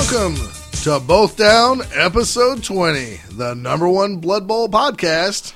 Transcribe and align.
Welcome 0.00 0.36
to 0.82 0.98
Both 0.98 1.36
Down, 1.36 1.82
episode 1.92 2.64
20, 2.64 3.20
the 3.32 3.54
number 3.54 3.86
one 3.86 4.16
Blood 4.16 4.48
Bowl 4.48 4.66
podcast. 4.66 5.52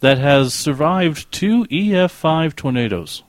that 0.00 0.18
has 0.18 0.52
survived 0.52 1.32
two 1.32 1.64
EF5 1.64 2.54
tornadoes. 2.54 3.22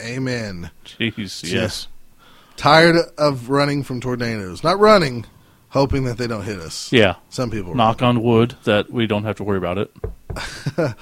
Amen. 0.00 0.70
Jeez, 0.84 1.52
yes. 1.52 1.88
Tired 2.56 2.94
of 3.18 3.50
running 3.50 3.82
from 3.82 4.00
tornadoes. 4.00 4.62
Not 4.62 4.78
running, 4.78 5.26
hoping 5.70 6.04
that 6.04 6.16
they 6.16 6.28
don't 6.28 6.44
hit 6.44 6.60
us. 6.60 6.92
Yeah. 6.92 7.16
Some 7.28 7.50
people. 7.50 7.74
Knock 7.74 8.02
on 8.02 8.22
wood 8.22 8.54
that 8.62 8.88
we 8.88 9.08
don't 9.08 9.24
have 9.24 9.36
to 9.38 9.44
worry 9.44 9.58
about 9.58 9.78
it. 9.78 9.90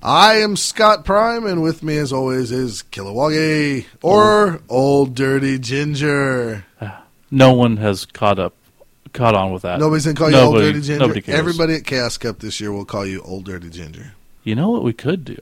I 0.00 0.36
am 0.36 0.54
Scott 0.56 1.04
Prime, 1.04 1.44
and 1.44 1.60
with 1.60 1.82
me, 1.82 1.96
as 1.98 2.12
always, 2.12 2.52
is 2.52 2.84
Kilowagi 2.84 3.86
or 4.00 4.54
oh. 4.54 4.60
Old 4.68 5.16
Dirty 5.16 5.58
Ginger. 5.58 6.66
No 7.32 7.54
one 7.54 7.78
has 7.78 8.04
caught 8.06 8.38
up, 8.38 8.54
caught 9.12 9.34
on 9.34 9.52
with 9.52 9.62
that. 9.62 9.80
Nobody's 9.80 10.04
gonna 10.04 10.16
call 10.16 10.30
you 10.30 10.36
Old 10.36 10.54
Nobody- 10.54 10.72
Dirty 10.72 10.86
Ginger. 10.86 11.00
nobody 11.00 11.20
cares. 11.22 11.38
Everybody 11.38 11.74
at 11.76 11.84
Chaos 11.84 12.18
Cup 12.18 12.38
this 12.38 12.60
year 12.60 12.70
will 12.70 12.84
call 12.84 13.06
you 13.06 13.22
Old 13.22 13.44
Dirty 13.46 13.70
Ginger. 13.70 14.12
You 14.44 14.54
know 14.54 14.68
what 14.70 14.84
we 14.84 14.92
could 14.92 15.24
do? 15.24 15.38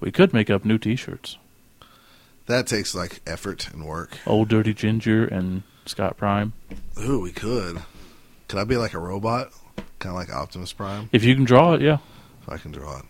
We 0.00 0.10
could 0.10 0.32
make 0.34 0.50
up 0.50 0.64
new 0.64 0.78
T-shirts. 0.78 1.38
That 2.46 2.66
takes 2.66 2.94
like 2.94 3.20
effort 3.26 3.68
and 3.72 3.84
work. 3.86 4.18
Old 4.26 4.48
Dirty 4.48 4.74
Ginger 4.74 5.24
and 5.24 5.62
Scott 5.86 6.16
Prime. 6.16 6.52
Ooh, 7.00 7.20
we 7.20 7.30
could. 7.30 7.80
Could 8.48 8.58
I 8.58 8.64
be 8.64 8.76
like 8.76 8.92
a 8.94 8.98
robot, 8.98 9.50
kind 10.00 10.10
of 10.10 10.14
like 10.16 10.30
Optimus 10.34 10.72
Prime? 10.72 11.08
If 11.12 11.22
you 11.22 11.34
can 11.36 11.44
draw 11.44 11.74
it, 11.74 11.80
yeah. 11.80 11.98
If 12.42 12.48
I 12.48 12.56
can 12.56 12.72
draw 12.72 12.98
it. 12.98 13.04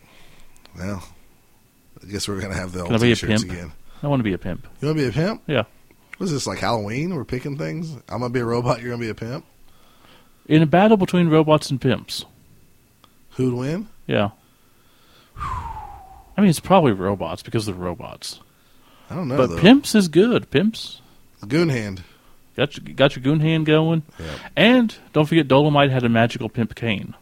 Well, 0.77 1.03
I 2.03 2.07
guess 2.11 2.29
we're 2.29 2.41
gonna 2.41 2.55
have 2.55 2.73
the 2.73 2.83
old 2.83 2.93
I 2.93 2.99
be 2.99 3.13
a 3.13 3.15
t-shirts 3.15 3.43
pimp? 3.45 3.53
again. 3.53 3.73
I 4.03 4.09
want 4.09 4.21
to 4.21 4.25
be 4.25 4.35
a 4.35 4.39
pimp. 4.39 4.67
You 4.81 4.89
want 4.89 4.99
to 4.99 5.05
be 5.05 5.09
a 5.09 5.13
pimp? 5.13 5.43
Yeah. 5.47 5.63
What 6.19 6.25
is 6.27 6.33
this 6.33 6.47
like 6.47 6.59
Halloween? 6.59 7.15
We're 7.15 7.25
picking 7.25 7.57
things. 7.59 7.95
I'm 8.09 8.21
gonna 8.21 8.31
be 8.31 8.41
a 8.41 8.45
robot. 8.45 8.81
You're 8.81 8.91
gonna 8.91 9.01
be 9.01 9.09
a 9.09 9.15
pimp. 9.15 9.45
In 10.47 10.63
a 10.63 10.67
battle 10.67 10.97
between 10.97 11.29
robots 11.29 11.71
and 11.71 11.81
pimps. 11.81 12.25
Who'd 13.31 13.55
win? 13.55 13.89
Yeah. 14.07 14.31
I 15.37 16.41
mean, 16.41 16.51
it's 16.51 16.61
probably 16.61 16.93
robots 16.93 17.43
because 17.43 17.67
they're 17.67 17.75
robots. 17.75 18.41
I 19.11 19.15
don't 19.15 19.29
know. 19.29 19.37
but 19.37 19.51
though. 19.51 19.59
pimps 19.59 19.95
is 19.95 20.09
good. 20.09 20.51
Pimps 20.51 21.01
Goon 21.47 21.69
hand. 21.69 22.03
got 22.57 22.77
your, 22.77 22.95
got 22.95 23.17
your 23.17 23.23
goon 23.23 23.41
hand 23.41 23.67
going. 23.67 24.03
Yeah. 24.19 24.27
And 24.57 24.95
don't 25.13 25.27
forget, 25.27 25.49
Dolemite 25.49 25.91
had 25.91 26.05
a 26.05 26.09
magical 26.09 26.49
pimp 26.49 26.75
cane. 26.75 27.15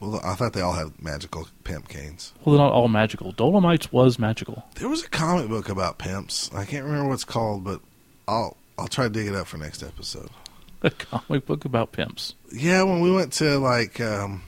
Well, 0.00 0.20
I 0.24 0.34
thought 0.34 0.52
they 0.52 0.60
all 0.60 0.74
had 0.74 1.00
magical 1.02 1.48
pimp 1.64 1.88
canes. 1.88 2.32
Well, 2.44 2.56
they're 2.56 2.64
not 2.66 2.72
all 2.72 2.88
magical. 2.88 3.32
Dolemite's 3.32 3.90
was 3.90 4.18
magical. 4.18 4.64
There 4.74 4.88
was 4.90 5.02
a 5.04 5.08
comic 5.08 5.48
book 5.48 5.68
about 5.70 5.96
pimps. 5.98 6.50
I 6.54 6.64
can't 6.66 6.84
remember 6.84 7.08
what 7.08 7.14
it's 7.14 7.24
called, 7.24 7.64
but 7.64 7.80
I'll 8.28 8.56
I'll 8.78 8.88
try 8.88 9.04
to 9.04 9.10
dig 9.10 9.26
it 9.26 9.34
up 9.34 9.46
for 9.46 9.56
next 9.56 9.82
episode. 9.82 10.28
A 10.82 10.90
comic 10.90 11.46
book 11.46 11.64
about 11.64 11.92
pimps. 11.92 12.34
Yeah, 12.52 12.82
when 12.82 13.00
we 13.00 13.10
went 13.10 13.32
to 13.34 13.58
like 13.58 13.98
um, 14.00 14.42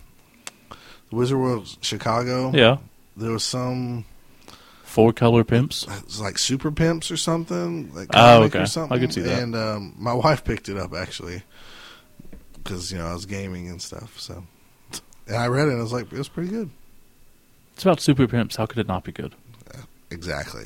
the 1.09 1.17
Wizard 1.17 1.39
World 1.39 1.75
Chicago, 1.81 2.53
Yeah. 2.55 2.77
there 3.17 3.31
was 3.31 3.43
some 3.45 4.05
Four 4.83 5.15
color 5.15 5.45
pimps. 5.45 5.85
it 5.89 6.05
was 6.05 6.21
like 6.21 6.39
super 6.39 6.71
pimps 6.71 7.11
or 7.11 7.17
something 7.17 7.95
like 7.95 8.09
Oh, 8.11 8.13
comic 8.41 8.55
okay. 8.55 8.63
or 8.65 8.67
something. 8.67 8.97
I 8.97 9.01
could 9.01 9.13
see 9.15 9.23
that. 9.23 9.43
and 9.43 9.57
um, 9.57 9.95
my 9.99 10.13
wife 10.25 10.45
picked 10.45 10.69
it 10.69 10.77
up 10.77 10.93
actually 10.93 11.43
because 12.55 12.93
you 12.93 12.99
know 12.99 13.07
i 13.07 13.13
was 13.15 13.25
gaming 13.27 13.69
and 13.69 13.81
stuff 13.81 14.19
so 14.21 14.45
and 15.29 15.37
i 15.37 15.47
read 15.47 15.69
it 15.69 15.73
and 15.73 15.79
i 15.79 15.83
was 15.83 15.93
like 15.93 16.11
it 16.13 16.19
was 16.19 16.29
pretty 16.29 16.51
good 16.51 16.71
It's 17.75 17.85
about 17.85 18.01
super 18.01 18.27
pimps. 18.27 18.57
How 18.57 18.67
could 18.67 18.79
it 18.79 18.89
not 18.89 19.05
be 19.05 19.13
good? 19.13 19.35
exactly 20.11 20.65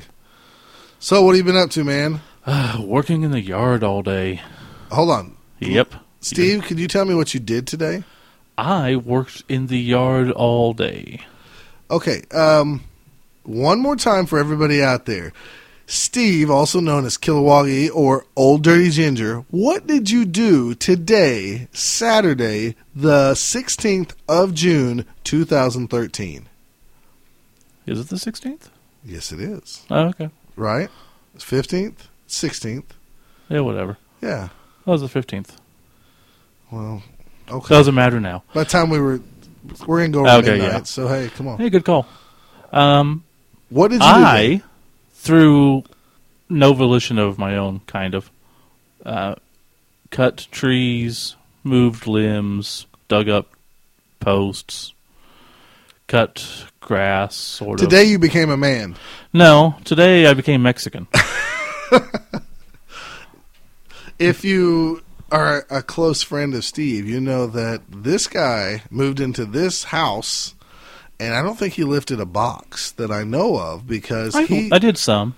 so 0.99 1.23
what 1.23 1.35
have 1.35 1.45
you 1.45 1.53
been 1.53 1.61
up 1.61 1.71
to 1.71 1.85
man 1.85 2.21
Working 2.81 3.23
in 3.23 3.31
the 3.33 3.41
yard 3.41 3.83
all 3.85 4.03
day. 4.03 4.41
hold 4.91 5.11
on 5.11 5.37
Yep. 5.61 5.95
steve 6.21 6.63
could 6.65 6.79
you 6.79 6.89
tell 6.89 7.05
me 7.05 7.15
what 7.15 7.35
you 7.35 7.41
did 7.41 7.67
today 7.67 8.05
I 8.59 8.97
worked 8.97 9.43
in 9.49 9.67
the 9.67 9.79
yard 9.79 10.31
all 10.31 10.73
day. 10.75 11.21
okay 11.91 12.23
um, 12.33 12.83
one 13.45 13.81
more 13.81 13.97
time 13.97 14.27
for 14.27 14.39
everybody 14.39 14.83
out 14.83 15.07
there 15.07 15.33
Steve, 15.93 16.51
also 16.51 16.81
known 16.81 17.05
as 17.05 17.19
Kilowagi 17.19 17.91
or 17.95 18.25
Old 18.35 18.63
Dirty 18.63 18.89
Ginger, 18.89 19.45
what 19.51 19.87
did 19.87 20.09
you 20.09 20.25
do 20.25 20.75
today, 20.75 21.69
Saturday, 21.75 22.77
the 22.95 23.33
16th 23.33 24.13
of 24.27 24.55
June, 24.55 25.05
2013? 25.25 26.49
Is 27.85 28.01
it 28.01 28.09
the 28.09 28.17
16th? 28.17 28.71
Yes, 29.05 29.33
it 29.33 29.41
is. 29.41 29.85
Oh, 29.91 30.07
okay. 30.07 30.31
Right? 30.57 30.89
It's 31.35 31.45
15th? 31.45 32.07
16th? 32.27 32.85
Yeah, 33.51 33.61
whatever. 33.61 33.99
Yeah. 34.23 34.49
That 34.87 34.93
was 34.93 35.03
the 35.03 35.09
15th. 35.21 35.51
Well, 36.71 37.03
okay. 37.51 37.75
doesn't 37.75 37.95
matter 37.95 38.19
now. 38.19 38.45
By 38.55 38.65
the 38.65 38.71
time 38.71 38.89
we 38.89 38.99
were, 38.99 39.21
we're 39.87 39.99
going 39.99 40.13
to 40.13 40.17
go 40.17 40.27
over 40.27 40.39
Okay, 40.39 40.53
midnight, 40.53 40.73
yeah. 40.73 40.83
so 40.85 41.07
hey, 41.07 41.29
come 41.29 41.49
on. 41.49 41.59
Hey, 41.59 41.69
good 41.69 41.85
call. 41.85 42.07
Um, 42.73 43.25
What 43.69 43.91
did 43.91 44.01
you 44.01 44.59
do? 44.59 44.63
Through 45.23 45.85
no 46.49 46.73
volition 46.73 47.19
of 47.19 47.39
my 47.39 47.57
own, 47.57 47.81
kind 47.87 48.15
of, 48.15 48.31
uh, 49.07 49.37
cut 50.11 50.49
trees, 50.51 51.37
moved 51.63 52.07
limbs, 52.07 52.87
dug 53.09 53.29
up 53.29 53.49
posts, 54.19 54.93
cut 56.09 56.67
grass, 56.81 57.37
sort 57.37 57.81
of. 57.81 57.89
Today 57.89 58.05
you 58.05 58.19
became 58.19 58.51
a 58.51 58.57
man. 58.57 58.97
No, 59.33 59.77
today 59.85 60.27
I 60.27 60.35
became 60.35 60.63
Mexican. 60.63 61.07
If 64.19 64.45
you 64.45 65.03
are 65.33 65.67
a 65.69 65.83
close 65.83 66.23
friend 66.23 66.55
of 66.55 66.65
Steve, 66.65 67.09
you 67.09 67.21
know 67.21 67.49
that 67.49 67.83
this 67.89 68.29
guy 68.29 68.83
moved 68.89 69.19
into 69.19 69.45
this 69.45 69.85
house, 69.85 70.55
and 71.23 71.35
I 71.35 71.43
don't 71.43 71.59
think 71.59 71.75
he 71.75 71.85
lifted 71.85 72.21
a 72.21 72.27
box 72.27 72.93
that 72.93 73.11
I 73.11 73.25
know 73.25 73.57
of 73.59 73.87
because 73.87 74.35
I, 74.35 74.45
he. 74.45 74.71
I 74.73 74.79
did 74.79 74.99
some. 74.99 75.35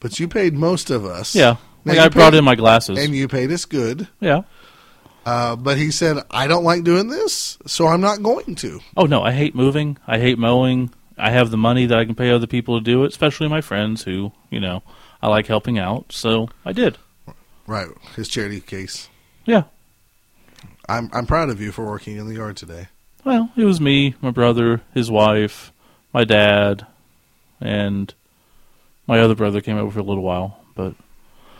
but 0.00 0.18
you 0.18 0.28
paid 0.28 0.54
most 0.54 0.90
of 0.90 1.04
us. 1.04 1.34
Yeah. 1.34 1.56
Now, 1.84 1.92
Like 1.92 1.98
I 1.98 2.08
brought 2.08 2.34
in 2.34 2.44
my 2.44 2.54
glasses. 2.56 2.98
and 2.98 3.14
you 3.14 3.28
paid 3.28 3.50
us 3.52 3.64
good. 3.64 4.08
yeah. 4.20 4.42
Uh, 5.24 5.56
but 5.56 5.76
he 5.76 5.90
said, 5.90 6.18
"I 6.30 6.46
don't 6.46 6.62
like 6.64 6.84
doing 6.84 7.08
this, 7.08 7.58
so 7.66 7.86
I'm 7.88 8.00
not 8.00 8.22
going 8.22 8.54
to." 8.56 8.80
Oh 8.96 9.06
no, 9.06 9.22
I 9.22 9.32
hate 9.32 9.54
moving. 9.56 9.98
I 10.06 10.18
hate 10.20 10.38
mowing. 10.38 10.90
I 11.18 11.30
have 11.30 11.50
the 11.50 11.56
money 11.56 11.86
that 11.86 11.98
I 11.98 12.04
can 12.04 12.14
pay 12.14 12.30
other 12.30 12.46
people 12.46 12.78
to 12.78 12.84
do 12.84 13.02
it, 13.04 13.08
especially 13.08 13.48
my 13.48 13.60
friends 13.60 14.02
who, 14.04 14.30
you 14.50 14.60
know, 14.60 14.82
I 15.22 15.28
like 15.28 15.46
helping 15.46 15.78
out. 15.78 16.12
So 16.12 16.48
I 16.64 16.72
did. 16.72 16.98
Right, 17.66 17.88
his 18.14 18.28
charity 18.28 18.60
case. 18.60 19.08
Yeah. 19.46 19.64
I'm 20.88 21.10
I'm 21.12 21.26
proud 21.26 21.48
of 21.50 21.60
you 21.60 21.72
for 21.72 21.84
working 21.84 22.16
in 22.16 22.28
the 22.28 22.34
yard 22.34 22.56
today. 22.56 22.86
Well, 23.26 23.50
it 23.56 23.64
was 23.64 23.80
me, 23.80 24.14
my 24.22 24.30
brother, 24.30 24.82
his 24.94 25.10
wife, 25.10 25.72
my 26.14 26.22
dad, 26.22 26.86
and 27.60 28.14
my 29.08 29.18
other 29.18 29.34
brother 29.34 29.60
came 29.60 29.76
over 29.76 29.90
for 29.90 29.98
a 29.98 30.04
little 30.04 30.22
while. 30.22 30.60
But 30.76 30.94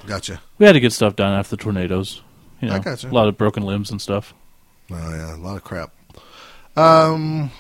Gotcha. 0.07 0.41
we 0.59 0.67
had 0.67 0.75
to 0.75 0.81
get 0.81 0.93
stuff 0.93 1.17
done 1.17 1.33
after 1.37 1.57
the 1.57 1.63
tornadoes. 1.65 2.23
You 2.61 2.69
know, 2.69 2.77
I 2.77 2.79
gotcha. 2.79 3.09
a 3.09 3.11
lot 3.11 3.27
of 3.27 3.37
broken 3.37 3.65
limbs 3.65 3.91
and 3.91 4.01
stuff. 4.01 4.33
Oh 4.93 4.95
yeah, 5.11 5.35
a 5.35 5.39
lot 5.39 5.57
of 5.57 5.65
crap. 5.65 5.91
Um, 6.77 7.51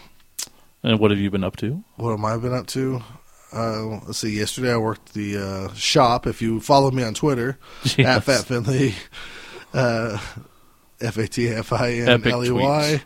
And 0.84 1.00
what 1.00 1.10
have 1.10 1.18
you 1.18 1.28
been 1.30 1.42
up 1.42 1.56
to? 1.56 1.82
what 1.96 2.10
have 2.12 2.24
I 2.24 2.36
been 2.36 2.54
up 2.54 2.68
to? 2.68 3.02
Uh, 3.52 3.86
let's 4.06 4.18
see. 4.18 4.38
Yesterday 4.38 4.72
I 4.72 4.76
worked 4.76 5.14
the 5.14 5.36
uh, 5.70 5.74
shop. 5.74 6.28
If 6.28 6.40
you 6.40 6.60
follow 6.60 6.92
me 6.92 7.02
on 7.02 7.14
Twitter 7.14 7.58
at 7.98 8.22
Fat 8.22 8.44
Finley, 8.44 8.94
uh, 9.74 10.18
F 11.00 11.16
A 11.18 11.26
T 11.26 11.48
F 11.48 11.72
I 11.72 11.90
N 11.94 12.24
L 12.24 12.44
E 12.44 12.50
Y, 12.52 13.02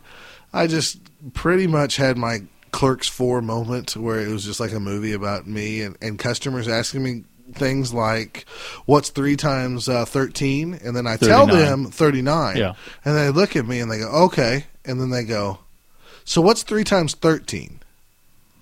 I 0.53 0.67
just 0.67 0.99
pretty 1.33 1.67
much 1.67 1.95
had 1.97 2.17
my 2.17 2.39
Clerks 2.71 3.07
Four 3.07 3.41
moment 3.41 3.95
where 3.97 4.19
it 4.19 4.29
was 4.29 4.43
just 4.45 4.59
like 4.59 4.71
a 4.73 4.79
movie 4.79 5.13
about 5.13 5.45
me 5.47 5.81
and, 5.81 5.97
and 6.01 6.17
customers 6.17 6.67
asking 6.67 7.03
me 7.03 7.23
things 7.53 7.93
like, 7.93 8.45
"What's 8.85 9.09
three 9.09 9.35
times 9.35 9.89
uh, 9.89 10.05
13? 10.05 10.79
And 10.83 10.95
then 10.95 11.05
I 11.07 11.17
tell 11.17 11.47
them 11.47 11.85
thirty 11.91 12.21
nine. 12.21 12.57
Yeah. 12.57 12.73
And 13.03 13.15
they 13.17 13.29
look 13.29 13.55
at 13.55 13.67
me 13.67 13.79
and 13.79 13.91
they 13.91 13.99
go, 13.99 14.07
"Okay," 14.25 14.65
and 14.85 14.99
then 15.01 15.09
they 15.09 15.23
go, 15.23 15.59
"So 16.23 16.41
what's 16.41 16.63
three 16.63 16.83
times 16.85 17.13
13? 17.13 17.79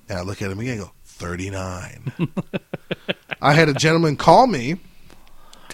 And 0.09 0.17
I 0.17 0.21
look 0.21 0.41
at 0.41 0.49
him 0.49 0.59
again 0.59 0.73
and 0.79 0.81
go, 0.85 0.91
39. 1.05 2.11
I 3.41 3.53
had 3.53 3.69
a 3.69 3.73
gentleman 3.75 4.15
call 4.15 4.47
me, 4.47 4.77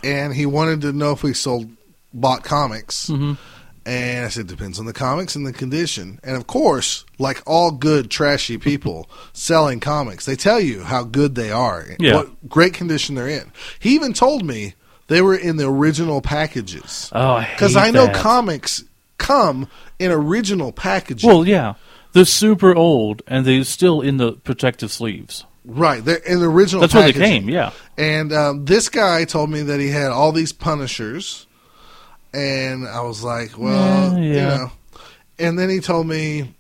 and 0.03 0.33
he 0.33 0.45
wanted 0.45 0.81
to 0.81 0.91
know 0.91 1.11
if 1.11 1.23
we 1.23 1.33
sold 1.33 1.69
bought 2.13 2.43
comics. 2.43 3.09
Mhm. 3.09 3.37
And 3.85 4.25
I 4.25 4.29
said, 4.29 4.47
depends 4.47 4.79
on 4.79 4.85
the 4.85 4.93
comics 4.93 5.35
and 5.35 5.45
the 5.45 5.53
condition. 5.53 6.19
And 6.23 6.35
of 6.35 6.47
course, 6.47 7.05
like 7.19 7.43
all 7.45 7.69
good 7.71 8.09
trashy 8.09 8.57
people 8.57 9.07
selling 9.31 9.79
comics, 9.79 10.25
they 10.25 10.35
tell 10.35 10.59
you 10.59 10.81
how 10.81 11.03
good 11.03 11.35
they 11.35 11.51
are, 11.51 11.85
Yeah. 11.99 12.15
what 12.15 12.49
great 12.49 12.73
condition 12.73 13.13
they're 13.13 13.27
in. 13.29 13.51
He 13.79 13.93
even 13.93 14.13
told 14.13 14.43
me 14.43 14.73
they 15.07 15.21
were 15.21 15.35
in 15.35 15.57
the 15.57 15.67
original 15.69 16.19
packages. 16.21 17.09
Oh, 17.13 17.33
I 17.33 17.49
Because 17.51 17.75
I 17.75 17.91
know 17.91 18.09
comics 18.09 18.83
come 19.19 19.67
in 19.99 20.11
original 20.11 20.71
packaging. 20.71 21.29
Well, 21.29 21.47
yeah, 21.47 21.75
they're 22.13 22.25
super 22.25 22.75
old 22.75 23.21
and 23.27 23.45
they're 23.45 23.63
still 23.63 24.01
in 24.01 24.17
the 24.17 24.31
protective 24.33 24.91
sleeves. 24.91 25.45
right, 25.63 26.03
they're 26.03 26.17
in 26.17 26.39
the 26.39 26.49
original 26.49 26.81
That's 26.81 26.93
where 26.95 27.03
they 27.03 27.13
came. 27.13 27.49
Yeah. 27.49 27.71
And 27.97 28.33
um, 28.33 28.65
this 28.65 28.89
guy 28.89 29.25
told 29.25 29.51
me 29.51 29.61
that 29.61 29.79
he 29.79 29.89
had 29.89 30.11
all 30.11 30.31
these 30.31 30.51
Punishers, 30.53 31.45
And 32.35 32.87
I 32.87 33.01
was 33.01 33.23
like, 33.23 33.57
well, 33.57 34.17
Yeah, 34.17 34.23
you 34.23 34.33
know. 34.41 34.71
And 35.39 35.57
then 35.57 35.69
he 35.69 35.79
told 35.79 36.07
me 36.07 36.53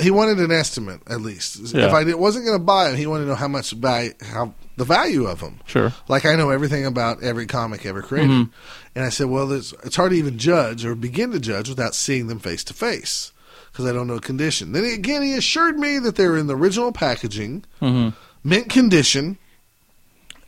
he 0.00 0.10
wanted 0.10 0.38
an 0.38 0.50
estimate 0.52 1.00
at 1.06 1.20
least. 1.20 1.74
Yeah. 1.74 1.86
If 1.86 1.92
I 1.92 2.04
did, 2.04 2.14
wasn't 2.16 2.44
going 2.46 2.58
to 2.58 2.64
buy 2.64 2.88
them, 2.88 2.96
he 2.96 3.06
wanted 3.06 3.24
to 3.24 3.30
know 3.30 3.34
how 3.36 3.48
much 3.48 3.70
value, 3.72 4.12
how 4.22 4.52
the 4.76 4.84
value 4.84 5.26
of 5.26 5.40
them. 5.40 5.60
Sure. 5.66 5.92
Like 6.08 6.26
I 6.26 6.34
know 6.36 6.50
everything 6.50 6.84
about 6.84 7.22
every 7.22 7.46
comic 7.46 7.86
ever 7.86 8.02
created, 8.02 8.30
Mhm. 8.30 8.50
and 8.94 9.04
I 9.04 9.08
said, 9.08 9.26
well, 9.28 9.50
it's, 9.52 9.72
it's 9.84 9.96
hard 9.96 10.10
to 10.12 10.16
even 10.18 10.36
judge 10.38 10.84
or 10.84 10.94
begin 10.94 11.30
to 11.32 11.40
judge 11.40 11.68
without 11.70 11.94
seeing 11.94 12.26
them 12.26 12.38
face 12.38 12.62
to 12.64 12.74
face 12.74 13.32
because 13.72 13.86
I 13.86 13.92
don't 13.92 14.06
know 14.06 14.18
condition. 14.18 14.72
Then 14.72 14.84
he, 14.84 14.92
again, 14.94 15.22
he 15.22 15.34
assured 15.34 15.78
me 15.78 15.98
that 16.00 16.16
they 16.16 16.26
were 16.26 16.36
in 16.38 16.46
the 16.46 16.56
original 16.56 16.92
packaging, 16.92 17.64
hmm 17.80 18.10
mint 18.44 18.68
condition. 18.68 19.38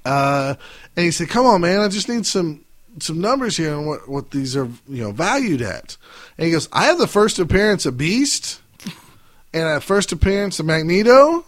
Uh, 0.05 0.55
and 0.97 1.05
he 1.05 1.11
said, 1.11 1.29
"Come 1.29 1.45
on, 1.47 1.61
man, 1.61 1.81
I 1.81 1.89
just 1.89 2.09
need 2.09 2.25
some 2.27 2.65
some 3.03 3.21
numbers 3.21 3.57
here 3.57 3.75
on 3.75 3.87
what 3.87 4.09
what 4.09 4.31
these 4.31 4.57
are 4.57 4.69
you 4.89 5.03
know 5.05 5.13
valued 5.13 5.63
at." 5.63 5.97
And 6.37 6.47
he 6.47 6.53
goes, 6.53 6.69
"I 6.73 6.85
have 6.85 6.99
the 6.99 7.07
first 7.07 7.39
appearance 7.39 7.87
of 7.87 7.97
Beast, 7.99 8.61
and 9.53 9.65
a 9.69 9.81
first 9.81 10.13
appearance 10.13 10.59
of 10.61 10.67
Magneto." 10.67 11.45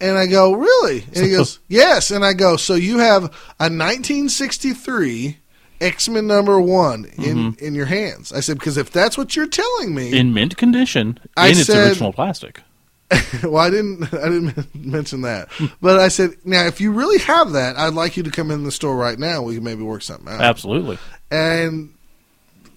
And 0.00 0.16
I 0.16 0.26
go, 0.26 0.52
"Really?" 0.52 1.04
And 1.14 1.24
he 1.24 1.30
goes, 1.36 1.58
"Yes." 1.68 2.10
And 2.10 2.24
I 2.24 2.32
go, 2.32 2.56
"So 2.56 2.74
you 2.74 2.98
have 2.98 3.24
a 3.58 3.68
1963 3.68 5.38
X 5.80 6.08
Men 6.08 6.26
number 6.26 6.60
one 6.60 7.04
in 7.16 7.36
mm-hmm. 7.36 7.64
in 7.64 7.74
your 7.74 7.86
hands?" 7.86 8.32
I 8.32 8.40
said, 8.40 8.58
"Because 8.58 8.76
if 8.76 8.90
that's 8.90 9.18
what 9.18 9.36
you're 9.36 9.46
telling 9.46 9.94
me, 9.94 10.16
In 10.16 10.32
mint 10.34 10.56
condition, 10.56 11.18
I 11.36 11.48
in 11.48 11.58
its 11.58 11.66
said- 11.66 11.88
original 11.88 12.12
plastic. 12.12 12.60
well, 13.42 13.56
I 13.56 13.70
didn't. 13.70 14.04
I 14.14 14.28
didn't 14.28 14.74
mention 14.74 15.22
that, 15.22 15.48
but 15.80 15.98
I 15.98 16.08
said, 16.08 16.34
now 16.44 16.66
if 16.66 16.80
you 16.80 16.92
really 16.92 17.18
have 17.18 17.52
that, 17.52 17.76
I'd 17.76 17.94
like 17.94 18.16
you 18.16 18.22
to 18.22 18.30
come 18.30 18.50
in 18.50 18.64
the 18.64 18.70
store 18.70 18.96
right 18.96 19.18
now. 19.18 19.42
We 19.42 19.56
can 19.56 19.64
maybe 19.64 19.82
work 19.82 20.02
something 20.02 20.28
out. 20.28 20.40
Absolutely. 20.40 20.98
And 21.30 21.92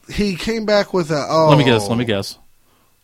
he 0.09 0.35
came 0.35 0.65
back 0.65 0.93
with 0.93 1.11
a. 1.11 1.27
Oh, 1.29 1.49
Let 1.49 1.57
me 1.57 1.63
guess. 1.63 1.87
Let 1.87 1.97
me 1.97 2.05
guess. 2.05 2.39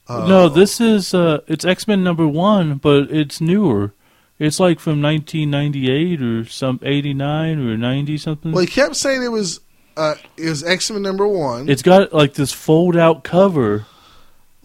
oh. 0.08 0.28
No, 0.28 0.50
this 0.50 0.82
is 0.82 1.14
uh, 1.14 1.42
it's 1.48 1.66
X 1.66 1.88
Men 1.88 2.04
number 2.04 2.28
one, 2.28 2.76
but 2.76 3.12
it's 3.12 3.40
newer. 3.40 3.94
It's 4.40 4.60
like 4.60 4.80
from 4.80 5.02
1998 5.02 6.22
or 6.22 6.46
some 6.46 6.80
89 6.82 7.60
or 7.60 7.78
90 7.78 8.18
something. 8.18 8.52
Well, 8.54 8.62
he 8.62 8.68
kept 8.68 8.96
saying 8.96 9.22
it 9.22 9.32
was. 9.32 9.60
Uh, 9.98 10.16
it 10.38 10.48
was 10.50 10.64
X 10.64 10.90
Men 10.90 11.02
number 11.02 11.28
one, 11.28 11.68
it's 11.68 11.82
got 11.82 12.14
like 12.14 12.34
this 12.34 12.54
fold 12.54 12.96
out 12.96 13.24
cover. 13.24 13.86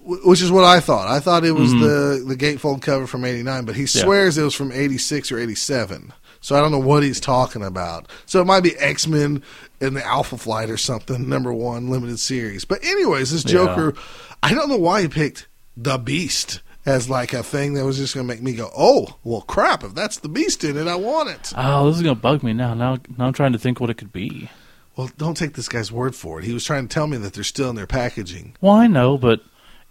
Wh- 0.05 0.27
which 0.27 0.43
is 0.43 0.51
what 0.51 0.65
I 0.65 0.81
thought. 0.81 1.09
I 1.09 1.21
thought 1.21 1.45
it 1.45 1.53
was 1.53 1.73
Mhm. 1.73 1.81
the 1.81 2.25
the 2.25 2.37
gatefold 2.37 2.83
cover 2.83 3.07
from 3.07 3.25
'89, 3.25 3.65
but 3.65 3.77
he 3.77 3.87
swears 3.87 4.39
it 4.39 4.43
was 4.45 4.55
from 4.55 4.73
'86 4.73 5.31
or 5.33 5.39
'87. 5.39 6.13
So 6.41 6.55
I 6.55 6.61
don't 6.61 6.73
know 6.73 6.79
what 6.79 7.03
he's 7.03 7.21
talking 7.21 7.63
about. 7.65 8.07
So 8.27 8.41
it 8.41 8.45
might 8.45 8.63
be 8.63 8.77
X 8.77 9.07
Men 9.07 9.43
in 9.81 9.95
the 9.95 10.05
Alpha 10.05 10.37
Flight 10.37 10.69
or 10.71 10.77
something, 10.77 11.27
number 11.29 11.53
one 11.55 11.89
limited 11.89 12.19
series. 12.21 12.65
But 12.67 12.85
anyways, 12.85 13.31
this 13.33 13.45
Yeah. 13.47 13.53
Joker, 13.53 13.95
I 14.43 14.53
don't 14.53 14.69
know 14.69 14.77
why 14.77 15.01
he 15.03 15.09
picked 15.09 15.47
the 15.77 15.97
Beast 15.97 16.61
as 16.85 17.09
like 17.09 17.33
a 17.33 17.43
thing 17.43 17.73
that 17.75 17.85
was 17.87 17.97
just 17.97 18.15
going 18.15 18.29
to 18.29 18.33
make 18.35 18.43
me 18.43 18.53
go, 18.53 18.71
oh, 18.77 19.17
well, 19.25 19.41
crap! 19.41 19.83
If 19.85 19.95
that's 19.95 20.19
the 20.19 20.29
Beast 20.29 20.65
in 20.65 20.77
it, 20.77 20.87
I 20.87 20.97
want 20.97 21.31
it. 21.31 21.51
Oh, 21.57 21.87
this 21.89 21.97
is 21.97 22.03
gonna 22.03 22.15
bug 22.15 22.43
me 22.43 22.53
now. 22.53 22.75
Now, 22.75 22.99
now 23.17 23.25
I'm 23.27 23.33
trying 23.33 23.53
to 23.55 23.59
think 23.59 23.81
what 23.81 23.89
it 23.89 23.95
could 23.95 24.13
be. 24.13 24.51
Well, 24.97 25.11
don't 25.17 25.37
take 25.37 25.55
this 25.55 25.67
guy's 25.69 25.91
word 25.91 26.15
for 26.15 26.39
it. 26.41 26.45
He 26.45 26.53
was 26.53 26.63
trying 26.63 26.87
to 26.87 26.93
tell 26.93 27.07
me 27.07 27.17
that 27.17 27.33
they're 27.33 27.43
still 27.43 27.71
in 27.71 27.75
their 27.77 27.87
packaging. 27.87 28.55
Well, 28.61 28.75
I 28.75 28.87
know, 28.87 29.17
but 29.17 29.41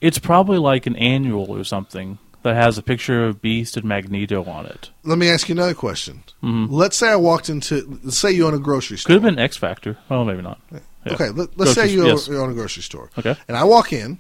it's 0.04 0.20
probably 0.20 0.58
like 0.58 0.86
an 0.86 0.98
annual 0.98 1.50
or 1.50 1.64
something 1.64 2.18
that 2.44 2.56
has 2.56 2.78
a 2.78 2.84
picture 2.84 3.24
of 3.24 3.42
Beast 3.42 3.78
and 3.78 3.86
Magneto 3.86 4.44
on 4.44 4.66
it. 4.66 4.90
Let 5.04 5.18
me 5.18 5.30
ask 5.30 5.48
you 5.48 5.54
another 5.56 5.74
question. 5.74 6.24
Mhm. 6.44 6.68
Let's 6.70 6.98
say 6.98 7.08
I 7.08 7.16
walked 7.16 7.50
into, 7.50 8.00
let's 8.04 8.18
say 8.18 8.32
you 8.34 8.46
own 8.46 8.54
a 8.54 8.60
grocery 8.60 8.98
store. 8.98 9.08
Could 9.16 9.24
have 9.24 9.36
been 9.36 9.42
X 9.42 9.56
Factor. 9.56 9.98
Well, 10.10 10.26
maybe 10.26 10.42
not. 10.42 10.60
Yeah. 10.72 10.80
Okay, 11.08 11.30
let, 11.30 11.58
let's 11.58 11.74
say 11.74 11.88
you 11.88 12.06
yes. 12.06 12.28
own, 12.28 12.52
a 12.52 12.54
grocery 12.54 12.84
store. 12.84 13.12
Okay. 13.18 13.36
And 13.48 13.56
I 13.56 13.64
walk 13.64 13.94
in, 13.94 14.20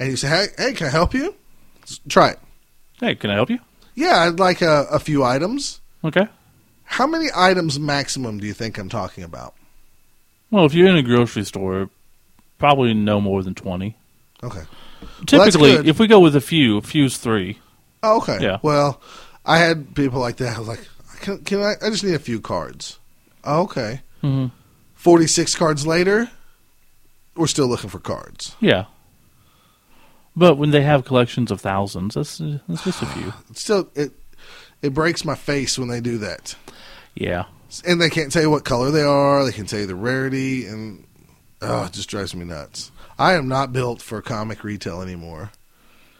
and 0.00 0.10
you 0.10 0.16
say, 0.16 0.28
hey, 0.28 0.46
hey 0.56 0.72
can 0.72 0.86
I 0.86 0.90
help 0.90 1.12
you? 1.12 1.34
S- 1.82 2.00
Try 2.08 2.30
it. 2.30 2.38
Hey, 2.98 3.14
can 3.14 3.28
I 3.28 3.34
help 3.34 3.50
you? 3.50 3.58
Yeah, 3.94 4.20
I'd 4.20 4.38
like 4.40 4.62
a, 4.62 4.86
a 4.90 4.98
few 4.98 5.22
items. 5.22 5.80
Okay. 6.02 6.26
How 6.84 7.06
many 7.06 7.26
items 7.34 7.78
maximum 7.78 8.40
do 8.40 8.46
you 8.46 8.54
think 8.54 8.78
I'm 8.78 8.88
talking 8.88 9.24
about? 9.24 9.54
Well, 10.50 10.64
if 10.64 10.72
you're 10.72 10.88
in 10.88 10.96
a 10.96 11.02
grocery 11.02 11.44
store, 11.44 11.90
probably 12.58 12.94
no 12.94 13.20
more 13.20 13.42
than 13.42 13.54
20. 13.54 13.94
Okay. 14.42 14.62
Typically, 15.26 15.76
good. 15.76 15.88
if 15.88 15.98
we 15.98 16.06
go 16.06 16.20
with 16.20 16.36
a 16.36 16.40
few, 16.40 16.78
a 16.78 16.82
few's 16.82 17.18
three. 17.18 17.58
Oh, 18.02 18.18
okay. 18.18 18.38
Yeah. 18.40 18.58
Well, 18.62 19.00
I 19.44 19.58
had 19.58 19.94
people 19.94 20.20
like 20.20 20.36
that. 20.38 20.56
I 20.56 20.58
was 20.58 20.68
like, 20.68 20.86
can, 21.20 21.38
can 21.44 21.62
I? 21.62 21.74
I 21.82 21.90
just 21.90 22.04
need 22.04 22.14
a 22.14 22.18
few 22.18 22.40
cards. 22.40 22.98
Oh, 23.44 23.62
okay. 23.62 24.00
hmm 24.20 24.46
46 24.94 25.56
cards 25.56 25.84
later, 25.84 26.30
we're 27.34 27.48
still 27.48 27.66
looking 27.66 27.90
for 27.90 27.98
cards. 27.98 28.54
Yeah. 28.60 28.84
But 30.36 30.58
when 30.58 30.70
they 30.70 30.82
have 30.82 31.04
collections 31.04 31.50
of 31.50 31.60
thousands, 31.60 32.14
that's, 32.14 32.38
that's 32.38 32.84
just 32.84 33.02
a 33.02 33.06
few. 33.06 33.32
Still, 33.54 33.90
it 33.94 34.12
it 34.80 34.94
breaks 34.94 35.24
my 35.24 35.34
face 35.34 35.78
when 35.78 35.88
they 35.88 36.00
do 36.00 36.18
that. 36.18 36.54
Yeah. 37.14 37.44
And 37.86 38.00
they 38.00 38.10
can't 38.10 38.30
tell 38.30 38.42
you 38.42 38.50
what 38.50 38.64
color 38.64 38.90
they 38.90 39.02
are. 39.02 39.44
They 39.44 39.52
can 39.52 39.66
tell 39.66 39.80
you 39.80 39.86
the 39.86 39.94
rarity, 39.94 40.66
and 40.66 41.04
oh, 41.60 41.84
it 41.84 41.92
just 41.92 42.08
drives 42.08 42.34
me 42.34 42.44
nuts. 42.44 42.90
I 43.22 43.34
am 43.34 43.46
not 43.46 43.72
built 43.72 44.02
for 44.02 44.20
comic 44.20 44.64
retail 44.64 45.00
anymore. 45.00 45.52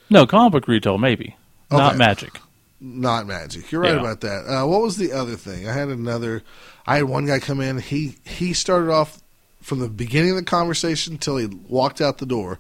No, 0.09 0.25
comic 0.25 0.53
book 0.53 0.69
retail, 0.69 0.99
maybe. 0.99 1.35
Not 1.71 1.97
magic. 1.97 2.39
Not 2.81 3.27
magic. 3.27 3.73
You're 3.73 3.81
right 3.81 3.95
Yeah. 3.95 4.01
about 4.01 4.21
that. 4.21 4.45
Uh, 4.47 4.67
what 4.67 4.83
was 4.83 4.99
the 4.99 5.13
other 5.13 5.35
thing? 5.37 5.69
I 5.69 5.73
had 5.73 5.89
another. 5.89 6.43
I 6.87 6.97
had 6.97 7.05
one 7.05 7.27
guy 7.27 7.41
come 7.41 7.61
in. 7.61 7.79
He 7.79 8.17
he 8.25 8.53
started 8.53 8.91
off 8.91 9.21
from 9.61 9.81
the 9.81 9.89
beginning 9.89 10.31
of 10.31 10.37
the 10.37 10.45
conversation 10.45 11.19
till 11.19 11.39
he 11.39 11.47
walked 11.47 12.01
out 12.01 12.19
the 12.19 12.27
door. 12.27 12.59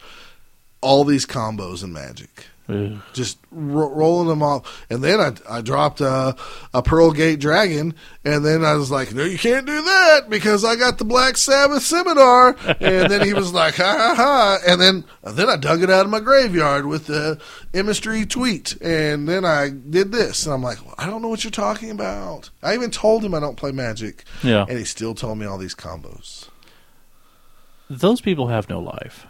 All 0.80 1.04
these 1.04 1.24
combos 1.26 1.84
and 1.84 1.92
magic, 1.92 2.46
Ugh. 2.72 2.98
just 3.12 3.38
ro- 3.50 3.90
rolling 3.90 4.28
them 4.28 4.42
off. 4.42 4.84
And 4.90 5.02
then 5.04 5.20
I 5.20 5.32
I 5.58 5.60
dropped 5.60 6.00
a, 6.00 6.34
a 6.74 6.82
Pearl 6.82 7.12
Gate 7.12 7.38
Dragon, 7.40 7.94
and 8.24 8.44
then 8.44 8.64
I 8.64 8.74
was 8.74 8.90
like, 8.90 9.12
"No, 9.14 9.24
you 9.24 9.38
can't 9.38 9.66
do 9.66 9.82
that 9.82 10.30
because 10.30 10.64
I 10.64 10.76
got 10.76 10.98
the 10.98 11.04
Black 11.04 11.36
Sabbath 11.36 11.82
seminar. 11.82 12.56
and 12.80 13.10
then 13.10 13.24
he 13.26 13.34
was 13.34 13.52
like, 13.52 13.76
"Ha 13.76 13.82
ha 13.96 14.14
ha!" 14.16 14.58
And 14.66 14.80
then 14.80 15.04
then 15.22 15.48
I 15.48 15.56
dug 15.56 15.82
it 15.82 15.90
out 15.90 16.04
of 16.04 16.10
my 16.10 16.20
graveyard 16.20 16.86
with 16.86 17.06
the 17.06 17.40
Emistry 17.72 18.28
tweet, 18.28 18.80
and 18.80 19.28
then 19.28 19.44
I 19.44 19.70
did 19.70 20.12
this, 20.12 20.44
and 20.46 20.54
I'm 20.54 20.62
like, 20.62 20.84
well, 20.84 20.94
"I 20.98 21.06
don't 21.06 21.22
know 21.22 21.28
what 21.28 21.44
you're 21.44 21.50
talking 21.50 21.90
about." 21.90 22.50
I 22.62 22.74
even 22.74 22.90
told 22.90 23.24
him 23.24 23.34
I 23.34 23.40
don't 23.40 23.56
play 23.56 23.72
Magic, 23.72 24.24
Yeah. 24.42 24.66
and 24.68 24.78
he 24.78 24.84
still 24.84 25.14
told 25.14 25.38
me 25.38 25.46
all 25.46 25.58
these 25.58 25.74
combos. 25.74 26.48
Those 27.90 28.20
people 28.22 28.48
have 28.48 28.68
no 28.70 28.80
life. 28.80 29.26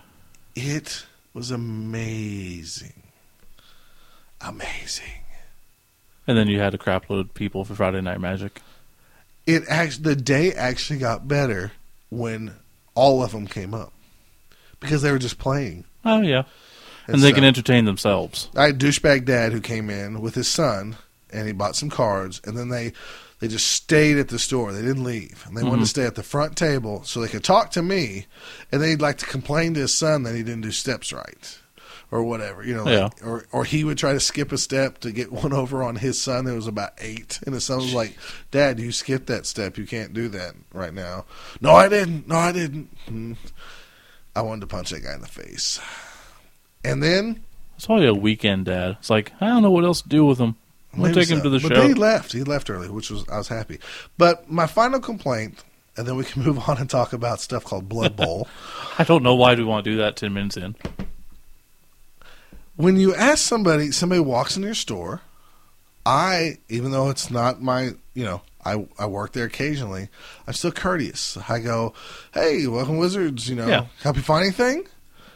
It 0.54 1.06
was 1.34 1.50
amazing, 1.50 3.01
amazing. 4.44 5.06
And 6.26 6.36
then 6.38 6.48
you 6.48 6.58
had 6.60 6.74
a 6.74 6.78
crapload 6.78 7.20
of 7.20 7.34
people 7.34 7.64
for 7.64 7.74
Friday 7.74 8.00
Night 8.00 8.20
Magic. 8.20 8.60
it 9.46 9.64
actually 9.68 10.02
the 10.04 10.16
day 10.16 10.52
actually 10.52 10.98
got 10.98 11.26
better 11.26 11.72
when 12.10 12.52
all 12.94 13.22
of 13.24 13.32
them 13.32 13.46
came 13.46 13.74
up 13.74 13.92
because 14.80 15.02
they 15.02 15.10
were 15.10 15.18
just 15.18 15.38
playing. 15.38 15.84
Oh, 16.04 16.20
yeah. 16.20 16.42
And, 17.08 17.20
they 17.22 17.30
so- 17.30 17.34
can 17.36 17.44
entertain 17.44 17.84
themselves. 17.84 18.48
I 18.56 18.66
had 18.66 18.78
douchebag 18.78 19.24
dad 19.24 19.52
who 19.52 19.60
came 19.60 19.90
in 19.90 20.20
with 20.20 20.34
his 20.36 20.46
son 20.48 20.96
and 21.32 21.46
he 21.46 21.52
bought 21.52 21.74
some 21.76 21.90
cards 21.90 22.40
and 22.44 22.56
then 22.56 22.68
they 22.68 22.92
they 23.40 23.48
just 23.48 23.72
stayed 23.72 24.18
at 24.18 24.28
the 24.28 24.38
store. 24.38 24.72
They 24.72 24.82
didn't 24.82 25.02
leave. 25.02 25.42
And 25.48 25.56
they 25.56 25.64
wanted 25.64 25.78
to 25.78 25.86
Mhm. 25.86 25.88
stay 25.88 26.04
at 26.06 26.14
the 26.14 26.22
front 26.22 26.56
table 26.56 27.02
so 27.02 27.20
they 27.20 27.26
could 27.26 27.42
talk 27.42 27.72
to 27.72 27.82
me 27.82 28.26
and 28.70 28.80
then 28.80 28.90
he'd 28.90 29.00
like 29.00 29.18
to 29.18 29.26
complain 29.26 29.74
to 29.74 29.80
his 29.80 29.92
son 29.92 30.22
that 30.22 30.36
he 30.36 30.44
didn't 30.44 30.60
do 30.60 30.70
steps 30.70 31.12
right. 31.12 31.58
Or 32.12 32.22
whatever, 32.22 32.62
you 32.62 32.74
know, 32.74 32.84
like, 32.84 33.26
or 33.26 33.46
or 33.52 33.64
he 33.64 33.84
would 33.84 33.96
try 33.96 34.12
to 34.12 34.20
skip 34.20 34.52
a 34.52 34.58
step 34.58 34.98
to 34.98 35.10
get 35.12 35.32
one 35.42 35.54
over 35.54 35.82
on 35.82 35.96
his 35.96 36.22
son 36.22 36.44
that 36.44 36.54
was 36.54 36.66
about 36.66 36.92
eight, 36.98 37.40
and 37.46 37.54
his 37.54 37.64
son 37.64 37.78
was 37.78 37.94
like, 37.94 38.14
"Dad, 38.50 38.78
you 38.78 38.92
skipped 38.92 39.28
that 39.28 39.46
step. 39.46 39.78
You 39.78 39.86
can't 39.86 40.12
do 40.12 40.28
that 40.28 40.54
right 40.74 40.92
now." 40.92 41.24
No, 41.62 41.70
I 41.72 41.88
didn't. 41.88 42.28
No, 42.28 42.36
I 42.36 42.52
didn't. 42.52 42.94
Mm. 43.06 43.36
I 44.36 44.42
wanted 44.42 44.60
to 44.60 44.66
punch 44.66 44.90
that 44.90 45.02
guy 45.02 45.14
in 45.14 45.22
the 45.22 45.26
face, 45.26 45.80
and 46.84 47.02
then 47.02 47.42
It's 47.76 47.86
probably 47.86 48.06
a 48.06 48.12
weekend 48.14 48.66
dad. 48.66 48.96
It's 49.00 49.08
like, 49.08 49.32
I 49.40 49.46
don't 49.48 49.62
know 49.62 49.70
what 49.70 49.84
else 49.84 50.02
to 50.02 50.08
do 50.10 50.26
with 50.26 50.36
him. 50.38 50.56
I'm 50.92 51.00
going 51.00 51.14
to 51.14 51.18
Maybe 51.18 51.26
take 51.26 51.34
him 51.34 51.42
to 51.42 51.48
the 51.48 51.60
but 51.60 51.74
show. 51.74 51.80
then 51.80 51.88
he 51.88 51.94
left. 51.94 52.32
He 52.34 52.42
left 52.44 52.68
early, 52.68 52.90
which 52.90 53.10
was 53.10 53.26
I 53.30 53.38
was 53.38 53.48
happy. 53.48 53.78
But 54.18 54.50
my 54.50 54.66
final 54.66 55.00
complaint, 55.00 55.64
and 55.96 56.06
then 56.06 56.16
we 56.16 56.24
can 56.24 56.42
move 56.46 56.68
on 56.68 56.76
and 56.76 56.90
talk 56.90 57.14
about 57.14 57.40
stuff 57.40 57.64
called 57.64 57.88
Blood 57.88 58.16
Bowl. 58.16 58.48
I 58.98 59.04
don't 59.04 59.22
know 59.22 59.34
why 59.34 59.54
we 59.54 59.64
want 59.64 59.84
to 59.86 59.90
do 59.90 59.96
that 59.96 60.16
10 60.16 60.34
minutes 60.34 60.58
in. 60.58 60.76
When 62.76 62.96
you 62.96 63.14
ask 63.14 63.38
somebody, 63.38 63.90
somebody 63.90 64.20
walks 64.20 64.56
in 64.56 64.62
your 64.62 64.74
store. 64.74 65.20
I, 66.04 66.58
even 66.68 66.90
though 66.90 67.10
it's 67.10 67.30
not 67.30 67.62
my, 67.62 67.90
you 68.14 68.24
know, 68.24 68.42
I 68.64 68.86
I 68.98 69.06
work 69.06 69.32
there 69.32 69.44
occasionally. 69.44 70.08
I'm 70.46 70.52
still 70.54 70.72
courteous. 70.72 71.36
I 71.48 71.58
go, 71.60 71.94
"Hey, 72.34 72.66
welcome, 72.66 72.96
Wizards. 72.98 73.48
You 73.48 73.56
know, 73.56 73.66
Yeah. 73.68 73.86
help 74.02 74.16
you 74.16 74.22
find 74.22 74.44
anything." 74.44 74.84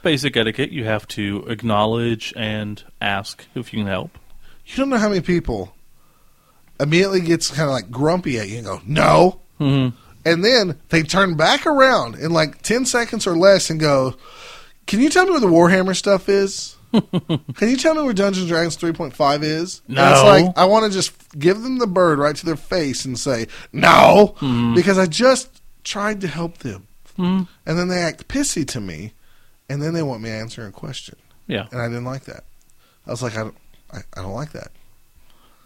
Basic 0.03 0.37
etiquette, 0.37 0.71
you 0.73 0.85
have 0.85 1.07
to 1.09 1.45
acknowledge 1.49 2.33
and 2.37 2.83
ask 3.01 3.45
if 3.55 3.73
you 3.73 3.81
can 3.81 3.89
help. 3.89 4.19
You 4.67 4.77
don't 4.77 4.89
know 4.91 4.99
how 4.99 5.09
many 5.09 5.21
people 5.21 5.75
immediately 6.79 7.21
gets 7.21 7.49
kind 7.51 7.69
of 7.69 7.71
like 7.75 7.91
grumpy 7.91 8.39
at 8.39 8.49
you 8.49 8.59
and 8.59 8.67
go, 8.67 8.81
"No," 8.87 9.41
hmm 9.59 9.89
And 10.25 10.45
then 10.45 10.77
they 10.89 11.03
turn 11.05 11.37
back 11.37 11.65
around 11.67 12.17
in 12.17 12.33
like 12.33 12.63
10 12.63 12.85
seconds 12.85 13.27
or 13.29 13.37
less 13.37 13.71
and 13.71 13.79
go, 13.79 14.15
Can 14.89 15.01
you 15.01 15.09
tell 15.09 15.25
me 15.25 15.31
where 15.33 15.41
the 15.41 15.47
Warhammer 15.47 15.95
stuff 15.97 16.29
is? 16.29 16.76
Can 16.93 17.69
you 17.69 17.77
tell 17.77 17.95
me 17.95 18.03
where 18.03 18.13
Dungeons 18.15 18.43
and 18.45 18.49
Dragons 18.49 18.77
3.5 18.77 19.43
is? 19.43 19.83
And 19.87 19.97
No. 19.97 20.11
it's 20.13 20.23
like, 20.23 20.57
I 20.59 20.65
want 20.65 20.85
to 20.87 20.91
just 20.97 21.39
give 21.39 21.63
them 21.63 21.79
the 21.79 21.87
bird 21.87 22.19
right 22.19 22.35
to 22.37 22.47
their 22.47 22.57
face 22.57 23.05
and 23.05 23.19
say, 23.19 23.49
No, 23.73 24.35
because 24.75 24.99
I 24.99 25.07
just 25.07 25.61
tried 25.85 26.21
to 26.23 26.29
help 26.29 26.59
them. 26.59 26.87
Mm, 27.19 27.49
And 27.67 27.79
then 27.79 27.89
they 27.89 28.03
act 28.03 28.29
pissy 28.29 28.67
to 28.69 28.81
me, 28.81 29.13
and 29.69 29.83
then 29.83 29.95
they 29.95 30.03
want 30.03 30.23
me 30.23 30.31
answering 30.31 30.69
a 30.69 30.73
question. 30.73 31.17
yeah, 31.47 31.67
And 31.73 31.81
I 31.81 31.89
didn't 31.89 32.05
like 32.05 32.25
that. 32.25 32.45
I 33.07 33.11
was 33.11 33.23
like, 33.23 33.37
I 33.37 33.41
don't, 33.45 33.57
I, 33.93 33.99
I 34.17 34.23
don't 34.23 34.35
like 34.35 34.53
that. 34.53 34.71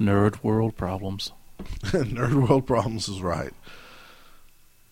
nerd 0.01 0.43
world 0.45 0.77
problems. 0.77 1.33
Nerd 1.85 2.49
World 2.49 2.67
Problems 2.67 3.07
is 3.09 3.21
right. 3.21 3.53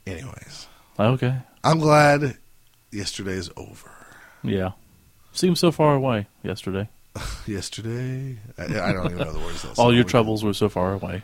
Anyways, 0.07 0.67
Okay, 0.99 1.35
I'm 1.65 1.79
glad 1.79 2.37
yesterday's 2.91 3.51
over. 3.57 3.91
yeah. 4.43 4.73
Seems 5.39 5.61
so 5.61 5.71
far 5.71 5.95
away 5.95 6.27
yesterday. 6.43 6.89
Yesterday, 7.47 8.39
I, 8.59 8.65
I 8.65 8.93
don't 8.93 9.07
even 9.07 9.19
know 9.19 9.33
the 9.33 9.39
words. 9.39 9.65
All 9.79 9.95
your 9.95 10.03
troubles 10.03 10.43
were 10.43 10.53
so 10.53 10.69
far 10.69 10.93
away. 10.93 11.23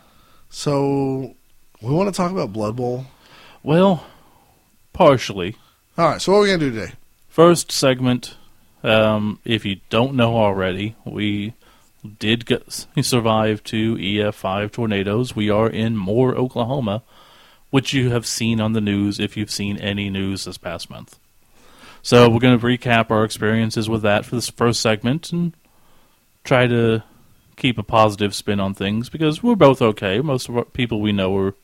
So, 0.50 1.34
we 1.82 1.92
want 1.92 2.14
to 2.14 2.16
talk 2.16 2.30
about 2.30 2.52
Blood 2.52 2.76
Bowl. 2.76 3.06
Well, 3.64 4.06
partially. 4.92 5.56
All 5.98 6.10
right. 6.10 6.22
So, 6.22 6.30
what 6.30 6.38
are 6.38 6.42
we 6.42 6.46
gonna 6.46 6.58
do 6.60 6.70
today? 6.70 6.92
First 7.28 7.72
segment, 7.72 8.36
um, 8.84 9.40
if 9.44 9.64
you 9.64 9.80
don't 9.90 10.14
know 10.14 10.36
already, 10.36 10.94
we 11.04 11.54
did 12.20 12.46
get, 12.46 12.86
survive 13.02 13.64
two 13.64 13.96
EF5 13.96 14.70
tornadoes. 14.70 15.34
We 15.34 15.50
are 15.50 15.68
in 15.68 15.96
Moore, 15.96 16.36
Oklahoma, 16.36 17.02
which 17.70 17.92
you 17.92 18.10
have 18.10 18.26
seen 18.26 18.60
on 18.60 18.74
the 18.74 18.80
news 18.80 19.18
if 19.18 19.36
you've 19.36 19.50
seen 19.50 19.76
any 19.78 20.08
news 20.08 20.44
this 20.44 20.56
past 20.56 20.88
month. 20.88 21.18
So 22.04 22.28
we're 22.28 22.38
going 22.38 22.58
to 22.58 22.64
recap 22.66 23.10
our 23.10 23.24
experiences 23.24 23.88
with 23.88 24.02
that 24.02 24.26
for 24.26 24.34
this 24.34 24.50
first 24.50 24.80
segment 24.80 25.32
and 25.32 25.54
try 26.44 26.66
to 26.66 27.02
keep 27.56 27.78
a 27.78 27.82
positive 27.82 28.34
spin 28.34 28.60
on 28.60 28.74
things 28.74 29.08
because 29.08 29.42
we're 29.42 29.54
both 29.54 29.80
okay. 29.80 30.20
Most 30.20 30.50
of 30.50 30.56
our 30.58 30.66
people 30.66 31.00
we 31.00 31.12
know 31.12 31.34
are 31.38 31.54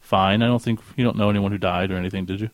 fine. 0.00 0.42
I 0.42 0.46
don't 0.46 0.62
think 0.62 0.80
you 0.96 1.04
don't 1.04 1.18
know 1.18 1.28
anyone 1.28 1.52
who 1.52 1.58
died 1.58 1.90
or 1.90 1.96
anything, 1.96 2.24
did 2.24 2.40
you? 2.40 2.50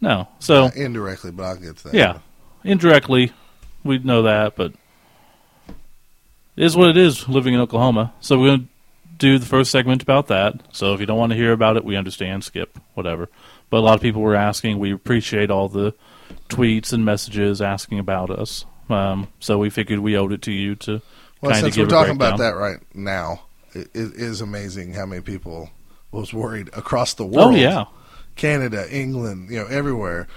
No. 0.00 0.28
So 0.38 0.66
Uh, 0.66 0.70
indirectly, 0.76 1.32
but 1.32 1.42
I'll 1.42 1.56
get 1.56 1.78
to 1.78 1.84
that. 1.88 1.94
yeah, 1.94 2.18
indirectly, 2.62 3.32
we 3.82 3.98
know 3.98 4.22
that, 4.22 4.54
but 4.54 4.72
it 6.56 6.64
is 6.64 6.76
what 6.76 6.90
it 6.90 6.96
is 6.96 7.28
living 7.28 7.54
in 7.54 7.60
Oklahoma. 7.60 8.12
So 8.20 8.38
we're 8.38 8.50
going 8.50 8.60
to 8.60 8.66
do 9.18 9.38
the 9.40 9.46
first 9.46 9.72
segment 9.72 10.00
about 10.00 10.28
that. 10.28 10.60
So 10.72 10.94
if 10.94 11.00
you 11.00 11.06
don't 11.06 11.18
want 11.18 11.32
to 11.32 11.36
hear 11.36 11.50
about 11.52 11.76
it, 11.76 11.84
we 11.84 11.96
understand. 11.96 12.44
Skip, 12.44 12.78
whatever. 12.94 13.28
But 13.68 13.78
a 13.78 13.80
lot 13.80 13.94
of 13.94 14.00
people 14.00 14.22
were 14.22 14.36
asking. 14.36 14.78
We 14.78 14.92
appreciate 14.92 15.50
all 15.50 15.68
the 15.68 15.92
tweets 16.48 16.92
and 16.92 17.04
messages 17.04 17.60
asking 17.60 17.98
about 17.98 18.30
us. 18.30 18.64
Um, 18.88 19.28
so 19.40 19.58
we 19.58 19.70
figured 19.70 19.98
we 20.00 20.16
owed 20.16 20.32
it 20.32 20.42
to 20.42 20.52
you 20.52 20.74
to 20.76 21.02
Well, 21.40 21.52
kind 21.52 21.54
of 21.54 21.56
since 21.72 21.76
give 21.76 21.84
we're 21.90 21.96
a 21.96 21.98
talking 21.98 22.14
about 22.16 22.38
that 22.38 22.56
right 22.56 22.78
now, 22.94 23.42
it, 23.72 23.88
it 23.94 24.14
is 24.14 24.40
amazing 24.40 24.94
how 24.94 25.06
many 25.06 25.22
people 25.22 25.70
was 26.12 26.32
worried 26.32 26.68
across 26.72 27.14
the 27.14 27.26
world. 27.26 27.54
Oh 27.54 27.56
yeah, 27.56 27.84
Canada, 28.36 28.86
England, 28.96 29.50
you 29.50 29.58
know, 29.58 29.66
everywhere 29.66 30.28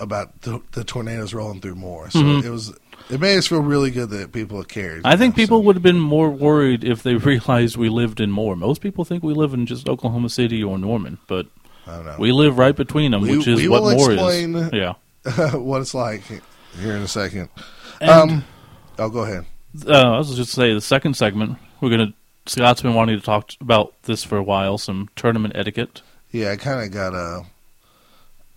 about 0.00 0.42
the, 0.42 0.60
the 0.72 0.84
tornadoes 0.84 1.32
rolling 1.32 1.60
through 1.60 1.76
Moore. 1.76 2.10
So 2.10 2.18
Mhm. 2.18 2.44
it 2.44 2.50
was 2.50 2.74
it 3.10 3.20
made 3.20 3.36
us 3.36 3.46
feel 3.46 3.60
really 3.62 3.90
good 3.90 4.10
that 4.10 4.32
people 4.32 4.62
cared. 4.64 5.02
I 5.04 5.16
think 5.16 5.34
know, 5.36 5.42
people 5.42 5.58
so- 5.60 5.64
would 5.64 5.76
have 5.76 5.82
been 5.82 5.98
more 6.00 6.28
worried 6.30 6.84
if 6.84 7.02
they 7.02 7.14
realized 7.30 7.76
we 7.76 7.88
lived 7.88 8.20
in 8.20 8.30
Moore. 8.30 8.54
Most 8.56 8.80
people 8.80 9.04
think 9.04 9.22
we 9.22 9.32
live 9.34 9.54
in 9.54 9.66
just 9.66 9.88
Oklahoma 9.88 10.28
City 10.28 10.62
or 10.62 10.78
Norman, 10.78 11.18
but 11.26 11.46
I 11.86 11.96
don't 11.96 12.04
know 12.06 12.16
we 12.18 12.32
live 12.32 12.58
right 12.58 12.76
between 12.76 13.12
them, 13.12 13.22
We- 13.22 13.38
which 13.38 13.48
is 13.48 13.66
what 13.68 13.82
Moore 13.82 14.12
explain- 14.12 14.54
is. 14.56 14.70
Yeah. 14.72 14.94
what 15.52 15.80
it's 15.80 15.94
like 15.94 16.22
here 16.80 16.96
in 16.96 17.02
a 17.02 17.08
second. 17.08 17.48
And, 18.00 18.10
um, 18.10 18.44
oh, 18.98 19.08
go 19.08 19.20
ahead. 19.20 19.46
uh, 19.86 20.14
I 20.14 20.18
was 20.18 20.34
just 20.34 20.52
say 20.52 20.74
the 20.74 20.80
second 20.80 21.14
segment. 21.16 21.58
We're 21.80 21.90
gonna. 21.90 22.14
Scott's 22.46 22.82
been 22.82 22.94
wanting 22.94 23.18
to 23.18 23.24
talk 23.24 23.50
about 23.60 23.94
this 24.02 24.24
for 24.24 24.36
a 24.36 24.42
while. 24.42 24.76
Some 24.78 25.08
tournament 25.14 25.54
etiquette. 25.56 26.02
Yeah, 26.32 26.50
I 26.50 26.56
kind 26.56 26.84
of 26.84 26.90
got 26.90 27.14
a. 27.14 27.44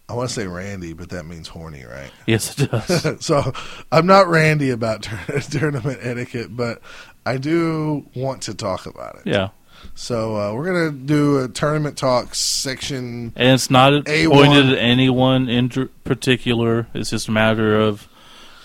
I 0.07 0.13
want 0.13 0.29
to 0.29 0.36
say 0.36 0.48
Randy, 0.48 0.93
but 0.93 1.10
that 1.10 1.25
means 1.25 1.48
horny, 1.48 1.84
right? 1.84 2.12
Yes, 2.27 2.60
it 2.60 2.69
does. 2.72 3.24
so 3.25 3.53
I'm 3.91 4.05
not 4.07 4.27
Randy 4.27 4.69
about 4.72 5.07
tournament 5.50 6.00
etiquette, 6.01 6.55
but 6.55 6.81
I 7.25 7.38
do 7.38 8.07
want 8.15 8.43
to 8.43 8.53
talk 8.55 8.86
about 8.88 9.15
it. 9.17 9.24
yeah, 9.25 9.50
So 9.94 10.36
uh, 10.36 10.54
we're 10.54 10.65
gonna 10.65 10.92
do 10.92 11.39
a 11.44 11.48
tournament 11.48 11.98
talk 11.98 12.34
section. 12.36 13.34
and 13.36 13.54
it's 13.54 13.70
not 13.70 13.94
A1. 13.94 14.30
pointed 14.32 14.70
at 14.74 14.77
anyone 14.80 15.48
in 15.50 15.70
particular. 16.04 16.88
It's 16.94 17.10
just 17.12 17.27
a 17.27 17.32
matter 17.32 17.80
of 17.80 18.08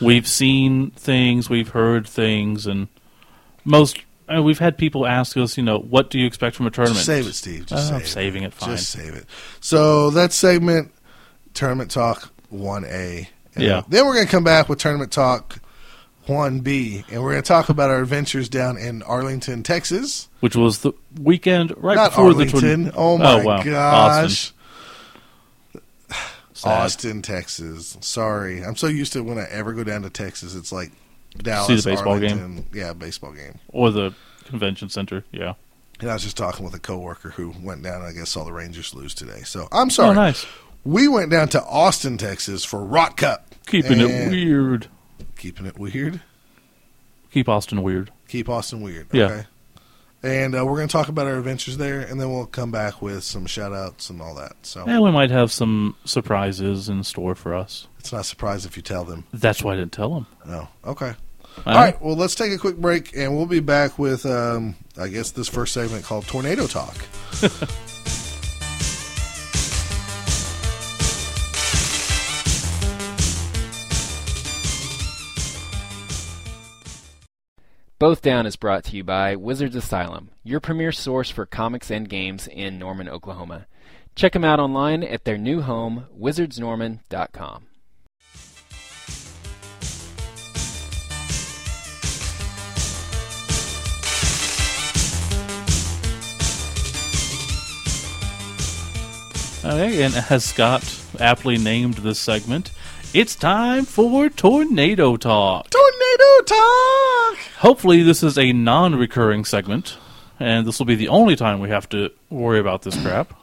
we've 0.00 0.26
seen 0.26 0.90
things, 0.92 1.50
we've 1.50 1.68
heard 1.70 2.06
things, 2.08 2.66
and 2.66 2.88
most. 3.64 3.98
I 4.28 4.36
mean, 4.36 4.44
we've 4.44 4.60
had 4.60 4.78
people 4.78 5.06
ask 5.08 5.36
us, 5.36 5.56
you 5.56 5.64
know, 5.64 5.78
what 5.80 6.08
do 6.08 6.18
you 6.18 6.24
expect 6.26 6.54
from 6.54 6.66
a 6.66 6.70
tournament? 6.70 6.98
Just 6.98 7.06
save 7.06 7.26
it, 7.26 7.32
Steve. 7.34 7.66
Just 7.66 7.86
Oh, 7.86 7.96
save 7.96 8.00
I'm 8.02 8.06
saving 8.06 8.42
it, 8.44 8.54
fine. 8.54 8.76
Just 8.76 8.90
save 8.90 9.12
it. 9.14 9.26
So 9.60 10.10
that 10.10 10.32
segment, 10.32 10.92
tournament 11.52 11.90
talk 11.90 12.32
one 12.48 12.84
A. 12.84 13.28
Yeah. 13.56 13.82
Then 13.88 14.06
we're 14.06 14.14
gonna 14.14 14.26
come 14.26 14.44
back 14.44 14.68
with 14.68 14.78
tournament 14.78 15.10
talk 15.10 15.58
one 16.30 16.60
B, 16.60 17.04
and 17.10 17.22
we're 17.22 17.30
gonna 17.30 17.42
talk 17.42 17.68
about 17.68 17.90
our 17.90 18.00
adventures 18.00 18.48
down 18.48 18.78
in 18.78 19.02
Arlington, 19.02 19.62
Texas. 19.62 20.28
Which 20.40 20.56
was 20.56 20.78
the 20.78 20.92
weekend 21.20 21.74
right 21.76 21.96
Not 21.96 22.10
before 22.10 22.32
the 22.32 22.44
Arlington. 22.44 22.60
tournament. 22.60 22.94
oh 22.96 23.18
my 23.18 23.44
wow. 23.44 23.62
gosh. 23.62 24.52
Sad. 26.52 26.82
Austin, 26.82 27.22
Texas. 27.22 27.96
Sorry, 28.00 28.62
I'm 28.62 28.76
so 28.76 28.86
used 28.86 29.14
to 29.14 29.22
when 29.24 29.38
I 29.38 29.44
ever 29.50 29.72
go 29.72 29.82
down 29.82 30.02
to 30.02 30.10
Texas, 30.10 30.54
it's 30.54 30.72
like 30.72 30.92
Dallas, 31.38 31.84
the 31.84 31.90
baseball 31.90 32.18
game? 32.18 32.38
Arlington. 32.38 32.66
Yeah, 32.72 32.92
baseball 32.92 33.32
game. 33.32 33.58
or 33.68 33.90
the 33.90 34.14
convention 34.44 34.90
center. 34.90 35.24
Yeah. 35.32 35.54
And 36.00 36.10
I 36.10 36.14
was 36.14 36.22
just 36.22 36.36
talking 36.36 36.64
with 36.64 36.74
a 36.74 36.78
coworker 36.78 37.30
who 37.30 37.54
went 37.62 37.82
down 37.82 37.96
and 38.02 38.04
I 38.04 38.12
guess 38.12 38.30
saw 38.30 38.44
the 38.44 38.52
Rangers 38.52 38.94
lose 38.94 39.14
today. 39.14 39.40
So 39.44 39.68
I'm 39.70 39.90
sorry. 39.90 40.10
Oh, 40.10 40.14
nice. 40.14 40.46
We 40.84 41.08
went 41.08 41.30
down 41.30 41.48
to 41.50 41.62
Austin, 41.62 42.16
Texas 42.16 42.64
for 42.64 42.82
Rock 42.82 43.18
Cup. 43.18 43.54
Keeping 43.66 44.00
it 44.00 44.30
weird. 44.30 44.88
Keeping 45.40 45.64
it 45.64 45.78
weird. 45.78 46.20
Keep 47.32 47.48
Austin 47.48 47.82
weird. 47.82 48.10
Keep 48.28 48.50
Austin 48.50 48.82
weird. 48.82 49.06
Yeah. 49.10 49.24
Okay. 49.24 49.46
And 50.22 50.54
uh, 50.54 50.66
we're 50.66 50.76
going 50.76 50.88
to 50.88 50.92
talk 50.92 51.08
about 51.08 51.26
our 51.26 51.38
adventures 51.38 51.78
there, 51.78 52.00
and 52.00 52.20
then 52.20 52.30
we'll 52.30 52.44
come 52.44 52.70
back 52.70 53.00
with 53.00 53.24
some 53.24 53.46
shout 53.46 53.72
outs 53.72 54.10
and 54.10 54.20
all 54.20 54.34
that. 54.34 54.52
So 54.60 54.84
And 54.86 55.02
we 55.02 55.10
might 55.10 55.30
have 55.30 55.50
some 55.50 55.96
surprises 56.04 56.90
in 56.90 57.04
store 57.04 57.34
for 57.34 57.54
us. 57.54 57.88
it's 57.98 58.12
not 58.12 58.20
a 58.20 58.24
surprise 58.24 58.66
if 58.66 58.76
you 58.76 58.82
tell 58.82 59.04
them. 59.04 59.24
That's 59.32 59.62
why 59.62 59.72
I 59.72 59.76
didn't 59.76 59.92
tell 59.92 60.12
them. 60.12 60.26
No. 60.44 60.68
Okay. 60.84 61.14
All 61.64 61.74
right. 61.74 62.00
Well, 62.02 62.16
let's 62.16 62.34
take 62.34 62.52
a 62.52 62.58
quick 62.58 62.76
break, 62.76 63.16
and 63.16 63.34
we'll 63.34 63.46
be 63.46 63.60
back 63.60 63.98
with, 63.98 64.26
um, 64.26 64.74
I 64.98 65.08
guess, 65.08 65.30
this 65.30 65.48
first 65.48 65.72
segment 65.72 66.04
called 66.04 66.26
Tornado 66.26 66.66
Talk. 66.66 66.94
Both 78.00 78.22
Down 78.22 78.46
is 78.46 78.56
brought 78.56 78.84
to 78.84 78.96
you 78.96 79.04
by 79.04 79.36
Wizards 79.36 79.76
Asylum, 79.76 80.30
your 80.42 80.58
premier 80.58 80.90
source 80.90 81.28
for 81.28 81.44
comics 81.44 81.90
and 81.90 82.08
games 82.08 82.46
in 82.46 82.78
Norman, 82.78 83.10
Oklahoma. 83.10 83.66
Check 84.16 84.32
them 84.32 84.42
out 84.42 84.58
online 84.58 85.02
at 85.02 85.26
their 85.26 85.36
new 85.36 85.60
home, 85.60 86.06
wizardsnorman.com. 86.18 87.66
Okay, 99.62 100.02
and 100.02 100.14
as 100.30 100.46
Scott 100.46 101.02
aptly 101.20 101.58
named 101.58 101.96
this 101.96 102.18
segment, 102.18 102.70
it's 103.12 103.34
time 103.34 103.84
for 103.84 104.28
Tornado 104.28 105.16
Talk. 105.16 105.68
Tornado 105.70 106.42
Talk! 106.46 107.38
Hopefully, 107.58 108.02
this 108.02 108.22
is 108.22 108.38
a 108.38 108.52
non 108.52 108.94
recurring 108.94 109.44
segment, 109.44 109.96
and 110.38 110.66
this 110.66 110.78
will 110.78 110.86
be 110.86 110.94
the 110.94 111.08
only 111.08 111.36
time 111.36 111.60
we 111.60 111.68
have 111.70 111.88
to 111.90 112.10
worry 112.28 112.58
about 112.58 112.82
this 112.82 113.00
crap. 113.02 113.34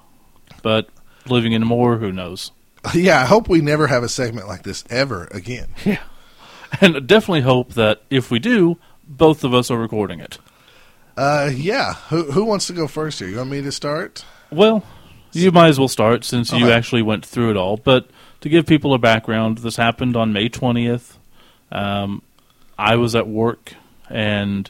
But 0.63 0.89
living 1.27 1.53
in 1.53 1.65
Moore, 1.65 1.97
who 1.97 2.11
knows? 2.11 2.51
Yeah, 2.93 3.19
I 3.21 3.25
hope 3.25 3.49
we 3.49 3.59
never 3.59 3.87
have 3.87 4.03
a 4.03 4.07
segment 4.07 4.47
like 4.47 4.63
this 4.63 4.85
ever 4.89 5.27
again. 5.31 5.67
Yeah. 5.85 5.99
And 6.81 7.07
definitely 7.07 7.41
hope 7.41 7.73
that 7.73 8.01
if 8.09 8.29
we 8.31 8.39
do, 8.39 8.77
both 9.07 9.43
of 9.45 9.53
us 9.53 9.71
are 9.71 9.77
recording 9.77 10.19
it. 10.19 10.37
Uh, 11.17 11.49
yeah. 11.53 11.93
Who, 12.09 12.31
who 12.31 12.43
wants 12.45 12.67
to 12.67 12.73
go 12.73 12.87
first 12.87 13.19
here? 13.19 13.27
You 13.29 13.37
want 13.37 13.49
me 13.49 13.61
to 13.61 13.71
start? 13.71 14.23
Well, 14.51 14.83
you 15.31 15.51
might 15.51 15.69
as 15.69 15.79
well 15.79 15.87
start 15.87 16.23
since 16.25 16.51
you 16.51 16.65
Okay. 16.65 16.73
actually 16.73 17.01
went 17.03 17.25
through 17.25 17.51
it 17.51 17.57
all. 17.57 17.77
But 17.77 18.09
to 18.41 18.49
give 18.49 18.65
people 18.65 18.93
a 18.93 18.99
background, 18.99 19.59
this 19.59 19.75
happened 19.75 20.15
on 20.15 20.33
May 20.33 20.49
20th. 20.49 21.17
Um, 21.71 22.21
I 22.77 22.95
was 22.95 23.15
at 23.15 23.27
work, 23.27 23.73
and 24.09 24.69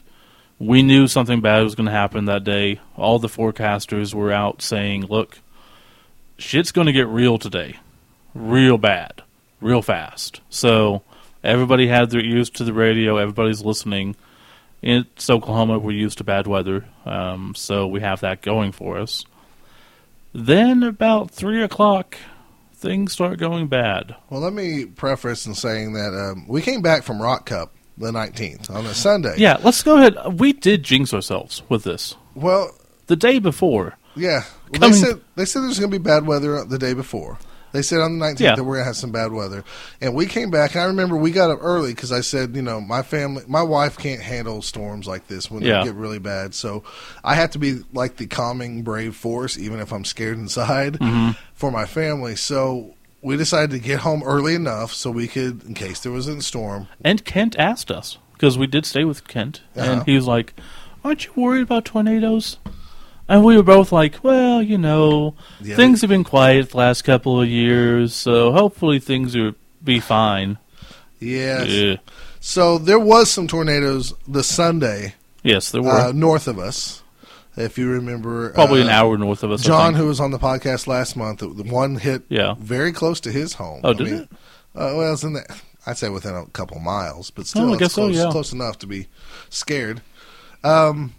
we 0.58 0.82
knew 0.82 1.06
something 1.06 1.40
bad 1.40 1.62
was 1.62 1.74
going 1.74 1.86
to 1.86 1.92
happen 1.92 2.24
that 2.24 2.44
day. 2.44 2.80
All 2.96 3.18
the 3.18 3.28
forecasters 3.28 4.14
were 4.14 4.32
out 4.32 4.62
saying, 4.62 5.06
look, 5.06 5.38
shit's 6.38 6.72
going 6.72 6.86
to 6.86 6.92
get 6.92 7.06
real 7.08 7.38
today, 7.38 7.76
real 8.34 8.78
bad, 8.78 9.22
real 9.60 9.82
fast. 9.82 10.40
So 10.50 11.02
everybody 11.44 11.86
had 11.88 12.10
their 12.10 12.24
ears 12.24 12.50
to 12.50 12.64
the 12.64 12.72
radio. 12.72 13.16
Everybody's 13.16 13.62
listening. 13.62 14.16
It's 14.82 15.28
Oklahoma. 15.28 15.78
We're 15.78 15.92
used 15.92 16.18
to 16.18 16.24
bad 16.24 16.46
weather, 16.46 16.86
um, 17.04 17.54
so 17.56 17.86
we 17.86 18.00
have 18.00 18.20
that 18.20 18.42
going 18.42 18.72
for 18.72 18.98
us. 18.98 19.24
Then 20.32 20.82
about 20.82 21.30
three 21.30 21.62
o'clock, 21.62 22.16
things 22.78 23.12
start 23.12 23.38
going 23.38 23.66
bad. 23.66 24.14
Well, 24.30 24.40
let 24.40 24.52
me 24.52 24.86
preface 24.86 25.46
in 25.46 25.54
saying 25.54 25.94
that 25.94 26.14
um, 26.14 26.46
we 26.48 26.62
came 26.62 26.80
back 26.80 27.02
from 27.02 27.20
Rock 27.20 27.46
Cup 27.46 27.74
the 27.96 28.12
19th 28.12 28.70
on 28.70 28.86
a 28.86 28.94
Sunday. 28.94 29.34
Yeah, 29.36 29.58
let's 29.62 29.82
go 29.82 29.96
ahead. 29.98 30.38
We 30.38 30.52
did 30.52 30.84
jinx 30.84 31.12
ourselves 31.12 31.62
with 31.68 31.82
this. 31.84 32.14
Well, 32.34 32.70
The 33.08 33.16
day 33.16 33.40
before, 33.40 33.98
yeah. 34.14 34.44
Well, 34.70 34.90
they 34.90 34.96
said 34.96 35.20
they 35.34 35.44
said 35.44 35.62
there's 35.62 35.78
going 35.78 35.90
to 35.90 35.98
be 35.98 36.02
bad 36.02 36.26
weather 36.26 36.64
the 36.64 36.78
day 36.78 36.94
before. 36.94 37.38
They 37.72 37.82
said 37.82 38.00
on 38.00 38.18
the 38.18 38.24
19th 38.24 38.40
Yeah. 38.40 38.54
that 38.56 38.64
we're 38.64 38.74
going 38.76 38.82
to 38.84 38.86
have 38.86 38.96
some 38.96 39.12
bad 39.12 39.32
weather. 39.32 39.64
And 40.00 40.14
we 40.14 40.26
came 40.26 40.50
back, 40.50 40.74
and 40.74 40.82
I 40.82 40.86
remember 40.86 41.16
we 41.16 41.30
got 41.30 41.50
up 41.50 41.58
early 41.60 41.92
because 41.94 42.12
I 42.12 42.20
said, 42.22 42.56
you 42.56 42.62
know, 42.62 42.80
my 42.80 43.02
family, 43.02 43.42
my 43.46 43.62
wife 43.62 43.98
can't 43.98 44.20
handle 44.22 44.62
storms 44.62 45.06
like 45.06 45.26
this 45.28 45.50
when 45.50 45.62
Yeah. 45.62 45.80
they 45.80 45.86
get 45.86 45.94
really 45.94 46.18
bad. 46.18 46.54
So 46.54 46.82
I 47.22 47.34
have 47.34 47.50
to 47.52 47.58
be 47.58 47.80
like 47.92 48.16
the 48.16 48.26
calming, 48.26 48.82
brave 48.82 49.14
force, 49.16 49.58
even 49.58 49.80
if 49.80 49.92
I'm 49.92 50.04
scared 50.04 50.38
inside 50.44 50.94
Mm-hmm. 50.94 51.32
for 51.54 51.70
my 51.70 51.84
family. 51.86 52.36
So 52.36 52.94
we 53.20 53.36
decided 53.36 53.70
to 53.72 53.78
get 53.78 54.00
home 54.00 54.22
early 54.22 54.54
enough 54.54 54.92
so 54.92 55.10
we 55.10 55.26
could, 55.28 55.64
in 55.64 55.74
case 55.74 56.00
there 56.00 56.12
was 56.12 56.26
a 56.28 56.40
storm, 56.40 56.86
and 57.04 57.24
Kent 57.24 57.56
asked 57.58 57.90
us 57.90 58.16
because 58.32 58.56
we 58.56 58.66
did 58.68 58.86
stay 58.86 59.04
with 59.04 59.26
Kent, 59.26 59.60
Uh-huh. 59.76 59.90
and 59.92 60.02
he 60.04 60.14
was 60.14 60.26
like, 60.26 60.54
"Aren't 61.04 61.26
you 61.26 61.32
worried 61.34 61.62
about 61.62 61.84
tornadoes?" 61.84 62.58
And 63.28 63.44
we 63.44 63.56
were 63.56 63.62
both 63.62 63.92
like, 63.92 64.22
"Well, 64.22 64.62
you 64.62 64.78
know, 64.78 65.34
Yeah, 65.60 65.76
things 65.76 66.00
have 66.00 66.08
been 66.10 66.24
quiet 66.24 66.70
the 66.70 66.76
last 66.78 67.02
couple 67.02 67.40
of 67.40 67.48
years, 67.48 68.14
so 68.14 68.52
hopefully 68.52 68.98
things 69.00 69.36
will 69.36 69.52
be 69.84 70.00
fine." 70.00 70.58
Yes. 71.20 71.68
Yeah. 71.68 71.96
So 72.40 72.78
there 72.78 72.98
was 72.98 73.30
some 73.30 73.46
tornadoes 73.48 74.14
the 74.26 74.42
Sunday 74.44 75.14
Yes, 75.42 75.70
there 75.70 75.82
were 75.82 75.90
uh, 75.90 76.12
north 76.12 76.48
of 76.48 76.58
us. 76.58 77.02
If 77.56 77.76
you 77.76 77.88
remember, 77.90 78.50
probably 78.50 78.82
an 78.82 78.88
uh, 78.88 78.92
hour 78.92 79.18
north 79.18 79.42
of 79.42 79.50
us. 79.50 79.62
John, 79.62 79.94
who 79.94 80.06
was 80.06 80.20
on 80.20 80.30
the 80.30 80.38
podcast 80.38 80.86
last 80.86 81.16
month, 81.16 81.40
the 81.40 81.46
one 81.64 81.96
hit 81.96 82.22
Yeah. 82.28 82.54
very 82.58 82.92
close 82.92 83.18
to 83.20 83.32
his 83.32 83.54
home. 83.54 83.80
Oh, 83.82 83.92
did 83.92 84.08
it? 84.08 84.28
Uh, 84.76 84.94
well, 84.96 85.12
it's 85.12 85.24
in 85.24 85.32
the, 85.32 85.44
I'd 85.86 85.98
say 85.98 86.08
within 86.08 86.34
a 86.36 86.46
couple 86.46 86.78
miles, 86.78 87.30
but 87.30 87.46
still, 87.46 87.64
Oh, 87.64 87.68
I 87.70 87.72
it's 87.72 87.80
guess 87.80 87.92
so, 87.94 88.02
close, 88.06 88.16
yeah. 88.16 88.30
close 88.30 88.52
enough 88.52 88.78
to 88.78 88.86
be 88.86 89.08
scared. 89.50 90.02
Um, 90.62 91.14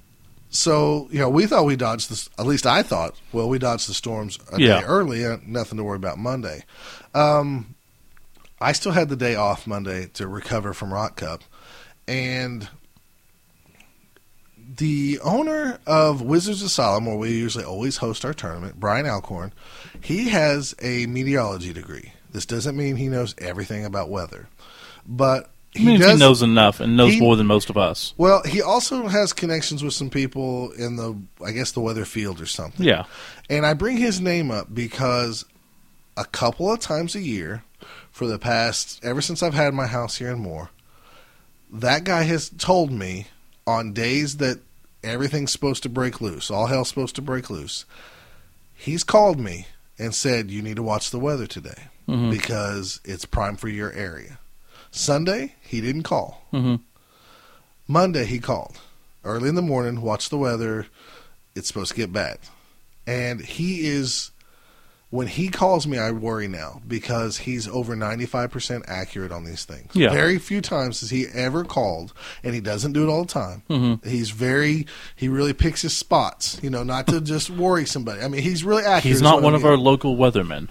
so 0.50 1.08
you 1.12 1.20
know, 1.20 1.30
we 1.30 1.46
thought 1.46 1.66
we 1.66 1.76
dodged 1.76 2.10
this. 2.10 2.30
At 2.38 2.46
least 2.46 2.66
I 2.66 2.84
thought. 2.84 3.16
Well, 3.32 3.48
we 3.50 3.60
dodged 3.60 3.88
the 3.90 3.94
storms 3.94 4.40
a 4.52 4.60
Yeah. 4.60 4.82
day 4.82 4.86
early. 4.86 5.26
Uh, 5.26 5.38
nothing 5.46 5.78
to 5.78 5.84
worry 5.84 5.98
about 5.98 6.18
Monday. 6.18 6.64
Um, 7.14 7.76
I 8.62 8.72
still 8.74 8.92
had 8.92 9.10
the 9.10 9.16
day 9.16 9.36
off 9.36 9.66
Monday 9.68 10.08
to 10.14 10.28
recover 10.28 10.74
from 10.74 10.94
Rock 10.94 11.16
Cup, 11.18 11.44
and 12.08 12.68
the 14.78 15.20
owner 15.24 15.80
of 15.88 16.22
Wizards 16.22 16.62
Asylum, 16.62 17.06
where 17.06 17.16
we 17.16 17.32
usually 17.32 17.64
always 17.64 17.98
host 17.98 18.24
our 18.24 18.34
tournament, 18.34 18.80
Brian 18.80 19.08
Alcorn, 19.08 19.54
he 20.02 20.30
has 20.30 20.76
a 20.82 21.06
meteorology 21.08 21.74
degree. 21.74 22.14
This 22.32 22.46
doesn't 22.46 22.78
mean 22.78 22.96
he 22.96 23.08
knows 23.10 23.34
everything 23.40 23.84
about 23.84 24.10
weather, 24.10 24.48
but 25.08 25.50
I 25.76 25.80
mean, 25.80 25.88
he 25.90 25.96
if 25.96 26.02
does 26.02 26.12
he 26.14 26.18
knows 26.18 26.42
enough 26.42 26.80
and 26.80 26.98
knows 26.98 27.14
he- 27.14 27.20
more 27.20 27.36
than 27.36 27.46
most 27.48 27.70
of 27.70 27.78
us. 27.78 28.14
well, 28.18 28.42
he 28.44 28.62
also 28.62 29.08
has 29.08 29.34
connections 29.34 29.84
with 29.84 29.94
some 29.94 30.10
people 30.10 30.72
in 30.72 30.96
the, 30.96 31.16
I 31.46 31.52
guess, 31.52 31.72
the 31.72 31.80
weather 31.80 32.06
field 32.06 32.42
or 32.42 32.46
something. 32.48 32.86
Yeah, 32.86 33.04
And 33.50 33.66
I 33.66 33.74
bring 33.76 33.98
his 33.98 34.20
name 34.20 34.50
up 34.52 34.74
because 34.74 35.46
a 36.18 36.26
couple 36.26 36.72
of 36.72 36.80
times 36.80 37.16
a 37.16 37.22
year 37.22 37.64
for 38.12 38.26
the 38.28 38.40
past, 38.40 39.00
ever 39.06 39.22
since 39.22 39.44
I've 39.44 39.54
had 39.54 39.74
my 39.76 39.86
house 39.88 40.18
here 40.18 40.32
in 40.32 40.40
Moore, 40.40 40.72
that 41.72 42.04
guy 42.04 42.24
has 42.24 42.50
told 42.50 42.92
me 42.92 43.28
on 43.68 43.94
days 43.94 44.38
that 44.38 44.60
everything's 45.04 45.52
supposed 45.52 45.84
to 45.84 45.90
break 45.90 46.20
loose, 46.20 46.50
all 46.50 46.66
hell's 46.66 46.90
supposed 46.90 47.16
to 47.16 47.22
break 47.22 47.50
loose, 47.52 47.86
he's 48.76 49.04
called 49.04 49.40
me 49.40 49.68
and 50.00 50.16
said, 50.16 50.50
You 50.50 50.64
need 50.64 50.78
to 50.78 50.84
watch 50.84 51.12
the 51.12 51.20
weather 51.20 51.46
today 51.46 51.84
Mhm. 52.08 52.32
because 52.32 53.00
it's 53.06 53.26
prime 53.26 53.56
for 53.56 53.70
your 53.70 53.92
area. 53.94 54.39
Sunday, 54.92 55.56
he 55.62 55.82
didn't 55.82 56.04
call. 56.04 56.46
hmm 56.52 56.76
Monday 57.88 58.26
he 58.26 58.40
called 58.40 58.78
early 59.24 59.50
in 59.50 59.56
the 59.56 59.62
morning, 59.62 60.02
watched 60.02 60.30
the 60.30 60.38
weather. 60.38 60.86
It's 61.56 61.68
supposed 61.68 61.92
to 61.92 61.98
get 61.98 62.14
bad. 62.14 62.38
And 63.08 63.42
he 63.42 63.88
is 63.88 64.30
when 65.10 65.26
he 65.26 65.50
calls 65.50 65.88
me 65.88 65.98
I 65.98 66.12
worry 66.12 66.48
now 66.48 66.82
because 66.88 67.40
he's 67.40 67.68
over 67.68 67.96
95% 67.96 68.84
accurate 68.88 69.32
on 69.32 69.44
these 69.44 69.66
things. 69.66 69.90
Yeah. 69.96 70.12
Very 70.12 70.38
few 70.38 70.62
times 70.62 71.00
has 71.00 71.10
he 71.10 71.26
ever 71.34 71.64
called 71.64 72.14
and 72.44 72.54
he 72.54 72.62
doesn't 72.62 72.94
do 72.94 73.08
it 73.08 73.12
all 73.12 73.24
the 73.26 73.34
time. 73.34 73.64
Mhm. 73.70 74.06
He's 74.06 74.30
very 74.30 74.86
he 75.16 75.28
really 75.28 75.54
picks 75.54 75.82
his 75.82 75.98
spots, 75.98 76.60
you 76.62 76.70
know, 76.70 76.84
not 76.84 77.08
to 77.08 77.20
just 77.22 77.50
worry 77.50 77.86
somebody. 77.88 78.22
I 78.22 78.28
mean, 78.28 78.44
he's 78.44 78.64
really 78.64 78.84
accurate. 78.84 79.04
he's 79.06 79.22
not 79.24 79.42
one 79.42 79.54
I 79.56 79.58
of 79.58 79.66
our 79.66 79.78
local 79.78 80.16
weathermen. 80.16 80.68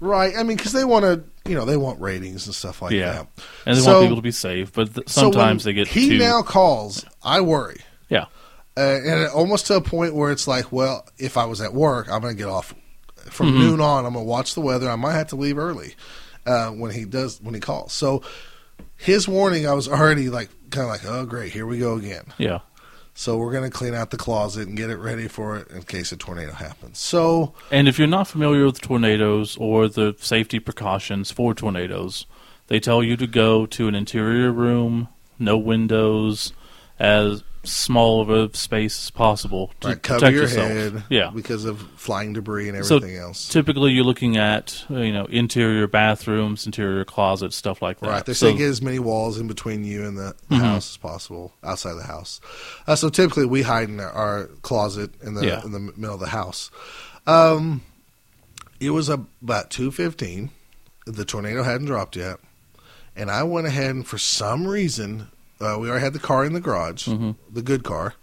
Right. 0.00 0.34
I 0.36 0.42
mean, 0.42 0.56
cuz 0.58 0.72
they 0.72 0.84
want 0.84 1.04
to, 1.04 1.22
you 1.50 1.54
know, 1.56 1.64
they 1.64 1.76
want 1.76 2.00
ratings 2.00 2.46
and 2.46 2.54
stuff 2.54 2.82
like 2.82 2.92
yeah, 2.92 3.12
that. 3.12 3.26
and 3.66 3.76
they 3.76 3.80
So- 3.80 3.92
want 3.92 4.04
people 4.04 4.16
to 4.16 4.22
be 4.22 4.30
safe, 4.32 4.72
but 4.72 4.94
th- 4.94 5.08
So 5.08 5.22
sometimes 5.22 5.64
they 5.64 5.72
get 5.72 5.88
He 5.88 6.10
too. 6.10 6.18
now 6.18 6.42
calls, 6.42 7.04
I 7.22 7.40
worry. 7.40 7.80
yeah, 8.08 8.24
uh, 8.76 8.80
and 8.80 9.28
almost 9.28 9.66
to 9.68 9.74
a 9.76 9.80
point 9.80 10.14
where 10.14 10.30
it's 10.32 10.46
like, 10.48 10.70
well, 10.72 11.06
if 11.18 11.36
I 11.36 11.44
was 11.46 11.60
at 11.60 11.72
work, 11.74 12.08
I'm 12.10 12.20
going 12.20 12.36
to 12.36 12.42
get 12.42 12.48
off 12.50 12.74
from 13.30 13.52
Mhm. 13.52 13.58
noon 13.58 13.80
on. 13.80 14.04
I'm 14.06 14.12
going 14.14 14.24
to 14.24 14.28
watch 14.30 14.54
the 14.54 14.60
weather. 14.60 14.88
I 14.90 14.96
might 14.96 15.14
have 15.14 15.28
to 15.28 15.36
leave 15.36 15.58
early 15.58 15.94
uh, 16.46 16.68
when 16.68 16.90
he 16.92 17.04
does 17.04 17.40
when 17.42 17.54
he 17.54 17.60
calls. 17.60 17.92
So 17.92 18.22
his 18.96 19.26
warning, 19.28 19.66
I 19.66 19.72
was 19.74 19.88
already 19.88 20.28
like, 20.30 20.48
kind 20.70 20.84
of 20.84 20.90
like, 20.90 21.04
oh 21.06 21.24
great, 21.26 21.52
here 21.52 21.66
we 21.66 21.78
go 21.78 21.94
again. 21.96 22.24
yeah. 22.38 22.58
So 23.18 23.38
we're 23.38 23.50
going 23.50 23.64
to 23.64 23.70
clean 23.70 23.94
out 23.94 24.10
the 24.10 24.18
closet 24.18 24.68
and 24.68 24.76
get 24.76 24.90
it 24.90 24.98
ready 24.98 25.26
for 25.26 25.56
it 25.56 25.70
in 25.70 25.82
case 25.82 26.12
a 26.12 26.18
tornado 26.18 26.52
happens. 26.52 26.98
So 26.98 27.54
And 27.70 27.88
if 27.88 27.98
you're 27.98 28.06
not 28.06 28.28
familiar 28.28 28.66
with 28.66 28.82
tornadoes 28.82 29.56
or 29.56 29.88
the 29.88 30.14
safety 30.18 30.58
precautions 30.60 31.30
for 31.30 31.54
tornadoes, 31.54 32.26
they 32.66 32.78
tell 32.78 33.02
you 33.02 33.16
to 33.16 33.26
go 33.26 33.64
to 33.64 33.88
an 33.88 33.94
interior 33.94 34.52
room, 34.52 35.08
no 35.38 35.56
windows, 35.56 36.52
as 36.98 37.42
small 37.66 38.20
of 38.22 38.30
a 38.30 38.56
space 38.56 38.96
as 39.04 39.10
possible 39.10 39.72
to 39.80 39.88
right, 39.88 40.02
cover 40.02 40.18
protect 40.20 40.34
your 40.34 40.42
yourself. 40.44 40.68
head, 40.68 41.04
Yeah. 41.10 41.30
because 41.34 41.64
of 41.64 41.80
flying 41.96 42.32
debris 42.32 42.68
and 42.68 42.84
So 42.84 42.96
everything 42.96 43.18
else. 43.18 43.48
Typically, 43.48 43.92
you're 43.92 44.04
looking 44.04 44.36
at 44.36 44.84
you 44.88 45.12
know 45.12 45.26
interior 45.26 45.86
bathrooms, 45.86 46.64
interior 46.66 47.04
closets, 47.04 47.56
stuff 47.56 47.82
like 47.82 48.00
that. 48.00 48.08
Right. 48.08 48.24
They're 48.24 48.34
So- 48.34 48.46
saying 48.46 48.58
get 48.58 48.68
as 48.68 48.80
many 48.80 48.98
walls 48.98 49.38
in 49.38 49.46
between 49.48 49.84
you 49.84 50.04
and 50.04 50.16
the, 50.16 50.34
Mhm. 50.50 50.58
house 50.60 50.90
as 50.92 50.96
possible 50.96 51.52
outside 51.64 51.94
the 51.94 52.04
house. 52.06 52.40
Uh, 52.86 52.94
so 52.96 53.08
typically 53.08 53.46
we 53.46 53.62
hide 53.62 53.88
in 53.88 54.00
our, 54.00 54.10
our 54.12 54.44
closet 54.62 55.10
in 55.22 55.34
the 55.34 55.44
Yeah. 55.46 55.62
in 55.64 55.72
the 55.72 55.80
middle 55.80 56.14
of 56.14 56.20
the 56.20 56.28
house. 56.28 56.70
Um, 57.26 57.82
it 58.80 58.90
was 58.90 59.08
about 59.08 59.70
two 59.70 59.90
fifteen. 59.90 60.50
The 61.06 61.24
tornado 61.24 61.62
hadn't 61.62 61.86
dropped 61.86 62.16
yet, 62.16 62.38
and 63.14 63.30
I 63.30 63.42
went 63.44 63.66
ahead 63.66 63.90
and 63.94 64.06
for 64.06 64.18
some 64.18 64.66
reason 64.66 65.28
uh, 65.60 65.76
we 65.80 65.88
already 65.88 66.04
had 66.04 66.12
the 66.12 66.18
car 66.18 66.44
in 66.44 66.52
the 66.52 66.60
garage, 66.60 67.08
Mhm. 67.08 67.36
the 67.52 67.62
good 67.62 67.82
car, 67.84 68.14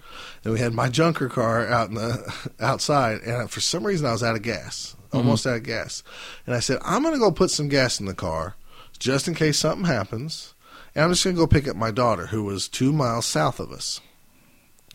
and 0.43 0.53
we 0.53 0.59
had 0.59 0.73
my 0.73 0.89
junker 0.89 1.29
car 1.29 1.67
out 1.67 1.89
in 1.89 1.95
the 1.95 2.33
outside. 2.59 3.21
And 3.21 3.49
for 3.49 3.59
some 3.61 3.85
reason 3.85 4.05
I 4.05 4.11
was 4.11 4.23
out 4.23 4.35
of 4.35 4.41
gas, 4.41 4.95
almost 5.11 5.45
out 5.47 5.55
of 5.57 5.63
gas, 5.63 6.03
and 6.45 6.55
I 6.55 6.59
said 6.59 6.77
I'm 6.83 7.01
going 7.01 7.13
to 7.13 7.19
go 7.19 7.31
put 7.31 7.51
some 7.51 7.69
gas 7.69 7.99
in 7.99 8.05
the 8.05 8.13
car 8.13 8.55
just 8.99 9.27
in 9.27 9.33
case 9.35 9.57
something 9.59 9.85
happens. 9.85 10.53
And 10.95 11.03
I'm 11.05 11.11
just 11.11 11.23
going 11.23 11.35
to 11.35 11.39
go 11.41 11.47
pick 11.47 11.67
up 11.67 11.75
my 11.75 11.89
daughter, 11.89 12.27
who 12.27 12.43
was 12.43 12.67
two 12.67 12.93
miles 12.93 13.25
south 13.25 13.59
of 13.59 13.71
us 13.71 13.99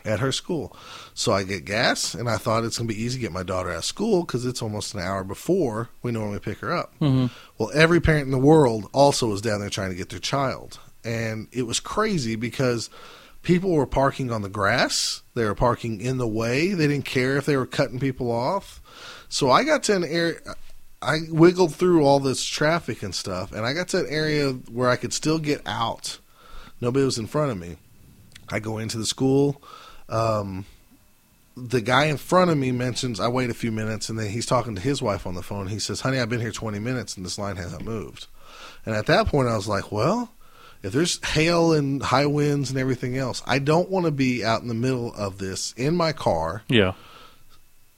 at 0.04 0.20
her 0.20 0.30
school. 0.30 0.74
So 1.12 1.32
I 1.32 1.42
get 1.42 1.64
gas, 1.64 2.14
and 2.14 2.30
I 2.30 2.36
thought 2.36 2.62
it's 2.62 2.78
going 2.78 2.86
to 2.86 2.94
be 2.94 3.02
easy 3.02 3.18
to 3.18 3.20
get 3.20 3.32
my 3.32 3.42
daughter 3.42 3.70
out 3.72 3.78
of 3.78 3.84
school 3.84 4.20
because 4.24 4.46
it's 4.46 4.62
almost 4.62 4.94
an 4.94 5.00
hour 5.00 5.24
before 5.24 5.88
we 6.02 6.12
normally 6.12 6.38
pick 6.38 6.58
her 6.60 6.72
up. 6.72 6.94
Mhm. 7.00 7.30
Well, 7.58 7.72
every 7.74 8.00
parent 8.00 8.26
in 8.26 8.30
the 8.30 8.38
world 8.38 8.88
also 8.92 9.26
was 9.26 9.40
down 9.40 9.58
there 9.60 9.70
trying 9.70 9.90
to 9.90 9.96
get 9.96 10.10
their 10.10 10.20
child. 10.20 10.78
And 11.04 11.48
it 11.52 11.62
was 11.62 11.80
crazy 11.80 12.36
because 12.36 12.90
people 13.42 13.72
were 13.72 13.86
parking 13.86 14.30
on 14.30 14.42
the 14.42 14.48
grass, 14.48 15.22
they 15.34 15.44
were 15.44 15.54
parking 15.54 16.00
in 16.00 16.18
the 16.18 16.26
way, 16.26 16.74
they 16.74 16.86
didn't 16.86 17.04
care 17.04 17.36
if 17.36 17.46
they 17.46 17.56
were 17.56 17.66
cutting 17.66 18.00
people 18.00 18.30
off. 18.30 18.80
So 19.28 19.50
I 19.50 19.64
got 19.64 19.82
to 19.84 19.96
an 19.96 20.04
area. 20.04 20.36
I 21.00 21.18
wiggled 21.28 21.74
through 21.74 22.04
all 22.04 22.18
this 22.18 22.44
traffic 22.44 23.02
and 23.02 23.14
stuff, 23.14 23.52
and 23.52 23.64
I 23.64 23.72
got 23.72 23.88
to 23.88 24.00
an 24.00 24.06
area 24.08 24.50
where 24.50 24.90
I 24.90 24.96
could 24.96 25.12
still 25.12 25.38
get 25.38 25.62
out. 25.64 26.18
Nobody 26.80 27.04
was 27.04 27.18
in 27.18 27.26
front 27.26 27.52
of 27.52 27.58
me. 27.58 27.76
I 28.48 28.58
go 28.58 28.78
into 28.78 28.98
the 28.98 29.06
school. 29.06 29.62
Um, 30.08 30.66
the 31.56 31.80
guy 31.80 32.06
in 32.06 32.16
front 32.16 32.50
of 32.50 32.58
me 32.58 32.72
mentions 32.72 33.20
I 33.20 33.28
wait 33.28 33.50
a 33.50 33.54
few 33.54 33.70
minutes, 33.70 34.08
and 34.08 34.18
then 34.18 34.30
he's 34.30 34.46
talking 34.46 34.74
to 34.74 34.80
his 34.80 35.00
wife 35.00 35.26
on 35.26 35.34
the 35.34 35.42
phone. 35.42 35.68
He 35.68 35.78
says, 35.78 36.00
"Honey, 36.00 36.18
I've 36.18 36.30
been 36.30 36.40
here 36.40 36.52
20 36.52 36.78
minutes, 36.78 37.16
and 37.16 37.24
this 37.24 37.38
line 37.38 37.56
hasn't 37.56 37.84
moved." 37.84 38.26
And 38.84 38.94
at 38.94 39.06
that 39.06 39.26
point, 39.26 39.48
I 39.48 39.56
was 39.56 39.68
like, 39.68 39.92
"Well, 39.92 40.32
if 40.82 40.92
there's 40.92 41.24
hail 41.24 41.72
and 41.72 42.02
high 42.02 42.26
winds 42.26 42.70
and 42.70 42.78
everything 42.78 43.16
else, 43.16 43.42
I 43.46 43.58
don't 43.58 43.90
want 43.90 44.06
to 44.06 44.12
be 44.12 44.44
out 44.44 44.62
in 44.62 44.68
the 44.68 44.74
middle 44.74 45.12
of 45.14 45.38
this 45.38 45.72
in 45.76 45.96
my 45.96 46.12
car." 46.12 46.62
Yeah. 46.68 46.92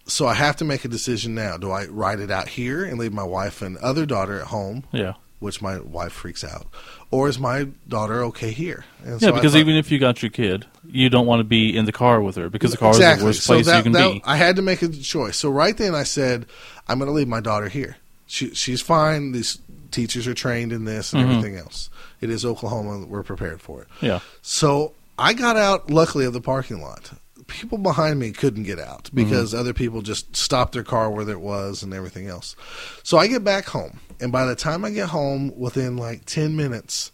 so 0.07 0.27
I 0.27 0.35
have 0.35 0.57
to 0.57 0.64
make 0.64 0.85
a 0.85 0.88
decision 0.88 1.35
now. 1.37 1.57
Do 1.57 1.71
I 1.71 1.87
ride 1.87 2.19
it 2.21 2.31
out 2.33 2.49
here 2.49 2.85
and 2.85 2.99
leave 2.99 3.12
my 3.12 3.23
wife 3.23 3.62
and 3.62 3.77
other 3.79 4.07
daughter 4.07 4.40
at 4.40 4.49
home, 4.49 4.83
Yeah. 4.93 5.12
which 5.38 5.62
my 5.62 5.79
wife 5.79 6.11
freaks 6.12 6.43
out, 6.43 6.66
or 7.12 7.29
is 7.29 7.38
my 7.38 7.69
daughter 7.87 8.25
okay 8.25 8.51
here? 8.51 8.85
And 9.05 9.21
Yeah, 9.21 9.29
so 9.29 9.33
because 9.33 9.53
thought- 9.53 9.59
even 9.61 9.77
if 9.77 9.93
you 9.93 10.01
got 10.01 10.21
your 10.21 10.31
kid, 10.31 10.66
you 10.90 11.11
don't 11.11 11.27
want 11.27 11.40
to 11.40 11.45
be 11.45 11.77
in 11.77 11.85
the 11.85 11.93
car 11.93 12.21
with 12.21 12.35
her 12.37 12.51
because 12.51 12.73
the 12.73 12.77
car 12.77 12.90
is 12.90 12.97
exactly. 12.97 13.21
the 13.21 13.27
worst 13.27 13.43
so 13.45 13.55
place 13.55 13.66
that, 13.66 13.77
you 13.77 13.83
can 13.85 13.93
that- 13.93 14.12
be. 14.14 14.23
I 14.25 14.37
had 14.37 14.57
to 14.57 14.62
make 14.62 14.83
a 14.83 14.88
choice. 14.88 15.37
So 15.37 15.49
right 15.49 15.77
then 15.77 15.95
I 15.95 16.03
said, 16.03 16.47
I'm 16.88 16.99
going 16.99 17.07
to 17.09 17.14
leave 17.14 17.29
my 17.29 17.40
daughter 17.40 17.69
here. 17.69 17.97
She, 18.27 18.53
she's 18.55 18.81
fine. 18.81 19.31
These 19.31 19.59
teachers 19.93 20.27
are 20.27 20.35
trained 20.35 20.73
in 20.73 20.87
this 20.87 21.12
and 21.12 21.23
Mhm. 21.25 21.31
everything 21.37 21.57
else. 21.57 21.88
It 22.20 22.30
is 22.30 22.44
Oklahoma. 22.44 23.06
We're 23.06 23.22
prepared 23.22 23.61
for 23.62 23.83
it. 23.83 23.88
Yeah. 24.00 24.20
So 24.42 24.92
I 25.18 25.33
got 25.33 25.56
out, 25.56 25.90
luckily, 25.90 26.24
of 26.24 26.33
the 26.33 26.40
parking 26.40 26.80
lot. 26.80 27.12
People 27.46 27.78
behind 27.78 28.18
me 28.20 28.30
couldn't 28.30 28.62
get 28.64 28.78
out 28.78 29.11
because 29.12 29.54
other 29.54 29.72
people 29.74 30.02
just 30.02 30.37
stopped 30.37 30.72
their 30.72 30.85
car 30.85 31.11
where 31.11 31.28
it 31.28 31.40
was 31.40 31.83
and 31.83 31.92
everything 31.92 32.28
else. 32.28 32.54
So 33.02 33.18
I 33.18 33.26
get 33.26 33.42
back 33.42 33.64
home, 33.66 33.98
and 34.20 34.30
by 34.30 34.44
the 34.44 34.54
time 34.54 34.85
I 34.85 34.90
get 34.90 35.09
home, 35.09 35.52
within 35.59 35.96
like 35.96 36.26
ten 36.26 36.54
minutes, 36.54 37.11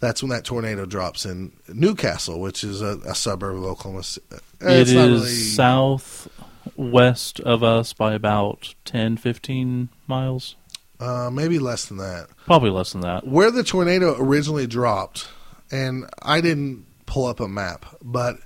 that's 0.00 0.22
when 0.22 0.30
that 0.30 0.44
tornado 0.44 0.86
drops 0.86 1.26
in 1.26 1.52
Newcastle, 1.68 2.40
which 2.40 2.64
is 2.64 2.80
a, 2.80 2.98
a 3.04 3.14
suburb 3.14 3.56
of 3.56 3.64
Oklahoma. 3.64 4.02
Uh, 4.32 4.36
It 4.62 4.80
it's 4.80 4.90
is 4.92 4.94
really- 4.96 5.26
southwest 6.76 7.40
of 7.40 7.62
us 7.62 7.92
by 7.92 8.14
about 8.14 8.74
10, 8.84 9.16
15 9.18 9.88
miles. 10.06 10.56
Uh, 11.00 11.30
maybe 11.32 11.58
less 11.58 11.86
than 11.86 11.98
that. 11.98 12.28
Probably 12.46 12.70
less 12.70 12.92
than 12.92 13.02
that. 13.02 13.26
Where 13.26 13.50
the 13.50 13.62
tornado 13.64 14.16
originally 14.18 14.66
dropped, 14.66 15.28
and 15.70 16.06
I 16.22 16.40
didn't 16.40 16.84
pull 17.06 17.26
up 17.26 17.40
a 17.40 17.48
map, 17.48 17.86
but 18.02 18.38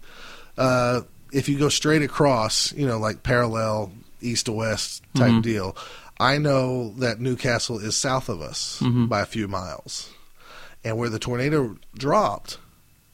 uh, 0.58 1.02
if 1.32 1.48
you 1.48 1.58
go 1.58 1.68
straight 1.68 2.02
across, 2.02 2.72
you 2.72 2.86
know, 2.86 2.98
like 2.98 3.22
parallel 3.22 3.92
east 4.20 4.46
to 4.46 4.52
west 4.52 5.02
type 5.14 5.32
Mhm. 5.32 5.42
deal, 5.42 5.76
I 6.18 6.36
know 6.38 6.92
that 6.98 7.20
Newcastle 7.20 7.78
is 7.78 7.96
south 7.96 8.28
of 8.28 8.42
us 8.42 8.78
Mhm. 8.82 9.08
by 9.08 9.20
a 9.20 9.26
few 9.26 9.48
miles. 9.48 10.10
And 10.84 10.98
where 10.98 11.08
the 11.08 11.18
tornado 11.18 11.76
dropped, 11.96 12.58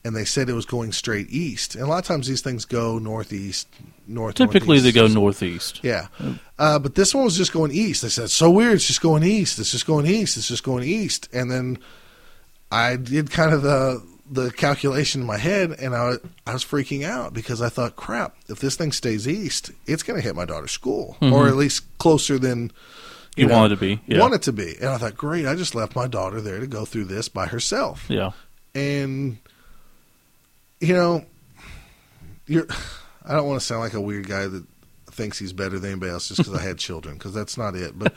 and 0.07 0.14
they 0.16 0.25
said 0.25 0.49
it 0.49 0.53
was 0.55 0.64
going 0.66 0.92
straight 0.92 1.29
east, 1.31 1.75
and 1.75 1.85
a 1.85 1.87
lot 1.87 1.99
of 1.99 2.05
times 2.05 2.29
these 2.29 2.40
things 2.40 2.64
go 2.64 2.99
northeast, 2.99 3.66
north. 4.07 4.37
Typically, 4.37 4.79
they 4.79 4.92
go 4.92 5.07
northeast. 5.09 5.81
Yeah. 5.83 6.07
Uh, 6.59 6.79
but 6.79 6.95
this 6.95 7.14
one 7.14 7.25
was 7.25 7.37
just 7.37 7.53
going 7.53 7.73
east. 7.73 8.03
They 8.03 8.09
said, 8.09 8.25
it's 8.25 8.33
so 8.35 8.51
weird. 8.51 8.75
It's 8.75 8.87
just 8.87 9.03
going 9.03 9.23
east. 9.25 9.59
It's 9.59 9.73
just 9.73 9.87
going 9.87 10.07
east. 10.07 10.37
It's 10.37 10.49
just 10.49 10.62
going 10.64 10.85
east. 10.85 11.29
And 11.33 11.51
then 11.51 11.79
I 12.71 12.97
did 12.97 13.31
kind 13.31 13.53
of 13.53 13.62
the 13.62 14.03
the 14.29 14.51
calculation 14.51 15.21
in 15.21 15.27
my 15.27 15.38
head, 15.38 15.71
and 15.79 15.95
I, 15.95 16.09
was- 16.09 16.19
I 16.49 16.53
was 16.53 16.64
freaking 16.64 17.05
out 17.05 17.33
because 17.33 17.62
I 17.62 17.69
thought, 17.69 17.95
crap, 17.95 18.35
if 18.49 18.59
this 18.59 18.75
thing 18.75 18.90
stays 18.90 19.29
east, 19.29 19.71
it's 19.87 20.03
going 20.03 20.19
to 20.21 20.25
hit 20.27 20.35
my 20.35 20.45
daughter's 20.45 20.73
school, 20.73 21.16
Mhm. 21.21 21.31
or 21.33 21.47
at 21.47 21.55
least 21.55 21.85
closer 21.99 22.37
than 22.37 22.73
You, 23.37 23.47
know, 23.47 23.55
want 23.57 23.73
it 23.73 23.77
to 23.77 23.81
be. 23.81 24.01
Yeah. 24.09 24.19
want 24.19 24.35
it 24.35 24.42
to 24.42 24.53
be. 24.53 24.75
And 24.81 24.88
I 24.88 24.99
thought, 24.99 25.16
great, 25.16 25.47
I 25.47 25.55
just 25.55 25.77
left 25.77 25.95
my 25.95 26.09
daughter 26.09 26.40
there 26.40 26.59
to 26.59 26.66
go 26.66 26.85
through 26.85 27.05
this 27.05 27.29
by 27.29 27.47
herself 27.47 28.05
Yeah. 28.09 28.31
and 28.75 29.38
you 30.81 30.93
know 30.95 31.25
you're 32.47 32.67
i 33.25 33.33
don't 33.35 33.47
want 33.47 33.59
to 33.61 33.67
sound 33.67 33.81
like 33.81 33.95
a 33.95 34.01
weird 34.01 34.27
guy 34.29 34.47
that 34.47 34.65
thinks 35.11 35.39
he's 35.39 35.53
better 35.53 35.79
than 35.79 35.93
anybody 35.93 36.12
else 36.12 36.29
just 36.29 36.39
because 36.39 36.55
i 36.55 36.62
had 36.62 36.77
children 36.79 37.15
because 37.15 37.33
that's 37.33 37.57
not 37.57 37.75
it 37.75 37.99
but 37.99 38.12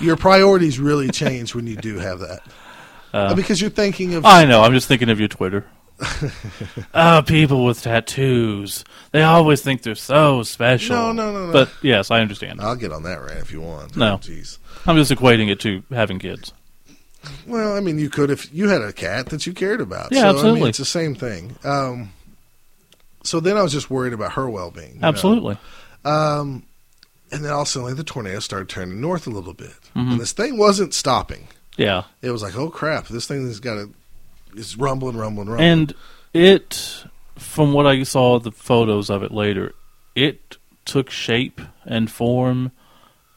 your 0.00 0.16
priorities 0.16 0.78
really 0.78 1.08
change 1.10 1.54
when 1.54 1.66
you 1.66 1.76
do 1.76 1.98
have 1.98 2.20
that 2.20 2.40
Uh, 3.12 3.34
because 3.34 3.60
you're 3.60 3.70
thinking 3.70 4.14
of 4.14 4.24
I 4.26 4.44
know. 4.44 4.62
I'm 4.62 4.72
just 4.72 4.88
thinking 4.88 5.08
of 5.08 5.20
your 5.20 5.28
Twitter. 5.28 5.64
oh, 6.94 7.22
people 7.28 7.64
with 7.64 7.80
tattoos. 7.80 8.84
They 9.12 9.22
always 9.22 9.62
think 9.62 9.82
they're 9.82 9.94
so 9.94 10.42
special. 10.42 10.96
No, 10.96 11.12
no, 11.12 11.32
no, 11.32 11.46
no. 11.46 11.52
But 11.52 11.70
yes, 11.80 12.10
I 12.10 12.18
understand. 12.20 12.60
i'll 12.60 12.74
get 12.74 12.90
on 12.90 13.04
that 13.04 13.20
rant 13.20 13.38
if 13.38 13.52
you 13.52 13.60
want 13.60 13.96
No. 13.96 14.16
Jeez 14.18 14.58
I'm 14.86 14.96
just 14.96 15.12
equating 15.12 15.48
it 15.48 15.60
to 15.60 15.82
having 15.90 16.18
kids. 16.18 16.52
Well 17.46 17.76
i 17.76 17.80
mean 17.80 17.98
you 17.98 18.08
could 18.10 18.30
if 18.30 18.52
you 18.52 18.68
had 18.68 18.82
a 18.82 18.92
cat 18.92 19.26
that 19.30 19.46
you 19.46 19.52
cared 19.52 19.80
about 19.80 20.08
Yeah, 20.12 20.20
so, 20.20 20.26
I 20.28 20.30
mean, 20.32 20.36
absolutely. 20.38 20.68
it's 20.70 20.78
the 20.78 20.84
same 20.84 21.14
thing 21.14 21.56
um 21.64 22.12
so 23.22 23.40
then 23.40 23.56
i 23.56 23.62
was 23.62 23.72
just 23.72 23.90
worried 23.90 24.12
about 24.12 24.32
her 24.32 24.48
well-being? 24.48 24.98
Absolutely. 25.02 25.56
Um, 26.04 26.64
and 27.32 27.42
then 27.44 27.50
all 27.50 27.62
of 27.62 27.66
a 27.68 27.70
sudden, 27.70 27.96
the 27.96 28.04
tornado 28.04 28.38
started 28.38 28.68
turning 28.68 29.00
north 29.00 29.26
a 29.26 29.30
little 29.30 29.54
bit, 29.54 29.72
Mhm. 29.96 30.12
and 30.12 30.20
this 30.20 30.32
thing 30.32 30.58
wasn't 30.58 30.92
stopping. 30.92 31.48
Yeah. 31.78 32.02
It 32.20 32.30
was 32.30 32.42
like, 32.42 32.54
oh 32.56 32.68
crap, 32.68 33.08
this 33.08 33.26
thing 33.26 33.46
has 33.46 33.58
got 33.60 33.78
a, 33.78 33.88
it's 34.54 34.76
rumbling, 34.76 35.16
rumbling, 35.16 35.48
rumbling. 35.48 35.66
And 35.68 35.94
it, 36.34 37.04
from 37.36 37.72
what 37.72 37.86
I 37.86 38.02
saw 38.02 38.38
the 38.38 38.52
photos 38.52 39.08
of 39.08 39.22
it 39.22 39.32
later, 39.32 39.74
it 40.14 40.58
took 40.84 41.08
shape 41.10 41.60
and 41.86 42.10
form, 42.10 42.70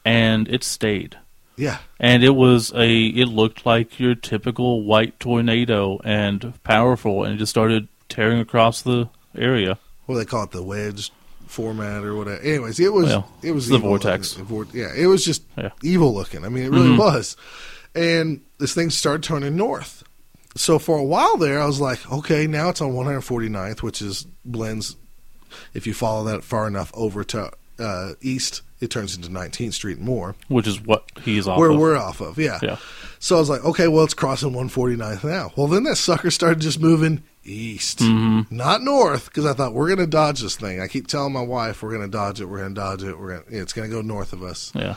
and 0.04 0.46
it 0.48 0.62
stayed. 0.62 1.16
Yeah, 1.58 1.78
And 2.00 2.22
it 2.24 2.34
was 2.36 2.72
a, 2.74 3.06
it 3.08 3.26
looked 3.26 3.66
like 3.66 3.98
your 4.00 4.14
typical 4.14 4.82
white 4.84 5.18
tornado 5.20 6.00
and 6.04 6.54
powerful, 6.64 7.24
and 7.24 7.34
it 7.34 7.38
just 7.38 7.50
started 7.50 7.88
tearing 8.08 8.38
across 8.40 8.80
the 8.82 9.08
area. 9.36 9.78
Well, 10.06 10.16
they 10.16 10.24
call 10.24 10.44
it, 10.44 10.52
the 10.52 10.62
wedge 10.62 11.10
format 11.46 12.04
or 12.04 12.14
whatever. 12.14 12.40
Anyways, 12.40 12.78
it 12.80 12.92
was 12.92 13.06
Well, 13.06 13.30
it 13.42 13.52
was 13.52 13.68
the 13.68 13.78
vortex. 13.78 14.38
looking. 14.38 14.80
Yeah, 14.80 14.92
it 14.96 15.06
was 15.06 15.24
just 15.24 15.42
Yeah. 15.56 15.70
evil 15.82 16.14
looking. 16.14 16.44
I 16.44 16.48
mean, 16.48 16.64
it 16.64 16.70
really 16.70 16.90
Mhm. 16.90 16.98
was. 16.98 17.36
And 17.94 18.40
this 18.58 18.74
thing 18.74 18.90
started 18.90 19.22
turning 19.22 19.56
north. 19.56 20.04
So 20.56 20.78
for 20.78 20.98
a 20.98 21.04
while 21.04 21.36
there, 21.36 21.60
I 21.60 21.66
was 21.66 21.80
like, 21.80 22.10
okay, 22.10 22.46
now 22.46 22.68
it's 22.68 22.80
on 22.80 22.92
149th, 22.94 23.82
which 23.82 24.00
is 24.02 24.26
blends. 24.44 24.96
If 25.74 25.86
you 25.86 25.94
follow 25.94 26.24
that 26.24 26.44
far 26.44 26.66
enough 26.66 26.90
over 26.94 27.24
to 27.24 27.50
uh, 27.78 28.14
east, 28.20 28.62
it 28.80 28.90
turns 28.90 29.16
into 29.16 29.28
19th 29.28 29.72
Street 29.74 29.98
and 29.98 30.06
Moore. 30.06 30.34
which 30.48 30.66
is 30.66 30.80
what 30.80 31.04
he's 31.22 31.46
off 31.48 31.58
where 31.58 31.70
of. 31.70 31.78
we're 31.78 31.96
off 31.96 32.20
of. 32.20 32.38
Yeah. 32.38 32.58
Yeah. 32.62 32.76
So 33.18 33.36
I 33.36 33.40
was 33.40 33.50
like, 33.50 33.64
okay, 33.64 33.88
well, 33.88 34.04
it's 34.04 34.14
crossing 34.14 34.52
149th 34.52 35.24
now. 35.24 35.52
Well, 35.56 35.66
then 35.66 35.82
that 35.84 35.96
sucker 35.96 36.30
started 36.30 36.60
just 36.60 36.80
moving 36.80 37.22
east, 37.44 37.98
Mhm. 38.00 38.50
not 38.52 38.82
north, 38.82 39.24
because 39.26 39.46
I 39.46 39.54
thought 39.54 39.72
we're 39.74 39.86
going 39.88 39.98
to 39.98 40.06
dodge 40.06 40.40
this 40.42 40.54
thing. 40.56 40.80
I 40.80 40.86
keep 40.86 41.06
telling 41.06 41.32
my 41.32 41.40
wife 41.42 41.82
we're 41.82 41.90
going 41.90 42.02
to 42.02 42.08
dodge 42.08 42.40
it. 42.40 42.44
We're 42.44 42.58
going 42.58 42.74
to 42.74 42.80
dodge 42.80 43.02
it. 43.02 43.18
We're 43.18 43.40
to 43.42 43.56
It's 43.58 43.72
going 43.72 43.88
to 43.90 43.94
go 43.96 44.02
north 44.02 44.32
of 44.32 44.42
us, 44.42 44.70
Yeah. 44.74 44.94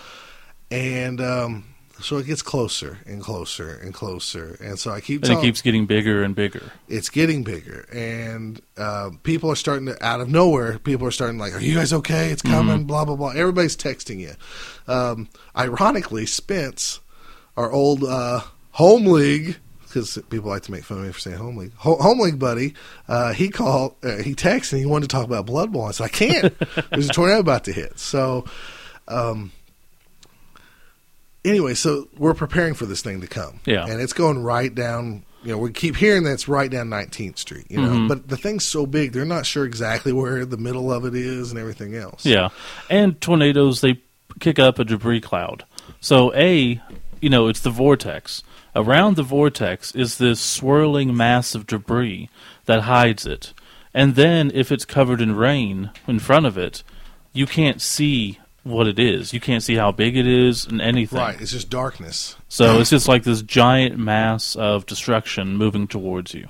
and 0.70 1.20
um, 1.22 1.64
so 2.02 2.18
it 2.18 2.26
gets 2.26 2.42
closer 2.42 3.00
and 3.06 3.22
closer 3.22 3.76
and 3.76 3.94
closer. 3.94 4.58
And 4.62 4.78
so 4.78 4.92
I 4.92 5.00
keep 5.02 5.24
And 5.24 5.34
it 5.34 5.42
keeps 5.42 5.62
getting 5.62 5.86
bigger 5.86 6.24
and 6.24 6.36
bigger. 6.36 6.72
it's 6.88 7.10
getting 7.10 7.44
bigger, 7.44 7.86
and 7.92 8.62
uh, 8.78 9.12
people 9.24 9.50
are 9.52 9.56
starting 9.56 9.86
to 9.88 10.06
out 10.06 10.22
of 10.22 10.30
nowhere. 10.30 10.80
People 10.80 11.08
are 11.08 11.12
starting 11.12 11.38
like, 11.40 11.54
"Are 11.56 11.60
you 11.62 11.76
guys 11.76 11.94
okay? 11.94 12.32
It's 12.32 12.42
coming." 12.42 12.84
Blah 12.86 13.06
blah 13.06 13.16
blah. 13.16 13.30
Everybody's 13.32 13.78
texting 13.78 14.20
you. 14.20 14.34
Um, 14.88 15.30
ironically, 15.58 16.26
Spence, 16.26 17.00
our 17.58 17.72
old 17.72 18.04
uh, 18.04 18.42
home 18.72 19.06
league, 19.06 19.58
because 19.84 20.18
people 20.30 20.50
like 20.50 20.64
to 20.64 20.72
make 20.72 20.84
fun 20.84 21.00
of 21.00 21.04
me 21.06 21.12
for 21.12 21.20
saying 21.20 21.38
home 21.38 21.58
league. 21.58 21.74
Ho- 21.78 21.98
home 21.98 22.20
league 22.20 22.40
buddy, 22.40 22.74
uh, 23.08 23.34
he 23.34 23.50
called, 23.50 23.96
uh, 24.04 24.18
he 24.18 24.34
texted, 24.36 24.74
and 24.74 24.80
he 24.82 24.86
wanted 24.86 25.10
to 25.10 25.16
talk 25.16 25.26
about 25.26 25.46
Blood 25.46 25.72
Bowl. 25.72 25.86
I 25.86 25.92
said, 25.92 26.06
"I 26.06 26.10
can't. 26.10 26.54
There's 26.92 27.10
a 27.10 27.14
tornado 27.14 27.40
about 27.40 27.64
to 27.66 27.72
hit." 27.74 28.00
So. 28.00 28.46
Um, 29.08 29.52
Anyway, 31.44 31.74
so 31.74 32.08
we're 32.18 32.34
preparing 32.34 32.74
for 32.74 32.86
this 32.86 33.02
thing 33.02 33.22
to 33.22 33.28
come. 33.28 33.60
Yeah. 33.66 33.86
And 33.86 34.00
it's 34.00 34.14
going 34.14 34.44
right 34.44 34.74
down, 34.74 35.24
you 35.44 35.52
know, 35.52 35.58
we 35.58 35.72
keep 35.72 35.96
hearing 35.96 36.24
that 36.24 36.34
it's 36.34 36.48
right 36.48 36.70
down 36.70 36.90
19th 36.90 37.40
Street, 37.40 37.66
you 37.70 37.82
know, 37.82 37.90
Mhm. 37.90 38.08
but 38.08 38.28
the 38.28 38.38
thing's 38.38 38.66
so 38.66 38.86
big, 38.86 39.12
they're 39.12 39.26
not 39.26 39.46
sure 39.46 39.66
exactly 39.66 40.14
where 40.14 40.46
the 40.46 40.58
middle 40.58 40.92
of 40.92 41.04
it 41.04 41.16
is 41.16 41.50
and 41.50 41.60
everything 41.60 41.96
else. 41.96 42.26
Yeah. 42.26 42.50
And 42.90 43.20
tornadoes, 43.22 43.82
they 43.82 44.02
kick 44.40 44.60
up 44.60 44.78
a 44.78 44.84
debris 44.84 45.22
cloud. 45.22 45.64
So, 46.00 46.32
A, 46.36 46.80
you 47.22 47.30
know, 47.30 47.48
it's 47.48 47.60
the 47.60 47.70
vortex. 47.72 48.44
Around 48.76 49.16
the 49.16 49.24
vortex 49.24 49.94
is 49.96 50.18
this 50.18 50.40
swirling 50.40 51.16
mass 51.16 51.56
of 51.56 51.66
debris 51.68 52.30
that 52.66 52.82
hides 52.82 53.26
it. 53.26 53.54
And 53.94 54.16
then, 54.16 54.52
if 54.54 54.72
it's 54.72 54.86
covered 54.86 55.20
in 55.22 55.36
rain 55.36 55.90
in 56.08 56.20
front 56.20 56.46
of 56.46 56.58
it, 56.58 56.84
you 57.34 57.46
can't 57.46 57.82
see 57.82 58.40
what 58.64 58.88
it 58.88 59.00
is. 59.00 59.34
You 59.34 59.40
can't 59.40 59.64
see 59.64 59.76
how 59.76 59.92
big 59.92 60.16
it 60.16 60.28
is 60.28 60.66
and 60.66 60.82
anything. 60.82 61.20
Right. 61.20 61.40
It's 61.42 61.52
just 61.52 61.70
darkness. 61.70 62.36
So, 62.48 62.80
it's 62.80 62.90
just 62.90 63.08
like 63.08 63.24
this 63.24 63.42
giant 63.42 63.98
mass 63.98 64.56
of 64.56 64.86
destruction 64.86 65.58
moving 65.58 65.88
towards 65.88 66.34
you. 66.34 66.48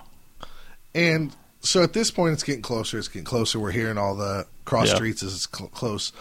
And 0.94 1.34
so 1.62 1.84
at 1.84 1.94
this 1.94 2.12
point, 2.12 2.34
it's 2.34 2.44
getting 2.44 2.62
closer. 2.62 2.98
It's 2.98 3.08
getting 3.08 3.24
closer. 3.24 3.60
We're 3.60 3.72
hearing 3.72 3.98
all 3.98 4.16
the 4.16 4.46
cross 4.66 4.90
Yeah. 4.90 4.96
streets 4.96 5.24
as 5.24 5.34
it's 5.34 5.48
cl- 5.56 5.70
close. 5.70 6.12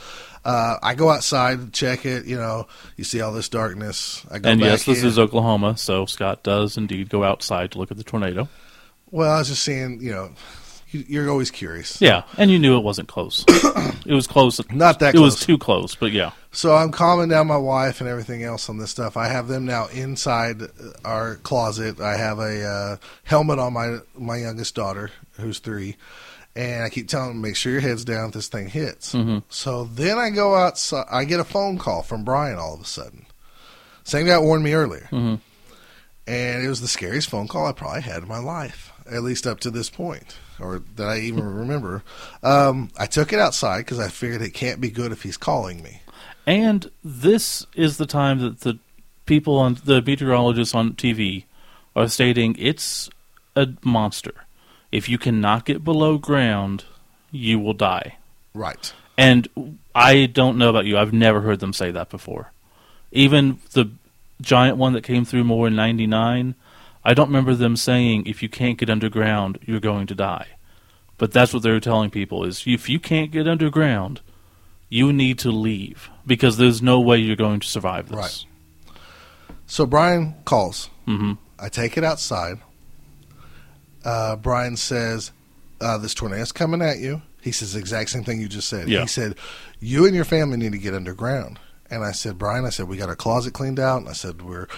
Uh, 0.44 0.76
I 0.82 0.94
go 0.94 1.10
outside, 1.10 1.72
check 1.72 2.06
it. 2.06 2.24
You 2.24 2.36
know, 2.36 2.66
you 2.96 3.04
see 3.04 3.20
all 3.20 3.32
this 3.32 3.48
darkness. 3.48 4.24
I 4.30 4.38
go 4.38 4.48
And 4.50 4.60
back 4.60 4.70
yes, 4.70 4.84
this 4.84 5.02
in. 5.02 5.08
is 5.08 5.18
Oklahoma, 5.18 5.76
so 5.76 6.06
Scott 6.06 6.42
does 6.42 6.76
indeed 6.76 7.08
go 7.10 7.24
outside 7.24 7.72
to 7.72 7.78
look 7.78 7.90
at 7.90 7.96
the 7.98 8.04
tornado. 8.04 8.48
Well, 9.10 9.30
I 9.30 9.38
was 9.38 9.48
just 9.48 9.64
saying, 9.64 9.98
you 10.02 10.12
know, 10.12 10.30
you're 10.90 11.30
always 11.30 11.50
curious. 11.50 12.00
Yeah, 12.00 12.22
and 12.36 12.50
you 12.50 12.58
knew 12.58 12.76
it 12.76 12.82
wasn't 12.84 13.08
close. 13.08 13.44
it 13.48 14.12
was 14.14 14.26
close. 14.26 14.60
Not 14.72 14.98
that 15.00 15.14
It 15.14 15.20
was 15.20 15.38
too 15.40 15.56
close, 15.58 15.94
but 15.94 16.12
yeah. 16.12 16.32
So 16.52 16.74
I'm 16.74 16.90
calming 16.90 17.28
down 17.28 17.46
my 17.46 17.56
wife 17.56 18.00
and 18.00 18.08
everything 18.08 18.42
else 18.42 18.68
on 18.68 18.78
this 18.78 18.90
stuff. 18.90 19.16
I 19.16 19.28
have 19.28 19.46
them 19.48 19.66
now 19.66 19.86
inside 19.88 20.62
our 21.04 21.36
closet. 21.36 22.00
I 22.00 22.16
have 22.16 22.38
a 22.38 22.64
uh, 22.64 22.96
helmet 23.24 23.58
on 23.58 23.72
my 23.72 23.98
my 24.16 24.36
youngest 24.36 24.74
daughter, 24.74 25.10
who's 25.38 25.60
three, 25.60 25.96
And 26.56 26.82
I 26.82 26.88
keep 26.88 27.06
telling 27.08 27.28
them, 27.28 27.40
make 27.40 27.54
sure 27.56 27.70
your 27.72 27.80
head's 27.80 28.04
down 28.04 28.28
if 28.28 28.34
this 28.34 28.48
thing 28.48 28.68
hits. 28.68 29.14
So 29.48 29.84
then 29.84 30.18
I 30.18 30.30
go 30.30 30.56
outside. 30.56 31.06
I 31.10 31.24
get 31.24 31.38
a 31.40 31.44
phone 31.44 31.78
call 31.78 32.02
from 32.02 32.24
Brian 32.24 32.58
all 32.58 32.74
of 32.74 32.80
a 32.80 32.84
sudden. 32.84 33.26
Same 34.02 34.26
guy 34.26 34.38
warned 34.38 34.64
me 34.64 34.72
earlier. 34.72 35.08
Mhm. 35.12 35.38
And 36.26 36.64
it 36.64 36.68
was 36.68 36.80
the 36.80 36.88
scariest 36.88 37.28
phone 37.30 37.46
call 37.48 37.66
I 37.66 37.72
probably 37.72 38.02
had 38.02 38.22
in 38.22 38.28
my 38.28 38.38
life, 38.38 38.92
at 39.10 39.22
least 39.22 39.46
up 39.46 39.60
to 39.60 39.70
this 39.70 39.88
point, 39.90 40.36
or 40.60 40.82
that 40.96 41.08
I 41.08 41.18
even 41.20 41.44
remember. 41.44 42.02
Um, 42.42 42.90
I 42.96 43.06
took 43.06 43.32
it 43.32 43.38
outside 43.38 43.78
because 43.78 43.98
I 43.98 44.08
figured 44.08 44.42
it 44.42 44.54
can't 44.54 44.80
be 44.80 44.90
good 44.90 45.12
if 45.12 45.22
he's 45.22 45.36
calling 45.36 45.82
me. 45.82 46.02
And 46.46 46.90
this 47.04 47.66
is 47.74 47.96
the 47.96 48.06
time 48.06 48.40
that 48.40 48.60
the 48.60 48.78
people 49.26 49.56
on 49.58 49.78
the 49.84 50.02
meteorologists 50.02 50.74
on 50.74 50.94
TV 50.94 51.44
are 51.94 52.08
stating 52.08 52.56
it's 52.58 53.10
a 53.54 53.68
monster. 53.84 54.34
If 54.90 55.08
you 55.08 55.18
cannot 55.18 55.64
get 55.64 55.84
below 55.84 56.18
ground, 56.18 56.84
you 57.30 57.58
will 57.58 57.74
die. 57.74 58.16
Right. 58.54 58.92
And 59.16 59.76
I 59.94 60.26
don't 60.26 60.58
know 60.58 60.70
about 60.70 60.86
you. 60.86 60.98
I've 60.98 61.12
never 61.12 61.40
heard 61.42 61.60
them 61.60 61.72
say 61.72 61.90
that 61.90 62.08
before. 62.08 62.52
Even 63.12 63.58
the 63.72 63.90
giant 64.40 64.76
one 64.76 64.94
that 64.94 65.04
came 65.04 65.24
through 65.24 65.44
Moore 65.44 65.68
in 65.68 65.76
99, 65.76 66.54
I 67.04 67.14
don't 67.14 67.28
remember 67.28 67.54
them 67.54 67.76
saying 67.76 68.26
if 68.26 68.42
you 68.42 68.48
can't 68.48 68.78
get 68.78 68.90
underground, 68.90 69.58
you're 69.62 69.80
going 69.80 70.06
to 70.08 70.14
die. 70.14 70.48
But 71.18 71.32
that's 71.32 71.52
what 71.52 71.62
they 71.62 71.70
were 71.70 71.80
telling 71.80 72.10
people 72.10 72.44
is 72.44 72.64
if 72.66 72.88
you 72.88 72.98
can't 72.98 73.30
get 73.30 73.46
underground, 73.46 74.20
you 74.88 75.12
need 75.12 75.38
to 75.40 75.50
leave 75.50 76.10
because 76.26 76.56
there's 76.56 76.82
no 76.82 77.00
way 77.00 77.18
you're 77.18 77.36
going 77.36 77.60
to 77.60 77.66
survive 77.66 78.08
this. 78.08 78.16
Right. 78.16 78.44
So 79.66 79.86
Brian 79.86 80.34
calls. 80.44 80.90
Mm-hmm. 81.06 81.34
I 81.58 81.68
take 81.68 81.96
it 81.96 82.04
outside. 82.04 82.56
Uh, 84.04 84.36
Brian 84.36 84.76
says, 84.76 85.30
uh, 85.80 85.98
"This 85.98 86.14
tornado's 86.14 86.52
coming 86.52 86.82
at 86.82 86.98
you." 86.98 87.22
He 87.40 87.52
says 87.52 87.74
the 87.74 87.78
exact 87.78 88.10
same 88.10 88.24
thing 88.24 88.40
you 88.40 88.48
just 88.48 88.68
said. 88.68 88.88
Yeah. 88.88 89.02
He 89.02 89.06
said, 89.06 89.36
"You 89.78 90.06
and 90.06 90.14
your 90.14 90.24
family 90.24 90.56
need 90.56 90.72
to 90.72 90.78
get 90.78 90.94
underground." 90.94 91.58
And 91.90 92.02
I 92.02 92.12
said, 92.12 92.38
"Brian," 92.38 92.64
I 92.64 92.70
said, 92.70 92.88
"We 92.88 92.96
got 92.96 93.08
our 93.08 93.16
closet 93.16 93.52
cleaned 93.52 93.78
out." 93.78 93.98
And 93.98 94.08
I 94.08 94.14
said, 94.14 94.42
"We're 94.42 94.68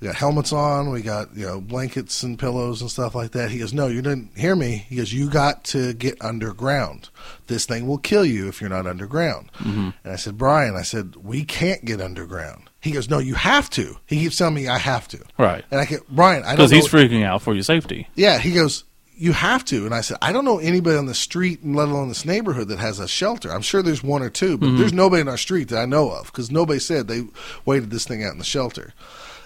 we 0.00 0.06
got 0.06 0.16
helmets 0.16 0.52
on, 0.52 0.90
we 0.90 1.02
got 1.02 1.36
you 1.36 1.46
know 1.46 1.60
blankets 1.60 2.22
and 2.22 2.38
pillows 2.38 2.80
and 2.80 2.90
stuff 2.90 3.14
like 3.14 3.32
that." 3.32 3.50
He 3.50 3.58
goes, 3.58 3.72
"No, 3.72 3.86
you 3.86 4.02
didn't 4.02 4.30
hear 4.36 4.56
me." 4.56 4.86
He 4.88 4.96
goes, 4.96 5.12
"You 5.12 5.28
got 5.28 5.64
to 5.64 5.92
get 5.92 6.22
underground. 6.22 7.10
This 7.48 7.66
thing 7.66 7.86
will 7.86 7.98
kill 7.98 8.24
you 8.24 8.48
if 8.48 8.60
you're 8.60 8.70
not 8.70 8.86
underground." 8.86 9.50
Mm-hmm. 9.58 9.90
And 10.02 10.12
I 10.12 10.16
said, 10.16 10.38
"Brian," 10.38 10.74
I 10.74 10.82
said, 10.82 11.16
"We 11.16 11.44
can't 11.44 11.84
get 11.84 12.00
underground." 12.00 12.70
He 12.80 12.92
goes, 12.92 13.10
"No, 13.10 13.18
you 13.18 13.34
have 13.34 13.68
to." 13.70 13.96
He 14.06 14.20
keeps 14.20 14.38
telling 14.38 14.54
me 14.54 14.68
I 14.68 14.78
have 14.78 15.06
to. 15.08 15.20
Right. 15.38 15.64
And 15.70 15.80
I 15.80 15.84
get 15.84 16.08
Brian, 16.08 16.44
I 16.44 16.56
don't 16.56 16.56
Because 16.56 16.70
he's 16.70 16.88
freaking 16.88 17.24
out 17.24 17.42
for 17.42 17.52
your 17.52 17.62
safety. 17.62 18.08
yeah, 18.14 18.38
he 18.38 18.52
goes, 18.52 18.84
"You 19.14 19.32
have 19.32 19.66
to." 19.66 19.84
And 19.84 19.94
I 19.94 20.00
said, 20.00 20.16
"I 20.22 20.32
don't 20.32 20.46
know 20.46 20.58
anybody 20.58 20.96
on 20.96 21.04
the 21.04 21.14
street, 21.14 21.60
let 21.62 21.88
alone 21.88 22.08
this 22.08 22.24
neighborhood, 22.24 22.68
that 22.68 22.78
has 22.78 22.98
a 22.98 23.06
shelter. 23.06 23.52
I'm 23.52 23.60
sure 23.60 23.82
there's 23.82 24.02
one 24.02 24.22
or 24.22 24.30
two, 24.30 24.56
but 24.56 24.66
mm-hmm. 24.66 24.78
there's 24.78 24.94
nobody 24.94 25.20
in 25.20 25.28
our 25.28 25.36
street 25.36 25.68
that 25.68 25.78
I 25.78 25.84
know 25.84 26.10
of 26.10 26.26
because 26.26 26.50
nobody 26.50 26.78
said 26.78 27.06
they 27.06 27.24
waited 27.66 27.90
this 27.90 28.06
thing 28.06 28.24
out 28.24 28.32
in 28.32 28.38
the 28.38 28.44
shelter." 28.44 28.94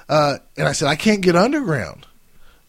Uh, 0.08 0.38
and 0.56 0.68
I 0.68 0.72
said, 0.72 0.88
"I 0.88 0.96
can't 0.96 1.20
get 1.20 1.36
underground." 1.36 2.06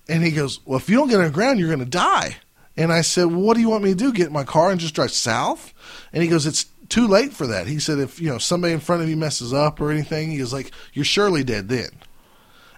And 0.07 0.23
he 0.23 0.31
goes, 0.31 0.59
"Well, 0.65 0.77
if 0.77 0.89
you 0.89 0.97
don't 0.97 1.09
get 1.09 1.19
underground, 1.19 1.59
you're 1.59 1.69
going 1.69 1.79
to 1.79 1.85
die." 1.85 2.37
And 2.77 2.91
I 2.91 3.01
said, 3.01 3.25
well, 3.25 3.41
"What 3.41 3.55
do 3.55 3.61
you 3.61 3.69
want 3.69 3.83
me 3.83 3.91
to 3.91 3.95
do? 3.95 4.13
Get 4.13 4.27
in 4.27 4.33
my 4.33 4.43
car 4.43 4.71
and 4.71 4.79
just 4.79 4.95
drive 4.95 5.11
south?" 5.11 5.73
And 6.13 6.23
he 6.23 6.29
goes, 6.29 6.45
"It's 6.45 6.65
too 6.89 7.07
late 7.07 7.33
for 7.33 7.47
that." 7.47 7.67
He 7.67 7.79
said, 7.79 7.99
"If 7.99 8.19
you 8.21 8.29
know 8.29 8.37
somebody 8.37 8.73
in 8.73 8.79
front 8.79 9.01
of 9.01 9.09
you 9.09 9.17
messes 9.17 9.53
up 9.53 9.81
or 9.81 9.91
anything, 9.91 10.31
he 10.31 10.37
goes 10.37 10.53
like, 10.53 10.71
you're 10.93 11.05
surely 11.05 11.43
dead 11.43 11.69
then." 11.69 11.89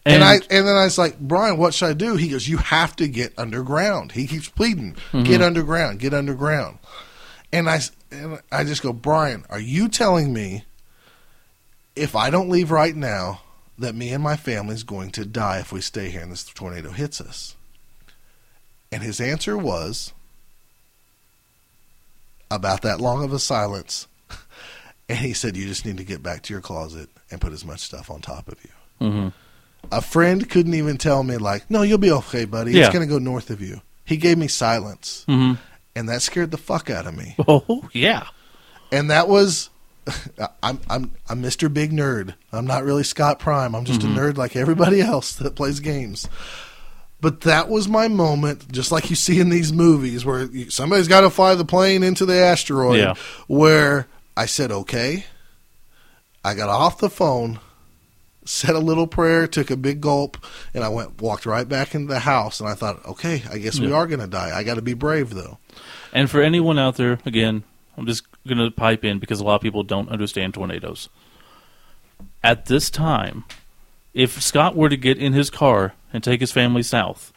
And, 0.08 0.24
I 0.24 0.36
and 0.36 0.65
then 0.65 0.76
I 0.78 0.86
was 0.86 0.98
like, 0.98 1.20
Brian, 1.20 1.58
what 1.58 1.74
should 1.74 1.89
I 1.89 1.93
do? 1.93 2.15
He 2.15 2.30
goes, 2.30 2.48
you 2.48 2.58
have 2.58 2.96
to 2.96 3.10
get 3.10 3.34
underground. 3.38 4.13
He 4.13 4.26
keeps 4.26 4.48
pleading, 4.48 4.96
get 5.24 5.41
underground, 5.41 6.00
get 6.00 6.13
underground. 6.13 6.80
And 7.52 7.70
I 7.70 7.82
and 8.10 8.39
I 8.50 8.63
just 8.63 8.82
go, 8.82 8.93
Brian, 8.93 9.46
are 9.50 9.60
you 9.60 9.89
telling 9.89 10.34
me 10.34 10.63
if 11.96 12.15
I 12.15 12.30
don't 12.30 12.50
leave 12.50 12.72
right 12.72 12.96
now 12.96 13.41
that 13.78 13.96
me 13.96 14.10
and 14.12 14.24
my 14.24 14.36
family's 14.36 14.84
going 14.84 15.12
to 15.12 15.26
die 15.26 15.60
if 15.60 15.72
we 15.72 15.82
stay 15.82 16.10
here 16.10 16.22
and 16.22 16.32
this 16.32 16.44
tornado 16.44 16.92
hits 16.92 17.20
us? 17.22 17.56
And 18.92 19.04
his 19.04 19.20
answer 19.20 19.58
was 19.58 20.13
about 22.50 22.82
that 22.84 23.02
long 23.02 23.24
of 23.24 23.34
a 23.34 23.40
silence. 23.40 24.08
And 25.10 25.20
he 25.20 25.32
said, 25.32 25.56
You 25.56 25.66
just 25.68 25.86
need 25.86 25.96
to 26.00 26.04
get 26.04 26.22
back 26.22 26.42
to 26.44 26.54
your 26.54 26.60
closet 26.60 27.10
and 27.32 27.40
put 27.40 27.54
as 27.54 27.63
much 27.63 27.80
stuff 27.80 28.12
on 28.12 28.20
top 28.20 28.50
of 28.50 28.56
you 28.62 29.08
Mhm. 29.08 29.34
a 29.90 30.02
friend 30.02 30.50
couldn't 30.50 30.74
even 30.74 30.98
tell 30.98 31.24
me 31.24 31.38
like, 31.38 31.72
"No, 31.72 31.82
you'll 31.84 31.98
be 31.98 32.12
okay, 32.12 32.44
buddy. 32.44 32.74
Yeah. 32.74 32.84
It's 32.88 32.94
going 32.94 33.08
to 33.08 33.13
go 33.13 33.18
north 33.18 33.50
of 33.50 33.62
you." 33.62 33.80
He 34.04 34.18
gave 34.18 34.38
me 34.38 34.50
silence, 34.50 35.24
Mhm. 35.30 35.60
and 35.96 36.10
that 36.10 36.24
scared 36.24 36.52
the 36.52 36.58
fuck 36.58 36.90
out 36.90 37.08
of 37.08 37.16
me. 37.16 37.36
Oh 37.48 37.88
yeah. 37.94 38.28
And 38.92 39.10
that 39.10 39.30
was, 39.30 39.70
I'm 40.63 40.80
I'm 40.89 41.12
I'm 41.30 41.41
Mr. 41.41 41.74
Big 41.74 41.91
Nerd. 41.91 42.36
I'm 42.52 42.67
not 42.67 42.84
really 42.84 43.04
Scott 43.04 43.39
Prime. 43.39 43.76
I'm 43.76 43.86
just 43.86 44.04
a 44.04 44.08
mm-hmm. 44.08 44.17
nerd 44.17 44.38
like 44.38 44.56
everybody 44.56 45.02
else 45.02 45.36
that 45.36 45.56
plays 45.56 45.80
games. 45.80 46.28
But 47.20 47.41
that 47.41 47.67
was 47.67 47.88
my 47.88 48.08
moment, 48.08 48.72
just 48.72 48.91
like 48.91 49.10
you 49.10 49.15
see 49.15 49.39
in 49.39 49.50
these 49.50 49.74
movies, 49.74 50.24
where 50.24 50.48
somebody's 50.70 51.08
got 51.08 51.22
to 51.22 51.32
fly 51.32 51.56
the 51.56 51.65
plane 51.65 52.04
into 52.04 52.28
the 52.28 52.36
asteroid. 52.36 53.00
Yeah. 53.00 53.15
Where 53.48 54.08
I 54.36 54.46
said, 54.46 54.72
"Okay." 54.72 55.26
I 56.46 56.54
got 56.54 56.70
off 56.70 57.00
the 57.00 57.10
phone, 57.10 57.60
said 58.46 58.70
a 58.70 58.80
little 58.80 59.08
prayer, 59.08 59.48
took 59.48 59.70
a 59.70 59.76
big 59.76 60.00
gulp, 60.00 60.38
and 60.74 60.82
I 60.82 60.88
went 60.88 61.22
walked 61.22 61.46
right 61.46 61.67
back 61.67 61.93
into 61.93 62.13
the 62.13 62.20
house. 62.20 62.60
And 62.60 62.70
I 62.70 62.76
thought, 62.76 63.04
"Okay, 63.06 63.41
I 63.52 63.58
guess 63.58 63.80
we 63.80 63.91
are 63.91 64.08
going 64.08 64.22
to 64.22 64.28
die. 64.28 64.56
I 64.56 64.63
got 64.63 64.76
to 64.76 64.82
be 64.82 64.93
brave, 64.93 65.32
though." 65.32 65.58
And 66.13 66.30
for 66.30 66.41
anyone 66.41 66.80
out 66.80 66.96
there, 66.96 67.20
again, 67.26 67.63
I'm 67.98 68.06
just 68.06 68.24
going 68.48 68.58
to 68.58 68.72
pipe 68.72 69.06
in 69.06 69.20
because 69.20 69.40
a 69.40 69.44
lot 69.44 69.56
of 69.56 69.62
people 69.62 69.84
don't 69.84 70.10
understand 70.10 70.54
tornadoes. 70.54 71.10
At 72.44 72.66
this 72.66 72.90
time, 72.90 73.44
if 74.14 74.42
Scott 74.42 74.76
were 74.76 74.90
to 74.90 74.98
get 74.98 75.18
in 75.18 75.34
his 75.34 75.50
car 75.50 75.94
and 76.12 76.24
take 76.24 76.40
his 76.40 76.52
family 76.52 76.82
south, 76.82 77.32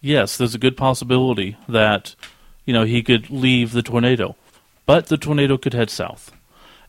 yes, 0.00 0.36
there's 0.36 0.54
a 0.54 0.58
good 0.58 0.76
possibility 0.76 1.56
that 1.68 2.14
you 2.64 2.74
know 2.74 2.84
he 2.84 3.02
could 3.02 3.30
leave 3.30 3.72
the 3.72 3.82
tornado, 3.82 4.36
but 4.84 5.06
the 5.06 5.16
tornado 5.16 5.56
could 5.56 5.72
head 5.72 5.88
south. 5.88 6.32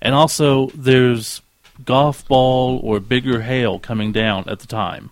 And 0.02 0.14
also, 0.14 0.68
there's 0.76 1.42
golf 1.86 2.28
ball 2.28 2.80
or 2.84 3.00
bigger 3.00 3.42
hail 3.42 3.80
coming 3.80 4.12
down 4.12 4.50
at 4.50 4.60
the 4.60 4.68
time, 4.68 5.12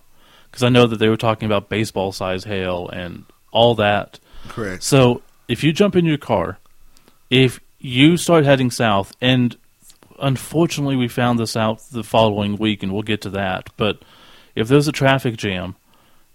because 0.50 0.64
I 0.64 0.70
know 0.70 0.88
that 0.88 0.98
they 0.98 1.10
were 1.10 1.18
talking 1.18 1.46
about 1.46 1.70
baseball 1.70 2.12
size 2.12 2.44
hail 2.44 2.90
and 2.90 3.26
all 3.52 3.76
that. 3.76 4.20
Correct. 4.50 4.84
So 4.84 5.22
if 5.48 5.64
you 5.64 5.72
jump 5.72 5.96
in 5.96 6.06
your 6.06 6.18
car, 6.18 6.58
if 7.30 7.60
you 7.80 8.18
start 8.18 8.46
heading 8.46 8.72
south, 8.72 9.14
and 9.22 9.56
unfortunately 10.20 10.96
we 10.96 11.08
found 11.08 11.40
this 11.40 11.56
out 11.58 11.82
the 11.92 12.04
following 12.04 12.58
week, 12.58 12.84
and 12.84 12.92
we'll 12.94 13.04
get 13.04 13.22
to 13.22 13.30
that. 13.32 13.70
But 13.78 14.00
if 14.56 14.68
there's 14.68 14.88
a 14.88 14.92
traffic 14.92 15.38
jam, 15.38 15.76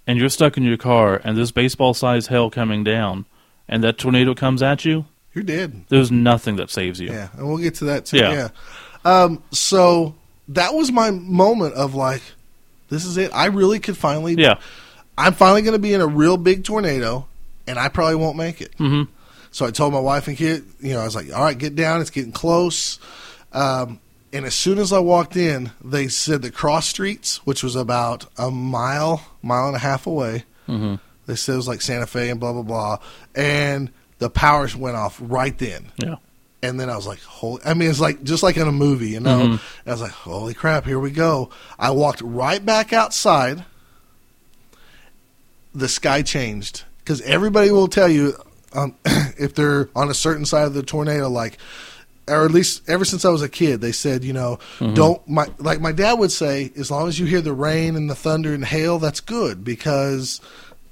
and 0.07 0.18
you're 0.18 0.29
stuck 0.29 0.57
in 0.57 0.64
your 0.64 0.76
car, 0.76 1.20
and 1.22 1.37
there's 1.37 1.53
baseball 1.53 1.94
sized 1.94 2.29
hail 2.29 2.50
coming 2.50 2.85
down, 2.85 3.26
and 3.68 3.83
that 3.85 3.98
tornado 3.98 4.35
comes 4.35 4.62
at 4.62 4.85
you, 4.85 5.05
You're 5.35 5.44
dead. 5.44 5.85
there's 5.88 6.11
nothing 6.11 6.57
that 6.57 6.70
saves 6.70 7.00
you. 7.00 7.09
Yeah, 7.09 7.29
and 7.37 7.46
we'll 7.48 7.59
get 7.59 7.76
to 7.76 7.85
that 7.87 8.07
too. 8.07 8.18
Yeah. 8.18 8.33
Yeah. 8.33 8.48
Um, 9.05 9.42
so 9.50 10.14
that 10.48 10.74
was 10.74 10.90
my 10.92 11.11
moment 11.11 11.74
of 11.74 11.94
like, 11.94 12.22
this 12.88 13.05
is 13.05 13.16
it. 13.16 13.31
I 13.33 13.46
really 13.46 13.79
could 13.79 13.96
finally. 13.96 14.35
Yeah. 14.35 14.59
I'm 15.16 15.33
finally 15.35 15.62
going 15.62 15.74
to 15.74 15.79
be 15.79 15.94
in 15.94 16.00
a 16.00 16.07
real 16.07 16.37
big 16.37 16.64
tornado, 16.64 17.26
and 17.66 17.79
I 17.79 17.88
probably 17.88 18.16
won't 18.16 18.37
make 18.37 18.61
it. 18.61 18.74
hmm 18.76 19.03
So 19.51 19.67
I 19.67 19.71
told 19.71 19.93
my 19.93 20.01
wife 20.01 20.29
and 20.29 20.37
kid, 20.37 20.65
you 20.81 20.93
know, 20.95 21.01
I 21.01 21.05
was 21.05 21.15
like, 21.17 21.33
all 21.35 21.43
right, 21.43 21.59
get 21.59 21.75
down. 21.75 22.01
It's 22.01 22.11
getting 22.11 22.33
close. 22.33 22.99
Um, 23.53 23.99
and 24.33 24.45
as 24.45 24.55
soon 24.55 24.79
as 24.79 24.93
I 24.93 25.01
walked 25.01 25.37
in, 25.37 25.73
they 25.85 26.07
said 26.09 26.43
the 26.43 26.53
cross 26.53 26.89
streets, 26.89 27.39
which 27.45 27.63
was 27.65 27.75
about 27.75 28.27
a 28.39 28.51
mile, 28.51 29.25
mile 29.43 29.67
and 29.67 29.75
a 29.77 29.81
half 29.81 30.07
away. 30.07 30.45
hmm 30.67 30.95
They 31.27 31.35
said 31.35 31.55
it 31.55 31.57
was 31.57 31.67
like 31.69 31.81
Santa 31.83 32.07
Fe 32.07 32.31
and 32.31 32.39
blah 32.39 32.53
blah 32.53 32.63
blah, 32.63 32.99
and 33.35 33.91
the 34.19 34.31
powers 34.31 34.77
went 34.77 34.97
off 34.97 35.19
right 35.21 35.57
then. 35.59 35.91
Yeah. 35.97 36.17
And 36.63 36.79
then 36.79 36.91
I 36.91 36.95
was 36.95 37.07
like, 37.07 37.21
holy, 37.23 37.63
I 37.65 37.73
mean, 37.75 37.89
it's 37.89 38.01
like, 38.01 38.23
just 38.23 38.43
like 38.43 38.57
in 38.59 38.69
a 38.69 38.73
movie, 38.73 39.09
you 39.09 39.21
know? 39.21 39.41
Mhm. 39.41 39.61
I 39.87 39.91
was 39.93 40.03
like, 40.03 40.11
holy 40.11 40.53
crap, 40.53 40.85
here 40.85 40.99
we 41.01 41.11
go. 41.11 41.49
I 41.79 41.91
walked 41.91 42.21
right 42.21 42.63
back 42.65 42.93
outside. 42.93 43.65
The 45.75 45.89
sky 45.89 46.21
changed. 46.23 46.85
Because 46.99 47.23
everybody 47.23 47.71
will 47.71 47.89
tell 47.89 48.09
you 48.09 48.35
um, 48.72 48.94
if 49.04 49.54
they're 49.54 49.88
on 49.94 50.11
a 50.11 50.14
certain 50.14 50.44
side 50.44 50.66
of 50.66 50.74
the 50.74 50.83
tornado, 50.83 51.28
like, 51.28 51.59
or 52.28 52.44
at 52.44 52.50
least 52.52 52.88
ever 52.88 53.04
since 53.04 53.24
I 53.24 53.30
was 53.30 53.42
a 53.42 53.48
kid, 53.48 53.80
they 53.80 53.92
said, 53.92 54.22
you 54.22 54.33
know, 54.33 54.59
don't, 54.78 55.26
my, 55.28 55.48
like 55.59 55.80
my 55.80 55.90
dad 55.92 56.14
would 56.14 56.30
say, 56.30 56.70
as 56.76 56.90
long 56.90 57.09
as 57.09 57.18
you 57.18 57.26
hear 57.26 57.40
the 57.40 57.52
rain 57.52 57.96
and 57.96 58.09
the 58.09 58.14
thunder 58.14 58.54
and 58.54 58.64
hail, 58.64 58.98
that's 59.00 59.20
good 59.20 59.64
because 59.64 60.40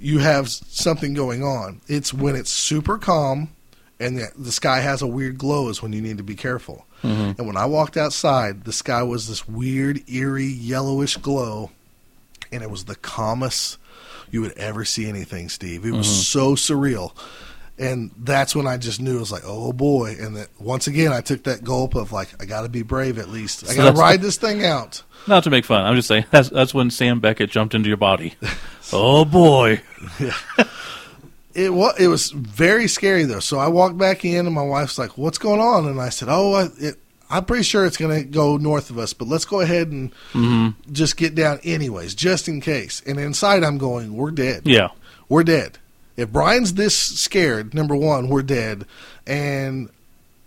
you 0.00 0.18
have 0.18 0.48
something 0.48 1.14
going 1.14 1.42
on. 1.44 1.80
It's 1.86 2.12
when 2.12 2.34
it's 2.34 2.50
super 2.50 2.98
calm 2.98 3.50
and 4.00 4.18
the, 4.18 4.28
the 4.36 4.52
sky 4.52 4.80
has 4.80 5.00
a 5.02 5.06
weird 5.06 5.38
glow 5.38 5.68
is 5.68 5.80
when 5.82 5.92
you 5.92 6.00
need 6.00 6.18
to 6.18 6.24
be 6.24 6.34
careful. 6.36 6.86
Mhm. 7.04 7.38
And 7.38 7.46
when 7.46 7.56
I 7.56 7.66
walked 7.66 7.96
outside, 7.96 8.64
the 8.64 8.72
sky 8.72 9.02
was 9.04 9.28
this 9.28 9.46
weird, 9.46 10.08
eerie, 10.10 10.44
yellowish 10.46 11.16
glow, 11.18 11.70
and 12.50 12.62
it 12.62 12.70
was 12.70 12.84
the 12.86 12.96
calmest 12.96 13.76
you 14.32 14.40
would 14.40 14.56
ever 14.58 14.84
see 14.84 15.08
anything, 15.08 15.48
Steve. 15.48 15.84
It 15.86 15.92
was 15.92 16.08
so 16.28 16.54
surreal. 16.54 17.12
And 17.78 18.10
that's 18.18 18.56
when 18.56 18.66
I 18.66 18.76
just 18.76 19.00
knew 19.00 19.16
it 19.16 19.20
was 19.20 19.32
like, 19.32 19.44
oh 19.44 19.72
boy. 19.72 20.16
And 20.18 20.36
that 20.36 20.48
once 20.58 20.86
again, 20.86 21.12
I 21.12 21.20
took 21.20 21.44
that 21.44 21.62
gulp 21.62 21.94
of 21.94 22.12
like, 22.12 22.28
I 22.42 22.44
got 22.44 22.62
to 22.62 22.68
be 22.68 22.82
brave 22.82 23.18
at 23.18 23.28
least. 23.28 23.64
I 23.64 23.68
So 23.68 23.76
got 23.76 23.90
to 23.92 23.96
ride 23.96 24.20
this 24.20 24.36
thing 24.36 24.64
out. 24.64 25.02
Not 25.26 25.44
to 25.44 25.50
make 25.50 25.64
fun. 25.64 25.84
I'm 25.84 25.94
just 25.94 26.08
saying 26.08 26.26
that's 26.30 26.48
that's 26.48 26.74
when 26.74 26.90
Sam 26.90 27.20
Beckett 27.20 27.50
jumped 27.50 27.74
into 27.74 27.88
your 27.88 27.96
body. 27.96 28.34
oh 28.92 29.24
boy. 29.24 29.80
It 31.54 31.72
was 31.72 31.98
it 31.98 32.06
was 32.06 32.30
very 32.30 32.86
scary 32.86 33.24
though. 33.24 33.40
So 33.40 33.58
I 33.58 33.66
walked 33.66 33.98
back 33.98 34.24
in, 34.24 34.46
and 34.46 34.54
my 34.54 34.62
wife's 34.62 34.96
like, 34.96 35.18
"What's 35.18 35.38
going 35.38 35.60
on?" 35.60 35.86
And 35.86 36.00
I 36.00 36.10
said, 36.10 36.28
"Oh, 36.30 36.52
I, 36.52 36.68
it, 36.78 36.94
I'm 37.28 37.46
pretty 37.46 37.64
sure 37.64 37.84
it's 37.84 37.96
going 37.96 38.16
to 38.16 38.24
go 38.24 38.58
north 38.58 38.90
of 38.90 38.98
us, 38.98 39.12
but 39.12 39.26
let's 39.26 39.44
go 39.44 39.60
ahead 39.60 39.88
and 39.88 40.12
mm-hmm. 40.32 40.92
just 40.92 41.16
get 41.16 41.34
down 41.34 41.58
anyways, 41.64 42.14
just 42.14 42.46
in 42.46 42.60
case." 42.60 43.02
And 43.04 43.18
inside, 43.18 43.64
I'm 43.64 43.76
going, 43.76 44.14
"We're 44.14 44.30
dead. 44.30 44.62
Yeah. 44.66 44.90
We're 45.28 45.42
dead. 45.42 45.78
If 46.18 46.30
Brian's 46.30 46.74
this 46.74 46.94
scared, 46.94 47.72
number 47.72 47.96
one, 47.96 48.28
we're 48.28 48.42
dead." 48.42 48.84
And 49.26 49.88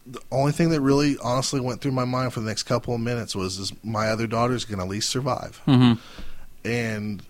the 0.05 0.21
only 0.31 0.51
thing 0.51 0.69
that 0.69 0.81
really 0.81 1.17
honestly 1.23 1.59
went 1.59 1.81
through 1.81 1.93
my 1.93 2.05
mind 2.05 2.33
for 2.33 2.41
the 2.41 2.45
next 2.45 2.63
couple 2.63 2.93
of 2.93 3.01
minutes 3.01 3.35
was, 3.35 3.57
"Is 3.57 3.73
my 3.83 4.09
other 4.09 4.27
daughter's 4.27 4.65
going 4.65 4.77
to 4.79 4.83
at 4.85 4.89
least 4.89 5.09
survive?" 5.09 5.59
hmm 5.65 5.93
and 6.63 7.23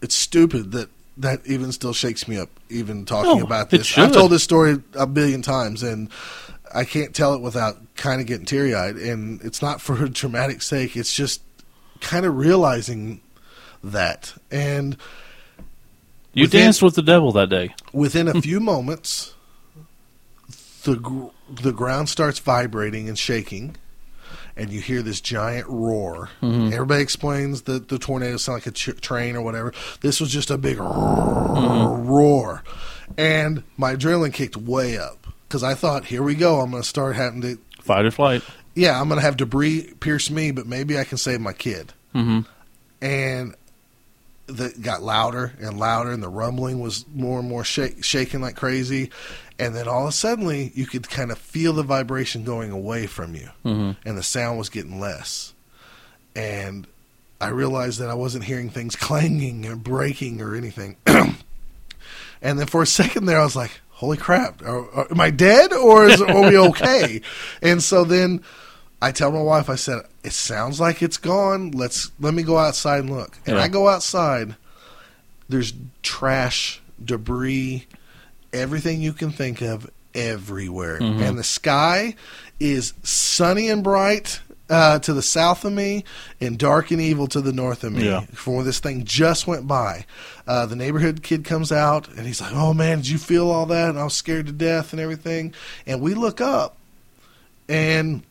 it's 0.00 0.14
stupid 0.14 0.70
that 0.70 0.88
that 1.16 1.40
even 1.46 1.72
still 1.72 1.92
shakes 1.92 2.28
me 2.28 2.36
up 2.36 2.48
even 2.68 3.04
talking 3.04 3.38
No, 3.38 3.44
about 3.44 3.70
this. 3.70 3.98
i've 3.98 4.12
told 4.12 4.30
this 4.30 4.44
story 4.44 4.80
a 4.94 5.04
billion 5.06 5.42
times 5.42 5.82
and 5.82 6.08
i 6.72 6.84
can't 6.84 7.12
tell 7.12 7.34
it 7.34 7.40
without 7.40 7.76
kind 7.96 8.20
of 8.20 8.26
getting 8.28 8.46
teary-eyed. 8.46 8.96
And 8.96 9.40
it's 9.42 9.60
not 9.62 9.80
for 9.80 10.06
dramatic 10.22 10.62
sake 10.62 10.96
it's 10.96 11.12
just 11.12 11.40
kind 12.00 12.24
of 12.26 12.36
realizing 12.36 13.20
that. 13.82 14.34
And 14.50 14.96
You 16.36 16.42
Within- 16.44 16.60
danced 16.64 16.82
with 16.82 16.94
the 16.94 17.02
devil 17.02 17.32
that 17.32 17.48
day. 17.48 17.74
within 17.92 18.28
a 18.28 18.40
few 18.48 18.60
moments 18.60 19.34
the 20.84 20.94
gr- 20.96 21.26
the 21.50 21.72
ground 21.72 22.08
starts 22.08 22.38
vibrating 22.38 23.08
and 23.08 23.18
shaking 23.18 23.74
and 24.56 24.70
you 24.70 24.80
hear 24.80 25.02
this 25.02 25.20
giant 25.20 25.66
roar. 25.68 26.30
Everybody 26.42 27.02
explains 27.02 27.62
that 27.62 27.88
the 27.88 27.98
tornadoes 27.98 28.42
sound 28.44 28.56
like 28.56 28.66
a 28.66 28.70
ch- 28.70 29.00
train 29.02 29.34
or 29.36 29.42
whatever. 29.42 29.72
This 30.00 30.18
was 30.20 30.30
just 30.30 30.50
a 30.50 30.56
big 30.56 30.78
roar. 30.78 32.62
And 33.18 33.62
my 33.76 33.94
adrenaline 33.96 34.32
kicked 34.32 34.56
way 34.56 34.96
up 34.98 35.26
because 35.48 35.62
i 35.62 35.74
thought 35.74 36.06
here 36.06 36.22
we 36.22 36.34
go. 36.34 36.60
I'm 36.60 36.70
going 36.70 36.82
to 36.82 36.88
start 36.88 37.16
having 37.16 37.40
to 37.42 37.58
Fight 37.80 38.04
or 38.04 38.10
flight. 38.10 38.42
yeah 38.74 39.00
i'm 39.00 39.08
going 39.08 39.18
to 39.18 39.22
have 39.24 39.36
debris 39.36 39.94
pierce 40.00 40.28
me 40.30 40.50
but 40.50 40.66
maybe 40.66 40.98
i 40.98 41.04
can 41.04 41.18
save 41.18 41.40
my 41.40 41.52
kid. 41.52 41.92
Hmm 42.12 42.40
and 43.00 43.54
that 44.46 44.80
got 44.80 45.02
louder 45.02 45.52
and 45.60 45.78
louder, 45.78 46.12
and 46.12 46.22
the 46.22 46.28
rumbling 46.28 46.80
was 46.80 47.04
more 47.14 47.40
and 47.40 47.48
more 47.48 47.64
shake, 47.64 48.04
shaking 48.04 48.40
like 48.40 48.56
crazy. 48.56 49.10
And 49.58 49.74
then 49.74 49.88
all 49.88 50.02
of 50.02 50.10
a 50.10 50.12
sudden, 50.12 50.70
you 50.74 50.86
could 50.86 51.08
kind 51.08 51.30
of 51.30 51.38
feel 51.38 51.72
the 51.72 51.82
vibration 51.82 52.44
going 52.44 52.70
away 52.70 53.06
from 53.06 53.34
you, 53.34 53.48
hmm 53.62 53.92
and 54.04 54.16
the 54.16 54.22
sound 54.22 54.58
was 54.58 54.68
getting 54.68 55.00
less. 55.00 55.52
And 56.34 56.86
I 57.40 57.48
realized 57.48 57.98
that 58.00 58.10
I 58.10 58.14
wasn't 58.14 58.44
hearing 58.44 58.70
things 58.70 58.96
clanging 58.96 59.66
or 59.66 59.76
breaking 59.76 60.40
or 60.40 60.54
anything. 60.54 60.96
and 61.06 62.58
then 62.58 62.66
for 62.66 62.82
a 62.82 62.86
second 62.86 63.26
there, 63.26 63.40
I 63.40 63.44
was 63.44 63.56
like, 63.56 63.80
"Holy 63.90 64.16
crap! 64.16 64.62
Are, 64.62 64.90
are, 64.90 65.08
am 65.10 65.20
I 65.20 65.30
dead, 65.30 65.72
or 65.72 66.06
is 66.06 66.20
are 66.20 66.48
we 66.48 66.58
okay?" 66.58 67.22
and 67.62 67.82
so 67.82 68.04
then 68.04 68.42
I 69.00 69.12
tell 69.12 69.30
my 69.30 69.42
wife, 69.42 69.68
I 69.68 69.74
said, 69.76 70.02
"It 70.26 70.32
sounds 70.32 70.80
like 70.80 71.02
it's 71.02 71.16
gone. 71.16 71.70
Let's 71.70 72.10
let 72.20 72.34
me 72.34 72.42
go 72.42 72.58
outside 72.58 73.00
and 73.00 73.10
look." 73.10 73.38
And 73.46 73.56
Yeah. 73.56 73.62
I 73.62 73.68
go 73.68 73.88
outside. 73.88 74.56
There's 75.48 75.72
trash, 76.02 76.80
debris, 77.02 77.86
everything 78.52 79.00
you 79.00 79.12
can 79.12 79.30
think 79.30 79.60
of 79.62 79.88
everywhere, 80.14 80.98
Mhm. 81.00 81.20
and 81.20 81.38
the 81.38 81.44
sky 81.44 82.14
is 82.58 82.92
sunny 83.02 83.68
and 83.68 83.82
bright. 83.84 84.40
Uh, 84.68 84.98
to 84.98 85.12
the 85.14 85.22
south 85.22 85.64
of 85.64 85.72
me 85.72 86.02
and 86.40 86.58
dark 86.58 86.90
and 86.90 87.00
evil 87.00 87.28
to 87.28 87.40
the 87.40 87.52
north 87.52 87.84
of 87.84 87.92
me 87.92 88.06
Yeah. 88.06 88.22
from 88.34 88.54
where 88.54 88.64
this 88.64 88.80
thing 88.80 89.04
just 89.04 89.46
went 89.46 89.64
by. 89.68 90.04
Uh, 90.44 90.66
the 90.66 90.74
neighborhood 90.74 91.22
kid 91.22 91.44
comes 91.44 91.70
out 91.70 92.08
and 92.16 92.26
he's 92.26 92.40
like, 92.40 92.52
"Oh 92.52 92.74
man, 92.74 92.98
did 92.98 93.06
you 93.06 93.18
feel 93.18 93.48
all 93.48 93.66
that?" 93.66 93.90
And 93.90 93.96
I 93.96 94.02
was 94.02 94.14
scared 94.14 94.46
to 94.46 94.52
death 94.52 94.92
and 94.92 94.98
everything. 94.98 95.54
And 95.86 96.00
we 96.00 96.14
look 96.14 96.40
up, 96.40 96.74
and 97.68 98.22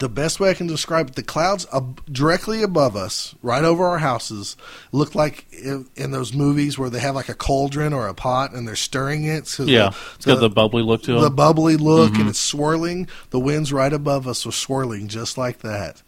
the 0.00 0.08
best 0.08 0.40
way 0.40 0.50
I 0.50 0.54
can 0.54 0.66
describe 0.66 1.10
it, 1.10 1.14
the 1.14 1.22
clouds 1.22 1.66
ab- 1.72 2.04
directly 2.12 2.62
above 2.62 2.96
us, 2.96 3.34
right 3.42 3.62
over 3.64 3.84
our 3.86 3.98
houses, 3.98 4.56
look 4.92 5.14
like 5.14 5.46
in, 5.52 5.86
in 5.96 6.10
those 6.10 6.32
movies 6.34 6.78
where 6.78 6.90
they 6.90 6.98
have 7.00 7.14
like 7.14 7.28
a 7.28 7.34
cauldron 7.34 7.92
or 7.92 8.08
a 8.08 8.14
pot 8.14 8.52
and 8.52 8.66
they're 8.66 8.74
stirring 8.76 9.24
it. 9.24 9.46
So 9.46 9.64
Yeah. 9.64 9.90
the, 9.90 9.96
It's 10.16 10.26
got 10.26 10.40
the 10.40 10.50
bubbly 10.50 10.82
look 10.82 11.02
to 11.04 11.18
it. 11.18 11.20
the 11.20 11.30
bubbly 11.30 11.76
look 11.76 12.12
Mhm. 12.14 12.20
and 12.20 12.28
it's 12.28 12.40
swirling. 12.40 13.06
The 13.30 13.38
winds 13.40 13.72
right 13.72 13.92
above 13.92 14.26
us 14.26 14.44
were 14.44 14.52
swirling 14.52 15.08
just 15.08 15.38
like 15.38 15.60
that. 15.60 16.02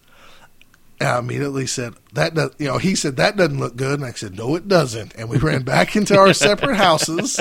And 0.99 1.09
I 1.11 1.19
immediately 1.19 1.67
said 1.67 1.93
that 2.15 2.35
does, 2.35 2.53
you 2.59 2.69
know 2.69 2.79
he 2.79 2.95
said 2.95 3.17
that 3.17 3.37
doesn't 3.37 3.61
look 3.61 3.77
good 3.77 4.01
and 4.01 4.05
I 4.09 4.13
said 4.13 4.35
no 4.35 4.55
it 4.57 4.67
doesn't 4.67 5.15
and 5.15 5.29
we 5.29 5.37
ran 5.37 5.63
back 5.63 5.95
into 5.95 6.19
our 6.19 6.33
separate 6.33 6.77
houses 6.77 7.39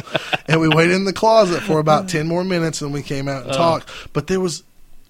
and 0.49 0.59
we 0.59 0.67
waited 0.67 0.93
in 0.93 1.05
the 1.05 1.13
closet 1.13 1.61
for 1.63 1.79
about 1.79 2.09
10 2.09 2.27
more 2.27 2.43
minutes 2.43 2.81
and 2.81 2.91
we 2.91 3.01
came 3.01 3.29
out 3.29 3.43
and 3.43 3.51
Uh. 3.51 3.57
talked 3.57 3.89
but 4.11 4.27
there 4.27 4.41
was 4.41 4.63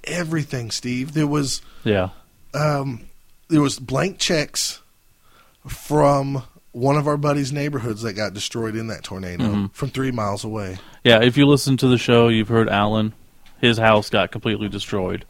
everything 0.06 0.72
Steve 0.72 1.14
there 1.14 1.28
was 1.28 1.62
yeah. 1.84 2.10
um, 2.54 3.02
there 3.50 3.62
was 3.62 3.80
blank 3.80 4.18
checks 4.20 4.82
from 5.68 6.44
one 6.72 6.98
of 6.98 7.08
our 7.08 7.18
buddies' 7.18 7.52
neighborhoods 7.54 8.02
that 8.02 8.14
got 8.14 8.34
destroyed 8.34 8.76
in 8.76 8.88
that 8.88 9.04
tornado 9.04 9.44
Mhm. 9.46 9.74
from 9.74 9.90
three 9.90 10.12
miles 10.12 10.44
away. 10.44 10.78
Yeah, 11.04 11.22
if 11.24 11.38
you 11.38 11.46
listen 11.46 11.78
to 11.78 11.88
the 11.88 11.98
show, 11.98 12.28
you've 12.28 12.50
heard 12.50 12.68
Alan. 12.70 13.14
His 13.62 13.78
house 13.78 14.10
got 14.10 14.32
completely 14.32 14.68
destroyed. 14.68 15.26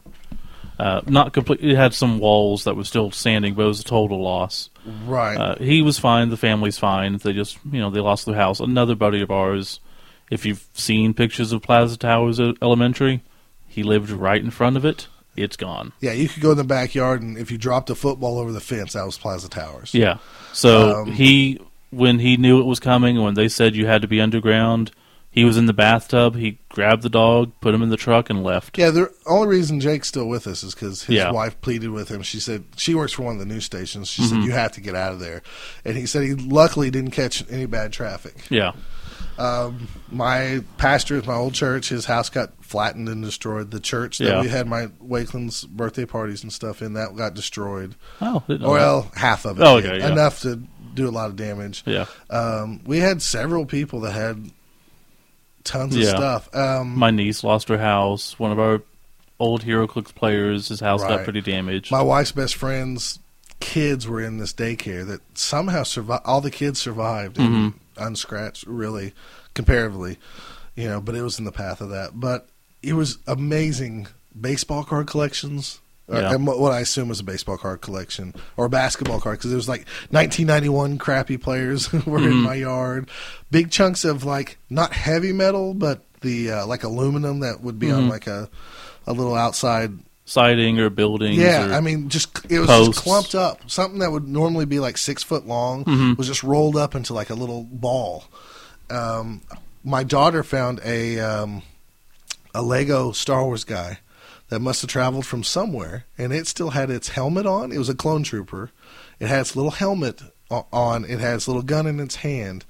Uh, 0.78 1.00
not 1.06 1.32
complete. 1.32 1.60
It 1.62 1.76
had 1.76 1.94
some 1.94 2.18
walls 2.18 2.64
that 2.64 2.76
were 2.76 2.84
still 2.84 3.10
standing, 3.10 3.54
but 3.54 3.62
it 3.62 3.68
was 3.68 3.80
a 3.80 3.84
total 3.84 4.22
loss. 4.22 4.68
Right. 5.06 5.36
Uh, 5.36 5.54
he 5.56 5.80
was 5.80 5.98
fine. 5.98 6.28
The 6.28 6.36
family's 6.36 6.76
fine. 6.76 7.16
They 7.16 7.32
just, 7.32 7.58
you 7.70 7.80
know, 7.80 7.88
they 7.90 8.00
lost 8.00 8.26
their 8.26 8.34
house. 8.34 8.60
Another 8.60 8.94
buddy 8.94 9.22
of 9.22 9.30
ours, 9.30 9.80
if 10.30 10.44
you've 10.44 10.66
seen 10.74 11.14
pictures 11.14 11.52
of 11.52 11.62
Plaza 11.62 11.96
Towers 11.96 12.38
Elementary, 12.60 13.22
he 13.76 13.82
lived 13.84 14.10
right 14.10 14.42
in 14.42 14.50
front 14.50 14.76
of 14.76 14.84
it. 14.84 15.06
It's 15.36 15.56
gone. 15.56 15.92
yeah, 16.00 16.12
you 16.12 16.30
could 16.30 16.42
go 16.42 16.52
in 16.52 16.56
the 16.56 16.64
backyard 16.64 17.20
and 17.20 17.36
if 17.36 17.50
you 17.50 17.58
dropped 17.58 17.90
a 17.90 17.94
football 17.94 18.38
over 18.38 18.52
the 18.52 18.60
fence, 18.60 18.94
that 18.94 19.04
was 19.04 19.18
Plaza 19.18 19.50
Towers. 19.50 19.92
Yeah. 19.92 20.16
So 20.54 21.02
Um, 21.02 21.12
he, 21.12 21.60
when 21.90 22.18
he 22.20 22.38
knew 22.38 22.58
it 22.58 22.64
was 22.64 22.80
coming, 22.80 23.22
when 23.22 23.34
they 23.34 23.48
said 23.48 23.76
you 23.76 23.86
had 23.86 24.00
to 24.00 24.08
be 24.08 24.18
underground, 24.18 24.92
he 25.30 25.44
was 25.44 25.58
in 25.58 25.66
the 25.66 25.74
bathtub. 25.74 26.36
He 26.36 26.58
grabbed 26.70 27.02
the 27.02 27.10
dog, 27.10 27.52
put 27.60 27.74
him 27.74 27.82
in 27.82 27.90
the 27.90 27.98
truck, 27.98 28.30
and 28.30 28.42
left. 28.42 28.78
Yeah, 28.78 28.88
the 28.88 29.12
only 29.26 29.48
reason 29.48 29.78
Jake's 29.78 30.08
still 30.08 30.26
with 30.26 30.46
us 30.46 30.62
is 30.64 30.74
because 30.74 31.02
his 31.02 31.16
Yeah. 31.16 31.30
wife 31.32 31.60
pleaded 31.60 31.90
with 31.90 32.08
him. 32.08 32.22
She 32.22 32.40
said 32.40 32.64
she 32.78 32.94
works 32.94 33.12
for 33.12 33.24
one 33.24 33.34
of 33.34 33.38
the 33.40 33.44
news 33.44 33.66
stations. 33.66 34.08
She 34.08 34.22
said 34.22 34.38
Mhm. 34.38 34.44
you 34.46 34.52
have 34.52 34.72
to 34.72 34.80
get 34.80 34.94
out 34.94 35.12
of 35.12 35.20
there, 35.20 35.42
and 35.84 35.98
he 35.98 36.06
said 36.06 36.22
he 36.22 36.32
luckily 36.32 36.90
didn't 36.90 37.10
catch 37.10 37.44
any 37.50 37.66
bad 37.66 37.92
traffic. 37.92 38.36
Yeah. 38.48 38.72
Um, 39.38 39.88
my 40.10 40.62
pastor 40.78 41.18
at 41.18 41.26
my 41.26 41.34
old 41.34 41.52
church, 41.54 41.88
his 41.90 42.06
house 42.06 42.28
got 42.30 42.52
flattened 42.64 43.08
and 43.08 43.22
destroyed. 43.22 43.70
The 43.70 43.80
church 43.80 44.18
that 44.18 44.24
Yeah. 44.28 44.40
we 44.42 44.48
had 44.48 44.66
my 44.66 44.88
Wakeland's 45.00 45.64
birthday 45.64 46.04
parties 46.06 46.42
and 46.42 46.52
stuff 46.52 46.80
in 46.82 46.94
that 46.94 47.14
got 47.16 47.34
destroyed. 47.34 47.94
Oh, 48.20 48.42
didn't 48.48 48.62
that. 48.62 48.68
Well, 48.68 49.10
half 49.14 49.44
of 49.44 49.60
it. 49.60 49.62
Oh, 49.64 49.76
okay, 49.76 49.98
yeah. 49.98 50.08
enough 50.12 50.40
to 50.42 50.62
do 50.94 51.08
a 51.08 51.10
lot 51.10 51.28
of 51.28 51.36
damage. 51.36 51.82
Yeah. 51.86 52.06
Um, 52.30 52.80
we 52.86 52.98
had 52.98 53.20
several 53.20 53.66
people 53.66 54.00
that 54.00 54.12
had 54.12 54.50
tons 55.64 55.94
of 55.96 56.04
stuff. 56.04 56.54
Um, 56.54 56.96
My 56.98 57.10
niece 57.10 57.44
lost 57.44 57.68
her 57.68 57.78
house. 57.78 58.38
One 58.38 58.52
of 58.52 58.58
our 58.58 58.82
old 59.38 59.62
HeroClix 59.64 60.14
players, 60.14 60.68
his 60.68 60.80
house 60.80 61.02
Right. 61.02 61.10
got 61.16 61.24
pretty 61.24 61.42
damaged. 61.42 61.90
my 61.90 62.00
wife's 62.00 62.32
best 62.32 62.54
friend's 62.54 63.18
kids 63.60 64.06
were 64.06 64.20
in 64.22 64.38
this 64.38 64.52
daycare 64.52 65.06
that 65.06 65.20
somehow 65.36 65.82
survived. 65.82 66.22
All 66.24 66.40
the 66.40 66.50
kids 66.50 66.80
survived 66.80 67.38
unscratched, 67.98 68.64
really, 68.66 69.12
comparatively, 69.54 70.18
you 70.74 70.88
know. 70.88 71.00
But 71.00 71.14
it 71.14 71.22
was 71.22 71.38
in 71.38 71.44
the 71.44 71.52
path 71.52 71.80
of 71.80 71.90
that. 71.90 72.18
But 72.18 72.48
it 72.82 72.92
was 72.94 73.18
amazing 73.26 74.06
baseball 74.38 74.84
card 74.84 75.06
collections. 75.06 75.80
or- 76.08 76.20
Yeah. 76.20 76.32
And 76.34 76.46
what 76.46 76.60
what 76.60 76.72
I 76.72 76.80
assume 76.80 77.08
was 77.08 77.18
a 77.20 77.24
baseball 77.24 77.56
card 77.58 77.80
collection 77.80 78.32
or 78.56 78.66
a 78.66 78.70
basketball 78.70 79.20
card 79.20 79.38
because 79.38 79.50
there 79.50 79.56
was 79.56 79.68
like 79.68 79.86
1991 80.10 80.98
crappy 80.98 81.36
players 81.36 81.90
were 82.06 82.18
in 82.18 82.32
Mhm. 82.34 82.42
my 82.42 82.54
yard. 82.54 83.08
Big 83.50 83.70
chunks 83.70 84.04
of 84.04 84.22
like 84.24 84.58
not 84.70 84.92
heavy 84.92 85.32
metal, 85.32 85.74
but 85.74 86.04
the 86.20 86.50
uh, 86.50 86.66
like 86.66 86.84
aluminum 86.84 87.40
that 87.40 87.60
would 87.60 87.78
be 87.78 87.90
on 87.90 88.04
Mhm. 88.04 88.10
like 88.10 88.26
a 88.26 88.48
a 89.08 89.12
little 89.12 89.34
outside 89.34 89.92
Siding 90.28 90.78
or 90.80 90.90
buildings. 90.90 91.38
yeah, 91.38 91.70
or- 91.70 91.74
I 91.74 91.80
mean, 91.80 92.08
just 92.08 92.28
it 92.50 92.58
was 92.58 92.66
posts. 92.68 92.94
just 92.94 93.04
clumped 93.04 93.34
up. 93.36 93.70
Something 93.70 94.00
that 94.00 94.10
would 94.10 94.26
normally 94.26 94.66
be 94.66 94.80
like 94.80 94.98
six 94.98 95.22
foot 95.22 95.46
long 95.46 95.84
Mhm. 95.84 96.18
was 96.18 96.26
just 96.26 96.42
rolled 96.42 96.76
up 96.76 96.94
into 96.96 97.14
like 97.14 97.30
a 97.30 97.34
little 97.34 97.62
ball. 97.62 98.24
Um, 98.90 99.42
my 99.84 100.02
daughter 100.02 100.42
found 100.42 100.80
a 100.84 101.20
um, 101.20 101.62
a 102.54 102.60
Lego 102.62 103.12
Star 103.12 103.44
Wars 103.44 103.64
guy 103.64 104.00
that 104.48 104.60
must 104.60 104.80
have 104.82 104.90
traveled 104.90 105.26
from 105.26 105.42
somewhere, 105.44 106.06
and 106.18 106.32
it 106.32 106.46
still 106.46 106.70
had 106.70 106.90
its 106.90 107.10
helmet 107.10 107.46
on. 107.46 107.70
It 107.72 107.78
was 107.78 107.88
a 107.88 107.94
clone 107.94 108.22
trooper. 108.22 108.70
It 109.20 109.28
had 109.28 109.40
its 109.40 109.56
little 109.56 109.72
helmet 109.72 110.22
on. 110.50 111.04
It 111.04 111.20
had 111.20 111.34
its 111.36 111.46
little 111.48 111.62
gun 111.62 111.86
in 111.86 111.98
its 112.00 112.16
hand, 112.16 112.64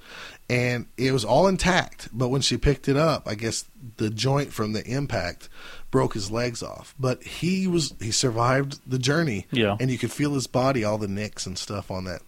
and 0.49 0.85
it 0.97 1.11
was 1.11 1.23
all 1.25 1.47
intact. 1.47 2.09
But 2.13 2.29
when 2.29 2.41
she 2.41 2.57
picked 2.57 2.87
it 2.87 2.97
up, 2.97 3.27
I 3.27 3.35
guess 3.35 3.65
the 3.97 4.09
joint 4.09 4.53
from 4.53 4.73
the 4.73 4.85
impact 4.85 5.49
broke 5.97 6.13
his 6.13 6.29
legs 6.29 6.61
off. 6.61 6.93
But 6.99 7.23
he 7.23 7.65
was 7.65 7.91
he 7.99 8.11
survived 8.11 8.79
the 8.85 8.99
journey. 8.99 9.47
Yeah. 9.49 9.77
and 9.79 9.89
you 9.89 9.97
could 9.97 10.11
feel 10.11 10.35
his 10.35 10.45
body, 10.45 10.83
all 10.83 10.99
the 10.99 11.07
nicks 11.07 11.47
and 11.47 11.57
stuff 11.57 11.89
on 11.89 12.03
that 12.03 12.21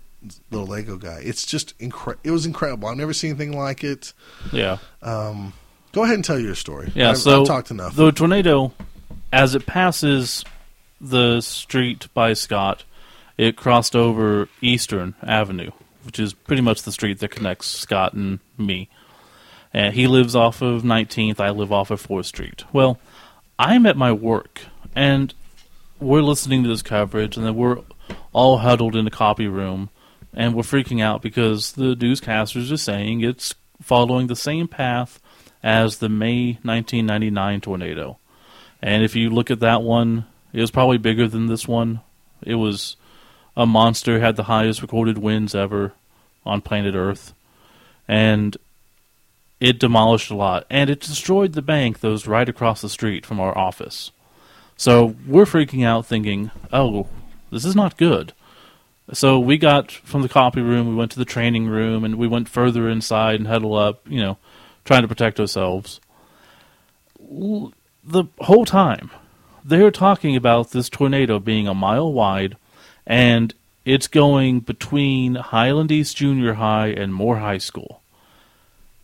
little 0.50 0.66
Lego 0.66 0.98
guy. 0.98 1.22
It's 1.24 1.46
just 1.46 1.76
incredible. 1.78 2.22
It 2.24 2.32
was 2.32 2.48
incredible. 2.48 2.88
I've 2.90 2.98
never 2.98 3.14
seen 3.14 3.30
anything 3.30 3.56
like 3.56 3.84
it. 3.84 4.14
Yeah. 4.52 4.78
Um, 5.04 5.54
go 5.92 6.04
ahead 6.04 6.16
and 6.16 6.26
tell 6.26 6.40
your 6.40 6.56
story. 6.56 6.92
Yeah, 6.96 7.12
I've, 7.12 7.20
so 7.20 7.42
I've 7.42 7.48
talked 7.48 7.70
enough. 7.70 7.96
the 7.96 8.12
tornado, 8.12 8.74
as 9.32 9.54
it 9.54 9.68
passes 9.68 10.44
the 11.00 11.40
street 11.42 12.08
by 12.16 12.34
Scott, 12.34 12.86
it 13.38 13.56
crossed 13.56 13.96
over 13.96 14.50
Eastern 14.62 15.14
Avenue, 15.22 15.70
which 16.06 16.18
is 16.20 16.34
pretty 16.34 16.64
much 16.64 16.82
the 16.82 16.92
street 16.92 17.20
that 17.20 17.30
connects 17.30 17.68
Scott 17.68 18.14
and 18.14 18.40
me. 18.58 18.90
And 19.72 19.94
he 19.94 20.08
lives 20.08 20.36
off 20.36 20.64
of 20.64 20.82
19th, 20.82 21.40
I 21.40 21.52
live 21.52 21.72
off 21.72 21.92
of 21.92 22.02
4th 22.06 22.26
Street. 22.26 22.64
Well, 22.74 22.98
I'm 23.62 23.86
at 23.86 23.98
my 23.98 24.14
work, 24.14 24.62
and 24.96 25.34
we're 26.00 26.22
listening 26.22 26.64
to 26.64 26.70
this 26.70 26.82
coverage, 26.82 27.36
and 27.36 27.46
then 27.46 27.56
we're 27.56 27.80
all 28.32 28.60
huddled 28.60 28.96
in 28.96 29.04
the 29.04 29.12
copy 29.12 29.48
room, 29.48 29.90
and 30.34 30.56
we're 30.56 30.64
freaking 30.64 31.04
out 31.04 31.22
because 31.22 31.74
the 31.74 31.94
newscasters 31.94 32.72
are 32.72 32.78
saying 32.78 33.20
it's 33.20 33.54
following 33.82 34.28
the 34.28 34.36
same 34.38 34.70
path 34.70 35.20
as 35.62 35.98
the 35.98 36.08
May 36.08 36.54
1999 36.64 37.60
tornado. 37.60 38.18
And 38.82 39.04
if 39.04 39.14
you 39.14 39.30
look 39.30 39.52
at 39.52 39.60
that 39.60 39.82
one, 39.82 40.26
it 40.54 40.62
was 40.62 40.72
probably 40.72 40.98
bigger 40.98 41.28
than 41.28 41.48
this 41.48 41.68
one. 41.68 42.00
It 42.42 42.56
was 42.56 42.96
a 43.58 43.66
monster, 43.66 44.22
had 44.22 44.38
the 44.38 44.44
highest 44.44 44.82
recorded 44.82 45.18
winds 45.18 45.54
ever 45.54 45.92
on 46.46 46.62
planet 46.62 46.96
Earth. 46.96 47.34
And 48.08 48.56
it 49.60 49.80
demolished 49.80 50.32
a 50.32 50.36
lot. 50.36 50.66
And 50.70 50.90
it 50.90 51.00
destroyed 51.02 51.54
the 51.54 51.62
bank 51.62 52.00
that 52.00 52.10
was 52.10 52.28
right 52.28 52.48
across 52.48 52.82
the 52.82 52.90
street 52.90 53.26
from 53.26 53.40
our 53.40 53.58
office. 53.58 54.12
So 54.78 55.16
we're 55.28 55.46
freaking 55.46 55.86
out 55.86 56.06
thinking, 56.06 56.52
oh, 56.72 57.08
this 57.52 57.66
is 57.66 57.76
not 57.76 57.98
good. 57.98 58.34
So 59.12 59.40
we 59.40 59.58
got 59.58 59.92
from 59.92 60.22
the 60.22 60.30
copy 60.30 60.62
room, 60.62 60.88
we 60.88 60.96
went 60.96 61.12
to 61.12 61.20
the 61.20 61.26
training 61.26 61.68
room, 61.68 62.04
and 62.04 62.16
we 62.16 62.28
went 62.28 62.48
further 62.48 62.88
inside 62.88 63.40
and 63.40 63.48
huddle 63.48 63.76
up, 63.76 64.02
you 64.08 64.22
know, 64.22 64.38
trying 64.86 65.02
to 65.02 65.08
protect 65.08 65.40
ourselves. 65.40 66.00
The 67.20 68.26
whole 68.40 68.66
time, 68.66 69.10
they're 69.66 69.92
talking 69.92 70.36
about 70.36 70.72
this 70.72 70.90
tornado 70.90 71.40
being 71.40 71.68
a 71.68 71.74
mile 71.74 72.14
wide, 72.14 72.56
and 73.06 73.54
it's 73.84 74.08
going 74.08 74.60
between 74.62 75.36
Highland 75.36 75.92
East 75.92 76.16
Junior 76.16 76.54
High 76.54 76.88
and 76.88 77.14
Moore 77.14 77.38
High 77.40 77.58
School. 77.58 78.02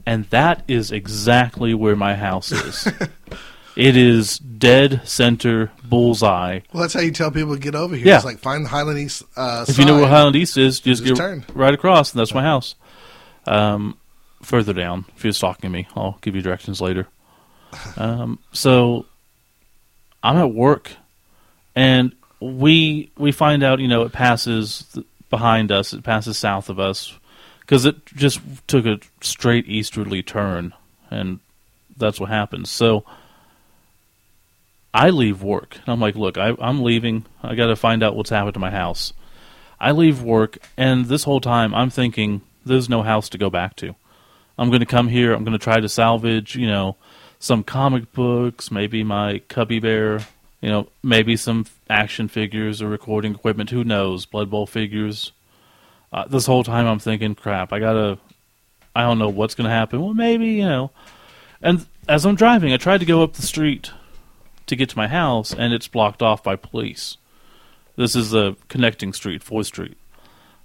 And 0.06 0.26
that 0.26 0.64
is 0.68 0.92
exactly 0.92 1.74
where 1.74 1.96
my 1.96 2.16
house 2.16 2.52
is. 2.52 2.88
it 3.76 3.98
is 3.98 4.38
dead 4.38 5.02
center 5.04 5.72
bullseye 5.84 6.62
well, 6.72 6.82
that's 6.82 6.94
how 6.94 7.02
you 7.02 7.12
tell 7.12 7.30
people 7.32 7.54
to 7.56 7.60
get 7.60 7.76
over 7.76 7.96
here. 7.96 8.08
Yeah. 8.08 8.16
It's 8.16 8.26
like 8.26 8.40
find 8.40 8.66
the 8.66 8.70
Highland 8.70 9.00
East. 9.00 9.24
Uh, 9.36 9.66
if 9.68 9.78
you 9.78 9.86
know 9.86 9.98
where. 9.98 10.08
Highland 10.08 10.36
East 10.36 10.58
is, 10.58 10.80
just, 10.80 11.04
Just 11.04 11.16
get 11.16 11.18
turn. 11.18 11.46
right 11.54 11.74
across, 11.74 12.14
and 12.14 12.20
that's 12.20 12.34
my 12.34 12.44
house. 12.44 12.76
Um, 13.46 13.98
further 14.42 14.74
down, 14.74 15.06
if 15.16 15.24
you're 15.24 15.34
stalking 15.34 15.72
me, 15.72 15.88
I'll 15.96 16.18
give 16.22 16.36
you 16.36 16.42
directions 16.42 16.82
later. 16.82 17.08
Um, 17.98 18.40
so 18.54 19.06
I'm 20.24 20.38
at 20.38 20.54
work, 20.54 20.92
and 21.76 22.16
we 22.40 23.12
we 23.18 23.34
find 23.34 23.64
out, 23.64 23.80
you 23.80 23.90
know, 23.90 24.04
it 24.04 24.14
passes 24.14 24.98
behind 25.30 25.74
us, 25.74 25.92
it 25.94 26.02
passes 26.04 26.38
south 26.38 26.70
of 26.70 26.80
us, 26.80 27.14
because 27.66 27.86
it 27.86 28.06
just 28.06 28.40
took 28.68 28.86
a 28.86 29.00
straight 29.22 29.68
easterly 29.68 30.22
turn, 30.24 30.74
and 31.10 31.40
that's 31.98 32.20
what 32.20 32.30
happens. 32.30 32.70
So. 32.70 33.04
I 34.98 35.10
leave 35.10 35.44
work. 35.44 35.76
And 35.76 35.90
I'm 35.90 36.00
like, 36.00 36.16
look, 36.16 36.38
I, 36.38 36.56
I'm 36.58 36.82
leaving. 36.82 37.26
I 37.44 37.54
got 37.56 37.68
to 37.68 37.76
find 37.76 38.02
out 38.02 38.16
what's 38.16 38.30
happened 38.30 38.54
to 38.54 38.62
my 38.62 38.72
house. 38.72 39.12
I 39.78 39.92
leave 39.92 40.22
work, 40.22 40.58
and 40.78 41.08
this 41.08 41.26
whole 41.26 41.42
time 41.42 41.76
I'm 41.76 41.90
thinking 41.90 42.40
there's 42.66 42.88
no 42.88 43.04
house 43.04 43.28
to 43.30 43.38
go 43.38 43.50
back 43.50 43.76
to. 43.78 43.96
I'm 44.58 44.70
going 44.70 44.80
to 44.80 44.86
come 44.86 45.10
here. 45.10 45.34
I'm 45.34 45.44
going 45.44 45.58
to 45.58 45.64
try 45.64 45.82
to 45.82 45.90
salvage, 45.90 46.56
you 46.56 46.68
know, 46.68 46.96
some 47.40 47.64
comic 47.64 48.14
books, 48.14 48.72
maybe 48.72 49.04
my 49.04 49.40
Cubby 49.50 49.80
Bear, 49.80 50.22
you 50.62 50.70
know, 50.70 50.88
maybe 51.04 51.36
some 51.36 51.66
action 51.90 52.30
figures 52.30 52.82
or 52.82 52.88
recording 52.88 53.36
equipment. 53.36 53.72
Who 53.72 53.84
knows? 53.84 54.26
Blood 54.26 54.50
Bowl 54.50 54.66
figures. 54.66 55.34
Uh, 56.16 56.24
this 56.30 56.46
whole 56.46 56.64
time 56.64 56.88
I'm 56.88 56.98
thinking, 56.98 57.36
crap, 57.36 57.74
I 57.74 57.80
gotta. 57.80 58.18
I 58.96 59.02
don't 59.02 59.20
know 59.20 59.28
what's 59.28 59.54
to 59.56 59.64
happen. 59.64 60.02
Well, 60.02 60.14
maybe, 60.14 60.48
you 60.48 60.64
know. 60.64 60.92
And 61.62 61.86
as 62.08 62.26
I'm 62.26 62.36
driving, 62.36 62.72
I 62.72 62.78
tried 62.78 63.00
to 63.00 63.06
go 63.06 63.22
up 63.22 63.34
the 63.34 63.42
street 63.42 63.92
to 64.68 64.78
get 64.78 64.88
to 64.90 64.98
my 64.98 65.10
house, 65.10 65.54
and 65.54 65.74
it's 65.74 65.90
blocked 65.90 66.22
off 66.22 66.42
by 66.42 66.56
police. 66.56 67.18
This 67.98 68.16
is 68.16 68.34
a 68.34 68.56
connecting 68.70 69.12
street, 69.12 69.44
4th 69.44 69.66
Street. 69.66 69.98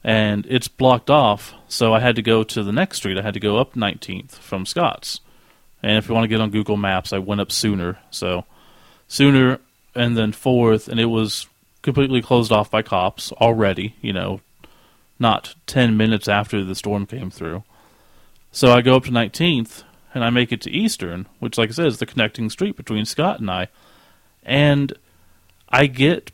And 0.05 0.47
it's 0.49 0.69
blocked 0.69 1.11
off, 1.11 1.53
so 1.67 1.93
I 1.93 1.99
had 1.99 2.15
to 2.15 2.23
go 2.23 2.45
to 2.45 2.63
the 2.63 2.73
next 2.73 2.99
street. 2.99 3.19
I 3.19 3.23
had 3.23 3.35
to 3.35 3.41
go 3.41 3.59
up 3.59 3.75
19th 3.75 4.35
from 4.35 4.65
Scott's. 4.65 5.21
And 5.83 5.99
if 5.99 6.09
you 6.09 6.15
want 6.15 6.25
to 6.25 6.29
get 6.29 6.41
on 6.41 6.51
Google 6.51 6.77
Maps, 6.77 7.13
I 7.13 7.19
went 7.19 7.41
up 7.41 7.51
Sooner. 7.51 7.99
So, 8.13 8.45
Sooner 9.09 9.59
and 9.97 10.17
then 10.17 10.31
4th, 10.31 10.87
and 10.87 11.01
it 11.01 11.07
was 11.07 11.49
completely 11.83 12.23
closed 12.23 12.53
off 12.53 12.71
by 12.71 12.83
cops 12.83 13.33
already, 13.33 13.97
you 14.01 14.13
know, 14.13 14.41
not 15.21 15.55
10 15.67 15.97
minutes 15.97 16.27
after 16.27 16.65
the 16.65 16.75
storm 16.75 17.07
came 17.07 17.31
through. 17.31 17.63
So 18.51 18.73
I 18.73 18.81
go 18.81 18.97
up 18.97 19.05
to 19.05 19.11
19th, 19.11 19.85
and 20.15 20.25
I 20.25 20.31
make 20.31 20.51
it 20.51 20.61
to 20.63 20.71
Eastern, 20.71 21.27
which, 21.39 21.57
like 21.57 21.71
I 21.71 21.73
said, 21.73 21.87
is 21.87 21.99
the 21.99 22.07
connecting 22.07 22.51
street 22.51 22.77
between 22.77 23.05
Scott 23.05 23.39
and 23.39 23.51
I. 23.51 23.69
And 24.43 24.93
I 25.69 25.87
get, 25.87 26.33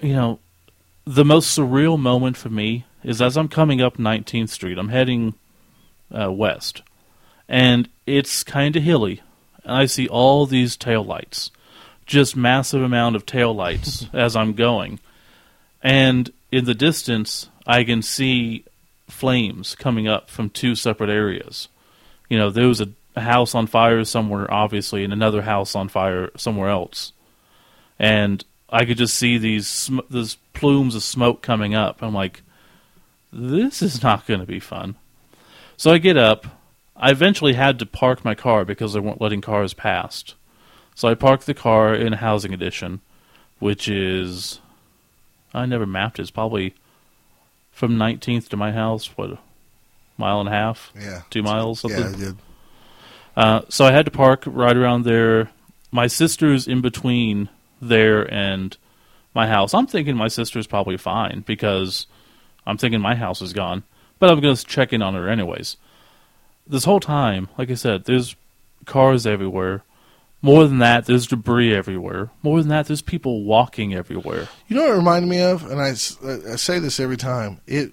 you 0.00 0.12
know, 0.12 0.38
the 1.04 1.24
most 1.24 1.56
surreal 1.56 1.98
moment 1.98 2.36
for 2.36 2.50
me 2.50 2.84
is 3.02 3.20
as 3.20 3.36
I'm 3.36 3.48
coming 3.48 3.80
up 3.80 3.96
19th 3.96 4.48
Street, 4.48 4.78
I'm 4.78 4.88
heading 4.88 5.34
uh, 6.10 6.30
west, 6.30 6.82
and 7.48 7.88
it's 8.06 8.42
kind 8.42 8.76
of 8.76 8.82
hilly, 8.82 9.20
and 9.64 9.72
I 9.72 9.86
see 9.86 10.08
all 10.08 10.46
these 10.46 10.76
taillights, 10.76 11.50
just 12.06 12.36
massive 12.36 12.82
amount 12.82 13.16
of 13.16 13.26
taillights 13.26 14.08
as 14.14 14.36
I'm 14.36 14.54
going, 14.54 15.00
and 15.82 16.32
in 16.50 16.64
the 16.64 16.74
distance 16.74 17.48
I 17.66 17.84
can 17.84 18.02
see 18.02 18.64
flames 19.08 19.74
coming 19.74 20.08
up 20.08 20.30
from 20.30 20.50
two 20.50 20.74
separate 20.74 21.10
areas. 21.10 21.68
You 22.28 22.38
know, 22.38 22.50
there 22.50 22.68
was 22.68 22.80
a, 22.80 22.88
house 23.16 23.54
on 23.54 23.68
fire 23.68 24.04
somewhere, 24.04 24.52
obviously, 24.52 25.04
and 25.04 25.12
another 25.12 25.42
house 25.42 25.76
on 25.76 25.88
fire 25.88 26.30
somewhere 26.36 26.68
else, 26.68 27.12
and 27.96 28.44
I 28.68 28.84
could 28.84 28.96
just 28.96 29.14
see 29.14 29.38
these 29.38 29.68
sm- 29.68 30.00
these 30.10 30.36
plumes 30.52 30.96
of 30.96 31.04
smoke 31.04 31.40
coming 31.40 31.76
up. 31.76 32.02
I'm 32.02 32.12
like, 32.12 32.42
this 33.32 33.82
is 33.82 34.02
not 34.02 34.26
going 34.26 34.40
to 34.40 34.46
be 34.46 34.58
fun. 34.58 34.96
So 35.76 35.92
I 35.92 35.98
get 35.98 36.16
up. 36.16 36.46
I 36.96 37.12
eventually 37.12 37.52
had 37.52 37.78
to 37.78 37.86
park 37.86 38.24
my 38.24 38.34
car 38.34 38.64
because 38.64 38.92
they 38.92 39.00
weren't 39.00 39.20
letting 39.20 39.40
cars 39.40 39.74
past. 39.74 40.34
So 40.94 41.08
I 41.08 41.14
parked 41.14 41.46
the 41.46 41.54
car 41.54 41.94
in 41.94 42.14
Housing 42.14 42.52
Edition, 42.52 43.00
which 43.58 43.88
is 43.88 44.60
I 45.52 45.66
never 45.66 45.86
mapped 45.86 46.18
it. 46.18 46.22
It's 46.22 46.30
probably 46.30 46.74
from 47.74 47.96
19th 47.96 48.48
to 48.48 48.56
my 48.56 48.72
house, 48.72 49.06
what, 49.16 49.32
a 49.32 49.38
mile 50.16 50.40
and 50.40 50.48
a 50.48 50.52
half, 50.52 50.92
Yeah. 50.98 51.22
two 51.30 51.42
miles, 51.42 51.80
something. 51.80 52.00
Yeah, 52.00 52.12
good. 52.16 52.36
Uh, 53.36 53.60
so 53.68 53.84
I 53.84 53.90
had 53.92 54.04
to 54.04 54.10
park 54.10 54.44
right 54.46 54.76
around 54.76 55.04
there. 55.04 55.50
My 55.90 56.06
sister's 56.06 56.66
in 56.68 56.80
between 56.80 57.48
there 57.82 58.22
and 58.32 58.76
my 59.34 59.48
house. 59.48 59.74
I'm 59.74 59.86
thinking 59.88 60.16
my 60.16 60.28
sister's 60.28 60.66
probably 60.68 60.96
fine 60.96 61.42
because 61.46 62.06
I'm 62.66 62.78
thinking 62.78 63.00
my 63.00 63.16
house 63.16 63.42
is 63.42 63.52
gone. 63.52 63.82
But 64.20 64.30
I'm 64.30 64.40
going 64.40 64.54
to 64.54 64.64
check 64.64 64.92
in 64.92 65.02
on 65.02 65.14
her 65.14 65.28
anyways. 65.28 65.76
This 66.66 66.84
whole 66.84 67.00
time, 67.00 67.48
like 67.58 67.70
I 67.70 67.74
said, 67.74 68.04
there's 68.04 68.36
cars 68.86 69.26
everywhere. 69.26 69.82
More 70.44 70.68
than 70.68 70.80
that, 70.80 71.06
there's 71.06 71.26
debris 71.26 71.74
everywhere. 71.74 72.28
More 72.42 72.60
than 72.60 72.68
that, 72.68 72.86
there's 72.86 73.00
people 73.00 73.44
walking 73.44 73.94
everywhere. 73.94 74.46
You 74.68 74.76
know 74.76 74.82
what 74.82 74.92
it 74.92 74.96
reminded 74.96 75.28
me 75.28 75.40
of, 75.40 75.64
and 75.70 75.80
I, 75.80 75.92
I 75.92 76.56
say 76.56 76.78
this 76.78 77.00
every 77.00 77.16
time. 77.16 77.62
It, 77.66 77.92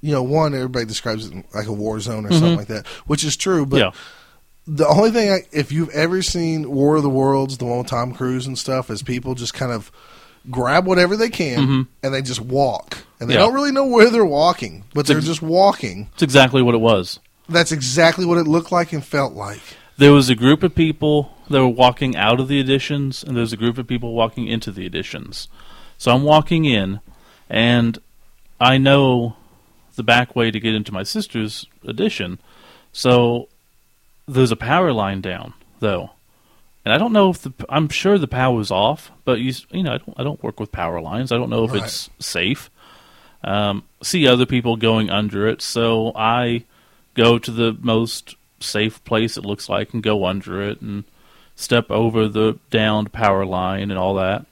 you 0.00 0.12
know, 0.12 0.22
one 0.22 0.54
everybody 0.54 0.86
describes 0.86 1.26
it 1.26 1.44
like 1.54 1.66
a 1.66 1.72
war 1.72 2.00
zone 2.00 2.24
or 2.24 2.30
something 2.30 2.48
mm-hmm. 2.48 2.58
like 2.60 2.68
that, 2.68 2.86
which 3.06 3.24
is 3.24 3.36
true. 3.36 3.66
But 3.66 3.76
yeah. 3.76 3.90
the 4.66 4.88
only 4.88 5.10
thing, 5.10 5.30
I, 5.30 5.40
if 5.52 5.70
you've 5.70 5.90
ever 5.90 6.22
seen 6.22 6.70
War 6.70 6.96
of 6.96 7.02
the 7.02 7.10
Worlds, 7.10 7.58
the 7.58 7.66
one 7.66 7.76
with 7.76 7.88
Tom 7.88 8.14
Cruise 8.14 8.46
and 8.46 8.58
stuff, 8.58 8.88
is 8.88 9.02
people 9.02 9.34
just 9.34 9.52
kind 9.52 9.70
of 9.70 9.92
grab 10.50 10.86
whatever 10.86 11.14
they 11.14 11.28
can 11.28 11.58
mm-hmm. 11.58 11.82
and 12.02 12.14
they 12.14 12.22
just 12.22 12.40
walk, 12.40 13.04
and 13.20 13.28
they 13.28 13.34
Yeah. 13.34 13.40
don't 13.40 13.52
really 13.52 13.72
know 13.72 13.84
where 13.84 14.08
they're 14.08 14.24
walking, 14.24 14.84
but 14.94 15.06
they're 15.06 15.18
ex- 15.18 15.26
just 15.26 15.42
walking. 15.42 16.08
It's 16.14 16.22
exactly 16.22 16.62
what 16.62 16.74
it 16.74 16.80
was. 16.80 17.20
That's 17.50 17.70
exactly 17.70 18.24
what 18.24 18.38
it 18.38 18.46
looked 18.46 18.72
like 18.72 18.94
and 18.94 19.04
felt 19.04 19.34
like. 19.34 19.60
There 19.98 20.14
was 20.14 20.30
a 20.30 20.34
group 20.34 20.62
of 20.62 20.74
people 20.74 21.36
that 21.50 21.60
were 21.60 21.68
walking 21.68 22.16
out 22.16 22.40
of 22.40 22.48
the 22.48 22.60
additions, 22.60 23.22
and 23.22 23.36
there's 23.36 23.52
a 23.52 23.56
group 23.56 23.76
of 23.76 23.86
people 23.86 24.14
walking 24.14 24.46
into 24.46 24.70
the 24.70 24.86
additions. 24.86 25.48
So 25.98 26.12
I'm 26.14 26.22
walking 26.22 26.64
in, 26.64 27.00
and 27.48 27.98
I 28.60 28.78
know 28.78 29.36
the 29.96 30.02
back 30.02 30.34
way 30.34 30.50
to 30.50 30.60
get 30.60 30.74
into 30.74 30.92
my 30.92 31.02
sister's 31.02 31.66
addition. 31.84 32.38
So 32.92 33.48
there's 34.26 34.52
a 34.52 34.56
power 34.56 34.92
line 34.92 35.20
down 35.20 35.52
though, 35.80 36.10
and 36.84 36.94
I 36.94 36.98
don't 36.98 37.12
know 37.12 37.30
if 37.30 37.42
the 37.42 37.52
I'm 37.68 37.88
sure 37.88 38.16
the 38.16 38.28
power 38.28 38.60
is 38.60 38.70
off, 38.70 39.10
but 39.24 39.40
you 39.40 39.52
you 39.70 39.82
know 39.82 39.92
I 39.94 39.98
don't 39.98 40.20
I 40.20 40.22
don't 40.22 40.42
work 40.42 40.58
with 40.60 40.72
power 40.72 41.00
lines. 41.00 41.32
I 41.32 41.36
don't 41.36 41.50
know 41.50 41.64
if 41.64 41.72
Right. 41.72 41.82
it's 41.82 42.08
safe. 42.18 42.70
Um, 43.42 43.84
see 44.02 44.26
other 44.28 44.46
people 44.46 44.76
going 44.76 45.10
under 45.10 45.46
it, 45.48 45.62
so 45.62 46.12
I 46.14 46.64
go 47.14 47.38
to 47.38 47.50
the 47.50 47.76
most 47.80 48.36
safe 48.60 49.02
place 49.04 49.36
it 49.36 49.44
looks 49.44 49.68
like 49.68 49.92
and 49.94 50.02
go 50.02 50.26
under 50.26 50.60
it 50.62 50.80
and 50.80 51.04
step 51.60 51.90
over 51.90 52.28
the 52.28 52.58
downed 52.70 53.12
power 53.12 53.44
line 53.44 53.90
and 53.90 53.98
all 53.98 54.14
that. 54.14 54.46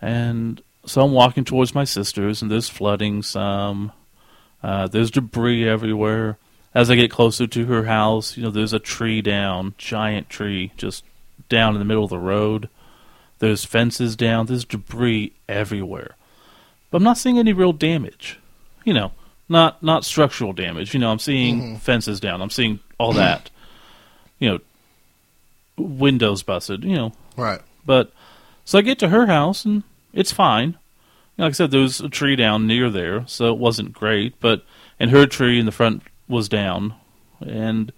And 0.00 0.60
so 0.84 1.02
I'm 1.02 1.12
walking 1.12 1.44
towards 1.44 1.74
my 1.74 1.84
sister's, 1.84 2.42
and 2.42 2.50
there's 2.50 2.68
flooding 2.68 3.22
some. 3.22 3.92
Uh, 4.62 4.86
there's 4.86 5.10
debris 5.10 5.68
everywhere. 5.68 6.38
As 6.74 6.90
I 6.90 6.94
get 6.94 7.10
closer 7.10 7.46
to 7.46 7.64
her 7.66 7.84
house, 7.84 8.36
you 8.36 8.42
know, 8.42 8.50
there's 8.50 8.74
a 8.74 8.78
tree 8.78 9.22
down, 9.22 9.74
giant 9.78 10.28
tree, 10.28 10.72
just 10.76 11.04
down 11.48 11.74
in 11.74 11.78
the 11.78 11.84
middle 11.84 12.04
of 12.04 12.10
the 12.10 12.18
road. 12.18 12.68
There's 13.38 13.64
fences 13.64 14.16
down. 14.16 14.46
There's 14.46 14.64
debris 14.64 15.32
everywhere. 15.48 16.16
But 16.90 16.98
I'm 16.98 17.04
not 17.04 17.18
seeing 17.18 17.38
any 17.38 17.52
real 17.52 17.72
damage. 17.72 18.38
You 18.84 18.94
know, 18.94 19.12
not 19.48 19.82
not 19.82 20.04
structural 20.04 20.52
damage. 20.52 20.94
You 20.94 21.00
know, 21.00 21.10
I'm 21.10 21.18
seeing 21.18 21.78
fences 21.78 22.20
down. 22.20 22.42
I'm 22.42 22.50
seeing 22.50 22.80
all 22.98 23.12
that. 23.14 23.50
You 24.38 24.50
know, 24.50 24.58
windows 25.76 26.42
busted. 26.42 26.84
You 26.84 26.94
know, 26.96 27.12
Right. 27.36 27.60
but 27.84 28.12
so 28.64 28.78
I 28.78 28.82
get 28.82 28.98
to 29.00 29.08
her 29.08 29.26
house 29.26 29.64
and 29.64 29.82
it's 30.12 30.32
fine. 30.32 30.76
Like 31.38 31.50
I 31.50 31.52
said, 31.52 31.70
there 31.70 31.82
was 31.82 32.00
a 32.00 32.08
tree 32.08 32.34
down 32.36 32.66
near 32.66 32.88
there, 32.88 33.24
so 33.26 33.48
it 33.52 33.58
wasn't 33.58 33.92
great. 33.92 34.40
But 34.40 34.64
and 34.98 35.10
her 35.10 35.26
tree 35.26 35.58
in 35.60 35.66
the 35.66 35.72
front 35.72 36.02
was 36.28 36.48
down, 36.48 36.94
and 37.40 37.92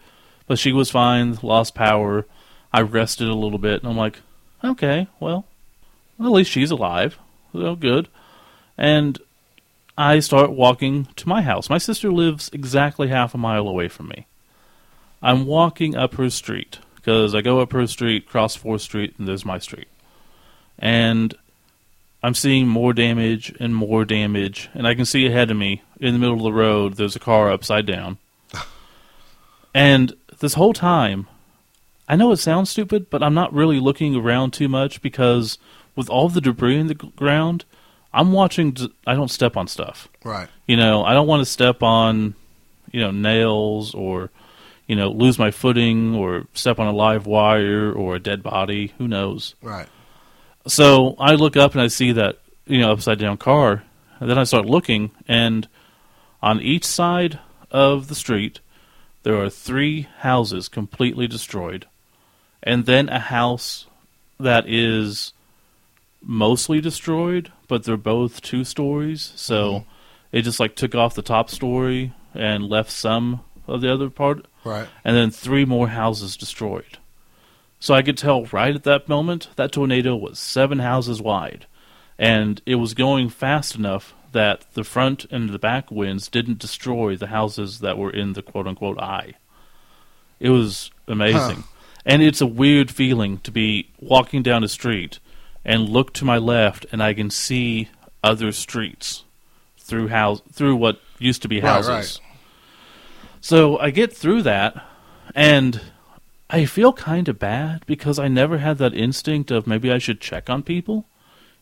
but 0.48 0.58
she 0.58 0.72
was 0.72 0.90
fine. 0.90 1.38
Lost 1.42 1.74
power. 1.74 2.26
I 2.72 2.80
rested 2.82 3.28
a 3.28 3.34
little 3.34 3.58
bit, 3.58 3.80
and 3.82 3.90
I'm 3.90 3.96
like, 3.96 4.20
okay, 4.64 5.06
well, 5.20 5.46
at 6.20 6.26
least 6.26 6.50
she's 6.50 6.70
alive. 6.72 7.16
So 7.52 7.76
good. 7.76 8.08
And 8.76 9.18
I 9.96 10.18
start 10.18 10.50
walking 10.50 11.06
to 11.16 11.28
my 11.28 11.42
house. 11.42 11.70
My 11.70 11.78
sister 11.78 12.10
lives 12.12 12.50
exactly 12.52 13.08
half 13.08 13.34
a 13.34 13.38
mile 13.38 13.66
away 13.68 13.88
from 13.88 14.08
me. 14.08 14.26
I'm 15.22 15.46
walking 15.46 15.96
up 15.96 16.14
her 16.14 16.28
street 16.30 16.78
because 16.99 17.34
I 17.34 17.40
go 17.40 17.61
up 17.61 17.72
her 17.72 17.86
street, 17.86 18.28
cross 18.28 18.57
4th 18.57 18.80
Street, 18.80 19.14
and 19.18 19.26
there's 19.26 19.44
my 19.44 19.59
street. 19.59 19.88
And 20.78 21.34
I'm 22.22 22.34
seeing 22.34 22.66
more 22.66 22.92
damage 22.92 23.55
and 23.61 23.74
more 23.74 24.05
damage, 24.05 24.68
and 24.74 24.86
I 24.86 24.94
can 24.94 25.05
see 25.05 25.26
ahead 25.26 25.51
of 25.51 25.57
me 25.57 25.82
in 26.01 26.12
the 26.12 26.18
middle 26.18 26.36
of 26.36 26.42
the 26.42 26.53
road 26.53 26.94
there's 26.94 27.16
a 27.16 27.20
car 27.20 27.51
upside 27.51 27.86
down. 27.86 28.18
and 29.74 30.14
this 30.40 30.55
whole 30.55 30.72
time, 30.72 31.28
I 32.09 32.16
know 32.16 32.32
it 32.32 32.38
sounds 32.38 32.70
stupid, 32.70 33.11
but 33.11 33.22
I'm 33.22 33.34
not 33.34 33.53
really 33.53 33.78
looking 33.80 34.16
around 34.16 34.53
too 34.53 34.68
much 34.68 35.01
because 35.01 35.59
with 35.94 36.11
all 36.11 36.28
the 36.28 36.40
debris 36.40 36.78
in 36.78 36.86
the 36.88 36.94
ground, 36.94 37.64
I'm 38.12 38.32
watching. 38.32 38.76
I 39.07 39.14
don't 39.14 39.30
step 39.30 39.57
on 39.57 39.68
stuff. 39.68 40.09
Right. 40.24 40.49
You 40.66 40.76
know, 40.76 41.05
I 41.05 41.12
don't 41.12 41.26
want 41.26 41.40
to 41.40 41.46
step 41.46 41.82
on, 41.82 42.34
you 42.90 43.01
know, 43.01 43.11
nails 43.11 43.94
or, 43.94 44.30
you 44.89 44.97
know, 44.97 45.11
lose 45.11 45.39
my 45.39 45.53
footing 45.53 46.16
or 46.16 46.47
step 46.55 46.80
on 46.80 46.89
a 46.89 46.93
live 46.93 47.26
wire 47.26 47.93
or 47.93 48.16
a 48.16 48.20
dead 48.20 48.43
body. 48.43 48.95
Who 48.99 49.07
knows? 49.07 49.55
Right. 49.62 49.86
So 50.66 51.14
I 51.20 51.34
look 51.34 51.57
up 51.57 51.72
and 51.72 51.82
I 51.82 51.86
see 51.86 52.12
that, 52.12 52.39
you 52.66 52.80
know, 52.80 52.91
upside 52.91 53.18
down 53.18 53.36
car. 53.36 53.84
And 54.18 54.28
then 54.28 54.39
I 54.39 54.45
start 54.45 54.66
looking, 54.66 55.12
and 55.28 55.68
on 56.43 56.61
each 56.61 56.84
side 56.84 57.39
of 57.70 58.09
the 58.09 58.16
street, 58.16 58.59
there 59.22 59.41
are 59.41 59.49
three 59.49 60.09
houses 60.18 60.68
completely 60.68 61.28
destroyed. 61.28 61.86
And 62.61 62.84
then 62.84 63.09
a 63.09 63.20
house 63.20 63.86
that 64.41 64.68
is 64.68 65.32
mostly 66.20 66.80
destroyed, 66.80 67.53
but 67.68 67.84
they're 67.84 67.97
both 67.97 68.43
two 68.43 68.64
stories. 68.64 69.32
So 69.36 69.72
mm-hmm. 69.72 69.89
it 70.32 70.43
just 70.43 70.59
like 70.59 70.74
took 70.74 70.97
off 70.97 71.14
the 71.14 71.22
top 71.22 71.49
story 71.49 72.12
and 72.34 72.64
left 72.64 72.91
some 72.91 73.43
of 73.68 73.80
the 73.80 73.92
other 73.92 74.10
part 74.10 74.46
Right. 74.64 74.88
and 75.04 75.16
then 75.16 75.30
three 75.30 75.64
more 75.64 75.88
houses 75.88 76.36
destroyed. 76.36 76.98
So 77.80 77.94
I 77.94 78.02
could 78.02 78.18
tell 78.18 78.44
right 78.46 78.74
at 78.74 78.84
that 78.84 79.08
moment 79.08 79.48
that 79.56 79.72
tornado 79.72 80.16
was 80.16 80.38
seven 80.38 80.80
houses 80.80 81.22
wide, 81.22 81.66
and 82.18 82.60
it 82.66 82.74
was 82.76 82.94
going 82.94 83.28
fast 83.28 83.76
enough 83.76 84.14
that 84.32 84.64
the 84.74 84.84
front 84.84 85.24
and 85.30 85.50
the 85.50 85.58
back 85.58 85.90
winds 85.90 86.28
didn't 86.28 86.58
destroy 86.58 87.16
the 87.16 87.28
houses 87.28 87.78
that 87.80 87.96
were 87.96 88.10
in 88.10 88.32
the 88.34 88.42
quote 88.42 88.66
unquote 88.66 88.98
eye. 88.98 89.34
It 90.40 90.50
was 90.50 90.90
amazing. 91.06 91.64
And 92.04 92.22
it's 92.22 92.40
a 92.40 92.46
weird 92.46 92.90
feeling 92.90 93.38
to 93.38 93.50
be 93.50 93.90
walking 94.00 94.42
down 94.42 94.64
a 94.64 94.68
street 94.68 95.18
and 95.64 95.88
look 95.88 96.12
to 96.14 96.24
my 96.24 96.38
left 96.38 96.86
and 96.92 97.02
I 97.02 97.12
can 97.14 97.30
see 97.30 97.88
other 98.24 98.52
streets 98.52 99.24
through 99.78 100.08
house 100.08 100.42
through 100.52 100.76
what 100.76 101.00
used 101.18 101.42
to 101.42 101.48
be 101.48 101.60
Right, 101.60 101.68
houses. 101.70 101.88
right. 101.90 102.20
So 103.41 103.78
I 103.78 103.91
get 103.91 104.14
through 104.14 104.43
that, 104.43 104.84
and 105.34 105.80
I 106.51 106.64
feel 106.64 106.93
kind 106.93 107.28
of 107.28 107.39
bad 107.39 107.84
because 107.86 108.18
I 108.18 108.28
never 108.28 108.59
had 108.59 108.78
that 108.78 108.95
instinct 108.95 109.51
of 109.51 109.66
maybe 109.66 109.93
I 109.93 109.99
should 109.99 110.20
check 110.20 110.49
on 110.49 110.62
people. 110.62 111.07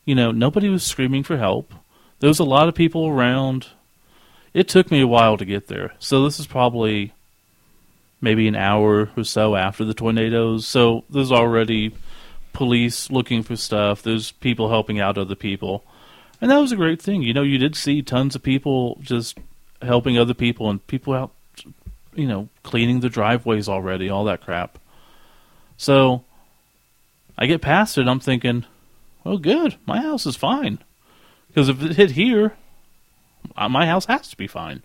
You 0.05 0.15
know, 0.15 0.31
nobody 0.31 0.69
was 0.69 0.83
screaming 0.83 1.23
for 1.23 1.37
help. 1.37 1.73
There 2.19 2.29
was 2.29 2.39
a 2.39 2.45
lot 2.45 2.67
of 2.67 2.75
people 2.75 3.07
around. 3.07 3.67
It 4.53 4.67
took 4.67 4.89
me 4.89 5.01
a 5.01 5.07
while 5.07 5.37
to 5.37 5.45
get 5.45 5.67
there. 5.67 5.93
So 5.99 6.23
this 6.23 6.39
is 6.39 6.47
probably 6.47 7.13
maybe 8.21 8.47
an 8.47 8.55
hour 8.55 9.09
or 9.15 9.23
so 9.23 9.55
after 9.55 9.85
the 9.85 9.93
tornadoes. 9.93 10.65
So 10.65 11.03
there's 11.09 11.31
already 11.31 11.93
police 12.53 13.11
looking 13.11 13.43
for 13.43 13.55
stuff. 13.55 14.01
There's 14.01 14.31
people 14.31 14.69
helping 14.69 14.99
out 14.99 15.17
other 15.17 15.35
people. 15.35 15.83
And 16.41 16.49
that 16.49 16.57
was 16.57 16.71
a 16.71 16.77
great 16.77 17.01
thing. 17.01 17.21
You 17.21 17.33
know, 17.33 17.43
you 17.43 17.57
did 17.57 17.75
see 17.75 18.01
tons 18.01 18.35
of 18.35 18.41
people 18.41 18.97
just 19.01 19.37
helping 19.81 20.17
other 20.17 20.33
people 20.33 20.69
and 20.69 20.85
people 20.87 21.13
out 21.13 21.31
you 22.17 22.27
know, 22.27 22.49
cleaning 22.63 22.99
the 22.99 23.09
driveways 23.09 23.69
already, 23.69 24.09
all 24.09 24.25
that 24.25 24.41
crap. 24.41 24.79
So 25.77 26.25
I 27.37 27.45
get 27.45 27.61
past 27.61 27.97
it, 27.97 28.07
I'm 28.07 28.19
thinking, 28.19 28.65
well, 29.23 29.37
good, 29.37 29.75
my 29.85 30.01
house 30.01 30.25
is 30.25 30.35
fine. 30.35 30.79
Because 31.47 31.69
if 31.69 31.81
it 31.81 31.95
hit 31.95 32.11
here, 32.11 32.55
uh, 33.55 33.69
my 33.69 33.85
house 33.85 34.05
has 34.05 34.29
to 34.29 34.37
be 34.37 34.47
fine. 34.47 34.81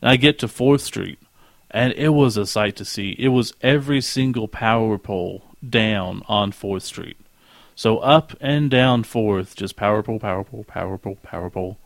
And 0.00 0.10
I 0.10 0.16
get 0.16 0.38
to 0.38 0.46
4th 0.46 0.80
Street, 0.80 1.18
and 1.70 1.92
it 1.94 2.10
was 2.10 2.36
a 2.36 2.46
sight 2.46 2.76
to 2.76 2.84
see. 2.84 3.16
It 3.18 3.28
was 3.28 3.54
every 3.60 4.00
single 4.00 4.48
power 4.48 4.96
pole 4.98 5.44
down 5.68 6.22
on 6.28 6.52
4th 6.52 6.82
Street. 6.82 7.16
So 7.74 7.98
up 7.98 8.34
and 8.40 8.70
down 8.70 9.02
4th, 9.02 9.56
just 9.56 9.74
power 9.74 10.02
pole, 10.02 10.20
power 10.20 10.44
pole, 10.44 10.64
power 10.64 10.96
pole, 10.96 11.18
power 11.22 11.50
pole. 11.50 11.78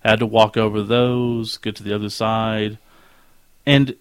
Had 0.00 0.18
to 0.18 0.26
walk 0.26 0.56
over 0.56 0.82
those, 0.82 1.56
get 1.56 1.76
to 1.76 1.82
the 1.82 1.94
other 1.94 2.10
side. 2.10 2.78
And 3.64 3.96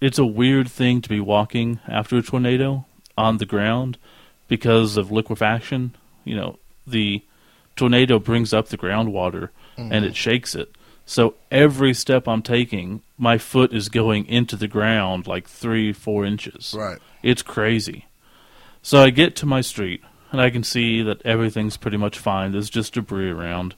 it's 0.00 0.18
a 0.18 0.26
weird 0.26 0.68
thing 0.68 1.02
to 1.02 1.08
be 1.08 1.20
walking 1.20 1.80
after 1.86 2.16
a 2.16 2.22
tornado 2.22 2.86
on 3.16 3.38
the 3.38 3.46
ground 3.46 3.98
because 4.46 4.96
of 4.96 5.10
liquefaction. 5.10 5.94
You 6.24 6.36
know, 6.36 6.58
the 6.86 7.22
tornado 7.76 8.18
brings 8.18 8.52
up 8.52 8.68
the 8.68 8.78
groundwater 8.78 9.50
and 9.76 9.92
it 9.92 10.08
mm-hmm. 10.08 10.12
shakes 10.12 10.54
it. 10.54 10.74
So 11.06 11.34
every 11.50 11.94
step 11.94 12.28
I'm 12.28 12.42
taking, 12.42 13.02
my 13.16 13.38
foot 13.38 13.72
is 13.72 13.88
going 13.88 14.26
into 14.26 14.56
the 14.56 14.68
ground 14.68 15.26
like 15.26 15.48
three, 15.48 15.92
four 15.92 16.24
inches. 16.24 16.74
Right. 16.76 16.98
It's 17.22 17.42
crazy. 17.42 18.06
So 18.82 19.02
I 19.02 19.10
get 19.10 19.34
to 19.36 19.46
my 19.46 19.62
street 19.62 20.02
and 20.30 20.40
I 20.40 20.50
can 20.50 20.62
see 20.62 21.02
that 21.02 21.24
everything's 21.24 21.76
pretty 21.76 21.96
much 21.96 22.18
fine. 22.18 22.52
There's 22.52 22.68
just 22.68 22.94
debris 22.94 23.30
around. 23.30 23.74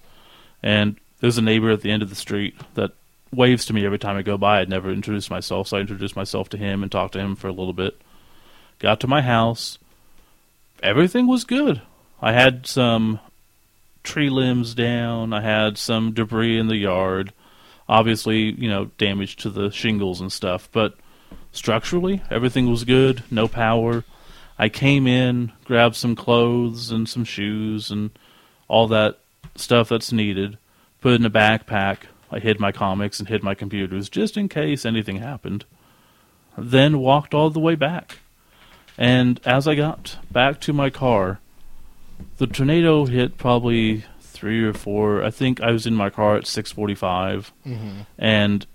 And 0.62 0.96
there's 1.20 1.38
a 1.38 1.42
neighbor 1.42 1.70
at 1.70 1.82
the 1.82 1.90
end 1.90 2.02
of 2.02 2.10
the 2.10 2.16
street 2.16 2.54
that 2.74 2.92
waves 3.32 3.66
to 3.66 3.72
me 3.72 3.84
every 3.84 3.98
time 3.98 4.16
I 4.16 4.22
go 4.22 4.36
by. 4.36 4.60
I'd 4.60 4.68
never 4.68 4.90
introduced 4.90 5.30
myself, 5.30 5.68
so 5.68 5.76
I 5.76 5.80
introduced 5.80 6.16
myself 6.16 6.48
to 6.50 6.56
him 6.56 6.82
and 6.82 6.90
talked 6.90 7.12
to 7.14 7.20
him 7.20 7.36
for 7.36 7.48
a 7.48 7.52
little 7.52 7.72
bit. 7.72 8.00
Got 8.78 9.00
to 9.00 9.06
my 9.06 9.22
house. 9.22 9.78
Everything 10.82 11.26
was 11.26 11.44
good. 11.44 11.82
I 12.22 12.32
had 12.32 12.66
some 12.66 13.20
tree 14.02 14.30
limbs 14.30 14.74
down. 14.74 15.32
I 15.32 15.42
had 15.42 15.78
some 15.78 16.12
debris 16.12 16.58
in 16.58 16.68
the 16.68 16.76
yard. 16.76 17.32
Obviously, 17.88 18.52
you 18.52 18.68
know, 18.68 18.86
damage 18.98 19.36
to 19.36 19.50
the 19.50 19.70
shingles 19.70 20.20
and 20.20 20.32
stuff, 20.32 20.68
but 20.72 20.94
structurally, 21.52 22.22
everything 22.30 22.70
was 22.70 22.84
good. 22.84 23.22
No 23.30 23.48
power. 23.48 24.04
I 24.58 24.68
came 24.68 25.06
in, 25.06 25.52
grabbed 25.64 25.96
some 25.96 26.14
clothes 26.14 26.90
and 26.90 27.08
some 27.08 27.24
shoes 27.24 27.90
and 27.90 28.10
all 28.68 28.86
that 28.88 29.18
stuff 29.56 29.88
that's 29.88 30.12
needed, 30.12 30.58
put 31.00 31.12
it 31.12 31.20
in 31.20 31.26
a 31.26 31.30
backpack. 31.30 31.98
I 32.30 32.38
hid 32.38 32.60
my 32.60 32.72
comics 32.72 33.18
and 33.18 33.28
hid 33.28 33.42
my 33.42 33.54
computers 33.54 34.08
just 34.08 34.36
in 34.36 34.48
case 34.48 34.84
anything 34.86 35.16
happened. 35.16 35.64
Then 36.56 36.98
walked 36.98 37.34
all 37.34 37.50
the 37.50 37.60
way 37.60 37.74
back. 37.74 38.18
And 38.98 39.40
as 39.44 39.66
I 39.66 39.74
got 39.74 40.18
back 40.30 40.60
to 40.62 40.72
my 40.72 40.90
car, 40.90 41.40
the 42.38 42.46
tornado 42.46 43.06
hit 43.06 43.38
probably 43.38 44.04
three 44.20 44.62
or 44.62 44.72
four. 44.74 45.24
I 45.24 45.30
think 45.30 45.60
I 45.60 45.70
was 45.70 45.86
in 45.86 45.94
my 45.94 46.10
car 46.10 46.36
at 46.36 46.46
six 46.46 46.70
forty-five, 46.72 47.52
Mm-hmm. 47.66 48.00
and 48.18 48.66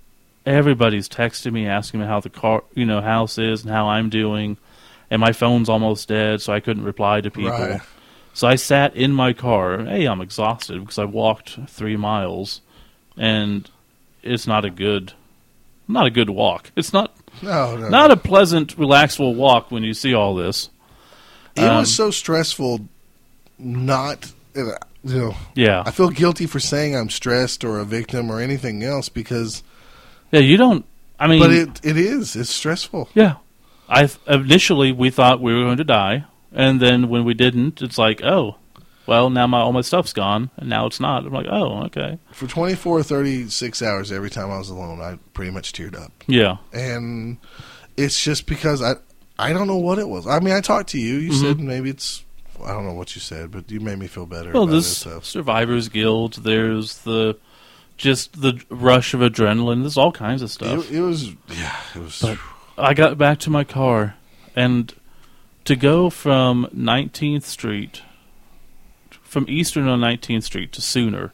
everybody's 0.45 1.07
texting 1.09 1.53
me 1.53 1.67
asking 1.67 1.99
me 1.99 2.05
how 2.07 2.19
the 2.19 2.29
car, 2.29 2.63
you 2.73 2.85
know, 2.85 3.01
house 3.01 3.37
is 3.37 3.63
and 3.63 3.71
how 3.71 3.87
I'm 3.87 4.09
doing, 4.09 4.57
and 5.11 5.19
my 5.19 5.31
phone's 5.31 5.69
almost 5.69 6.07
dead, 6.07 6.41
so 6.41 6.53
I 6.53 6.59
couldn't 6.59 6.83
reply 6.83 7.21
to 7.21 7.29
people. 7.31 7.51
Right. 7.51 7.81
So 8.33 8.47
I 8.47 8.55
sat 8.55 8.95
in 8.95 9.11
my 9.11 9.31
car. 9.33 9.83
Hey, 9.85 10.05
I'm 10.05 10.21
exhausted 10.21 10.79
because 10.81 10.99
I 10.99 11.05
walked 11.05 11.57
three 11.67 11.97
miles, 11.97 12.61
and 13.17 13.69
it's 14.23 14.47
not 14.47 14.65
a 14.65 14.69
good, 14.69 15.13
not 15.87 16.05
a 16.05 16.09
good 16.09 16.29
walk. 16.29 16.71
It's 16.75 16.93
not 16.93 17.15
No, 17.41 17.75
no. 17.77 17.89
not 17.89 18.11
a 18.11 18.17
pleasant, 18.17 18.77
relaxful 18.77 19.35
walk 19.35 19.71
when 19.71 19.83
you 19.83 19.93
see 19.93 20.13
all 20.13 20.35
this. 20.35 20.69
it 21.55 21.63
um, 21.63 21.79
was 21.79 21.93
so 21.93 22.11
stressful. 22.11 22.81
Not, 23.57 24.31
you 24.53 24.73
know, 25.03 25.35
Yeah, 25.53 25.83
I 25.85 25.91
feel 25.91 26.09
guilty 26.09 26.45
for 26.45 26.59
saying 26.59 26.95
I'm 26.95 27.09
stressed 27.09 27.63
or 27.63 27.79
a 27.79 27.85
victim 27.85 28.29
or 28.29 28.39
anything 28.41 28.83
else 28.83 29.07
because, 29.09 29.63
yeah. 30.31 30.41
You 30.41 30.57
don't. 30.57 30.85
I 31.17 31.27
mean, 31.27 31.39
but 31.39 31.51
it 31.51 31.79
it 31.83 31.95
is. 31.97 32.35
It's 32.35 32.49
stressful. 32.49 33.09
yeah. 33.13 33.35
I 33.87 34.09
initially 34.27 34.91
we 34.91 35.09
thought 35.11 35.39
we 35.39 35.53
were 35.53 35.63
going 35.63 35.77
to 35.77 35.83
die, 35.85 36.25
and 36.51 36.81
then 36.81 37.07
when 37.07 37.23
we 37.23 37.33
didn't, 37.35 37.81
it's 37.81 37.97
like, 37.99 38.21
oh, 38.23 38.55
well, 39.07 39.29
now 39.29 39.47
my 39.47 39.59
all 39.59 39.73
my 39.73 39.81
stuff's 39.81 40.13
gone, 40.13 40.49
and 40.57 40.69
now 40.69 40.85
it's 40.85 40.99
not. 40.99 41.25
I'm 41.25 41.33
like, 41.33 41.47
oh, 41.49 41.83
okay, 41.85 42.19
For 42.31 42.47
24 42.47 43.03
36 43.03 43.81
hours 43.81 44.11
every 44.11 44.29
time 44.29 44.51
I 44.51 44.57
was 44.57 44.69
alone, 44.69 45.01
I 45.01 45.17
pretty 45.33 45.51
much 45.51 45.73
teared 45.73 45.95
up. 45.99 46.11
yeah, 46.27 46.57
And 46.73 47.37
it's 47.97 48.21
just 48.21 48.45
because 48.45 48.81
I 48.81 48.95
I 49.37 49.51
don't 49.53 49.67
know 49.67 49.77
what 49.77 49.99
it 49.99 50.07
was. 50.07 50.25
I 50.27 50.39
mean, 50.39 50.53
I 50.53 50.61
talked 50.61 50.89
to 50.89 50.99
you. 50.99 51.15
You 51.15 51.31
Mhm. 51.31 51.41
said 51.41 51.59
maybe 51.59 51.89
it's 51.89 52.23
I 52.65 52.71
don't 52.71 52.85
know 52.85 52.93
what 52.93 53.15
you 53.15 53.21
said, 53.21 53.51
but 53.51 53.69
you 53.69 53.81
made 53.81 53.99
me 53.99 54.07
feel 54.07 54.25
better 54.25 54.51
Well, 54.53 54.63
about 54.63 54.71
this 54.75 55.05
survivor's 55.23 55.89
guilt. 55.89 56.39
There's 56.41 56.99
the 56.99 57.35
just 57.97 58.41
the 58.41 58.61
rush 58.69 59.13
of 59.13 59.19
adrenaline. 59.21 59.81
There's 59.81 59.97
all 59.97 60.11
kinds 60.13 60.41
of 60.41 60.49
stuff. 60.51 60.89
It, 60.89 60.97
it 60.97 61.01
was 61.01 61.29
yeah, 61.49 61.75
it 61.95 61.99
was 62.01 62.19
But- 62.21 62.37
I 62.77 62.93
got 62.93 63.17
back 63.17 63.39
to 63.39 63.49
my 63.49 63.63
car, 63.63 64.15
and 64.55 64.93
to 65.65 65.75
go 65.77 66.09
from 66.09 66.67
19th 66.73 67.43
Street, 67.45 68.01
from 69.35 69.45
Eastern 69.49 69.85
on 69.89 69.99
19th 69.99 70.43
Street 70.43 70.71
to 70.71 70.81
Sooner, 70.81 71.33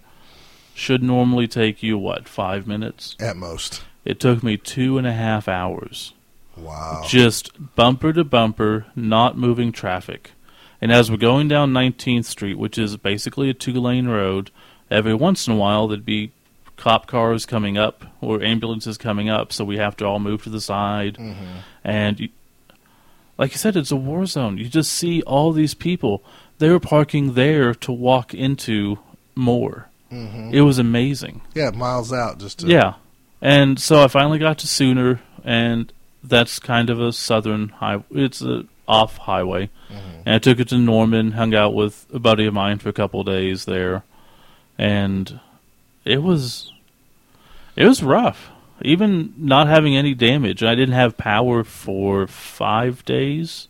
should 0.73 1.03
normally 1.03 1.47
take 1.47 1.83
you 1.83 1.99
what 1.99 2.27
five 2.27 2.65
minutes. 2.65 3.15
at 3.19 3.37
most. 3.37 3.83
It 4.03 4.19
took 4.19 4.41
me 4.41 4.57
two 4.57 4.97
and 4.97 5.05
a 5.05 5.13
half 5.13 5.47
hours, 5.47 6.13
Wow. 6.57 7.03
just 7.07 7.75
bumper 7.75 8.11
to 8.13 8.23
bumper, 8.23 8.87
not 8.95 9.37
moving 9.37 9.71
traffic. 9.71 10.31
And 10.81 10.91
as 10.91 11.11
we're 11.11 11.17
going 11.17 11.47
down 11.47 11.73
19th 11.73 12.25
Street, 12.25 12.57
which 12.57 12.79
is 12.79 12.97
basically 12.97 13.51
a 13.51 13.53
two-lane 13.53 14.07
road, 14.07 14.49
every 14.89 15.13
once 15.13 15.45
in 15.45 15.53
a 15.53 15.57
while 15.57 15.87
there'd 15.87 16.03
be 16.03 16.31
cop 16.77 17.05
cars 17.05 17.45
coming 17.45 17.77
up 17.77 18.03
or 18.19 18.41
ambulances 18.41 18.97
coming 18.97 19.29
up, 19.29 19.53
so 19.53 19.63
we 19.63 19.77
have 19.77 19.95
to 19.97 20.05
all 20.05 20.17
move 20.17 20.41
to 20.41 20.49
the 20.49 20.59
side. 20.61 21.17
hmm 21.17 21.33
And 21.83 22.19
you, 22.19 22.29
like 23.37 23.51
you 23.51 23.57
said, 23.57 23.75
it's 23.75 23.91
a 23.91 23.95
war 23.95 24.25
zone. 24.25 24.57
You 24.57 24.65
just 24.67 24.91
see 24.91 25.21
all 25.23 25.51
these 25.51 25.75
people. 25.75 26.23
They 26.61 26.69
were 26.69 26.79
parking 26.79 27.33
there 27.33 27.73
to 27.73 27.91
walk 27.91 28.33
into 28.33 28.99
Moore. 29.35 29.87
hmm 30.09 30.51
It 30.53 30.61
was 30.61 30.77
amazing. 30.77 31.41
Yeah, 31.55 31.71
miles 31.71 32.13
out 32.13 32.37
just 32.39 32.59
to 32.59 32.67
Yeah. 32.67 32.93
And 33.41 33.79
so 33.79 34.03
I 34.03 34.07
finally 34.07 34.37
got 34.39 34.59
to 34.59 34.67
Sooner, 34.67 35.21
and 35.43 35.91
that's 36.23 36.59
kind 36.59 36.89
of 36.91 37.01
a 37.01 37.11
southern 37.11 37.69
high. 37.69 38.03
It's 38.11 38.41
a 38.43 38.65
off 38.87 39.17
highway, 39.17 39.69
Mhm. 39.91 40.21
and 40.25 40.35
I 40.35 40.39
took 40.39 40.59
it 40.59 40.67
to 40.69 40.77
Norman. 40.77 41.31
Hung 41.31 41.55
out 41.55 41.73
with 41.73 42.05
a 42.13 42.19
buddy 42.19 42.45
of 42.45 42.53
mine 42.53 42.77
for 42.77 42.89
a 42.89 42.93
couple 42.93 43.21
of 43.21 43.25
days 43.25 43.65
there, 43.65 44.03
and 44.77 45.39
it 46.05 46.21
was 46.21 46.71
it 47.75 47.85
was 47.87 48.03
rough. 48.03 48.49
Even 48.83 49.33
not 49.37 49.67
having 49.67 49.95
any 49.95 50.13
damage, 50.13 50.61
I 50.61 50.75
didn't 50.75 50.93
have 50.95 51.17
power 51.17 51.63
for 51.63 52.27
five 52.27 53.03
days. 53.05 53.67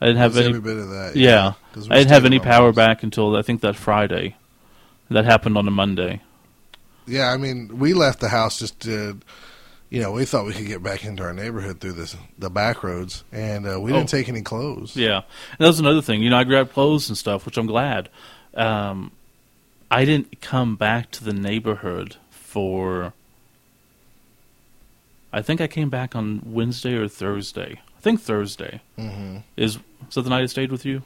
I 0.00 0.06
didn't 0.06 0.18
have 0.18 0.34
There's 0.34 0.48
any. 0.48 0.60
bit 0.60 0.76
of 0.76 0.90
that. 0.90 1.16
Yeah. 1.16 1.48
we 1.48 1.54
I 1.76 1.96
didn't 1.98 2.10
have 2.10 2.24
any 2.24 2.38
power 2.38 2.72
back 2.72 3.02
until 3.02 3.36
I 3.36 3.42
think 3.42 3.60
that 3.62 3.76
Friday. 3.76 4.36
That 5.10 5.24
happened 5.26 5.58
on 5.58 5.68
a 5.68 5.70
Monday. 5.70 6.22
Yeah, 7.06 7.30
I 7.30 7.36
mean, 7.36 7.78
we 7.78 7.92
left 7.92 8.20
the 8.20 8.30
house 8.30 8.58
just 8.58 8.80
to, 8.80 9.20
you 9.90 10.00
know, 10.00 10.12
we 10.12 10.24
thought 10.24 10.46
we 10.46 10.54
could 10.54 10.66
get 10.66 10.82
back 10.82 11.04
into 11.04 11.22
our 11.22 11.34
neighborhood 11.34 11.80
through 11.80 11.92
this 11.92 12.16
the 12.38 12.48
back 12.48 12.82
roads, 12.82 13.22
and 13.30 13.66
uh, 13.68 13.78
we 13.78 13.92
didn't 13.92 14.04
Oh. 14.14 14.16
take 14.16 14.28
any 14.30 14.40
clothes. 14.40 14.96
Yeah, 14.96 15.16
and 15.18 15.58
that 15.58 15.66
was 15.66 15.78
another 15.80 16.00
thing. 16.00 16.22
You 16.22 16.30
know, 16.30 16.38
I 16.38 16.44
grabbed 16.44 16.72
clothes 16.72 17.10
and 17.10 17.18
stuff, 17.18 17.44
which 17.44 17.58
I'm 17.58 17.66
glad. 17.66 18.08
Um, 18.54 19.12
I 19.90 20.06
didn't 20.06 20.40
come 20.40 20.76
back 20.76 21.10
to 21.12 21.24
the 21.24 21.34
neighborhood 21.34 22.16
for. 22.30 23.12
I 25.32 25.42
think 25.42 25.60
I 25.60 25.66
came 25.66 25.90
back 25.90 26.14
on 26.16 26.40
Wednesday 26.46 26.94
or 26.94 27.08
Thursday. 27.08 27.80
I 27.96 28.00
think 28.00 28.20
Thursday 28.20 28.80
hmm 28.96 29.38
is. 29.56 29.78
Is 30.08 30.14
that 30.14 30.22
the 30.22 30.30
night 30.30 30.42
I 30.42 30.46
stayed 30.46 30.70
with 30.72 30.84
you? 30.86 31.02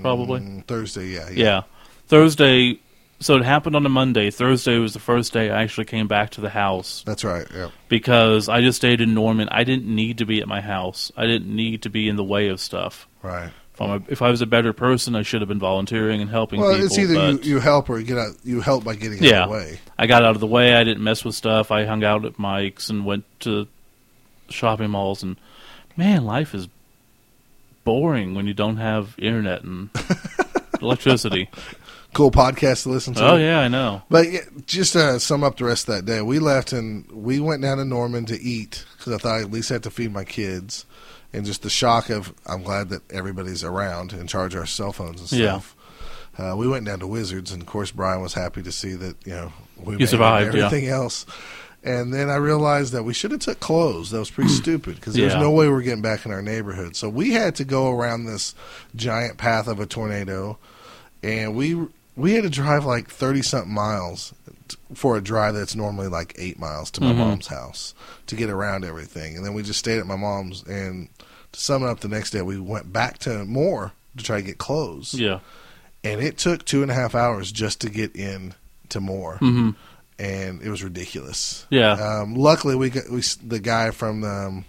Probably. 0.00 0.40
Mm, 0.40 0.64
Thursday. 0.66 1.06
Yeah, 1.08 1.28
Yeah. 1.30 1.62
Thursday. 2.08 2.78
So 3.22 3.36
it 3.36 3.44
happened 3.44 3.76
on 3.76 3.84
a 3.84 3.90
Monday. 3.90 4.30
Thursday 4.30 4.78
was 4.78 4.94
the 4.94 4.98
first 4.98 5.34
day 5.34 5.50
I 5.50 5.62
actually 5.62 5.84
came 5.84 6.08
back 6.08 6.30
to 6.30 6.40
the 6.40 6.48
house 6.48 7.02
That's 7.04 7.22
right. 7.22 7.46
Yeah. 7.54 7.68
because 7.90 8.48
I 8.48 8.62
just 8.62 8.76
stayed 8.78 9.02
in 9.02 9.12
Norman. 9.12 9.46
I 9.50 9.62
didn't 9.64 9.94
need 9.94 10.18
to 10.18 10.24
be 10.24 10.40
at 10.40 10.48
my 10.48 10.62
house. 10.62 11.12
I 11.18 11.26
didn't 11.26 11.54
need 11.54 11.82
to 11.82 11.90
be 11.90 12.08
in 12.08 12.16
the 12.16 12.24
way 12.24 12.48
of 12.48 12.60
stuff. 12.60 13.06
Right. 13.22 13.50
If, 13.74 13.80
I'm 13.82 13.90
a, 13.90 14.02
if 14.08 14.22
I 14.22 14.30
was 14.30 14.40
a 14.40 14.46
better 14.46 14.72
person, 14.72 15.14
I 15.14 15.20
should 15.22 15.42
have 15.42 15.48
been 15.48 15.58
volunteering 15.58 16.22
and 16.22 16.30
helping 16.30 16.60
Well, 16.60 16.70
people. 16.72 16.86
it's 16.86 16.98
either 16.98 17.32
you, 17.32 17.38
you 17.42 17.58
help 17.60 17.90
or 17.90 17.98
you 17.98 18.06
get 18.06 18.16
out. 18.16 18.36
You 18.42 18.62
help 18.62 18.84
by 18.84 18.94
getting 18.94 19.22
Yeah. 19.22 19.42
out 19.42 19.44
of 19.44 19.48
the 19.50 19.54
way. 19.56 19.80
I 19.98 20.06
got 20.06 20.24
out 20.24 20.34
of 20.34 20.40
the 20.40 20.46
way. 20.46 20.74
I 20.74 20.82
didn't 20.84 21.04
mess 21.04 21.22
with 21.22 21.34
stuff. 21.34 21.70
I 21.70 21.84
hung 21.84 22.02
out 22.02 22.24
at 22.24 22.38
Mike's 22.38 22.88
and 22.88 23.04
went 23.04 23.24
to 23.40 23.68
shopping 24.48 24.90
malls. 24.90 25.22
And 25.22 25.36
man, 25.94 26.24
life 26.24 26.54
is 26.54 26.68
boring 27.84 28.34
when 28.34 28.46
you 28.46 28.54
don't 28.54 28.76
have 28.76 29.14
internet 29.18 29.62
and 29.62 29.90
electricity. 30.80 31.48
Cool 32.12 32.32
podcast 32.32 32.82
to 32.84 32.88
listen 32.88 33.14
to. 33.14 33.24
Oh 33.32 33.36
yeah, 33.36 33.60
I 33.60 33.68
know. 33.68 34.02
But 34.10 34.30
yeah, 34.32 34.40
just 34.66 34.94
to 34.94 35.20
sum 35.20 35.44
up 35.44 35.56
the 35.58 35.64
rest 35.64 35.88
of 35.88 35.94
that 35.94 36.04
day, 36.06 36.20
we 36.22 36.40
left 36.40 36.72
and 36.72 37.08
we 37.12 37.38
went 37.38 37.62
down 37.62 37.78
to 37.78 37.84
Norman 37.84 38.24
to 38.26 38.40
eat 38.40 38.84
because 38.98 39.12
I 39.12 39.18
thought 39.18 39.36
I 39.38 39.42
at 39.42 39.50
least 39.52 39.68
had 39.68 39.84
to 39.84 39.90
feed 39.90 40.12
my 40.12 40.24
kids, 40.24 40.86
and 41.32 41.46
just 41.46 41.62
the 41.62 41.70
shock 41.70 42.10
of 42.10 42.34
I'm 42.46 42.62
glad 42.64 42.88
that 42.88 43.02
everybody's 43.12 43.62
around 43.62 44.12
and 44.12 44.28
charge 44.28 44.56
our 44.56 44.66
cell 44.66 44.92
phones 44.92 45.20
and 45.20 45.40
Yeah. 45.40 45.50
stuff. 45.60 45.76
Uh, 46.36 46.56
we 46.56 46.66
went 46.66 46.84
down 46.86 46.98
to 47.00 47.06
Wizards, 47.06 47.52
and 47.52 47.62
of 47.62 47.68
course 47.68 47.92
Brian 47.92 48.20
was 48.22 48.34
happy 48.34 48.62
to 48.62 48.72
see 48.72 48.94
that 48.94 49.14
you 49.24 49.32
know 49.32 49.52
we 49.76 49.92
You 49.92 49.98
made 49.98 50.04
it 50.04 50.08
survived, 50.08 50.54
yeah. 50.56 50.66
everything 50.66 50.88
else. 50.88 51.26
And 51.82 52.12
then 52.12 52.28
I 52.28 52.36
realized 52.36 52.92
that 52.92 53.04
we 53.04 53.14
should 53.14 53.30
have 53.30 53.40
took 53.40 53.58
clothes. 53.60 54.10
That 54.10 54.18
was 54.18 54.30
pretty 54.30 54.50
stupid 54.62 54.96
because 54.96 55.14
there's 55.14 55.32
Yeah. 55.32 55.40
no 55.40 55.50
way 55.50 55.68
we're 55.68 55.80
getting 55.82 56.02
back 56.02 56.26
in 56.26 56.32
our 56.32 56.42
neighborhood. 56.42 56.94
So 56.96 57.08
we 57.08 57.30
had 57.32 57.54
to 57.56 57.64
go 57.64 57.90
around 57.90 58.24
this 58.26 58.54
giant 58.94 59.38
path 59.38 59.66
of 59.66 59.80
a 59.80 59.86
tornado, 59.86 60.58
and 61.22 61.54
we 61.54 61.86
we 62.16 62.32
had 62.34 62.42
to 62.42 62.50
drive 62.50 62.84
like 62.84 63.08
thirty 63.08 63.40
something 63.40 63.72
miles 63.72 64.34
t- 64.68 64.76
for 64.94 65.16
a 65.16 65.22
drive 65.22 65.54
that's 65.54 65.74
normally 65.74 66.08
like 66.08 66.34
eight 66.36 66.58
miles 66.58 66.90
to 66.92 67.00
my 67.00 67.12
Mhm. 67.12 67.16
mom's 67.16 67.46
house 67.46 67.94
to 68.26 68.36
get 68.36 68.50
around 68.50 68.84
everything. 68.84 69.36
And 69.36 69.44
then 69.46 69.54
we 69.54 69.62
just 69.62 69.78
stayed 69.78 69.98
at 70.00 70.06
my 70.06 70.16
mom's. 70.16 70.62
And 70.64 71.08
to 71.52 71.60
sum 71.60 71.82
it 71.82 71.86
up, 71.88 72.00
the 72.00 72.08
next 72.08 72.30
day 72.30 72.42
we 72.42 72.60
went 72.60 72.92
back 72.92 73.18
to 73.20 73.44
Moore 73.46 73.92
to 74.18 74.22
try 74.24 74.36
to 74.36 74.42
get 74.46 74.58
clothes. 74.58 75.14
Yeah. 75.14 75.38
And 76.04 76.20
it 76.20 76.36
took 76.36 76.64
two 76.66 76.82
and 76.82 76.90
a 76.90 76.94
half 76.94 77.14
hours 77.14 77.50
just 77.52 77.80
to 77.82 77.88
get 77.90 78.14
in 78.14 78.54
to 78.90 79.00
Moore, 79.00 79.36
hmm 79.38 79.70
and 80.20 80.62
it 80.62 80.68
was 80.68 80.84
ridiculous. 80.84 81.66
Yeah. 81.70 81.92
Um, 81.92 82.34
luckily, 82.34 82.76
we 82.76 82.90
got 82.90 83.08
we 83.10 83.22
the 83.44 83.58
guy 83.58 83.90
from 83.90 84.20
the, 84.20 84.28
um, 84.28 84.64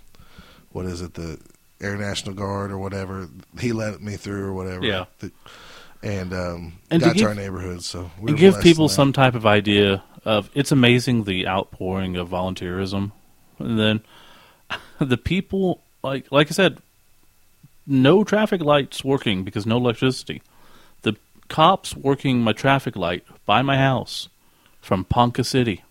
what 0.71 0.85
is 0.85 1.01
it 1.01 1.13
the 1.13 1.39
Air 1.81 1.97
National 1.97 2.33
Guard 2.35 2.71
or 2.71 2.77
whatever. 2.77 3.27
He 3.59 3.73
let 3.73 4.01
me 4.01 4.15
through 4.15 4.45
or 4.45 4.53
whatever. 4.53 4.85
Yeah. 4.85 5.05
The- 5.19 5.31
and 6.03 6.33
um, 6.33 6.73
And 6.89 6.99
got 6.99 7.09
to, 7.09 7.15
give- 7.15 7.27
our 7.27 7.35
neighborhood. 7.35 7.83
So 7.83 8.09
we 8.19 8.31
and 8.31 8.39
give 8.39 8.59
people 8.61 8.89
some 8.89 9.13
type 9.13 9.35
of 9.35 9.45
idea 9.45 10.03
of 10.25 10.49
it's 10.55 10.71
amazing 10.71 11.25
the 11.25 11.47
outpouring 11.47 12.15
of 12.15 12.29
volunteerism 12.29 13.11
and 13.59 13.79
then 13.79 14.01
the 14.99 15.17
people 15.17 15.81
like 16.03 16.31
like 16.31 16.47
i 16.47 16.51
said 16.51 16.77
no 17.87 18.23
traffic 18.23 18.61
lights 18.61 19.03
working 19.03 19.43
because 19.43 19.65
no 19.65 19.77
electricity 19.77 20.41
the 21.01 21.15
cops 21.47 21.95
working 21.95 22.39
my 22.41 22.53
traffic 22.53 22.95
light 22.95 23.25
by 23.47 23.63
my 23.63 23.77
house 23.77 24.29
from 24.81 25.05
Ponca 25.05 25.43
City 25.43 25.83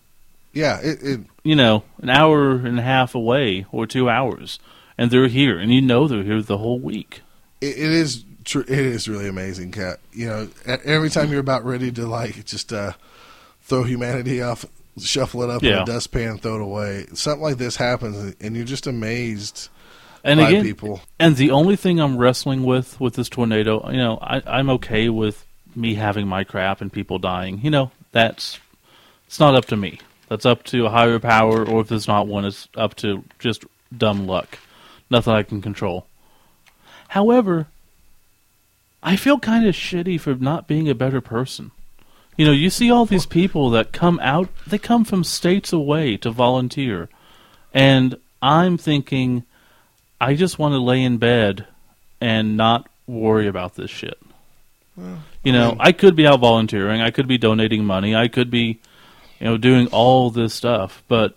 Yeah, 0.53 0.79
it, 0.79 1.01
it 1.01 1.19
you 1.43 1.55
know 1.55 1.83
an 2.01 2.09
hour 2.09 2.51
and 2.51 2.79
a 2.79 2.83
half 2.83 3.15
away 3.15 3.65
or 3.71 3.87
two 3.87 4.09
hours 4.09 4.59
and 4.97 5.09
they're 5.09 5.27
here 5.27 5.57
and 5.57 5.73
you 5.73 5.81
know 5.81 6.07
they're 6.07 6.23
here 6.23 6.41
the 6.41 6.59
whole 6.59 6.79
week 6.79 7.21
it, 7.61 7.77
it 7.77 7.91
is 7.91 8.25
tr- 8.43 8.61
it 8.61 8.69
is 8.69 9.07
really 9.07 9.27
amazing, 9.27 9.71
Cat. 9.71 9.99
You 10.11 10.27
know, 10.27 10.49
every 10.65 11.09
time 11.09 11.31
you're 11.31 11.39
about 11.39 11.63
ready 11.63 11.91
to 11.91 12.05
like 12.07 12.45
just 12.45 12.73
uh, 12.73 12.93
throw 13.61 13.83
humanity 13.83 14.41
off, 14.41 14.65
shuffle 14.99 15.43
it 15.43 15.49
up 15.49 15.63
in 15.63 15.73
a 15.73 15.85
dustpan, 15.85 16.37
throw 16.37 16.55
it 16.55 16.61
away. 16.61 17.07
Something 17.13 17.41
like 17.41 17.57
this 17.57 17.75
happens, 17.75 18.35
and 18.39 18.55
you're 18.55 18.65
just 18.65 18.87
amazed 18.87 19.69
and 20.23 20.39
by 20.39 20.49
again 20.49 20.63
people. 20.63 21.01
And 21.19 21.35
the 21.35 21.51
only 21.51 21.75
thing 21.75 21.99
I'm 21.99 22.17
wrestling 22.17 22.63
with 22.63 22.99
with 22.99 23.15
this 23.15 23.29
tornado, 23.29 23.89
you 23.89 23.97
know, 23.97 24.17
I, 24.21 24.41
I'm 24.45 24.69
okay 24.71 25.09
with 25.09 25.45
me 25.75 25.95
having 25.95 26.27
my 26.27 26.43
crap 26.43 26.81
and 26.81 26.91
people 26.91 27.19
dying. 27.19 27.59
You 27.63 27.71
know, 27.71 27.91
that's 28.11 28.59
it's 29.31 29.39
not 29.39 29.55
up 29.55 29.63
to 29.67 29.77
me. 29.77 29.97
That's 30.27 30.45
up 30.45 30.63
to 30.65 30.87
a 30.87 30.89
higher 30.89 31.17
power, 31.17 31.65
or 31.65 31.79
if 31.79 31.87
there's 31.87 32.05
not 32.05 32.27
one, 32.27 32.43
it's 32.43 32.67
up 32.75 32.95
to 32.95 33.23
just 33.39 33.63
dumb 33.95 34.27
luck. 34.27 34.59
Nothing 35.09 35.31
I 35.31 35.43
can 35.43 35.61
control. 35.61 36.05
However, 37.07 37.67
I 39.01 39.15
feel 39.15 39.39
kind 39.39 39.65
of 39.65 39.73
shitty 39.73 40.19
for 40.19 40.35
not 40.35 40.67
being 40.67 40.89
a 40.89 40.93
better 40.93 41.21
person. 41.21 41.71
You 42.35 42.45
know, 42.45 42.51
you 42.51 42.69
see 42.69 42.91
all 42.91 43.05
these 43.05 43.25
people 43.25 43.69
that 43.69 43.93
come 43.93 44.19
out, 44.21 44.49
they 44.67 44.77
come 44.77 45.05
from 45.05 45.23
states 45.23 45.71
away 45.71 46.17
to 46.17 46.29
volunteer. 46.29 47.07
And 47.73 48.17
I'm 48.41 48.77
thinking, 48.77 49.43
I 50.19 50.35
just 50.35 50.59
want 50.59 50.73
to 50.73 50.79
lay 50.79 51.01
in 51.01 51.19
bed 51.19 51.67
and 52.19 52.57
not 52.57 52.89
worry 53.07 53.47
about 53.47 53.75
this 53.75 53.91
shit. 53.91 54.17
you 55.41 55.53
know, 55.53 55.69
mean- 55.69 55.77
I 55.79 55.93
could 55.93 56.17
be 56.17 56.27
out 56.27 56.41
volunteering, 56.41 56.99
I 56.99 57.11
could 57.11 57.29
be 57.29 57.37
donating 57.37 57.85
money, 57.85 58.13
I 58.13 58.27
could 58.27 58.51
be, 58.51 58.81
you 59.41 59.47
know, 59.47 59.57
doing 59.57 59.87
all 59.87 60.29
this 60.29 60.53
stuff, 60.53 61.03
but 61.09 61.35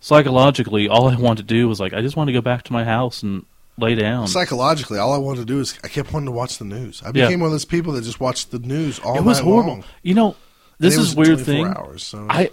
psychologically, 0.00 0.88
all 0.88 1.08
I 1.08 1.16
wanted 1.16 1.48
to 1.48 1.54
do 1.54 1.68
was 1.68 1.80
like, 1.80 1.92
I 1.92 2.00
just 2.02 2.16
wanted 2.16 2.32
to 2.32 2.38
go 2.38 2.42
back 2.42 2.64
to 2.64 2.72
my 2.72 2.84
house 2.84 3.22
and 3.22 3.44
lay 3.78 3.94
down. 3.94 4.26
Psychologically, 4.26 4.98
all 4.98 5.12
I 5.12 5.18
wanted 5.18 5.40
to 5.40 5.46
do 5.46 5.60
is 5.60 5.78
I 5.84 5.88
kept 5.88 6.12
wanting 6.12 6.26
to 6.26 6.32
watch 6.32 6.58
the 6.58 6.64
news. 6.64 7.02
I 7.02 7.06
Yeah. 7.08 7.26
became 7.26 7.40
one 7.40 7.46
of 7.48 7.52
those 7.52 7.64
people 7.64 7.92
that 7.94 8.04
just 8.04 8.20
watched 8.20 8.50
the 8.50 8.58
news 8.58 8.98
all 8.98 9.16
it 9.16 9.24
was 9.24 9.38
horrible. 9.38 9.70
long. 9.72 9.84
You 10.02 10.14
know, 10.14 10.36
this 10.78 10.96
is 10.96 11.14
weird 11.14 11.38
24 11.44 11.44
thing. 11.44 11.66
Hours, 11.66 12.04
so 12.04 12.26
I 12.28 12.50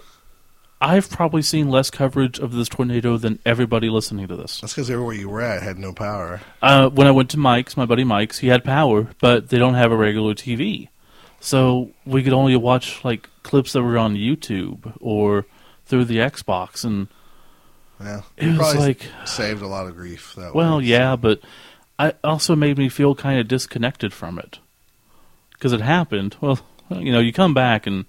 I've 0.80 1.10
probably 1.10 1.42
seen 1.42 1.70
less 1.70 1.90
coverage 1.90 2.38
of 2.38 2.52
this 2.52 2.68
tornado 2.68 3.16
than 3.16 3.40
everybody 3.44 3.90
listening 3.90 4.28
to 4.28 4.36
this. 4.36 4.60
that's 4.60 4.74
because 4.74 4.88
everywhere 4.88 5.14
you 5.14 5.28
were 5.28 5.40
at 5.40 5.60
had 5.62 5.76
no 5.76 5.92
power. 5.92 6.40
Uh, 6.62 6.88
when 6.88 7.08
I 7.08 7.10
went 7.10 7.30
to 7.30 7.36
Mike's, 7.38 7.76
my 7.76 7.84
buddy 7.84 8.04
Mike's, 8.04 8.38
he 8.38 8.46
had 8.46 8.62
power, 8.62 9.08
but 9.20 9.48
they 9.48 9.58
don't 9.58 9.74
have 9.74 9.90
a 9.90 9.96
regular 9.96 10.34
TV, 10.34 10.88
so 11.40 11.90
we 12.04 12.22
could 12.22 12.32
only 12.32 12.56
watch 12.56 13.04
like 13.04 13.28
clips 13.42 13.72
that 13.72 13.82
were 13.82 13.98
on 13.98 14.14
YouTube 14.16 14.92
or 15.00 15.46
through 15.86 16.04
the 16.04 16.18
Xbox. 16.18 16.84
And 16.84 17.08
Yeah, 18.00 18.22
It 18.36 18.56
was 18.58 18.76
like- 18.76 19.06
saved 19.24 19.62
a 19.62 19.66
lot 19.66 19.86
of 19.86 19.96
grief 19.96 20.34
that 20.36 20.54
well, 20.54 20.78
way. 20.78 20.84
yeah, 20.84 21.16
but 21.16 21.40
I 21.98 22.14
also 22.22 22.54
made 22.54 22.78
me 22.78 22.88
feel 22.88 23.14
kind 23.14 23.40
of 23.40 23.48
disconnected 23.48 24.12
from 24.12 24.38
it 24.38 24.58
because 25.52 25.72
it 25.72 25.80
happened. 25.80 26.36
Well, 26.40 26.60
you 26.90 27.10
know, 27.12 27.18
you 27.20 27.32
come 27.32 27.54
back 27.54 27.86
and 27.86 28.04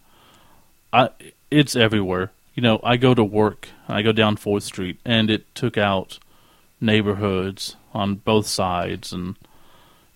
I, 0.93 1.09
it's 1.51 1.75
everywhere. 1.75 2.31
You 2.55 2.61
know, 2.63 2.79
I 2.83 2.97
go 2.97 3.13
to 3.13 3.23
work, 3.23 3.69
I 3.87 4.01
go 4.01 4.11
down 4.11 4.35
Fourth 4.35 4.63
Street, 4.63 4.99
and 5.05 5.29
it 5.31 5.53
took 5.55 5.77
out 5.77 6.19
neighborhoods 6.81 7.75
on 7.93 8.15
both 8.15 8.47
sides, 8.47 9.11
and 9.13 9.35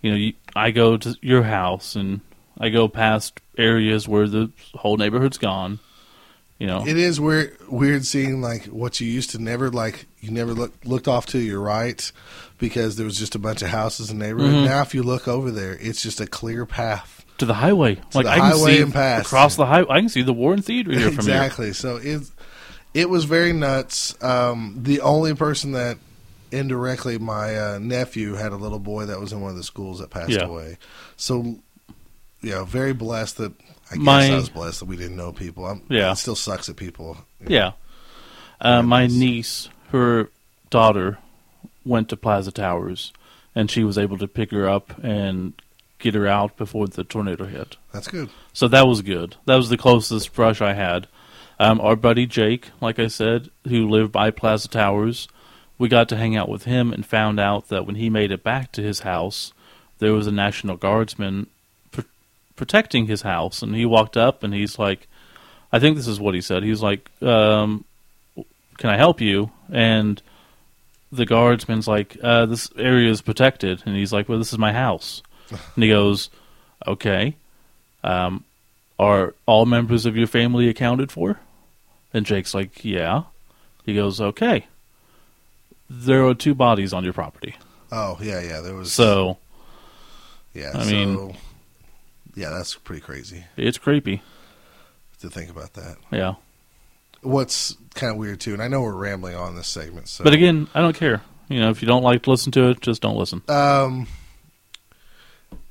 you 0.02 0.10
know, 0.10 0.16
you, 0.16 0.32
I 0.54 0.70
go 0.70 0.96
to 0.96 1.16
your 1.22 1.44
house 1.44 1.96
and 1.96 2.20
I 2.58 2.68
go 2.68 2.88
past 2.88 3.40
areas 3.58 4.06
where 4.08 4.28
the 4.28 4.50
whole 4.74 4.96
neighborhood's 4.96 5.38
gone. 5.38 5.80
You 6.58 6.68
know, 6.68 6.86
It 6.86 6.96
is 6.96 7.20
weird, 7.20 7.56
weird 7.68 8.06
seeing 8.06 8.40
like 8.40 8.66
what 8.66 9.00
you 9.00 9.08
used 9.08 9.30
to 9.30 9.38
never 9.38 9.70
like. 9.70 10.06
You 10.20 10.30
never 10.30 10.54
look, 10.54 10.72
looked 10.84 11.08
off 11.08 11.26
to 11.26 11.38
your 11.38 11.60
right 11.60 12.10
because 12.58 12.96
there 12.96 13.04
was 13.04 13.18
just 13.18 13.34
a 13.34 13.40
bunch 13.40 13.60
of 13.62 13.68
houses 13.68 14.08
in 14.10 14.18
the 14.20 14.26
neighborhood. 14.26 14.54
Mhm. 14.54 14.64
Now, 14.66 14.80
if 14.82 14.94
you 14.94 15.02
look 15.02 15.26
over 15.26 15.50
there, 15.50 15.76
it's 15.80 16.00
just 16.00 16.20
a 16.20 16.26
clear 16.26 16.64
path. 16.64 17.10
to 17.38 17.46
the 17.46 17.54
highway, 17.54 17.96
like 18.14 18.26
the 18.26 18.30
I 18.30 18.36
can 18.38 18.44
highway 18.52 18.76
see 18.76 18.82
and 18.82 18.92
past. 18.92 19.26
across 19.26 19.56
the 19.56 19.66
highway. 19.66 19.88
I 19.90 19.98
can 19.98 20.08
see 20.08 20.22
the 20.22 20.32
Warren 20.32 20.62
Theater 20.62 20.92
here 20.92 21.10
from 21.10 21.26
here. 21.26 21.34
exactly. 21.34 21.72
So 21.72 21.96
it 21.96 22.22
it 22.94 23.10
was 23.10 23.24
very 23.24 23.52
nuts. 23.52 24.14
Um, 24.22 24.78
the 24.80 25.00
only 25.00 25.34
person 25.34 25.72
that 25.72 25.98
indirectly, 26.52 27.18
my 27.18 27.58
uh, 27.58 27.78
nephew 27.80 28.34
had 28.34 28.52
a 28.52 28.56
little 28.56 28.78
boy 28.78 29.06
that 29.06 29.18
was 29.18 29.32
in 29.32 29.40
one 29.40 29.50
of 29.50 29.56
the 29.56 29.64
schools 29.64 29.98
that 29.98 30.10
passed 30.10 30.30
Yeah. 30.30 30.44
away. 30.44 30.78
So 31.16 31.56
yeah, 32.44 32.64
very 32.64 32.92
blessed 32.92 33.38
that. 33.38 33.52
I 33.90 33.96
guess 33.96 34.04
My- 34.04 34.32
I 34.32 34.34
was 34.36 34.48
blessed 34.48 34.80
that 34.80 34.86
we 34.86 34.96
didn't 34.96 35.16
know 35.16 35.32
people. 35.32 35.66
I'm, 35.66 35.82
Yeah. 35.90 36.12
it 36.12 36.16
still 36.16 36.34
sucks 36.36 36.68
at 36.68 36.76
people. 36.76 37.18
Yeah. 37.46 37.72
Uh, 38.60 38.82
my 38.82 39.06
niece, 39.06 39.68
her 39.90 40.30
daughter, 40.70 41.18
went 41.84 42.08
to 42.08 42.16
Plaza 42.16 42.50
Towers, 42.50 43.12
and 43.54 43.70
she 43.70 43.84
was 43.84 43.98
able 43.98 44.16
to 44.18 44.26
pick 44.26 44.50
her 44.52 44.66
up 44.68 44.94
and 45.02 45.52
get 45.98 46.14
her 46.14 46.26
out 46.26 46.56
before 46.56 46.86
the 46.86 47.04
tornado 47.04 47.44
hit. 47.44 47.76
That's 47.92 48.08
good. 48.08 48.30
So 48.54 48.68
that 48.68 48.86
was 48.86 49.02
good. 49.02 49.36
That 49.44 49.56
was 49.56 49.68
the 49.68 49.76
closest 49.76 50.32
brush 50.34 50.60
I 50.62 50.72
had. 50.72 51.06
Um, 51.60 51.78
our 51.80 51.94
buddy 51.94 52.26
Jake, 52.26 52.70
like 52.80 52.98
I 52.98 53.06
said, 53.08 53.50
who 53.68 53.88
lived 53.88 54.12
by 54.12 54.30
Plaza 54.30 54.68
Towers, 54.68 55.28
we 55.78 55.88
got 55.88 56.08
to 56.08 56.16
hang 56.16 56.36
out 56.36 56.48
with 56.48 56.64
him 56.64 56.92
and 56.92 57.04
found 57.04 57.38
out 57.38 57.68
that 57.68 57.86
when 57.86 57.96
he 57.96 58.08
made 58.08 58.32
it 58.32 58.42
back 58.42 58.72
to 58.72 58.82
his 58.82 59.00
house, 59.00 59.52
there 59.98 60.12
was 60.14 60.26
a 60.26 60.32
National 60.32 60.76
Guardsman 60.76 61.48
protecting 62.56 63.06
his 63.06 63.22
house. 63.22 63.62
And 63.62 63.74
he 63.74 63.84
walked 63.86 64.16
up 64.16 64.42
and 64.42 64.52
he's 64.54 64.78
like, 64.78 65.08
I 65.72 65.78
think 65.78 65.96
this 65.96 66.06
is 66.08 66.20
what 66.20 66.34
he 66.34 66.40
said. 66.40 66.62
He's 66.62 66.82
like, 66.82 67.10
um, 67.22 67.84
Can 68.78 68.90
I 68.90 68.96
help 68.96 69.20
you? 69.20 69.50
And 69.72 70.20
the 71.12 71.26
guardsman's 71.26 71.88
like, 71.88 72.16
uh, 72.22 72.46
This 72.46 72.70
area 72.76 73.10
is 73.10 73.22
protected. 73.22 73.82
And 73.86 73.96
he's 73.96 74.12
like, 74.12 74.28
Well, 74.28 74.38
this 74.38 74.52
is 74.52 74.58
my 74.58 74.72
house. 74.72 75.22
and 75.50 75.82
he 75.84 75.88
goes, 75.90 76.30
Okay. 76.86 77.34
Um, 78.02 78.44
are 78.98 79.34
all 79.46 79.66
members 79.66 80.06
of 80.06 80.16
your 80.16 80.26
family 80.28 80.68
accounted 80.68 81.10
for? 81.10 81.40
And 82.12 82.24
Jake's 82.24 82.54
like, 82.54 82.84
yeah. 82.84 83.24
He 83.84 83.94
goes, 83.94 84.20
okay. 84.20 84.66
There 85.90 86.24
are 86.26 86.34
two 86.34 86.54
bodies 86.54 86.92
on 86.92 87.02
your 87.02 87.12
property. 87.12 87.56
Oh 87.90 88.16
yeah, 88.22 88.40
yeah. 88.40 88.60
There 88.60 88.74
was 88.74 88.92
So 88.92 89.38
yeah. 90.52 90.70
I 90.74 90.84
so, 90.84 90.90
mean- 90.90 91.36
yeah, 92.34 92.50
that's 92.50 92.74
pretty 92.74 93.00
crazy 93.00 93.44
it's 93.56 93.78
creepy. 93.78 94.22
to 95.20 95.30
think 95.30 95.50
about 95.50 95.74
that. 95.74 95.96
Yeah. 96.10 96.34
What's 97.22 97.76
kind 97.94 98.12
of 98.12 98.18
weird 98.18 98.40
too, 98.40 98.52
and 98.52 98.62
I 98.62 98.68
know 98.68 98.82
we're 98.82 98.92
rambling 98.92 99.34
on 99.36 99.56
this 99.56 99.68
segment. 99.68 100.08
So, 100.08 100.24
But 100.24 100.34
again, 100.34 100.68
I 100.74 100.80
don't 100.80 100.94
care. 100.96 101.22
You 101.48 101.60
know, 101.60 101.70
if 101.70 101.80
you 101.82 101.88
don't 101.88 102.02
like 102.02 102.22
to 102.24 102.30
listen 102.30 102.52
to 102.52 102.70
it, 102.70 102.80
just 102.80 103.00
don't 103.02 103.16
listen. 103.16 103.42
um, 103.48 104.06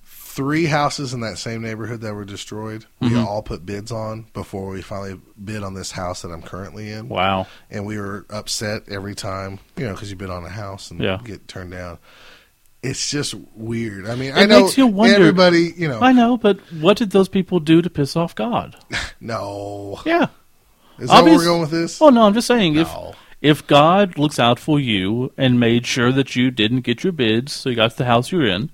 three 0.05 0.65
houses 0.65 1.13
in 1.13 1.19
that 1.21 1.37
same 1.37 1.61
neighborhood 1.61 2.01
that 2.01 2.13
were 2.15 2.25
destroyed. 2.25 2.85
We 2.99 3.09
Mhm. 3.09 3.23
all 3.25 3.43
put 3.43 3.67
bids 3.67 3.91
on 3.91 4.25
before 4.33 4.67
we 4.69 4.81
finally 4.81 5.19
bid 5.43 5.61
on 5.63 5.75
this 5.75 5.91
house 5.91 6.23
that 6.23 6.31
I'm 6.31 6.41
currently 6.41 6.89
in, 6.89 7.07
Wow. 7.07 7.45
and 7.69 7.85
we 7.85 7.99
were 7.99 8.25
upset 8.31 8.83
every 8.89 9.13
time, 9.13 9.59
you 9.77 9.85
know, 9.85 9.93
because 9.93 10.09
you 10.09 10.15
bid 10.15 10.31
on 10.31 10.43
a 10.43 10.49
house 10.49 10.89
and 10.89 10.99
Yeah. 10.99 11.19
get 11.23 11.47
turned 11.47 11.69
down. 11.71 11.99
It's 12.83 13.09
just 13.09 13.33
weird. 13.55 14.07
I 14.07 14.15
mean, 14.15 14.31
It 14.31 14.35
I 14.35 14.45
know 14.45 14.61
makes 14.63 14.77
you 14.77 14.87
wonder- 14.87 15.15
everybody, 15.15 15.73
you 15.77 15.87
know, 15.87 15.99
I 16.01 16.11
know, 16.11 16.35
but 16.37 16.59
what 16.81 16.97
did 16.97 17.11
those 17.11 17.29
people 17.29 17.59
do 17.61 17.81
to 17.81 17.89
piss 17.89 18.15
off 18.17 18.35
God? 18.35 18.75
no. 19.21 20.01
Yeah. 20.05 20.27
Is 20.99 21.07
that 21.07 21.13
where 21.13 21.19
Obvious- 21.19 21.37
we're 21.39 21.45
going 21.45 21.61
with 21.61 21.71
this? 21.71 21.99
Well, 21.99 22.11
no, 22.11 22.23
I'm 22.23 22.33
just 22.33 22.47
saying 22.47 22.75
if 22.75 22.87
No. 22.87 23.15
if 23.41 23.65
God 23.67 24.17
looks 24.17 24.37
out 24.37 24.59
for 24.59 24.79
you 24.79 25.31
and 25.37 25.59
made 25.59 25.85
sure 25.87 26.11
that 26.11 26.35
you 26.35 26.51
didn't 26.51 26.81
get 26.81 27.03
your 27.03 27.13
bids, 27.13 27.53
so 27.53 27.69
you 27.69 27.75
got 27.75 27.95
the 27.97 28.05
house 28.05 28.31
you're 28.31 28.45
in, 28.45 28.69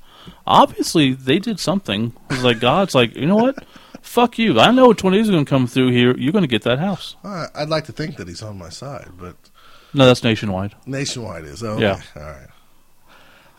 obviously 0.47 1.13
they 1.13 1.39
did 1.39 1.59
something. 1.59 2.13
It's 2.29 2.43
like 2.43 2.59
God's 2.59 2.95
like, 2.95 3.15
you 3.15 3.25
know 3.27 3.35
what? 3.35 3.63
Fuck 4.01 4.39
you. 4.39 4.59
I 4.59 4.71
know 4.71 4.87
a 4.91 4.93
is 5.11 5.29
going 5.29 5.45
to 5.45 5.49
come 5.49 5.67
through 5.67 5.91
here. 5.91 6.15
You're 6.17 6.31
going 6.31 6.43
to 6.43 6.47
get 6.47 6.63
that 6.63 6.79
house. 6.79 7.15
I'd 7.23 7.69
like 7.69 7.85
to 7.85 7.91
think 7.91 8.15
that 8.17 8.27
he's 8.27 8.41
on 8.41 8.57
my 8.57 8.69
side, 8.69 9.09
but 9.19 9.35
No, 9.93 10.05
that's 10.05 10.23
nationwide. 10.23 10.73
nationwide 10.85 11.43
is 11.45 11.63
okay. 11.63 11.81
Yeah. 11.81 12.01
All 12.15 12.21
right. 12.23 12.47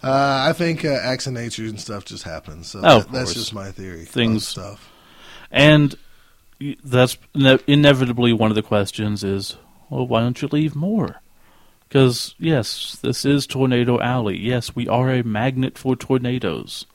Uh, 0.03 0.44
I 0.48 0.53
think 0.55 0.84
uh, 0.84 0.88
acts 0.88 1.26
of 1.26 1.34
nature 1.34 1.64
and 1.64 1.78
stuff 1.80 2.05
just 2.05 2.22
happens. 2.24 2.68
So 2.68 2.80
Oh, 2.82 2.98
of 2.98 3.05
that- 3.07 3.12
that's 3.12 3.34
just 3.34 3.53
my 3.55 3.70
theory. 3.70 4.05
Things- 4.05 4.48
stuff. 4.48 4.88
And 5.51 5.94
that's 6.84 7.16
ne- 7.34 7.59
inevitably 7.66 8.32
one 8.32 8.51
of 8.51 8.55
the 8.55 8.62
questions 8.62 9.22
is, 9.24 9.57
well, 9.90 10.07
why 10.07 10.20
don't 10.20 10.40
you 10.40 10.48
leave 10.51 10.74
Moore? 10.76 11.20
Because, 11.88 12.34
yes, 12.38 12.96
this 13.03 13.24
is 13.24 13.46
Tornado 13.46 13.98
Alley. 14.01 14.38
Yes, 14.38 14.74
we 14.76 14.86
are 14.86 15.11
a 15.11 15.24
magnet 15.24 15.76
for 15.76 15.96
tornadoes. 15.96 16.86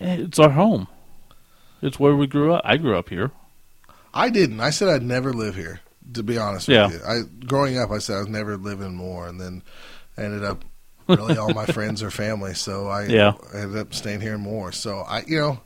It's 0.00 0.38
our 0.38 0.50
home. 0.50 0.88
It's 1.82 2.00
where 2.00 2.16
we 2.16 2.26
grew 2.26 2.54
up. 2.54 2.62
I 2.64 2.76
grew 2.78 2.96
up 2.96 3.10
here. 3.10 3.30
I 4.14 4.30
didn't. 4.30 4.60
I 4.60 4.70
said 4.70 4.88
I'd 4.88 5.02
never 5.02 5.32
live 5.32 5.54
here. 5.54 5.80
To 6.14 6.22
be 6.22 6.38
honest 6.38 6.66
Yeah. 6.68 6.86
with 6.86 6.94
you, 6.94 7.06
I 7.06 7.20
growing 7.46 7.78
up, 7.78 7.90
I 7.90 7.98
said 7.98 8.16
I 8.16 8.20
was 8.20 8.28
never 8.28 8.56
living 8.56 8.94
Moore, 8.94 9.26
and 9.28 9.40
then 9.40 9.62
I 10.16 10.22
ended 10.22 10.44
up 10.44 10.64
really 11.08 11.36
all 11.36 11.52
my 11.52 11.66
friends 11.66 12.02
are 12.02 12.10
family, 12.10 12.54
so 12.54 12.88
I 12.88 13.06
Yeah. 13.06 13.32
ended 13.54 13.78
up 13.78 13.94
staying 13.94 14.20
here 14.20 14.38
Moore. 14.38 14.72
So 14.72 14.98
I, 15.00 15.22
you 15.26 15.38
know, 15.38 15.60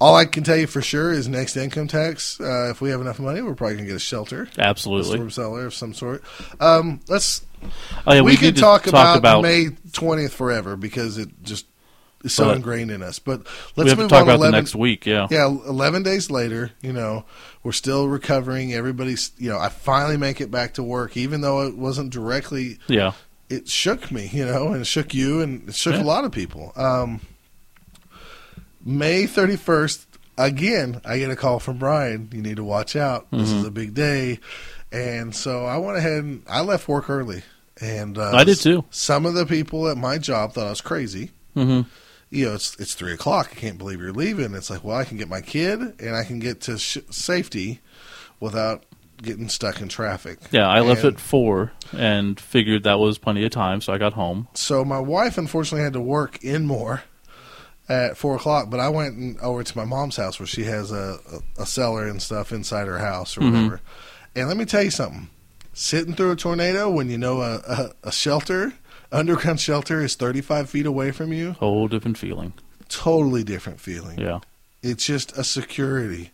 all 0.00 0.14
I 0.14 0.24
can 0.26 0.44
tell 0.44 0.56
you 0.56 0.66
for 0.66 0.82
sure 0.82 1.12
is 1.12 1.26
next 1.28 1.56
income 1.56 1.88
tax. 1.88 2.40
Uh, 2.40 2.68
if 2.70 2.80
we 2.80 2.90
have 2.90 3.00
enough 3.00 3.18
money, 3.18 3.40
we're 3.42 3.54
probably 3.54 3.76
gonna 3.76 3.86
get 3.88 3.96
a 3.96 4.00
shelter, 4.00 4.48
a 4.58 4.60
Absolutely. 4.60 5.14
storm 5.16 5.30
cellar 5.30 5.66
of 5.66 5.74
some 5.74 5.94
sort. 5.94 6.22
Um, 6.60 7.00
let's 7.08 7.42
Oh, 8.06 8.12
yeah, 8.12 8.20
we, 8.20 8.32
we, 8.32 8.36
could 8.36 8.54
to 8.54 8.60
talk, 8.60 8.86
about, 8.86 9.18
about 9.18 9.42
May 9.42 9.68
twentieth 9.92 10.32
forever 10.34 10.76
because 10.76 11.16
it 11.18 11.30
just 11.42 11.66
is 12.22 12.34
so 12.34 12.44
But 12.46 12.56
ingrained 12.56 12.90
in 12.90 13.02
us. 13.02 13.18
But 13.18 13.46
let's 13.76 13.96
move 13.96 14.08
talk 14.08 14.18
on. 14.18 14.22
about 14.24 14.34
11, 14.36 14.52
the 14.52 14.58
next 14.58 14.74
week. 14.76 15.06
Yeah. 15.06 15.26
yeah, 15.30 15.46
eleven 15.46 16.02
days 16.02 16.30
later, 16.30 16.70
you 16.82 16.92
know, 16.92 17.24
we're 17.62 17.72
still 17.72 18.08
recovering. 18.08 18.72
Everybody's, 18.74 19.32
you 19.38 19.48
know, 19.48 19.58
I 19.58 19.70
finally 19.70 20.16
make 20.18 20.40
it 20.40 20.50
back 20.50 20.74
to 20.74 20.82
work, 20.82 21.16
even 21.16 21.40
though 21.40 21.62
it 21.66 21.76
wasn't 21.76 22.10
directly. 22.10 22.78
Yeah. 22.88 23.12
It 23.48 23.68
shook 23.68 24.10
me, 24.10 24.28
you 24.32 24.44
know, 24.44 24.68
and 24.72 24.80
it 24.82 24.86
shook 24.86 25.14
you, 25.14 25.40
and 25.40 25.68
it 25.68 25.74
shook 25.74 25.94
Yeah. 25.94 26.02
a 26.02 26.04
lot 26.04 26.24
of 26.24 26.32
people. 26.32 26.72
Um, 26.76 27.20
May 28.84 29.26
thirty 29.26 29.56
first, 29.56 30.06
again, 30.38 31.00
I 31.04 31.18
get 31.18 31.30
a 31.30 31.36
call 31.36 31.58
from 31.58 31.78
Brian. 31.78 32.28
You 32.32 32.40
need 32.42 32.56
to 32.56 32.64
watch 32.64 32.94
out. 32.96 33.26
This 33.30 33.48
Mm-hmm. 33.50 33.58
is 33.58 33.64
a 33.64 33.70
big 33.70 33.94
day, 33.94 34.38
and 34.92 35.34
so 35.34 35.64
I 35.64 35.76
went 35.78 35.98
ahead 35.98 36.22
and 36.24 36.42
I 36.48 36.60
left 36.60 36.86
work 36.88 37.10
early. 37.10 37.42
And 37.80 38.16
uh, 38.16 38.30
I 38.32 38.44
did 38.44 38.58
too. 38.58 38.84
Some 38.90 39.26
of 39.26 39.34
the 39.34 39.44
people 39.44 39.88
at 39.88 39.96
my 39.98 40.18
job 40.18 40.52
thought 40.54 40.66
I 40.66 40.70
was 40.70 40.80
crazy. 40.80 41.30
hmm 41.54 41.82
You 42.30 42.46
know, 42.46 42.54
it's 42.54 42.74
it's 42.80 42.94
three 42.94 43.12
o'clock. 43.12 43.50
I 43.52 43.54
can't 43.54 43.76
believe 43.78 44.00
you're 44.00 44.12
leaving. 44.12 44.54
It's 44.54 44.70
like, 44.70 44.82
well, 44.84 44.96
I 44.96 45.04
can 45.04 45.18
get 45.18 45.28
my 45.28 45.40
kid 45.40 45.80
and 46.00 46.16
I 46.16 46.24
can 46.24 46.38
get 46.38 46.60
to 46.62 46.78
sh- 46.78 46.98
safety 47.10 47.80
without 48.40 48.84
getting 49.22 49.48
stuck 49.48 49.80
in 49.80 49.88
traffic. 49.88 50.38
Yeah, 50.50 50.68
I 50.68 50.80
left 50.80 51.04
And- 51.04 51.14
at 51.14 51.20
four 51.20 51.72
and 51.96 52.38
figured 52.38 52.84
that 52.84 52.98
was 52.98 53.18
plenty 53.18 53.44
of 53.44 53.50
time, 53.50 53.80
so 53.80 53.92
I 53.92 53.98
got 53.98 54.12
home. 54.14 54.48
So 54.54 54.84
my 54.84 54.98
wife 55.00 55.38
unfortunately 55.38 55.84
had 55.84 55.92
to 55.94 56.00
work 56.00 56.42
in 56.44 56.66
Moore 56.66 57.02
at 57.88 58.16
four 58.16 58.36
o'clock, 58.36 58.68
but 58.70 58.80
I 58.80 58.88
went 58.88 59.14
and 59.16 59.38
over 59.40 59.62
to 59.62 59.78
my 59.78 59.84
mom's 59.84 60.16
house 60.16 60.38
where 60.40 60.46
she 60.46 60.64
has 60.64 60.90
a, 60.90 61.18
a, 61.58 61.62
a 61.62 61.66
cellar 61.66 62.06
and 62.08 62.20
stuff 62.20 62.52
inside 62.52 62.86
her 62.88 62.98
house 62.98 63.36
or 63.36 63.42
Mhm. 63.42 63.52
whatever. 63.52 63.80
And 64.34 64.48
let 64.48 64.56
me 64.56 64.64
tell 64.64 64.82
you 64.82 64.90
something: 64.90 65.28
sitting 65.72 66.14
through 66.14 66.32
a 66.32 66.36
tornado 66.36 66.90
when 66.90 67.08
you 67.10 67.16
know 67.18 67.40
a, 67.40 67.56
a, 67.66 67.90
a 68.08 68.12
shelter, 68.12 68.74
underground 69.12 69.60
shelter, 69.60 70.02
is 70.02 70.14
thirty-five 70.16 70.68
feet 70.68 70.84
away 70.86 71.10
from 71.12 71.32
you, 71.32 71.52
Whole 71.52 71.86
different 71.88 72.18
feeling. 72.18 72.52
totally 72.88 73.44
different 73.44 73.80
feeling. 73.80 74.18
Yeah. 74.18 74.40
It's 74.82 75.06
just 75.06 75.36
a 75.38 75.42
security. 75.44 76.30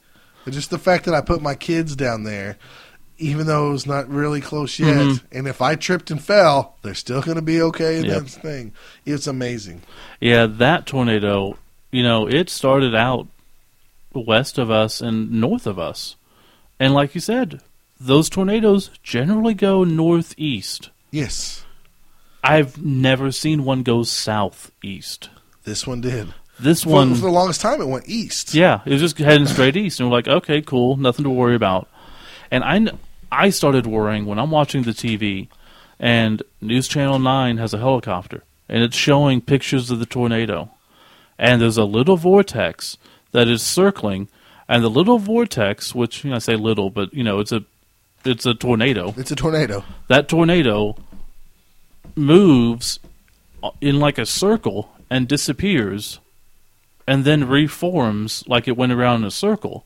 It's 0.47 0.57
just 0.57 0.71
the 0.71 0.79
fact 0.79 1.05
that 1.05 1.15
I 1.15 1.21
put 1.21 1.41
my 1.43 1.55
kids 1.55 1.95
down 1.97 2.25
there, 2.25 2.57
even 3.19 3.47
though 3.47 3.69
it 3.69 3.73
was 3.73 3.87
not 3.87 4.09
really 4.09 4.41
close 4.41 4.79
yet. 4.79 4.97
Mhm. 4.97 5.21
And 5.31 5.47
if 5.49 5.63
I 5.63 5.75
tripped 5.77 6.11
and 6.11 6.23
fell, 6.23 6.77
they're 6.83 6.95
still 6.95 7.23
going 7.23 7.37
to 7.37 7.43
be 7.43 7.61
okay 7.63 7.99
in 7.99 8.05
Yep. 8.07 8.23
that 8.25 8.29
thing. 8.31 8.73
It's 9.07 9.27
amazing. 9.27 9.83
Yeah, 10.21 10.47
that 10.47 10.87
tornado, 10.87 11.57
you 11.91 12.03
know, 12.03 12.27
it 12.29 12.51
started 12.51 12.95
out 12.95 13.29
west 14.15 14.59
of 14.59 14.71
us 14.71 15.01
and 15.01 15.31
north 15.31 15.67
of 15.67 15.79
us. 15.79 16.17
And 16.81 16.93
like 16.93 17.15
you 17.15 17.21
said, 17.21 17.61
those 18.01 18.29
tornadoes 18.29 18.91
generally 19.03 19.55
go 19.55 19.85
northeast. 19.85 20.91
Yes, 21.13 21.65
I've 22.43 22.83
never 22.83 23.31
seen 23.31 23.65
one 23.65 23.83
go 23.85 24.03
southeast. 24.03 25.31
this 25.65 25.87
one 25.87 26.01
did. 26.01 26.35
This 26.63 26.85
For, 26.85 26.91
one, 26.91 27.15
for 27.15 27.23
the 27.23 27.31
longest 27.31 27.61
time, 27.61 27.81
it 27.81 27.89
went 27.89 28.09
east. 28.09 28.55
yeah, 28.55 28.81
it 28.87 28.93
was 28.93 29.01
just 29.01 29.19
heading 29.19 29.47
straight 29.47 29.77
east, 29.77 29.99
and 30.01 30.09
we're 30.09 30.17
like, 30.17 30.29
okay, 30.29 30.63
cool, 30.63 30.97
nothing 30.97 31.25
to 31.25 31.31
worry 31.31 31.55
about. 31.57 31.89
And 32.51 32.63
I, 32.65 32.93
I 33.31 33.51
started 33.51 33.87
worrying 33.87 34.27
when 34.27 34.39
I'm 34.39 34.51
watching 34.51 34.83
the 34.83 34.93
TV, 34.93 35.49
and 35.99 36.43
News 36.61 36.87
Channel 36.89 37.19
Nine 37.19 37.59
has 37.59 37.75
a 37.75 37.79
helicopter, 37.79 38.45
and 38.69 38.83
it's 38.83 38.97
showing 38.97 39.41
pictures 39.41 39.91
of 39.91 39.99
the 39.99 40.07
tornado, 40.07 40.71
and 41.39 41.61
there's 41.61 41.79
a 41.79 41.85
little 41.85 42.17
vortex 42.17 42.97
that 43.33 43.49
is 43.49 43.63
circling, 43.63 44.29
and 44.69 44.85
the 44.85 44.91
little 44.91 45.19
vortex, 45.19 45.95
which 45.95 46.23
you 46.25 46.31
know, 46.31 46.37
I 46.37 46.39
say 46.41 46.55
little, 46.57 46.91
but 46.91 47.13
you 47.13 47.25
know, 47.25 47.41
it's 47.41 47.53
a, 47.53 47.65
it's 48.25 48.47
a 48.47 48.55
tornado. 48.55 49.15
It's 49.17 49.33
a 49.33 49.37
tornado. 49.37 49.85
that 50.09 50.29
tornado 50.29 50.97
moves 52.15 53.01
in 53.81 53.99
like 53.99 54.19
a 54.19 54.27
circle 54.27 54.93
and 55.11 55.27
disappears 55.27 56.21
and 57.07 57.25
then 57.25 57.49
reforms 57.49 58.45
like 58.47 58.67
it 58.69 58.77
went 58.77 58.93
around 58.93 59.23
in 59.23 59.25
a 59.27 59.31
circle. 59.31 59.85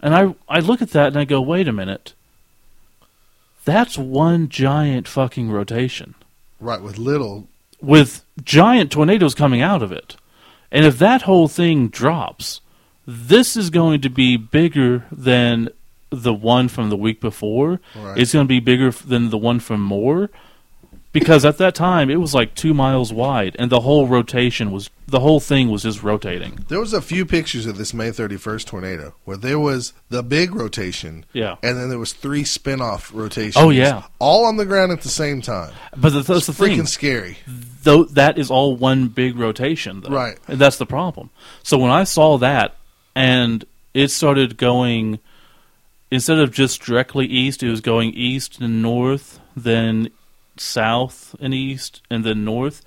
And 0.00 0.14
I 0.14 0.34
I 0.48 0.60
look 0.60 0.82
at 0.82 0.90
that 0.90 1.08
and 1.08 1.18
I 1.18 1.24
go, 1.24 1.40
"Wait 1.40 1.68
a 1.68 1.72
minute. 1.72 2.14
That's 3.64 3.96
one 3.96 4.48
giant 4.48 5.06
fucking 5.06 5.50
rotation 5.50 6.14
Right, 6.58 6.82
with 6.82 6.98
little. 6.98 7.46
with 7.80 8.24
giant 8.42 8.90
tornadoes 8.90 9.34
coming 9.34 9.60
out 9.62 9.82
of 9.82 9.92
it. 9.92 10.16
And 10.72 10.84
if 10.84 10.98
that 10.98 11.22
whole 11.22 11.48
thing 11.48 11.88
drops, 11.88 12.60
this 13.06 13.56
is 13.56 13.70
going 13.70 14.00
to 14.00 14.08
be 14.08 14.36
bigger 14.36 15.04
than 15.12 15.68
the 16.10 16.34
one 16.34 16.68
from 16.68 16.90
the 16.90 16.96
week 16.96 17.20
before. 17.20 17.80
Right. 17.96 18.18
It's 18.18 18.32
going 18.32 18.46
to 18.46 18.48
be 18.48 18.60
bigger 18.60 18.90
than 18.90 19.30
the 19.30 19.38
one 19.38 19.60
from 19.60 19.80
Moore. 19.80 20.30
Because 21.12 21.44
at 21.44 21.58
that 21.58 21.74
time 21.74 22.08
it 22.08 22.16
was 22.20 22.32
like 22.34 22.54
two 22.54 22.72
miles 22.72 23.12
wide, 23.12 23.54
and 23.58 23.70
the 23.70 23.80
whole 23.80 24.06
rotation 24.06 24.70
was 24.72 24.88
the 25.06 25.20
whole 25.20 25.40
thing 25.40 25.68
was 25.70 25.82
just 25.82 26.02
rotating. 26.02 26.64
There 26.68 26.80
was 26.80 26.94
a 26.94 27.02
few 27.02 27.26
pictures 27.26 27.66
of 27.66 27.76
this 27.76 27.92
May 27.92 28.08
31st 28.08 28.64
tornado 28.64 29.14
where 29.26 29.36
there 29.36 29.58
was 29.58 29.92
the 30.08 30.22
big 30.22 30.54
rotation, 30.54 31.26
Yeah, 31.34 31.56
and 31.62 31.76
then 31.76 31.90
there 31.90 31.98
was 31.98 32.14
three 32.14 32.44
spin-off 32.44 33.10
rotations. 33.12 33.56
Oh, 33.62 33.68
yeah. 33.68 34.04
all 34.20 34.46
on 34.46 34.56
the 34.56 34.64
ground 34.64 34.90
at 34.90 35.02
the 35.02 35.10
same 35.10 35.42
time. 35.42 35.74
but 35.94 36.10
the, 36.14 36.22
that's 36.22 36.46
the 36.46 36.52
Freaking 36.54 36.76
thing. 36.76 36.86
scary. 36.86 37.36
though 37.82 38.04
that 38.04 38.38
is 38.38 38.50
all 38.50 38.74
one 38.74 39.08
big 39.08 39.36
rotation 39.36 40.00
though. 40.00 40.08
Right. 40.08 40.38
and 40.48 40.58
that's 40.58 40.76
the 40.78 40.86
problem 40.86 41.28
so 41.62 41.76
when 41.76 41.90
i 41.90 42.04
saw 42.04 42.38
that 42.38 42.76
and 43.14 43.64
it 43.92 44.08
started 44.08 44.56
going 44.56 45.18
instead 46.10 46.38
of 46.38 46.52
just 46.52 46.80
directly 46.80 47.26
east 47.26 47.62
it 47.62 47.68
was 47.70 47.80
going 47.82 48.12
east 48.14 48.60
and 48.60 48.80
north 48.82 49.40
then 49.56 50.08
south 50.56 51.34
and 51.40 51.54
east 51.54 52.02
and 52.10 52.24
then 52.24 52.44
north 52.44 52.82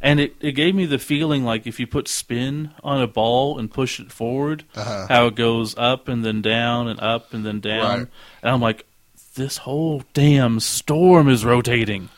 and 0.00 0.18
it, 0.20 0.34
it 0.40 0.52
gave 0.52 0.74
me 0.74 0.86
the 0.86 0.98
feeling 0.98 1.44
like 1.44 1.66
if 1.66 1.78
you 1.78 1.86
put 1.86 2.08
spin 2.08 2.70
on 2.82 3.00
a 3.02 3.06
ball 3.06 3.58
and 3.58 3.70
push 3.70 4.00
it 4.00 4.10
forward 4.10 4.64
Uh-huh. 4.74 5.06
how 5.08 5.26
it 5.26 5.34
goes 5.34 5.76
up 5.76 6.08
and 6.08 6.24
then 6.24 6.40
down 6.42 6.88
and 6.88 6.98
up 7.00 7.34
and 7.34 7.44
then 7.44 7.60
down 7.60 7.98
Right. 8.00 8.08
and 8.42 8.50
i'm 8.52 8.60
like 8.60 8.86
this 9.34 9.58
whole 9.58 10.02
damn 10.14 10.60
storm 10.60 11.28
is 11.28 11.44
rotating 11.44 12.08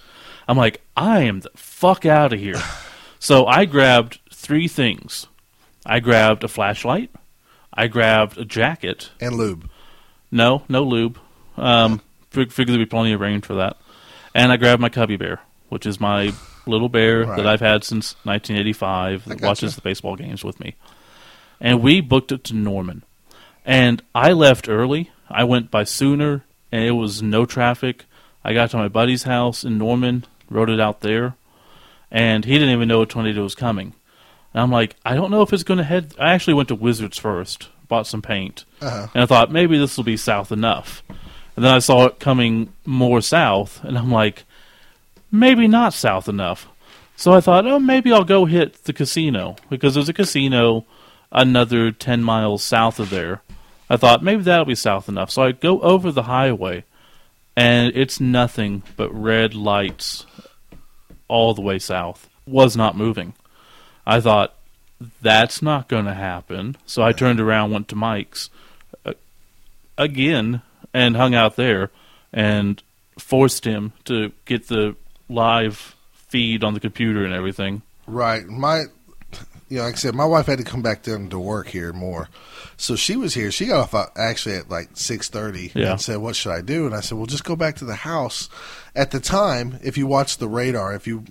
I'm 0.49 0.57
like, 0.57 0.81
I 0.97 1.21
am 1.21 1.41
the 1.41 1.51
fuck 1.55 2.05
out 2.05 2.33
of 2.33 2.41
here. 2.41 2.61
so 3.21 3.47
I 3.47 3.65
grabbed 3.65 4.19
three 4.33 4.67
things. 4.67 5.29
I 5.87 6.01
grabbed 6.01 6.43
a 6.43 6.49
flashlight. 6.49 7.11
I 7.73 7.87
grabbed 7.87 8.37
a 8.39 8.45
jacket. 8.45 9.11
And 9.21 9.37
lube. 9.37 9.71
No, 10.33 10.65
no 10.69 10.83
lube. 10.83 11.17
Um, 11.57 12.01
fig- 12.31 12.51
figured 12.51 12.75
there'd 12.77 12.87
be 12.89 12.91
plenty 12.91 13.13
of 13.13 13.21
rain 13.21 13.41
for 13.41 13.55
that. 13.55 13.77
And 14.35 14.51
I 14.53 14.57
grabbed 14.57 14.80
my 14.80 14.89
cubby 14.89 15.16
bear, 15.16 15.41
which 15.68 15.87
is 15.87 16.01
my 16.01 16.33
little 16.66 16.89
bear 16.89 17.24
Right. 17.24 17.37
that 17.37 17.47
I've 17.47 17.61
had 17.61 17.85
since 17.85 18.14
1985 18.24 19.24
that 19.26 19.41
watches 19.41 19.74
the 19.74 19.80
baseball 19.83 20.16
games 20.16 20.45
with 20.45 20.61
me. 20.61 20.74
And 21.61 21.83
we 21.83 22.01
booked 22.01 22.33
it 22.33 22.45
to 22.45 22.55
Norman. 22.55 23.03
And 23.64 24.03
I 24.14 24.33
left 24.33 24.68
early. 24.68 25.11
I 25.30 25.45
went 25.45 25.70
by 25.70 25.85
Sooner, 25.85 26.45
and 26.70 26.85
it 26.85 26.93
was 26.93 27.22
no 27.22 27.47
traffic. 27.47 28.05
I 28.45 28.53
got 28.55 28.70
to 28.70 28.76
my 28.76 28.89
buddy's 28.89 29.22
house 29.24 29.64
in 29.64 29.78
Norman, 29.78 30.24
wrote 30.51 30.70
it 30.70 30.80
out 30.80 31.01
there, 31.01 31.35
and 32.11 32.45
he 32.45 32.55
didn't 32.59 32.70
even 32.74 32.89
know 32.89 33.03
a 33.03 33.07
tornado 33.07 33.43
was 33.43 33.55
coming. 33.55 33.95
And 34.53 34.62
I'm 34.62 34.70
like, 34.70 34.97
I 35.05 35.14
don't 35.14 35.30
know 35.30 35.43
if 35.43 35.53
it's 35.53 35.62
going 35.62 35.78
to 35.78 35.85
head. 35.85 36.14
I 36.18 36.33
actually 36.33 36.55
went 36.55 36.68
to 36.68 36.74
Wizards 36.74 37.18
first, 37.18 37.68
bought 37.89 38.07
some 38.07 38.20
paint, 38.22 38.64
Uh-huh. 38.80 39.07
and 39.14 39.22
I 39.22 39.26
thought 39.26 39.51
maybe 39.53 39.78
this 39.78 39.97
will 39.97 40.05
be 40.05 40.16
south 40.16 40.51
enough. 40.53 41.03
And 41.57 41.65
then 41.65 41.75
I 41.75 41.81
saw 41.81 42.07
it 42.07 42.19
coming 42.19 42.73
more 42.87 43.21
south, 43.21 43.83
and 43.85 43.99
I'm 43.99 44.11
like, 44.11 44.45
maybe 45.31 45.69
not 45.69 45.93
south 45.93 46.29
enough. 46.29 46.69
So 47.17 47.33
I 47.33 47.41
thought, 47.41 47.67
oh, 47.67 47.79
maybe 47.79 48.13
I'll 48.13 48.25
go 48.25 48.47
hit 48.47 48.85
the 48.85 48.93
casino 48.93 49.57
because 49.69 49.95
there's 49.95 50.09
a 50.09 50.15
casino 50.15 50.87
another 51.31 51.91
10 51.91 52.23
miles 52.23 52.63
south 52.63 52.99
of 52.99 53.11
there. 53.11 53.43
I 53.89 53.97
thought 53.97 54.23
maybe 54.23 54.43
that'll 54.43 54.65
be 54.65 54.75
south 54.75 55.09
enough. 55.09 55.31
So 55.31 55.43
I 55.43 55.53
go 55.53 55.81
over 55.81 56.11
the 56.11 56.25
highway, 56.25 56.85
and 57.57 57.95
it's 57.95 58.21
nothing 58.21 58.83
but 58.97 59.13
red 59.13 59.55
lights 59.55 60.27
all 61.29 61.55
the 61.55 61.63
way 61.63 61.79
south. 61.79 62.29
Was 62.47 62.77
not 62.77 62.97
moving. 62.97 63.35
I 64.07 64.21
thought, 64.21 64.55
that's 65.21 65.63
not 65.63 65.89
going 65.89 66.05
to 66.05 66.15
happen. 66.15 66.77
So 66.87 67.03
I 67.03 67.13
turned 67.13 67.41
around, 67.41 67.71
went 67.71 67.89
to 67.89 67.97
Mike's 67.97 68.51
uh, 69.05 69.13
again, 69.99 70.63
and 70.95 71.16
hung 71.16 71.34
out 71.34 71.57
there 71.57 71.90
and 72.32 72.82
forced 73.18 73.64
him 73.64 73.93
to 74.05 74.32
get 74.45 74.68
the 74.68 74.97
live 75.28 75.95
feed 76.14 76.64
on 76.64 76.74
the 76.74 76.80
computer 76.80 77.24
and 77.24 77.34
everything. 77.34 77.82
Right. 78.07 78.45
My, 78.47 78.84
you 79.68 79.78
know, 79.78 79.84
like 79.84 79.95
I 79.95 79.97
said, 79.97 80.14
my 80.14 80.24
wife 80.24 80.47
had 80.47 80.59
to 80.59 80.64
come 80.64 80.82
back 80.82 81.03
down 81.03 81.28
to 81.30 81.38
work 81.38 81.68
here 81.68 81.93
Moore, 81.93 82.28
so 82.76 82.97
she 82.97 83.16
was 83.16 83.34
here. 83.34 83.51
She 83.51 83.66
got 83.66 83.80
off 83.80 83.95
uh, 83.95 84.07
actually 84.16 84.57
at 84.57 84.68
like 84.68 84.90
six 84.95 85.28
thirty 85.30 85.70
Yeah. 85.74 85.93
and 85.93 86.01
said, 86.01 86.18
"What 86.18 86.36
should 86.36 86.53
I 86.53 86.61
do?" 86.61 86.84
And 86.86 86.95
I 86.95 87.01
said, 87.01 87.16
"Well, 87.16 87.26
just 87.26 87.45
go 87.45 87.57
back 87.57 87.76
to 87.76 87.84
the 87.84 87.95
house." 87.95 88.49
At 88.95 89.11
the 89.12 89.20
time, 89.20 89.78
if 89.82 89.97
you 89.97 90.07
watch 90.07 90.36
the 90.38 90.49
radar, 90.49 90.95
if 90.95 91.07
you, 91.07 91.24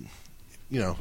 you 0.72 0.80
know, 0.80 0.96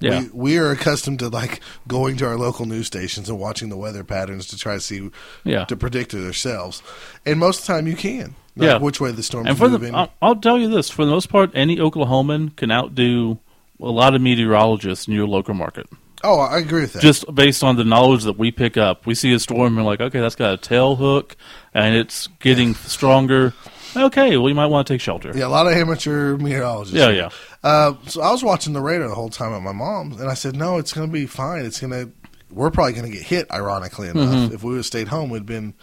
Yeah. 0.00 0.20
we 0.20 0.28
we 0.32 0.58
are 0.58 0.70
accustomed 0.70 1.18
to 1.18 1.28
like 1.28 1.60
going 1.88 2.16
to 2.18 2.26
our 2.26 2.36
local 2.38 2.64
news 2.66 2.86
stations 2.86 3.28
and 3.28 3.38
watching 3.38 3.68
the 3.70 3.76
weather 3.76 4.04
patterns 4.04 4.46
to 4.48 4.56
try 4.56 4.74
to 4.74 4.80
see 4.80 5.10
Yeah. 5.44 5.64
to 5.64 5.76
predict 5.76 6.14
it 6.14 6.24
ourselves, 6.24 6.82
and 7.26 7.38
most 7.40 7.60
of 7.60 7.66
the 7.66 7.72
time 7.72 7.86
you 7.88 7.96
can. 7.96 8.36
Like 8.58 8.66
Yeah. 8.68 8.78
which 8.78 9.00
way 9.00 9.10
the 9.12 9.22
storm 9.22 9.46
And 9.46 9.54
is 9.54 9.58
for 9.58 9.68
the, 9.68 9.78
moving. 9.78 9.94
I'll, 9.94 10.10
I'll 10.22 10.36
tell 10.36 10.58
you 10.58 10.68
this: 10.70 10.88
for 10.88 11.04
the 11.04 11.10
most 11.10 11.28
part, 11.28 11.50
any 11.54 11.76
Oklahoman 11.76 12.54
can 12.56 12.70
outdo 12.70 13.38
a 13.80 13.90
lot 13.90 14.14
of 14.14 14.22
meteorologists 14.22 15.06
in 15.08 15.12
your 15.14 15.26
local 15.26 15.52
market. 15.54 15.86
oh, 16.24 16.38
I 16.40 16.58
agree 16.58 16.80
with 16.82 16.94
that. 16.94 17.02
Just 17.02 17.32
based 17.34 17.62
on 17.62 17.76
the 17.76 17.84
knowledge 17.84 18.24
that 18.24 18.38
we 18.38 18.50
pick 18.50 18.76
up, 18.78 19.06
we 19.06 19.14
see 19.14 19.32
a 19.34 19.38
storm 19.38 19.76
and 19.76 19.76
we're 19.76 19.82
like, 19.82 20.00
okay, 20.00 20.20
that's 20.20 20.34
got 20.36 20.54
a 20.54 20.56
tail 20.56 20.96
hook 20.96 21.36
and 21.74 21.94
it's 21.94 22.28
getting 22.40 22.74
stronger. 22.74 23.52
Okay, 23.96 24.36
well, 24.36 24.48
you 24.48 24.54
might 24.54 24.66
want 24.66 24.86
to 24.86 24.94
take 24.94 25.00
shelter. 25.00 25.32
yeah, 25.34 25.46
a 25.46 25.48
lot 25.48 25.66
of 25.66 25.72
amateur 25.72 26.36
meteorologists. 26.36 26.96
Yeah, 26.96 27.10
yeah. 27.10 27.30
Uh, 27.62 27.94
so 28.06 28.20
I 28.22 28.30
was 28.30 28.44
watching 28.44 28.72
the 28.72 28.80
radar 28.80 29.08
the 29.08 29.14
whole 29.14 29.30
time 29.30 29.52
at 29.52 29.62
my 29.62 29.72
mom's, 29.72 30.20
and 30.20 30.28
I 30.28 30.34
said, 30.34 30.54
"No, 30.56 30.78
it's 30.78 30.92
going 30.92 31.08
to 31.08 31.12
be 31.12 31.26
fine. 31.26 31.64
It's 31.64 31.80
going 31.80 31.92
to 31.92 32.12
we're 32.50 32.70
probably 32.70 32.92
going 32.92 33.10
to 33.10 33.16
get 33.16 33.26
hit. 33.26 33.50
Ironically 33.50 34.08
enough, 34.08 34.52
if 34.52 34.62
we 34.62 34.70
would 34.70 34.76
have 34.76 34.86
stayed 34.86 35.08
home, 35.08 35.30
we'd 35.30 35.46
been, 35.46 35.74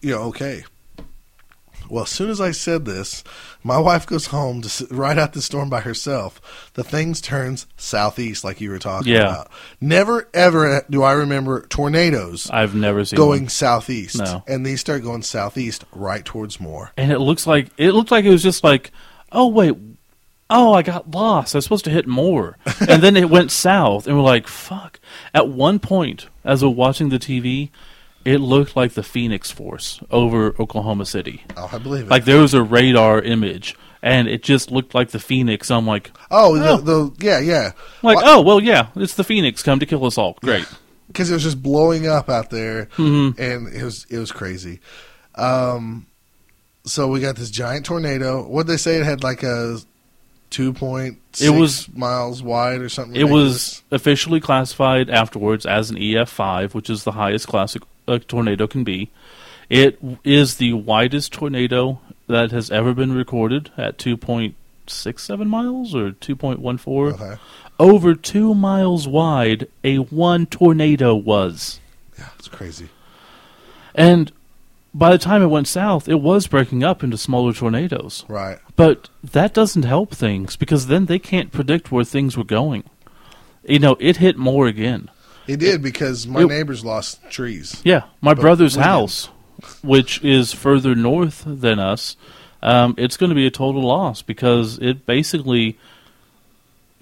you 0.00 0.12
know, 0.12 0.22
okay. 0.24 0.64
Well, 1.90 2.04
as 2.04 2.10
soon 2.10 2.30
as 2.30 2.40
I 2.40 2.52
said 2.52 2.84
this, 2.84 3.24
my 3.64 3.78
wife 3.78 4.06
goes 4.06 4.26
home 4.26 4.62
to 4.62 4.86
ride 4.90 5.18
out 5.18 5.32
the 5.32 5.42
storm 5.42 5.68
by 5.68 5.80
herself. 5.80 6.70
The 6.74 6.84
things 6.84 7.20
turns 7.20 7.66
southeast, 7.76 8.44
like 8.44 8.60
you 8.60 8.70
were 8.70 8.78
talking 8.78 9.12
Yeah. 9.12 9.22
about. 9.22 9.50
Never 9.80 10.28
ever 10.32 10.86
do 10.88 11.02
I 11.02 11.12
remember 11.12 11.66
tornadoes 11.66 12.48
I've 12.50 12.74
never 12.74 13.04
seen 13.04 13.16
going 13.16 13.42
one. 13.42 13.48
southeast, 13.48 14.18
No. 14.18 14.42
and 14.46 14.64
these 14.64 14.80
start 14.80 15.02
going 15.02 15.22
southeast 15.22 15.84
right 15.92 16.24
towards 16.24 16.60
Moore. 16.60 16.92
and 16.96 17.10
it 17.12 17.18
looks 17.18 17.46
like 17.46 17.68
it 17.76 17.92
looked 17.92 18.10
like 18.10 18.24
it 18.24 18.30
was 18.30 18.42
just 18.42 18.62
like, 18.64 18.92
oh 19.32 19.48
wait, 19.48 19.74
oh 20.48 20.72
I 20.72 20.82
got 20.82 21.10
lost. 21.10 21.54
I 21.54 21.58
was 21.58 21.64
supposed 21.64 21.84
to 21.86 21.90
hit 21.90 22.06
Moore, 22.06 22.56
and 22.88 23.02
then 23.02 23.16
it 23.16 23.30
went 23.30 23.50
south, 23.50 24.06
and 24.06 24.16
we're 24.16 24.22
like, 24.22 24.46
fuck. 24.48 24.98
At 25.34 25.48
one 25.48 25.78
point, 25.78 26.26
as 26.44 26.62
we're 26.62 26.70
watching 26.70 27.08
the 27.08 27.18
TV, 27.18 27.70
it 28.24 28.38
looked 28.38 28.76
like 28.76 28.92
the 28.92 29.02
Phoenix 29.02 29.50
Force 29.50 30.00
over 30.10 30.54
Oklahoma 30.60 31.06
City. 31.06 31.42
Oh, 31.56 31.68
I 31.72 31.78
believe 31.78 32.04
it. 32.04 32.10
Like 32.10 32.24
there 32.24 32.40
was 32.40 32.54
a 32.54 32.62
radar 32.62 33.20
image, 33.20 33.76
and 34.02 34.28
it 34.28 34.42
just 34.42 34.70
looked 34.70 34.94
like 34.94 35.10
the 35.10 35.18
Phoenix. 35.18 35.70
I'm 35.70 35.86
like, 35.86 36.10
oh, 36.30 36.56
Oh. 36.60 36.76
The, 36.78 37.10
the 37.14 37.24
yeah, 37.26 37.38
yeah. 37.38 37.72
Like, 38.02 38.18
oh 38.22 38.40
well, 38.42 38.60
yeah, 38.60 38.88
it's 38.96 39.14
the 39.14 39.24
Phoenix 39.24 39.62
come 39.62 39.78
to 39.80 39.86
kill 39.86 40.04
us 40.04 40.18
all. 40.18 40.36
Great. 40.42 40.66
because 41.08 41.30
it 41.30 41.34
was 41.34 41.42
just 41.42 41.62
blowing 41.62 42.06
up 42.06 42.28
out 42.28 42.50
there, 42.50 42.86
Mm-hmm. 42.96 43.40
and 43.40 43.68
it 43.74 43.82
was 43.84 44.06
it 44.10 44.18
was 44.18 44.32
crazy. 44.32 44.80
Um, 45.34 46.06
so 46.84 47.08
we 47.08 47.20
got 47.20 47.36
this 47.36 47.50
giant 47.50 47.86
tornado. 47.86 48.46
What 48.46 48.66
they 48.66 48.76
say 48.76 48.96
it 48.96 49.04
had 49.04 49.22
like 49.22 49.42
a 49.42 49.78
two 50.50 50.72
point 50.72 51.18
It 51.40 51.50
was- 51.50 51.88
miles 51.94 52.42
wide 52.42 52.80
or 52.80 52.88
something. 52.88 53.14
It 53.14 53.20
ridiculous. 53.24 53.52
was 53.52 53.82
officially 54.00 54.40
classified 54.40 55.08
afterwards 55.08 55.64
as 55.66 55.90
an 55.90 55.96
EF5, 55.96 56.74
which 56.74 56.90
is 56.90 57.04
the 57.04 57.12
highest 57.12 57.46
classic 57.48 57.82
a 58.10 58.18
tornado 58.18 58.66
can 58.66 58.84
be. 58.84 59.10
It 59.68 59.98
is 60.24 60.56
the 60.56 60.72
widest 60.72 61.32
tornado 61.32 62.00
that 62.26 62.50
has 62.50 62.70
ever 62.70 62.92
been 62.92 63.12
recorded 63.12 63.70
at 63.76 63.98
2.67 63.98 65.46
miles 65.46 65.94
or 65.94 66.10
2.14. 66.10 67.14
okay. 67.14 67.40
Over 67.78 68.14
two 68.14 68.54
miles 68.54 69.08
wide, 69.08 69.68
a 69.82 69.96
one 69.96 70.46
tornado 70.46 71.14
was. 71.14 71.80
Yeah, 72.18 72.28
it's 72.38 72.48
crazy. 72.48 72.90
And 73.94 74.32
by 74.92 75.10
the 75.12 75.18
time 75.18 75.42
it 75.42 75.46
went 75.46 75.68
south, 75.68 76.08
it 76.08 76.20
was 76.20 76.46
breaking 76.46 76.84
up 76.84 77.02
into 77.02 77.16
smaller 77.16 77.52
tornadoes. 77.52 78.24
Right. 78.28 78.58
But 78.76 79.08
that 79.22 79.54
doesn't 79.54 79.84
help 79.84 80.14
things 80.14 80.56
because 80.56 80.88
then 80.88 81.06
they 81.06 81.18
can't 81.18 81.52
predict 81.52 81.90
where 81.90 82.04
things 82.04 82.36
were 82.36 82.44
going. 82.44 82.84
You 83.64 83.78
know, 83.78 83.96
it 84.00 84.18
hit 84.18 84.36
Moore 84.36 84.66
again. 84.66 85.10
It 85.46 85.58
did 85.58 85.82
because 85.82 86.26
my 86.26 86.42
it- 86.42 86.48
neighbors 86.48 86.84
lost 86.84 87.18
trees. 87.30 87.80
Yeah, 87.84 88.02
my 88.20 88.34
But 88.34 88.40
brother's 88.42 88.76
house, 88.76 89.28
which 89.82 90.22
is 90.24 90.52
further 90.52 90.94
north 90.94 91.42
than 91.46 91.78
us, 91.78 92.16
um, 92.62 92.94
it's 92.98 93.16
going 93.16 93.30
to 93.30 93.34
be 93.36 93.46
a 93.46 93.50
total 93.50 93.82
loss 93.82 94.22
because 94.22 94.78
it 94.78 95.06
basically 95.06 95.78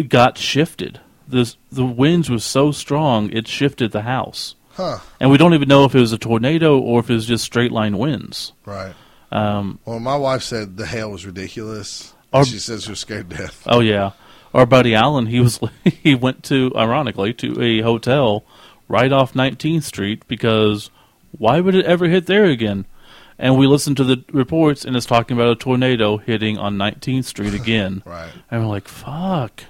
got 0.09 0.39
shifted. 0.39 1.01
The 1.27 1.55
the 1.71 1.85
winds 1.85 2.31
were 2.31 2.39
so 2.39 2.73
strong 2.73 3.31
it 3.33 3.47
shifted 3.47 3.93
the 3.93 4.03
house, 4.03 4.55
Huh. 4.73 4.99
and 5.21 5.31
we 5.31 5.37
don't 5.37 5.53
even 5.55 5.69
know 5.69 5.85
if 5.85 5.95
it 5.95 6.01
was 6.01 6.13
a 6.13 6.19
tornado 6.19 6.79
or 6.79 7.01
if 7.01 7.11
it 7.11 7.15
was 7.15 7.27
just 7.27 7.45
straight 7.45 7.73
line 7.73 7.99
winds. 7.99 8.53
Right. 8.65 8.95
Um, 9.31 9.79
Well, 9.85 10.01
my 10.01 10.17
wife 10.17 10.43
said 10.43 10.79
the 10.79 10.87
hail 10.87 11.11
was 11.11 11.27
ridiculous. 11.27 12.15
Our- 12.33 12.47
she 12.47 12.59
says 12.59 12.85
she 12.85 12.91
was 12.91 13.01
scared 13.01 13.29
to 13.31 13.37
death. 13.37 13.63
Oh 13.67 13.81
yeah, 13.81 14.13
our 14.59 14.67
buddy 14.67 14.95
Alan. 14.95 15.27
He 15.27 15.41
was 15.41 15.61
he 15.85 16.15
went 16.15 16.43
to 16.45 16.73
ironically 16.77 17.33
to 17.35 17.61
a 17.63 17.81
hotel 17.81 18.45
right 18.89 19.13
off 19.13 19.35
19th 19.35 19.85
Street 19.85 20.27
because 20.29 20.91
why 21.37 21.61
would 21.61 21.75
it 21.75 21.87
ever 21.87 22.09
hit 22.09 22.27
there 22.27 22.47
again? 22.47 22.87
And 23.39 23.57
we 23.57 23.69
listened 23.69 23.97
to 23.99 24.05
the 24.05 24.25
reports, 24.33 24.85
and 24.85 24.97
it's 24.97 25.07
talking 25.07 25.37
about 25.37 25.53
a 25.53 25.55
tornado 25.55 26.17
hitting 26.17 26.59
on 26.59 26.77
19th 26.77 27.25
Street 27.25 27.55
again. 27.61 28.03
Right. 28.05 28.33
And 28.51 28.63
we're 28.63 28.69
like, 28.69 28.89
fuck. 28.89 29.63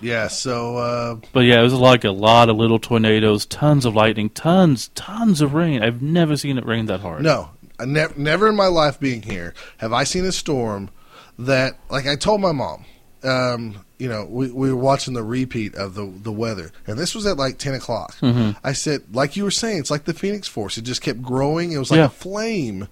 Yeah. 0.00 0.28
So 0.28 0.76
uh, 0.76 1.16
But 1.32 1.40
yeah, 1.40 1.58
it 1.58 1.64
was 1.64 1.72
like 1.74 2.04
a 2.04 2.10
lot 2.10 2.48
of 2.48 2.56
little 2.56 2.78
tornadoes, 2.78 3.46
tons 3.46 3.84
of 3.84 3.94
lightning, 3.96 4.30
tons, 4.30 4.88
tons 4.94 5.40
of 5.40 5.54
rain. 5.54 5.82
I've 5.82 6.02
never 6.02 6.36
seen 6.36 6.56
it 6.56 6.64
rain 6.66 6.86
that 6.86 7.00
hard. 7.00 7.22
No, 7.22 7.50
I 7.80 7.84
never, 7.84 8.14
never 8.16 8.48
in 8.48 8.54
my 8.54 8.66
life 8.68 9.00
being 9.00 9.22
here 9.22 9.54
have 9.78 9.92
I 9.92 10.04
seen 10.04 10.24
a 10.24 10.32
storm 10.32 10.90
that, 11.38 11.78
like 11.90 12.06
I 12.06 12.14
told 12.14 12.40
my 12.40 12.52
mom, 12.52 12.84
um, 13.24 13.84
you 13.98 14.08
know, 14.08 14.26
we, 14.28 14.50
we 14.50 14.70
were 14.70 14.76
watching 14.80 15.14
the 15.14 15.22
repeat 15.22 15.74
of 15.76 15.94
the 15.94 16.06
the 16.22 16.32
weather, 16.32 16.72
and 16.86 16.98
this 16.98 17.14
was 17.14 17.24
at 17.26 17.36
like 17.36 17.58
ten 17.58 17.74
o'clock. 17.74 18.16
Mhm. 18.20 18.56
I 18.64 18.72
said, 18.72 19.02
like 19.12 19.36
you 19.36 19.44
were 19.44 19.50
saying, 19.50 19.78
it's 19.78 19.90
like 19.90 20.04
the 20.04 20.14
Phoenix 20.14 20.48
Force. 20.48 20.76
It 20.78 20.82
just 20.82 21.02
kept 21.02 21.22
growing. 21.22 21.72
It 21.72 21.78
was 21.78 21.90
like 21.90 21.98
Yeah. 21.98 22.06
a 22.06 22.10
flame 22.10 22.88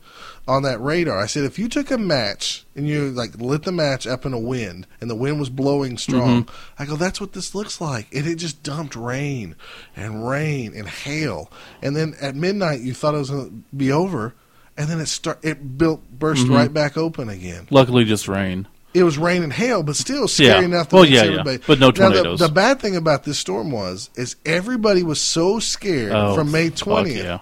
on 0.47 0.62
that 0.62 0.81
radar. 0.81 1.18
I 1.18 1.26
said, 1.26 1.45
if 1.45 1.59
you 1.59 1.68
took 1.68 1.91
a 1.91 1.99
match 1.99 2.64
and 2.76 2.89
you 2.89 3.11
like 3.11 3.35
lit 3.41 3.62
the 3.64 3.72
match 3.72 4.07
up 4.07 4.24
in 4.24 4.33
a 4.33 4.39
wind, 4.39 4.87
and 5.01 5.11
the 5.11 5.14
wind 5.16 5.39
was 5.41 5.51
blowing 5.51 5.99
strong, 5.99 6.49
I 6.78 6.85
go, 6.87 6.97
that's 6.97 7.20
what 7.20 7.33
this 7.33 7.55
looks 7.55 7.81
like. 7.81 8.07
And 8.14 8.26
it 8.26 8.37
just 8.37 8.62
dumped 8.62 8.95
rain 8.97 9.57
and 9.97 10.28
rain 10.28 10.72
and 10.76 10.89
hail, 10.89 11.51
and 11.83 11.97
then 11.97 12.14
at 12.20 12.35
midnight 12.37 12.81
you 12.81 12.95
thought 12.95 13.14
it 13.14 13.18
was 13.18 13.31
going 13.31 13.64
to 13.70 13.76
be 13.76 13.91
over, 13.93 14.35
and 14.76 14.89
then 14.89 15.01
it 15.01 15.07
start 15.07 15.39
it 15.43 15.76
built 15.76 16.03
burst 16.11 16.47
Mhm. 16.47 16.55
right 16.55 16.72
back 16.72 16.97
open 16.97 17.28
again. 17.28 17.66
Luckily, 17.70 18.05
just 18.05 18.28
rain. 18.28 18.66
It 18.93 19.05
was 19.05 19.18
rain 19.18 19.43
and 19.45 19.53
hail, 19.53 19.82
but 19.84 19.95
still 19.97 20.26
scary 20.26 20.49
Yeah. 20.61 20.64
enough 20.64 20.88
to 20.88 20.97
Well, 20.97 21.05
yeah, 21.05 21.22
yeah. 21.22 21.30
everybody. 21.41 21.59
But 21.66 21.78
no 21.78 21.91
tornadoes. 21.93 22.24
Now, 22.41 22.47
the- 22.47 22.49
the, 22.49 22.53
bad 22.53 22.80
thing 22.80 22.97
about 22.97 23.22
this 23.24 23.38
storm 23.38 23.70
was 23.70 24.11
is 24.16 24.34
everybody 24.45 25.03
was 25.05 25.20
so 25.20 25.59
scared 25.61 26.12
Oh, 26.12 26.34
from 26.34 26.51
May 26.51 26.70
twentieth. 26.70 27.24
yeah. 27.24 27.38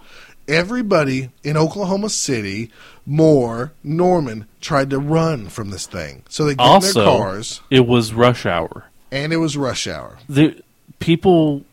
Everybody 0.47 1.31
in 1.45 1.57
Oklahoma 1.57 2.09
City, 2.09 2.71
Moore, 3.07 3.73
Norman 3.85 4.47
tried 4.61 4.91
to 4.91 4.99
run 4.99 5.49
from 5.49 5.71
this 5.71 5.87
thing. 5.87 6.23
So 6.29 6.45
they 6.45 6.55
get 6.55 6.67
in 6.75 6.81
their 6.95 7.05
cars, 7.05 7.61
it 7.71 7.87
was 7.87 8.13
rush 8.15 8.47
hour. 8.47 8.85
and 9.13 9.33
it 9.33 9.37
was 9.37 9.57
rush 9.57 9.87
hour. 9.87 10.19
the 10.29 10.57
people 11.01 11.65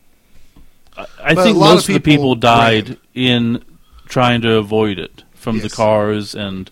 I, 0.97 1.05
I 1.23 1.36
think 1.36 1.57
most 1.57 1.88
of 1.89 1.93
the 1.95 1.99
people 2.01 2.36
died 2.36 2.89
ran. 2.89 2.97
in 3.13 3.65
trying 4.07 4.41
to 4.41 4.55
avoid 4.55 4.99
it 4.99 5.23
from 5.34 5.59
the 5.59 5.69
cars 5.69 6.36
and 6.36 6.69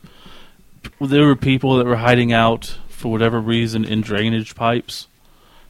there 1.02 1.26
were 1.26 1.36
people 1.36 1.78
that 1.78 1.86
were 1.86 1.96
hiding 1.98 2.32
out 2.32 2.78
for 3.04 3.12
whatever 3.12 3.40
reason 3.40 3.84
in 3.84 4.00
drainage 4.02 4.56
pipes 4.56 5.08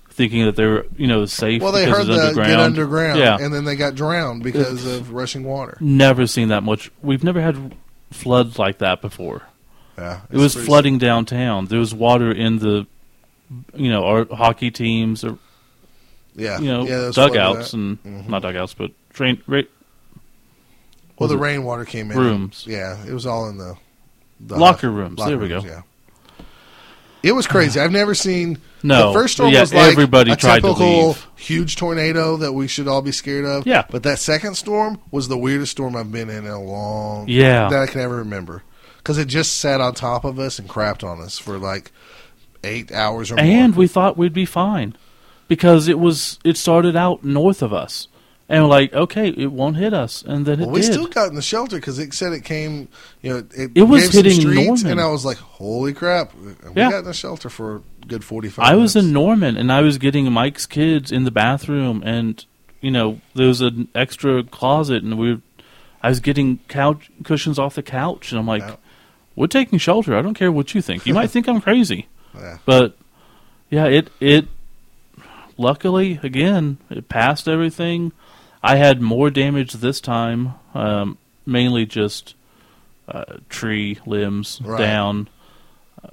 thinking 0.09 0.45
that 0.45 0.55
they 0.55 0.65
were 0.67 0.85
you 0.95 1.07
know 1.07 1.25
safe 1.25 1.59
Well, 1.61 1.71
they 1.71 1.85
because 1.85 2.05
heard 2.05 2.09
it's 2.09 2.17
the 2.21 2.27
underground. 2.27 2.49
get 2.51 2.59
underground, 2.59 3.19
yeah 3.19 3.37
and 3.41 3.51
then 3.51 3.65
they 3.65 3.75
got 3.75 3.95
drowned 3.95 4.43
because 4.43 4.85
of 4.85 5.11
rushing 5.11 5.43
water. 5.43 5.75
never 5.81 6.27
seen 6.27 6.49
that 6.49 6.61
much 6.61 6.91
we've 7.01 7.23
never 7.23 7.41
had 7.41 7.75
floods 8.11 8.59
like 8.59 8.77
that 8.77 9.01
before 9.01 9.41
Yeah, 9.97 10.21
it 10.29 10.37
was 10.37 10.55
it's 10.55 10.65
flooding 10.65 10.99
downtown 10.99 11.65
there 11.65 11.79
was 11.79 11.93
water 11.95 12.31
in 12.31 12.59
the 12.59 12.85
you 13.73 13.89
know 13.91 14.03
our 14.05 14.25
hockey 14.31 14.69
teams 14.69 15.23
or 15.23 15.39
Yeah, 16.35 16.59
you 16.59 16.67
know 16.67 16.83
yeah, 16.83 16.97
there 16.97 17.05
was 17.07 17.15
flooding 17.15 17.33
dugouts 17.33 17.73
and 17.73 18.03
Mhm. 18.03 18.29
not 18.29 18.43
dugouts 18.43 18.75
but 18.75 18.91
train 19.13 19.41
ra- 19.47 19.61
Well, 21.17 21.27
the 21.29 21.37
rainwater 21.37 21.85
came 21.85 22.11
in. 22.11 22.17
rooms. 22.17 22.65
Yeah, 22.67 23.03
it 23.05 23.13
was 23.13 23.25
all 23.25 23.47
in 23.49 23.57
the, 23.57 23.75
the 24.39 24.57
Locker 24.57 24.89
rooms. 24.91 25.17
locker 25.19 25.29
There 25.31 25.39
we 25.39 25.51
rooms, 25.51 25.63
go. 25.63 25.69
Yeah. 25.69 25.81
It 27.23 27.31
was 27.31 27.47
crazy. 27.47 27.79
I've 27.79 27.91
never 27.91 28.13
seen. 28.13 28.59
No, 28.83 29.07
the 29.07 29.13
first 29.19 29.35
storm 29.35 29.51
yeah, 29.53 29.61
was 29.61 29.73
like 29.73 29.93
everybody 29.93 30.31
a 30.31 30.35
tried 30.35 30.57
to 30.59 30.67
typical 30.67 31.07
leave. 31.07 31.27
huge 31.37 31.77
tornado 31.77 32.35
that 32.37 32.51
we 32.51 32.67
should 32.67 32.87
all 32.89 33.01
be 33.01 33.13
scared 33.13 33.45
of. 33.45 33.65
Yeah. 33.65 33.85
but 33.89 34.03
that 34.03 34.19
second 34.19 34.55
storm 34.55 34.99
was 35.09 35.29
the 35.29 35.37
weirdest 35.37 35.71
storm 35.71 35.95
I've 35.95 36.11
been 36.11 36.29
in 36.29 36.45
in 36.45 36.51
a 36.51 36.61
long 36.61 37.27
Yeah. 37.29 37.69
that 37.69 37.81
I 37.81 37.87
can 37.87 38.01
ever 38.01 38.17
remember 38.17 38.63
because 38.97 39.17
it 39.17 39.25
just 39.29 39.55
sat 39.59 39.79
on 39.79 39.93
top 39.93 40.25
of 40.25 40.37
us 40.37 40.59
and 40.59 40.67
crapped 40.67 41.03
on 41.03 41.21
us 41.21 41.39
for 41.39 41.57
like 41.57 41.91
eight 42.63 42.91
hours 42.91 43.31
or 43.31 43.39
and 43.39 43.47
more. 43.49 43.57
And 43.63 43.75
we 43.75 43.87
thought 43.87 44.17
we'd 44.17 44.33
be 44.33 44.45
fine 44.45 44.93
because 45.47 45.87
it 45.87 45.99
was 45.99 46.39
it 46.43 46.57
started 46.57 46.95
out 46.97 47.23
north 47.23 47.61
of 47.61 47.71
us 47.71 48.09
and 48.53 48.63
we're 48.63 48.69
like 48.69 48.93
okay 48.93 49.27
it 49.29 49.51
won't 49.51 49.77
hit 49.77 49.93
us 49.93 50.21
and 50.21 50.45
then 50.45 50.59
it 50.61 50.65
Well, 50.65 50.75
we 50.75 50.81
did 50.81 50.93
still 50.93 51.07
got 51.07 51.29
in 51.29 51.35
the 51.35 51.41
shelter 51.41 51.77
because 51.77 51.97
it 51.99 52.13
said 52.13 52.33
it 52.33 52.43
came. 52.45 52.87
You 53.21 53.29
know, 53.31 53.37
it, 53.55 53.71
It 53.75 53.83
was 53.83 54.11
hitting 54.13 54.39
streets, 54.39 54.83
Norman. 54.83 54.87
and 54.91 55.01
I 55.01 55.07
was 55.07 55.25
like, 55.25 55.37
"Holy 55.37 55.93
crap!" 55.93 56.33
We 56.35 56.51
Yeah. 56.75 56.91
got 56.91 56.99
in 56.99 57.05
the 57.05 57.13
shelter 57.13 57.49
for 57.49 57.77
a 57.77 57.81
good 58.07 58.23
forty-five. 58.23 58.65
i 58.65 58.75
was 58.75 58.95
in 58.97 59.13
norman 59.13 59.55
and 59.55 59.71
i 59.71 59.79
was 59.81 59.97
getting 59.97 60.29
mike's 60.31 60.65
kids 60.65 61.09
in 61.09 61.23
the 61.23 61.31
bathroom 61.31 62.03
and 62.05 62.45
you 62.81 62.91
know 62.91 63.21
there 63.33 63.47
was 63.47 63.61
an 63.61 63.87
extra 63.95 64.43
closet 64.43 65.01
and 65.03 65.17
we 65.17 65.35
were, 65.35 65.41
i 66.01 66.09
was 66.09 66.19
getting 66.19 66.59
couch 66.67 67.09
cushions 67.23 67.57
off 67.57 67.75
the 67.75 67.81
couch 67.81 68.31
and 68.33 68.39
i'm 68.39 68.45
like 68.55 68.61
Yeah. 68.61 68.75
we're 69.37 69.47
taking 69.47 69.79
shelter 69.79 70.17
i 70.17 70.21
don't 70.21 70.33
care 70.33 70.51
what 70.51 70.75
you 70.75 70.81
think 70.81 71.05
you 71.05 71.13
might 71.13 71.29
think 71.31 71.47
i'm 71.47 71.61
crazy 71.61 72.07
Yeah. 72.35 72.57
but 72.65 72.97
yeah 73.69 73.85
it 73.85 74.09
it 74.19 74.47
luckily 75.57 76.19
again 76.23 76.77
it 76.89 77.07
passed 77.09 77.47
everything 77.47 78.11
i 78.63 78.75
had 78.77 79.01
more 79.01 79.29
damage 79.29 79.73
this 79.73 79.99
time 80.01 80.53
um, 80.73 81.17
mainly 81.45 81.85
just 81.85 82.35
uh, 83.07 83.25
tree 83.49 83.99
limbs 84.05 84.61
Right. 84.63 84.77
down 84.79 85.27
Uh, 86.03 86.09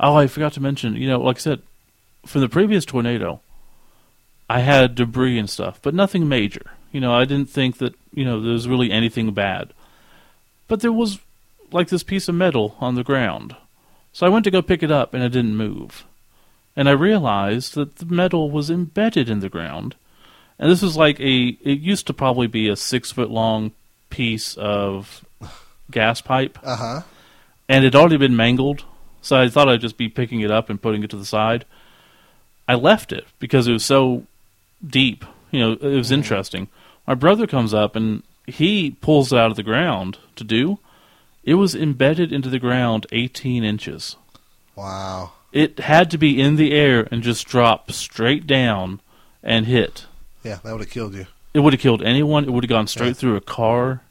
oh 0.00 0.16
i 0.16 0.26
forgot 0.26 0.52
to 0.54 0.60
mention 0.60 0.96
you 0.96 1.08
know 1.08 1.20
like 1.20 1.36
i 1.36 1.40
said 1.40 1.62
from 2.26 2.40
the 2.40 2.48
previous 2.48 2.84
tornado 2.84 3.40
i 4.50 4.58
had 4.60 4.94
debris 4.94 5.38
and 5.38 5.48
stuff 5.48 5.78
but 5.82 5.94
nothing 5.94 6.28
major 6.28 6.72
You 6.92 7.00
know, 7.00 7.14
I 7.14 7.24
didn't 7.24 7.48
think 7.48 7.78
that 7.78 7.94
you 8.12 8.24
know 8.26 8.38
there 8.42 8.52
was 8.52 8.68
really 8.68 8.90
anything 8.92 9.32
bad, 9.32 9.72
but 10.68 10.80
there 10.80 10.92
was 10.92 11.18
like 11.72 11.88
this 11.88 12.02
piece 12.04 12.28
of 12.28 12.34
metal 12.34 12.76
on 12.80 12.96
the 12.96 13.02
ground. 13.10 13.56
So 14.12 14.26
I 14.26 14.28
went 14.28 14.44
to 14.44 14.50
go 14.50 14.60
pick 14.60 14.82
it 14.82 14.90
up, 14.90 15.14
and 15.14 15.22
it 15.24 15.32
didn't 15.32 15.56
move. 15.56 16.04
And 16.76 16.86
I 16.88 16.92
realized 17.08 17.74
that 17.76 17.96
the 17.96 18.04
metal 18.04 18.50
was 18.50 18.68
embedded 18.68 19.30
in 19.30 19.40
the 19.40 19.48
ground. 19.48 19.94
And 20.58 20.70
this 20.70 20.82
was 20.82 20.96
like 20.96 21.18
a. 21.20 21.56
It 21.62 21.80
used 21.80 22.06
to 22.08 22.12
probably 22.14 22.46
be 22.46 22.68
a 22.68 22.76
six 22.76 23.10
foot 23.10 23.30
long 23.30 23.72
piece 24.10 24.56
of 24.56 25.24
gas 25.90 26.20
pipe, 26.20 26.58
Uh 26.62 26.76
huh. 26.76 27.00
and 27.68 27.84
it 27.84 27.94
had 27.94 28.00
already 28.00 28.16
been 28.18 28.36
mangled. 28.36 28.84
So 29.20 29.40
I 29.40 29.48
thought 29.48 29.68
I'd 29.68 29.80
just 29.80 29.96
be 29.96 30.08
picking 30.08 30.40
it 30.40 30.50
up 30.50 30.68
and 30.70 30.80
putting 30.82 31.02
it 31.02 31.10
to 31.10 31.16
the 31.16 31.24
side. 31.24 31.64
I 32.68 32.74
left 32.74 33.12
it 33.12 33.24
because 33.38 33.66
it 33.68 33.72
was 33.72 33.84
so 33.84 34.24
deep. 34.86 35.24
You 35.50 35.60
know, 35.60 35.72
it 35.72 35.96
was 35.96 36.10
interesting. 36.10 36.68
My 37.06 37.14
brother 37.14 37.46
comes 37.46 37.72
up 37.74 37.94
and 37.96 38.22
he 38.46 38.92
pulls 39.00 39.32
it 39.32 39.38
out 39.38 39.50
of 39.50 39.56
the 39.56 39.62
ground 39.62 40.18
to 40.36 40.44
do. 40.44 40.78
It 41.44 41.54
was 41.54 41.74
embedded 41.74 42.32
into 42.32 42.48
the 42.48 42.58
ground 42.58 43.06
18 43.12 43.62
inches. 43.64 44.16
Wow. 44.76 45.32
It 45.52 45.80
had 45.80 46.10
to 46.12 46.18
be 46.18 46.40
in 46.40 46.56
the 46.56 46.72
air 46.72 47.06
and 47.10 47.22
just 47.22 47.46
drop 47.46 47.90
straight 47.92 48.46
down 48.46 49.00
and 49.42 49.66
hit. 49.66 50.06
Yeah, 50.42 50.58
that 50.62 50.72
would 50.72 50.80
have 50.80 50.90
killed 50.90 51.14
you. 51.14 51.26
It 51.54 51.60
would 51.60 51.72
have 51.72 51.80
killed 51.80 52.02
anyone. 52.02 52.44
It 52.44 52.50
would 52.52 52.64
have 52.64 52.68
gone 52.68 52.86
straight 52.86 53.08
Yeah. 53.08 53.12
through 53.14 53.36
a 53.36 53.40
car. 53.40 54.02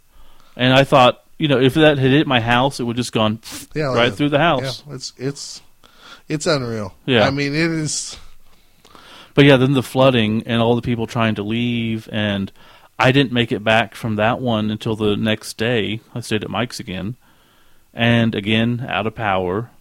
And 0.55 0.73
I 0.73 0.83
thought, 0.83 1.23
you 1.37 1.47
know, 1.47 1.59
if 1.59 1.73
that 1.73 1.97
had 1.97 2.11
hit 2.11 2.27
my 2.27 2.39
house, 2.39 2.79
it 2.79 2.83
would 2.83 2.97
just 2.97 3.11
gone 3.13 3.39
Yeah, 3.73 3.85
right 3.85 3.95
like- 4.09 4.13
through 4.13 4.29
the 4.29 4.39
house. 4.39 4.83
Yeah, 4.87 4.93
it's 4.95 5.13
it's 5.17 5.61
it's 6.29 6.45
unreal. 6.45 6.93
Yeah. 7.05 7.25
I 7.27 7.31
mean, 7.31 7.53
it 7.53 7.71
is. 7.71 8.17
But 9.33 9.45
yeah, 9.45 9.57
then 9.57 9.73
the 9.73 9.83
flooding 9.83 10.43
and 10.45 10.61
all 10.61 10.75
the 10.75 10.81
people 10.81 11.07
trying 11.07 11.35
to 11.35 11.43
leave, 11.43 12.07
and 12.11 12.51
I 12.99 13.11
didn't 13.11 13.31
make 13.31 13.51
it 13.51 13.63
back 13.63 13.95
from 13.95 14.17
that 14.17 14.39
one 14.41 14.69
until 14.69 14.95
the 14.95 15.15
next 15.15 15.57
day. 15.57 16.01
I 16.13 16.19
stayed 16.19 16.43
at 16.43 16.49
Mike's 16.49 16.79
again, 16.79 17.15
and 17.93 18.35
again 18.35 18.85
out 18.87 19.07
of 19.07 19.15
power, 19.15 19.71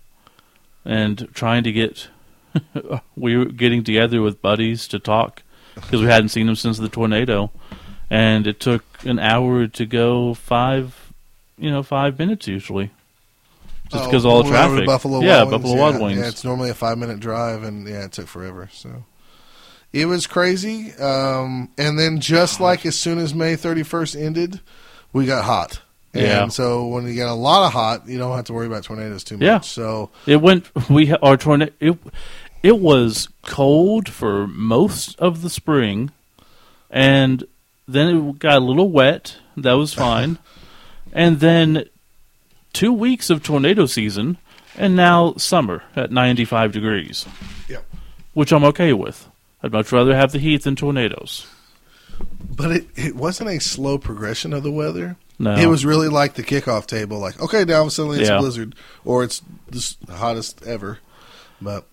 and 0.84 1.28
trying 1.34 1.64
to 1.64 1.72
get. 1.72 2.08
we 3.16 3.36
were 3.36 3.44
getting 3.44 3.84
together 3.84 4.20
with 4.22 4.42
buddies 4.42 4.88
to 4.88 4.98
talk 4.98 5.42
because 5.74 6.00
we 6.00 6.06
hadn't 6.06 6.28
seen 6.30 6.46
them 6.46 6.56
since 6.56 6.78
the 6.78 6.88
tornado, 6.88 7.50
and 8.10 8.46
it 8.46 8.60
took 8.60 8.84
an 9.04 9.18
hour 9.18 9.66
to 9.66 9.86
go 9.86 10.34
five, 10.34 11.12
you 11.58 11.70
know, 11.70 11.82
five 11.82 12.18
minutes 12.18 12.46
usually, 12.48 12.90
just 13.90 14.04
Oh, 14.04 14.06
because 14.06 14.24
of 14.24 14.30
all 14.30 14.42
the 14.42 14.50
traffic. 14.50 14.86
Buffalo 14.86 15.20
yeah, 15.20 15.38
Wild 15.44 15.50
Buffalo 15.50 15.74
yeah. 15.74 15.80
Wild 15.80 16.02
Wings. 16.02 16.18
Yeah, 16.20 16.28
it's 16.28 16.44
normally 16.44 16.70
a 16.70 16.74
five 16.74 16.98
minute 16.98 17.20
drive, 17.20 17.62
and 17.62 17.86
yeah, 17.88 18.04
it 18.04 18.12
took 18.12 18.26
forever. 18.26 18.68
So 18.72 19.04
it 19.92 20.06
was 20.06 20.26
crazy. 20.26 20.92
Um, 20.94 21.68
and 21.78 21.98
then 21.98 22.20
just 22.20 22.60
like 22.60 22.84
as 22.86 22.98
soon 22.98 23.18
as 23.18 23.34
May 23.34 23.56
thirty 23.56 23.82
first 23.82 24.14
ended, 24.16 24.60
we 25.12 25.26
got 25.26 25.44
hot. 25.44 25.80
And 26.12 26.22
Yeah. 26.22 26.48
so 26.48 26.86
when 26.88 27.06
you 27.06 27.14
get 27.14 27.28
a 27.28 27.32
lot 27.34 27.66
of 27.66 27.72
hot, 27.72 28.08
you 28.08 28.18
don't 28.18 28.34
have 28.34 28.46
to 28.46 28.52
worry 28.52 28.66
about 28.66 28.82
tornadoes 28.82 29.22
too 29.22 29.36
much. 29.36 29.42
Yeah. 29.44 29.60
So 29.60 30.10
It 30.26 30.40
went. 30.42 30.68
We 30.90 31.12
our 31.14 31.36
tornado. 31.36 31.72
It, 31.80 31.96
it 32.62 32.78
was 32.78 33.28
cold 33.42 34.08
for 34.08 34.46
most 34.46 35.18
of 35.18 35.42
the 35.42 35.50
spring, 35.50 36.10
and 36.90 37.44
then 37.88 38.16
it 38.16 38.38
got 38.38 38.56
a 38.58 38.64
little 38.64 38.90
wet. 38.90 39.36
That 39.56 39.72
was 39.74 39.92
fine, 39.94 40.38
and 41.12 41.40
then 41.40 41.84
two 42.72 42.92
weeks 42.92 43.30
of 43.30 43.42
tornado 43.42 43.86
season, 43.86 44.38
and 44.76 44.94
now 44.96 45.34
summer 45.34 45.82
at 45.96 46.10
ninety 46.10 46.44
five 46.44 46.72
degrees, 46.72 47.26
Yep. 47.68 47.84
which 48.34 48.52
I'm 48.52 48.64
okay 48.64 48.92
with. 48.92 49.28
I'd 49.62 49.72
much 49.72 49.92
rather 49.92 50.14
have 50.16 50.32
the 50.32 50.38
heat 50.38 50.62
than 50.64 50.76
tornadoes. 50.76 51.46
But 52.54 52.70
it, 52.72 52.86
it 52.96 53.16
wasn't 53.16 53.50
a 53.50 53.60
slow 53.60 53.98
progression 53.98 54.52
of 54.52 54.62
the 54.62 54.70
weather. 54.72 55.16
No, 55.38 55.54
It 55.56 55.66
was 55.66 55.84
really 55.86 56.08
like 56.08 56.34
the 56.34 56.42
kickoff 56.42 56.86
table, 56.86 57.18
like, 57.18 57.40
okay, 57.40 57.64
now 57.64 57.88
suddenly 57.88 58.20
it's 58.20 58.28
Yeah. 58.28 58.36
a 58.36 58.40
blizzard 58.40 58.74
or 59.06 59.24
it's 59.24 59.40
the 59.70 60.12
hottest 60.12 60.62
ever. 60.66 60.98
But 61.62 61.86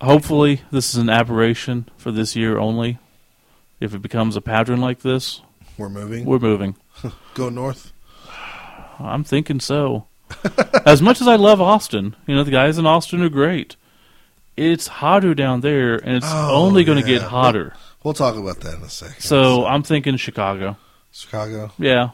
Hopefully, 0.00 0.62
this 0.70 0.90
is 0.90 0.96
an 0.96 1.10
aberration 1.10 1.88
for 1.98 2.10
this 2.10 2.34
year 2.34 2.58
only. 2.58 2.98
If 3.80 3.94
it 3.94 4.02
becomes 4.02 4.36
a 4.36 4.40
pattern 4.40 4.80
like 4.80 5.00
this, 5.00 5.40
we're 5.78 5.88
moving. 5.88 6.24
we're 6.24 6.38
moving. 6.38 6.76
Go 7.34 7.48
north. 7.48 7.92
I'm 8.98 9.24
thinking 9.24 9.60
so. 9.60 10.06
as 10.86 11.02
much 11.02 11.20
as 11.20 11.28
I 11.28 11.36
love 11.36 11.60
Austin, 11.60 12.14
you 12.26 12.34
know, 12.34 12.44
the 12.44 12.50
guys 12.50 12.78
in 12.78 12.86
Austin 12.86 13.22
are 13.22 13.28
great. 13.28 13.76
It's 14.56 14.86
hotter 14.86 15.34
down 15.34 15.60
there, 15.62 15.94
and 15.96 16.16
it's 16.18 16.26
Oh, 16.28 16.54
only 16.54 16.84
going 16.84 17.02
to 17.02 17.10
yeah. 17.10 17.18
get 17.18 17.28
hotter. 17.28 17.74
We'll 18.02 18.14
talk 18.14 18.34
about 18.34 18.60
that 18.60 18.76
in 18.78 18.82
a 18.82 18.88
second. 18.88 19.20
So 19.20 19.66
I'm 19.66 19.82
thinking 19.82 20.16
Chicago. 20.16 20.78
Chicago. 21.12 21.70
Yeah. 21.78 22.12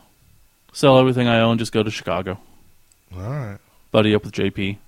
Sell 0.72 0.98
everything 0.98 1.28
I 1.28 1.38
own, 1.42 1.58
just 1.58 1.70
go 1.70 1.84
to 1.84 1.92
Chicago. 1.92 2.40
All 3.14 3.20
right. 3.20 3.58
Buddy 3.92 4.12
up 4.12 4.24
with 4.24 4.32
JP. 4.34 4.78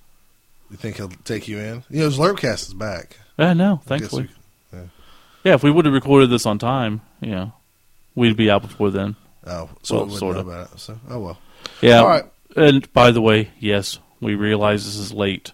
You 0.69 0.77
think 0.77 0.97
he'll 0.97 1.09
take 1.23 1.47
you 1.47 1.57
in? 1.59 1.83
You 1.89 1.99
know, 1.99 2.05
his 2.05 2.17
Lurpcast 2.17 2.67
is 2.67 2.73
back. 2.73 3.17
Yeah, 3.37 3.53
no, 3.53 3.73
I 3.73 3.75
guess 3.75 3.85
thankfully. 4.09 4.29
we- 4.71 4.79
Yeah, 5.43 5.53
if 5.55 5.63
we 5.63 5.71
would 5.71 5.85
have 5.85 5.93
recorded 5.93 6.29
this 6.29 6.45
on 6.45 6.59
time, 6.59 7.01
you 7.21 7.31
know, 7.31 7.53
we'd 8.15 8.35
be 8.37 8.51
out 8.51 8.61
before 8.61 8.91
then. 8.91 9.15
oh, 9.47 9.69
so 9.83 9.95
Well, 9.95 10.05
we 10.05 10.11
wouldn't 10.11 10.19
sorta. 10.19 10.39
about 10.41 10.71
it. 10.73 10.79
So, 10.79 10.99
oh 11.09 11.19
well. 11.19 11.37
Yeah. 11.81 11.99
All 12.01 12.07
right. 12.07 12.25
And 12.55 12.91
by 12.93 13.11
the 13.11 13.21
way, 13.21 13.49
yes, 13.59 13.99
we 14.19 14.35
realize 14.35 14.85
this 14.85 14.97
is 14.97 15.13
late. 15.13 15.53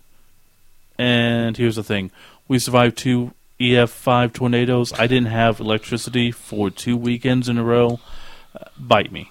And 0.98 1.56
here's 1.58 1.76
the 1.76 1.84
thing 1.84 2.12
we 2.48 2.58
survived 2.60 2.98
two 2.98 3.32
EF5 3.60 4.34
tornadoes. 4.34 4.92
I 4.94 5.08
didn't 5.08 5.28
have 5.30 5.60
electricity 5.60 6.32
for 6.32 6.70
two 6.70 6.98
weekends 6.98 7.48
in 7.50 7.58
a 7.58 7.64
row. 7.64 8.00
Uh, 8.56 8.66
bite 8.78 9.12
me. 9.12 9.30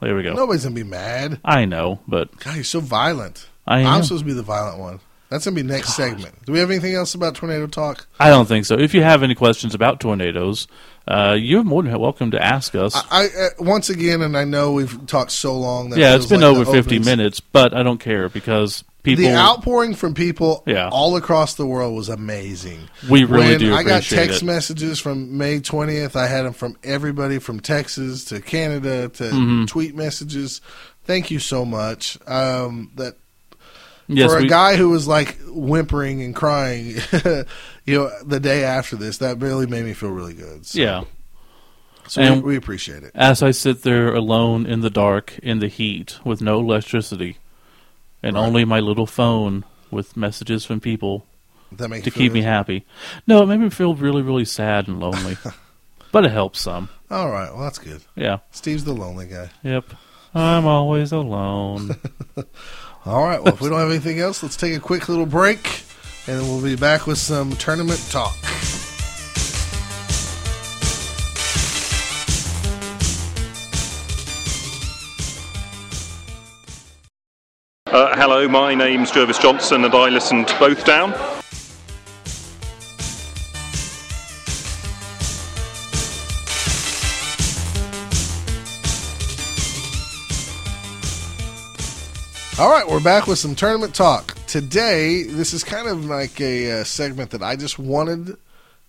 There 0.00 0.14
we 0.16 0.22
go. 0.22 0.34
Nobody's 0.34 0.64
gonna 0.64 0.74
be 0.74 0.82
mad. 0.84 1.40
I 1.44 1.64
know, 1.64 2.00
but 2.08 2.36
God, 2.40 2.54
you're 2.56 2.64
so 2.64 2.80
violent. 2.80 3.46
I 3.66 3.80
am. 3.80 3.86
I'm 3.86 4.02
supposed 4.02 4.22
to 4.22 4.26
be 4.26 4.32
the 4.34 4.42
violent 4.42 4.78
one. 4.78 5.00
That's 5.28 5.44
gonna 5.44 5.54
be 5.56 5.62
next 5.62 5.94
segment. 5.96 6.34
Do 6.44 6.52
we 6.52 6.58
have 6.60 6.70
anything 6.70 6.94
else 6.94 7.14
about 7.14 7.34
tornado 7.34 7.66
talk? 7.66 8.06
I 8.20 8.28
don't 8.30 8.46
think 8.46 8.64
so. 8.66 8.78
If 8.78 8.94
you 8.94 9.02
have 9.02 9.22
any 9.22 9.34
questions 9.34 9.74
about 9.74 9.98
tornadoes, 10.00 10.68
uh, 11.08 11.36
you're 11.38 11.64
more 11.64 11.82
than 11.82 11.98
welcome 11.98 12.30
to 12.30 12.42
ask 12.42 12.74
us. 12.74 12.94
I, 12.94 13.02
I 13.10 13.24
uh, 13.26 13.48
once 13.58 13.90
again, 13.90 14.22
and 14.22 14.36
I 14.36 14.44
know 14.44 14.72
we've 14.72 15.06
talked 15.06 15.32
so 15.32 15.56
long. 15.58 15.90
That 15.90 15.98
yeah, 15.98 16.14
it's 16.16 16.26
been 16.26 16.40
like 16.42 16.50
over 16.56 16.64
50 16.64 16.78
openings- 16.78 17.06
minutes, 17.06 17.40
but 17.40 17.74
I 17.74 17.82
don't 17.82 17.98
care 17.98 18.28
because 18.28 18.84
people. 19.02 19.24
The 19.24 19.34
outpouring 19.34 19.94
from 19.94 20.14
people 20.14 20.62
Yeah. 20.66 20.88
all 20.90 21.16
across 21.16 21.54
the 21.54 21.66
world 21.66 21.94
was 21.96 22.08
amazing. 22.08 22.88
we 23.08 23.24
really 23.24 23.46
when 23.50 23.58
do 23.58 23.74
I 23.74 23.82
got 23.82 24.02
text 24.04 24.42
it. 24.42 24.44
messages 24.46 24.98
from 25.00 25.36
May 25.38 25.58
20th, 25.60 26.14
I 26.16 26.26
had 26.28 26.44
them 26.44 26.52
from 26.52 26.76
everybody 26.84 27.38
from 27.40 27.58
Texas 27.60 28.24
to 28.26 28.40
Canada 28.40 29.08
to 29.08 29.24
Mm-hmm. 29.24 29.64
tweet 29.66 29.94
messages. 29.96 30.60
Thank 31.04 31.30
you 31.30 31.38
so 31.40 31.64
much. 31.64 32.18
Um, 32.28 32.90
that 32.96 33.16
yes, 34.08 34.30
for 34.32 34.38
a 34.38 34.42
we, 34.42 34.48
guy 34.48 34.76
who 34.76 34.90
was 34.90 35.06
like 35.08 35.38
whimpering 35.46 36.22
and 36.22 36.34
crying, 36.34 36.96
you 37.84 37.98
know, 37.98 38.10
the 38.24 38.40
day 38.40 38.64
after 38.64 38.96
this, 38.96 39.18
that 39.18 39.38
really 39.38 39.66
made 39.66 39.84
me 39.84 39.92
feel 39.94 40.10
really 40.10 40.34
good. 40.34 40.66
So, 40.66 40.78
yeah. 40.80 41.04
so 42.06 42.20
we, 42.20 42.26
And- 42.28 42.42
we 42.42 42.56
appreciate 42.56 43.02
it. 43.02 43.12
As 43.14 43.42
I 43.42 43.50
sit 43.50 43.82
there 43.82 44.14
alone 44.14 44.66
in 44.66 44.80
the 44.80 44.90
dark, 44.90 45.38
in 45.38 45.58
the 45.60 45.68
heat, 45.68 46.18
with 46.24 46.40
no 46.40 46.60
electricity, 46.60 47.38
and 48.22 48.36
Right. 48.36 48.42
only 48.46 48.64
my 48.64 48.80
little 48.80 49.06
phone 49.06 49.64
with 49.90 50.16
messages 50.16 50.64
from 50.64 50.80
people 50.80 51.24
That 51.72 51.88
makes 51.88 52.04
to 52.04 52.10
keep 52.10 52.32
me 52.32 52.42
happy. 52.42 52.84
No, 53.26 53.42
it 53.42 53.46
made 53.46 53.60
me 53.60 53.70
feel 53.70 53.94
really, 53.94 54.22
really 54.22 54.44
sad 54.44 54.88
and 54.88 54.98
lonely. 55.00 55.36
but 56.12 56.24
it 56.24 56.32
helps 56.32 56.60
some. 56.60 56.88
All 57.10 57.30
right, 57.30 57.52
well 57.52 57.62
that's 57.62 57.78
good. 57.78 58.02
Yeah. 58.16 58.38
Steve's 58.50 58.84
the 58.84 58.92
lonely 58.94 59.26
guy. 59.26 59.50
Yep. 59.62 59.84
I'm 60.34 60.66
always 60.66 61.12
alone. 61.12 61.96
All 63.06 63.22
right, 63.22 63.40
well 63.40 63.54
if 63.54 63.60
we 63.60 63.68
don't 63.68 63.78
have 63.78 63.90
anything 63.90 64.18
else, 64.18 64.42
let's 64.42 64.56
take 64.56 64.74
a 64.74 64.80
quick 64.80 65.08
little 65.08 65.26
break, 65.26 65.84
and 66.26 66.42
we'll 66.42 66.60
be 66.60 66.74
back 66.74 67.06
with 67.06 67.18
some 67.18 67.52
tournament 67.52 68.04
talk. 68.10 68.34
Uh, 77.86 78.16
hello, 78.16 78.48
my 78.48 78.74
name's 78.74 79.12
Jervis 79.12 79.38
Johnson, 79.38 79.84
and 79.84 79.94
I 79.94 80.08
listen 80.08 80.44
to 80.44 80.58
both 80.58 80.84
down. 80.84 81.14
All 92.58 92.70
right, 92.70 92.88
we're 92.88 93.00
back 93.02 93.26
with 93.26 93.38
some 93.38 93.54
tournament 93.54 93.94
talk. 93.94 94.34
Today, 94.46 95.24
this 95.24 95.52
is 95.52 95.62
kind 95.62 95.86
of 95.88 96.06
like 96.06 96.40
a 96.40 96.80
uh, 96.80 96.84
segment 96.84 97.30
that 97.32 97.42
I 97.42 97.54
just 97.54 97.78
wanted 97.78 98.38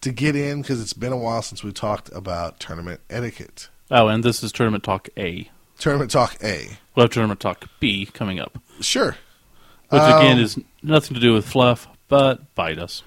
to 0.02 0.12
get 0.14 0.38
in 0.38 0.62
because 0.62 0.80
it's 0.82 0.94
been 0.94 1.12
a 1.12 1.18
while 1.18 1.42
since 1.42 1.66
we 1.66 1.74
talked 1.74 2.10
about 2.14 2.62
tournament 2.62 3.02
etiquette. 3.10 3.68
oh, 3.92 4.08
and 4.08 4.24
this 4.24 4.42
is 4.42 4.54
Tournament 4.54 4.86
Talk 4.86 5.10
A. 5.18 5.50
Tournament 5.80 6.12
talk 6.12 6.42
A. 6.42 6.78
We'll 6.96 7.04
have 7.06 7.12
Tournament 7.12 7.40
Talk 7.42 7.66
B 7.82 8.06
coming 8.06 8.40
up, 8.40 8.58
Sure. 8.80 9.18
which 9.90 10.02
again 10.02 10.38
Um, 10.38 10.44
is 10.44 10.58
nothing 10.82 11.16
to 11.16 11.20
do 11.20 11.34
with 11.34 11.46
fluff, 11.48 11.88
but 12.08 12.56
bite 12.56 12.80
us. 12.80 13.04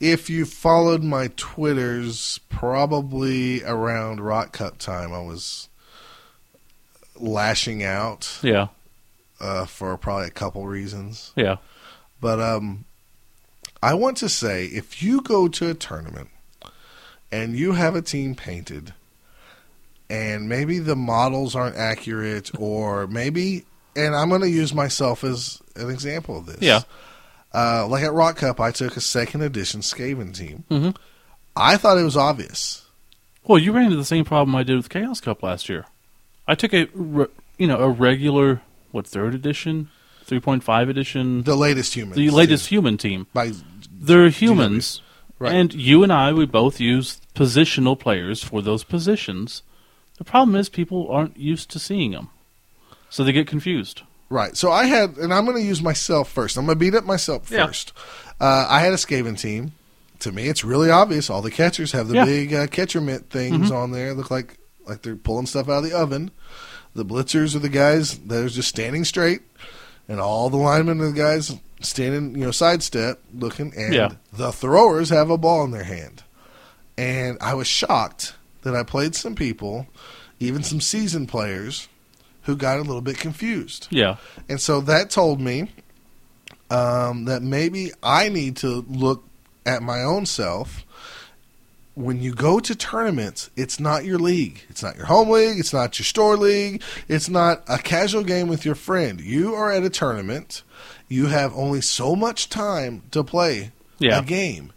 if 0.00 0.28
you 0.28 0.44
followed 0.44 1.02
my 1.02 1.28
Twitters, 1.36 2.40
probably 2.50 3.64
around 3.64 4.20
Rot 4.20 4.52
Cup 4.52 4.76
time, 4.78 5.14
I 5.14 5.20
was 5.20 5.70
lashing 7.16 7.82
out 7.82 8.38
Yeah, 8.42 8.68
uh, 9.40 9.64
for 9.66 9.96
probably 9.96 10.26
a 10.28 10.30
couple 10.30 10.66
reasons. 10.66 11.32
yeah, 11.36 11.56
But 12.20 12.40
um, 12.40 12.84
I 13.82 13.94
want 13.94 14.16
to 14.18 14.28
say 14.28 14.66
if 14.66 15.02
you 15.02 15.20
go 15.20 15.48
to 15.48 15.70
a 15.70 15.74
tournament 15.74 16.28
and 17.32 17.56
you 17.56 17.72
have 17.72 17.96
a 17.96 18.02
team 18.02 18.34
painted, 18.34 18.94
and 20.10 20.48
maybe 20.48 20.78
the 20.78 20.96
models 20.96 21.54
aren't 21.56 21.76
accurate, 21.76 22.50
or 22.58 23.06
maybe, 23.06 23.64
and 23.96 24.14
I'm 24.14 24.28
going 24.28 24.42
to 24.42 24.50
use 24.50 24.72
myself 24.74 25.24
as 25.24 25.60
an 25.76 25.90
example 25.90 26.38
of 26.38 26.46
this. 26.46 26.60
Yeah. 26.60 26.80
Uh, 27.52 27.86
like 27.88 28.02
at 28.04 28.12
Rot 28.12 28.36
Cup, 28.36 28.60
I 28.60 28.70
took 28.70 28.96
a 28.96 29.00
second 29.00 29.42
edition 29.42 29.80
Skaven 29.80 30.36
team. 30.36 30.64
Mhm. 30.70 30.96
I 31.56 31.76
thought 31.76 31.98
it 31.98 32.02
was 32.02 32.16
obvious. 32.16 32.82
Well, 33.44 33.58
you 33.58 33.72
ran 33.72 33.84
into 33.86 33.96
the 33.96 34.04
same 34.04 34.24
problem 34.24 34.54
I 34.56 34.62
did 34.62 34.76
with 34.76 34.88
Chaos 34.88 35.20
Cup 35.20 35.42
last 35.42 35.68
year. 35.68 35.86
I 36.48 36.54
took 36.54 36.72
a, 36.74 36.88
you 37.58 37.66
know, 37.66 37.78
a 37.78 37.88
regular 37.88 38.60
what 38.94 39.06
third 39.06 39.34
edition, 39.34 39.88
three 40.24 40.40
point 40.40 40.62
five 40.64 40.88
edition, 40.88 41.42
The 41.42 41.56
latest 41.56 41.94
human, 41.94 42.16
the 42.16 42.30
latest 42.30 42.68
human 42.68 42.96
team. 42.96 43.26
By, 43.34 43.52
They're 43.90 44.28
humans, 44.28 45.02
Right. 45.38 45.52
and 45.52 45.74
you 45.74 46.02
and 46.02 46.12
I, 46.12 46.32
we 46.32 46.46
both 46.46 46.80
use 46.80 47.20
positional 47.34 47.98
players 47.98 48.42
for 48.42 48.62
those 48.62 48.84
positions. 48.84 49.62
The 50.18 50.24
problem 50.24 50.54
is 50.56 50.68
people 50.68 51.08
aren't 51.10 51.36
used 51.36 51.70
to 51.72 51.78
seeing 51.78 52.12
them, 52.12 52.30
so 53.10 53.24
they 53.24 53.32
get 53.32 53.46
confused. 53.48 54.02
Right. 54.30 54.56
So 54.56 54.70
I 54.72 54.86
had, 54.86 55.16
and 55.16 55.34
I'm 55.34 55.44
going 55.44 55.56
to 55.58 55.62
use 55.62 55.82
myself 55.82 56.30
first. 56.30 56.56
I'm 56.56 56.64
going 56.66 56.76
to 56.78 56.80
beat 56.80 56.94
up 56.94 57.04
myself 57.04 57.50
Yeah. 57.50 57.66
first. 57.66 57.92
Uh, 58.40 58.66
I 58.68 58.80
had 58.80 58.92
a 58.92 58.96
Skaven 58.96 59.38
team. 59.38 59.72
To 60.20 60.32
me, 60.32 60.48
it's 60.48 60.64
really 60.64 60.90
obvious. 60.90 61.28
All 61.28 61.42
the 61.42 61.50
catchers 61.50 61.92
have 61.92 62.08
the 62.08 62.14
Yeah. 62.14 62.24
big 62.24 62.54
uh, 62.54 62.66
catcher 62.68 63.00
mitt 63.00 63.28
things 63.30 63.70
on 63.70 63.90
there. 63.90 64.14
Look 64.14 64.30
like 64.30 64.56
like 64.86 65.02
they're 65.02 65.16
pulling 65.16 65.46
stuff 65.46 65.68
out 65.68 65.78
of 65.78 65.84
the 65.84 65.92
oven. 65.96 66.30
The 66.94 67.04
blitzers 67.04 67.54
are 67.56 67.60
the 67.60 67.68
guys 67.68 68.18
that 68.18 68.44
are 68.44 68.48
just 68.48 68.68
standing 68.68 69.04
straight, 69.04 69.42
and 70.08 70.20
all 70.20 70.48
the 70.50 70.56
linemen 70.56 71.00
are 71.00 71.06
the 71.10 71.12
guys 71.12 71.56
standing, 71.80 72.34
you 72.38 72.44
know, 72.44 72.50
sidestep 72.50 73.20
looking. 73.34 73.72
And 73.76 73.92
Yeah. 73.94 74.12
the 74.32 74.52
throwers 74.52 75.10
have 75.10 75.30
a 75.30 75.36
ball 75.38 75.64
in 75.64 75.70
their 75.70 75.84
hand. 75.84 76.22
And 76.96 77.36
I 77.40 77.54
was 77.54 77.66
shocked 77.66 78.34
that 78.62 78.74
I 78.76 78.82
played 78.84 79.14
some 79.14 79.34
people, 79.34 79.86
even 80.40 80.62
some 80.62 80.80
seasoned 80.80 81.28
players, 81.28 81.88
who 82.42 82.56
got 82.56 82.78
a 82.78 82.82
little 82.82 83.00
bit 83.00 83.18
confused. 83.18 83.88
Yeah, 83.90 84.16
And 84.48 84.60
so 84.60 84.80
that 84.82 85.10
told 85.10 85.40
me 85.40 85.70
um, 86.70 87.24
that 87.26 87.42
maybe 87.42 87.92
I 88.02 88.28
need 88.28 88.56
to 88.58 88.84
look 88.88 89.24
at 89.66 89.82
my 89.82 90.02
own 90.02 90.26
self. 90.26 90.83
When 91.94 92.20
you 92.20 92.34
go 92.34 92.58
to 92.58 92.74
tournaments, 92.74 93.50
it's 93.56 93.78
not 93.78 94.04
your 94.04 94.18
league. 94.18 94.62
It's 94.68 94.82
not 94.82 94.96
your 94.96 95.06
home 95.06 95.30
league. 95.30 95.58
It's 95.60 95.72
not 95.72 95.96
your 95.98 96.04
store 96.04 96.36
league. 96.36 96.82
It's 97.08 97.28
not 97.28 97.62
a 97.68 97.78
casual 97.78 98.24
game 98.24 98.48
with 98.48 98.64
your 98.64 98.74
friend. 98.74 99.20
You 99.20 99.54
are 99.54 99.70
at 99.70 99.84
a 99.84 99.90
tournament. 99.90 100.62
You 101.08 101.26
have 101.26 101.54
only 101.54 101.80
so 101.80 102.16
much 102.16 102.48
time 102.48 103.02
to 103.12 103.22
play 103.22 103.70
Yeah. 104.00 104.18
a 104.18 104.22
game. 104.22 104.72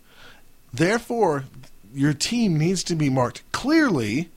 Therefore, 0.73 1.45
your 1.93 2.13
team 2.13 2.57
needs 2.57 2.83
to 2.83 2.95
be 2.95 3.09
marked 3.09 3.41
clearly 3.51 4.29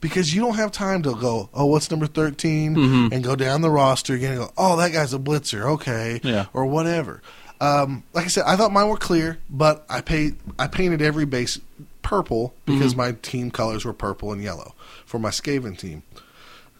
because 0.00 0.34
you 0.34 0.40
don't 0.40 0.54
have 0.56 0.72
time 0.72 1.02
to 1.02 1.14
go, 1.14 1.50
oh, 1.52 1.66
what's 1.66 1.90
number 1.90 2.06
13? 2.06 2.74
Mhm. 2.74 3.12
And 3.12 3.22
go 3.24 3.36
down 3.36 3.60
the 3.60 3.70
roster 3.70 4.14
again 4.14 4.30
and 4.32 4.40
go, 4.40 4.52
oh, 4.56 4.76
that 4.76 4.92
guy's 4.92 5.12
a 5.12 5.18
blitzer, 5.18 5.62
okay, 5.72 6.20
Yeah. 6.22 6.46
or 6.54 6.64
whatever. 6.64 7.20
Um, 7.60 8.04
like 8.14 8.24
I 8.24 8.28
said, 8.28 8.44
I 8.46 8.54
thought 8.54 8.72
mine 8.72 8.88
were 8.88 8.96
clear, 8.96 9.38
but 9.50 9.84
I 9.90 10.00
paid, 10.00 10.36
I 10.58 10.68
painted 10.68 11.02
every 11.02 11.24
base 11.26 11.58
purple 12.02 12.54
because 12.64 12.94
my 12.96 13.12
team 13.12 13.50
colors 13.50 13.84
were 13.84 13.92
purple 13.92 14.32
and 14.32 14.42
yellow 14.42 14.74
for 15.04 15.18
my 15.18 15.30
Skaven 15.30 15.76
team. 15.78 16.02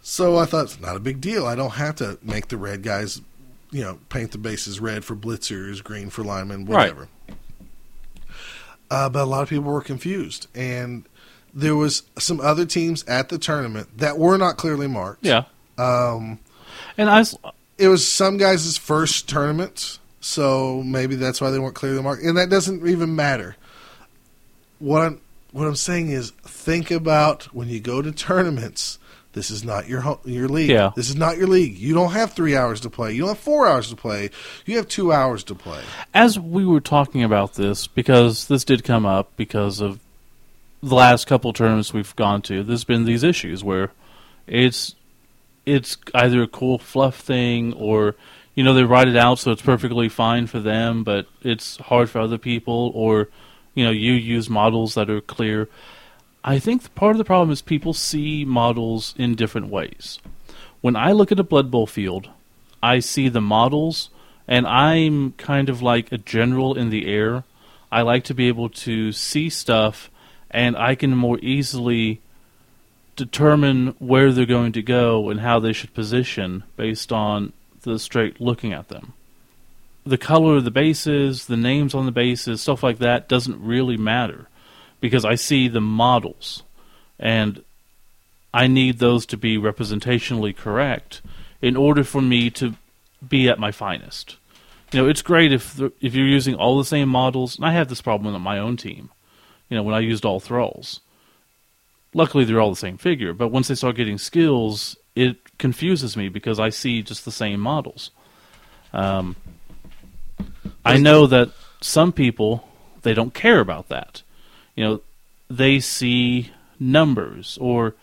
So 0.03 0.37
I 0.39 0.45
thought 0.47 0.65
it's 0.67 0.81
not 0.81 0.97
a 0.97 1.01
big 1.01 1.21
deal. 1.21 1.47
I 1.47 1.55
don't 1.55 1.73
have 1.75 1.97
to 1.97 2.19
make 2.23 2.49
the 2.49 2.57
red 2.57 2.83
guys, 2.83 3.21
you 3.71 3.83
know, 3.83 3.99
paint 4.09 4.33
the 4.33 4.39
bases 4.39 4.81
red 4.81 5.05
for 5.05 5.15
blitzers, 5.15 5.83
green 5.85 6.09
for 6.09 6.25
linemen, 6.25 6.65
Right. 6.65 6.95
whatever. 6.95 7.09
Uh, 8.91 9.09
but 9.09 9.23
a 9.23 9.27
lot 9.27 9.43
of 9.43 9.49
people 9.51 9.65
were 9.71 9.83
confused, 9.83 10.47
and 10.55 11.05
there 11.53 11.77
was 11.77 12.05
some 12.19 12.41
other 12.41 12.65
teams 12.65 13.05
at 13.05 13.29
the 13.29 13.39
tournament 13.39 13.89
that 13.99 14.17
were 14.19 14.39
not 14.39 14.57
clearly 14.57 14.87
marked. 14.87 15.25
yeah. 15.27 15.45
Um, 15.77 16.39
And 16.97 17.11
I, 17.11 17.21
s- 17.21 17.37
it 17.77 17.89
was 17.89 18.07
some 18.09 18.39
guys' 18.39 18.79
first 18.79 19.29
tournament, 19.29 19.99
so 20.21 20.83
maybe 20.83 21.17
that's 21.17 21.41
why 21.41 21.51
they 21.51 21.59
weren't 21.59 21.75
clearly 21.75 22.03
marked, 22.03 22.23
and 22.23 22.37
that 22.39 22.49
doesn't 22.49 22.87
even 22.89 23.15
matter. 23.15 23.57
What 24.79 25.03
I'm 25.03 25.21
what 25.53 25.67
I'm 25.67 25.77
saying 25.77 26.11
is, 26.11 26.31
think 26.31 26.91
about 26.91 27.45
when 27.55 27.69
you 27.69 27.81
go 27.81 28.03
to 28.03 28.13
tournaments. 28.13 28.99
This 29.33 29.51
is 29.51 29.63
not 29.63 29.89
your 29.89 30.01
ho- 30.01 30.21
your 30.25 30.49
league. 30.49 30.71
Yeah. 30.71 30.91
This 30.97 31.11
is 31.11 31.17
not 31.17 31.37
your 31.37 31.47
league. 31.47 31.77
You 31.79 31.95
don't 31.95 32.13
have 32.13 32.33
three 32.33 32.57
hours 32.57 32.81
to 32.81 32.91
play. 32.91 33.13
You 33.13 33.21
don't 33.21 33.31
have 33.31 33.39
four 33.39 33.69
hours 33.69 33.91
to 33.91 33.97
play. 33.97 34.31
You 34.67 34.77
have 34.77 34.89
two 34.89 35.13
hours 35.13 35.45
to 35.45 35.55
play. 35.55 35.83
as 36.15 36.39
we 36.39 36.65
were 36.65 36.81
talking 36.81 37.23
about 37.23 37.55
this, 37.55 37.87
because 37.87 38.49
this 38.49 38.65
did 38.65 38.85
come 38.85 39.07
up 39.07 39.31
because 39.37 39.81
of 39.81 40.01
the 40.83 40.95
last 40.95 41.27
couple 41.27 41.53
tournaments 41.53 41.93
we've 41.93 42.17
gone 42.17 42.41
to, 42.43 42.63
there's 42.63 42.85
been 42.85 43.05
these 43.05 43.23
issues 43.23 43.63
where 43.63 43.91
it's 44.47 44.95
it's 45.67 45.99
either 46.15 46.43
a 46.43 46.49
cool 46.49 46.79
fluff 46.79 47.17
thing 47.17 47.75
or 47.75 48.15
you 48.55 48.65
know 48.65 48.73
they 48.73 48.85
write 48.85 49.09
it 49.09 49.17
out 49.17 49.39
so 49.39 49.53
it's 49.53 49.63
perfectly 49.63 50.09
fine 50.09 50.47
for 50.47 50.59
them, 50.61 51.05
but 51.05 51.27
it's 51.43 51.77
hard 51.77 52.09
for 52.09 52.21
other 52.21 52.39
people, 52.39 52.91
or 52.95 53.29
you 53.75 53.85
know 53.85 53.91
you 53.91 54.13
use 54.13 54.51
models 54.51 54.95
that 54.95 55.11
are 55.11 55.21
clear. 55.21 55.69
I 56.45 56.59
think 56.59 56.95
part 56.95 57.13
of 57.13 57.19
the 57.19 57.25
problem 57.25 57.51
is 57.51 57.63
people 57.63 57.93
see 57.93 58.45
models 58.45 59.15
in 59.19 59.35
different 59.35 59.69
ways. 59.69 60.19
When 60.81 60.97
I 60.97 61.13
look 61.13 61.33
at 61.33 61.41
a 61.41 61.45
Blood 61.45 61.71
Bowl 61.71 61.87
field, 61.87 62.29
I 62.83 63.01
see 63.01 63.29
the 63.29 63.41
models, 63.41 64.11
and 64.47 64.67
I'm 64.67 65.33
kind 65.33 65.69
of 65.69 65.83
like 65.83 66.13
a 66.13 66.19
general 66.19 66.77
in 66.77 66.91
the 66.91 67.07
air. 67.07 67.45
I 67.91 68.03
like 68.03 68.25
to 68.25 68.35
be 68.35 68.49
able 68.49 68.69
to 68.71 69.13
see 69.13 69.51
stuff, 69.51 70.11
and 70.51 70.77
I 70.77 70.95
can 70.95 71.17
more 71.17 71.39
easily 71.41 72.21
determine 73.17 73.97
where 73.99 74.33
they're 74.33 74.47
going 74.47 74.73
to 74.73 74.83
go 74.83 75.29
and 75.29 75.41
how 75.41 75.59
they 75.59 75.73
should 75.73 75.93
position 75.93 76.63
based 76.77 77.13
on 77.13 77.53
the 77.83 77.99
straight 77.99 78.41
looking 78.41 78.73
at 78.73 78.89
them. 78.89 79.13
The 80.05 80.19
color 80.19 80.57
of 80.57 80.65
the 80.65 80.71
bases, 80.71 81.47
the 81.47 81.57
names 81.57 81.95
on 81.95 82.07
the 82.07 82.13
bases, 82.13 82.61
stuff 82.61 82.83
like 82.83 82.99
that 82.99 83.29
doesn't 83.29 83.63
really 83.63 83.97
matter 83.97 84.49
because 85.01 85.25
I 85.25 85.35
see 85.35 85.69
the 85.69 85.81
models 85.81 86.63
and 87.19 87.63
I 88.53 88.67
need 88.67 88.99
those 88.99 89.27
to 89.27 89.37
be 89.37 89.59
representationally 89.59 90.57
correct 90.57 91.21
in 91.61 91.77
order 91.77 92.05
for 92.05 92.23
me 92.23 92.51
to 92.51 92.75
be 93.27 93.49
at 93.49 93.59
my 93.59 93.73
finest. 93.73 94.37
You 94.93 95.03
know, 95.03 95.09
it's 95.09 95.23
great 95.23 95.53
if 95.53 95.75
the, 95.75 95.93
if 96.01 96.15
you're 96.15 96.27
using 96.27 96.55
all 96.55 96.79
the 96.79 96.85
same 96.85 97.09
models. 97.09 97.57
And 97.57 97.67
I 97.67 97.73
have 97.73 97.89
this 97.89 98.01
problem 98.01 98.35
on 98.35 98.41
my 98.41 98.59
own 98.59 98.77
team. 98.77 99.11
You 99.69 99.77
know, 99.77 99.83
when 99.83 99.95
I 99.95 100.01
used 100.01 100.25
all 100.25 100.41
thralls. 100.41 101.01
Luckily, 102.15 102.45
they're 102.45 102.61
all 102.61 102.71
the 102.71 102.77
same 102.77 102.97
figure, 102.97 103.35
but 103.35 103.49
once 103.49 103.69
they 103.69 103.75
start 103.75 103.97
getting 103.97 104.17
skills, 104.17 104.97
it 105.15 105.37
confuses 105.59 106.17
me 106.17 106.31
because 106.31 106.59
I 106.59 106.71
see 106.71 107.03
just 107.03 107.27
the 107.27 107.31
same 107.31 107.61
models. 107.61 108.11
Um, 108.95 109.37
I 110.89 110.99
know 110.99 111.27
that 111.27 111.51
some 111.81 112.13
people 112.13 112.69
they 113.03 113.15
don't 113.15 113.35
care 113.35 113.61
about 113.61 113.89
that. 113.89 114.23
You 114.75 114.85
know, 114.85 115.01
they 115.49 115.81
see 115.81 116.53
numbers 116.79 117.59
or 117.61 117.95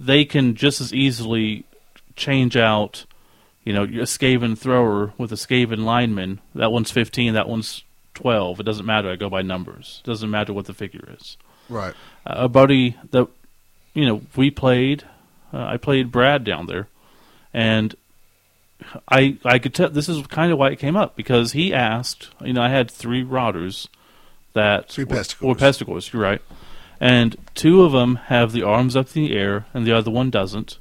they 0.00 0.24
can 0.24 0.54
just 0.54 0.80
as 0.80 0.92
easily 0.92 1.64
change 2.16 2.56
out, 2.56 3.04
you 3.64 3.72
know, 3.72 3.84
a 3.84 4.06
Skaven 4.06 4.56
thrower 4.58 5.12
with 5.18 5.32
a 5.32 5.36
Skaven 5.36 5.84
lineman. 5.84 6.40
That 6.54 6.72
one's 6.72 6.90
15, 6.90 7.34
that 7.34 7.48
one's 7.48 7.84
12. 8.14 8.60
It 8.60 8.64
doesn't 8.64 8.86
matter. 8.86 9.10
I 9.10 9.16
go 9.16 9.30
by 9.30 9.42
numbers. 9.42 10.02
It 10.04 10.08
doesn't 10.08 10.30
matter 10.30 10.52
what 10.52 10.66
the 10.66 10.74
figure 10.74 11.08
is. 11.18 11.36
Right. 11.68 11.94
Uh, 12.26 12.34
a 12.36 12.48
buddy 12.48 12.96
that, 13.10 13.28
you 13.94 14.06
know, 14.06 14.22
we 14.36 14.50
played, 14.50 15.04
uh, 15.52 15.64
I 15.64 15.76
played 15.76 16.10
Brad 16.10 16.44
down 16.44 16.66
there, 16.66 16.88
and 17.52 17.94
I 19.08 19.38
I 19.44 19.58
could 19.58 19.74
tell 19.74 19.90
this 19.90 20.08
is 20.08 20.26
kind 20.26 20.52
of 20.52 20.58
why 20.58 20.70
it 20.70 20.78
came 20.78 20.96
up 20.96 21.16
because 21.16 21.52
he 21.52 21.74
asked, 21.74 22.30
you 22.44 22.52
know, 22.52 22.62
I 22.62 22.68
had 22.68 22.90
three 22.90 23.24
routers 23.24 23.88
that 24.52 24.90
Three 24.90 25.04
were-. 25.04 25.16
Or 25.42 25.54
pesticores, 25.54 26.12
you're 26.12 26.22
right. 26.22 26.42
And 27.00 27.36
two 27.54 27.82
of 27.82 27.92
them 27.92 28.16
have 28.26 28.52
the 28.52 28.62
arms 28.62 28.96
up 28.96 29.16
in 29.16 29.24
the 29.24 29.36
air, 29.36 29.66
and 29.72 29.86
the 29.86 29.96
other 29.96 30.10
one 30.10 30.30
doesn't. 30.30 30.78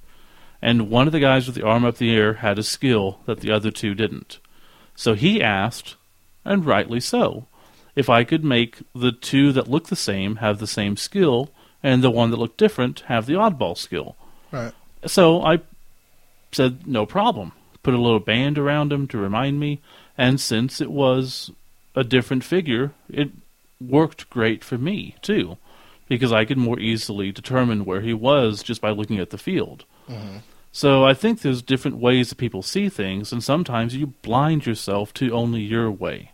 And 0.61 0.89
one 0.89 1.05
of 1.05 1.13
the 1.13 1.19
guys 1.19 1.45
with 1.45 1.55
the 1.55 1.65
arm 1.65 1.85
up 1.85 2.01
in 2.01 2.07
the 2.07 2.15
air 2.15 2.33
had 2.35 2.57
a 2.57 2.63
skill 2.63 3.19
that 3.25 3.41
the 3.41 3.51
other 3.51 3.69
two 3.69 3.93
didn't. 3.93 4.39
So 4.95 5.13
he 5.13 5.43
asked, 5.43 5.95
and 6.43 6.65
rightly 6.65 6.99
so, 6.99 7.45
if 7.95 8.09
I 8.09 8.23
could 8.23 8.43
make 8.43 8.77
the 8.95 9.11
two 9.11 9.51
that 9.51 9.69
look 9.69 9.87
the 9.87 9.95
same 9.95 10.37
have 10.37 10.57
the 10.57 10.65
same 10.65 10.97
skill, 10.97 11.51
and 11.83 12.03
the 12.03 12.09
one 12.09 12.31
that 12.31 12.37
looked 12.37 12.57
different 12.57 13.01
have 13.01 13.27
the 13.27 13.33
oddball 13.33 13.77
skill. 13.77 14.15
Right. 14.51 14.73
So 15.05 15.43
I 15.43 15.59
said, 16.51 16.87
no 16.87 17.05
problem. 17.05 17.51
Put 17.87 17.93
a 17.93 18.01
little 18.01 18.19
band 18.19 18.57
around 18.57 18.91
him 18.91 19.07
to 19.07 19.17
remind 19.17 19.61
me, 19.61 19.79
and 20.17 20.41
since 20.41 20.81
it 20.81 20.91
was 20.91 21.51
a 21.95 22.03
different 22.03 22.43
figure, 22.43 22.91
it 23.09 23.29
worked 23.79 24.29
great 24.29 24.61
for 24.61 24.77
me 24.77 25.15
too, 25.21 25.55
because 26.09 26.33
I 26.33 26.43
could 26.43 26.57
more 26.57 26.81
easily 26.81 27.31
determine 27.31 27.85
where 27.85 28.01
he 28.01 28.13
was 28.13 28.61
just 28.61 28.81
by 28.81 28.89
looking 28.89 29.19
at 29.19 29.29
the 29.29 29.37
field. 29.37 29.85
Mm-hmm. 30.09 30.39
So 30.73 31.05
I 31.05 31.13
think 31.13 31.39
there's 31.39 31.61
different 31.61 31.95
ways 31.95 32.27
that 32.27 32.35
people 32.35 32.61
see 32.61 32.89
things, 32.89 33.31
and 33.31 33.41
sometimes 33.41 33.95
you 33.95 34.07
blind 34.21 34.65
yourself 34.65 35.13
to 35.13 35.31
only 35.31 35.61
your 35.61 35.89
way. 35.89 36.31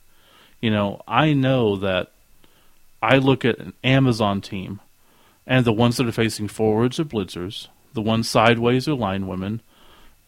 You 0.60 0.72
know, 0.72 1.04
I 1.08 1.34
know 1.34 1.76
that 1.76 2.14
I 3.00 3.20
look 3.20 3.46
at 3.46 3.60
an 3.60 3.74
Amazon 3.84 4.42
team, 4.42 4.80
and 5.46 5.66
the 5.66 5.72
ones 5.72 5.98
that 5.98 6.08
are 6.08 6.12
facing 6.12 6.48
forwards 6.48 7.00
are 7.00 7.06
blitzers, 7.06 7.68
the 7.94 8.02
ones 8.02 8.28
sideways 8.28 8.88
are 8.88 8.96
line 8.96 9.28
women, 9.28 9.62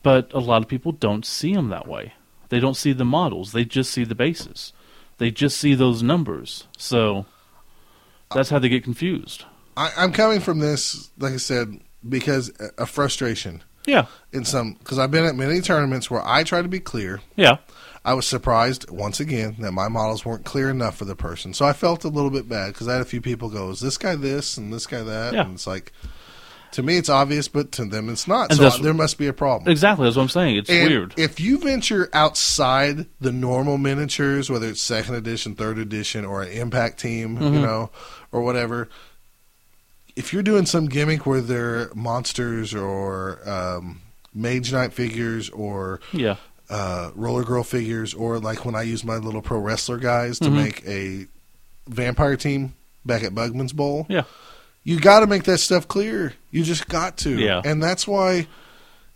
but 0.06 0.32
a 0.34 0.40
lot 0.40 0.62
of 0.62 0.68
people 0.68 0.92
don't 0.92 1.26
see 1.26 1.54
them 1.56 1.70
that 1.70 1.88
way. 1.88 2.14
They 2.50 2.60
don't 2.60 2.78
see 2.78 2.94
the 2.94 3.04
models, 3.06 3.52
they 3.54 3.66
just 3.66 3.90
see 3.92 4.04
the 4.04 4.14
bases. 4.16 4.72
They 5.18 5.32
just 5.32 5.58
see 5.58 5.74
those 5.74 6.04
numbers. 6.04 6.68
So 6.78 7.26
that's 8.34 8.50
how 8.52 8.60
they 8.60 8.70
get 8.70 8.84
confused. 8.84 9.46
I, 9.76 9.92
I'm 9.98 10.12
coming 10.12 10.40
from 10.42 10.60
this, 10.60 11.10
like 11.18 11.34
I 11.34 11.38
said, 11.38 11.80
because 12.08 12.52
uh, 12.60 12.68
a- 12.78 12.84
a 12.84 12.86
frustration 12.86 13.64
Yeah. 13.88 14.06
in 14.32 14.46
some 14.46 14.74
because 14.74 15.00
I've 15.00 15.10
been 15.12 15.26
at 15.26 15.36
many 15.36 15.60
tournaments 15.62 16.12
where 16.12 16.22
I 16.26 16.44
try 16.44 16.62
to 16.62 16.68
be 16.68 16.80
clear. 16.80 17.22
Yeah. 17.36 17.58
I 18.04 18.14
was 18.14 18.28
surprised 18.28 18.88
once 18.92 19.20
again 19.20 19.56
that 19.62 19.72
my 19.72 19.88
models 19.88 20.24
weren't 20.24 20.46
clear 20.46 20.70
enough 20.70 20.96
for 20.98 21.06
the 21.06 21.16
person, 21.16 21.56
so 21.56 21.66
I 21.66 21.74
felt 21.74 22.04
a 22.04 22.10
little 22.10 22.30
bit 22.30 22.48
bad 22.48 22.68
because 22.74 22.88
I 22.88 22.94
had 22.94 23.02
a 23.02 23.06
few 23.06 23.22
people 23.22 23.50
go, 23.50 23.72
"Is 23.72 23.80
this 23.80 23.98
guy 23.98 24.16
this 24.16 24.58
and 24.58 24.72
this 24.72 24.86
guy 24.86 25.02
that?" 25.02 25.34
Yeah. 25.34 25.42
And 25.46 25.56
it's 25.56 25.66
like, 25.66 25.92
to 26.76 26.84
me, 26.84 26.98
it's 26.98 27.10
obvious, 27.10 27.48
but 27.50 27.72
to 27.74 27.86
them, 27.86 28.08
it's 28.10 28.28
not. 28.28 28.50
And 28.52 28.58
so 28.58 28.64
that's- 28.64 28.82
there 28.82 28.94
must 28.94 29.18
be 29.18 29.28
a 29.28 29.34
problem. 29.34 29.70
Exactly. 29.72 30.06
That's 30.06 30.16
what 30.16 30.24
I'm 30.24 30.30
saying. 30.30 30.56
It's 30.58 30.70
And 30.70 30.88
weird. 30.90 31.14
If 31.18 31.40
you 31.40 31.58
venture 31.58 32.10
outside 32.14 33.08
the 33.20 33.32
normal 33.32 33.78
miniatures, 33.78 34.50
whether 34.50 34.68
it's 34.68 34.82
second 34.82 35.16
edition, 35.16 35.56
third 35.56 35.78
edition, 35.78 36.24
or 36.26 36.44
an 36.44 36.52
impact 36.52 37.00
team, 37.00 37.38
Mm-hmm. 37.38 37.54
you 37.56 37.60
know, 37.62 37.90
or 38.32 38.42
whatever, 38.42 38.88
if 40.16 40.32
you're 40.34 40.44
doing 40.44 40.66
some 40.66 40.88
gimmick 40.88 41.26
where 41.26 41.42
they're 41.42 41.90
monsters 41.94 42.74
or 42.74 43.40
um, 43.50 44.02
mage 44.34 44.72
knight 44.72 44.94
figures 44.94 45.50
or 45.50 46.00
yeah. 46.14 46.36
uh, 46.70 47.12
roller 47.16 47.44
girl 47.44 47.64
figures, 47.64 48.14
or 48.14 48.40
like 48.40 48.66
when 48.66 48.76
I 48.76 48.84
use 48.84 49.04
my 49.04 49.16
little 49.18 49.42
pro 49.42 49.60
wrestler 49.60 49.98
guys 49.98 50.40
to 50.40 50.50
Mhm. 50.50 50.54
make 50.54 50.86
a 50.88 51.28
vampire 51.88 52.36
team 52.38 52.74
back 53.06 53.24
at 53.24 53.34
Bugman's 53.34 53.74
Bowl, 53.74 54.06
Yeah. 54.10 54.24
You 54.86 55.00
got 55.00 55.20
to 55.20 55.28
make 55.28 55.44
that 55.44 55.58
stuff 55.58 55.88
clear. 55.90 56.34
You 56.52 56.64
just 56.64 56.88
got 56.88 57.18
to. 57.18 57.32
Yeah. 57.38 57.62
And 57.66 57.84
that's 57.84 58.08
why 58.08 58.48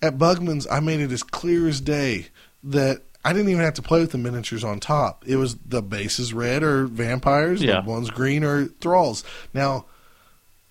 at 0.02 0.18
Bugman's, 0.18 0.68
I 0.70 0.82
made 0.82 1.00
it 1.00 1.12
as 1.12 1.24
clear 1.24 1.68
as 1.68 1.80
day 1.80 2.28
that 2.64 3.04
I 3.24 3.32
didn't 3.34 3.50
even 3.50 3.64
have 3.64 3.76
to 3.76 3.82
play 3.82 4.00
with 4.02 4.12
the 4.12 4.18
miniatures 4.18 4.64
on 4.64 4.80
top. 4.80 5.24
It 5.28 5.36
was 5.38 5.56
the 5.58 5.82
bases 5.82 6.34
red 6.34 6.64
or 6.64 6.86
vampires, 6.88 7.62
Yeah. 7.62 7.82
the 7.82 7.90
ones 7.90 8.10
green 8.10 8.44
or 8.44 8.66
thralls. 8.66 9.24
Now, 9.54 9.86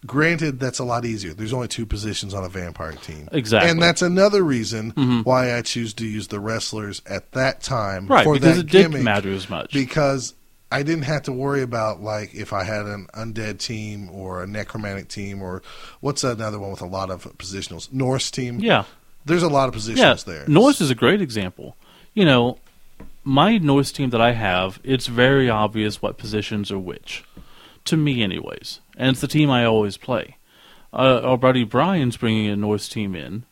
granted, 0.06 0.60
that's 0.60 0.78
a 0.78 0.84
lot 0.84 1.04
easier. 1.04 1.34
There's 1.34 1.52
only 1.52 1.68
two 1.68 1.84
positions 1.86 2.32
on 2.34 2.44
a 2.44 2.48
vampire 2.48 2.92
team. 2.92 3.28
Exactly. 3.32 3.70
And 3.70 3.82
that's 3.82 4.00
another 4.02 4.42
reason 4.42 4.92
Mhm. 4.92 5.24
why 5.24 5.56
I 5.56 5.62
choose 5.62 5.92
to 5.94 6.06
use 6.06 6.28
the 6.28 6.40
wrestlers 6.40 7.02
at 7.06 7.32
that 7.32 7.62
time 7.62 8.06
Right. 8.06 8.24
for 8.24 8.34
Because 8.34 8.56
that 8.56 8.60
it 8.66 8.70
didn't 8.70 9.02
matter 9.04 9.30
as 9.32 9.50
much. 9.50 9.72
because 9.72 10.34
I 10.70 10.82
didn't 10.82 11.04
have 11.04 11.22
to 11.24 11.32
worry 11.32 11.62
about 11.62 12.02
like 12.02 12.34
if 12.34 12.52
I 12.52 12.64
had 12.64 12.84
an 12.86 13.06
undead 13.14 13.58
team 13.58 14.10
or 14.10 14.42
a 14.42 14.46
necromantic 14.46 15.08
team 15.08 15.40
or 15.42 15.62
what's 16.00 16.24
another 16.24 16.58
one 16.58 16.70
with 16.70 16.82
a 16.82 16.86
lot 16.86 17.10
of 17.10 17.24
positionals 17.38 17.92
Norse 17.92 18.30
team. 18.30 18.58
yeah. 18.60 18.84
There's 19.24 19.42
a 19.42 19.48
lot 19.48 19.68
of 19.68 19.74
positionals 19.74 20.26
Yeah. 20.26 20.32
there. 20.32 20.48
Norse 20.48 20.80
is 20.80 20.90
a 20.90 20.94
great 20.94 21.20
example. 21.20 21.76
You 22.14 22.24
know, 22.24 22.58
my 23.24 23.58
Norse 23.58 23.92
team 23.92 24.10
that 24.10 24.20
I 24.20 24.32
have, 24.32 24.80
it's 24.84 25.06
very 25.06 25.50
obvious 25.50 26.00
what 26.00 26.16
positions 26.18 26.70
are 26.70 26.78
which. 26.78 27.24
To 27.86 27.96
me, 27.96 28.22
anyways. 28.22 28.80
And 28.96 29.10
it's 29.10 29.20
the 29.20 29.26
team 29.28 29.50
I 29.50 29.64
always 29.64 29.96
play. 29.96 30.36
Uh, 30.92 31.20
our 31.22 31.36
buddy 31.36 31.64
Brian's 31.64 32.16
bringing 32.16 32.46
a 32.48 32.56
Norse 32.56 32.88
team 32.88 33.14
in, 33.14 33.44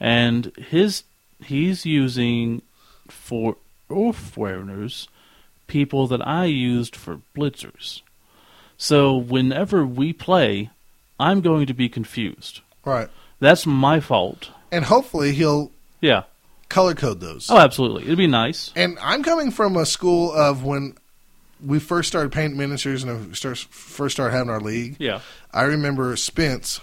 and 0.00 0.52
his 0.56 1.04
he's 1.44 1.86
using 1.86 2.62
for 3.08 3.56
Ulfwereners 3.88 5.06
people 5.70 6.06
that 6.08 6.26
I 6.26 6.44
used 6.44 6.94
for 6.94 7.20
blitzers. 7.36 8.02
So 8.76 9.16
whenever 9.16 9.86
we 9.86 10.12
play, 10.12 10.68
I'm 11.18 11.40
going 11.40 11.66
to 11.66 11.74
be 11.74 11.88
confused. 11.88 12.60
right. 12.84 13.08
That's 13.38 13.64
my 13.64 14.00
fault. 14.00 14.50
And 14.70 14.84
hopefully 14.84 15.32
he'll 15.32 15.70
Yeah. 16.02 16.24
color 16.68 16.94
code 16.94 17.20
those. 17.20 17.50
Oh, 17.50 17.56
absolutely. 17.56 18.02
It'd 18.04 18.18
be 18.18 18.26
nice. 18.26 18.70
And 18.76 18.98
I'm 19.00 19.22
coming 19.22 19.50
from 19.50 19.76
a 19.78 19.86
school 19.86 20.30
of 20.32 20.62
when 20.62 20.94
we 21.64 21.78
first 21.78 22.08
started 22.08 22.32
painting 22.32 22.58
miniatures 22.58 23.02
and 23.02 23.34
first 23.38 24.12
started 24.14 24.32
having 24.36 24.50
our 24.50 24.60
league. 24.60 24.96
Yeah. 24.98 25.20
I 25.52 25.62
remember 25.62 26.14
Spence. 26.16 26.80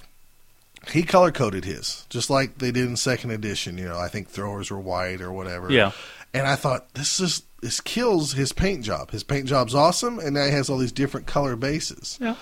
He 0.92 1.04
color 1.04 1.32
coded 1.32 1.66
his 1.66 2.06
just 2.10 2.30
like 2.30 2.58
they 2.60 2.72
did 2.72 2.86
in 2.88 2.96
second 2.98 3.32
edition. 3.32 3.78
You 3.78 3.86
know, 3.90 4.00
I 4.00 4.08
think 4.08 4.30
throwers 4.30 4.72
were 4.72 4.80
white 4.80 5.22
or 5.22 5.32
whatever. 5.32 5.72
Yeah. 5.72 5.92
And 6.34 6.46
I 6.48 6.56
thought 6.56 6.94
this 6.94 7.20
is 7.20 7.44
this 7.62 7.82
kills 7.82 8.34
his 8.34 8.54
paint 8.54 8.84
job. 8.84 9.12
His 9.12 9.24
paint 9.24 9.46
job's 9.48 9.74
awesome, 9.74 10.20
and 10.20 10.34
now 10.36 10.46
he 10.46 10.52
has 10.52 10.70
all 10.70 10.78
these 10.78 10.92
different 10.92 11.26
color 11.28 11.56
bases. 11.56 12.18
Yeah. 12.22 12.36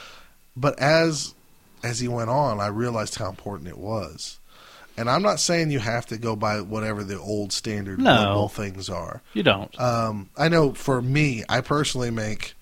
But 0.58 0.78
as 0.80 1.34
as 1.84 2.00
he 2.00 2.08
went 2.08 2.30
on, 2.30 2.60
I 2.60 2.68
realized 2.68 3.16
how 3.16 3.30
important 3.30 3.70
it 3.70 3.78
was. 3.78 4.40
And 4.98 5.10
I'm 5.10 5.22
not 5.22 5.40
saying 5.42 5.72
you 5.72 5.80
have 5.80 6.06
to 6.08 6.18
go 6.18 6.36
by 6.38 6.62
whatever 6.62 7.04
the 7.04 7.20
old 7.20 7.52
standard 7.52 8.00
No. 8.00 8.48
Things 8.48 8.90
are. 8.90 9.22
You 9.34 9.44
don't. 9.44 9.78
Um, 9.80 10.30
I 10.38 10.48
know 10.48 10.74
for 10.74 11.02
me, 11.02 11.44
I 11.50 11.60
personally 11.62 12.12
make 12.12 12.54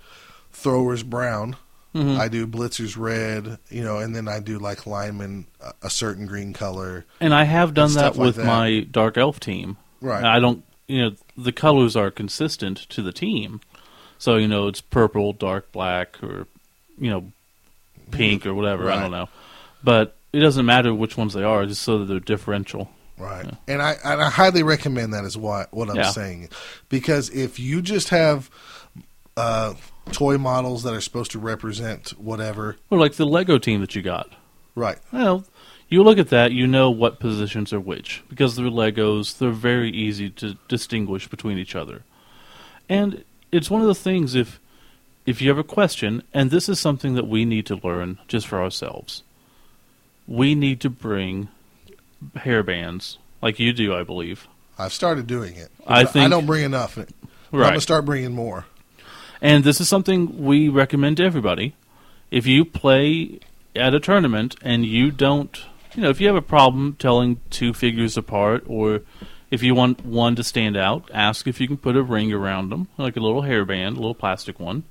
throwers 0.52 1.04
brown. 1.04 1.56
Mhm. 1.96 2.18
I 2.18 2.28
do 2.28 2.48
blitzers 2.48 2.98
red, 2.98 3.60
you 3.70 3.84
know, 3.84 4.00
and 4.00 4.16
then 4.16 4.28
I 4.28 4.40
do 4.40 4.58
like 4.58 4.88
linemen 4.88 5.46
a, 5.62 5.74
a 5.84 5.90
certain 5.92 6.26
green 6.26 6.52
color. 6.54 7.06
and 7.20 7.36
I 7.36 7.44
have 7.44 7.76
done 7.76 7.94
that 7.94 8.00
stuff 8.00 8.18
like 8.18 8.26
with 8.26 8.36
that. 8.38 8.46
my 8.48 8.80
Dark 8.90 9.16
Elf 9.18 9.40
team. 9.40 9.78
Right. 10.02 10.24
I 10.24 10.40
don't, 10.40 10.64
you 10.88 11.02
know, 11.02 11.16
the 11.38 11.52
colors 11.52 11.96
are 11.96 12.12
consistent 12.12 12.78
to 12.90 13.02
the 13.02 13.12
team. 13.12 13.62
So, 14.18 14.38
you 14.38 14.48
know, 14.48 14.68
it's 14.68 14.82
purple, 14.82 15.34
dark 15.34 15.72
black, 15.72 16.22
or, 16.24 16.48
you 16.98 17.10
know, 17.10 17.32
pink 18.12 18.46
or 18.46 18.54
whatever. 18.54 18.90
I 18.92 19.02
don't 19.02 19.12
know. 19.12 19.28
But 19.84 20.16
it 20.32 20.40
doesn't 20.40 20.66
matter 20.66 20.94
which 20.94 21.18
ones 21.18 21.34
they 21.34 21.44
are, 21.44 21.66
just 21.66 21.82
so 21.82 22.00
that 22.00 22.06
they're 22.06 22.20
differential. 22.20 22.90
Right. 23.18 23.46
And 23.68 23.82
I 23.82 23.96
and 24.04 24.22
I 24.22 24.30
highly 24.30 24.64
recommend 24.64 25.14
that 25.14 25.24
is 25.26 25.38
what 25.38 25.74
what 25.74 25.90
I'm 25.90 25.96
Yeah. 25.98 26.12
saying. 26.12 26.50
Because 26.90 27.30
if 27.30 27.60
you 27.60 27.82
just 27.82 28.10
have 28.10 28.50
uh, 29.38 29.74
toy 30.12 30.38
models 30.38 30.84
that 30.84 30.94
are 30.94 31.02
supposed 31.02 31.32
to 31.32 31.40
represent 31.40 32.10
whatever, 32.20 32.78
Or 32.90 32.98
like 33.00 33.14
the 33.14 33.26
Lego 33.26 33.58
team 33.58 33.82
that 33.82 33.96
you 33.96 34.02
got. 34.02 34.30
right. 34.76 34.98
Well, 35.12 35.44
you 35.94 36.04
look 36.04 36.18
at 36.18 36.30
that, 36.30 36.52
you 36.52 36.66
know 36.66 36.90
what 36.90 37.20
positions 37.20 37.72
are 37.72 37.80
which 37.80 38.24
because 38.28 38.56
they're 38.56 38.66
Legos. 38.66 39.38
They're 39.38 39.52
very 39.52 39.92
easy 39.92 40.30
to 40.32 40.56
distinguish 40.68 41.28
between 41.28 41.58
each 41.58 41.76
other, 41.76 42.02
and 42.90 43.24
it's 43.52 43.70
one 43.70 43.82
of 43.82 43.88
the 43.88 43.96
things 43.96 44.34
if 44.34 44.60
if 45.26 45.42
you 45.42 45.50
have 45.50 45.58
a 45.58 45.64
question, 45.64 46.24
and 46.34 46.52
this 46.52 46.68
is 46.68 46.80
something 46.80 47.14
that 47.14 47.28
we 47.28 47.46
need 47.46 47.66
to 47.68 47.76
learn 47.76 48.18
just 48.28 48.48
for 48.48 48.62
ourselves. 48.62 49.24
We 50.28 50.56
need 50.56 50.82
to 50.82 50.90
bring 50.90 51.50
hair 52.36 52.64
bands 52.64 53.20
like 53.42 53.60
you 53.60 53.72
do, 53.72 53.94
I 53.94 54.04
believe. 54.04 54.48
I've 54.78 54.94
started 54.94 55.28
doing 55.28 55.56
it. 55.56 55.70
I 55.86 56.06
think 56.06 56.26
I 56.26 56.30
don't 56.30 56.48
bring 56.48 56.64
enough. 56.64 56.98
Right. 56.98 57.08
I'm 57.52 57.60
gonna 57.60 57.82
start 57.82 58.06
bringing 58.06 58.32
more. 58.32 58.66
And 59.42 59.64
this 59.64 59.80
is 59.80 59.88
something 59.88 60.44
we 60.44 60.70
recommend 60.70 61.18
to 61.18 61.24
everybody. 61.24 61.76
If 62.32 62.48
you 62.48 62.66
play 62.66 63.40
at 63.76 63.94
a 63.94 64.00
tournament 64.00 64.56
and 64.64 64.86
you 64.86 65.12
don't, 65.12 65.66
you 65.96 66.02
know, 66.04 66.10
if 66.10 66.20
you 66.22 66.28
have 66.28 66.36
a 66.36 66.42
problem 66.42 66.96
telling 67.00 67.40
two 67.50 67.74
figures 67.74 68.18
apart, 68.18 68.64
or 68.68 69.02
if 69.52 69.62
you 69.64 69.76
want 69.76 70.06
one 70.06 70.36
to 70.36 70.44
stand 70.44 70.76
out, 70.78 71.10
ask 71.14 71.48
if 71.48 71.60
you 71.62 71.68
can 71.68 71.78
put 71.78 71.96
a 71.96 72.02
ring 72.04 72.32
around 72.34 72.70
them, 72.70 72.88
like 72.98 73.16
a 73.16 73.20
little 73.20 73.44
hairband, 73.44 73.92
a 73.92 73.96
little 73.96 74.16
plastic 74.16 74.60
one, 74.60 74.84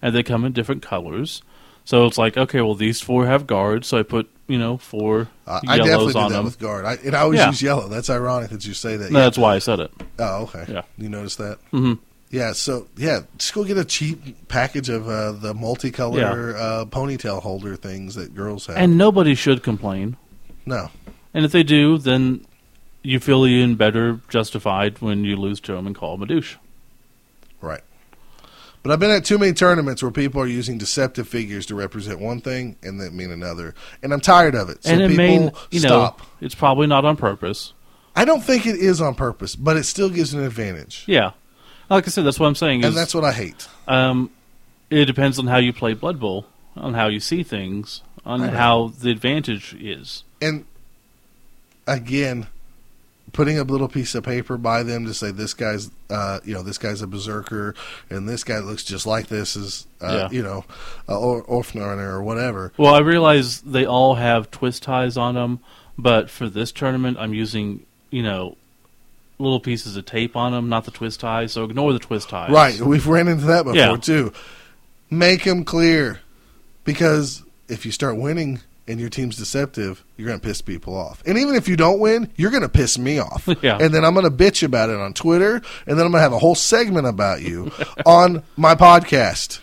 and 0.00 0.14
they 0.14 0.22
come 0.22 0.44
in 0.44 0.52
different 0.52 0.82
colors. 0.82 1.42
So 1.84 2.04
it's 2.06 2.18
like, 2.18 2.36
okay, 2.36 2.60
well, 2.60 2.74
these 2.74 3.00
four 3.00 3.26
have 3.26 3.46
guards, 3.46 3.86
so 3.86 3.98
I 3.98 4.02
put, 4.02 4.28
you 4.48 4.58
know, 4.58 4.76
four 4.76 5.28
Uh, 5.46 5.60
I 5.68 5.76
definitely 5.78 5.86
yellows 5.90 6.12
do 6.14 6.20
that 6.20 6.28
them. 6.30 6.44
with 6.44 6.58
guard. 6.58 6.84
I, 6.84 6.94
and 7.04 7.14
I 7.14 7.20
always 7.20 7.38
Yeah. 7.38 7.48
use 7.48 7.62
yellow. 7.62 7.88
That's 7.88 8.10
ironic 8.10 8.50
that 8.50 8.66
you 8.66 8.74
say 8.74 8.96
that. 8.96 9.12
No, 9.12 9.18
Yeah. 9.18 9.24
That's 9.26 9.38
why 9.38 9.54
I 9.54 9.58
said 9.60 9.78
it. 9.80 9.92
Oh, 10.18 10.42
okay. 10.52 10.64
Yeah. 10.68 10.82
You 10.98 11.08
noticed 11.08 11.38
that? 11.38 11.58
hmm 11.70 11.94
Yeah. 12.30 12.52
So 12.52 12.88
yeah, 12.96 13.20
just 13.38 13.54
go 13.54 13.62
get 13.62 13.78
a 13.78 13.84
cheap 13.84 14.48
package 14.48 14.88
of 14.88 15.08
uh, 15.08 15.30
the 15.32 15.54
multicolor 15.54 16.56
uh, 16.56 16.84
ponytail 16.86 17.40
holder 17.40 17.76
things 17.76 18.16
that 18.16 18.34
girls 18.34 18.66
have. 18.66 18.76
And 18.76 18.98
nobody 18.98 19.34
should 19.36 19.62
complain. 19.62 20.16
No, 20.66 20.90
And 21.32 21.44
if 21.44 21.52
they 21.52 21.62
do, 21.62 21.96
then 21.98 22.44
you 23.02 23.20
feel 23.20 23.46
even 23.46 23.76
better 23.76 24.20
justified 24.28 25.00
when 25.00 25.24
you 25.24 25.36
lose 25.36 25.60
to 25.60 25.72
them 25.72 25.86
and 25.86 25.94
call 25.94 26.16
them 26.16 26.22
a 26.24 26.26
douche. 26.26 26.56
right. 27.60 27.82
But 28.82 28.92
I've 28.92 29.00
been 29.00 29.10
at 29.10 29.24
too 29.24 29.36
many 29.38 29.52
tournaments 29.52 30.00
where 30.00 30.12
people 30.12 30.40
are 30.40 30.46
using 30.46 30.78
deceptive 30.78 31.26
figures 31.26 31.66
to 31.66 31.74
represent 31.74 32.20
one 32.20 32.40
thing 32.40 32.76
and 32.84 33.00
then 33.00 33.16
mean 33.16 33.32
another, 33.32 33.74
and 34.00 34.12
I'm 34.12 34.20
tired 34.20 34.54
of 34.54 34.68
it. 34.70 34.84
So 34.84 34.92
and 34.92 35.02
it 35.02 35.08
people 35.08 35.16
may, 35.24 35.50
you 35.72 35.80
stop. 35.80 36.20
know, 36.20 36.26
it's 36.40 36.54
probably 36.54 36.86
not 36.86 37.04
on 37.04 37.16
purpose. 37.16 37.72
I 38.14 38.24
don't 38.24 38.42
think 38.44 38.64
it 38.64 38.76
is 38.76 39.00
on 39.00 39.14
purpose, 39.16 39.56
but 39.56 39.76
it 39.76 39.84
still 39.84 40.08
gives 40.08 40.34
an 40.34 40.42
advantage, 40.44 41.04
Yeah. 41.06 41.32
Like 41.90 42.06
I 42.06 42.10
said, 42.10 42.24
that's 42.24 42.38
what 42.40 42.46
I'm 42.48 42.54
saying. 42.56 42.80
Is, 42.80 42.86
and 42.86 42.96
that's 42.96 43.14
what 43.14 43.24
I 43.24 43.32
hate. 43.32 43.68
um, 43.88 44.30
it 44.90 45.04
depends 45.06 45.38
on 45.40 45.46
how 45.48 45.58
you 45.58 45.72
play 45.72 45.94
Blood 45.94 46.18
Bowl, 46.20 46.46
on 46.76 46.94
how 46.94 47.08
you 47.08 47.18
see 47.20 47.42
things, 47.42 48.02
on 48.26 48.40
how 48.40 48.88
the 48.88 49.10
advantage 49.10 49.74
is. 49.80 50.24
and 50.42 50.64
again, 51.86 52.46
putting 53.32 53.58
a 53.58 53.62
little 53.64 53.88
piece 53.88 54.14
of 54.14 54.24
paper 54.24 54.56
by 54.56 54.82
them 54.82 55.04
to 55.06 55.14
say 55.14 55.30
this 55.30 55.54
guy's, 55.54 55.90
uh, 56.10 56.40
you 56.44 56.54
know, 56.54 56.62
this 56.62 56.78
guy's 56.78 57.02
a 57.02 57.06
berserker, 57.06 57.74
and 58.10 58.28
this 58.28 58.44
guy 58.44 58.58
looks 58.58 58.82
just 58.84 59.06
like 59.06 59.28
this 59.28 59.56
is, 59.56 59.86
uh, 60.00 60.28
Yeah. 60.30 60.36
you 60.36 60.42
know, 60.42 60.64
uh, 61.08 61.18
or 61.18 61.44
Ulfwerener 61.44 62.08
or 62.12 62.22
whatever. 62.22 62.72
Well, 62.76 62.94
I 62.94 63.00
realize 63.00 63.60
they 63.60 63.84
all 63.86 64.14
have 64.16 64.50
twist 64.50 64.82
ties 64.82 65.16
on 65.16 65.34
them, 65.34 65.60
but 65.98 66.30
for 66.30 66.48
this 66.48 66.72
tournament, 66.72 67.16
I'm 67.20 67.34
using 67.34 67.80
you 68.10 68.22
know 68.22 68.56
little 69.38 69.60
pieces 69.60 69.96
of 69.96 70.06
tape 70.06 70.34
on 70.36 70.52
them, 70.52 70.68
not 70.68 70.84
the 70.86 70.90
twist 70.90 71.20
ties. 71.20 71.52
So 71.52 71.64
ignore 71.64 71.92
the 71.92 71.98
twist 71.98 72.30
ties. 72.30 72.50
Right, 72.50 72.80
we've 72.80 73.06
ran 73.06 73.28
into 73.28 73.46
that 73.46 73.64
before 73.64 73.74
Yeah. 73.76 73.96
too. 73.96 74.32
Make 75.10 75.44
them 75.44 75.62
clear, 75.64 76.20
because 76.84 77.42
if 77.68 77.84
you 77.86 77.92
start 77.92 78.16
winning 78.16 78.60
and 78.88 79.00
your 79.00 79.08
team's 79.08 79.36
deceptive, 79.36 80.04
you're 80.16 80.28
going 80.28 80.38
to 80.40 80.46
piss 80.46 80.60
people 80.62 80.96
off. 80.96 81.22
And 81.26 81.36
even 81.38 81.54
if 81.56 81.66
you 81.68 81.76
don't 81.76 81.98
win, 81.98 82.30
you're 82.36 82.50
going 82.52 82.62
to 82.62 82.68
piss 82.68 82.98
me 82.98 83.18
off. 83.18 83.48
Yeah. 83.62 83.78
And 83.80 83.92
then 83.92 84.04
I'm 84.04 84.14
going 84.14 84.24
to 84.30 84.30
bitch 84.44 84.62
about 84.62 84.90
it 84.90 84.96
on 84.96 85.12
Twitter, 85.12 85.56
and 85.56 85.98
then 85.98 86.06
I'm 86.06 86.12
going 86.12 86.20
to 86.20 86.20
have 86.20 86.32
a 86.32 86.38
whole 86.38 86.54
segment 86.54 87.06
about 87.06 87.42
you 87.42 87.72
on 88.06 88.42
my 88.56 88.74
podcast. 88.76 89.60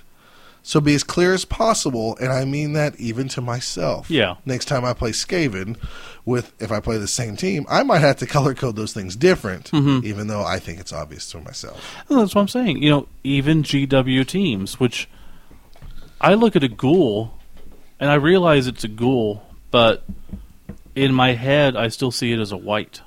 So 0.65 0.79
be 0.79 0.93
as 0.95 1.03
clear 1.03 1.33
as 1.33 1.43
possible, 1.43 2.17
and 2.21 2.31
I 2.31 2.45
mean 2.45 2.71
that 2.73 2.97
even 2.97 3.27
to 3.29 3.41
myself. 3.41 4.09
Yeah. 4.09 4.35
Next 4.45 4.65
time 4.65 4.85
I 4.85 4.93
play 4.93 5.11
Skaven, 5.11 5.77
with 6.25 6.53
if 6.61 6.71
I 6.71 6.79
play 6.79 6.97
the 6.97 7.07
same 7.07 7.35
team, 7.35 7.65
I 7.69 7.83
might 7.83 7.99
have 7.99 8.15
to 8.17 8.25
color 8.37 8.53
code 8.53 8.75
those 8.77 8.93
things 8.93 9.15
different, 9.17 9.71
Mm-hmm. 9.71 10.05
even 10.05 10.27
though 10.27 10.43
I 10.43 10.59
think 10.59 10.79
it's 10.79 10.93
obvious 10.93 11.29
to 11.31 11.39
myself. 11.41 11.95
Well, 12.09 12.19
that's 12.19 12.33
what 12.35 12.41
I'm 12.41 12.47
saying. 12.47 12.81
You 12.81 12.89
know, 12.89 13.07
even 13.25 13.63
GW 13.63 14.25
teams, 14.25 14.79
which 14.79 15.09
I 16.21 16.33
look 16.33 16.55
at 16.55 16.63
a 16.63 16.69
ghoul 16.69 17.37
and 18.03 18.11
I 18.11 18.15
realize 18.15 18.67
it's 18.67 18.83
a 18.83 18.89
ghoul, 18.89 19.43
but 19.71 20.03
in 20.93 21.13
my 21.13 21.35
head 21.35 21.77
I 21.77 21.87
still 21.87 22.11
see 22.11 22.33
it 22.33 22.39
as 22.39 22.51
a 22.51 22.57
wight. 22.57 22.99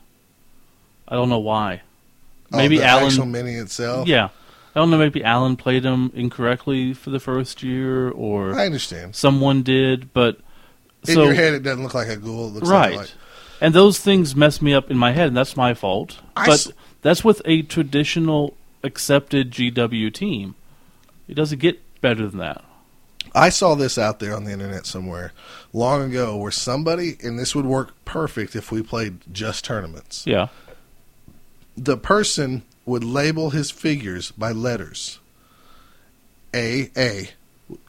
I 1.07 1.17
don't 1.17 1.29
know 1.29 1.39
why. 1.39 1.83
Oh, 2.51 2.57
maybe 2.57 2.81
oh, 2.81 2.85
Alan. 2.85 3.05
actual 3.05 3.27
mini 3.27 3.57
itself. 3.57 4.09
Yeah, 4.09 4.31
I 4.75 4.81
don't 4.81 4.91
know. 4.91 4.97
Maybe 4.97 5.23
Alan 5.23 5.57
played 5.57 5.85
him 5.85 6.11
incorrectly 6.15 6.95
for 6.95 7.11
the 7.11 7.21
first 7.21 7.63
year, 7.63 8.09
or 8.11 8.59
I 8.59 8.65
understand. 8.65 9.15
someone 9.15 9.63
did. 9.63 10.15
But 10.15 10.39
In 11.07 11.15
so 11.15 11.25
your 11.25 11.35
head, 11.35 11.53
it 11.53 11.63
doesn't 11.63 11.83
look 11.83 11.93
like 11.93 12.09
a 12.09 12.17
ghoul. 12.17 12.49
It 12.49 12.55
looks 12.55 12.69
right, 12.69 12.97
like, 12.97 13.11
and 13.61 13.75
those 13.75 13.99
things 13.99 14.35
mess 14.35 14.63
me 14.63 14.73
up 14.73 14.91
in 14.91 14.97
my 14.97 15.13
head, 15.13 15.29
and 15.29 15.37
that's 15.37 15.59
my 15.59 15.75
fault. 15.75 16.21
I 16.35 16.47
but 16.47 16.55
s- 16.55 16.73
that's 17.03 17.23
with 17.23 17.43
a 17.45 17.61
traditional 17.61 18.57
accepted 18.83 19.51
GW 19.51 20.15
team. 20.15 20.55
It 21.29 21.35
doesn't 21.35 21.59
get 21.59 22.01
better 22.01 22.27
than 22.27 22.39
that. 22.39 22.65
I 23.37 23.51
saw 23.51 23.75
this 23.75 23.99
out 23.99 24.19
there 24.19 24.35
on 24.35 24.45
the 24.45 24.53
internet 24.53 24.87
somewhere 24.87 25.33
long 25.75 26.03
ago, 26.11 26.37
where 26.37 26.51
somebody, 26.51 27.19
and 27.23 27.39
this 27.39 27.55
would 27.55 27.67
work 27.67 27.93
perfect 28.07 28.57
if 28.57 28.73
we 28.73 28.83
played 28.83 29.19
just 29.31 29.65
tournaments. 29.65 30.25
Yeah. 30.27 30.49
The 31.77 31.99
person 31.99 32.63
would 32.87 33.05
label 33.05 33.51
his 33.51 33.71
figures 33.71 34.31
by 34.31 34.53
letters. 34.53 35.19
A 36.55 36.91
A, 36.97 37.29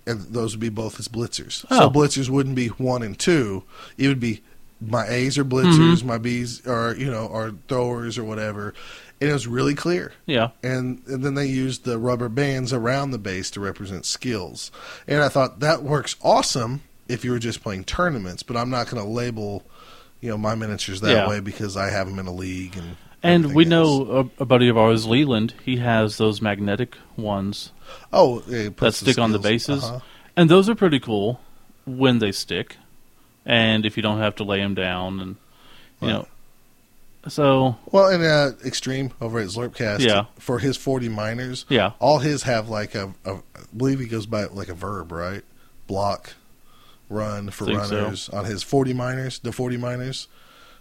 and 0.05 0.21
those 0.23 0.53
would 0.53 0.59
be 0.59 0.69
both 0.69 0.97
his 0.97 1.07
blitzers. 1.07 1.65
So 1.69 1.83
Oh. 1.83 1.89
blitzers 1.89 2.29
wouldn't 2.29 2.55
be 2.55 2.67
one 2.67 3.01
and 3.01 3.17
two. 3.17 3.63
It 3.97 4.09
would 4.09 4.19
be 4.19 4.41
my 4.81 5.07
A's 5.07 5.37
are 5.37 5.45
mm-hmm. 5.45 5.69
blitzers, 5.69 6.03
my 6.03 6.17
B's 6.17 6.65
are 6.67 6.93
you 6.95 7.09
know 7.09 7.29
are 7.29 7.53
throwers 7.69 8.17
or 8.17 8.23
whatever. 8.25 8.73
And 9.19 9.29
it 9.29 9.33
was 9.33 9.47
really 9.47 9.73
clear. 9.73 10.13
Yeah. 10.27 10.49
and, 10.61 11.01
and 11.07 11.23
then 11.23 11.33
they 11.33 11.47
used 11.47 11.85
the 11.85 11.97
rubber 11.97 12.29
bands 12.29 12.71
around 12.71 13.11
the 13.11 13.17
base 13.17 13.49
to 13.51 13.59
represent 13.59 14.05
skills. 14.05 14.71
And 15.07 15.23
I 15.23 15.29
thought 15.29 15.59
that 15.61 15.81
works 15.81 16.15
awesome 16.21 16.81
if 17.07 17.25
you 17.25 17.31
were 17.31 17.39
just 17.39 17.63
playing 17.63 17.85
tournaments, 17.85 18.43
but 18.43 18.55
I'm 18.57 18.69
not 18.69 18.89
going 18.89 19.01
to 19.03 19.09
label, 19.09 19.63
you 20.21 20.29
know, 20.29 20.37
my 20.37 20.53
miniatures 20.55 21.01
that 21.01 21.11
Yeah. 21.11 21.27
way 21.29 21.39
because 21.39 21.75
I 21.75 21.89
have 21.89 22.07
them 22.07 22.19
in 22.19 22.27
a 22.27 22.33
league 22.33 22.77
and. 22.77 22.95
And 23.23 23.55
we 23.55 23.63
else. 23.63 23.69
know 23.71 24.29
a, 24.37 24.43
a 24.43 24.45
buddy 24.45 24.69
of 24.69 24.77
ours, 24.77 25.07
Leland. 25.07 25.55
He 25.65 25.77
has 25.77 26.17
those 26.17 26.39
magnetic 26.39 26.95
ones 27.17 27.71
Oh, 28.13 28.39
that 28.41 28.93
stick 28.93 29.17
on 29.17 29.31
the 29.31 29.39
bases, 29.39 29.83
uh-huh. 29.83 29.99
and 30.35 30.47
those 30.51 30.69
are 30.69 30.75
pretty 30.75 30.99
cool 30.99 31.41
when 31.87 32.19
they 32.19 32.31
stick, 32.31 32.77
and 33.43 33.85
if 33.87 33.97
you 33.97 34.03
don't 34.03 34.19
have 34.19 34.35
to 34.35 34.43
lay 34.43 34.59
them 34.59 34.75
down, 34.75 35.19
and 35.19 35.35
you 35.99 36.07
Right. 36.07 36.13
know, 36.13 36.27
so 37.29 37.75
Well, 37.91 38.07
and 38.07 38.23
uh, 38.23 38.51
Extreme 38.65 39.11
over 39.21 39.39
at 39.39 39.47
Slurpcast, 39.47 39.99
Yeah. 39.99 40.25
for 40.39 40.59
his 40.59 40.77
40 40.77 41.09
miners, 41.09 41.65
yeah, 41.69 41.91
all 41.99 42.19
his 42.19 42.43
have 42.43 42.69
like 42.69 42.95
a, 42.95 43.13
a 43.25 43.35
I 43.35 43.59
believe 43.75 43.99
he 43.99 44.07
goes 44.07 44.25
by 44.25 44.45
like 44.45 44.69
a 44.69 44.73
verb, 44.73 45.11
right? 45.11 45.43
Block, 45.87 46.33
run 47.09 47.49
for 47.49 47.65
Think 47.65 47.83
so. 47.85 47.95
runners 48.01 48.29
on 48.29 48.45
his 48.45 48.63
40 48.63 48.93
miners, 48.93 49.39
the 49.39 49.51
40 49.51 49.77
miners. 49.77 50.27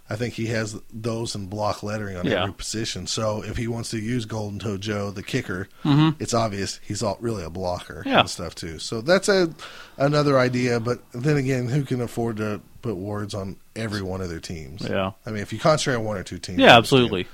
I 0.09 0.15
think 0.15 0.35
he 0.35 0.45
has 0.47 0.79
those 0.93 1.35
in 1.35 1.47
block 1.47 1.83
lettering 1.83 2.15
on 2.15 2.25
Yeah. 2.25 2.43
every 2.43 2.53
position. 2.53 3.07
So 3.07 3.43
if 3.43 3.57
he 3.57 3.67
wants 3.67 3.89
to 3.89 3.99
use 3.99 4.23
Golden 4.23 4.57
Toe 4.57 4.77
Joe, 4.77 5.11
the 5.11 5.21
kicker, 5.21 5.67
Mhm. 5.83 6.15
it's 6.19 6.33
obvious 6.33 6.79
he's 6.81 7.03
all, 7.03 7.17
really 7.19 7.43
a 7.43 7.49
blocker 7.49 8.03
Yeah. 8.05 8.21
and 8.21 8.29
stuff 8.29 8.55
too. 8.55 8.79
So 8.79 9.01
that's 9.01 9.27
a 9.27 9.49
another 9.97 10.39
idea. 10.39 10.79
But 10.79 10.99
then 11.11 11.35
again, 11.35 11.67
who 11.67 11.83
can 11.83 11.99
afford 11.99 12.37
to 12.37 12.61
put 12.87 12.95
wards 12.97 13.33
on 13.33 13.57
every 13.75 14.01
one 14.01 14.21
of 14.21 14.29
their 14.29 14.39
teams? 14.39 14.81
yeah, 14.87 15.11
I 15.25 15.29
mean, 15.31 15.41
if 15.41 15.51
you 15.51 15.59
concentrate 15.59 15.95
on 15.95 16.05
one 16.05 16.17
or 16.17 16.23
two 16.23 16.39
teams, 16.39 16.59
yeah, 16.59 16.77
absolutely. 16.77 17.27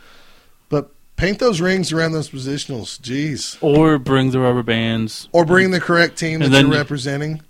But 0.69 0.91
paint 1.15 1.39
those 1.39 1.61
rings 1.61 1.91
around 1.93 2.13
those 2.13 2.29
positionals, 2.29 2.99
jeez. 2.99 3.57
Or 3.61 3.99
bring 3.99 4.31
the 4.31 4.39
rubber 4.39 4.63
bands. 4.63 5.27
Or 5.31 5.45
bring 5.45 5.71
the 5.71 5.79
correct 5.79 6.17
team 6.17 6.39
that 6.39 6.45
And 6.45 6.53
then- 6.53 6.67
you're 6.67 6.75
representing. 6.75 7.41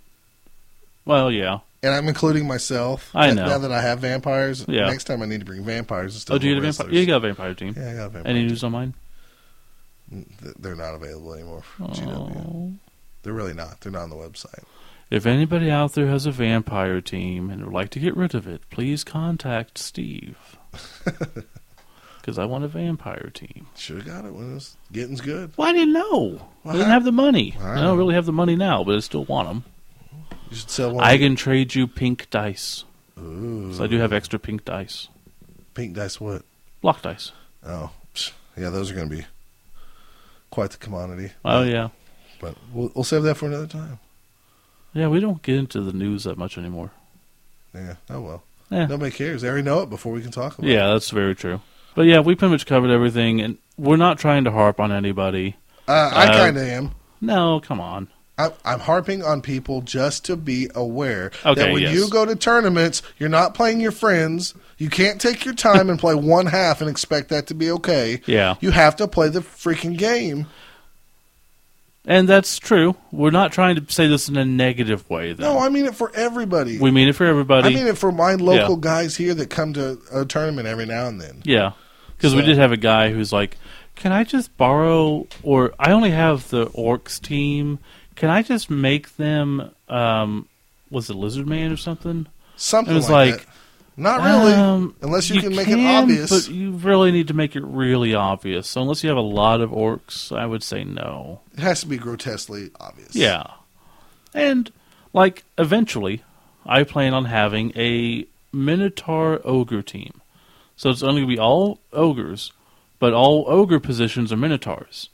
Well, 1.06 1.30
yeah. 1.30 1.60
And 1.82 1.92
I'm 1.94 2.08
including 2.08 2.46
myself. 2.46 3.10
I 3.14 3.30
know. 3.32 3.46
Now 3.46 3.58
that 3.58 3.70
I 3.72 3.80
have 3.82 3.98
vampires, 4.00 4.64
Yeah. 4.66 4.86
next 4.86 5.04
time 5.04 5.20
I 5.22 5.26
need 5.26 5.40
to 5.40 5.44
bring 5.46 5.64
vampires 5.64 6.14
instead 6.14 6.32
Oh, 6.34 6.38
do 6.38 6.46
you 6.48 6.54
get 6.54 6.64
a 6.64 6.72
vampire? 6.72 6.90
You 6.94 7.06
got 7.06 7.16
a 7.16 7.20
vampire 7.20 7.54
team. 7.54 7.74
Yeah, 7.76 7.90
I 7.90 7.94
got 7.94 8.06
a 8.06 8.08
vampire. 8.08 8.30
Any 8.30 8.40
team. 8.40 8.48
news 8.48 8.64
on 8.64 8.72
mine? 8.72 8.94
They're 10.58 10.76
not 10.76 10.94
available 10.94 11.34
anymore 11.34 11.62
GW. 11.80 12.36
Oh. 12.36 12.72
They're 13.22 13.32
really 13.32 13.54
not. 13.54 13.80
They're 13.80 13.92
not 13.92 14.02
on 14.02 14.10
the 14.10 14.16
website. 14.16 14.64
If 15.10 15.26
anybody 15.26 15.70
out 15.70 15.92
there 15.92 16.06
has 16.08 16.26
a 16.26 16.32
vampire 16.32 17.00
team 17.00 17.50
and 17.50 17.64
would 17.64 17.72
like 17.74 17.90
to 17.90 18.00
get 18.00 18.16
rid 18.16 18.34
of 18.34 18.46
it, 18.46 18.62
please 18.70 19.04
contact 19.04 19.78
Steve. 19.78 20.36
Because 22.20 22.38
I 22.38 22.46
want 22.46 22.64
a 22.64 22.68
vampire 22.68 23.30
team. 23.34 23.66
Should 23.76 23.96
have 23.98 24.06
got 24.06 24.24
it 24.24 24.32
when 24.32 24.52
it 24.52 24.54
was 24.54 24.78
getting's 24.90 25.20
good. 25.20 25.52
Well, 25.58 25.68
I 25.68 25.72
didn't 25.74 25.92
know. 25.92 26.38
I 26.64 26.68
Well, 26.68 26.76
didn't 26.78 26.88
have 26.88 27.04
the 27.04 27.12
money. 27.12 27.54
I 27.60 27.72
I 27.72 27.82
don't 27.82 27.98
really 27.98 28.14
have 28.14 28.24
the 28.24 28.32
money 28.32 28.56
now, 28.56 28.82
but 28.82 28.96
I 28.96 29.00
still 29.00 29.26
want 29.26 29.46
them. 29.48 29.64
You 30.48 30.56
should 30.56 30.70
sell 30.70 30.92
one. 30.94 31.04
I 31.04 31.18
can 31.18 31.36
trade 31.36 31.74
you 31.74 31.86
pink 31.86 32.30
dice. 32.30 32.84
Ooh. 33.20 33.74
So 33.74 33.84
I 33.84 33.88
do 33.88 33.98
have 33.98 34.10
extra 34.14 34.38
pink 34.38 34.64
dice. 34.64 35.08
pink 35.74 35.94
dice. 35.94 36.18
What? 36.18 36.44
Block 36.80 37.02
dice. 37.02 37.32
Oh, 37.62 37.90
psh, 38.14 38.32
yeah. 38.56 38.70
Those 38.70 38.90
are 38.90 38.94
going 38.94 39.10
to 39.10 39.16
be 39.16 39.26
quite 40.50 40.70
the 40.70 40.78
commodity. 40.78 41.32
Oh, 41.44 41.62
yeah. 41.62 41.90
But 42.40 42.56
we'll, 42.72 42.90
we'll 42.94 43.04
save 43.04 43.24
that 43.24 43.34
for 43.34 43.48
another 43.48 43.66
time. 43.66 43.98
Yeah, 44.94 45.08
we 45.08 45.20
don't 45.20 45.42
get 45.42 45.56
into 45.56 45.80
the 45.80 45.92
news 45.92 46.24
that 46.24 46.38
much 46.38 46.56
anymore. 46.56 46.92
Yeah. 47.74 47.94
Oh 48.10 48.20
well. 48.20 48.42
Yeah. 48.70 48.86
Nobody 48.86 49.10
cares. 49.10 49.42
They 49.42 49.48
already 49.48 49.64
know 49.64 49.82
it 49.82 49.90
before 49.90 50.12
we 50.12 50.22
can 50.22 50.30
talk 50.30 50.56
about 50.58 50.68
it. 50.68 50.72
Yeah, 50.72 50.88
that's 50.92 51.10
very 51.10 51.34
true. 51.34 51.60
But 51.94 52.02
yeah, 52.06 52.20
we 52.20 52.34
pretty 52.34 52.52
much 52.52 52.66
covered 52.66 52.90
everything, 52.90 53.40
and 53.40 53.58
we're 53.76 53.96
not 53.96 54.18
trying 54.18 54.44
to 54.44 54.50
harp 54.50 54.80
on 54.80 54.90
anybody. 54.92 55.56
Uh, 55.86 56.10
I 56.14 56.26
Uh, 56.28 56.32
kind 56.38 56.56
of 56.56 56.62
am. 56.62 56.90
No, 57.20 57.60
come 57.60 57.80
on. 57.80 58.08
I'm, 58.36 58.50
I'm 58.64 58.80
harping 58.80 59.22
on 59.22 59.42
people 59.42 59.80
just 59.82 60.24
to 60.24 60.36
be 60.36 60.68
aware 60.74 61.30
Okay, 61.46 61.54
that 61.54 61.72
when 61.72 61.82
yes. 61.82 61.94
you 61.94 62.08
go 62.10 62.24
to 62.24 62.34
tournaments, 62.34 63.00
you're 63.16 63.28
not 63.28 63.54
playing 63.54 63.80
your 63.80 63.92
friends. 63.92 64.54
You 64.76 64.90
can't 64.90 65.20
take 65.20 65.44
your 65.44 65.54
time 65.54 65.88
and 65.88 66.00
play 66.00 66.16
one 66.16 66.46
half 66.46 66.80
and 66.80 66.90
expect 66.90 67.28
that 67.28 67.46
to 67.48 67.54
be 67.54 67.70
okay. 67.70 68.20
Yeah. 68.26 68.56
You 68.60 68.72
have 68.72 68.96
to 68.96 69.06
play 69.06 69.28
the 69.28 69.38
freaking 69.40 69.96
game. 69.96 70.46
And 72.06 72.28
that's 72.28 72.58
true. 72.58 72.96
We're 73.12 73.30
not 73.30 73.52
trying 73.52 73.76
to 73.76 73.92
say 73.92 74.06
this 74.08 74.28
in 74.28 74.36
a 74.36 74.44
negative 74.44 75.08
way, 75.08 75.32
though. 75.32 75.54
No, 75.54 75.58
I 75.58 75.70
mean 75.70 75.86
it 75.86 75.94
for 75.94 76.14
everybody. 76.14 76.78
we 76.78 76.90
mean 76.90 77.08
it 77.08 77.14
for 77.14 77.24
everybody. 77.24 77.68
I 77.68 77.70
mean 77.74 77.86
it 77.86 77.96
for 77.96 78.12
my 78.12 78.34
local 78.34 78.74
Yeah. 78.74 78.80
guys 78.80 79.16
here 79.16 79.32
that 79.34 79.48
come 79.48 79.72
to 79.74 79.98
a 80.12 80.24
tournament 80.26 80.68
every 80.68 80.84
now 80.86 81.06
and 81.06 81.18
then. 81.20 81.40
Yeah, 81.44 81.72
because 82.16 82.34
we 82.34 82.42
So- 82.42 82.46
did 82.48 82.58
have 82.58 82.72
a 82.72 82.76
guy 82.76 83.10
who's 83.10 83.32
like, 83.32 83.56
"Can 83.96 84.12
I 84.12 84.22
just 84.24 84.54
borrow?" 84.58 85.26
Or 85.42 85.72
I 85.78 85.92
only 85.92 86.10
have 86.10 86.50
the 86.50 86.66
orcs 86.66 87.18
team. 87.20 87.78
Can 88.16 88.28
I 88.28 88.42
just 88.42 88.68
make 88.70 89.16
them? 89.16 89.70
Um, 89.88 90.46
was 90.90 91.08
it 91.08 91.14
Lizard 91.16 91.46
Man 91.48 91.72
or 91.72 91.76
something? 91.78 92.26
Something 92.56 92.92
It 92.92 92.96
was 92.96 93.08
like, 93.10 93.30
like, 93.32 93.40
that. 93.46 93.53
Not 93.96 94.22
really, 94.22 94.52
Um, 94.54 94.96
unless 95.02 95.30
you, 95.30 95.40
can 95.40 95.54
make 95.54 95.68
it 95.68 95.78
obvious. 95.78 96.28
but 96.30 96.52
you 96.52 96.72
really 96.72 97.12
need 97.12 97.28
to 97.28 97.34
make 97.34 97.54
it 97.54 97.62
really 97.64 98.12
obvious. 98.14 98.66
So 98.68 98.82
unless 98.82 99.04
you 99.04 99.08
have 99.08 99.16
a 99.16 99.20
lot 99.20 99.60
of 99.60 99.70
orcs, 99.70 100.36
I 100.36 100.46
would 100.46 100.62
say 100.64 100.82
no. 100.82 101.40
It 101.56 101.60
has 101.60 101.80
to 101.82 101.86
be 101.86 101.96
grotesquely 101.96 102.70
obvious. 102.80 103.14
Yeah, 103.14 103.46
and 104.34 104.72
like 105.12 105.44
eventually, 105.58 106.22
I 106.66 106.82
plan 106.82 107.14
on 107.14 107.26
having 107.26 107.72
a 107.76 108.26
Minotaur 108.52 109.40
ogre 109.44 109.82
team. 109.82 110.20
So 110.76 110.90
it's 110.90 111.02
only 111.04 111.20
going 111.22 111.30
to 111.30 111.36
be 111.36 111.40
all 111.40 111.78
ogres, 111.92 112.50
but 112.98 113.12
all 113.12 113.44
ogre 113.46 113.78
positions 113.78 114.32
are 114.32 114.36
Minotaurs, 114.36 115.08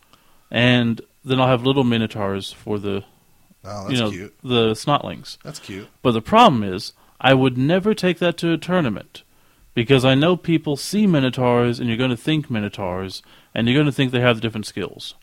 and 0.51 1.03
then 1.23 1.39
I'll 1.39 1.49
have 1.49 1.65
little 1.65 1.85
Minotaurs 1.85 2.51
for 2.53 2.79
the 2.79 3.05
Oh, 3.63 3.83
that's 3.89 3.93
you 3.93 3.99
know, 3.99 4.11
cute. 4.11 4.35
the 4.43 4.71
snotlings. 4.73 5.37
That's 5.45 5.59
cute. 5.59 5.87
But 6.01 6.13
the 6.13 6.23
problem 6.23 6.63
is, 6.65 6.95
I 7.21 7.35
would 7.35 7.59
never 7.59 7.95
take 7.95 8.19
that 8.19 8.37
to 8.39 8.53
a 8.53 8.59
tournament 8.59 9.23
because 9.75 10.05
I 10.05 10.15
know 10.15 10.37
people 10.37 10.77
see 10.77 11.07
minotaurs 11.07 11.79
and 11.79 11.89
you're 11.89 11.99
going 11.99 12.11
to 12.11 12.17
think 12.17 12.51
minotaurs 12.51 13.23
and 13.55 13.67
you're 13.69 13.75
going 13.77 13.87
to 13.87 13.93
think 13.93 14.11
they 14.11 14.21
have 14.21 14.37
the 14.37 14.43
different 14.43 14.67
skills. 14.67 15.15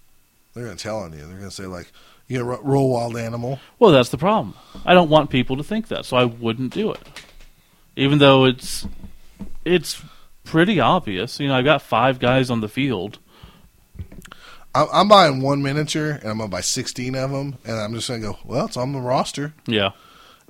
They're 0.53 0.65
gonna 0.65 0.75
tell 0.77 0.97
on 0.97 1.13
you. 1.13 1.19
They're 1.19 1.37
gonna 1.37 1.51
say 1.51 1.67
like, 1.67 1.91
"You 2.27 2.39
gonna 2.39 2.49
ro- 2.49 2.61
roll 2.63 2.89
wild 2.89 3.15
animal." 3.15 3.59
Well, 3.77 3.91
that's 3.91 4.09
the 4.09 4.17
problem. 4.17 4.55
I 4.87 4.95
don't 4.95 5.07
want 5.07 5.29
people 5.29 5.55
to 5.57 5.63
think 5.63 5.89
that, 5.89 6.03
so 6.03 6.17
I 6.17 6.25
wouldn't 6.25 6.73
do 6.73 6.91
it. 6.91 6.99
Even 7.95 8.17
though 8.17 8.45
it's 8.45 8.87
it's 9.65 10.01
pretty 10.45 10.79
obvious. 10.79 11.39
You 11.39 11.49
know, 11.49 11.53
I've 11.53 11.63
got 11.63 11.83
five 11.83 12.17
guys 12.17 12.49
on 12.49 12.61
the 12.61 12.67
field. 12.67 13.19
I'm, 14.73 14.87
I'm 14.91 15.07
buying 15.07 15.41
one 15.43 15.61
miniature, 15.61 16.13
and 16.13 16.27
I'm 16.31 16.37
gonna 16.39 16.49
buy 16.49 16.61
16 16.61 17.13
of 17.13 17.29
them, 17.29 17.59
and 17.63 17.75
I'm 17.77 17.93
just 17.93 18.07
gonna 18.07 18.21
go. 18.21 18.39
Well, 18.43 18.65
it's 18.65 18.77
on 18.77 18.93
the 18.93 18.99
roster, 18.99 19.53
Yeah. 19.67 19.91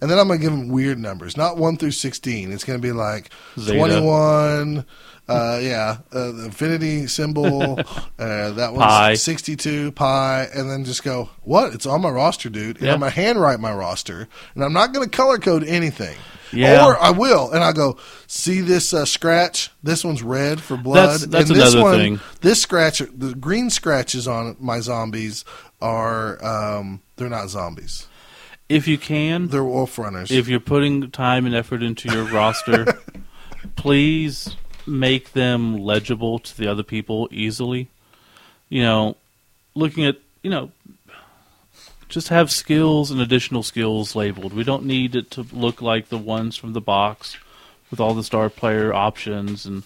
And 0.01 0.09
then 0.11 0.17
I'm 0.19 0.27
gonna 0.27 0.39
give 0.39 0.51
them 0.51 0.69
weird 0.69 0.99
numbers, 0.99 1.37
not 1.37 1.57
one 1.57 1.77
through 1.77 1.91
16. 1.91 2.51
It's 2.51 2.63
gonna 2.63 2.79
be 2.79 2.91
like 2.91 3.29
Zeta. 3.59 3.77
21. 3.77 4.85
Uh, 5.29 5.59
yeah, 5.61 5.97
uh, 6.13 6.31
the 6.31 6.45
infinity 6.45 7.05
symbol. 7.07 7.77
uh, 8.19 8.51
that 8.51 8.71
one's 8.71 8.83
Pi. 8.85 9.13
62 9.15 9.91
pi, 9.91 10.47
and 10.55 10.69
then 10.71 10.85
just 10.85 11.03
go. 11.03 11.29
What? 11.43 11.73
It's 11.73 11.85
on 11.85 12.01
my 12.01 12.09
roster, 12.09 12.49
dude. 12.49 12.77
And 12.77 12.85
Yeah. 12.85 12.93
I'm 12.93 12.99
gonna 12.99 13.11
handwrite 13.11 13.59
my 13.59 13.73
roster, 13.73 14.29
and 14.55 14.63
I'm 14.63 14.71
not 14.71 14.93
gonna 14.93 15.09
color 15.09 15.37
code 15.37 15.65
anything. 15.65 16.15
Yeah. 16.53 16.85
Or 16.85 16.97
I 16.97 17.09
will, 17.09 17.51
and 17.51 17.61
I 17.61 17.73
go 17.73 17.97
see 18.27 18.61
this 18.61 18.93
uh, 18.93 19.03
scratch. 19.03 19.69
This 19.83 20.05
one's 20.05 20.23
red 20.23 20.61
for 20.61 20.77
blood. 20.77 20.95
That's- 20.95 21.25
that's 21.25 21.49
and 21.49 21.59
this 21.59 21.73
another 21.73 21.83
one, 21.83 21.97
thing. 21.97 22.19
This 22.39 22.61
scratch, 22.61 22.99
the 22.99 23.35
green 23.35 23.69
scratches 23.69 24.29
on 24.29 24.55
my 24.61 24.79
zombies 24.79 25.43
are 25.81 26.41
um, 26.45 27.01
they're 27.17 27.27
not 27.27 27.49
zombies. 27.49 28.07
If 28.69 28.87
you 28.87 28.97
can, 28.97 29.47
They're 29.47 29.63
wolf 29.63 29.97
runners. 29.97 30.29
if 30.29 30.47
you're 30.47 30.59
putting 30.59 31.09
time 31.11 31.45
and 31.45 31.55
effort 31.55 31.81
into 31.81 32.11
your 32.11 32.23
roster, 32.33 32.85
please 33.75 34.55
make 34.85 35.31
them 35.33 35.77
legible 35.77 36.39
to 36.39 36.57
the 36.57 36.67
other 36.67 36.83
people 36.83 37.27
easily. 37.31 37.87
You 38.69 38.81
know, 38.83 39.17
looking 39.75 40.05
at, 40.05 40.17
you 40.43 40.49
know, 40.49 40.71
just 42.09 42.29
have 42.29 42.51
skills 42.51 43.11
and 43.11 43.21
additional 43.21 43.63
skills 43.63 44.15
labeled. 44.15 44.53
We 44.53 44.63
don't 44.63 44.85
need 44.85 45.15
it 45.15 45.31
to 45.31 45.45
look 45.53 45.81
like 45.81 46.09
the 46.09 46.17
ones 46.17 46.55
from 46.57 46.73
the 46.73 46.81
box 46.81 47.37
with 47.89 47.99
all 47.99 48.13
the 48.13 48.23
star 48.23 48.49
player 48.49 48.93
options 48.93 49.65
and 49.65 49.83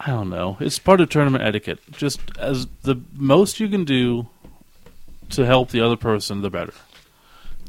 I 0.00 0.08
don't 0.08 0.30
know. 0.30 0.56
It's 0.60 0.78
part 0.78 1.00
of 1.00 1.10
tournament 1.10 1.44
etiquette. 1.44 1.78
Just 1.92 2.20
as 2.38 2.66
the 2.82 3.00
most 3.14 3.60
you 3.60 3.68
can 3.68 3.84
do 3.84 4.28
to 5.30 5.46
help 5.46 5.70
the 5.70 5.80
other 5.80 5.96
person, 5.96 6.42
the 6.42 6.50
better. 6.50 6.72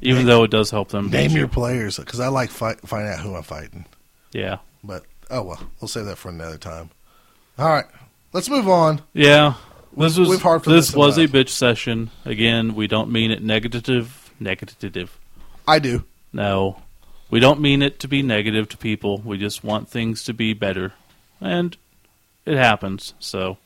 Even 0.03 0.19
Name- 0.19 0.27
though 0.27 0.43
it 0.43 0.51
does 0.51 0.69
help 0.69 0.89
them. 0.89 1.09
Name 1.09 1.31
you. 1.31 1.39
your 1.39 1.47
players 1.47 1.97
because 1.97 2.19
I 2.19 2.27
like 2.27 2.49
fight, 2.49 2.80
find 2.81 3.07
out 3.07 3.19
who 3.19 3.35
I'm 3.35 3.43
fighting. 3.43 3.85
Yeah. 4.31 4.57
But 4.84 5.03
oh 5.30 5.43
well, 5.43 5.69
we'll 5.80 5.88
save 5.88 6.05
that 6.05 6.17
for 6.17 6.30
another 6.30 6.57
time. 6.57 6.89
All 7.57 7.69
right, 7.69 7.85
let's 8.34 8.49
move 8.49 8.67
on. 8.67 9.01
Yeah. 9.13 9.55
This 9.95 10.17
was 10.17 10.27
we've 10.30 10.41
harped 10.41 10.67
on 10.67 10.73
this 10.73 10.88
this 10.88 10.95
was 10.95 11.17
a 11.17 11.27
bitch 11.27 11.49
session. 11.49 12.09
Again, 12.25 12.75
we 12.75 12.88
don't 12.88 13.11
mean 13.11 13.31
it 13.31 13.43
negative 13.43 14.31
negative. 14.39 15.17
I 15.67 15.80
do. 15.80 16.03
No. 16.31 16.81
We 17.30 17.39
don't 17.39 17.61
mean 17.61 17.81
it 17.81 17.99
to 17.99 18.07
be 18.07 18.21
negative 18.21 18.69
to 18.69 18.77
people. 18.77 19.19
We 19.19 19.38
just 19.38 19.63
want 19.63 19.89
things 19.89 20.23
to 20.25 20.34
be 20.34 20.53
better. 20.53 20.93
And 21.39 21.77
it 22.45 22.57
happens, 22.57 23.13
so 23.19 23.57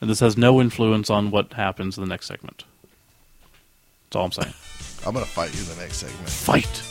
and 0.00 0.08
this 0.08 0.20
has 0.20 0.36
no 0.36 0.60
influence 0.60 1.10
on 1.10 1.30
what 1.30 1.52
happens 1.52 1.98
in 1.98 2.04
the 2.04 2.08
next 2.08 2.26
segment. 2.26 2.64
That's 4.04 4.16
all 4.16 4.24
I'm 4.24 4.32
saying. 4.32 4.54
I'm 5.06 5.14
gonna 5.14 5.24
fight 5.24 5.54
you 5.54 5.60
in 5.62 5.68
the 5.68 5.76
next 5.76 5.96
segment. 5.96 6.28
Fight. 6.28 6.82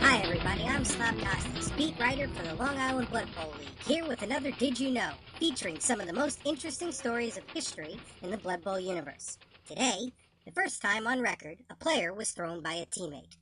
Hi, 0.00 0.22
everybody. 0.22 0.64
I'm 0.64 0.84
Slob 0.86 1.18
Costas, 1.20 1.70
beat 1.72 1.94
writer 2.00 2.28
for 2.28 2.42
the 2.44 2.54
Long 2.54 2.78
Island 2.78 3.10
Blood 3.10 3.28
Bowl 3.36 3.52
League, 3.58 3.68
here 3.86 4.08
with 4.08 4.22
another 4.22 4.52
Did 4.52 4.80
You 4.80 4.90
Know, 4.90 5.10
featuring 5.38 5.78
some 5.80 6.00
of 6.00 6.06
the 6.06 6.14
most 6.14 6.40
interesting 6.46 6.90
stories 6.92 7.36
of 7.36 7.44
history 7.50 7.98
in 8.22 8.30
the 8.30 8.38
Blood 8.38 8.64
Bowl 8.64 8.80
universe. 8.80 9.36
Today, 9.68 10.12
the 10.44 10.52
first 10.52 10.82
time 10.82 11.06
on 11.06 11.20
record, 11.20 11.58
a 11.70 11.74
player 11.74 12.12
was 12.12 12.30
thrown 12.30 12.62
by 12.62 12.74
a 12.74 12.86
teammate. 12.86 13.36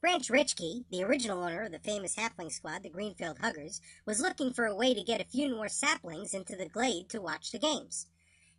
Branch 0.00 0.26
Richkey, 0.28 0.84
the 0.90 1.04
original 1.04 1.42
owner 1.44 1.64
of 1.64 1.72
the 1.72 1.78
famous 1.78 2.16
halfling 2.16 2.50
squad, 2.50 2.82
the 2.82 2.88
Greenfield 2.88 3.38
Grasshuggers, 3.38 3.80
was 4.06 4.20
looking 4.20 4.52
for 4.52 4.64
a 4.64 4.74
way 4.74 4.94
to 4.94 5.02
get 5.02 5.20
a 5.20 5.24
few 5.24 5.54
more 5.54 5.68
saplings 5.68 6.32
into 6.32 6.56
the 6.56 6.68
glade 6.68 7.10
to 7.10 7.20
watch 7.20 7.52
the 7.52 7.58
games. 7.58 8.06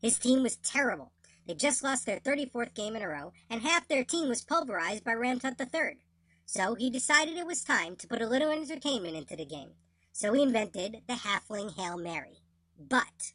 His 0.01 0.19
team 0.19 0.43
was 0.43 0.57
terrible. 0.57 1.11
They 1.47 1.55
just 1.55 1.83
lost 1.83 2.05
their 2.05 2.19
34th 2.19 2.75
game 2.75 2.95
in 2.95 3.01
a 3.01 3.07
row, 3.07 3.33
and 3.49 3.63
half 3.63 3.87
their 3.87 4.03
team 4.03 4.29
was 4.29 4.43
pulverized 4.43 5.03
by 5.03 5.13
Ramtut 5.13 5.59
III. 5.59 5.97
So 6.45 6.75
he 6.75 6.89
decided 6.89 7.37
it 7.37 7.47
was 7.47 7.63
time 7.63 7.95
to 7.97 8.07
put 8.07 8.21
a 8.21 8.27
little 8.27 8.49
entertainment 8.49 9.15
into 9.15 9.35
the 9.35 9.45
game. 9.45 9.71
So 10.13 10.33
he 10.33 10.43
invented 10.43 11.01
the 11.07 11.15
Halfling 11.15 11.75
Hail 11.75 11.97
Mary. 11.97 12.39
But 12.77 13.33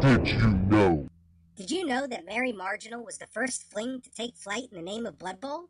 Did 0.00 0.28
you 0.28 0.48
know? 0.68 1.09
Did 1.60 1.70
you 1.70 1.84
know 1.84 2.06
that 2.06 2.24
Mary 2.24 2.52
Marginal 2.52 3.04
was 3.04 3.18
the 3.18 3.26
first 3.26 3.70
fling 3.70 4.00
to 4.00 4.10
take 4.10 4.34
flight 4.34 4.68
in 4.72 4.78
the 4.78 4.82
name 4.82 5.04
of 5.04 5.18
Blood 5.18 5.42
Bowl? 5.42 5.68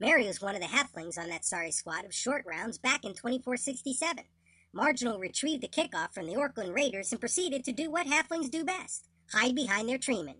Mary 0.00 0.26
was 0.26 0.40
one 0.40 0.54
of 0.54 0.62
the 0.62 0.66
halflings 0.66 1.18
on 1.18 1.28
that 1.28 1.44
sorry 1.44 1.70
squad 1.72 2.06
of 2.06 2.14
short 2.14 2.42
rounds 2.46 2.78
back 2.78 3.04
in 3.04 3.10
2467. 3.10 4.24
Marginal 4.72 5.18
retrieved 5.18 5.62
the 5.62 5.68
kickoff 5.68 6.14
from 6.14 6.26
the 6.26 6.36
Orcland 6.36 6.74
Raiders 6.74 7.12
and 7.12 7.20
proceeded 7.20 7.64
to 7.64 7.72
do 7.72 7.90
what 7.90 8.06
halflings 8.06 8.50
do 8.50 8.64
best 8.64 9.10
hide 9.30 9.54
behind 9.54 9.90
their 9.90 9.98
treemen. 9.98 10.36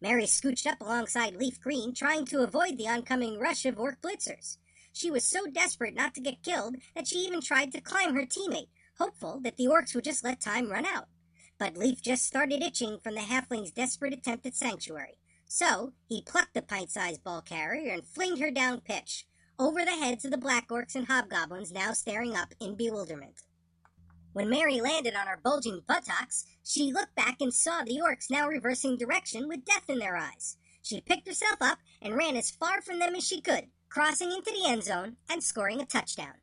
Mary 0.00 0.24
scooched 0.24 0.66
up 0.66 0.80
alongside 0.80 1.36
Leaf 1.36 1.60
Green, 1.60 1.94
trying 1.94 2.24
to 2.24 2.42
avoid 2.42 2.76
the 2.76 2.88
oncoming 2.88 3.38
rush 3.38 3.64
of 3.64 3.78
Orc 3.78 4.02
blitzers. 4.02 4.58
She 4.92 5.12
was 5.12 5.22
so 5.22 5.46
desperate 5.46 5.94
not 5.94 6.12
to 6.16 6.20
get 6.20 6.42
killed 6.42 6.74
that 6.96 7.06
she 7.06 7.18
even 7.18 7.40
tried 7.40 7.70
to 7.70 7.80
climb 7.80 8.16
her 8.16 8.26
teammate, 8.26 8.70
hopeful 8.98 9.38
that 9.44 9.56
the 9.56 9.66
orcs 9.66 9.94
would 9.94 10.02
just 10.02 10.24
let 10.24 10.40
time 10.40 10.72
run 10.72 10.86
out. 10.86 11.06
But 11.58 11.76
Leaf 11.76 12.02
just 12.02 12.24
started 12.24 12.62
itching 12.62 12.98
from 12.98 13.14
the 13.14 13.20
halfling's 13.20 13.70
desperate 13.70 14.12
attempt 14.12 14.46
at 14.46 14.54
sanctuary. 14.54 15.18
So 15.46 15.92
he 16.08 16.22
plucked 16.22 16.54
the 16.54 16.62
pint-sized 16.62 17.22
ball 17.22 17.42
carrier 17.42 17.92
and 17.92 18.04
flinged 18.04 18.40
her 18.40 18.50
down 18.50 18.80
pitch, 18.80 19.26
over 19.58 19.84
the 19.84 19.92
heads 19.92 20.24
of 20.24 20.32
the 20.32 20.38
black 20.38 20.68
orcs 20.68 20.96
and 20.96 21.06
hobgoblins 21.06 21.72
now 21.72 21.92
staring 21.92 22.34
up 22.34 22.54
in 22.60 22.74
bewilderment. 22.74 23.42
When 24.32 24.50
Mary 24.50 24.80
landed 24.80 25.14
on 25.14 25.28
her 25.28 25.38
bulging 25.42 25.82
buttocks, 25.86 26.44
she 26.64 26.92
looked 26.92 27.14
back 27.14 27.36
and 27.40 27.54
saw 27.54 27.84
the 27.84 28.00
orcs 28.04 28.30
now 28.30 28.48
reversing 28.48 28.96
direction 28.96 29.46
with 29.46 29.64
death 29.64 29.88
in 29.88 30.00
their 30.00 30.16
eyes. 30.16 30.56
She 30.82 31.00
picked 31.00 31.28
herself 31.28 31.58
up 31.60 31.78
and 32.02 32.16
ran 32.16 32.36
as 32.36 32.50
far 32.50 32.82
from 32.82 32.98
them 32.98 33.14
as 33.14 33.24
she 33.24 33.40
could, 33.40 33.68
crossing 33.88 34.32
into 34.32 34.50
the 34.50 34.68
end 34.68 34.82
zone 34.82 35.16
and 35.30 35.42
scoring 35.42 35.80
a 35.80 35.86
touchdown. 35.86 36.34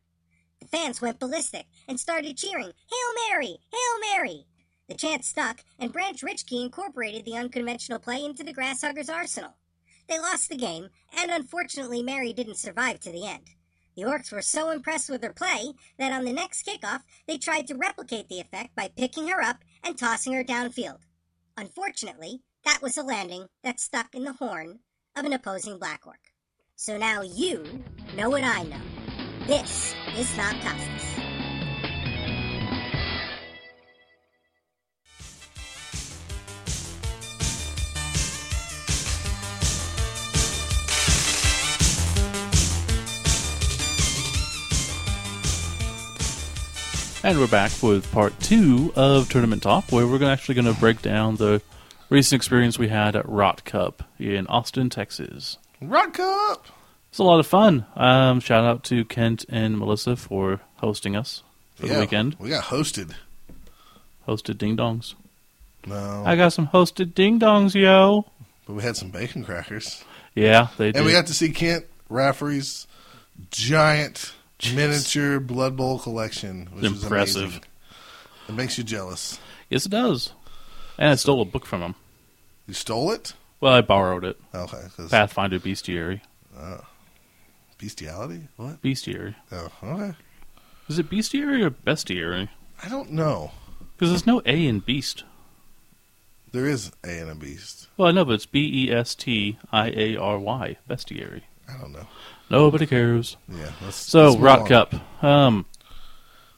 The 0.62 0.68
fans 0.68 1.02
went 1.02 1.20
ballistic 1.20 1.66
and 1.86 2.00
started 2.00 2.38
cheering, 2.38 2.72
Hail 2.90 3.30
Mary! 3.30 3.58
Hail 3.72 4.16
Mary! 4.16 4.46
The 4.92 4.98
chant 4.98 5.24
stuck, 5.24 5.64
and 5.80 5.94
Branch 5.94 6.22
Richkey 6.22 6.62
incorporated 6.62 7.24
the 7.24 7.38
unconventional 7.38 7.98
play 7.98 8.26
into 8.26 8.44
the 8.44 8.54
Grasshuggers' 8.54 9.10
arsenal. 9.10 9.56
They 10.10 10.20
lost 10.20 10.50
the 10.50 10.58
game, 10.58 10.90
and 11.18 11.32
unfortunately, 11.32 12.04
Mary 12.04 12.34
didn't 12.34 12.58
survive 12.58 13.00
to 13.00 13.10
the 13.10 13.26
end. 13.26 13.52
The 13.96 14.02
Orcs 14.02 14.34
were 14.34 14.42
so 14.42 14.70
impressed 14.70 15.10
with 15.10 15.24
her 15.24 15.32
play 15.32 15.72
that 15.98 16.12
on 16.12 16.26
the 16.26 16.34
next 16.34 16.66
kickoff, 16.66 17.04
they 17.26 17.38
tried 17.38 17.68
to 17.68 17.78
replicate 17.78 18.28
the 18.28 18.42
effect 18.42 18.76
by 18.76 18.90
picking 18.90 19.30
her 19.30 19.42
up 19.42 19.60
and 19.82 19.98
tossing 19.98 20.34
her 20.34 20.44
downfield. 20.44 21.00
Unfortunately, 21.56 22.42
that 22.66 22.82
was 22.82 22.98
a 22.98 23.04
landing 23.04 23.48
that 23.64 23.80
stuck 23.80 24.14
in 24.14 24.26
the 24.26 24.34
horn 24.34 24.80
of 25.16 25.24
an 25.24 25.32
opposing 25.32 25.80
Black 25.80 26.06
Orc. 26.06 26.34
So 26.76 26.98
now 26.98 27.22
you 27.22 27.64
know 28.18 28.30
what 28.30 28.44
I 28.44 28.64
know. 28.64 28.82
This 29.48 29.96
is 30.18 30.28
Snobtastus. 30.32 31.21
And 47.24 47.38
we're 47.38 47.46
back 47.46 47.72
with 47.84 48.12
part 48.12 48.38
two 48.40 48.92
of 48.96 49.30
Tournament 49.30 49.62
Talk, 49.62 49.92
where 49.92 50.08
we're 50.08 50.24
actually 50.24 50.56
going 50.56 50.74
to 50.74 50.80
break 50.80 51.04
down 51.04 51.36
the 51.36 51.62
recent 52.10 52.40
experience 52.40 52.80
we 52.80 52.88
had 52.88 53.16
at 53.16 53.30
Rot 53.30 53.64
Cup 53.64 54.02
in 54.18 54.48
Austin, 54.48 54.90
Texas. 54.90 55.60
Rot 55.80 56.16
Cup. 56.16 56.66
It's 57.10 57.20
a 57.20 57.24
lot 57.24 57.40
of 57.40 57.46
fun. 57.46 57.86
Um, 57.96 58.40
shout 58.40 58.64
out 58.64 58.84
to 58.86 59.06
Kent 59.06 59.46
and 59.50 59.78
Melissa 59.78 60.16
for 60.16 60.62
hosting 60.78 61.16
us 61.16 61.44
for 61.76 61.86
the 61.86 62.00
weekend. 62.00 62.38
We 62.40 62.50
got 62.50 62.64
hosted. 62.64 63.14
Hosted 64.28 64.58
ding 64.58 64.76
dongs. 64.76 65.14
No, 65.86 66.24
I 66.26 66.36
got 66.36 66.54
some 66.54 66.70
hosted 66.70 67.14
ding 67.14 67.40
dongs, 67.40 67.76
yo. 67.76 68.26
but 68.66 68.74
we 68.74 68.82
had 68.82 68.98
some 68.98 69.12
bacon 69.12 69.44
crackers. 69.44 70.04
Yeah, 70.34 70.70
they 70.78 70.88
did. 70.88 70.96
And 70.96 71.06
we 71.06 71.12
got 71.12 71.28
to 71.28 71.36
see 71.36 71.52
Kent 71.52 71.86
Rafferty's 72.10 72.88
giant 73.52 74.34
miniature 74.76 75.40
Blood 75.40 75.76
Bowl 75.78 76.00
collection, 76.00 76.68
which 76.74 76.86
is 76.86 77.04
Impressive. 77.04 77.42
amazing. 77.44 77.64
It 78.50 78.54
makes 78.56 78.78
you 78.78 78.84
jealous. 78.84 79.40
yes, 79.70 79.86
it 79.86 79.90
does. 79.90 80.34
And 80.98 81.10
I 81.12 81.16
stole 81.16 81.42
a 81.42 81.46
book 81.46 81.66
from 81.66 81.82
him. 81.82 81.96
You 82.68 82.74
stole 82.74 83.12
it? 83.12 83.34
Well, 83.60 83.74
I 83.74 83.82
borrowed 83.82 84.24
it. 84.24 84.40
Okay. 84.54 84.82
Pathfinder 85.10 85.60
Bestiary. 85.60 86.22
Oh. 86.58 86.82
bestiality? 87.78 88.48
What? 88.58 88.82
Bestiary. 88.82 89.36
Oh, 89.52 89.70
okay. 89.84 90.14
Is 90.88 91.00
it 91.00 91.10
Bestiary 91.10 91.64
or 91.64 91.72
Bestiary? 91.72 92.50
I 92.84 92.90
don't 92.90 93.12
know. 93.12 93.52
Because 93.96 94.10
there's 94.10 94.28
no 94.28 94.42
A 94.46 94.66
in 94.68 94.80
Beast. 94.80 95.24
There 96.52 96.66
is 96.68 96.92
A 97.06 97.20
in 97.22 97.30
a 97.30 97.36
beast. 97.36 97.88
Well, 97.96 98.10
I 98.10 98.12
know, 98.12 98.26
but 98.26 98.34
it's 98.34 98.46
B 98.46 98.88
E 98.90 98.92
S 98.92 99.16
T 99.16 99.58
I 99.72 99.88
A 99.96 100.18
R 100.18 100.38
Y. 100.38 100.76
Bestiary. 100.90 101.44
I 101.70 101.78
don't 101.80 101.94
know. 101.94 102.08
Nobody 102.52 102.86
cares. 102.86 103.38
Yeah. 103.50 103.72
Let's, 103.84 103.96
So, 103.96 104.30
let's 104.32 104.42
Rock 104.42 104.60
on. 104.62 104.68
Cup. 104.68 105.24
Um, 105.24 105.66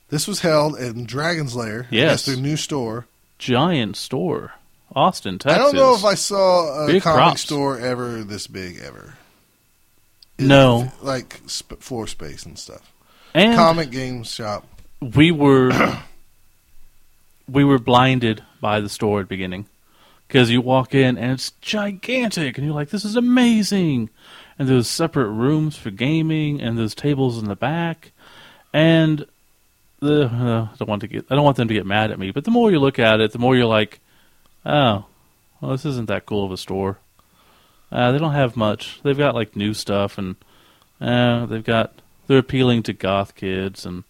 This 0.09 0.27
was 0.27 0.41
held 0.41 0.77
in 0.77 1.05
Dragon's 1.05 1.55
Lair. 1.55 1.87
Yes. 1.91 2.25
Their 2.25 2.35
new 2.35 2.57
store. 2.57 3.05
giant 3.39 3.95
store. 3.95 4.53
Austin, 4.95 5.39
Texas. 5.39 5.59
I 5.59 5.63
don't 5.63 5.75
know 5.75 5.95
if 5.95 6.03
I 6.05 6.13
saw 6.13 6.83
a 6.83 6.87
Big 6.87 7.01
comic 7.01 7.15
props. 7.17 7.41
store 7.41 7.79
ever 7.79 8.23
this 8.23 8.45
big 8.45 8.77
ever. 8.79 9.15
No. 10.37 10.91
Like 11.01 11.41
sp- 11.49 11.81
floor 11.81 12.05
space 12.07 12.45
and 12.45 12.59
stuff. 12.59 12.91
And 13.33 13.55
Comic 13.55 13.89
game 13.89 14.23
shop. 14.23 14.67
we 15.01 15.31
were 15.31 15.71
we 17.49 17.63
were 17.63 17.79
blinded 17.79 18.43
by 18.61 18.79
the 18.79 18.89
store 18.89 19.21
at 19.21 19.23
the 19.23 19.29
beginning 19.29 19.65
because 20.27 20.51
you 20.51 20.61
walk 20.61 20.93
in 20.93 21.17
and 21.17 21.31
it's 21.31 21.51
gigantic 21.61 22.57
and 22.59 22.65
you're 22.67 22.75
like 22.75 22.89
this 22.89 23.03
is 23.05 23.15
amazing 23.15 24.09
and 24.57 24.67
there's 24.67 24.87
separate 24.87 25.29
rooms 25.29 25.75
for 25.75 25.91
gaming 25.91 26.61
and 26.61 26.77
there's 26.77 26.95
tables 26.95 27.37
in 27.37 27.47
the 27.47 27.55
back 27.55 28.11
and 28.73 29.25
the 29.99 30.25
uh, 30.25 30.67
I 30.71 30.75
don't 30.77 30.89
want 30.89 31.01
to 31.01 31.07
get 31.07 31.25
I 31.29 31.35
don't 31.35 31.45
want 31.45 31.57
them 31.57 31.67
to 31.67 31.73
get 31.73 31.85
mad 31.85 32.11
at 32.11 32.19
me 32.19 32.31
but 32.31 32.43
the 32.43 32.51
more 32.51 32.71
you 32.71 32.79
look 32.79 32.99
at 32.99 33.21
it 33.21 33.31
the 33.31 33.39
more 33.39 33.55
you're 33.55 33.65
like 33.65 33.99
oh 34.65 35.05
well 35.61 35.71
this 35.71 35.85
isn't 35.85 36.07
that 36.09 36.25
cool 36.25 36.45
of 36.45 36.51
a 36.51 36.57
store 36.57 36.99
uh, 37.91 38.11
they 38.11 38.17
don't 38.17 38.33
have 38.33 38.57
much 38.57 38.99
they've 39.03 39.17
got 39.17 39.35
like 39.35 39.55
new 39.55 39.73
stuff 39.73 40.17
and 40.17 40.35
uh, 40.99 41.45
they've 41.45 41.63
got 41.63 41.93
they're 42.27 42.39
appealing 42.39 42.83
to 42.83 42.93
goth 42.93 43.35
kids 43.35 43.85
and 43.85 44.03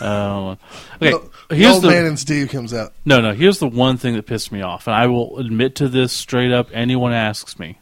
uh, 0.00 0.56
okay 0.96 1.12
the 1.48 1.56
here's 1.56 1.74
old 1.74 1.84
the 1.84 1.88
man 1.88 2.06
and 2.06 2.18
Steve 2.18 2.48
comes 2.48 2.72
out. 2.72 2.92
no, 3.04 3.20
no. 3.20 3.34
Here's 3.34 3.58
the 3.58 3.68
one 3.68 3.96
thing 3.98 4.14
that 4.14 4.26
pissed 4.26 4.50
me 4.50 4.62
off, 4.62 4.86
and 4.86 4.96
I 4.96 5.06
will 5.06 5.38
admit 5.38 5.74
to 5.76 5.88
this 5.88 6.12
straight 6.12 6.52
up. 6.52 6.68
Anyone 6.72 7.12
asks 7.12 7.58
me, 7.58 7.78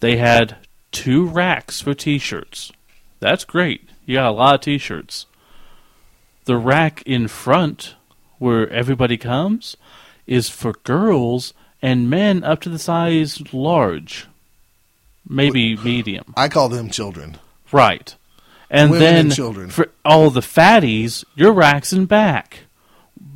they 0.00 0.16
had 0.16 0.56
two 0.92 1.26
racks 1.26 1.80
for 1.80 1.94
T-shirts. 1.94 2.72
That's 3.20 3.44
great. 3.44 3.88
You 4.06 4.16
got 4.16 4.28
a 4.28 4.32
lot 4.32 4.54
of 4.56 4.60
T-shirts. 4.62 5.26
The 6.44 6.56
rack 6.56 7.02
in 7.04 7.28
front, 7.28 7.94
where 8.38 8.68
everybody 8.70 9.16
comes, 9.16 9.76
is 10.26 10.48
for 10.48 10.72
girls 10.84 11.52
and 11.82 12.08
men 12.10 12.42
up 12.44 12.60
to 12.62 12.68
the 12.68 12.78
size 12.78 13.52
large, 13.52 14.26
maybe 15.28 15.76
medium. 15.76 16.32
I 16.36 16.48
call 16.48 16.68
them 16.68 16.90
children. 16.90 17.36
Right. 17.70 18.14
And 18.70 18.90
Women 18.90 19.04
then 19.04 19.26
and 19.26 19.34
children. 19.34 19.70
for 19.70 19.88
all 20.04 20.30
the 20.30 20.40
fatties, 20.40 21.24
your 21.34 21.52
rack's 21.52 21.92
in 21.92 22.06
back, 22.06 22.60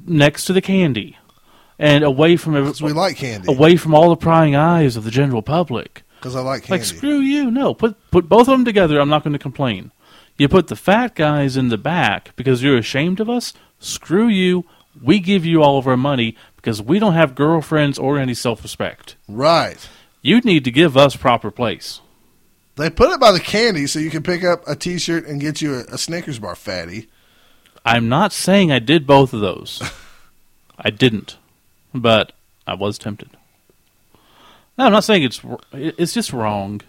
next 0.07 0.45
to 0.47 0.53
the 0.53 0.61
candy, 0.61 1.17
and 1.79 2.05
away 2.05 2.37
from 2.37 2.55
every, 2.57 2.73
we 2.87 2.93
like 2.93 3.17
candy. 3.17 3.51
away 3.53 3.77
from 3.77 3.95
all 3.95 4.11
the 4.11 4.17
prying 4.17 4.55
eyes 4.55 4.97
of 4.97 5.05
the 5.05 5.11
general 5.11 5.43
public. 5.43 6.03
Because 6.23 6.37
I 6.37 6.41
like 6.41 6.63
candy. 6.63 6.85
Like 6.85 6.85
screw 6.85 7.19
you, 7.19 7.51
no. 7.51 7.75
Put 7.75 7.97
put 8.13 8.29
both 8.29 8.43
of 8.43 8.53
them 8.53 8.65
together. 8.65 9.01
I'm 9.01 9.09
not 9.09 9.25
going 9.25 9.33
to 9.33 9.41
complain. 9.41 9.91
You 10.39 10.49
put 10.49 10.69
the 10.69 10.77
fat 10.77 11.17
guys 11.17 11.57
in 11.57 11.69
the 11.69 11.77
back 11.77 12.31
because 12.37 12.63
you're 12.63 12.79
ashamed 12.79 13.19
of 13.19 13.29
us. 13.29 13.53
Screw 13.81 14.29
you. 14.29 14.65
We 15.03 15.19
give 15.19 15.45
you 15.45 15.63
all 15.65 15.79
of 15.79 15.89
our 15.89 15.97
money 15.97 16.37
because 16.55 16.81
we 16.81 17.01
don't 17.01 17.15
have 17.15 17.35
girlfriends 17.35 17.99
or 17.99 18.19
any 18.19 18.35
self-respect. 18.35 19.17
right. 19.27 19.89
You 20.25 20.39
need 20.43 20.63
to 20.63 20.71
give 20.71 20.97
us 20.97 21.17
proper 21.17 21.51
place. 21.51 22.01
They 22.77 22.91
put 22.91 23.11
it 23.11 23.19
by 23.19 23.33
the 23.33 23.41
candy 23.41 23.89
so 23.89 23.99
you 23.99 24.09
can 24.11 24.23
pick 24.23 24.45
up 24.45 24.63
a 24.69 24.77
T-shirt 24.77 25.27
and 25.27 25.41
get 25.41 25.61
you 25.61 25.75
a, 25.75 25.95
a 25.95 25.99
Snickers 25.99 26.39
bar, 26.39 26.55
fatty. 26.55 27.09
I'm 27.85 28.09
not 28.09 28.33
saying 28.33 28.71
I 28.71 28.79
did 28.79 29.05
both 29.05 29.33
of 29.33 29.41
those. 29.41 29.83
I 30.79 30.91
didn't, 30.91 31.39
but 31.93 32.31
I 32.65 32.75
was 32.75 32.99
tempted. 32.99 33.31
No, 34.79 34.87
I'm 34.87 34.93
not 34.93 35.05
saying 35.05 35.23
it's 35.25 35.41
it's 35.73 36.13
just 36.15 36.33
wrong. 36.33 36.81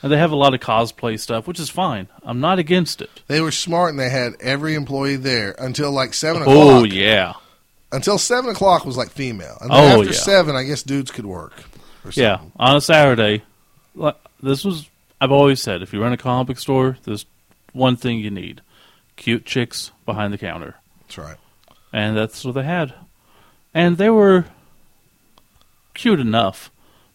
And 0.00 0.12
they 0.12 0.16
have 0.18 0.30
a 0.30 0.36
lot 0.36 0.54
of 0.54 0.60
cosplay 0.60 1.18
stuff, 1.18 1.48
which 1.48 1.58
is 1.58 1.68
fine. 1.68 2.06
I'm 2.22 2.38
not 2.40 2.60
against 2.60 3.02
it. 3.02 3.10
They 3.26 3.40
were 3.40 3.50
smart 3.50 3.90
and 3.90 3.98
they 3.98 4.10
had 4.10 4.34
every 4.40 4.74
employee 4.76 5.16
there 5.16 5.56
until 5.58 5.90
like 5.90 6.14
seven 6.14 6.42
oh, 6.42 6.44
o'clock. 6.44 6.82
Oh 6.82 6.84
yeah, 6.84 7.32
Until 7.90 8.16
seven 8.16 8.50
o'clock 8.50 8.84
was 8.86 8.96
like 8.96 9.10
female, 9.10 9.58
and 9.60 9.70
then 9.70 9.96
Oh, 9.96 10.00
after 10.00 10.12
yeah. 10.12 10.18
seven, 10.18 10.54
I 10.54 10.62
guess 10.62 10.84
dudes 10.84 11.10
could 11.10 11.26
work. 11.26 11.64
Or 12.04 12.12
yeah. 12.14 12.38
On 12.56 12.76
a 12.76 12.80
Saturday, 12.80 13.42
like, 13.96 14.16
this 14.40 14.64
was 14.64 14.88
I've 15.20 15.32
always 15.32 15.60
said 15.60 15.82
if 15.82 15.92
you 15.92 16.00
run 16.00 16.12
a 16.12 16.16
comic 16.16 16.46
book 16.46 16.58
store, 16.60 16.96
there's 17.02 17.26
one 17.72 17.96
thing 17.96 18.20
you 18.20 18.30
need: 18.30 18.60
cute 19.16 19.44
chicks 19.44 19.90
behind 20.06 20.32
the 20.32 20.38
counter. 20.38 20.76
that's 21.02 21.18
right. 21.18 21.36
and 21.92 22.16
that's 22.16 22.44
what 22.44 22.54
they 22.54 22.62
had. 22.62 22.94
And 23.74 23.96
they 23.98 24.10
were 24.10 24.44
cute 25.94 26.20
enough, 26.20 26.70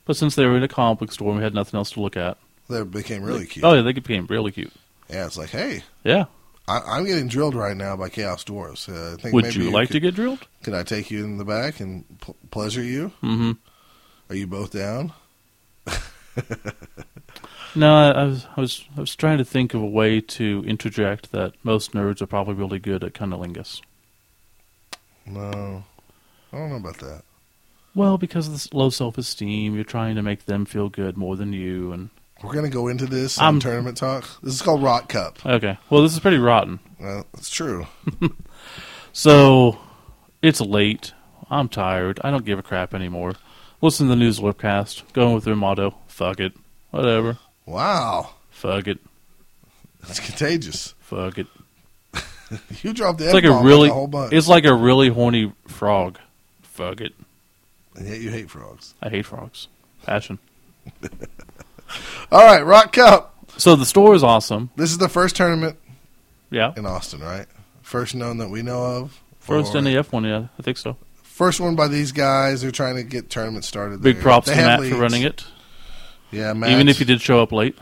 but 0.05 0.15
since 0.15 0.35
they 0.35 0.45
were 0.45 0.57
in 0.57 0.63
a 0.63 0.67
comic 0.67 0.99
book 0.99 1.11
store, 1.11 1.29
and 1.29 1.37
we 1.37 1.43
had 1.43 1.53
nothing 1.53 1.77
else 1.77 1.91
to 1.91 2.01
look 2.01 2.17
at. 2.17 2.37
They 2.69 2.83
became 2.83 3.23
really 3.23 3.45
cute. 3.45 3.65
Oh 3.65 3.73
yeah, 3.73 3.81
they 3.81 3.93
became 3.93 4.25
really 4.27 4.51
cute. 4.51 4.73
Yeah, 5.09 5.25
it's 5.25 5.37
like, 5.37 5.49
hey, 5.49 5.83
Yeah. 6.03 6.25
I, 6.65 6.79
I'm 6.79 7.05
getting 7.05 7.27
drilled 7.27 7.55
right 7.55 7.75
now 7.75 7.97
by 7.97 8.07
Chaos 8.07 8.45
Dwarves. 8.45 8.87
Uh, 8.87 9.15
I 9.15 9.21
think 9.21 9.33
Would 9.33 9.43
maybe 9.43 9.65
you 9.65 9.71
like 9.71 9.89
could, 9.89 9.95
to 9.95 9.99
get 9.99 10.15
drilled? 10.15 10.47
Can 10.63 10.73
I 10.73 10.83
take 10.83 11.11
you 11.11 11.25
in 11.25 11.37
the 11.37 11.43
back 11.43 11.81
and 11.81 12.05
p- 12.21 12.33
pleasure 12.51 12.81
you? 12.81 13.11
Mm-hmm. 13.21 13.51
Are 14.29 14.35
you 14.35 14.47
both 14.47 14.71
down? 14.71 15.11
No, 17.75 17.95
I, 17.95 18.11
I 18.11 18.23
was 18.25 18.45
I 18.55 18.61
was 18.61 18.85
I 18.95 18.99
was 18.99 19.15
trying 19.15 19.39
to 19.39 19.45
think 19.45 19.73
of 19.73 19.81
a 19.81 19.85
way 19.85 20.21
to 20.21 20.63
interject 20.67 21.31
that 21.31 21.53
most 21.63 21.93
nerds 21.93 22.21
are 22.21 22.27
probably 22.27 22.53
really 22.53 22.77
good 22.79 23.03
at 23.03 23.13
cunnilingus. 23.13 23.81
No, 25.25 25.83
I 26.51 26.57
don't 26.57 26.69
know 26.69 26.75
about 26.75 26.99
that. 26.99 27.23
Well, 27.95 28.17
because 28.17 28.47
of 28.47 28.53
this 28.53 28.73
low 28.73 28.89
self-esteem, 28.89 29.75
you're 29.75 29.83
trying 29.83 30.15
to 30.15 30.23
make 30.23 30.45
them 30.45 30.65
feel 30.65 30.89
good 30.89 31.15
more 31.17 31.35
than 31.35 31.53
you. 31.53 31.91
And 31.91 32.09
We're 32.43 32.53
gonna 32.53 32.69
go 32.69 32.87
into 32.87 33.05
this 33.05 33.37
on 33.37 33.45
I'm- 33.45 33.59
tournament 33.59 33.97
talk. 33.97 34.27
This 34.41 34.53
is 34.55 34.61
called 34.61 34.81
Rot 34.83 35.09
Cup. 35.09 35.45
okay, 35.45 35.77
well, 35.89 36.01
this 36.01 36.13
is 36.13 36.19
pretty 36.19 36.37
rotten. 36.39 36.79
Well, 36.99 37.25
it's 37.37 37.49
true. 37.49 37.87
So 39.15 39.77
it's 40.41 40.59
late. 40.59 41.13
I'm 41.49 41.69
tired. 41.69 42.19
I 42.23 42.31
don't 42.31 42.45
give 42.45 42.57
a 42.57 42.63
crap 42.63 42.95
anymore. 42.95 43.33
Listen 43.79 44.07
to 44.07 44.09
the 44.09 44.15
news 44.15 44.39
webcast. 44.39 45.03
Going 45.13 45.35
with 45.35 45.43
their 45.43 45.55
motto: 45.55 45.93
"Fuck 46.07 46.39
it, 46.39 46.53
whatever. 46.89 47.37
Wow, 47.67 48.31
Fuck 48.49 48.87
it, 48.87 48.97
it's 50.09 50.19
contagious. 50.19 50.95
fuck 50.99 51.37
it." 51.37 51.47
You 52.81 52.93
dropped 52.93 53.19
the 53.19 53.25
It's 53.25 53.33
like 53.35 53.43
a 53.45 53.61
really, 53.63 53.89
a 53.89 53.93
whole 53.93 54.07
bunch, 54.07 54.33
it's 54.33 54.47
like 54.47 54.65
a 54.65 54.73
really 54.73 55.09
horny 55.09 55.53
frog. 55.67 56.17
Fuck 56.63 56.99
it. 57.01 57.13
And 57.95 58.07
yet 58.07 58.19
you 58.21 58.29
hate 58.31 58.49
frogs. 58.49 58.93
I 59.01 59.09
hate 59.09 59.25
frogs. 59.25 59.67
Passion. 60.03 60.39
All 62.31 62.43
right, 62.43 62.65
Rot 62.65 62.91
Cup. 62.93 63.35
So 63.57 63.75
the 63.75 63.85
store 63.85 64.15
is 64.15 64.23
awesome. 64.23 64.71
This 64.75 64.91
is 64.91 64.97
the 64.97 65.09
first 65.09 65.35
tournament 65.35 65.77
Yeah. 66.49 66.73
in 66.75 66.85
Austin, 66.85 67.19
right? 67.21 67.45
First 67.83 68.15
known 68.15 68.37
that 68.39 68.49
we 68.49 68.63
know 68.63 68.83
of. 68.83 69.21
First 69.39 69.75
Or- 69.75 69.79
NAF 69.79 70.11
one, 70.11 70.23
yeah, 70.23 70.47
I 70.57 70.61
think 70.63 70.77
so. 70.77 70.97
First 71.21 71.59
one 71.59 71.75
by 71.75 71.87
these 71.87 72.11
guys. 72.11 72.61
They're 72.61 72.71
trying 72.71 72.95
to 72.95 73.03
get 73.03 73.29
tournaments 73.29 73.67
started. 73.67 74.01
Big 74.01 74.15
there. 74.15 74.23
props 74.23 74.47
They 74.47 74.53
to 74.53 74.59
have 74.59 74.67
Matt 74.67 74.79
leagues. 74.81 74.95
for 74.95 75.01
running 75.01 75.21
it. 75.23 75.43
Yeah, 76.31 76.53
Matt. 76.53 76.71
Even 76.71 76.87
if 76.89 76.97
he 76.99 77.05
did 77.05 77.21
show 77.21 77.41
up 77.41 77.51
late. 77.51 77.77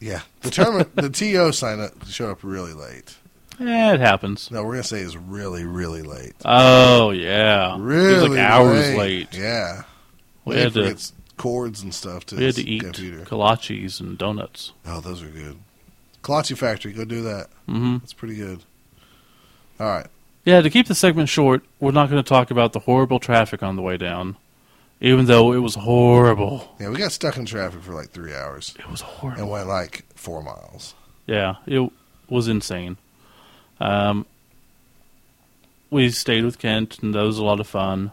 Yeah, 0.00 0.20
the 0.42 0.50
tournament, 0.50 0.94
the 0.96 1.08
TO 1.08 1.52
sign 1.52 1.80
up 1.80 2.06
showed 2.06 2.30
up 2.32 2.38
really 2.42 2.74
late. 2.74 3.16
Eh, 3.60 3.94
it 3.94 4.00
happens. 4.00 4.50
No, 4.50 4.64
we're 4.64 4.72
gonna 4.72 4.82
say 4.84 5.00
it's 5.00 5.16
really, 5.16 5.64
really 5.64 6.02
late. 6.02 6.34
Oh 6.44 7.10
yeah. 7.10 7.76
Really, 7.78 8.28
like 8.28 8.38
hours 8.38 8.88
late. 8.90 8.96
late. 8.98 9.28
Yeah, 9.34 9.82
We 10.44 10.54
They 10.56 10.62
had 10.62 10.72
to 10.74 10.96
cords 11.36 11.82
and 11.82 11.94
stuff 11.94 12.26
to 12.26 12.36
we 12.36 12.44
had 12.44 12.54
to 12.56 12.66
eat 12.68 12.82
computer. 12.82 13.24
kolaches 13.24 14.00
and 14.00 14.16
donuts. 14.18 14.72
Oh, 14.86 15.00
those 15.00 15.22
are 15.22 15.28
good. 15.28 15.58
Kolache 16.22 16.56
Factory, 16.56 16.92
go 16.92 17.04
do 17.04 17.22
that. 17.22 17.48
hmm 17.66 17.98
That's 17.98 18.12
pretty 18.12 18.36
good. 18.36 18.64
All 19.78 19.86
right. 19.86 20.06
Yeah, 20.44 20.60
to 20.60 20.70
keep 20.70 20.86
the 20.86 20.94
segment 20.94 21.28
short, 21.28 21.62
we're 21.80 21.90
not 21.92 22.08
going 22.08 22.22
to 22.22 22.28
talk 22.28 22.50
about 22.50 22.72
the 22.72 22.78
horrible 22.80 23.18
traffic 23.18 23.62
on 23.62 23.74
the 23.76 23.82
way 23.82 23.96
down, 23.96 24.36
even 25.00 25.26
though 25.26 25.52
it 25.52 25.58
was 25.58 25.74
horrible. 25.74 26.74
Yeah, 26.80 26.88
we 26.90 26.96
got 26.96 27.12
stuck 27.12 27.36
in 27.36 27.46
traffic 27.46 27.82
for 27.82 27.92
like 27.92 28.10
three 28.10 28.32
hours 28.34 28.74
It 28.78 28.88
was 28.90 29.00
horrible. 29.00 29.42
and 29.42 29.50
went 29.50 29.68
like 29.68 30.04
four 30.14 30.42
miles. 30.42 30.94
Yeah, 31.26 31.56
it 31.66 31.90
was 32.28 32.46
insane. 32.48 32.96
Um, 33.80 34.26
we 35.90 36.10
stayed 36.10 36.44
with 36.44 36.58
Kent, 36.58 36.98
and 37.02 37.14
that 37.14 37.22
was 37.22 37.38
a 37.38 37.44
lot 37.44 37.60
of 37.60 37.66
fun. 37.66 38.12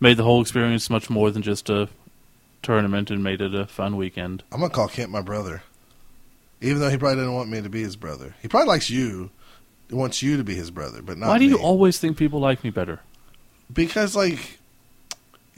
Made 0.00 0.16
the 0.16 0.24
whole 0.24 0.40
experience 0.40 0.90
much 0.90 1.08
more 1.10 1.30
than 1.30 1.42
just 1.42 1.70
a 1.70 1.88
tournament 2.62 3.10
and 3.10 3.22
made 3.22 3.40
it 3.40 3.54
a 3.54 3.66
fun 3.66 3.96
weekend. 3.96 4.42
I'm 4.52 4.60
gonna 4.60 4.72
call 4.72 4.88
Kent 4.88 5.10
my 5.10 5.20
brother, 5.20 5.62
even 6.60 6.80
though 6.80 6.88
he 6.90 6.96
probably 6.96 7.16
didn't 7.16 7.34
want 7.34 7.50
me 7.50 7.60
to 7.62 7.68
be 7.68 7.82
his 7.82 7.96
brother. 7.96 8.34
He 8.42 8.48
probably 8.48 8.68
likes 8.68 8.90
you, 8.90 9.30
he 9.88 9.94
wants 9.94 10.22
you 10.22 10.36
to 10.36 10.44
be 10.44 10.54
his 10.54 10.70
brother, 10.70 11.02
but 11.02 11.18
not 11.18 11.28
Why 11.28 11.38
do 11.38 11.44
you 11.44 11.56
me. 11.56 11.62
always 11.62 11.98
think 11.98 12.16
people 12.16 12.40
like 12.40 12.64
me 12.64 12.70
better? 12.70 13.00
because 13.72 14.14
like 14.14 14.58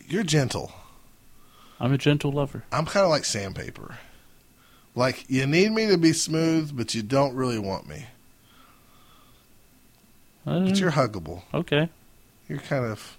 you're 0.06 0.22
gentle. 0.22 0.72
I'm 1.81 1.93
a 1.93 1.98
gentle 1.98 2.31
lover. 2.31 2.62
I'm 2.70 2.86
kind 2.86 3.02
of 3.05 3.10
like 3.10 3.24
sandpaper. 3.24 3.98
Like 4.94 5.24
you 5.28 5.47
need 5.47 5.72
me 5.72 5.86
to 5.89 5.98
be 5.98 6.12
smooth, 6.12 6.76
but 6.76 6.94
you 6.94 7.02
don't 7.02 7.35
really 7.35 7.59
want 7.59 7.89
me. 7.89 8.06
Uh, 10.47 10.61
But 10.61 10.79
you're 10.79 10.91
huggable. 10.93 11.43
okay. 11.53 11.89
You're 12.49 12.59
kind 12.59 12.85
of, 12.85 13.16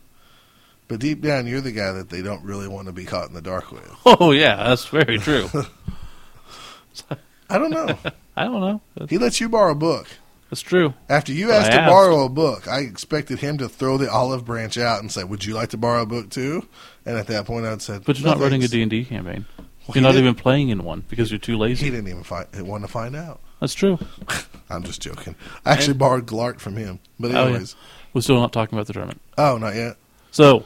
but 0.87 0.99
deep 0.99 1.21
down, 1.21 1.47
you're 1.47 1.61
the 1.61 1.71
guy 1.71 1.91
that 1.93 2.09
they 2.09 2.21
don't 2.21 2.43
really 2.43 2.67
want 2.67 2.85
to 2.87 2.93
be 2.93 3.05
caught 3.05 3.27
in 3.27 3.33
the 3.33 3.41
dark 3.41 3.71
with. 3.71 3.89
Oh 4.05 4.31
yeah, 4.31 4.55
that's 4.67 4.85
very 4.85 5.17
true. 5.17 5.49
I 7.49 7.57
don't 7.57 7.71
know. 7.71 7.97
I 8.35 8.43
don't 8.45 8.61
know. 8.61 8.81
That's, 8.95 9.09
he 9.11 9.17
lets 9.17 9.39
you 9.41 9.49
borrow 9.49 9.71
a 9.71 9.75
book. 9.75 10.07
that's 10.49 10.61
true. 10.61 10.93
After 11.09 11.31
you 11.31 11.47
Well, 11.47 11.59
asked 11.61 11.71
to 11.71 11.77
borrow 11.79 12.25
a 12.25 12.29
book, 12.29 12.67
I 12.67 12.79
expected 12.79 13.39
him 13.39 13.57
to 13.59 13.69
throw 13.69 13.97
the 13.97 14.09
olive 14.11 14.45
branch 14.45 14.77
out 14.77 14.99
and 15.01 15.11
say, 15.11 15.23
"Would 15.23 15.45
you 15.45 15.53
like 15.53 15.69
to 15.69 15.77
borrow 15.77 16.03
a 16.03 16.05
book 16.05 16.29
too?" 16.29 16.67
And 17.05 17.17
at 17.17 17.27
that 17.27 17.45
point, 17.45 17.65
I'd 17.65 17.81
said, 17.81 18.03
But 18.05 18.17
you're 18.19 18.27
"No, 18.27 18.33
not 18.35 18.41
running 18.43 18.63
a. 18.63 18.67
D 18.67 18.81
and 18.81 18.89
D 18.91 19.05
campaign. 19.05 19.45
Well, 19.87 19.95
you're 19.95 20.03
not 20.03 20.15
even 20.15 20.35
playing 20.35 20.69
in 20.69 20.83
one 20.83 21.03
because 21.09 21.29
you're 21.31 21.39
too 21.39 21.57
lazy. 21.57 21.85
He 21.85 21.91
didn't 21.91 22.07
even 22.07 22.23
find, 22.23 22.47
want 22.67 22.83
to 22.83 22.87
find 22.87 23.15
out. 23.15 23.39
That's 23.59 23.73
true. 23.73 23.99
I'm 24.69 24.83
just 24.83 25.01
joking. 25.01 25.35
I 25.63 25.71
actually 25.73 25.93
borrowed 25.93 26.25
Glart 26.25 26.59
from 26.59 26.75
him. 26.75 26.99
But 27.19 27.31
Oh, 27.31 27.33
yeah. 27.33 27.41
anyways, 27.49 27.75
We're 28.13 28.21
still 28.21 28.39
not 28.39 28.51
talking 28.51 28.77
about 28.77 28.87
the 28.87 28.93
tournament. 28.93 29.21
oh, 29.37 29.57
not 29.57 29.75
yet. 29.75 29.97
So, 30.31 30.65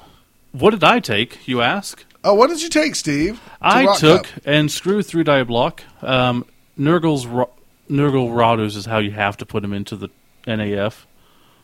what 0.53 0.71
did 0.71 0.83
I 0.83 0.99
take? 0.99 1.47
You 1.47 1.61
ask. 1.61 2.03
Oh, 2.23 2.33
what 2.33 2.49
did 2.49 2.61
you 2.61 2.69
take, 2.69 2.95
Steve? 2.95 3.39
I 3.61 3.95
took 3.97 4.23
Cup? 4.25 4.41
and 4.45 4.71
screw 4.71 5.01
three 5.03 5.23
die 5.23 5.43
block. 5.43 5.83
Um, 6.01 6.45
Nurgle's 6.77 7.25
ro- 7.27 7.51
Nurgle 7.89 8.35
Rotters 8.35 8.75
is 8.75 8.85
how 8.85 8.99
you 8.99 9.11
have 9.11 9.37
to 9.37 9.45
put 9.45 9.61
them 9.61 9.73
into 9.73 9.95
the 9.95 10.09
NAF. 10.47 11.05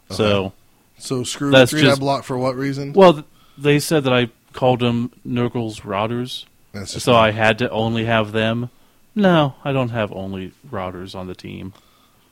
So, 0.09 0.53
So 0.97 1.23
screw 1.23 1.51
three 1.65 1.83
die 1.83 1.95
block 1.95 2.23
for 2.23 2.37
what 2.37 2.55
reason? 2.55 2.93
well, 2.93 3.13
th- 3.13 3.25
they 3.57 3.79
said 3.79 4.03
that 4.03 4.13
I 4.13 4.29
called 4.53 4.79
them 4.81 5.11
Nurgle's 5.27 5.83
Rotters, 5.85 6.45
That's 6.75 7.01
so 7.01 7.15
I 7.15 7.31
had 7.31 7.59
to 7.59 7.69
only 7.69 8.05
have 8.05 8.31
them. 8.31 8.69
No, 9.15 9.55
I 9.63 9.71
don't 9.71 9.89
have 9.89 10.11
only 10.11 10.51
rotters 10.69 11.15
on 11.15 11.27
the 11.27 11.35
team. 11.35 11.73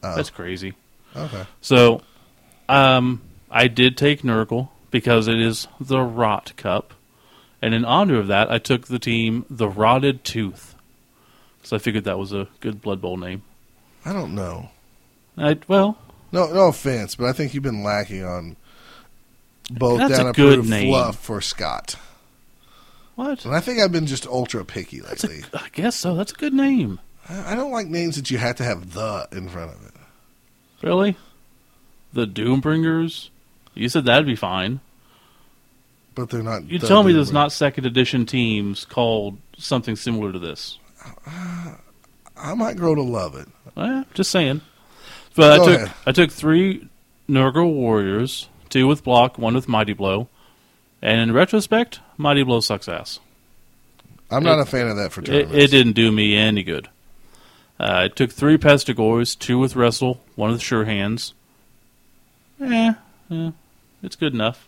Oh. 0.04 0.16
That's 0.16 0.30
crazy. 0.30 0.74
okay. 1.16 1.46
So, 1.62 2.02
um, 2.68 3.22
I 3.50 3.68
did 3.68 3.98
take 3.98 4.22
Nurgle 4.22 4.70
because 4.92 5.28
it 5.28 5.40
is 5.40 5.68
the 5.80 6.02
Rot 6.02 6.54
Cup, 6.58 6.94
and 7.62 7.74
in 7.74 7.86
honor 7.86 8.20
of 8.20 8.28
that, 8.28 8.52
I 8.52 8.58
took 8.58 8.88
the 8.88 9.00
team 9.00 9.46
the 9.50 9.70
Rotted 9.70 10.24
Tooth. 10.24 10.76
So 11.64 11.76
I 11.78 11.80
figured 11.80 12.04
that 12.04 12.20
was 12.20 12.34
a 12.34 12.50
good 12.60 12.82
Blood 12.82 13.00
Bowl 13.00 13.16
name. 13.16 13.44
I 14.04 14.12
don't 14.12 14.36
know. 14.36 14.70
I, 15.38 15.58
well, 15.70 15.98
No, 16.34 16.52
no 16.52 16.68
offense, 16.68 17.16
but 17.16 17.28
I 17.28 17.32
think 17.32 17.54
you've 17.54 17.64
been 17.64 17.84
lacking 17.84 18.26
on 18.26 18.58
both 19.72 20.00
That's 20.00 20.20
a 20.20 20.34
good 20.34 20.68
name. 20.68 20.90
fluff 20.90 21.18
for 21.18 21.40
Scott, 21.40 21.96
what? 23.16 23.46
and 23.46 23.56
I 23.56 23.60
think 23.60 23.80
I've 23.80 23.92
been 23.92 24.08
just 24.08 24.26
ultra 24.26 24.66
picky 24.66 25.02
lately. 25.02 25.44
a, 25.54 25.58
I 25.60 25.70
guess 25.72 25.96
so. 25.96 26.16
That's 26.16 26.32
a 26.32 26.36
good 26.36 26.54
name. 26.54 27.00
I 27.30 27.54
I 27.54 27.56
don't 27.56 27.72
like 27.72 27.88
names 27.88 28.16
that 28.16 28.32
you 28.32 28.38
have 28.38 28.56
to 28.58 28.64
have 28.64 28.94
the 28.94 29.28
in 29.32 29.50
front 29.50 29.72
of 29.72 29.86
it. 29.86 29.94
Really? 30.82 31.18
The 32.12 32.26
Doombringers? 32.28 33.30
You 33.74 33.90
said 33.90 34.06
that'd 34.06 34.26
be 34.26 34.36
fine. 34.36 34.82
But 36.16 36.30
they're 36.30 36.44
not. 36.44 36.70
You 36.70 36.78
the 36.78 36.88
tell 36.88 37.04
me 37.04 37.14
there's 37.14 37.32
not 37.32 37.52
second 37.52 37.86
edition 37.86 38.26
teams 38.26 38.86
called 38.86 39.38
something 39.58 39.96
similar 39.96 40.32
to 40.32 40.40
this. 40.40 40.78
I 42.38 42.54
might 42.56 42.78
grow 42.78 42.94
to 42.96 43.02
love 43.02 43.36
it. 43.36 43.48
Eh, 43.76 44.04
just 44.14 44.30
saying. 44.30 44.62
But 45.36 45.58
Go 45.58 45.64
I 45.64 45.66
took 45.66 45.82
ahead. 45.82 45.94
I 46.06 46.12
took 46.12 46.32
three 46.32 46.88
Nurgle 47.28 47.74
warriors, 47.74 48.48
two 48.70 48.86
with 48.86 49.04
block, 49.04 49.38
one 49.38 49.56
with 49.56 49.68
mighty 49.68 49.94
blow, 49.94 50.28
and 51.04 51.20
in 51.22 51.32
retrospect, 51.34 52.00
mighty 52.18 52.42
blow 52.44 52.60
sucks 52.62 52.88
ass. 52.90 53.20
I'm 54.32 54.42
not 54.44 54.58
It- 54.58 54.62
a 54.62 54.66
fan 54.66 54.88
of 54.88 54.96
that 54.98 55.12
for 55.12 55.22
It, 55.22 55.26
tournaments. 55.26 55.56
it 55.56 55.68
didn't 55.70 55.94
do 55.94 56.12
me 56.12 56.36
any 56.36 56.64
good. 56.64 56.88
Uh, 57.80 58.06
I 58.06 58.08
took 58.08 58.32
three 58.32 58.58
pestigors, 58.58 59.38
two 59.38 59.60
with 59.60 59.76
wrestle, 59.76 60.24
one 60.36 60.52
with 60.52 60.62
sure 60.62 60.86
hands. 60.86 61.34
Eh, 62.62 62.94
eh, 63.32 63.52
it's 64.02 64.16
good 64.16 64.34
enough. 64.34 64.68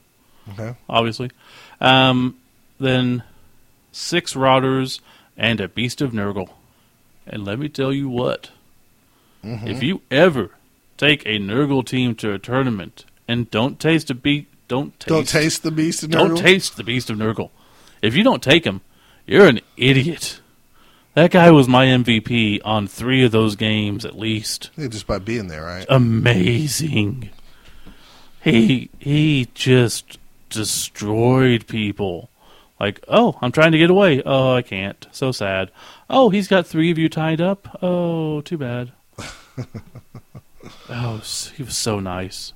Okay. 0.53 0.75
obviously. 0.87 1.31
Um, 1.81 2.35
then 2.79 3.23
six 3.91 4.35
rotters 4.35 5.01
and 5.35 5.59
a 5.59 5.67
beast 5.67 6.01
of 6.01 6.11
Nurgle. 6.11 6.49
And 7.25 7.43
let 7.45 7.57
me 7.57 7.67
tell 7.69 7.91
you 7.91 8.09
what, 8.09 8.51
Mm-hmm. 9.43 9.67
if 9.67 9.81
you 9.83 10.01
ever 10.11 10.51
take 10.97 11.23
a 11.25 11.37
Nurgle 11.39 11.85
team 11.85 12.15
to 12.15 12.31
a 12.33 12.39
tournament 12.39 13.05
and 13.27 13.49
don't 13.51 13.79
taste 13.79 14.09
a 14.09 14.15
beat, 14.15 14.47
don't 14.67 14.99
taste, 14.99 15.07
Don't 15.09 15.27
taste 15.27 15.63
the 15.63 15.71
beast 15.71 16.03
of 16.03 16.09
Nurgle. 16.09 16.27
don't 16.29 16.37
taste 16.37 16.77
the 16.77 16.83
beast 16.83 17.09
of 17.09 17.17
Nurgle. 17.17 17.49
If 18.01 18.15
you 18.15 18.23
don't 18.23 18.41
take 18.43 18.65
him, 18.65 18.81
you're 19.25 19.47
an 19.47 19.59
idiot. 19.77 20.41
That 21.13 21.31
guy 21.31 21.49
was 21.51 21.67
my 21.67 21.85
MVP 21.85 22.59
on 22.65 22.87
three 22.87 23.23
of 23.23 23.31
those 23.31 23.55
games 23.55 24.03
at 24.05 24.17
least 24.19 24.69
Yeah, 24.77 24.87
just 24.87 25.07
by 25.07 25.17
being 25.19 25.47
there, 25.47 25.63
right? 25.63 25.85
amazing. 25.89 27.29
He 28.43 28.89
he 28.99 29.47
just 29.53 30.19
destroyed 30.49 31.65
people. 31.67 32.29
Like, 32.79 33.03
oh, 33.07 33.37
I'm 33.41 33.51
trying 33.53 33.71
to 33.71 33.77
get 33.77 33.89
away. 33.89 34.21
Oh, 34.25 34.53
I 34.55 34.61
can't. 34.61 35.07
So 35.11 35.31
sad. 35.31 35.71
Oh, 36.09 36.29
he's 36.29 36.47
got 36.49 36.67
three 36.67 36.91
of 36.91 36.97
you 36.97 37.07
tied 37.07 37.39
up. 37.39 37.79
Oh, 37.81 38.41
too 38.41 38.57
bad. 38.57 38.91
oh, 40.89 41.21
he 41.55 41.63
was 41.63 41.77
so 41.77 41.99
nice. 41.99 42.53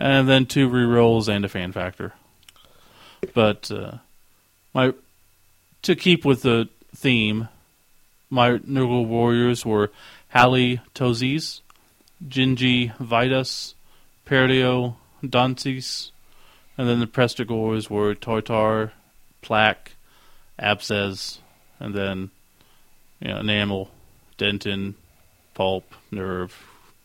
And 0.00 0.26
then 0.26 0.46
two 0.46 0.66
rerolls 0.66 1.28
and 1.28 1.44
a 1.44 1.48
fan 1.48 1.72
factor. 1.72 2.14
But 3.34 3.70
uh, 3.70 3.98
my 4.72 4.94
to 5.82 5.94
keep 5.94 6.24
with 6.24 6.40
the 6.40 6.70
theme, 6.96 7.48
my 8.30 8.52
Nurgle 8.58 9.06
warriors 9.06 9.66
were 9.66 9.90
Hallie 10.30 10.80
Tozis, 10.94 11.60
Gingivitis, 12.26 13.74
Perio, 14.26 14.94
Dantes, 15.22 16.12
and 16.78 16.88
then 16.88 17.00
the 17.00 17.06
Pestigors 17.06 17.90
were 17.90 18.14
Tartar, 18.14 18.92
Plaque, 19.42 19.92
Abscess, 20.58 21.40
and 21.78 21.94
then 21.94 22.30
you 23.20 23.28
know, 23.28 23.40
Enamel, 23.40 23.90
dentin, 24.38 24.94
Pulp, 25.52 25.94
Nerve. 26.10 26.56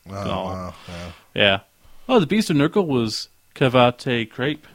Oh, 0.09 0.13
wow. 0.13 0.73
Yeah. 0.87 1.11
Yeah. 1.33 1.59
Oh, 2.07 2.19
the 2.19 2.27
Beast 2.27 2.49
of 2.49 2.55
Nurgle 2.57 2.85
was 2.85 3.29
Cavity 3.53 4.25
Creep. 4.25 4.67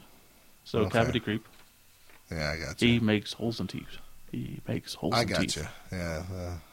So 0.64 0.80
Okay. 0.80 0.90
Cavity 0.98 1.20
Creep. 1.20 1.46
yeah, 2.30 2.50
I 2.52 2.56
got 2.64 2.80
you. 2.82 2.88
He 2.88 3.00
makes 3.00 3.32
holes 3.34 3.60
in 3.60 3.66
teeth. 3.66 3.98
He 4.32 4.60
makes 4.68 4.94
holes 4.94 5.14
I 5.14 5.22
in 5.22 5.28
got 5.28 5.40
teeth. 5.40 5.56
you. 5.56 5.66
Yeah. 5.92 6.22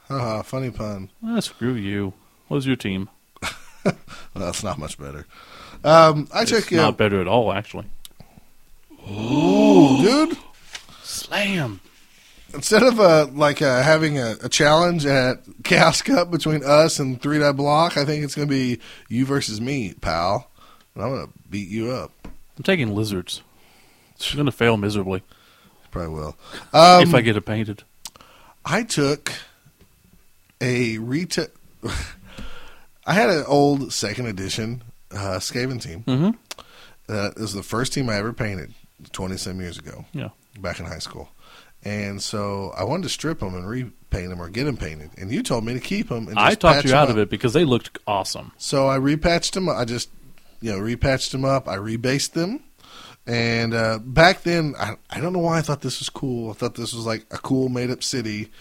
Uh, 0.10 0.14
uh, 0.14 0.44
funny 0.44 0.72
pun. 0.72 1.10
Ah, 1.26 1.40
screw 1.40 1.74
you. 1.74 2.14
What 2.48 2.56
was 2.56 2.68
your 2.68 2.76
team? 2.76 3.10
Well, 3.86 3.96
that's 4.34 4.64
not 4.66 4.78
much 4.78 4.98
better. 4.98 5.26
Um, 5.84 6.28
I 6.34 6.42
It's 6.42 6.52
took 6.52 6.72
you. 6.72 6.78
not 6.78 6.98
better 6.98 7.22
at 7.22 7.28
all, 7.28 7.54
actually. 7.54 7.86
Ooh, 9.10 9.98
dude. 10.02 10.38
Slam. 11.04 11.80
Instead 12.54 12.84
of 12.84 13.00
uh, 13.00 13.28
like 13.34 13.62
uh, 13.62 13.82
having 13.84 14.18
a, 14.20 14.36
a 14.44 14.50
challenge 14.50 15.06
at 15.06 15.40
Chaos 15.64 16.02
Cup 16.02 16.32
between 16.32 16.64
us 16.64 16.98
and 17.00 17.22
Three 17.22 17.40
Die 17.40 17.52
Block, 17.52 17.98
I 17.98 18.06
think 18.06 18.24
it's 18.24 18.36
going 18.36 18.48
to 18.48 18.52
be 18.54 18.80
you 19.10 19.26
versus 19.26 19.60
me, 19.62 19.94
pal. 20.02 20.50
And 20.96 21.04
I'm 21.04 21.10
going 21.12 21.28
to 21.28 21.34
beat 21.50 21.68
you 21.70 21.92
up. 21.92 22.12
I'm 22.26 22.64
taking 22.64 22.96
lizards. 22.96 23.42
It's 24.16 24.34
going 24.34 24.46
to 24.48 24.52
fail 24.52 24.78
miserably 24.78 25.22
Probably 25.92 26.14
will. 26.14 26.36
Um, 26.74 27.04
if 27.04 27.14
I 27.14 27.22
get 27.22 27.38
it 27.38 27.42
painted. 27.46 27.84
I 28.66 28.84
took 28.84 29.32
a 30.60 30.98
retail. 30.98 31.48
I 33.06 33.14
had 33.14 33.30
an 33.30 33.46
old 33.48 33.94
second 33.94 34.26
edition 34.26 34.84
uh, 35.12 35.38
Skaven 35.40 35.82
team. 35.82 36.04
Mm-hmm. 36.04 36.32
That 37.08 37.38
was 37.38 37.54
the 37.54 37.64
first 37.64 37.94
team 37.94 38.10
I 38.10 38.16
ever 38.16 38.34
painted 38.34 38.74
20 39.14 39.38
some 39.38 39.62
years 39.62 39.78
ago, 39.78 40.06
Yeah. 40.12 40.30
back 40.60 40.80
in 40.80 40.86
high 40.86 41.00
school. 41.00 41.30
And 41.88 42.22
so 42.22 42.74
I 42.78 42.84
wanted 42.84 43.04
to 43.04 43.10
strip 43.10 43.40
them 43.40 43.56
and 43.56 43.66
repaint 43.66 44.30
them 44.30 44.42
or 44.42 44.50
get 44.50 44.66
them 44.66 44.76
painted. 44.76 45.12
And 45.18 45.32
you 45.32 45.42
told 45.42 45.64
me 45.64 45.74
to 45.74 45.80
keep 45.80 46.10
them. 46.10 46.28
And 46.28 46.38
I 46.38 46.54
talked 46.54 46.82
patch 46.82 46.86
you 46.86 46.94
out 46.94 47.10
of 47.10 47.18
it 47.18 47.30
because 47.30 47.54
they 47.54 47.64
looked 47.64 47.98
awesome. 48.06 48.52
So 48.58 48.90
I 48.90 48.98
repatched 48.98 49.52
them. 49.52 49.70
I 49.70 49.86
just, 49.86 50.10
you 50.60 50.70
know, 50.70 50.80
repatched 50.80 51.32
them 51.32 51.46
up. 51.46 51.70
I 51.70 51.78
rebased 51.78 52.34
them. 52.34 52.62
And 53.26 53.74
uh, 53.74 54.00
back 54.00 54.44
then, 54.44 54.76
I, 54.78 54.98
I 55.10 55.22
don't 55.22 55.32
know 55.32 55.40
why 55.40 55.60
I 55.60 55.62
thought 55.62 55.80
this 55.80 56.00
was 56.00 56.10
cool. 56.10 56.50
I 56.50 56.54
thought 56.56 56.76
this 56.76 56.94
was 56.94 57.06
like 57.06 57.26
a 57.32 57.38
cool 57.38 57.70
made 57.70 57.90
up 57.90 58.04
city. 58.04 58.52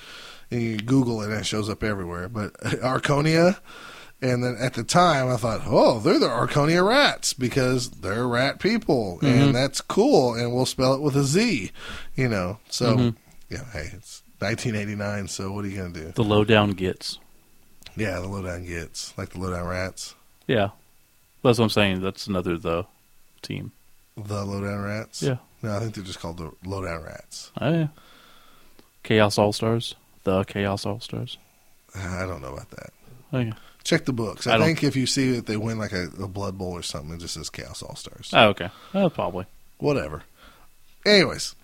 And 0.53 0.63
you 0.63 0.77
Google 0.77 1.21
it 1.23 1.31
and 1.31 1.41
it 1.41 1.47
shows 1.47 1.69
up 1.69 1.83
everywhere. 1.83 2.29
But 2.29 2.53
Arconia. 2.61 3.59
And 4.23 4.43
then 4.43 4.57
at 4.59 4.75
the 4.75 4.83
time, 4.83 5.29
I 5.29 5.37
thought, 5.37 5.63
oh, 5.67 6.01
they're 6.01 6.19
the 6.19 6.29
Arconia 6.29 6.87
rats 6.87 7.35
because 7.35 7.91
they're 7.91 8.27
rat 8.27 8.61
people. 8.61 9.19
And 9.21 9.29
mm-hmm. 9.29 9.53
that's 9.53 9.83
cool. 9.83 10.35
And 10.35 10.55
we'll 10.55 10.67
spell 10.67 10.95
it 10.95 11.03
with 11.03 11.17
a 11.17 11.25
Z, 11.25 11.71
you 12.15 12.29
know. 12.29 12.59
So 12.71 12.97
mm-hmm. 12.97 13.17
yeah, 13.51 13.65
hey, 13.73 13.91
it's 13.93 14.23
1989, 14.39 15.29
so 15.29 15.53
what 15.53 15.65
are 15.65 15.69
you 15.69 15.77
gonna 15.77 15.93
do? 15.93 16.13
The 16.13 16.25
lowdown 16.25 16.71
gets. 16.71 17.19
Yeah, 17.95 18.21
the 18.21 18.29
lowdown 18.29 18.65
gets 18.65 19.17
like 19.17 19.31
the 19.31 19.39
lowdown 19.39 19.67
rats, 19.67 20.15
Yeah. 20.47 20.71
That's 21.43 21.59
what 21.59 21.67
I'm 21.67 21.71
saying. 21.71 22.01
That's 22.01 22.27
another 22.27 22.59
the 22.59 22.87
team. 23.41 23.73
the 24.17 24.45
lowdown 24.45 24.83
rats. 24.83 25.23
Yeah. 25.23 25.37
no, 25.63 25.77
I 25.77 25.79
think 25.79 25.95
they're 25.95 26.03
just 26.03 26.19
called 26.19 26.39
the 26.39 26.51
lowdown 26.65 27.05
rats. 27.05 27.53
Oh, 27.61 27.71
yeah. 27.71 27.87
Chaos 29.05 29.39
All 29.39 29.53
Stars. 29.53 29.95
The 30.25 30.43
Chaos 30.45 30.85
All 30.85 30.99
Stars. 30.99 31.39
I 31.95 32.27
don't 32.27 32.43
know 32.43 32.53
about 32.55 32.71
that. 32.71 32.91
Oh, 33.33 33.39
okay. 33.39 33.53
Check 33.87 34.05
the 34.05 34.13
books. 34.13 34.49
I 34.49 34.57
I, 34.57 34.59
think 34.59 34.83
if 34.83 34.97
you 34.97 35.07
see 35.07 35.31
that 35.37 35.47
they 35.47 35.57
win 35.57 35.79
like 35.79 35.93
a, 35.93 36.09
a 36.21 36.27
blood 36.27 36.59
bowl 36.59 36.73
or 36.73 36.83
something, 36.83 37.15
it 37.15 37.21
just 37.21 37.35
says 37.35 37.49
Chaos 37.49 37.83
All 37.83 37.95
Stars. 37.95 38.31
Oh, 38.33 38.49
okay. 38.49 38.69
Oh, 38.93 39.09
probably. 39.09 39.47
Whatever. 39.79 40.25
Anyways, 41.07 41.55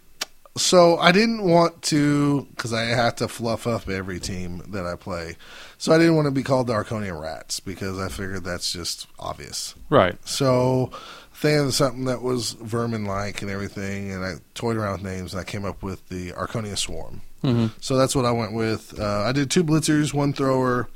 so 0.56 0.98
I 0.98 1.10
didn't 1.10 1.42
want 1.42 1.82
to 1.82 2.46
because 2.54 2.72
I 2.72 2.82
have 2.84 3.16
to 3.16 3.26
fluff 3.26 3.66
up 3.66 3.88
every 3.88 4.20
team 4.20 4.62
that 4.68 4.86
I 4.86 4.94
play. 4.94 5.36
So 5.78 5.92
I 5.92 5.98
didn't 5.98 6.14
want 6.14 6.26
to 6.26 6.30
be 6.30 6.44
called 6.44 6.68
the 6.68 6.74
Arconian 6.74 7.20
Rats 7.20 7.58
because 7.58 7.98
I 7.98 8.08
figured 8.08 8.44
that's 8.44 8.72
just 8.72 9.08
obvious. 9.18 9.74
Right. 9.90 10.16
So 10.24 10.92
thinking 11.34 11.66
of 11.66 11.74
something 11.74 12.04
that 12.04 12.22
was 12.22 12.52
vermin 12.52 13.04
like 13.04 13.42
and 13.42 13.50
everything, 13.50 14.12
and 14.12 14.24
I 14.24 14.34
toyed 14.54 14.76
around 14.76 14.92
with 14.92 15.12
names 15.12 15.34
and 15.34 15.40
I 15.40 15.44
came 15.44 15.64
up 15.64 15.82
with 15.82 16.08
the 16.08 16.30
Arconia 16.32 16.78
Swarm. 16.78 17.22
hmm 17.40 17.66
So 17.80 17.96
that's 17.96 18.14
what 18.14 18.26
I 18.26 18.30
went 18.30 18.52
with. 18.52 18.96
Uh, 18.96 19.22
I 19.22 19.32
did 19.32 19.50
two 19.50 19.64
blitzers, 19.64 20.14
one 20.14 20.32
thrower, 20.32 20.88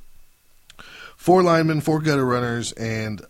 four 1.26 1.42
linemen, 1.42 1.80
four 1.80 1.98
gutter 2.00 2.24
runners, 2.24 2.70
and 2.74 3.20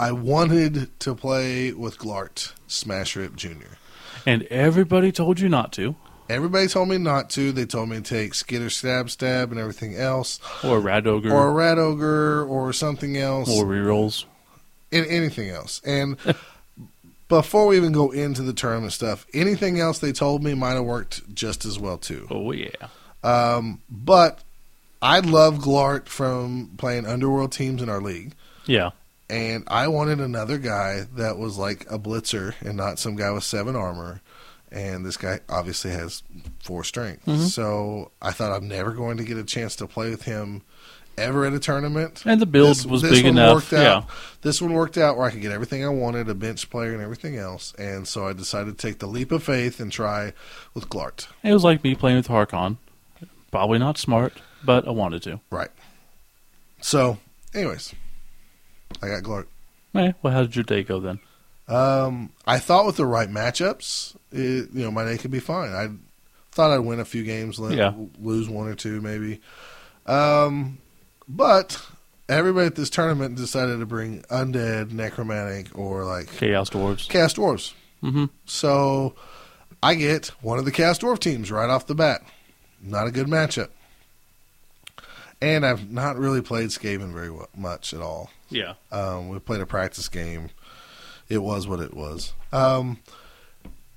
I 0.00 0.12
wanted 0.12 0.98
to 1.00 1.14
play 1.14 1.72
with 1.72 1.98
Glart 1.98 2.52
Smash 2.66 3.16
Rip 3.16 3.36
Jr. 3.36 3.74
And 4.24 4.44
everybody 4.44 5.12
told 5.12 5.38
you 5.40 5.50
not 5.50 5.70
to. 5.74 5.94
Everybody 6.30 6.68
told 6.68 6.88
me 6.88 6.96
not 6.96 7.28
to. 7.30 7.52
They 7.52 7.66
told 7.66 7.90
me 7.90 7.96
to 7.96 8.02
take 8.02 8.32
Skitter 8.32 8.70
Stab 8.70 9.10
Stab 9.10 9.50
and 9.50 9.60
everything 9.60 9.94
else, 9.94 10.40
Or 10.64 10.80
Rat 10.80 11.06
Ogre. 11.06 11.30
or 11.30 11.48
a 11.48 11.52
Rat 11.52 11.76
Ogre, 11.78 12.46
or 12.46 12.72
something 12.72 13.18
else, 13.18 13.50
or 13.50 13.66
rerolls. 13.66 14.24
and 14.90 15.04
anything 15.04 15.50
else. 15.50 15.82
And 15.84 16.16
before 17.28 17.66
we 17.66 17.76
even 17.76 17.92
go 17.92 18.10
into 18.10 18.40
the 18.40 18.54
tournament 18.54 18.94
stuff, 18.94 19.26
anything 19.34 19.78
else 19.80 19.98
they 19.98 20.12
told 20.12 20.42
me 20.42 20.54
might 20.54 20.72
have 20.76 20.84
worked 20.84 21.34
just 21.34 21.66
as 21.66 21.78
well 21.78 21.98
too. 21.98 22.26
Oh, 22.30 22.52
yeah. 22.52 22.70
Um, 23.22 23.82
but 23.90 24.38
I 25.02 25.20
love 25.20 25.58
Glart 25.58 26.06
from 26.06 26.70
playing 26.78 27.06
underworld 27.06 27.52
teams 27.52 27.82
in 27.82 27.88
our 27.88 28.00
league, 28.00 28.32
Yeah. 28.66 28.90
and 29.28 29.64
I 29.66 29.88
wanted 29.88 30.20
another 30.20 30.58
guy 30.58 31.06
that 31.16 31.36
was 31.38 31.58
like 31.58 31.86
a 31.90 31.98
blitzer 31.98 32.54
and 32.60 32.76
not 32.76 32.98
some 32.98 33.16
guy 33.16 33.30
with 33.30 33.44
seven 33.44 33.76
armor. 33.76 34.20
And 34.72 35.06
this 35.06 35.16
guy 35.16 35.38
obviously 35.48 35.92
has 35.92 36.22
four 36.62 36.82
strength, 36.82 37.26
Mhm. 37.26 37.46
so 37.48 38.10
I 38.20 38.32
thought 38.32 38.50
I'm 38.52 38.66
never 38.66 38.90
going 38.92 39.18
to 39.18 39.24
get 39.24 39.36
a 39.36 39.44
chance 39.44 39.76
to 39.76 39.86
play 39.86 40.10
with 40.10 40.22
him 40.22 40.62
ever 41.16 41.44
at 41.44 41.52
a 41.52 41.60
tournament. 41.60 42.22
And 42.26 42.40
the 42.40 42.46
build 42.46 42.70
This- 42.70 42.86
was 42.86 43.02
this 43.02 43.12
big 43.12 43.24
one 43.24 43.34
enough. 43.38 43.54
worked 43.70 43.72
Yeah. 43.72 43.94
out. 43.98 44.06
This 44.42 44.60
one 44.60 44.72
worked 44.72 44.98
out 44.98 45.16
where 45.16 45.26
I 45.26 45.30
could 45.30 45.42
get 45.42 45.52
everything 45.52 45.84
I 45.84 45.88
wanted, 45.90 46.28
a 46.28 46.34
bench 46.34 46.70
player 46.70 46.92
and 46.92 47.00
everything 47.00 47.36
else, 47.36 47.72
and 47.78 48.08
so 48.08 48.26
I 48.26 48.32
decided 48.32 48.76
to 48.76 48.86
take 48.86 48.98
the 48.98 49.06
leap 49.06 49.30
of 49.30 49.44
faith 49.44 49.78
and 49.78 49.92
try 49.92 50.32
with 50.72 50.88
Glart. 50.88 51.28
It 51.44 51.52
was 51.52 51.62
like 51.62 51.84
me 51.84 51.94
playing 51.94 52.16
with 52.16 52.26
Harkon. 52.28 52.78
Probably 53.52 53.78
not 53.78 53.96
smart, 53.96 54.32
but 54.64 54.86
I 54.86 54.90
wanted 54.90 55.22
to. 55.24 55.40
Right. 55.50 55.70
So, 56.80 57.18
anyways, 57.54 57.94
I 59.02 59.08
got 59.08 59.22
Glart. 59.22 59.46
Eh, 59.94 60.12
well, 60.22 60.32
how 60.32 60.42
did 60.42 60.56
your 60.56 60.64
day 60.64 60.82
go 60.82 61.00
then? 61.00 61.20
Um, 61.68 62.30
I 62.46 62.58
thought 62.58 62.84
with 62.86 62.96
the 62.96 63.06
right 63.06 63.28
matchups, 63.28 64.16
it, 64.32 64.70
you 64.72 64.82
know, 64.84 64.90
my 64.90 65.04
day 65.04 65.16
could 65.16 65.30
be 65.30 65.40
fine. 65.40 65.70
I 65.72 65.88
thought 66.52 66.70
I'd 66.72 66.78
win 66.80 67.00
a 67.00 67.04
few 67.04 67.22
games, 67.24 67.58
let, 67.58 67.76
Yeah. 67.76 67.92
lose 68.20 68.48
one 68.48 68.68
or 68.68 68.74
two 68.74 69.00
maybe. 69.00 69.40
Um, 70.06 70.78
but 71.26 71.80
everybody 72.28 72.66
at 72.66 72.74
this 72.74 72.90
tournament 72.90 73.36
decided 73.36 73.78
to 73.80 73.86
bring 73.86 74.22
undead, 74.24 74.92
necromantic, 74.92 75.76
or 75.78 76.04
like 76.04 76.30
Chaos 76.36 76.68
Dwarves. 76.70 77.08
Chaos 77.08 77.32
dwarves. 77.34 77.72
hmm 78.02 78.26
So 78.44 79.14
I 79.82 79.94
get 79.94 80.26
one 80.42 80.58
of 80.58 80.66
the 80.66 80.72
Chaos 80.72 80.98
dwarf 80.98 81.18
teams 81.18 81.50
right 81.50 81.70
off 81.70 81.86
the 81.86 81.94
bat. 81.94 82.22
Not 82.82 83.06
a 83.06 83.10
good 83.10 83.26
matchup. 83.28 83.68
And 85.44 85.66
I've 85.66 85.90
not 85.90 86.16
really 86.16 86.40
played 86.40 86.70
Skaven 86.70 87.12
very 87.12 87.30
well, 87.30 87.50
much 87.54 87.92
at 87.92 88.00
all. 88.00 88.30
Yeah. 88.48 88.74
Um, 88.90 89.28
we 89.28 89.38
played 89.38 89.60
a 89.60 89.66
practice 89.66 90.08
game. 90.08 90.48
It 91.28 91.38
was 91.38 91.68
what 91.68 91.80
it 91.80 91.92
was. 91.92 92.32
Um, 92.50 92.98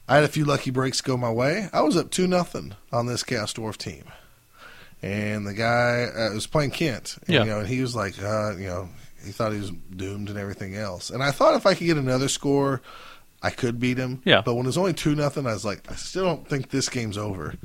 I 0.09 0.15
had 0.15 0.25
a 0.25 0.29
few 0.29 0.43
lucky 0.43 0.71
breaks 0.71 0.99
go 0.99 1.15
my 1.15 1.31
way. 1.31 1.69
I 1.71 1.81
was 1.81 1.95
up 1.95 2.11
two 2.11 2.27
nothing 2.27 2.75
on 2.91 3.05
this 3.05 3.23
Chaos 3.23 3.53
dwarf 3.53 3.77
team, 3.77 4.03
and 5.01 5.47
the 5.47 5.53
guy 5.53 6.03
uh, 6.13 6.33
was 6.33 6.47
playing 6.47 6.71
Kent. 6.71 7.17
And, 7.27 7.35
Yeah. 7.35 7.43
You 7.43 7.49
know, 7.49 7.59
and 7.59 7.67
he 7.67 7.81
was 7.81 7.95
like, 7.95 8.21
uh, 8.21 8.57
you 8.57 8.67
know, 8.67 8.89
he 9.23 9.31
thought 9.31 9.53
he 9.53 9.59
was 9.59 9.71
doomed 9.95 10.29
and 10.29 10.37
everything 10.37 10.75
else. 10.75 11.09
And 11.09 11.23
I 11.23 11.31
thought 11.31 11.55
if 11.55 11.65
I 11.65 11.75
could 11.75 11.87
get 11.87 11.97
another 11.97 12.27
score, 12.27 12.81
I 13.41 13.51
could 13.51 13.79
beat 13.79 13.97
him. 13.97 14.21
Yeah. 14.25 14.41
But 14.41 14.55
when 14.55 14.65
it 14.65 14.67
was 14.67 14.77
only 14.77 14.93
two 14.93 15.15
nothing, 15.15 15.45
I 15.45 15.53
was 15.53 15.63
like, 15.63 15.89
I 15.89 15.95
still 15.95 16.25
don't 16.25 16.47
think 16.47 16.71
this 16.71 16.89
game's 16.89 17.17
over. 17.17 17.55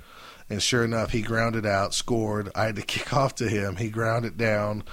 And 0.53 0.63
sure 0.63 0.85
enough, 0.85 1.13
he 1.13 1.23
grounded 1.23 1.65
out, 1.65 1.95
scored. 1.95 2.51
I 2.55 2.67
had 2.67 2.77
to 2.77 2.83
kick 2.87 3.15
off 3.15 3.35
to 3.37 3.49
him. 3.49 3.77
He 3.77 3.89
grounded 3.89 4.37
down. 4.37 4.85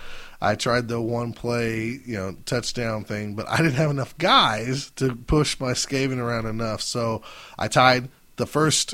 I 0.42 0.56
tried 0.56 0.88
the 0.88 1.02
one 1.02 1.34
play, 1.34 2.00
you 2.06 2.16
know, 2.16 2.38
touchdown 2.46 3.04
thing, 3.04 3.36
but 3.36 3.46
I 3.50 3.58
didn't 3.58 3.74
have 3.74 3.92
enough 3.92 4.18
guys 4.18 4.90
to 4.92 5.16
push 5.16 5.60
my 5.60 5.74
Skaven 5.74 6.18
around 6.18 6.46
enough. 6.46 6.82
So 6.82 7.24
I 7.58 7.68
tied 7.68 8.08
the 8.38 8.46
first 8.48 8.94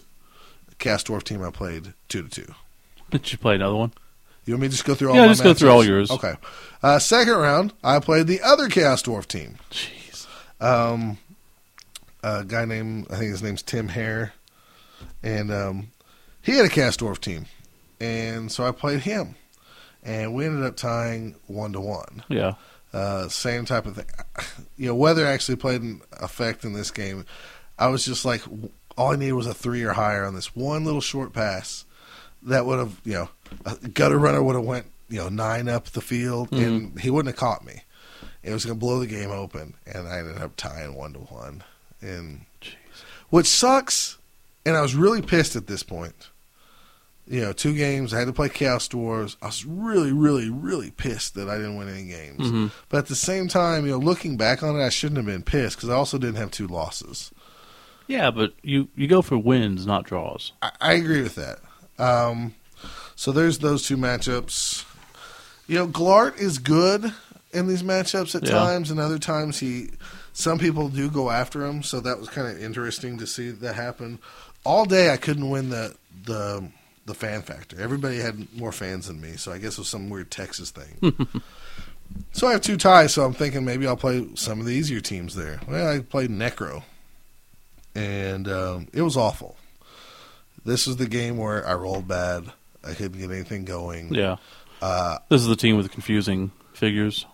Chaos 0.79 1.03
dwarf 1.03 1.21
team 1.21 1.43
I 1.43 1.51
played 1.51 1.93
two 2.09 2.23
to 2.23 2.29
two. 2.29 2.53
Did 3.11 3.31
you 3.31 3.37
play 3.37 3.55
another 3.55 3.75
one? 3.75 3.93
You 4.45 4.55
want 4.55 4.63
me 4.63 4.67
to 4.67 4.71
just 4.71 4.85
go 4.85 4.95
through 4.95 5.09
all 5.09 5.15
Yeah, 5.15 5.27
my 5.27 5.33
just 5.33 5.43
go 5.43 5.53
through 5.53 5.69
all 5.69 5.85
yours. 5.85 6.09
Okay. 6.09 6.33
Uh, 6.81 6.97
second 6.97 7.35
round, 7.35 7.73
I 7.83 7.99
played 7.99 8.25
the 8.25 8.41
other 8.41 8.69
Chaos 8.69 9.03
dwarf 9.03 9.27
team. 9.27 9.57
Jeez. 9.69 10.25
Um, 10.59 11.19
a 12.23 12.43
guy 12.43 12.65
named 12.65 13.05
I 13.11 13.17
think 13.17 13.29
his 13.29 13.43
name's 13.43 13.61
Tim 13.61 13.87
Hare, 13.89 14.33
and 15.21 15.51
um, 15.51 15.91
he 16.45 16.53
had 16.53 16.65
a 16.65 16.69
Chaos 16.69 16.95
dwarf 16.95 17.19
team, 17.19 17.47
and 17.99 18.51
so 18.51 18.65
I 18.65 18.71
played 18.71 19.01
him, 19.01 19.35
and 20.03 20.33
we 20.33 20.45
ended 20.45 20.63
up 20.63 20.77
tying 20.77 21.35
one 21.47 21.73
to 21.73 21.81
one. 21.81 22.23
Yeah. 22.29 22.53
Uh, 22.93 23.27
same 23.27 23.65
type 23.65 23.85
of 23.85 23.95
thing. 23.95 24.05
You 24.77 24.87
know, 24.87 24.95
weather 24.95 25.25
actually 25.25 25.55
played 25.55 25.81
an 25.81 26.01
effect 26.19 26.65
in 26.65 26.73
this 26.73 26.91
game. 26.91 27.25
I 27.79 27.87
was 27.87 28.03
just 28.03 28.25
like, 28.25 28.41
all 28.97 29.13
I 29.13 29.15
needed 29.15 29.31
was 29.31 29.47
a 29.47 29.53
three 29.53 29.83
or 29.83 29.93
higher 29.93 30.25
on 30.25 30.35
this 30.35 30.53
one 30.53 30.83
little 30.83 30.99
short 30.99 31.31
pass 31.31 31.85
that 32.43 32.65
would 32.65 32.79
have, 32.79 32.99
you 33.05 33.13
know, 33.13 33.29
a 33.65 33.75
gutter 33.87 34.17
runner 34.17 34.43
would 34.43 34.55
have 34.55 34.65
went, 34.65 34.87
you 35.07 35.17
know, 35.19 35.29
nine 35.29 35.69
up 35.69 35.85
the 35.85 36.01
field, 36.01 36.51
and 36.51 36.99
he 36.99 37.09
wouldn't 37.09 37.33
have 37.33 37.39
caught 37.39 37.65
me. 37.65 37.83
It 38.43 38.51
was 38.51 38.65
going 38.65 38.77
to 38.77 38.79
blow 38.79 38.99
the 38.99 39.07
game 39.07 39.31
open, 39.31 39.75
and 39.85 40.09
I 40.09 40.19
ended 40.19 40.39
up 40.39 40.57
tying 40.57 40.93
one 40.93 41.13
to 41.13 41.19
one, 41.19 41.63
and 42.01 42.41
Jeez. 42.61 42.73
which 43.29 43.47
sucks. 43.47 44.17
And 44.65 44.75
I 44.75 44.81
was 44.81 44.95
really 44.95 45.21
pissed 45.21 45.55
at 45.55 45.67
this 45.67 45.83
point. 45.83 46.29
You 47.27 47.41
know, 47.41 47.53
two 47.53 47.73
games. 47.75 48.13
I 48.13 48.19
had 48.19 48.27
to 48.27 48.33
play 48.33 48.49
Chaos 48.49 48.87
Dwarves. 48.87 49.35
I 49.41 49.47
was 49.47 49.65
really, 49.65 50.11
really, 50.11 50.49
really 50.49 50.91
pissed 50.91 51.33
that 51.35 51.49
I 51.49 51.55
didn't 51.55 51.75
win 51.77 51.89
any 51.89 52.03
games. 52.05 52.51
Mhm. 52.51 52.71
But 52.89 52.99
at 52.99 53.07
the 53.07 53.15
same 53.15 53.47
time, 53.47 53.85
you 53.85 53.93
know, 53.93 53.97
looking 53.97 54.37
back 54.37 54.61
on 54.61 54.79
it, 54.79 54.83
I 54.85 54.89
shouldn't 54.89 55.17
have 55.17 55.25
been 55.25 55.41
pissed 55.41 55.77
because 55.77 55.89
I 55.89 55.95
also 55.95 56.19
didn't 56.19 56.35
have 56.35 56.51
two 56.51 56.67
losses. 56.67 57.31
Yeah, 58.07 58.29
but 58.29 58.53
you, 58.61 58.89
you 58.95 59.07
go 59.07 59.23
for 59.23 59.37
wins, 59.39 59.87
not 59.87 60.03
draws. 60.05 60.51
I, 60.61 60.71
I 60.79 60.93
agree 60.93 61.23
with 61.23 61.33
that. 61.35 61.59
Um, 61.97 62.53
so 63.15 63.31
there's 63.31 63.57
those 63.57 63.87
two 63.87 63.97
matchups. 63.97 64.83
You 65.67 65.75
know, 65.79 65.87
Glart 65.87 66.37
is 66.37 66.59
good 66.59 67.11
in 67.51 67.65
these 67.67 67.81
matchups 67.81 68.35
at 68.35 68.43
Yeah. 68.43 68.51
times, 68.51 68.91
and 68.91 68.99
other 68.99 69.17
times 69.17 69.59
he. 69.59 69.89
Some 70.33 70.59
people 70.59 70.89
do 70.89 71.09
go 71.09 71.31
after 71.31 71.65
him, 71.65 71.81
so 71.81 72.01
that 72.01 72.19
was 72.19 72.27
kind 72.29 72.47
of 72.47 72.61
interesting 72.61 73.17
to 73.17 73.25
see 73.25 73.49
that 73.51 73.73
happen. 73.73 74.19
All 74.65 74.85
day, 74.85 75.09
I 75.11 75.17
couldn't 75.17 75.49
win 75.49 75.69
the 75.69 75.95
the 76.25 76.67
the 77.05 77.13
fan 77.13 77.41
factor. 77.41 77.79
Everybody 77.79 78.17
had 78.17 78.53
more 78.55 78.71
fans 78.71 79.07
than 79.07 79.21
me, 79.21 79.35
so 79.37 79.51
I 79.51 79.57
guess 79.57 79.73
it 79.73 79.79
was 79.79 79.87
some 79.89 80.09
weird 80.09 80.31
Texas 80.31 80.71
thing. 80.71 81.15
so 82.31 82.47
I 82.47 82.53
have 82.53 82.61
two 82.61 82.77
ties, 82.77 83.13
so 83.13 83.23
I'm 83.23 83.33
thinking 83.33 83.63
maybe 83.65 83.85
I'll 83.87 83.95
play 83.97 84.27
some 84.35 84.59
of 84.59 84.65
the 84.65 84.73
easier 84.73 85.01
teams 85.01 85.35
there. 85.35 85.59
Well, 85.67 85.87
I 85.87 85.99
played 85.99 86.29
Necro, 86.31 86.83
and 87.93 88.47
um, 88.47 88.87
it 88.93 89.01
was 89.01 89.17
awful. 89.17 89.55
This 90.65 90.87
is 90.87 90.97
the 90.97 91.07
game 91.07 91.37
where 91.37 91.65
I 91.67 91.73
rolled 91.75 92.07
bad. 92.07 92.45
I 92.83 92.93
couldn't 92.93 93.19
get 93.19 93.29
anything 93.31 93.65
going. 93.65 94.13
Yeah. 94.13 94.37
Uh, 94.81 95.19
This 95.29 95.41
is 95.41 95.47
the 95.47 95.55
team 95.55 95.77
with 95.77 95.85
the 95.85 95.91
confusing 95.91 96.51
figures. 96.73 97.25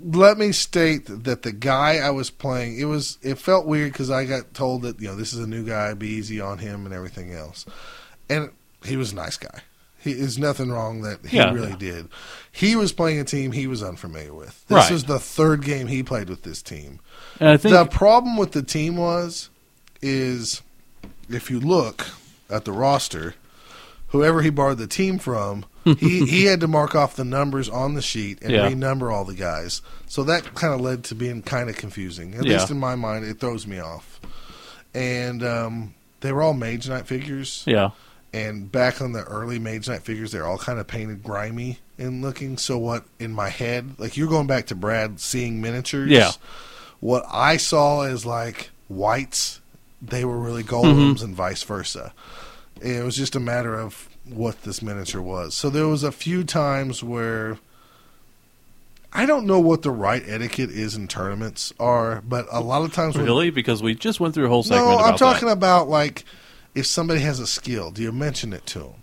Let 0.00 0.38
me 0.38 0.52
state 0.52 1.06
that 1.06 1.42
the 1.42 1.52
guy 1.52 1.96
I 1.98 2.10
was 2.10 2.30
playing, 2.30 2.78
it 2.78 2.84
was 2.84 3.18
it 3.22 3.38
felt 3.38 3.66
weird 3.66 3.92
because 3.92 4.10
I 4.10 4.24
got 4.24 4.54
told 4.54 4.82
that 4.82 5.00
you 5.00 5.08
know 5.08 5.16
this 5.16 5.32
is 5.32 5.40
a 5.40 5.46
new 5.46 5.64
guy, 5.64 5.92
be 5.94 6.08
easy 6.08 6.40
on 6.40 6.58
him 6.58 6.84
and 6.86 6.94
everything 6.94 7.32
else, 7.32 7.66
and 8.28 8.50
he 8.84 8.96
was 8.96 9.12
a 9.12 9.16
nice 9.16 9.36
guy. 9.36 9.60
He, 9.98 10.12
there's 10.12 10.38
nothing 10.38 10.70
wrong 10.70 11.02
that 11.02 11.26
he 11.26 11.36
Yeah, 11.36 11.52
really 11.52 11.70
yeah. 11.70 11.76
did. 11.76 12.08
He 12.52 12.76
was 12.76 12.92
playing 12.92 13.18
a 13.18 13.24
team 13.24 13.50
he 13.52 13.66
was 13.66 13.82
unfamiliar 13.82 14.32
with. 14.32 14.64
This 14.68 14.76
Right. 14.76 14.92
is 14.92 15.04
the 15.04 15.18
third 15.18 15.64
game 15.64 15.88
he 15.88 16.02
played 16.04 16.28
with 16.28 16.42
this 16.42 16.62
team. 16.62 17.00
And 17.40 17.48
I 17.48 17.56
think 17.56 17.74
the 17.74 17.86
problem 17.86 18.36
with 18.36 18.52
the 18.52 18.62
team 18.62 18.96
was 18.96 19.50
is 20.00 20.62
if 21.28 21.50
you 21.50 21.58
look 21.58 22.06
at 22.48 22.64
the 22.64 22.70
roster, 22.72 23.34
whoever 24.08 24.42
he 24.42 24.50
borrowed 24.50 24.78
the 24.78 24.86
team 24.86 25.18
from, 25.18 25.64
he 25.98 26.26
he 26.26 26.44
had 26.44 26.60
to 26.60 26.68
mark 26.68 26.94
off 26.94 27.16
the 27.16 27.24
numbers 27.24 27.68
on 27.68 27.94
the 27.94 28.02
sheet 28.02 28.38
and 28.42 28.50
Yeah. 28.52 28.68
renumber 28.70 29.12
all 29.12 29.24
the 29.24 29.34
guys. 29.34 29.82
So 30.06 30.22
that 30.24 30.54
kind 30.54 30.74
of 30.74 30.80
led 30.80 31.04
to 31.04 31.14
being 31.14 31.42
kind 31.42 31.70
of 31.70 31.76
confusing. 31.76 32.34
At 32.34 32.44
Yeah. 32.44 32.58
least 32.58 32.70
in 32.70 32.78
my 32.78 32.94
mind, 32.96 33.24
it 33.24 33.38
throws 33.40 33.66
me 33.66 33.78
off. 33.78 34.20
And 34.94 35.42
um, 35.44 35.94
they 36.20 36.32
were 36.32 36.42
all 36.42 36.54
Mage 36.54 36.88
Knight 36.88 37.06
figures. 37.06 37.62
Yeah. 37.66 37.90
And 38.32 38.70
back 38.70 39.00
on 39.00 39.12
the 39.12 39.22
early 39.24 39.58
Mage 39.58 39.88
Knight 39.88 40.02
figures, 40.02 40.32
they're 40.32 40.46
all 40.46 40.58
kind 40.58 40.78
of 40.78 40.86
painted 40.86 41.22
grimy 41.22 41.78
and 41.98 42.20
looking. 42.22 42.58
So 42.58 42.76
what 42.78 43.04
in 43.18 43.32
my 43.32 43.48
head, 43.48 43.94
like 43.98 44.16
you're 44.16 44.28
going 44.28 44.46
back 44.46 44.66
to 44.66 44.74
Brad 44.74 45.20
seeing 45.20 45.60
miniatures. 45.60 46.10
Yeah. 46.10 46.32
What 47.00 47.24
I 47.30 47.56
saw 47.58 48.02
is 48.02 48.26
like 48.26 48.70
wights, 48.88 49.60
they 50.02 50.24
were 50.24 50.38
really 50.38 50.62
Mm-hmm. 50.64 51.24
and 51.24 51.34
vice 51.34 51.62
versa. 51.62 52.12
It 52.80 53.04
was 53.04 53.16
just 53.16 53.36
a 53.36 53.40
matter 53.40 53.74
of 53.78 54.08
what 54.28 54.62
this 54.62 54.82
miniature 54.82 55.22
was. 55.22 55.54
So 55.54 55.70
there 55.70 55.86
was 55.88 56.02
a 56.02 56.12
few 56.12 56.44
times 56.44 57.02
where 57.02 57.58
I 59.12 59.24
don't 59.24 59.46
know 59.46 59.60
what 59.60 59.82
the 59.82 59.90
right 59.90 60.22
etiquette 60.26 60.70
is 60.70 60.94
in 60.94 61.08
tournaments 61.08 61.72
are, 61.80 62.22
but 62.26 62.46
a 62.50 62.60
lot 62.60 62.82
of 62.82 62.92
times 62.92 63.16
when 63.16 63.24
Really? 63.24 63.50
Because 63.50 63.82
we 63.82 63.94
just 63.94 64.20
went 64.20 64.34
through 64.34 64.46
a 64.46 64.48
whole 64.48 64.62
segment 64.62 64.98
no, 64.98 65.04
I'm 65.04 65.16
talking 65.16 65.46
that. 65.48 65.52
about 65.54 65.88
like 65.88 66.24
if 66.74 66.86
somebody 66.86 67.20
has 67.20 67.40
a 67.40 67.46
skill, 67.46 67.90
do 67.90 68.02
you 68.02 68.12
mention 68.12 68.52
it 68.52 68.66
to 68.66 68.80
them? 68.80 68.94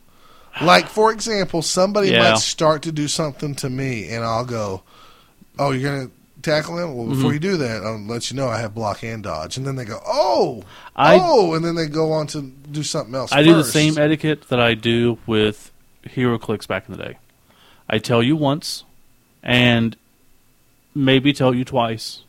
Like 0.61 0.87
for 0.87 1.11
example, 1.11 1.63
somebody 1.63 2.09
Yeah. 2.11 2.31
might 2.31 2.37
start 2.37 2.83
to 2.83 2.91
do 2.91 3.07
something 3.07 3.55
to 3.55 3.69
me, 3.71 4.09
and 4.09 4.23
I'll 4.23 4.45
go, 4.45 4.83
"Oh, 5.57 5.71
you're 5.71 5.89
gonna 5.91 6.11
tackle 6.43 6.77
him." 6.77 6.95
Well, 6.95 7.07
before 7.07 7.31
Mm-hmm. 7.31 7.33
you 7.33 7.39
do 7.39 7.57
that, 7.57 7.83
I'll 7.83 7.99
let 7.99 8.29
you 8.29 8.37
know 8.37 8.47
I 8.47 8.59
have 8.59 8.75
block 8.75 9.03
and 9.03 9.23
dodge, 9.23 9.57
and 9.57 9.65
then 9.65 9.75
they 9.75 9.85
go, 9.85 9.99
"Oh, 10.05 10.63
I- 10.95 11.17
oh," 11.21 11.53
and 11.55 11.63
then 11.65 11.75
they 11.75 11.87
go 11.87 12.11
on 12.11 12.27
to 12.27 12.41
do 12.41 12.83
something 12.83 13.15
else. 13.15 13.31
I 13.31 13.41
do 13.43 13.55
the 13.55 13.63
same 13.63 13.97
etiquette 13.97 14.49
that 14.49 14.59
I 14.59 14.73
do 14.75 15.17
with 15.25 15.71
HeroClix 16.05 16.67
back 16.67 16.87
in 16.87 16.95
the 16.95 17.03
day. 17.03 17.17
I 17.89 17.97
tell 17.97 18.21
you 18.21 18.35
once, 18.35 18.83
and 19.41 19.95
maybe 20.95 21.33
tell 21.33 21.53
you 21.55 21.65
twice. 21.65 22.21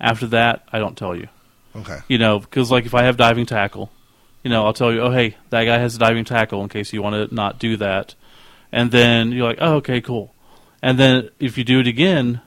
After 0.00 0.26
that, 0.28 0.64
I 0.72 0.78
don't 0.80 0.96
tell 0.98 1.14
you. 1.14 1.28
Okay, 1.76 1.98
You 2.08 2.18
know, 2.18 2.38
because 2.40 2.70
like 2.70 2.84
if 2.86 2.94
I 2.94 3.04
have 3.04 3.16
diving 3.16 3.46
tackle, 3.46 3.90
you 4.42 4.50
know, 4.50 4.66
I'll 4.66 4.74
tell 4.74 4.92
you, 4.92 5.00
oh 5.00 5.10
hey, 5.10 5.36
that 5.50 5.64
guy 5.64 5.78
has 5.78 5.94
a 5.96 5.98
diving 5.98 6.24
tackle 6.24 6.62
in 6.62 6.68
case 6.68 6.92
you 6.92 7.00
want 7.00 7.30
to 7.30 7.34
not 7.34 7.58
do 7.58 7.76
that, 7.78 8.14
and 8.70 8.90
then 8.90 9.32
you're 9.32 9.46
like, 9.46 9.58
oh 9.60 9.76
okay, 9.76 10.00
cool, 10.02 10.34
and 10.82 10.98
then 10.98 11.30
if 11.40 11.56
you 11.56 11.64
do 11.64 11.80
it 11.80 11.86
again, 11.86 12.40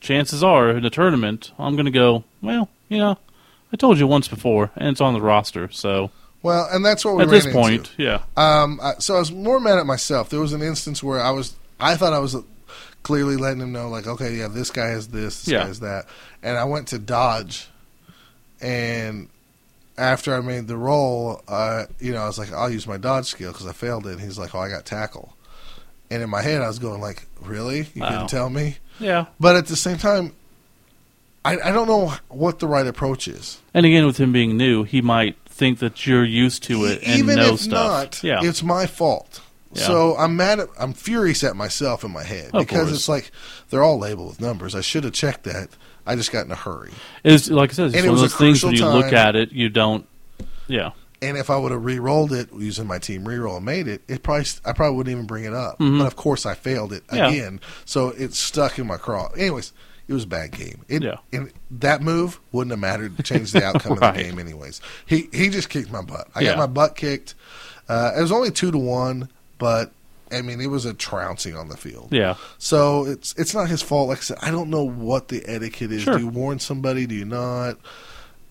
chances 0.00 0.42
are 0.42 0.70
in 0.70 0.84
a 0.84 0.90
tournament, 0.90 1.52
I'm 1.58 1.74
going 1.74 1.86
to 1.86 1.90
go, 1.90 2.24
well, 2.42 2.68
you 2.88 2.98
know, 2.98 3.18
I 3.72 3.76
told 3.76 3.98
you 3.98 4.06
once 4.06 4.28
before, 4.28 4.70
and 4.76 4.88
it's 4.88 5.00
on 5.00 5.12
the 5.14 5.20
roster, 5.20 5.68
so 5.70 6.10
well, 6.42 6.68
and 6.70 6.84
that's 6.84 7.04
what 7.04 7.16
we 7.16 7.24
at 7.24 7.28
this 7.30 7.44
into. 7.46 7.56
point, 7.56 7.92
yeah, 7.98 8.20
Um, 8.36 8.80
so 9.00 9.16
I 9.16 9.18
was 9.18 9.32
more 9.32 9.58
mad 9.60 9.78
at 9.78 9.86
myself. 9.86 10.28
There 10.30 10.40
was 10.40 10.52
an 10.52 10.62
instance 10.62 11.02
where 11.02 11.20
I 11.20 11.30
was, 11.30 11.56
I 11.80 11.96
thought 11.96 12.12
I 12.12 12.18
was 12.20 12.36
clearly 13.02 13.36
letting 13.36 13.60
him 13.60 13.72
know, 13.72 13.88
like, 13.88 14.06
okay, 14.06 14.34
yeah, 14.36 14.48
this 14.48 14.70
guy 14.70 14.86
has 14.88 15.08
this, 15.08 15.44
this 15.44 15.52
Yeah. 15.52 15.60
guy 15.60 15.66
has 15.66 15.80
that, 15.80 16.06
and 16.42 16.56
I 16.56 16.64
went 16.64 16.88
to 16.88 16.98
dodge, 16.98 17.68
and 18.60 19.28
after 19.96 20.34
I 20.34 20.40
made 20.40 20.68
the 20.68 20.76
roll, 20.76 21.42
uh, 21.48 21.86
you 21.98 22.12
know, 22.12 22.22
I 22.22 22.26
was 22.26 22.38
like, 22.38 22.52
I'll 22.52 22.70
use 22.70 22.86
my 22.86 22.96
dodge 22.98 23.26
skill 23.26 23.52
because 23.52 23.66
I 23.66 23.72
failed 23.72 24.06
it. 24.06 24.12
And 24.12 24.20
he's 24.20 24.38
like, 24.38 24.54
oh, 24.54 24.60
I 24.60 24.68
got 24.68 24.84
tackle, 24.86 25.36
and 26.10 26.22
in 26.22 26.30
my 26.30 26.42
head, 26.42 26.62
I 26.62 26.68
was 26.68 26.78
going 26.78 27.00
like, 27.00 27.26
really? 27.40 27.88
You 27.94 28.02
Wow. 28.02 28.08
couldn't 28.08 28.28
tell 28.28 28.48
me? 28.50 28.76
Yeah. 29.00 29.26
But 29.40 29.56
at 29.56 29.66
the 29.66 29.76
same 29.76 29.98
time, 29.98 30.34
I, 31.44 31.58
I 31.60 31.72
don't 31.72 31.86
know 31.88 32.14
what 32.28 32.58
the 32.58 32.66
right 32.66 32.86
approach 32.86 33.28
is. 33.28 33.58
And 33.74 33.86
again, 33.86 34.06
with 34.06 34.16
him 34.18 34.32
being 34.32 34.56
new, 34.56 34.84
he 34.84 35.00
might 35.00 35.36
think 35.46 35.78
that 35.80 36.06
you're 36.06 36.24
used 36.24 36.62
to 36.64 36.84
it 36.84 37.02
and 37.02 37.18
even 37.18 37.36
know 37.36 37.54
if 37.54 37.60
stuff. 37.60 37.72
not, 38.22 38.22
yeah, 38.24 38.40
it's 38.42 38.62
my 38.62 38.86
fault. 38.86 39.40
Yeah. 39.72 39.82
So 39.82 40.16
I'm 40.16 40.34
mad 40.36 40.60
at, 40.60 40.68
I'm 40.78 40.92
furious 40.94 41.44
at 41.44 41.54
myself 41.54 42.02
in 42.02 42.10
my 42.10 42.22
head 42.22 42.46
Of 42.54 42.60
because 42.66 42.84
course. 42.88 42.92
it's 42.92 43.08
like 43.08 43.30
they're 43.70 43.82
all 43.82 43.98
labeled 43.98 44.28
with 44.28 44.40
numbers. 44.40 44.74
I 44.74 44.80
should 44.80 45.04
have 45.04 45.12
checked 45.12 45.44
that. 45.44 45.68
I 46.06 46.16
just 46.16 46.32
got 46.32 46.46
in 46.46 46.50
a 46.52 46.56
hurry. 46.56 46.90
it's 47.22 47.50
like 47.50 47.70
I 47.70 47.72
said, 47.74 47.86
it's 47.88 47.96
And 47.96 48.06
it 48.06 48.08
one 48.08 48.16
of 48.18 48.22
was 48.22 48.32
those 48.32 48.34
a 48.34 48.38
things 48.38 48.64
when 48.64 48.72
you 48.74 48.80
crucial 48.80 48.98
look 48.98 49.12
at 49.12 49.36
it, 49.36 49.52
you 49.52 49.68
don't. 49.68 50.06
Yeah, 50.68 50.92
And 51.20 51.36
if 51.36 51.50
I 51.50 51.56
would 51.56 51.72
have 51.72 51.84
re-rolled 51.84 52.32
it 52.32 52.48
using 52.56 52.86
my 52.86 52.98
team 52.98 53.26
re-roll 53.26 53.56
and 53.56 53.64
made 53.66 53.88
it, 53.88 54.02
it 54.08 54.22
probably 54.22 54.46
I 54.64 54.72
probably 54.72 54.96
wouldn't 54.96 55.12
even 55.12 55.26
bring 55.26 55.44
it 55.44 55.54
up. 55.54 55.78
Mhm. 55.78 55.98
But 55.98 56.06
of 56.06 56.16
course, 56.16 56.46
I 56.46 56.54
failed 56.54 56.92
it 56.92 57.02
Yeah. 57.12 57.28
again, 57.28 57.60
so 57.84 58.10
it 58.10 58.34
stuck 58.34 58.78
in 58.78 58.86
my 58.86 58.96
craw. 58.98 59.28
Anyways, 59.36 59.72
it 60.06 60.12
was 60.14 60.24
a 60.24 60.28
bad 60.28 60.52
game. 60.52 60.82
It, 60.88 61.02
Yeah. 61.02 61.16
and 61.32 61.50
that 61.70 62.02
move 62.02 62.38
wouldn't 62.52 62.70
have 62.70 62.78
mattered 62.80 63.16
to 63.16 63.22
change 63.22 63.52
the 63.52 63.64
outcome 63.64 63.92
of 63.92 64.00
the 64.00 64.10
game. 64.22 64.38
Anyways, 64.38 64.80
he 65.06 65.28
he 65.32 65.48
just 65.48 65.68
kicked 65.68 65.90
my 65.90 66.02
butt. 66.02 66.28
I 66.34 66.40
Yeah. 66.42 66.50
got 66.50 66.58
my 66.58 66.66
butt 66.66 66.94
kicked. 66.96 67.34
Uh, 67.88 68.12
it 68.16 68.20
was 68.22 68.30
only 68.32 68.50
two 68.50 68.70
to 68.70 68.78
one, 68.78 69.28
but 69.58 69.90
I 70.30 70.42
mean, 70.42 70.60
it 70.60 70.66
was 70.68 70.84
a 70.84 70.92
trouncing 70.94 71.56
on 71.56 71.68
the 71.68 71.76
field. 71.78 72.08
yeah, 72.12 72.34
So 72.58 73.06
it's 73.06 73.34
it's 73.38 73.54
not 73.54 73.68
his 73.70 73.80
fault. 73.82 74.08
Like 74.10 74.18
I 74.18 74.20
said, 74.20 74.38
I 74.42 74.50
don't 74.50 74.68
know 74.70 74.84
what 74.86 75.28
the 75.28 75.42
etiquette 75.46 75.90
is. 75.90 76.02
Sure. 76.02 76.14
Do 76.18 76.20
you 76.24 76.28
warn 76.28 76.58
somebody? 76.60 77.06
Do 77.06 77.14
you 77.14 77.24
not? 77.24 77.78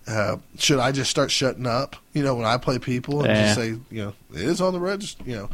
Uh, 0.08 0.36
should 0.58 0.78
I 0.78 0.90
just 0.92 1.10
start 1.10 1.30
shutting 1.30 1.66
up? 1.66 1.94
You 2.14 2.22
know, 2.22 2.34
when 2.34 2.46
I 2.46 2.56
play 2.56 2.78
people 2.78 3.20
and 3.22 3.30
Eh. 3.30 3.42
just 3.44 3.56
say, 3.56 3.68
you 3.90 4.02
know, 4.04 4.14
it 4.32 4.40
is 4.40 4.60
on 4.60 4.72
the 4.72 4.80
register. 4.80 5.22
You 5.26 5.36
know, 5.36 5.50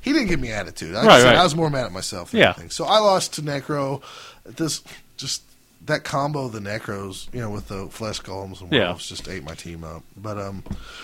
he 0.00 0.12
didn't 0.12 0.28
give 0.28 0.40
me 0.40 0.50
attitude. 0.50 0.94
I 0.94 1.04
Right, 1.04 1.20
said, 1.20 1.26
right. 1.26 1.36
I 1.36 1.44
was 1.44 1.54
more 1.54 1.68
mad 1.68 1.84
at 1.86 1.92
myself. 1.92 2.32
Yeah. 2.32 2.46
anything. 2.46 2.70
So 2.70 2.84
I 2.86 2.98
lost 3.00 3.34
to 3.34 3.42
Necro. 3.42 4.00
This 4.46 4.82
just 5.18 5.42
that 5.84 6.04
combo 6.04 6.46
of 6.46 6.52
the 6.52 6.60
Necros, 6.60 7.32
you 7.34 7.40
know, 7.40 7.50
with 7.50 7.68
the 7.68 7.88
flesh 7.88 8.20
golems 8.22 8.60
and 8.62 8.72
Yeah. 8.72 8.94
just 8.98 9.28
ate 9.28 9.44
my 9.44 9.54
team 9.54 9.84
up. 9.84 10.02
But 10.16 10.38
um, 10.38 10.62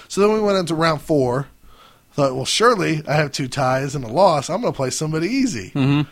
so 0.09 0.21
then 0.23 0.33
we 0.33 0.41
went 0.41 0.59
into 0.59 0.75
round 0.75 1.03
four. 1.03 1.49
Thought, 2.15 2.35
well, 2.37 2.45
surely 2.45 3.03
I 3.09 3.15
have 3.15 3.33
two 3.33 3.49
ties 3.49 3.95
and 3.95 4.05
a 4.05 4.09
loss. 4.09 4.49
I'm 4.49 4.61
going 4.63 4.73
to 4.73 4.77
play 4.77 4.91
somebody 4.91 5.29
easy. 5.29 5.71
hmm 5.71 6.03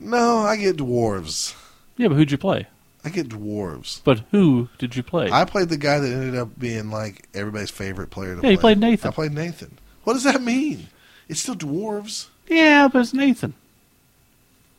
No, 0.00 0.38
I 0.38 0.56
get 0.56 0.76
dwarves. 0.78 1.54
yeah. 1.96 2.08
But 2.08 2.14
who'd 2.14 2.30
you 2.30 2.38
play? 2.38 2.68
I 3.04 3.10
get 3.10 3.28
dwarves. 3.28 4.00
But 4.04 4.24
who 4.32 4.68
did 4.78 4.96
you 4.96 5.02
play? 5.02 5.30
I 5.30 5.44
played 5.44 5.68
the 5.68 5.76
guy 5.76 5.98
that 6.00 6.10
ended 6.12 6.36
up 6.36 6.58
being 6.58 6.90
like 6.90 7.28
everybody's 7.34 7.70
favorite 7.70 8.10
player 8.10 8.30
to 8.34 8.36
Yeah, 8.36 8.40
play. 8.42 8.50
you 8.52 8.58
played 8.58 8.78
Nathan. 8.78 9.08
I 9.08 9.12
played 9.12 9.32
Nathan. 9.32 9.78
What 10.04 10.14
does 10.14 10.24
that 10.24 10.42
mean? 10.42 10.88
It's 11.28 11.40
still 11.40 11.54
dwarves. 11.54 12.26
yeah, 12.48 12.88
but 12.88 13.00
it's 13.00 13.14
Nathan. 13.14 13.54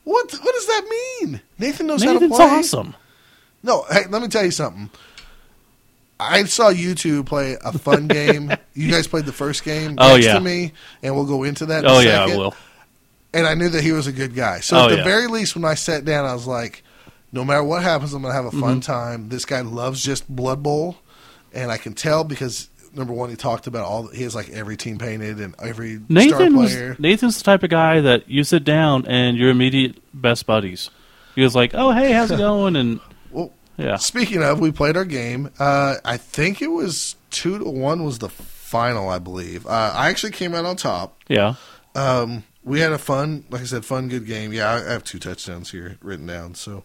What 0.04 0.32
What 0.32 0.54
does 0.56 0.68
that 0.68 0.86
mean? 1.22 1.42
Nathan 1.58 1.88
knows 1.88 2.04
how 2.04 2.14
to 2.14 2.20
play. 2.20 2.28
Nathan's 2.30 2.74
awesome. 2.74 2.96
No, 3.64 3.86
hey, 3.92 4.06
let 4.10 4.22
me 4.22 4.28
tell 4.28 4.44
you 4.46 4.52
something. 4.52 4.90
I 6.20 6.44
saw 6.46 6.70
you 6.70 6.96
two 6.96 7.24
play 7.24 7.58
a 7.64 7.72
fun 7.78 8.08
game. 8.10 8.52
You 8.74 8.92
guys 8.92 9.08
played 9.08 9.26
the 9.26 9.32
first 9.34 9.64
game 9.64 9.96
Oh, 9.98 10.16
next 10.16 10.26
yeah. 10.26 10.34
to 10.34 10.40
me, 10.42 10.74
and 11.04 11.16
we'll 11.16 11.26
go 11.26 11.44
into 11.44 11.66
that. 11.68 11.84
In 11.86 11.90
Oh 11.90 12.00
a 12.00 12.04
yeah, 12.04 12.24
I 12.24 12.26
second. 12.28 12.38
will. 12.42 12.56
and 13.34 13.48
I 13.48 13.54
knew 13.54 13.70
that 13.70 13.84
he 13.84 13.92
was 13.92 14.08
a 14.08 14.12
good 14.12 14.34
guy. 14.36 14.60
So 14.62 14.78
Oh, 14.78 14.86
at 14.86 14.90
the 14.90 14.98
yeah. 14.98 15.04
very 15.04 15.28
least, 15.28 15.56
when 15.56 15.64
I 15.66 15.76
sat 15.76 16.04
down, 16.06 16.26
I 16.26 16.34
was 16.34 16.48
like, 16.48 16.84
no 17.32 17.44
matter 17.46 17.64
what 17.64 17.84
happens, 17.84 18.14
I'm 18.14 18.22
going 18.22 18.32
to 18.32 18.36
have 18.36 18.46
a 18.46 18.50
Mm-hmm. 18.50 18.60
fun 18.60 18.82
time. 18.82 19.30
This 19.30 19.46
guy 19.46 19.62
loves 19.62 20.04
just 20.04 20.28
Blood 20.28 20.64
Bowl, 20.64 20.98
and 21.54 21.72
I 21.72 21.78
can 21.78 21.94
tell 21.94 22.24
because 22.24 22.70
number 22.94 23.14
one, 23.14 23.30
he 23.30 23.36
talked 23.36 23.68
about 23.68 23.86
all. 23.86 24.08
He 24.08 24.24
has 24.24 24.34
like 24.36 24.50
every 24.50 24.76
team 24.78 24.98
painted 24.98 25.40
and 25.40 25.54
every 25.60 26.00
Nathan 26.10 26.52
star 26.52 26.52
was. 26.92 27.00
Nathan's 27.00 27.38
the 27.38 27.44
type 27.44 27.64
of 27.64 27.70
guy 27.70 28.02
that 28.02 28.30
you 28.30 28.44
sit 28.44 28.64
down 28.64 29.06
and 29.06 29.38
your 29.38 29.50
immediate 29.50 29.98
best 30.14 30.46
buddies. 30.46 30.90
He 31.36 31.42
was 31.42 31.56
like, 31.56 31.72
"Oh, 31.76 31.92
hey, 31.92 32.12
how's 32.12 32.32
it 32.32 32.38
going?" 32.38 32.76
And 32.76 33.00
Well, 33.32 33.52
yeah, 33.78 33.98
Speaking 33.98 34.44
of, 34.44 34.60
we 34.60 34.72
played 34.72 34.98
our 34.98 35.06
game. 35.06 35.52
Uh, 35.60 35.96
I 36.04 36.18
think 36.18 36.62
it 36.62 36.68
was 36.72 37.16
two 37.30 37.60
to 37.60 37.66
one 37.66 38.04
was 38.04 38.18
the 38.20 38.28
final, 38.30 39.08
I 39.08 39.20
believe. 39.20 39.66
Uh, 39.68 39.94
I 39.96 40.10
actually 40.10 40.32
came 40.34 40.54
out 40.56 40.66
on 40.66 40.76
top. 40.76 41.16
yeah, 41.30 41.54
Um, 41.96 42.44
we 42.64 42.80
had 42.80 42.92
a 42.92 42.98
fun, 42.98 43.46
like 43.50 43.62
I 43.62 43.66
said, 43.66 43.86
fun, 43.86 44.10
good 44.10 44.26
game. 44.26 44.52
Yeah, 44.54 44.72
I 44.74 44.92
have 44.92 45.04
two 45.04 45.20
touchdowns 45.20 45.72
here 45.72 45.98
written 46.02 46.26
down. 46.28 46.56
So 46.56 46.84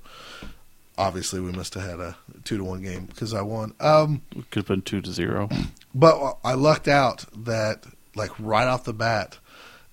obviously, 0.96 1.40
we 1.40 1.52
must 1.52 1.74
have 1.74 1.82
had 1.84 2.00
a 2.00 2.16
two 2.44 2.56
to 2.58 2.64
one 2.64 2.82
game 2.82 3.06
because 3.06 3.34
I 3.34 3.42
won. 3.42 3.74
Um, 3.80 4.22
could 4.50 4.60
have 4.60 4.66
been 4.66 4.82
two 4.82 5.00
to 5.00 5.12
zero. 5.12 5.48
but 5.94 6.38
I 6.44 6.54
lucked 6.54 6.88
out 6.88 7.24
that, 7.44 7.84
like 8.14 8.30
right 8.38 8.66
off 8.68 8.84
the 8.84 8.92
bat, 8.92 9.38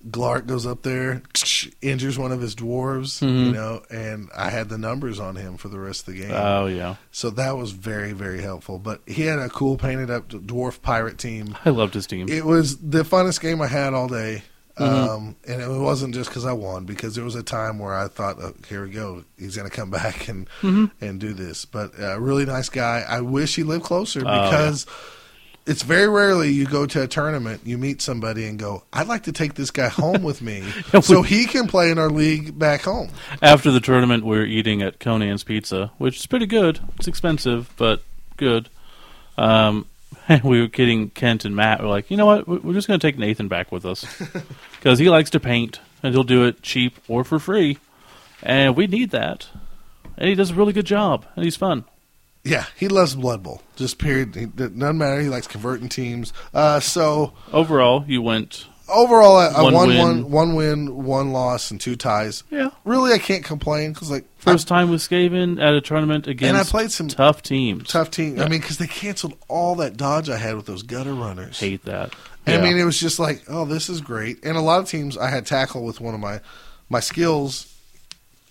Glart 0.08 0.46
goes 0.46 0.66
up 0.66 0.82
there, 0.82 1.22
injures 1.82 2.18
one 2.18 2.32
of 2.32 2.40
his 2.40 2.56
dwarves, 2.56 3.22
you 3.22 3.28
Mhm. 3.50 3.52
know, 3.52 3.82
and 3.90 4.28
I 4.36 4.50
had 4.50 4.68
the 4.68 4.78
numbers 4.78 5.20
on 5.20 5.36
him 5.36 5.56
for 5.56 5.68
the 5.68 5.78
rest 5.78 6.08
of 6.08 6.14
the 6.14 6.20
game. 6.22 6.32
Oh 6.32 6.66
yeah, 6.66 6.96
So 7.12 7.30
that 7.30 7.56
was 7.56 7.70
very, 7.72 8.12
very 8.12 8.42
helpful. 8.42 8.78
But 8.80 9.00
he 9.06 9.22
had 9.22 9.38
a 9.38 9.48
cool 9.48 9.76
painted 9.76 10.10
up 10.10 10.28
dwarf 10.28 10.82
pirate 10.82 11.18
team. 11.18 11.56
I 11.64 11.70
loved 11.70 11.94
his 11.94 12.06
team. 12.08 12.28
It 12.28 12.44
was 12.44 12.78
the 12.78 13.04
funnest 13.04 13.40
game 13.40 13.60
I 13.62 13.68
had 13.68 13.94
all 13.94 14.08
day. 14.08 14.42
Mhm. 14.78 15.08
Um, 15.08 15.36
and 15.46 15.60
it 15.60 15.68
wasn't 15.68 16.14
just 16.14 16.30
because 16.30 16.46
I 16.46 16.52
won, 16.52 16.84
because 16.86 17.14
there 17.14 17.24
was 17.24 17.34
a 17.34 17.42
time 17.42 17.78
where 17.78 17.94
I 17.94 18.08
thought, 18.08 18.38
oh, 18.40 18.54
here 18.68 18.84
we 18.84 18.90
go, 18.90 19.22
he's 19.38 19.54
going 19.56 19.68
to 19.68 19.74
come 19.76 19.90
back 20.02 20.28
and 20.28 20.48
Mhm. 20.62 20.90
and 21.00 21.20
do 21.20 21.34
this. 21.34 21.64
But 21.66 21.92
a 21.98 22.14
uh, 22.14 22.16
really 22.18 22.46
nice 22.46 22.68
guy. 22.70 23.04
I 23.06 23.20
wish 23.20 23.54
he 23.56 23.62
lived 23.64 23.84
closer 23.84 24.20
Oh, 24.20 24.22
because 24.24 24.86
it's 25.66 25.82
very 25.82 26.08
rarely 26.08 26.50
you 26.50 26.64
go 26.66 26.86
to 26.86 27.02
a 27.02 27.06
tournament, 27.06 27.60
you 27.64 27.76
meet 27.78 28.00
somebody 28.02 28.46
and 28.46 28.58
go, 28.58 28.82
I'd 28.92 29.06
like 29.06 29.24
to 29.24 29.32
take 29.32 29.54
this 29.54 29.70
guy 29.70 29.88
home 30.02 30.22
with 30.22 30.40
me 30.42 30.64
so 31.02 31.22
he 31.22 31.44
can 31.44 31.68
play 31.68 31.90
in 31.90 31.98
our 31.98 32.10
league 32.10 32.58
back 32.58 32.80
home. 32.82 33.10
After 33.42 33.70
the 33.70 33.78
tournament, 33.80 34.24
we 34.24 34.38
are 34.38 34.44
eating 34.44 34.80
at 34.82 34.98
Conan's 34.98 35.44
Pizza, 35.44 35.92
which 35.98 36.16
is 36.18 36.26
pretty 36.26 36.46
good. 36.46 36.80
It's 36.98 37.06
expensive, 37.08 37.70
but 37.76 38.02
good. 38.38 38.70
Um, 39.38 39.86
we 40.44 40.60
were 40.60 40.68
kidding 40.68 41.10
Kent 41.10 41.44
and 41.44 41.54
Matt. 41.56 41.80
We're 41.80 41.88
like, 41.88 42.10
you 42.10 42.16
know 42.16 42.26
what? 42.26 42.46
We- 42.48 42.58
We're 42.58 42.74
just 42.74 42.88
going 42.88 42.98
to 43.00 43.06
take 43.06 43.18
Nathan 43.18 43.48
back 43.48 43.70
with 43.72 43.84
us 43.84 44.04
because 44.72 44.98
he 44.98 45.08
likes 45.10 45.30
to 45.30 45.40
paint 45.40 45.80
and 46.02 46.12
he'll 46.14 46.24
do 46.24 46.44
it 46.44 46.62
cheap 46.62 46.98
or 47.08 47.22
for 47.24 47.38
free, 47.38 47.78
and 48.42 48.76
we 48.76 48.86
need 48.86 49.10
that. 49.10 49.48
And 50.16 50.28
he 50.28 50.34
does 50.34 50.50
a 50.50 50.54
really 50.54 50.72
good 50.72 50.86
job, 50.86 51.24
and 51.36 51.44
he's 51.44 51.56
fun. 51.56 51.84
Yeah, 52.44 52.66
he 52.76 52.88
loves 52.88 53.14
Blood 53.14 53.42
Bowl. 53.44 53.62
Just 53.76 53.98
period. 53.98 54.34
He, 54.34 54.46
doesn't 54.46 54.76
matter. 54.98 55.20
He 55.20 55.28
likes 55.28 55.46
converting 55.46 55.88
teams. 55.88 56.32
Uh, 56.52 56.80
so 56.80 57.32
Overall, 57.52 58.04
you 58.08 58.20
went 58.20 58.66
overall, 58.92 59.38
a, 59.40 59.50
a 59.50 59.64
One 59.64 59.74
one, 59.74 59.88
win. 59.88 59.98
one, 59.98 60.30
one 60.30 60.54
win, 60.54 61.04
one 61.04 61.32
loss, 61.32 61.70
and 61.70 61.80
two 61.80 61.96
ties. 61.96 62.44
yeah 62.50 62.70
Really, 62.84 63.12
I 63.12 63.18
can't 63.18 63.44
complain 63.44 63.92
because 63.92 64.10
like 64.10 64.24
first 64.38 64.68
time 64.68 64.90
with 64.90 65.00
Skaven 65.00 65.60
at 65.62 65.74
a 65.74 65.80
tournament 65.80 66.26
against 66.26 66.48
And 66.48 66.56
I 66.56 66.64
played 66.64 66.90
some 66.92 67.08
tough 67.08 67.42
teams. 67.42 67.88
tough 67.88 68.10
team. 68.10 68.40
I 68.40 68.48
mean, 68.48 68.60
because 68.60 68.78
they 68.78 68.86
canceled 68.86 69.36
all 69.48 69.74
that 69.76 69.96
dodge 69.96 70.28
I 70.28 70.36
had 70.36 70.56
with 70.56 70.66
those 70.66 70.82
gutter 70.82 71.14
runners. 71.14 71.58
Hate 71.60 71.84
that. 71.84 72.14
I 72.46 72.60
mean, 72.60 72.76
it 72.76 72.84
was 72.84 72.98
just 72.98 73.18
like, 73.20 73.44
oh, 73.48 73.64
this 73.64 73.88
is 73.88 74.00
great. 74.00 74.44
And 74.44 74.56
a 74.56 74.60
lot 74.60 74.80
of 74.80 74.88
teams, 74.88 75.16
I 75.16 75.30
had 75.30 75.46
tackle 75.46 75.84
with 75.84 76.00
one 76.00 76.14
of 76.14 76.20
my 76.20 76.40
my 76.88 77.00
skills. 77.00 77.68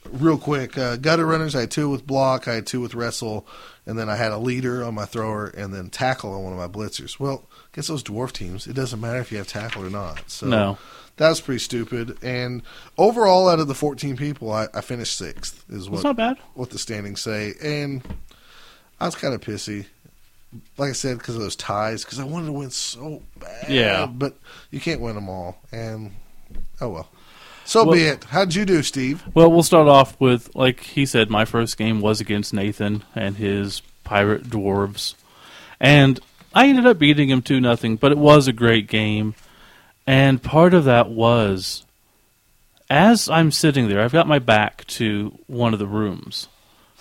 Real 0.09 0.37
quick, 0.39 0.77
uh, 0.79 0.95
gutter 0.95 1.27
runners. 1.27 1.55
I 1.55 1.59
had 1.61 1.71
two 1.71 1.87
with 1.87 2.07
block. 2.07 2.47
I 2.47 2.55
had 2.55 2.65
two 2.65 2.81
with 2.81 2.95
wrestle, 2.95 3.45
and 3.85 3.99
then 3.99 4.09
I 4.09 4.15
had 4.15 4.31
a 4.31 4.37
leader 4.39 4.83
on 4.83 4.95
my 4.95 5.05
thrower, 5.05 5.45
and 5.47 5.71
then 5.71 5.89
tackle 5.91 6.33
on 6.33 6.43
one 6.43 6.53
of 6.53 6.57
my 6.57 6.67
blitzers. 6.67 7.19
Well, 7.19 7.47
against 7.73 7.89
those 7.89 8.03
dwarf 8.03 8.31
teams, 8.33 8.67
it 8.67 8.73
doesn't 8.73 8.99
matter 8.99 9.19
if 9.19 9.31
you 9.31 9.37
have 9.37 9.47
tackle 9.47 9.85
or 9.85 9.89
not. 9.89 10.29
So 10.29 10.47
No. 10.47 10.77
that 11.17 11.29
was 11.29 11.41
pretty 11.41 11.59
stupid. 11.59 12.17
And 12.21 12.61
overall, 12.97 13.47
out 13.49 13.59
of 13.59 13.67
the 13.67 13.75
fourteen 13.75 14.17
people, 14.17 14.51
I, 14.51 14.67
I 14.73 14.81
finished 14.81 15.17
sixth. 15.17 15.63
Is 15.69 15.89
what 15.89 15.97
It's 15.97 16.03
not 16.03 16.17
bad. 16.17 16.37
what 16.53 16.69
the 16.69 16.79
standings 16.79 17.21
say, 17.21 17.53
and 17.61 18.01
I 18.99 19.05
was 19.05 19.15
kind 19.15 19.33
of 19.33 19.41
pissy. 19.41 19.85
Like 20.77 20.89
I 20.89 20.93
said, 20.93 21.17
because 21.17 21.35
of 21.35 21.41
those 21.41 21.55
ties, 21.55 22.03
because 22.03 22.19
I 22.19 22.25
wanted 22.25 22.47
to 22.47 22.51
win 22.51 22.71
so 22.71 23.21
bad. 23.39 23.69
Yeah. 23.69 24.05
but 24.05 24.35
you 24.69 24.81
can't 24.81 24.99
win 24.99 25.15
them 25.15 25.29
all, 25.29 25.57
and 25.71 26.11
oh 26.81 26.89
well. 26.89 27.09
So 27.63 27.85
Well- 27.85 27.93
be 27.95 28.01
it. 28.03 28.25
How'd 28.25 28.53
you 28.53 28.65
do, 28.65 28.83
Steve? 28.83 29.23
Well, 29.33 29.49
we'll 29.49 29.63
start 29.63 29.87
off 29.87 30.19
with, 30.19 30.53
like 30.55 30.81
he 30.81 31.05
said, 31.05 31.29
my 31.29 31.45
first 31.45 31.77
game 31.77 32.01
was 32.01 32.19
against 32.19 32.53
Nathan 32.53 33.03
and 33.15 33.37
his 33.37 33.81
pirate 34.03 34.49
dwarves, 34.49 35.13
and 35.79 36.19
I 36.53 36.67
ended 36.67 36.85
up 36.85 36.99
beating 36.99 37.29
him 37.29 37.41
two 37.41 37.61
nothing. 37.61 37.95
But 37.95 38.11
it 38.11 38.17
was 38.17 38.47
a 38.47 38.53
great 38.53 38.87
game, 38.87 39.35
and 40.05 40.41
part 40.41 40.73
of 40.73 40.85
that 40.85 41.09
was, 41.09 41.85
as 42.89 43.29
I'm 43.29 43.51
sitting 43.51 43.87
there, 43.87 44.01
I've 44.01 44.11
got 44.11 44.27
my 44.27 44.39
back 44.39 44.85
to 44.87 45.37
one 45.47 45.73
of 45.73 45.79
the 45.79 45.87
rooms, 45.87 46.47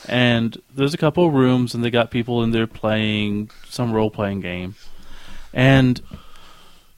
and 0.08 0.60
there's 0.74 0.94
a 0.94 0.98
couple 0.98 1.26
of 1.26 1.34
rooms, 1.34 1.74
and 1.74 1.84
they 1.84 1.90
got 1.90 2.10
people 2.10 2.42
in 2.42 2.52
there 2.52 2.66
playing 2.66 3.50
some 3.68 3.92
role 3.92 4.10
playing 4.10 4.40
game, 4.40 4.76
and 5.52 6.00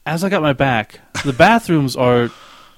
as 0.05 0.23
I 0.23 0.29
got 0.29 0.41
my 0.41 0.53
back, 0.53 0.99
the 1.23 1.33
bathrooms 1.37 1.95
are 1.95 2.29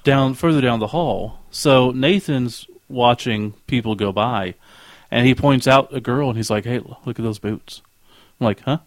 down 0.04 0.34
further 0.34 0.60
down 0.60 0.78
the 0.78 0.86
hall. 0.88 1.40
So 1.50 1.90
Nathan's 1.90 2.66
watching 2.88 3.52
people 3.66 3.94
go 3.94 4.12
by, 4.12 4.54
and 5.10 5.26
he 5.26 5.34
points 5.34 5.66
out 5.66 5.92
a 5.92 6.00
girl, 6.00 6.30
and 6.30 6.38
he's 6.38 6.50
like, 6.50 6.64
"Hey, 6.64 6.78
look 6.78 7.18
at 7.18 7.24
those 7.24 7.38
boots." 7.38 7.82
I'm 8.40 8.44
like, 8.44 8.60
"Huh?" 8.60 8.78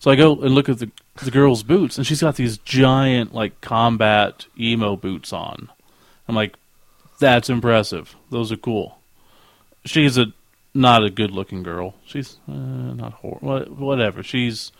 So 0.00 0.10
I 0.10 0.16
go 0.16 0.32
and 0.40 0.54
look 0.54 0.68
at 0.68 0.78
the 0.78 0.90
the 1.22 1.30
girl's 1.30 1.62
boots, 1.62 1.98
and 1.98 2.06
she's 2.06 2.20
got 2.22 2.36
these 2.36 2.58
giant 2.58 3.34
like 3.34 3.60
combat 3.60 4.46
emo 4.58 4.96
boots 4.96 5.32
on. 5.32 5.68
I'm 6.26 6.34
like, 6.34 6.56
"That's 7.20 7.48
impressive. 7.50 8.16
Those 8.30 8.50
are 8.50 8.56
cool." 8.56 8.98
She's 9.84 10.18
a 10.18 10.32
not 10.74 11.04
a 11.04 11.10
good 11.10 11.30
looking 11.30 11.62
girl. 11.62 11.94
She's 12.06 12.38
uh, 12.48 12.52
not 12.52 13.12
hor- 13.14 13.38
what- 13.40 13.70
whatever. 13.70 14.22
She's 14.22 14.72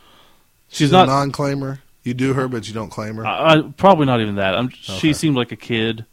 she's 0.69 0.91
a 0.91 0.95
not 0.95 1.09
non-claimer. 1.09 1.79
You 2.03 2.15
do 2.15 2.33
her, 2.33 2.49
but 2.49 2.67
you 2.67 2.73
don't 2.73 2.89
claim 2.89 3.17
her. 3.17 3.27
I, 3.27 3.57
I, 3.59 3.63
probably 3.77 4.07
not 4.07 4.21
even 4.23 4.37
that. 4.37 4.55
I'm, 4.55 4.67
Okay. 4.67 4.77
She 4.99 5.13
seemed 5.13 5.37
like 5.37 5.53
a 5.53 5.57
kid, 5.57 6.07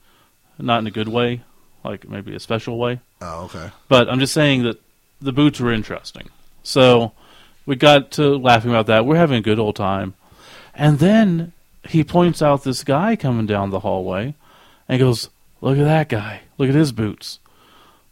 not 0.60 0.80
in 0.80 0.88
a 0.88 0.92
good 0.92 1.08
way, 1.08 1.44
like 1.86 2.10
maybe 2.10 2.36
a 2.36 2.40
special 2.42 2.78
way. 2.78 3.00
oh, 3.22 3.46
okay. 3.46 3.70
But 3.88 4.10
I'm 4.10 4.20
just 4.20 4.34
saying 4.34 4.64
that 4.64 4.82
the 5.22 5.32
boots 5.32 5.62
were 5.62 5.72
interesting. 5.72 6.28
So 6.64 7.14
we 7.68 7.76
got 7.76 8.10
to 8.12 8.38
laughing 8.38 8.72
about 8.72 8.88
that. 8.88 9.06
We're 9.06 9.18
having 9.18 9.38
a 9.38 9.42
good 9.42 9.60
old 9.60 9.76
time. 9.76 10.16
And 10.74 10.98
then 10.98 11.52
he 11.88 12.04
points 12.04 12.42
out 12.42 12.64
this 12.64 12.84
guy 12.84 13.16
coming 13.16 13.46
down 13.46 13.70
the 13.70 13.82
hallway 13.82 14.34
and 14.88 15.00
goes, 15.00 15.30
Look 15.60 15.78
at 15.78 15.84
that 15.84 16.10
guy. 16.10 16.42
Look 16.58 16.70
at 16.70 16.76
his 16.76 16.92
boots. 16.92 17.40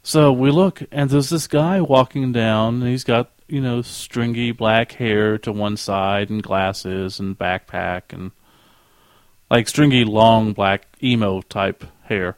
So 0.03 0.31
we 0.31 0.51
look, 0.51 0.83
and 0.91 1.09
there's 1.09 1.29
this 1.29 1.47
guy 1.47 1.79
walking 1.81 2.31
down, 2.31 2.81
and 2.81 2.87
he's 2.87 3.03
got, 3.03 3.31
you 3.47 3.61
know, 3.61 3.81
stringy 3.81 4.51
black 4.51 4.93
hair 4.93 5.37
to 5.39 5.51
one 5.51 5.77
side, 5.77 6.29
and 6.29 6.43
glasses, 6.43 7.19
and 7.19 7.37
backpack, 7.37 8.01
and 8.09 8.31
like 9.49 9.67
stringy, 9.67 10.03
long, 10.03 10.53
black, 10.53 10.87
emo 11.01 11.41
type 11.41 11.85
hair. 12.03 12.35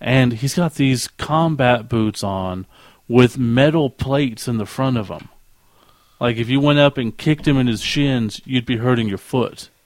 And 0.00 0.34
he's 0.34 0.54
got 0.54 0.74
these 0.74 1.08
combat 1.08 1.88
boots 1.88 2.22
on 2.22 2.66
with 3.08 3.38
metal 3.38 3.90
plates 3.90 4.46
in 4.46 4.58
the 4.58 4.66
front 4.66 4.96
of 4.96 5.08
them. 5.08 5.28
Like 6.20 6.36
if 6.36 6.48
you 6.48 6.60
went 6.60 6.78
up 6.78 6.98
and 6.98 7.16
kicked 7.16 7.46
him 7.46 7.58
in 7.58 7.66
his 7.66 7.82
shins, 7.82 8.40
you'd 8.44 8.66
be 8.66 8.76
hurting 8.76 9.08
your 9.08 9.18
foot. 9.18 9.70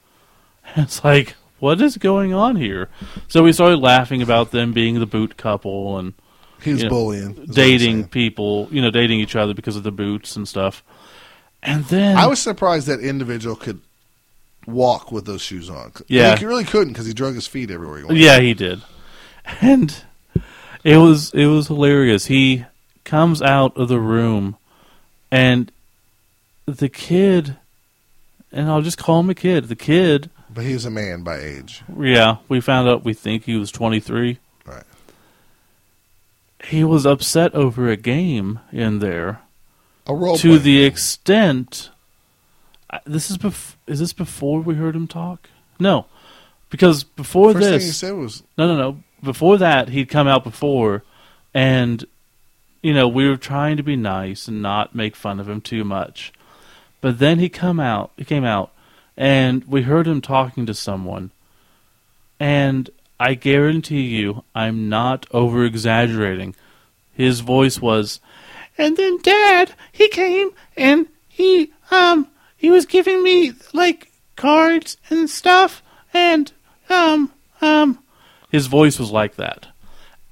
It's 0.77 1.03
like, 1.03 1.35
what 1.59 1.81
is 1.81 1.97
going 1.97 2.33
on 2.33 2.55
here? 2.55 2.87
So 3.27 3.43
we 3.43 3.51
started 3.51 3.77
laughing 3.77 4.21
about 4.21 4.51
them 4.51 4.71
being 4.71 4.99
the 4.99 5.05
boot 5.05 5.35
couple 5.35 5.97
and 5.97 6.13
He 6.61 6.71
was 6.71 6.83
you 6.83 6.87
know, 6.87 6.95
bullying, 6.95 7.31
is 7.31 7.37
what 7.39 7.47
I'm 7.49 7.53
dating 7.53 8.07
people, 8.07 8.69
you 8.71 8.81
know, 8.81 8.89
dating 8.89 9.19
each 9.19 9.35
other 9.35 9.53
because 9.53 9.75
of 9.75 9.83
the 9.83 9.91
boots 9.91 10.37
and 10.37 10.47
stuff. 10.47 10.81
And 11.61 11.83
then 11.85 12.15
I 12.15 12.27
was 12.27 12.39
surprised 12.39 12.87
that 12.87 13.01
individual 13.01 13.55
could 13.55 13.81
walk 14.65 15.11
with 15.11 15.25
those 15.25 15.41
shoes 15.41 15.69
on. 15.69 15.91
Yeah. 16.07 16.37
he 16.37 16.45
really 16.45 16.63
couldn't 16.63 16.93
because 16.93 17.05
he 17.05 17.13
drug 17.13 17.35
his 17.35 17.47
feet 17.47 17.69
everywhere 17.69 17.97
he 17.99 18.03
went. 18.05 18.17
Yeah, 18.17 18.39
he 18.39 18.53
did. 18.53 18.81
And 19.59 20.03
it 20.83 20.97
was 20.97 21.33
it 21.33 21.47
was 21.47 21.67
hilarious. 21.67 22.25
He 22.27 22.65
comes 23.03 23.41
out 23.41 23.75
of 23.77 23.87
the 23.89 23.99
room 23.99 24.57
and 25.31 25.71
the 26.77 26.89
kid 26.89 27.57
and 28.51 28.69
I'll 28.69 28.81
just 28.81 28.97
call 28.97 29.19
him 29.21 29.29
a 29.29 29.35
kid. 29.35 29.65
The 29.69 29.75
kid, 29.75 30.29
but 30.53 30.63
he's 30.65 30.85
a 30.85 30.91
man 30.91 31.23
by 31.23 31.37
age. 31.39 31.83
yeah, 31.99 32.37
we 32.49 32.59
found 32.59 32.87
out 32.89 33.05
we 33.05 33.13
think 33.13 33.45
he 33.45 33.55
was 33.55 33.71
23. 33.71 34.37
Right. 34.65 34.83
He 36.65 36.83
was 36.83 37.05
upset 37.05 37.53
over 37.55 37.89
a 37.89 37.97
game 37.97 38.59
in 38.71 38.99
there 38.99 39.41
A 40.07 40.13
role 40.13 40.37
to 40.37 40.41
playing 40.49 40.63
the 40.63 40.77
game. 40.79 40.87
extent 40.91 41.89
I- 42.89 42.99
this 43.05 43.31
is 43.31 43.37
bef- 43.37 43.75
is 43.87 43.99
this 43.99 44.13
before 44.13 44.59
we 44.61 44.75
heard 44.75 44.95
him 44.95 45.07
talk? 45.07 45.49
No. 45.79 46.05
Because 46.69 47.03
before 47.03 47.53
First 47.53 47.63
thing 47.63 47.71
this 47.73 47.85
he 47.85 47.91
said 47.91 48.13
was, 48.15 48.43
No, 48.57 48.67
no, 48.67 48.75
no. 48.77 49.03
Before 49.23 49.57
that, 49.57 49.89
he'd 49.89 50.09
come 50.09 50.27
out 50.27 50.43
before, 50.43 51.03
and 51.53 52.03
you 52.81 52.93
know 52.93 53.07
we 53.07 53.29
were 53.29 53.37
trying 53.37 53.77
to 53.77 53.83
be 53.83 53.95
nice 53.95 54.47
and 54.47 54.61
not 54.61 54.95
make 54.95 55.15
fun 55.15 55.39
of 55.39 55.47
him 55.47 55.61
too 55.61 55.83
much. 55.83 56.33
But 57.01 57.19
then 57.19 57.39
he 57.39 57.49
come 57.49 57.79
out. 57.79 58.11
He 58.15 58.23
came 58.23 58.45
out, 58.45 58.71
and 59.17 59.65
we 59.65 59.81
heard 59.81 60.07
him 60.07 60.21
talking 60.21 60.65
to 60.67 60.73
someone. 60.73 61.31
And 62.39 62.89
I 63.19 63.33
guarantee 63.33 64.01
you, 64.01 64.43
I'm 64.55 64.89
not 64.89 65.25
over 65.31 65.63
exaggerating. 65.65 66.55
His 67.13 67.41
voice 67.41 67.79
was, 67.81 68.19
and 68.77 68.97
then 68.97 69.17
Dad, 69.21 69.73
he 69.91 70.07
came 70.07 70.51
and 70.77 71.07
he 71.27 71.71
um 71.91 72.27
he 72.55 72.69
was 72.71 72.85
giving 72.85 73.23
me 73.23 73.53
like 73.73 74.11
cards 74.35 74.97
and 75.09 75.29
stuff, 75.29 75.83
and 76.13 76.51
um 76.89 77.31
um 77.61 77.99
his 78.51 78.67
voice 78.67 78.99
was 78.99 79.11
like 79.11 79.35
that. 79.35 79.67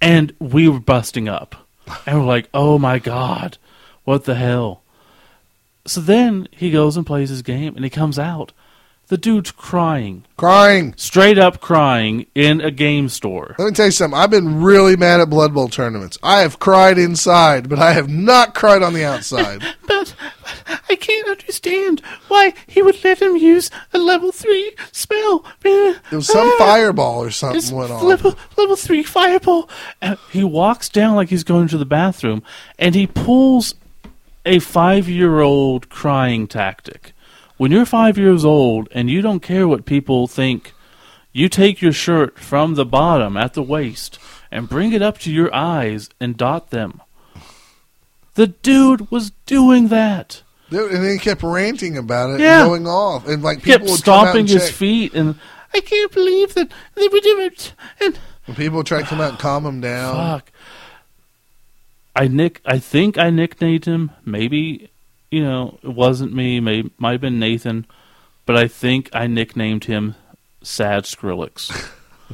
And 0.02 0.34
we 0.40 0.68
were 0.68 0.80
busting 0.80 1.30
up. 1.30 1.68
And 2.06 2.20
we're 2.20 2.26
like, 2.26 2.50
oh 2.54 2.78
my 2.78 3.00
God, 3.00 3.58
what 4.04 4.26
the 4.26 4.36
hell? 4.36 4.84
So 5.86 6.02
then 6.02 6.48
he 6.52 6.72
goes 6.72 6.98
and 6.98 7.06
plays 7.06 7.30
his 7.30 7.42
game 7.42 7.76
and 7.76 7.84
he 7.84 7.90
comes 7.90 8.20
out. 8.20 8.54
The 9.10 9.18
dude's 9.18 9.50
crying, 9.50 10.28
crying. 10.38 10.94
straight 10.96 11.40
up 11.40 11.60
crying 11.60 12.28
in 12.36 12.62
a 12.62 12.70
game 12.70 13.10
store. 13.10 13.56
Let 13.58 13.66
me 13.66 13.72
tell 13.72 13.88
you 13.88 13.92
something. 13.92 14.20
I've 14.20 14.30
been 14.30 14.62
really 14.62 14.96
mad 14.96 15.20
at 15.20 15.32
Blood 15.32 15.52
Bowl 15.52 15.68
tournaments. 15.68 16.20
I 16.22 16.42
have 16.42 16.60
cried 16.60 17.00
inside, 17.00 17.70
but 17.70 17.80
I 17.80 17.94
have 17.94 18.08
not 18.08 18.54
cried 18.54 18.84
on 18.84 18.94
the 18.94 19.04
outside. 19.04 19.64
But, 19.88 20.14
but 20.46 20.80
I 20.88 20.96
can't 20.96 21.28
understand 21.28 22.02
why 22.28 22.54
he 22.68 22.84
would 22.84 23.04
let 23.04 23.20
him 23.20 23.36
use 23.36 23.72
a 23.94 23.98
level 23.98 24.32
3 24.32 24.76
spell. 24.92 25.44
It 25.64 26.16
was 26.16 26.28
some 26.28 26.48
ah, 26.48 26.56
fireball 26.60 27.24
or 27.24 27.32
something 27.32 27.76
went 27.76 27.92
on. 27.92 28.06
level 28.06 28.36
level 28.58 28.76
three 28.76 29.04
fireball. 29.04 29.70
And 30.02 30.18
he 30.32 30.44
walks 30.44 30.90
down 30.90 31.16
like 31.16 31.30
he's 31.30 31.44
going 31.44 31.68
to 31.70 31.78
the 31.78 31.86
bathroom, 31.86 32.44
and 32.78 32.94
he 32.94 33.08
pulls 33.08 33.74
a 34.50 34.60
five 34.60 35.08
year 35.08 35.40
old 35.42 35.90
crying 35.90 36.48
tactic. 36.48 37.14
When 37.58 37.72
you're 37.72 37.86
five 37.86 38.18
years 38.18 38.44
old 38.44 38.88
and 38.92 39.10
you 39.10 39.22
don't 39.22 39.42
care 39.42 39.68
what 39.68 39.86
people 39.86 40.28
think, 40.28 40.74
you 41.32 41.48
take 41.50 41.82
your 41.82 41.92
shirt 41.92 42.40
from 42.40 42.74
the 42.74 42.86
bottom 42.86 43.38
at 43.38 43.54
the 43.54 43.62
waist 43.62 44.18
and 44.52 44.68
bring 44.68 44.92
it 44.94 45.02
up 45.02 45.20
to 45.20 45.32
your 45.32 45.54
eyes 45.54 46.10
and 46.20 46.36
dot 46.36 46.72
them. 46.72 47.02
The 48.34 48.48
dude 48.48 49.12
was 49.12 49.32
doing 49.46 49.90
that. 49.90 50.42
Dude, 50.72 50.92
and 50.92 51.04
then 51.04 51.12
he 51.14 51.20
kept 51.20 51.44
ranting 51.44 51.98
about 51.98 52.32
it, 52.32 52.40
Yeah. 52.40 52.62
and 52.62 52.70
going 52.70 52.88
off, 52.88 53.28
and 53.28 53.44
like 53.44 53.64
Kept 53.64 53.82
people 53.84 53.94
out 53.94 54.00
stomping 54.00 54.48
his 54.48 54.66
check. 54.66 54.74
feet, 54.74 55.14
and 55.14 55.36
I 55.74 55.82
can't 55.82 56.12
believe 56.12 56.54
that 56.56 56.72
they 56.96 57.08
would 57.08 57.24
do 57.24 57.40
it. 57.42 57.74
And 58.00 58.18
people 58.56 58.84
try 58.84 59.02
to 59.02 59.08
come 59.08 59.20
out 59.22 59.32
and 59.32 59.40
calm 59.40 59.66
him 59.66 59.82
down. 59.82 60.16
fuck, 60.16 60.52
I 62.16 62.28
nick. 62.28 62.62
I 62.66 62.80
think 62.80 63.18
I 63.18 63.30
nicknamed 63.30 63.86
him. 63.86 64.12
Maybe 64.26 64.90
you 65.32 65.44
know 65.44 65.80
it 65.84 65.90
wasn't 65.94 66.34
me. 66.34 66.60
May 66.60 66.84
might 66.98 67.14
have 67.14 67.22
been 67.22 67.40
Nathan, 67.40 67.86
but 68.46 68.58
I 68.58 68.68
think 68.68 69.10
I 69.14 69.28
nicknamed 69.28 69.86
him 69.86 70.16
Sad 70.62 71.04
Skrillex. 71.04 71.90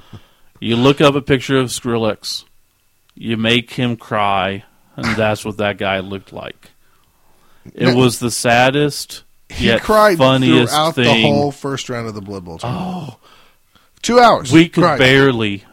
you 0.60 0.76
look 0.76 1.02
up 1.02 1.16
a 1.16 1.22
picture 1.22 1.58
of 1.58 1.68
Skrillex, 1.68 2.46
you 3.14 3.38
make 3.38 3.72
him 3.74 3.98
cry, 3.98 4.64
and 4.96 5.06
that's 5.16 5.44
what 5.46 5.58
that 5.58 5.78
guy 5.78 6.00
looked 6.00 6.34
like. 6.34 6.72
It 7.74 7.88
Now- 7.90 7.96
was 7.96 8.20
the 8.20 8.32
saddest 8.32 9.24
He 9.50 9.66
yet 9.68 9.82
cried 9.82 10.18
funniest 10.18 10.72
throughout 10.74 10.96
thing. 10.96 11.04
the 11.06 11.22
whole 11.34 11.52
first 11.52 11.90
round 11.90 12.08
of 12.08 12.14
the 12.16 12.22
Blood 12.22 12.46
Bowl. 12.46 12.60
Oh, 12.64 13.18
two 14.02 14.20
hours. 14.20 14.52
we 14.52 14.70
could 14.70 14.84
Cried. 14.84 15.00
barely 15.00 15.64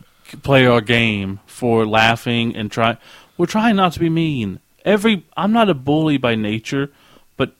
play 0.42 0.66
our 0.66 0.80
game 0.80 1.40
for 1.46 1.86
laughing 1.86 2.56
and 2.56 2.70
try. 2.70 2.96
We're 3.38 3.46
trying 3.46 3.76
not 3.76 3.92
to 3.94 4.00
be 4.00 4.10
mean. 4.10 4.60
Every 4.84 5.24
I'm 5.36 5.52
not 5.52 5.70
a 5.70 5.74
bully 5.74 6.16
by 6.16 6.34
nature, 6.34 6.90
but 7.36 7.54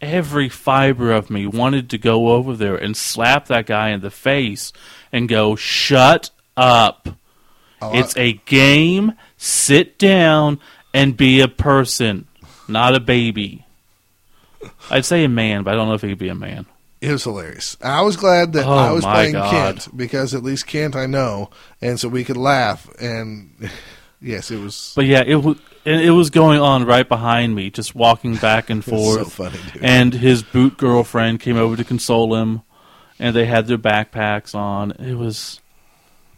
every 0.00 0.48
fiber 0.48 1.12
of 1.12 1.30
me 1.30 1.46
wanted 1.46 1.88
to 1.90 1.98
go 1.98 2.28
over 2.30 2.54
there 2.54 2.76
and 2.76 2.96
slap 2.96 3.46
that 3.46 3.66
guy 3.66 3.90
in 3.90 4.00
the 4.00 4.10
face 4.10 4.72
and 5.12 5.28
go, 5.28 5.56
"Shut 5.56 6.30
up! 6.56 7.08
Oh, 7.80 7.96
it's 7.96 8.16
a 8.16 8.34
game. 8.44 9.12
Sit 9.36 9.98
down 9.98 10.58
and 10.92 11.16
be 11.16 11.40
a 11.40 11.48
person, 11.48 12.26
not 12.68 12.94
a 12.94 13.00
baby." 13.00 13.64
I'd 14.90 15.04
say 15.04 15.24
a 15.24 15.28
man, 15.28 15.62
but 15.62 15.74
I 15.74 15.76
don't 15.76 15.88
know 15.88 15.94
if 15.94 16.02
he 16.02 16.08
could 16.08 16.18
be 16.18 16.28
a 16.28 16.34
man. 16.34 16.66
It 17.00 17.12
was 17.12 17.24
hilarious. 17.24 17.76
I 17.82 18.00
was 18.00 18.16
glad 18.16 18.54
that 18.54 18.64
Oh, 18.66 18.72
I 18.72 18.92
was 18.92 19.04
playing 19.04 19.34
God. 19.34 19.50
Kent 19.50 19.88
because 19.96 20.34
at 20.34 20.42
least 20.42 20.66
Kent 20.66 20.96
I 20.96 21.04
know, 21.04 21.50
and 21.82 22.00
so 22.00 22.08
we 22.08 22.24
could 22.24 22.38
laugh. 22.38 22.88
And 22.98 23.70
yes, 24.24 24.50
it 24.50 24.58
was 24.58 24.92
But 24.96 25.04
yeah, 25.06 25.22
it 25.24 25.36
was 25.36 25.56
it 25.84 26.10
was 26.10 26.30
going 26.30 26.58
on 26.60 26.84
right 26.86 27.08
behind 27.08 27.54
me, 27.54 27.70
just 27.70 27.94
walking 27.94 28.36
back 28.36 28.70
and 28.70 28.82
forth. 28.92 29.18
so 29.18 29.24
funny, 29.26 29.58
dude. 29.72 29.84
And 29.84 30.14
his 30.14 30.42
boot 30.42 30.76
girlfriend 30.78 31.40
came 31.40 31.56
over 31.56 31.76
to 31.76 31.84
console 31.84 32.34
him, 32.34 32.62
and 33.18 33.36
they 33.36 33.44
had 33.46 33.66
their 33.66 33.78
backpacks 33.78 34.54
on. 34.54 34.92
It 34.92 35.14
was 35.14 35.60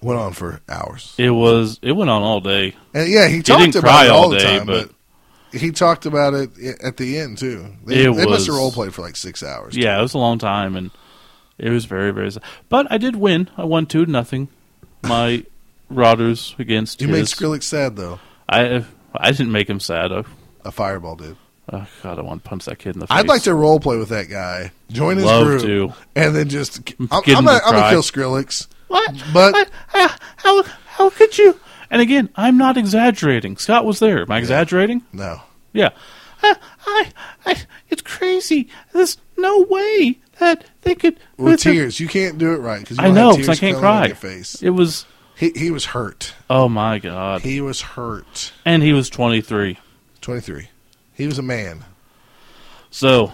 went 0.02 0.18
on 0.20 0.32
for 0.32 0.60
hours. 0.68 1.14
it 1.18 1.30
was 1.30 1.78
it 1.82 1.92
went 1.92 2.10
on 2.10 2.22
all 2.22 2.40
day. 2.40 2.74
And 2.92 3.08
yeah, 3.08 3.28
he 3.28 3.40
talked 3.42 3.60
didn't 3.60 3.76
about 3.76 3.88
cry 3.88 4.04
it 4.06 4.10
all 4.10 4.24
all 4.24 4.30
the 4.30 4.38
time, 4.38 4.66
but- 4.66 4.88
but, 4.88 4.92
he 5.60 5.70
talked 5.70 6.04
about 6.04 6.34
it 6.34 6.50
at 6.82 6.98
the 6.98 7.18
end 7.18 7.38
too. 7.38 7.64
They, 7.86 8.04
It 8.04 8.14
they 8.14 8.26
must 8.26 8.46
have 8.46 8.56
role 8.56 8.72
played 8.72 8.92
for 8.92 9.00
like 9.00 9.16
six 9.16 9.42
hours. 9.42 9.74
Yeah, 9.76 9.98
it 9.98 10.02
was 10.02 10.12
a 10.12 10.18
long 10.18 10.38
time, 10.38 10.76
and 10.76 10.90
it 11.56 11.70
was 11.70 11.86
very 11.86 12.10
very. 12.10 12.30
sad. 12.32 12.42
But 12.68 12.90
I 12.90 12.98
did 12.98 13.16
win. 13.16 13.48
I 13.56 13.64
won 13.64 13.86
two 13.86 14.04
to 14.04 14.10
nothing. 14.10 14.48
My 15.02 15.46
Rotters 15.88 16.54
against 16.58 17.00
you 17.00 17.08
made. 17.08 17.24
Skrillex 17.26 17.62
sad 17.64 17.96
though. 17.96 18.18
I 18.48 18.84
I 19.14 19.30
didn't 19.30 19.52
make 19.52 19.68
him 19.70 19.80
sad. 19.80 20.12
I, 20.12 20.24
A 20.64 20.72
fireball 20.72 21.16
did. 21.16 21.36
oh 21.72 21.86
God, 22.02 22.18
I 22.18 22.22
want 22.22 22.42
to 22.42 22.48
punch 22.48 22.64
that 22.66 22.78
kid 22.78 22.94
in 22.96 23.00
the 23.00 23.06
face. 23.06 23.16
I'd 23.16 23.28
like 23.28 23.42
to 23.42 23.54
role 23.54 23.78
play 23.80 23.96
with 23.96 24.08
that 24.10 24.28
guy, 24.28 24.72
join 24.90 25.16
his 25.16 25.26
Love 25.26 25.46
group, 25.46 25.62
to. 25.62 25.92
and 26.16 26.34
then 26.34 26.48
just 26.48 26.78
I'm, 27.10 27.22
Get 27.22 27.36
I'm 27.38 27.44
gonna, 27.44 27.60
I'm 27.64 27.72
gonna 27.74 27.90
kill 27.90 28.02
Skrillex. 28.02 28.66
What? 28.88 29.12
But- 29.32 29.52
What? 29.52 29.70
How, 29.88 30.08
how 30.36 30.62
how 30.62 31.10
could 31.10 31.36
you? 31.38 31.58
And 31.90 32.02
again, 32.02 32.30
I'm 32.34 32.58
not 32.58 32.76
exaggerating. 32.76 33.56
Scott 33.56 33.84
was 33.84 34.00
there. 34.00 34.22
Am 34.22 34.30
I 34.30 34.38
exaggerating? 34.38 35.02
No, 35.12 35.40
Yeah. 35.72 35.90
I, 36.42 36.56
I, 36.86 37.12
I, 37.46 37.56
it's 37.88 38.02
crazy. 38.02 38.68
There's 38.92 39.16
no 39.38 39.62
way 39.62 40.18
that 40.38 40.66
they 40.82 40.94
could. 40.94 41.18
with 41.38 41.60
tears, 41.60 41.98
you 42.00 42.08
can't 42.08 42.38
do 42.38 42.52
it 42.52 42.58
right 42.58 42.80
because 42.80 42.98
I 42.98 43.10
know 43.10 43.32
because 43.32 43.48
I 43.48 43.54
can't 43.56 43.78
cry. 43.78 44.06
Your 44.06 44.16
face. 44.16 44.60
It 44.62 44.70
was. 44.70 45.06
He 45.36 45.50
he 45.50 45.70
was 45.70 45.86
hurt. 45.86 46.34
Oh 46.48 46.68
my 46.68 46.98
god. 46.98 47.42
He 47.42 47.60
was 47.60 47.80
hurt. 47.82 48.52
And 48.64 48.82
he 48.82 48.92
was 48.92 49.10
23. 49.10 49.78
Twenty 50.20 50.40
three. 50.40 50.68
He 51.12 51.26
was 51.26 51.38
a 51.38 51.42
man. 51.42 51.84
So, 52.90 53.32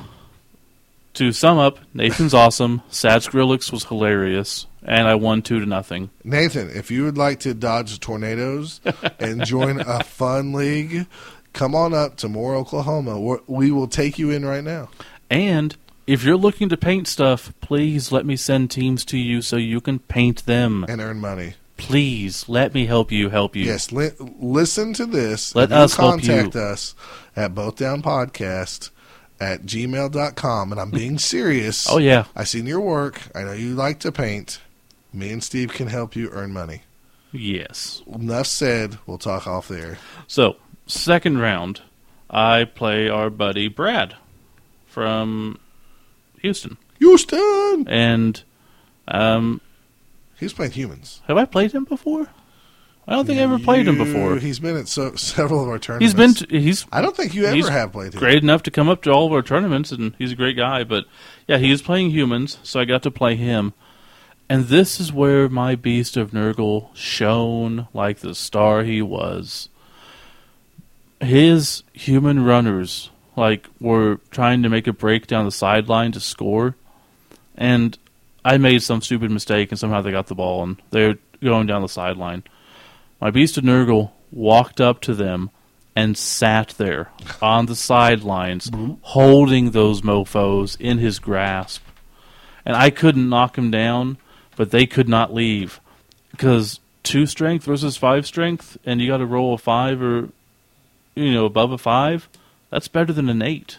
to 1.14 1.32
sum 1.32 1.58
up, 1.58 1.78
Nathan's 1.94 2.34
awesome. 2.34 2.82
Sad 2.90 3.22
Skrillex 3.22 3.70
was 3.72 3.84
hilarious, 3.84 4.66
and 4.82 5.06
I 5.06 5.14
won 5.14 5.42
two 5.42 5.60
to 5.60 5.66
nothing. 5.66 6.10
Nathan, 6.24 6.70
if 6.70 6.90
you 6.90 7.04
would 7.04 7.16
like 7.16 7.40
to 7.40 7.54
dodge 7.54 7.98
tornadoes 8.00 8.80
and 9.20 9.44
join 9.44 9.80
a 9.80 10.02
fun 10.02 10.52
league, 10.52 11.06
come 11.52 11.74
on 11.74 11.94
up 11.94 12.16
to 12.18 12.28
Moore, 12.28 12.54
Oklahoma. 12.56 13.20
We're, 13.20 13.40
we 13.46 13.70
will 13.70 13.88
take 13.88 14.18
you 14.18 14.30
in 14.30 14.44
right 14.44 14.64
now. 14.64 14.88
And 15.30 15.76
if 16.06 16.24
you're 16.24 16.36
looking 16.36 16.68
to 16.70 16.76
paint 16.76 17.06
stuff, 17.08 17.52
please 17.60 18.10
let 18.10 18.26
me 18.26 18.36
send 18.36 18.70
teams 18.70 19.04
to 19.06 19.18
you 19.18 19.42
so 19.42 19.56
you 19.56 19.80
can 19.80 19.98
paint 20.00 20.44
them. 20.46 20.84
and 20.88 21.00
earn 21.00 21.20
money. 21.20 21.54
Please 21.76 22.48
let 22.48 22.74
me 22.74 22.86
help 22.86 23.10
you 23.10 23.28
help 23.28 23.56
you. 23.56 23.64
Yes, 23.64 23.90
li- 23.92 24.10
listen 24.38 24.92
to 24.94 25.06
this. 25.06 25.54
Let 25.54 25.72
us 25.72 25.94
contact 25.94 26.54
us 26.54 26.94
at 27.34 27.54
both 27.54 27.76
down 27.76 28.02
podcast 28.02 28.90
at 29.40 29.62
gmail.com. 29.62 30.72
And 30.72 30.80
I'm 30.80 30.90
being 30.90 31.18
serious. 31.18 31.86
Oh 31.90 31.98
yeah. 31.98 32.24
I 32.36 32.44
seen 32.44 32.66
your 32.66 32.80
work. 32.80 33.20
I 33.34 33.42
know 33.42 33.52
you 33.52 33.74
like 33.74 33.98
to 34.00 34.12
paint. 34.12 34.60
Me 35.12 35.30
and 35.32 35.42
Steve 35.42 35.72
can 35.72 35.88
help 35.88 36.14
you 36.16 36.30
earn 36.30 36.52
money. 36.52 36.82
Yes. 37.32 38.02
Enough 38.06 38.46
said. 38.46 38.98
We'll 39.06 39.18
talk 39.18 39.46
off 39.46 39.68
there. 39.68 39.98
So, 40.26 40.56
second 40.86 41.38
round, 41.38 41.82
I 42.30 42.64
play 42.64 43.08
our 43.08 43.28
buddy 43.30 43.68
Brad 43.68 44.14
from 44.86 45.58
Houston. 46.40 46.76
Houston! 46.98 47.86
And 47.88 48.42
um 49.08 49.60
He's 50.43 50.52
playing 50.52 50.73
humans. 50.73 51.23
have 51.28 51.36
I 51.36 51.44
played 51.44 51.70
him 51.70 51.85
before? 51.85 52.27
I 53.06 53.12
don't 53.12 53.27
think 53.27 53.39
I 53.39 53.43
ever 53.43 53.60
played 53.60 53.86
him 53.86 53.97
before. 53.97 54.39
He's 54.39 54.59
been 54.59 54.77
at 54.77 54.89
so, 54.89 55.14
several 55.16 55.62
of 55.62 55.69
our 55.69 55.78
tournaments. 55.78 56.12
He's 56.12 56.14
been 56.14 56.48
to, 56.48 56.60
he's 56.60 56.85
I 56.90 57.01
don't 57.01 57.16
think 57.16 57.32
you 57.32 57.44
ever 57.44 57.70
have 57.70 57.93
played 57.93 58.14
him. 58.14 58.19
great 58.19 58.43
enough 58.43 58.64
to 58.64 58.73
come 58.73 58.89
up 58.89 59.02
to 59.02 59.12
all 59.12 59.27
of 59.27 59.32
our 59.32 59.43
tournaments, 59.43 59.93
and 59.93 60.16
he's 60.19 60.32
a 60.32 60.36
great 60.36 60.56
guy. 60.56 60.82
But 60.82 61.05
yeah, 61.47 61.59
he 61.59 61.70
is 61.70 61.81
playing 61.81 62.10
humans, 62.10 62.59
so 62.64 62.81
I 62.81 62.85
got 62.85 63.05
to 63.05 63.10
play 63.12 63.36
him. 63.36 63.73
And 64.48 64.64
this 64.64 64.98
is 64.98 65.12
where 65.12 65.48
my 65.48 65.77
beast 65.77 66.16
of 66.16 66.32
Nurgle 66.32 66.89
shone 66.93 67.86
like 67.94 68.19
the 68.19 68.35
star 68.35 68.82
he 68.82 69.01
was. 69.01 69.69
His 71.20 71.85
human 71.93 72.44
runners 72.44 73.10
like 73.36 73.69
were 73.81 74.19
trying 74.32 74.64
to 74.64 74.69
make 74.69 74.89
a 74.89 74.93
break 74.93 75.28
down 75.28 75.44
the 75.44 75.52
sideline 75.52 76.10
to 76.12 76.20
score, 76.20 76.74
and 77.56 77.97
I 78.44 78.59
made 78.59 78.82
some 78.82 79.01
stupid 79.02 79.31
mistake, 79.31 79.70
and 79.70 79.78
somehow 79.78 80.01
they 80.02 80.10
got 80.10 80.27
the 80.27 80.35
ball, 80.35 80.62
and 80.62 80.82
they're 80.90 81.19
going 81.43 81.66
down 81.66 81.82
the 81.82 81.89
sideline. 81.89 82.43
My 83.20 83.31
beast 83.31 83.56
of 83.56 83.64
Nurgle 83.64 84.10
walked 84.31 84.81
up 84.81 85.01
to 85.02 85.14
them 85.14 85.51
and 85.94 86.16
sat 86.16 86.69
there 86.78 87.10
on 87.40 87.66
the 87.66 87.77
sidelines, 87.77 88.70
holding 89.02 89.70
those 89.70 90.01
mofos 90.01 90.81
in 90.81 90.98
his 90.98 91.19
grasp. 91.19 91.82
And 92.64 92.77
I 92.77 92.90
couldn't 92.90 93.28
knock 93.28 93.59
him 93.59 93.70
down, 93.70 94.16
but 94.56 94.70
they 94.70 94.86
could 94.86 95.09
not 95.09 95.35
leave 95.35 95.81
because 96.31 96.81
two 97.02 97.27
strength 97.27 97.64
versus 97.64 97.97
five 97.97 98.27
strength, 98.27 98.78
and 98.85 99.01
you 99.01 99.09
got 99.09 99.19
to 99.19 99.27
roll 99.27 99.55
a 99.55 99.59
five 99.59 100.02
or 100.02 100.31
you 101.14 101.32
know 101.32 101.44
above 101.44 101.73
a 101.73 101.78
five. 101.78 102.28
That's 102.70 102.89
better 102.89 103.12
than 103.12 103.28
an 103.28 103.43
eight. 103.43 103.78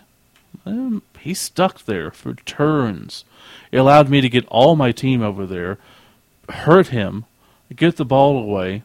Um, 0.65 1.01
he 1.19 1.33
stuck 1.33 1.85
there 1.85 2.11
for 2.11 2.35
turns. 2.35 3.25
It 3.73 3.79
allowed 3.79 4.07
me 4.07 4.21
to 4.21 4.29
get 4.29 4.45
all 4.49 4.75
my 4.75 4.91
team 4.91 5.23
over 5.23 5.47
there, 5.47 5.79
hurt 6.47 6.89
him, 6.89 7.25
get 7.75 7.97
the 7.97 8.05
ball 8.05 8.37
away. 8.37 8.83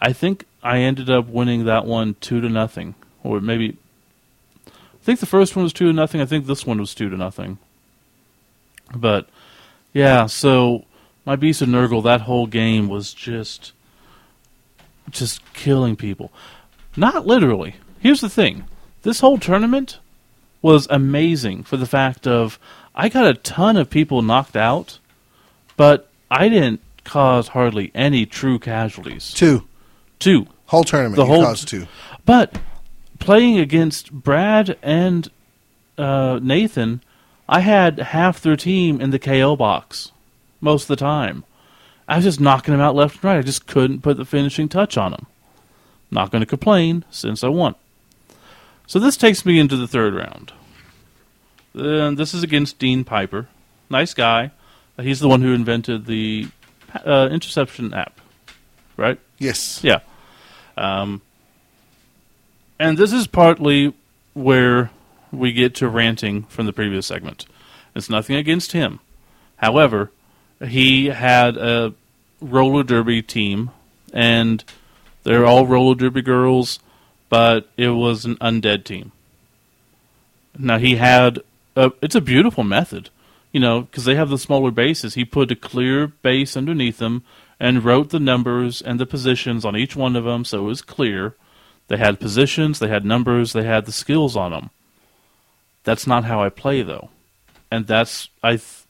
I 0.00 0.14
think 0.14 0.46
I 0.62 0.78
ended 0.78 1.10
up 1.10 1.26
winning 1.26 1.66
that 1.66 1.84
one 1.84 2.16
two 2.18 2.40
to 2.40 2.48
nothing, 2.48 2.94
or 3.22 3.42
maybe. 3.42 3.76
I 4.66 5.04
think 5.04 5.20
the 5.20 5.26
first 5.26 5.54
one 5.54 5.64
was 5.64 5.74
two 5.74 5.86
to 5.86 5.92
nothing. 5.92 6.22
I 6.22 6.24
think 6.24 6.46
this 6.46 6.64
one 6.64 6.80
was 6.80 6.94
two 6.94 7.10
to 7.10 7.16
nothing. 7.18 7.58
But 8.94 9.28
yeah, 9.92 10.24
so 10.24 10.86
my 11.26 11.36
Beast 11.36 11.60
of 11.60 11.68
Nurgle, 11.68 12.02
that 12.04 12.22
whole 12.22 12.46
game 12.46 12.88
was 12.88 13.12
just, 13.12 13.72
just 15.10 15.42
killing 15.52 15.94
people. 15.94 16.32
Not 16.96 17.26
literally. 17.26 17.74
Here's 18.00 18.22
the 18.22 18.30
thing: 18.30 18.64
this 19.02 19.20
whole 19.20 19.36
tournament 19.36 19.98
was 20.62 20.86
amazing 20.88 21.64
for 21.64 21.76
the 21.76 21.84
fact 21.84 22.26
of 22.26 22.58
I 22.94 23.08
got 23.08 23.26
a 23.26 23.34
ton 23.34 23.76
of 23.76 23.88
people 23.90 24.22
knocked 24.22 24.56
out, 24.56 24.98
but 25.76 26.08
I 26.30 26.48
didn't 26.48 26.80
cause 27.04 27.48
hardly 27.48 27.90
any 27.94 28.26
true 28.26 28.58
casualties. 28.58 29.32
Two. 29.32 29.66
Two. 30.18 30.46
Whole 30.66 30.84
tournament. 30.84 31.16
The 31.16 31.26
whole- 31.26 31.42
caused 31.42 31.68
two. 31.68 31.86
But 32.24 32.58
playing 33.18 33.58
against 33.58 34.12
Brad 34.12 34.76
and 34.82 35.28
uh, 35.98 36.38
Nathan, 36.42 37.02
I 37.48 37.60
had 37.60 37.98
half 37.98 38.40
their 38.40 38.56
team 38.56 39.00
in 39.00 39.10
the 39.10 39.18
KO 39.18 39.56
box 39.56 40.12
most 40.60 40.84
of 40.84 40.88
the 40.88 40.96
time. 40.96 41.44
I 42.08 42.16
was 42.16 42.24
just 42.24 42.40
knocking 42.40 42.72
them 42.72 42.80
out 42.80 42.94
left 42.94 43.16
and 43.16 43.24
right. 43.24 43.38
I 43.38 43.42
just 43.42 43.66
couldn't 43.66 44.02
put 44.02 44.16
the 44.16 44.24
finishing 44.24 44.68
touch 44.68 44.96
on 44.96 45.12
them. 45.12 45.26
Not 46.10 46.30
going 46.30 46.40
to 46.40 46.46
complain 46.46 47.04
since 47.10 47.42
I 47.42 47.48
won. 47.48 47.74
So 48.86 48.98
this 48.98 49.16
takes 49.16 49.46
me 49.46 49.58
into 49.58 49.76
the 49.76 49.88
third 49.88 50.14
round. 50.14 50.52
And 51.74 52.18
this 52.18 52.34
is 52.34 52.42
against 52.42 52.78
Dean 52.78 53.04
Piper. 53.04 53.48
Nice 53.88 54.14
guy. 54.14 54.50
Uh, 54.98 55.02
He's 55.02 55.20
the 55.20 55.28
one 55.28 55.42
who 55.42 55.52
invented 55.52 56.06
the 56.06 56.48
uh, 57.04 57.28
interception 57.30 57.94
app, 57.94 58.20
right? 58.96 59.18
Yes. 59.38 59.82
Yeah. 59.82 60.00
Um, 60.76 61.22
and 62.78 62.98
this 62.98 63.12
is 63.12 63.26
partly 63.26 63.94
where 64.34 64.90
we 65.30 65.52
get 65.52 65.74
to 65.76 65.88
ranting 65.88 66.44
from 66.44 66.66
the 66.66 66.72
previous 66.72 67.06
segment. 67.06 67.46
It's 67.94 68.10
nothing 68.10 68.36
against 68.36 68.72
him. 68.72 69.00
However, 69.56 70.10
he 70.66 71.06
had 71.06 71.56
a 71.56 71.94
roller 72.40 72.82
derby 72.82 73.22
team, 73.22 73.70
and 74.12 74.64
they're 75.22 75.46
all 75.46 75.66
roller 75.66 75.94
derby 75.94 76.22
girls, 76.22 76.78
but 77.28 77.68
it 77.76 77.90
was 77.90 78.24
an 78.24 78.36
undead 78.36 78.84
team. 78.84 79.12
Now 80.58 80.78
he 80.78 80.96
had 80.96 81.40
it's 81.76 82.14
a 82.14 82.20
beautiful 82.20 82.64
method, 82.64 83.10
you 83.52 83.60
know, 83.60 83.82
because 83.82 84.04
they 84.04 84.14
have 84.14 84.30
the 84.30 84.38
smaller 84.38 84.70
bases. 84.70 85.14
He 85.14 85.24
put 85.24 85.50
a 85.50 85.56
clear 85.56 86.08
base 86.08 86.56
underneath 86.56 86.98
them 86.98 87.24
and 87.58 87.84
wrote 87.84 88.10
the 88.10 88.20
numbers 88.20 88.82
and 88.82 88.98
the 88.98 89.06
positions 89.06 89.64
on 89.64 89.76
each 89.76 89.94
one 89.94 90.16
of 90.16 90.24
them, 90.24 90.44
so 90.44 90.60
it 90.60 90.68
was 90.68 90.82
clear. 90.82 91.36
They 91.88 91.96
had 91.96 92.20
positions, 92.20 92.78
they 92.78 92.88
had 92.88 93.04
numbers, 93.04 93.52
they 93.52 93.64
had 93.64 93.86
the 93.86 93.92
skills 93.92 94.36
on 94.36 94.52
them. 94.52 94.70
That's 95.84 96.06
not 96.06 96.24
how 96.24 96.42
I 96.42 96.48
play 96.48 96.82
though, 96.82 97.10
and 97.70 97.86
that's 97.86 98.28
I. 98.42 98.52
Th- 98.52 98.82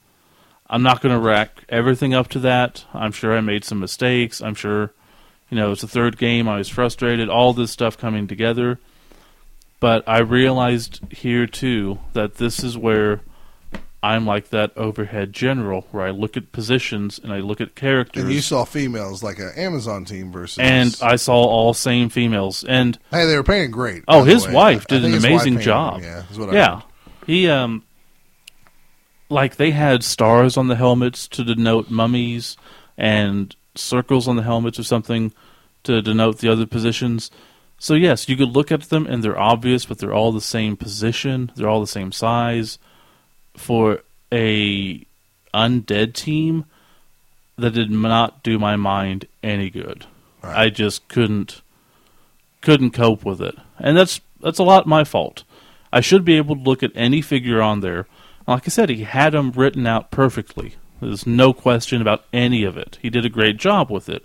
I'm 0.73 0.83
not 0.83 1.03
going 1.03 1.15
to 1.15 1.21
rack 1.21 1.65
everything 1.69 2.15
up 2.15 2.29
to 2.29 2.39
that. 2.39 2.87
I'm 2.95 3.13
sure 3.13 3.37
I 3.37 3.43
made 3.43 3.63
some 3.63 3.79
mistakes. 3.79 4.41
I'm 4.41 4.55
sure, 4.55 4.93
you 5.51 5.57
know, 5.59 5.73
it's 5.73 5.83
the 5.83 5.87
third 5.87 6.17
game. 6.17 6.49
I 6.49 6.57
was 6.57 6.71
frustrated. 6.71 7.29
All 7.29 7.53
this 7.53 7.71
stuff 7.71 7.99
coming 7.99 8.27
together. 8.27 8.79
But 9.83 10.09
I 10.09 10.21
realized 10.21 11.01
here 11.11 11.49
too 11.49 11.99
that 12.13 12.37
this 12.37 12.63
is 12.63 12.79
where 12.79 13.21
I'm 14.01 14.25
like 14.25 14.51
that 14.51 14.71
overhead 14.77 15.33
general, 15.33 15.89
where 15.91 16.07
I 16.07 16.11
look 16.11 16.37
at 16.37 16.53
positions 16.53 17.19
and 17.19 17.33
I 17.33 17.41
look 17.41 17.61
at 17.61 17.75
characters. 17.75 18.23
And 18.23 18.33
you 18.33 18.43
saw 18.43 18.65
females 18.65 19.25
like 19.25 19.41
an 19.41 19.51
Amazon 19.57 20.05
team 20.05 20.31
versus. 20.31 20.61
and 20.61 20.97
I 21.03 21.17
saw 21.17 21.35
all 21.35 21.75
same 21.75 22.11
females. 22.11 22.63
And 22.63 22.97
hey, 23.11 23.27
they 23.27 23.35
were 23.35 23.43
painted 23.43 23.73
great. 23.73 24.05
Oh, 24.07 24.23
his 24.23 24.47
wife 24.47 24.87
did 24.87 25.05
an 25.05 25.15
amazing 25.15 25.59
job. 25.59 26.03
them, 26.03 26.05
Yeah, 26.05 26.31
is 26.31 26.39
what 26.39 26.51
I 26.51 26.53
yeah, 26.53 26.75
heard. 26.77 26.85
he 27.27 27.49
um, 27.49 27.83
like 29.29 29.57
they 29.57 29.73
had 29.73 30.05
stars 30.05 30.57
on 30.57 30.69
the 30.69 30.77
helmets 30.77 31.27
to 31.27 31.43
denote 31.43 31.91
mummies, 31.91 32.57
and 32.97 33.57
circles 33.75 34.29
on 34.29 34.37
the 34.37 34.45
helmets 34.45 34.79
or 34.79 34.85
something 34.85 35.33
to 35.83 36.01
denote 36.01 36.39
the 36.39 36.53
other 36.53 36.67
positions. 36.67 37.33
So 37.83 37.95
yes, 37.95 38.29
you 38.29 38.37
could 38.37 38.55
look 38.55 38.71
at 38.71 38.83
them 38.83 39.09
and 39.09 39.25
they're 39.25 39.37
obvious, 39.37 39.87
but 39.87 39.99
they're 39.99 40.15
all 40.15 40.31
the 40.31 40.41
same 40.41 40.77
position. 40.77 41.51
They're 41.57 41.69
all 41.69 41.81
the 41.81 41.89
same 41.89 42.13
size. 42.13 42.79
For 43.57 44.03
a 44.31 45.05
undead 45.53 46.15
team, 46.15 46.67
that 47.59 47.73
did 47.73 47.91
not 47.91 48.45
do 48.45 48.57
my 48.57 48.77
mind 48.77 49.27
any 49.43 49.69
good. 49.69 50.07
Right. 50.45 50.57
I 50.57 50.71
just 50.71 51.09
couldn't 51.09 51.61
couldn't 52.61 52.93
cope 52.93 53.25
with 53.25 53.41
it, 53.43 53.57
and 53.81 53.97
that's 53.97 54.21
that's 54.41 54.61
a 54.61 54.63
lot 54.63 54.87
my 54.87 55.03
fault. 55.03 55.43
I 55.93 56.01
should 56.01 56.25
be 56.25 56.37
able 56.37 56.55
to 56.55 56.63
look 56.63 56.85
at 56.85 56.93
any 56.95 57.21
figure 57.21 57.61
on 57.61 57.81
there. 57.81 58.07
Like 58.47 58.63
I 58.65 58.69
said, 58.69 58.91
he 58.91 59.03
had 59.03 59.33
them 59.33 59.51
written 59.51 59.89
out 59.89 60.13
perfectly. 60.13 60.77
There's 61.01 61.27
no 61.27 61.53
question 61.53 62.01
about 62.01 62.27
any 62.33 62.63
of 62.63 62.77
it. 62.77 63.01
He 63.03 63.11
did 63.11 63.25
a 63.27 63.29
great 63.29 63.57
job 63.57 63.91
with 63.91 64.09
it. 64.09 64.25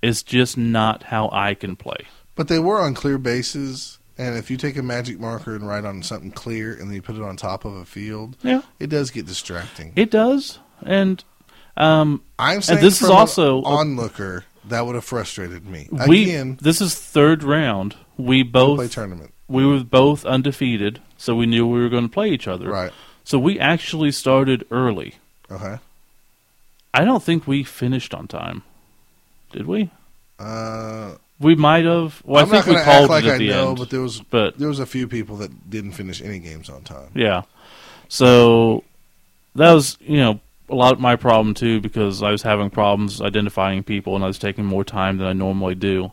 It's 0.00 0.22
just 0.22 0.56
not 0.56 1.02
how 1.04 1.28
I 1.30 1.52
can 1.52 1.76
play. 1.76 2.06
But 2.40 2.48
they 2.48 2.58
were 2.58 2.80
on 2.80 2.94
clear 2.94 3.18
bases, 3.18 3.98
and 4.16 4.34
if 4.38 4.50
you 4.50 4.56
take 4.56 4.78
a 4.78 4.82
magic 4.82 5.20
marker 5.20 5.54
and 5.54 5.68
write 5.68 5.84
on 5.84 6.02
something 6.02 6.30
clear, 6.30 6.72
and 6.72 6.88
then 6.88 6.94
you 6.94 7.02
put 7.02 7.16
it 7.16 7.20
on 7.20 7.36
top 7.36 7.66
of 7.66 7.74
a 7.74 7.84
field, 7.84 8.38
Yeah, 8.42 8.62
it 8.78 8.86
does 8.86 9.10
get 9.10 9.26
distracting. 9.26 9.92
it 9.94 10.10
does, 10.10 10.58
and 10.82 11.22
um, 11.76 12.22
I'm 12.38 12.62
saying 12.62 12.80
this 12.80 13.02
is 13.02 13.10
also 13.10 13.60
onlooker 13.64 14.46
that 14.64 14.86
would 14.86 14.94
have 14.94 15.04
frustrated 15.04 15.66
me. 15.66 15.90
we 16.08 16.22
Again, 16.22 16.58
this 16.62 16.80
is 16.80 16.94
third 16.94 17.42
round. 17.42 17.96
We 18.16 18.42
both 18.42 18.78
play 18.78 18.88
tournament, 18.88 19.34
we 19.46 19.66
were 19.66 19.84
both 19.84 20.24
undefeated, 20.24 21.02
so 21.18 21.34
we 21.34 21.44
knew 21.44 21.66
we 21.66 21.82
were 21.82 21.90
going 21.90 22.08
to 22.08 22.08
play 22.08 22.30
each 22.30 22.48
other. 22.48 22.70
right? 22.70 22.92
So 23.22 23.38
we 23.38 23.60
actually 23.60 24.12
started 24.12 24.66
early. 24.70 25.16
Okay. 25.50 25.78
I 26.94 27.04
don't 27.04 27.22
think 27.22 27.46
we 27.46 27.64
finished 27.64 28.14
on 28.14 28.28
time. 28.28 28.62
Did 29.52 29.66
we? 29.66 29.90
Uh, 30.38 31.16
We 31.40 31.54
might 31.54 31.86
have. 31.86 32.22
Well, 32.24 32.42
I'm 32.44 32.48
I 32.48 32.50
think 32.60 32.66
not 32.66 32.66
we 32.66 32.72
going 32.74 32.84
to 32.84 32.90
called 32.92 33.10
like 33.10 33.24
it 33.24 33.28
at 33.28 33.34
I 33.34 33.38
the 33.38 33.48
know, 33.48 33.68
end. 33.70 33.78
but 33.78 33.90
there 33.90 34.00
was 34.00 34.20
but 34.20 34.58
there 34.58 34.68
was 34.68 34.78
a 34.78 34.86
few 34.86 35.08
people 35.08 35.36
that 35.36 35.70
didn't 35.70 35.92
finish 35.92 36.20
any 36.20 36.38
games 36.38 36.68
on 36.68 36.82
time. 36.82 37.10
yeah, 37.14 37.42
so 38.08 38.84
that 39.54 39.72
was 39.72 39.96
you 40.00 40.18
know 40.18 40.40
a 40.68 40.74
lot 40.74 40.92
of 40.92 41.00
my 41.00 41.16
problem 41.16 41.54
too 41.54 41.80
because 41.80 42.22
I 42.22 42.30
was 42.30 42.42
having 42.42 42.70
problems 42.70 43.20
identifying 43.20 43.82
people 43.82 44.14
and 44.14 44.22
I 44.22 44.28
was 44.28 44.38
taking 44.38 44.64
more 44.64 44.84
time 44.84 45.16
than 45.18 45.26
I 45.26 45.32
normally 45.32 45.74
do. 45.74 46.12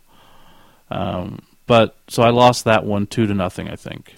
Um, 0.89 1.39
but 1.65 1.95
so 2.07 2.23
I 2.23 2.29
lost 2.29 2.63
that 2.65 2.85
one 2.85 3.05
two 3.07 3.27
to 3.27 3.33
nothing. 3.33 3.69
I 3.69 3.75
think 3.75 4.15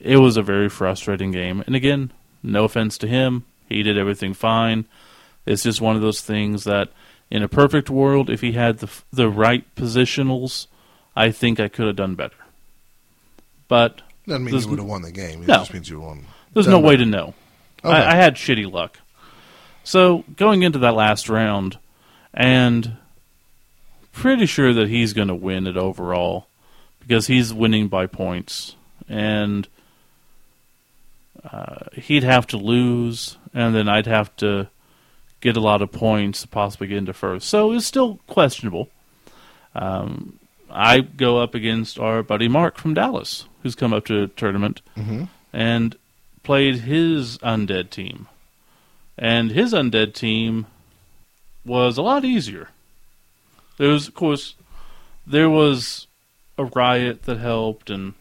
it 0.00 0.16
was 0.16 0.36
a 0.36 0.42
very 0.42 0.68
frustrating 0.68 1.30
game. 1.30 1.62
And 1.66 1.76
again, 1.76 2.10
no 2.42 2.64
offense 2.64 2.96
to 2.98 3.06
him, 3.06 3.44
he 3.68 3.82
did 3.82 3.98
everything 3.98 4.32
fine. 4.34 4.86
It's 5.46 5.62
just 5.62 5.80
one 5.80 5.96
of 5.96 6.02
those 6.02 6.20
things 6.22 6.64
that 6.64 6.88
in 7.32 7.42
a 7.42 7.48
perfect 7.48 7.88
world, 7.88 8.28
if 8.28 8.42
he 8.42 8.52
had 8.52 8.78
the 8.78 8.90
the 9.12 9.28
right 9.28 9.64
positionals, 9.74 10.66
I 11.16 11.30
think 11.30 11.58
I 11.58 11.68
could 11.68 11.86
have 11.86 11.96
done 11.96 12.14
better. 12.14 12.36
But 13.68 14.02
Doesn't 14.26 14.44
mean 14.44 14.54
you 14.54 14.68
would 14.68 14.78
have 14.78 14.86
won 14.88 15.00
the 15.02 15.10
game. 15.12 15.42
It 15.42 15.48
No. 15.48 15.54
just 15.60 15.72
means 15.72 15.88
you 15.88 16.00
won. 16.00 16.26
there's 16.52 16.68
no 16.68 16.78
way 16.78 16.94
to 16.96 17.06
know. 17.06 17.32
Okay. 17.82 17.96
I, 17.96 18.12
I 18.12 18.14
had 18.16 18.34
shitty 18.34 18.70
luck. 18.70 18.98
So 19.82 20.24
going 20.36 20.62
into 20.62 20.78
that 20.80 20.94
last 20.94 21.28
round, 21.30 21.78
and 22.34 22.96
pretty 24.12 24.44
sure 24.46 24.74
that 24.74 24.88
he's 24.88 25.14
going 25.14 25.28
to 25.28 25.34
win 25.34 25.66
it 25.66 25.76
overall 25.78 26.46
because 27.00 27.26
he's 27.28 27.52
winning 27.54 27.88
by 27.88 28.06
points, 28.06 28.76
and 29.08 29.66
uh, 31.50 31.86
he'd 31.94 32.22
have 32.24 32.46
to 32.48 32.56
lose, 32.58 33.38
and 33.54 33.74
then 33.74 33.88
I'd 33.88 34.06
have 34.06 34.36
to 34.36 34.68
get 35.42 35.56
a 35.56 35.60
lot 35.60 35.82
of 35.82 35.92
points 35.92 36.40
to 36.40 36.48
possibly 36.48 36.86
get 36.86 36.96
into 36.96 37.12
first. 37.12 37.46
So 37.48 37.72
it's 37.72 37.84
still 37.84 38.18
questionable. 38.26 38.88
Um, 39.74 40.38
I 40.70 41.00
go 41.00 41.38
up 41.38 41.54
against 41.54 41.98
our 41.98 42.22
buddy 42.22 42.48
Mark 42.48 42.78
from 42.78 42.94
Dallas, 42.94 43.44
who's 43.62 43.74
come 43.74 43.92
up 43.92 44.06
to 44.06 44.22
a 44.22 44.28
tournament 44.28 44.80
Mhm. 44.96 45.28
and 45.52 45.96
played 46.42 46.76
his 46.80 47.36
undead 47.38 47.90
team. 47.90 48.26
And 49.18 49.50
his 49.50 49.74
undead 49.74 50.14
team 50.14 50.66
was 51.66 51.98
a 51.98 52.02
lot 52.02 52.24
easier. 52.24 52.70
There 53.76 53.88
was, 53.90 54.08
of 54.08 54.14
course, 54.14 54.54
there 55.26 55.50
was 55.50 56.06
a 56.58 56.64
riot 56.64 57.24
that 57.24 57.38
helped, 57.38 57.90
and 57.90 58.14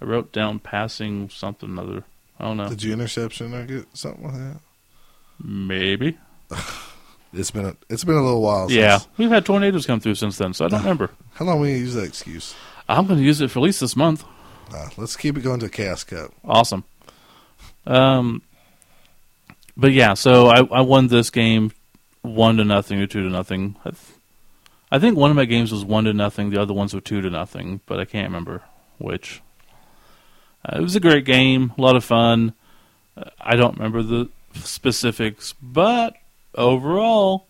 I 0.00 0.04
wrote 0.04 0.32
down 0.32 0.58
passing 0.58 1.28
something 1.30 1.78
other. 1.78 2.04
I 2.38 2.44
don't 2.44 2.56
know. 2.56 2.68
Did 2.68 2.82
you 2.82 2.92
interception 2.92 3.54
or 3.54 3.64
get 3.64 3.86
something 3.96 4.24
like 4.24 4.34
that? 4.34 4.60
Maybe. 5.42 6.18
It's 7.32 7.50
been 7.50 7.66
a, 7.66 7.76
it's 7.90 8.02
been 8.02 8.14
a 8.14 8.22
little 8.22 8.40
while. 8.40 8.70
Yeah. 8.70 8.96
Since, 8.96 9.18
We've 9.18 9.28
had 9.28 9.44
tornadoes 9.44 9.84
come 9.84 10.00
through 10.00 10.14
since 10.14 10.38
then, 10.38 10.54
so 10.54 10.64
I 10.64 10.68
don't 10.68 10.80
remember. 10.80 11.10
How 11.34 11.44
long 11.44 11.60
we 11.60 11.68
gonna 11.68 11.80
use 11.80 11.92
that 11.92 12.04
excuse? 12.04 12.54
I'm 12.88 13.06
going 13.06 13.18
to 13.18 13.24
use 13.24 13.40
it 13.40 13.50
for 13.50 13.58
at 13.58 13.62
least 13.62 13.80
this 13.80 13.96
month. 13.96 14.24
Uh, 14.72 14.88
let's 14.96 15.16
keep 15.16 15.36
it 15.36 15.42
going 15.42 15.60
to 15.60 15.68
Chaos 15.68 16.04
Cup. 16.04 16.32
Awesome. 16.44 16.84
Um, 17.86 18.42
but 19.76 19.92
yeah, 19.92 20.14
so 20.14 20.46
I, 20.46 20.64
I 20.64 20.80
won 20.80 21.08
this 21.08 21.30
game 21.30 21.72
one 22.22 22.56
to 22.56 22.64
nothing 22.64 23.00
or 23.00 23.06
two 23.06 23.22
to 23.22 23.28
nothing. 23.28 23.76
I, 23.84 23.90
th- 23.90 24.02
I 24.90 24.98
think 24.98 25.16
one 25.16 25.30
of 25.30 25.36
my 25.36 25.44
games 25.44 25.72
was 25.72 25.84
one 25.84 26.04
to 26.04 26.12
nothing. 26.12 26.50
The 26.50 26.60
other 26.60 26.74
ones 26.74 26.94
were 26.94 27.00
two 27.00 27.20
to 27.20 27.30
nothing, 27.30 27.80
but 27.86 28.00
I 28.00 28.04
can't 28.04 28.28
remember 28.28 28.62
which. 28.98 29.42
Uh, 30.64 30.78
it 30.78 30.82
was 30.82 30.96
a 30.96 31.00
great 31.00 31.24
game, 31.24 31.72
a 31.76 31.80
lot 31.80 31.96
of 31.96 32.04
fun. 32.04 32.54
Uh, 33.16 33.30
I 33.40 33.56
don't 33.56 33.76
remember 33.76 34.02
the 34.02 34.30
specifics, 34.64 35.54
but 35.62 36.16
overall, 36.54 37.46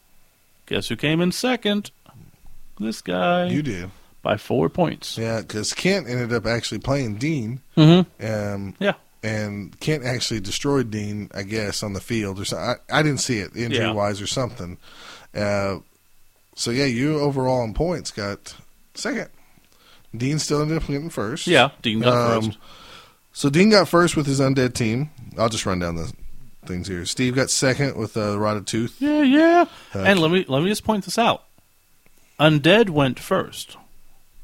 guess 0.67 0.89
who 0.89 0.97
came 0.97 1.21
in 1.21 1.33
second? 1.33 1.91
This 2.79 3.01
guy 3.01 3.47
You 3.47 3.63
did. 3.63 3.91
by 4.23 4.37
four 4.37 4.69
points. 4.69 5.17
Yeah, 5.17 5.41
because 5.41 5.73
Kent 5.73 6.09
ended 6.09 6.33
up 6.33 6.47
actually 6.47 6.79
playing 6.81 7.17
Dean. 7.17 7.61
Mm-hmm. 7.77 8.27
Um, 8.27 8.75
Yeah. 8.79 8.95
and 9.23 9.79
Kent 9.81 10.05
actually 10.05 10.41
destroyed 10.41 10.91
Dean, 10.91 11.31
I 11.35 11.43
guess, 11.43 11.83
on 11.83 11.93
the 11.95 12.01
field 12.01 12.39
or 12.39 12.45
something. 12.45 12.77
I, 12.91 12.99
I 12.99 13.03
didn't 13.03 13.21
see 13.21 13.39
it 13.39 13.57
injury 13.57 13.85
Yeah. 13.85 13.93
wise 13.93 14.21
or 14.21 14.27
something. 14.27 14.77
Uh, 15.35 15.79
so 16.55 16.71
yeah, 16.71 16.85
you 16.87 17.19
overall 17.21 17.65
in 17.65 17.73
points 17.75 18.11
got 18.11 18.55
second. 18.95 19.29
Dean 20.17 20.39
still 20.39 20.63
ended 20.63 20.79
up 20.79 20.87
getting 20.87 21.11
first. 21.11 21.47
Yeah, 21.47 21.71
Dean 21.83 22.01
got 22.01 22.37
Um, 22.37 22.43
first. 22.45 22.59
So 23.33 23.51
Dean 23.51 23.69
got 23.71 23.87
first 23.89 24.17
with 24.17 24.27
his 24.27 24.41
undead 24.41 24.73
team. 24.75 25.11
I'll 25.39 25.51
just 25.51 25.67
run 25.67 25.79
down 25.79 25.97
the 25.97 26.11
things 26.67 26.89
here. 26.89 27.05
Steve 27.07 27.35
got 27.35 27.51
second 27.51 27.97
with 27.97 28.17
uh, 28.17 28.39
Rotted 28.39 28.67
Tooth. 28.67 28.97
Yeah, 29.01 29.23
yeah. 29.23 29.65
Uh, 29.95 30.01
and 30.01 30.19
let 30.21 30.31
me 30.31 30.45
let 30.49 30.63
me 30.63 30.69
just 30.69 30.85
point 30.85 31.05
this 31.05 31.19
out. 31.19 31.45
Undead 32.39 32.91
went 32.91 33.19
first. 33.19 33.77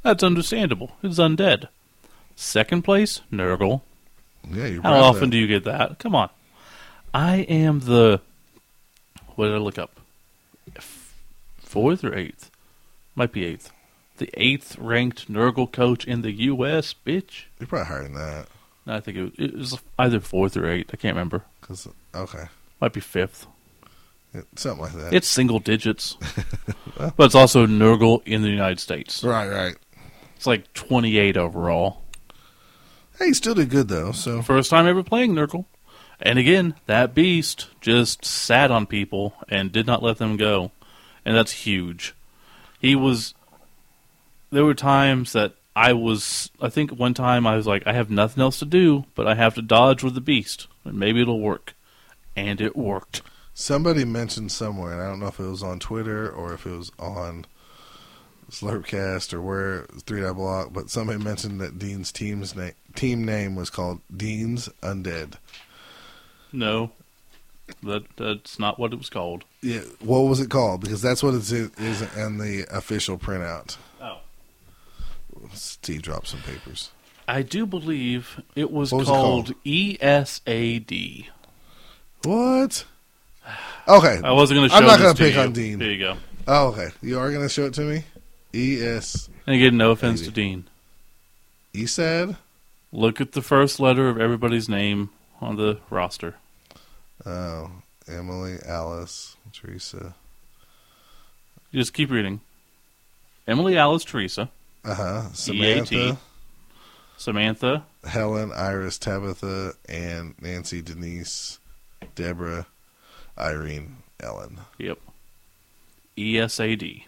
That's 0.03 0.23
understandable. 0.23 0.93
It's 1.03 1.19
undead. 1.19 1.69
Second 2.35 2.83
place, 2.83 3.21
Nurgle. 3.33 3.83
Yeah, 4.51 4.67
you're 4.67 4.83
How 4.83 4.95
often 4.95 5.25
that. 5.25 5.31
do 5.31 5.37
you 5.39 5.47
get 5.47 5.65
that? 5.65 5.99
Come 5.99 6.15
on. 6.15 6.31
I 7.15 7.37
am 7.39 7.81
the. 7.81 8.21
What 9.37 9.47
did 9.47 9.55
I 9.55 9.59
look 9.59 9.79
up? 9.79 10.01
Fourth 11.61 12.05
or 12.05 12.15
eighth? 12.17 12.51
Might 13.15 13.33
be 13.33 13.45
eighth. 13.45 13.71
The 14.19 14.31
eighth 14.35 14.77
ranked 14.79 15.31
Nurgle 15.31 15.71
coach 15.71 16.05
in 16.07 16.23
the 16.23 16.33
U.S., 16.33 16.95
bitch. 17.07 17.45
You're 17.59 17.67
probably 17.67 17.87
higher 17.87 18.03
than 18.03 18.15
that. 18.15 18.47
No, 18.87 18.95
I 18.95 19.01
think 19.01 19.17
it 19.17 19.23
was, 19.23 19.33
it 19.39 19.55
was 19.57 19.79
either 19.99 20.21
fourth 20.21 20.57
or 20.57 20.69
eighth. 20.69 20.91
I 20.93 20.97
can't 20.97 21.15
remember. 21.15 21.45
Cause, 21.63 21.89
okay. 22.15 22.45
Might 22.81 22.93
be 22.93 23.01
fifth. 23.01 23.47
Something 24.57 24.83
like 24.83 24.93
that. 24.95 25.13
It's 25.13 25.29
single 25.29 25.59
digits. 25.59 26.17
but 26.97 27.25
it's 27.25 27.35
also 27.35 27.67
Nurgle 27.67 28.23
in 28.27 28.43
the 28.43 28.49
United 28.49 28.81
States. 28.81 29.23
right, 29.23 29.49
right. 29.49 29.77
It's 30.37 30.47
like 30.47 30.73
28 30.75 31.37
overall. 31.37 32.03
Hey, 33.19 33.27
he 33.27 33.35
still 33.35 33.55
did 33.55 33.71
good, 33.71 33.89
though. 33.89 34.13
So, 34.13 34.43
First 34.43 34.71
time 34.71 34.87
ever 34.87 35.03
playing 35.03 35.35
Nurgle. 35.35 35.67
And 36.21 36.39
again, 36.39 36.75
that 36.87 37.15
beast 37.15 37.69
just 37.81 38.25
sat 38.25 38.71
on 38.71 38.87
people 38.87 39.35
and 39.49 39.71
did 39.71 39.87
not 39.87 40.03
let 40.03 40.19
them 40.19 40.37
go. 40.37 40.71
And 41.25 41.37
that's 41.37 41.53
huge. 41.53 42.15
He 42.81 42.95
was. 42.97 43.35
There 44.51 44.65
were 44.65 44.75
times 44.75 45.33
that 45.33 45.55
I 45.75 45.93
was. 45.93 46.51
I 46.61 46.69
think 46.69 46.91
one 46.91 47.15
time 47.15 47.47
I 47.47 47.57
was 47.57 47.67
like, 47.67 47.87
I 47.87 47.93
have 47.93 48.11
nothing 48.11 48.43
else 48.43 48.59
to 48.61 48.65
do, 48.65 49.05
but 49.15 49.27
I 49.27 49.35
have 49.35 49.55
to 49.55 49.63
dodge 49.63 50.03
with 50.03 50.15
the 50.15 50.21
beast. 50.21 50.67
And 50.85 50.99
maybe 50.99 51.23
it'll 51.23 51.41
work. 51.41 51.75
And 52.37 52.61
it 52.61 52.77
worked. 52.77 53.23
somebody 53.55 54.05
mentioned 54.05 54.51
somewhere, 54.53 54.93
and 54.93 55.03
I 55.03 55.07
don't 55.09 55.21
know 55.21 55.27
if 55.27 55.39
it 55.39 55.45
was 55.47 55.63
on 55.63 55.79
Twitter 55.79 56.31
or 56.31 56.55
if 56.55 56.67
it 56.67 56.71
was 56.77 56.91
on 56.99 57.45
Slurpcast 58.51 59.33
or 59.33 59.41
where, 59.43 59.85
Three 60.07 60.21
Dot 60.23 60.37
Block, 60.37 60.73
but 60.73 60.91
somebody 60.91 61.23
mentioned 61.23 61.61
that 61.61 61.79
Dean's 61.79 62.11
team's 62.13 62.55
na- 62.55 62.71
team 62.95 63.25
name 63.25 63.55
was 63.55 63.71
called 63.71 64.01
Dean's 64.15 64.69
Undead. 64.83 65.35
No. 66.53 66.91
That 67.83 68.05
that's 68.17 68.59
not 68.59 68.79
what 68.79 68.93
it 68.93 68.97
was 68.97 69.09
called. 69.09 69.45
Yeah, 69.63 69.81
what 70.01 70.21
was 70.21 70.41
it 70.41 70.51
called? 70.51 70.81
Because 70.83 71.01
that's 71.01 71.23
what 71.23 71.33
it 71.35 71.41
is 71.41 71.53
is 71.53 72.17
in 72.17 72.39
the 72.39 72.67
official 72.71 73.17
printout. 73.19 73.77
Oh. 74.01 74.19
Steve 75.55 76.03
dropped 76.03 76.29
some 76.29 76.41
papers. 76.41 76.91
I 77.33 77.41
do 77.41 77.65
believe 77.65 78.43
it 78.55 78.71
was, 78.71 78.93
was 78.93 79.09
it 79.09 79.11
called 79.11 79.55
ESAD. 79.65 81.27
What? 82.25 82.85
Okay. 83.89 84.21
I 84.23 84.31
wasn't 84.31 84.59
going 84.59 84.69
to 84.69 84.73
show 84.73 84.79
I'm 84.79 84.87
not 84.87 85.01
gonna 85.01 85.13
pick 85.13 85.35
you. 85.35 85.41
on 85.41 85.53
Dean. 85.53 85.81
There 85.81 85.91
you 85.91 85.99
go. 85.99 86.17
Oh, 86.47 86.69
okay. 86.69 86.91
You 87.03 87.19
are 87.19 87.31
going 87.33 87.43
to 87.43 87.49
show 87.49 87.65
it 87.65 87.75
to 87.75 87.81
me? 87.81 88.05
E 88.55 88.81
S 88.81 89.29
And 89.45 89.57
again, 89.57 89.77
no 89.77 89.91
offense 89.91 90.21
to 90.23 90.31
Dean. 90.31 90.69
E 91.73 91.87
said. 91.87 92.37
Look 92.93 93.21
at 93.21 93.33
the 93.33 93.43
first 93.43 93.81
letter 93.81 94.09
of 94.09 94.21
everybody's 94.21 94.69
name 94.69 95.11
on 95.41 95.57
the 95.57 95.79
roster. 95.91 96.37
Oh, 97.27 97.73
Emily, 98.07 98.59
Alice, 98.65 99.37
Teresa. 99.53 100.15
You 101.73 101.81
just 101.81 101.93
keep 101.93 102.13
reading. 102.13 102.41
Emily, 103.49 103.77
Alice, 103.77 104.05
Teresa, 104.05 104.49
Uh 104.85 104.95
huh. 104.95 105.53
EAT. 105.53 106.17
Samantha, 107.23 107.85
Helen, 108.05 108.51
Iris, 108.53 108.99
Tabitha, 108.99 109.75
and 109.89 110.35
Nancy, 110.41 110.83
Denise, 110.83 111.61
Deborah, 112.17 112.67
Irene, 113.39 113.99
Ellen. 114.19 114.59
yep. 114.77 114.99
E 116.17 116.35
ESAD. 116.35 117.05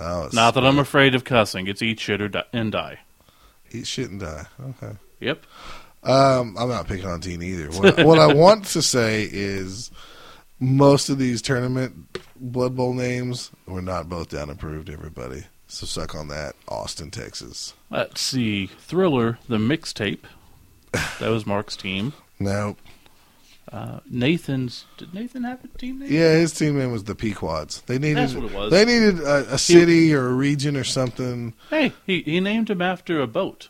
Oh, 0.00 0.24
it's 0.24 0.34
Not 0.34 0.54
that 0.54 0.66
I'm 0.66 0.80
afraid 0.80 1.14
of 1.14 1.22
cussing. 1.22 1.68
It's 1.68 1.82
eat 1.82 2.00
shit 2.00 2.20
or 2.20 2.28
die, 2.28 2.42
and 2.52 2.72
die. 2.72 2.98
eat 3.70 3.86
shit 3.86 4.10
and 4.10 4.18
die. 4.18 4.46
Okay. 4.60 4.96
Yep. 5.20 5.46
Um, 6.02 6.56
I'm 6.58 6.68
not 6.68 6.88
picking 6.88 7.06
on 7.06 7.20
Dean 7.20 7.42
either. 7.42 7.68
What, 7.70 8.04
what 8.04 8.18
I 8.18 8.34
want 8.34 8.64
to 8.66 8.82
say 8.82 9.28
is 9.30 9.92
most 10.58 11.08
of 11.10 11.18
these 11.18 11.40
tournament 11.42 12.18
Blood 12.34 12.74
Bowl 12.76 12.92
names 12.92 13.52
were 13.66 13.80
not 13.80 14.08
both 14.08 14.30
down 14.30 14.50
approved, 14.50 14.90
everybody. 14.90 15.44
So 15.66 15.86
suck 15.86 16.14
on 16.14 16.28
that. 16.28 16.54
Austin, 16.68 17.10
Texas. 17.10 17.74
Let's 17.90 18.20
see. 18.20 18.66
Thriller, 18.66 19.38
the 19.48 19.58
mixtape. 19.58 20.24
That 20.92 21.30
was 21.30 21.46
Mark's 21.46 21.76
team. 21.76 22.12
No. 22.38 22.76
Uh, 23.72 24.00
Nathan's. 24.08 24.84
Did 24.98 25.14
Nathan 25.14 25.42
have 25.44 25.64
a 25.64 25.68
team 25.68 25.98
name? 25.98 26.12
Yeah, 26.12 26.34
his 26.34 26.52
team 26.52 26.78
name 26.78 26.92
was 26.92 27.04
the 27.04 27.14
Pequods. 27.14 27.80
They 27.82 27.98
needed 27.98 28.18
That's 28.18 28.34
what 28.34 28.44
it 28.44 28.52
was. 28.52 28.70
They 28.70 28.84
needed 28.84 29.20
a, 29.20 29.54
a 29.54 29.58
city 29.58 30.14
or 30.14 30.28
a 30.28 30.32
region 30.32 30.76
or 30.76 30.84
something. 30.84 31.54
Hey, 31.70 31.92
he, 32.06 32.22
he 32.22 32.38
named 32.40 32.70
him 32.70 32.82
after 32.82 33.20
a 33.20 33.26
boat. 33.26 33.68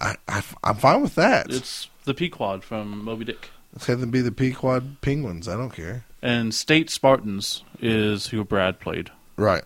I, 0.00 0.16
I 0.26 0.42
I'm 0.62 0.76
fine 0.76 1.02
with 1.02 1.14
that. 1.14 1.50
It's 1.50 1.88
the 2.04 2.14
Pequod 2.14 2.62
from 2.62 3.04
Moby 3.04 3.24
Dick. 3.24 3.50
Let's 3.72 3.86
Have 3.86 4.00
them 4.00 4.10
be 4.10 4.20
the 4.20 4.32
Pequod 4.32 5.00
Penguins. 5.00 5.48
I 5.48 5.56
don't 5.56 5.72
care. 5.72 6.04
And 6.20 6.54
State 6.54 6.90
Spartans 6.90 7.62
is 7.80 8.28
who 8.28 8.44
Brad 8.44 8.80
played. 8.80 9.10
Right. 9.36 9.64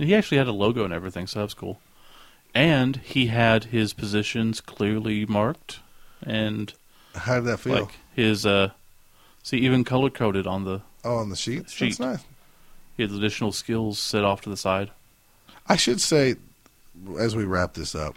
And 0.00 0.08
he 0.08 0.14
actually 0.14 0.38
had 0.38 0.46
a 0.48 0.52
logo 0.52 0.82
and 0.82 0.94
everything, 0.94 1.26
so 1.26 1.40
that 1.40 1.44
was 1.44 1.52
cool. 1.52 1.78
And 2.54 2.96
he 2.96 3.26
had 3.26 3.64
his 3.64 3.92
positions 3.92 4.62
clearly 4.62 5.26
marked, 5.26 5.80
and 6.22 6.72
How 7.14 7.34
did 7.34 7.44
that 7.44 7.58
feel? 7.60 7.80
like 7.82 7.96
his 8.14 8.46
uh, 8.46 8.70
see 9.42 9.58
even 9.58 9.84
color 9.84 10.08
coded 10.08 10.46
on 10.46 10.64
the 10.64 10.80
oh, 11.04 11.16
on 11.16 11.28
the 11.28 11.36
sheets. 11.36 11.74
sheet. 11.74 11.98
That's 11.98 12.00
nice. 12.00 12.24
he 12.96 13.02
had 13.02 13.12
additional 13.12 13.52
skills 13.52 13.98
set 13.98 14.24
off 14.24 14.40
to 14.40 14.48
the 14.48 14.56
side. 14.56 14.90
I 15.66 15.76
should 15.76 16.00
say, 16.00 16.36
as 17.18 17.36
we 17.36 17.44
wrap 17.44 17.74
this 17.74 17.94
up, 17.94 18.16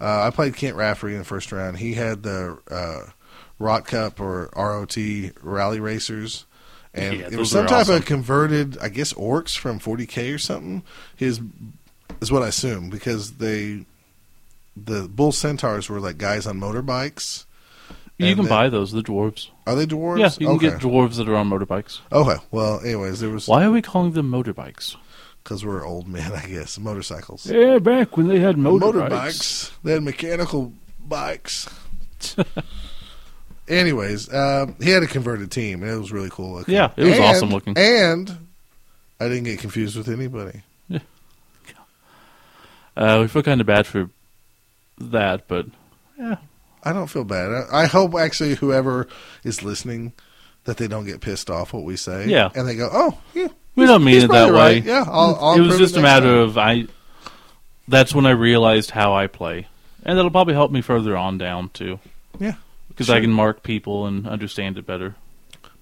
uh, 0.00 0.22
I 0.26 0.30
played 0.30 0.56
Kent 0.56 0.74
Rafferty 0.74 1.12
in 1.14 1.20
the 1.20 1.24
first 1.24 1.52
round. 1.52 1.78
He 1.78 1.94
had 1.94 2.24
the 2.24 2.58
uh, 2.68 3.10
Rot 3.60 3.86
Cup 3.86 4.18
or 4.18 4.50
ROT 4.56 4.96
Rally 5.42 5.78
Racers. 5.78 6.44
And 6.94 7.20
Yeah, 7.20 7.28
it 7.30 7.36
was 7.36 7.50
some 7.52 7.66
type 7.66 7.82
awesome. 7.82 7.96
of 7.96 8.04
converted, 8.06 8.76
I 8.78 8.88
guess, 8.88 9.12
orcs 9.12 9.56
from 9.56 9.78
40k 9.78 10.34
or 10.34 10.38
something. 10.38 10.82
His 11.16 11.40
is 12.20 12.32
what 12.32 12.42
I 12.42 12.48
assume 12.48 12.90
because 12.90 13.32
they, 13.34 13.86
the 14.76 15.08
bull 15.08 15.32
centaurs 15.32 15.88
were 15.88 16.00
like 16.00 16.18
guys 16.18 16.46
on 16.46 16.58
motorbikes. 16.60 17.44
You 18.18 18.34
can 18.34 18.44
then- 18.44 18.50
buy 18.50 18.68
those, 18.68 18.92
the 18.92 19.02
dwarves. 19.02 19.48
Are 19.66 19.74
they 19.74 19.86
dwarves? 19.86 20.18
Yeah, 20.18 20.30
you 20.38 20.46
can 20.48 20.56
okay. 20.56 20.70
get 20.70 20.80
dwarves 20.80 21.16
that 21.16 21.28
are 21.28 21.36
on 21.36 21.48
motorbikes. 21.48 22.00
okay. 22.12 22.42
Well, 22.50 22.80
anyways, 22.80 23.20
there 23.20 23.30
was 23.30 23.46
Why 23.48 23.64
are 23.64 23.70
we 23.70 23.80
calling 23.82 24.12
them 24.12 24.30
motorbikes? 24.30 24.96
because 25.42 25.64
we're 25.64 25.86
old 25.86 26.06
men, 26.06 26.30
I 26.34 26.46
guess. 26.46 26.78
Motorcycles. 26.78 27.46
Yeah, 27.46 27.78
back 27.78 28.16
when 28.16 28.28
they 28.28 28.40
had 28.40 28.56
motorbikes. 28.56 29.70
They 29.82 29.92
had 29.92 30.02
mechanical 30.02 30.74
bikes. 30.98 31.68
Anyways, 33.70 34.32
um, 34.34 34.74
he 34.82 34.90
had 34.90 35.02
a 35.02 35.06
converted 35.06 35.50
team, 35.50 35.82
and 35.82 35.90
it 35.92 35.96
was 35.98 36.10
really 36.12 36.30
cool 36.30 36.54
looking. 36.58 36.74
Yeah, 36.74 36.90
it 36.96 37.04
was 37.04 37.14
And- 37.14 37.24
awesome 37.24 37.50
looking. 37.50 37.74
And 37.78 38.36
I 39.20 39.28
didn't 39.28 39.44
get 39.44 39.60
confused 39.60 39.96
with 39.96 40.08
anybody. 40.08 40.62
Uh, 42.96 43.18
we 43.22 43.28
feel 43.28 43.42
kind 43.42 43.60
of 43.60 43.66
bad 43.66 43.86
for 43.86 44.10
that, 44.98 45.46
but 45.48 45.66
yeah, 46.18 46.36
I 46.82 46.92
don't 46.92 47.06
feel 47.06 47.24
bad. 47.24 47.50
I, 47.72 47.82
I 47.82 47.86
hope 47.86 48.14
actually 48.16 48.56
whoever 48.56 49.08
is 49.44 49.62
listening 49.62 50.12
that 50.64 50.76
they 50.76 50.88
don't 50.88 51.06
get 51.06 51.20
pissed 51.20 51.48
off 51.48 51.72
what 51.72 51.84
we 51.84 51.96
say. 51.96 52.26
Yeah. 52.26 52.50
and 52.54 52.68
they 52.68 52.74
go, 52.76 52.90
"Oh, 52.92 53.18
yeah, 53.32 53.46
we 53.76 53.86
don't 53.86 54.04
mean 54.04 54.16
it 54.16 54.20
that 54.22 54.48
probably 54.50 54.58
way. 54.58 54.78
Yeah, 54.80 55.04
I'll, 55.06 55.36
I'll 55.40 55.56
it 55.56 55.60
was 55.60 55.78
just 55.78 55.96
a 55.96 56.02
matter 56.02 56.26
time. 56.26 56.38
of 56.40 56.58
I. 56.58 56.86
That's 57.88 58.14
when 58.14 58.26
I 58.26 58.30
realized 58.30 58.90
how 58.90 59.14
I 59.14 59.28
play, 59.28 59.66
and 60.04 60.18
that'll 60.18 60.30
probably 60.30 60.54
help 60.54 60.70
me 60.72 60.82
further 60.82 61.16
on 61.16 61.38
down 61.38 61.70
too, 61.70 62.00
yeah. 62.38 62.54
Because 63.00 63.06
Sure. 63.06 63.16
I 63.16 63.20
can 63.22 63.32
mark 63.32 63.62
people 63.62 64.04
and 64.06 64.26
understand 64.28 64.76
it 64.76 64.86
better. 64.86 65.14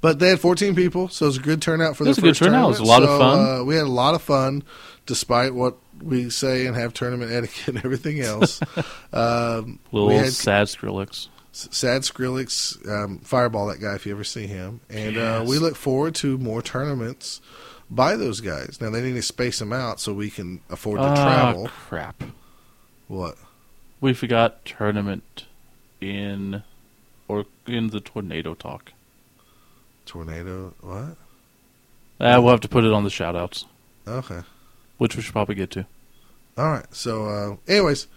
But 0.01 0.21
they 0.21 0.29
had 0.29 0.39
14 0.39 0.77
people, 0.77 1.09
so 1.09 1.25
it 1.25 1.29
was 1.31 1.37
a 1.39 1.41
good 1.41 1.61
turnout 1.61 1.97
for 1.97 2.05
It 2.05 2.09
was 2.09 2.19
a 2.19 2.21
good 2.21 2.29
first 2.37 2.39
turnout. 2.45 2.67
It 2.67 2.69
was 2.69 2.79
tournament. 2.79 3.11
a 3.11 3.13
lot 3.13 3.13
of 3.13 3.19
fun. 3.49 3.61
Uh, 3.61 3.65
we 3.65 3.75
had 3.75 3.83
a 3.85 3.89
lot 3.91 4.15
of 4.15 4.23
fun, 4.23 4.63
despite 5.07 5.53
what 5.55 5.77
we 6.01 6.31
say 6.31 6.67
and 6.67 6.77
have 6.77 6.95
tournament 6.95 7.33
etiquette 7.39 7.69
and 7.75 7.85
everything 7.85 8.21
else. 8.21 8.61
um, 9.13 9.81
Little 9.91 10.09
we 10.09 10.15
had 10.15 10.33
sad 10.33 10.69
Skrillex. 10.69 11.27
Sad 11.51 12.03
Skrillex, 12.03 12.89
um, 12.89 13.19
Fireball, 13.19 13.67
that 13.67 13.81
guy, 13.81 13.97
if 13.97 14.07
you 14.07 14.13
ever 14.13 14.23
see 14.23 14.47
him. 14.47 14.81
And 14.89 15.17
uh, 15.19 15.45
we 15.45 15.59
look 15.59 15.75
forward 15.75 16.15
to 16.17 16.39
more 16.39 16.63
tournaments 16.63 17.41
by 17.91 18.15
those 18.15 18.41
guys. 18.41 18.81
Now, 18.81 18.91
they 18.91 19.03
need 19.03 19.15
to 19.15 19.23
space 19.23 19.59
them 19.59 19.73
out 19.73 19.99
so 19.99 20.13
we 20.13 20.31
can 20.31 20.61
afford 20.71 21.01
to 21.01 21.07
Ah, 21.07 21.15
travel. 21.17 21.67
crap. 21.89 22.23
What? 23.09 23.37
We 24.01 24.13
forgot 24.15 24.65
tournament 24.65 25.47
in 26.01 26.63
or 27.29 27.45
in 27.67 27.89
the 27.91 28.01
tornado 28.01 28.55
talk. 28.55 28.93
Tornado? 30.07 30.75
What? 30.81 31.17
Uh, 32.21 32.41
we'll 32.41 32.51
have 32.51 32.61
to 32.63 32.69
put 32.69 32.85
it 32.85 32.93
on 32.93 33.05
the 33.05 33.11
shout 33.11 33.37
outs, 33.37 33.65
Okay. 34.07 34.41
which 34.97 35.15
we 35.17 35.23
should 35.23 35.33
probably 35.33 35.55
get 35.55 35.71
to. 35.73 35.87
All 36.57 36.71
right. 36.71 36.87
So, 36.95 37.27
uh, 37.27 37.57
anyways, 37.73 38.09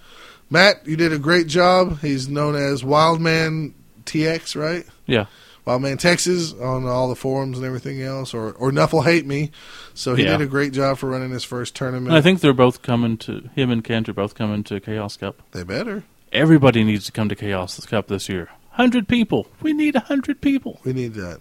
Matt, 0.50 0.88
you 0.88 0.96
did 0.96 1.14
a 1.14 1.20
great 1.20 1.48
job. 1.48 2.00
He's 2.02 2.28
known 2.28 2.56
as 2.56 2.84
Wildman 2.84 3.76
TX, 4.06 4.56
right? 4.60 4.86
Yeah. 5.06 5.26
Wildman 5.66 5.98
Texas 6.00 6.54
on 6.54 6.88
all 6.88 7.08
the 7.08 7.16
forums 7.16 7.58
and 7.58 7.66
everything 7.68 8.02
else, 8.02 8.34
or 8.34 8.54
or 8.54 8.72
Nuffle 8.72 9.04
hate 9.06 9.28
me. 9.28 9.52
So 9.94 10.16
he 10.16 10.24
Yeah. 10.24 10.32
did 10.38 10.42
a 10.42 10.50
great 10.50 10.74
job 10.74 10.98
for 10.98 11.08
running 11.10 11.30
his 11.30 11.44
first 11.44 11.76
tournament. 11.76 12.08
And 12.08 12.16
I 12.18 12.22
think 12.22 12.40
they're 12.40 12.52
both 12.54 12.82
coming 12.82 13.16
to 13.20 13.48
him 13.54 13.70
and 13.70 13.84
Kent 13.84 14.10
are 14.10 14.14
both 14.14 14.34
coming 14.34 14.64
to 14.64 14.80
Chaos 14.80 15.18
Cup. 15.18 15.40
they 15.52 15.64
better. 15.64 16.04
Everybody 16.34 16.84
needs 16.84 17.06
to 17.06 17.12
come 17.12 17.30
to 17.30 17.36
Chaos 17.36 17.86
Cup 17.86 18.08
this 18.08 18.28
year. 18.28 18.50
100 18.72 19.08
people. 19.08 19.48
We 19.62 19.74
need 19.74 19.96
100 19.96 20.42
people. 20.42 20.80
We 20.84 20.94
need 20.94 21.14
that. 21.16 21.40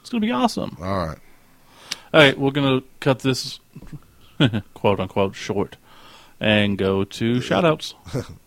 It's 0.00 0.10
going 0.10 0.20
to 0.20 0.26
be 0.26 0.32
awesome. 0.32 0.76
All 0.80 1.06
right. 1.06 1.18
All 2.12 2.20
right, 2.20 2.38
we're 2.38 2.50
going 2.50 2.80
to 2.80 2.86
cut 3.00 3.20
this 3.20 3.60
quote 4.74 5.00
unquote 5.00 5.34
short 5.34 5.76
and 6.38 6.76
go 6.76 7.04
to 7.04 7.36
shoutouts. 7.36 7.94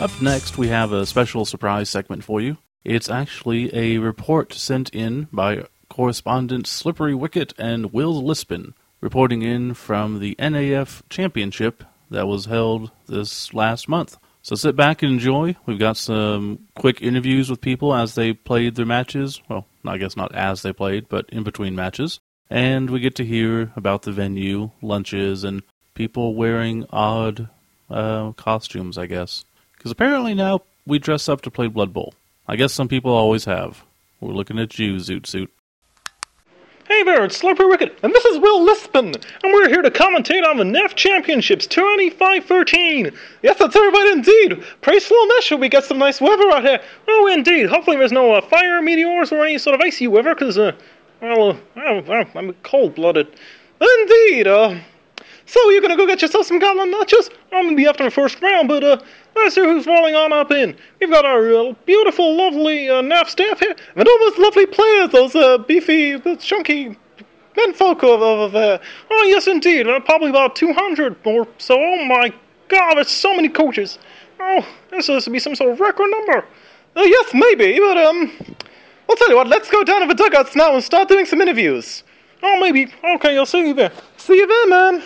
Up 0.00 0.22
next, 0.22 0.56
we 0.56 0.68
have 0.68 0.92
a 0.92 1.04
special 1.04 1.44
surprise 1.44 1.90
segment 1.90 2.24
for 2.24 2.40
you. 2.40 2.56
It's 2.84 3.10
actually 3.10 3.68
a 3.76 3.98
report 3.98 4.54
sent 4.54 4.88
in 4.94 5.28
by 5.30 5.66
correspondents 5.90 6.70
Slippery 6.70 7.14
Wicket 7.14 7.52
and 7.58 7.92
Will 7.92 8.22
Lispin, 8.22 8.72
reporting 9.02 9.42
in 9.42 9.74
from 9.74 10.18
the 10.18 10.34
NAF 10.36 11.02
Championship 11.10 11.84
that 12.08 12.26
was 12.26 12.46
held 12.46 12.92
this 13.08 13.52
last 13.52 13.90
month. 13.90 14.16
So 14.40 14.54
sit 14.54 14.74
back 14.74 15.02
and 15.02 15.12
enjoy. 15.12 15.56
We've 15.66 15.78
got 15.78 15.98
some 15.98 16.60
quick 16.74 17.02
interviews 17.02 17.50
with 17.50 17.60
people 17.60 17.94
as 17.94 18.14
they 18.14 18.32
played 18.32 18.76
their 18.76 18.86
matches. 18.86 19.42
Well, 19.50 19.66
I 19.84 19.98
guess 19.98 20.16
not 20.16 20.34
as 20.34 20.62
they 20.62 20.72
played, 20.72 21.10
but 21.10 21.28
in 21.28 21.42
between 21.42 21.74
matches. 21.74 22.20
And 22.48 22.88
we 22.88 23.00
get 23.00 23.16
to 23.16 23.24
hear 23.26 23.70
about 23.76 24.02
the 24.02 24.12
venue, 24.12 24.70
lunches, 24.80 25.44
and 25.44 25.62
people 25.92 26.34
wearing 26.34 26.86
odd 26.88 27.50
uh, 27.90 28.32
costumes, 28.32 28.96
I 28.96 29.04
guess. 29.04 29.44
Because 29.80 29.92
apparently 29.92 30.34
now 30.34 30.60
we 30.84 30.98
dress 30.98 31.26
up 31.26 31.40
to 31.40 31.50
play 31.50 31.66
Blood 31.66 31.94
Bowl. 31.94 32.12
I 32.46 32.56
guess 32.56 32.70
some 32.70 32.86
people 32.86 33.14
always 33.14 33.46
have. 33.46 33.82
We're 34.20 34.34
looking 34.34 34.58
at 34.58 34.78
you, 34.78 34.96
Zoot 34.96 35.26
Suit. 35.26 35.50
Hey 36.86 37.02
there, 37.02 37.24
it's 37.24 37.38
Slippery 37.38 37.66
Wicket, 37.66 37.98
and 38.02 38.12
this 38.12 38.26
is 38.26 38.38
Will 38.40 38.66
Lispin, 38.66 39.14
and 39.14 39.52
we're 39.54 39.70
here 39.70 39.80
to 39.80 39.90
commentate 39.90 40.46
on 40.46 40.58
the 40.58 40.64
NAF 40.64 40.96
Championships 40.96 41.66
2513. 41.66 43.10
Yes, 43.42 43.58
that's 43.58 43.74
right 43.74 44.12
indeed. 44.12 44.62
Praise 44.82 45.08
Slaanesh, 45.08 45.58
we 45.58 45.70
get 45.70 45.84
some 45.84 45.96
nice 45.96 46.20
weather 46.20 46.50
out 46.50 46.62
here. 46.62 46.82
Oh, 47.08 47.32
indeed. 47.32 47.70
Hopefully 47.70 47.96
there's 47.96 48.12
no 48.12 48.34
uh, 48.34 48.42
fire 48.42 48.82
meteors 48.82 49.32
or 49.32 49.42
any 49.46 49.56
sort 49.56 49.76
of 49.76 49.80
icy 49.80 50.08
weather, 50.08 50.34
because, 50.34 50.58
uh, 50.58 50.72
well, 51.22 51.58
uh, 51.74 51.80
I'm, 51.80 52.26
I'm 52.34 52.52
cold-blooded. 52.64 53.28
Indeed, 53.80 54.46
uh, 54.46 54.78
so 55.50 55.70
you're 55.70 55.80
gonna 55.80 55.96
go 55.96 56.06
get 56.06 56.22
yourself 56.22 56.46
some 56.46 56.60
goblin 56.60 56.92
nachos? 56.92 57.28
I'm 57.52 57.64
gonna 57.64 57.76
be 57.76 57.86
after 57.86 58.04
the 58.04 58.10
first 58.10 58.40
round, 58.40 58.68
but 58.68 58.84
uh, 58.84 58.98
let's 59.34 59.56
see 59.56 59.62
who's 59.62 59.84
rolling 59.84 60.14
on 60.14 60.32
up 60.32 60.52
in. 60.52 60.76
We've 61.00 61.10
got 61.10 61.24
our 61.24 61.52
uh, 61.52 61.72
beautiful, 61.86 62.36
lovely 62.36 62.88
uh, 62.88 63.02
NAF 63.02 63.28
staff 63.28 63.58
here, 63.58 63.74
and 63.96 64.06
all 64.08 64.18
those 64.20 64.38
lovely 64.38 64.66
players, 64.66 65.10
those 65.10 65.34
uh, 65.34 65.58
beefy, 65.58 66.16
the 66.16 66.36
chunky 66.36 66.96
menfolk 67.56 68.04
over, 68.04 68.48
there. 68.48 68.80
Oh 69.10 69.24
yes, 69.24 69.48
indeed, 69.48 69.88
uh, 69.88 69.98
probably 69.98 70.30
about 70.30 70.54
200 70.54 71.16
or 71.24 71.48
so. 71.58 71.76
Oh 71.76 72.04
my 72.04 72.32
God, 72.68 72.94
there's 72.94 73.08
so 73.08 73.34
many 73.34 73.48
coaches. 73.48 73.98
Oh, 74.38 74.64
this 74.92 75.08
has 75.08 75.24
to 75.24 75.30
be 75.30 75.40
some 75.40 75.56
sort 75.56 75.72
of 75.72 75.80
record 75.80 76.10
number. 76.10 76.46
Uh, 76.94 77.02
yes, 77.02 77.34
maybe, 77.34 77.80
but 77.80 77.98
um, 77.98 78.30
I'll 79.08 79.16
tell 79.16 79.28
you 79.28 79.36
what. 79.36 79.48
Let's 79.48 79.68
go 79.68 79.82
down 79.82 80.02
to 80.02 80.06
the 80.06 80.14
dugouts 80.14 80.54
now 80.54 80.74
and 80.74 80.84
start 80.84 81.08
doing 81.08 81.26
some 81.26 81.40
interviews. 81.40 82.04
Oh, 82.40 82.60
maybe. 82.60 82.92
Okay, 83.16 83.36
I'll 83.36 83.46
see 83.46 83.66
you 83.66 83.74
there. 83.74 83.90
See 84.16 84.36
you 84.36 84.46
there, 84.46 84.66
man. 84.68 85.02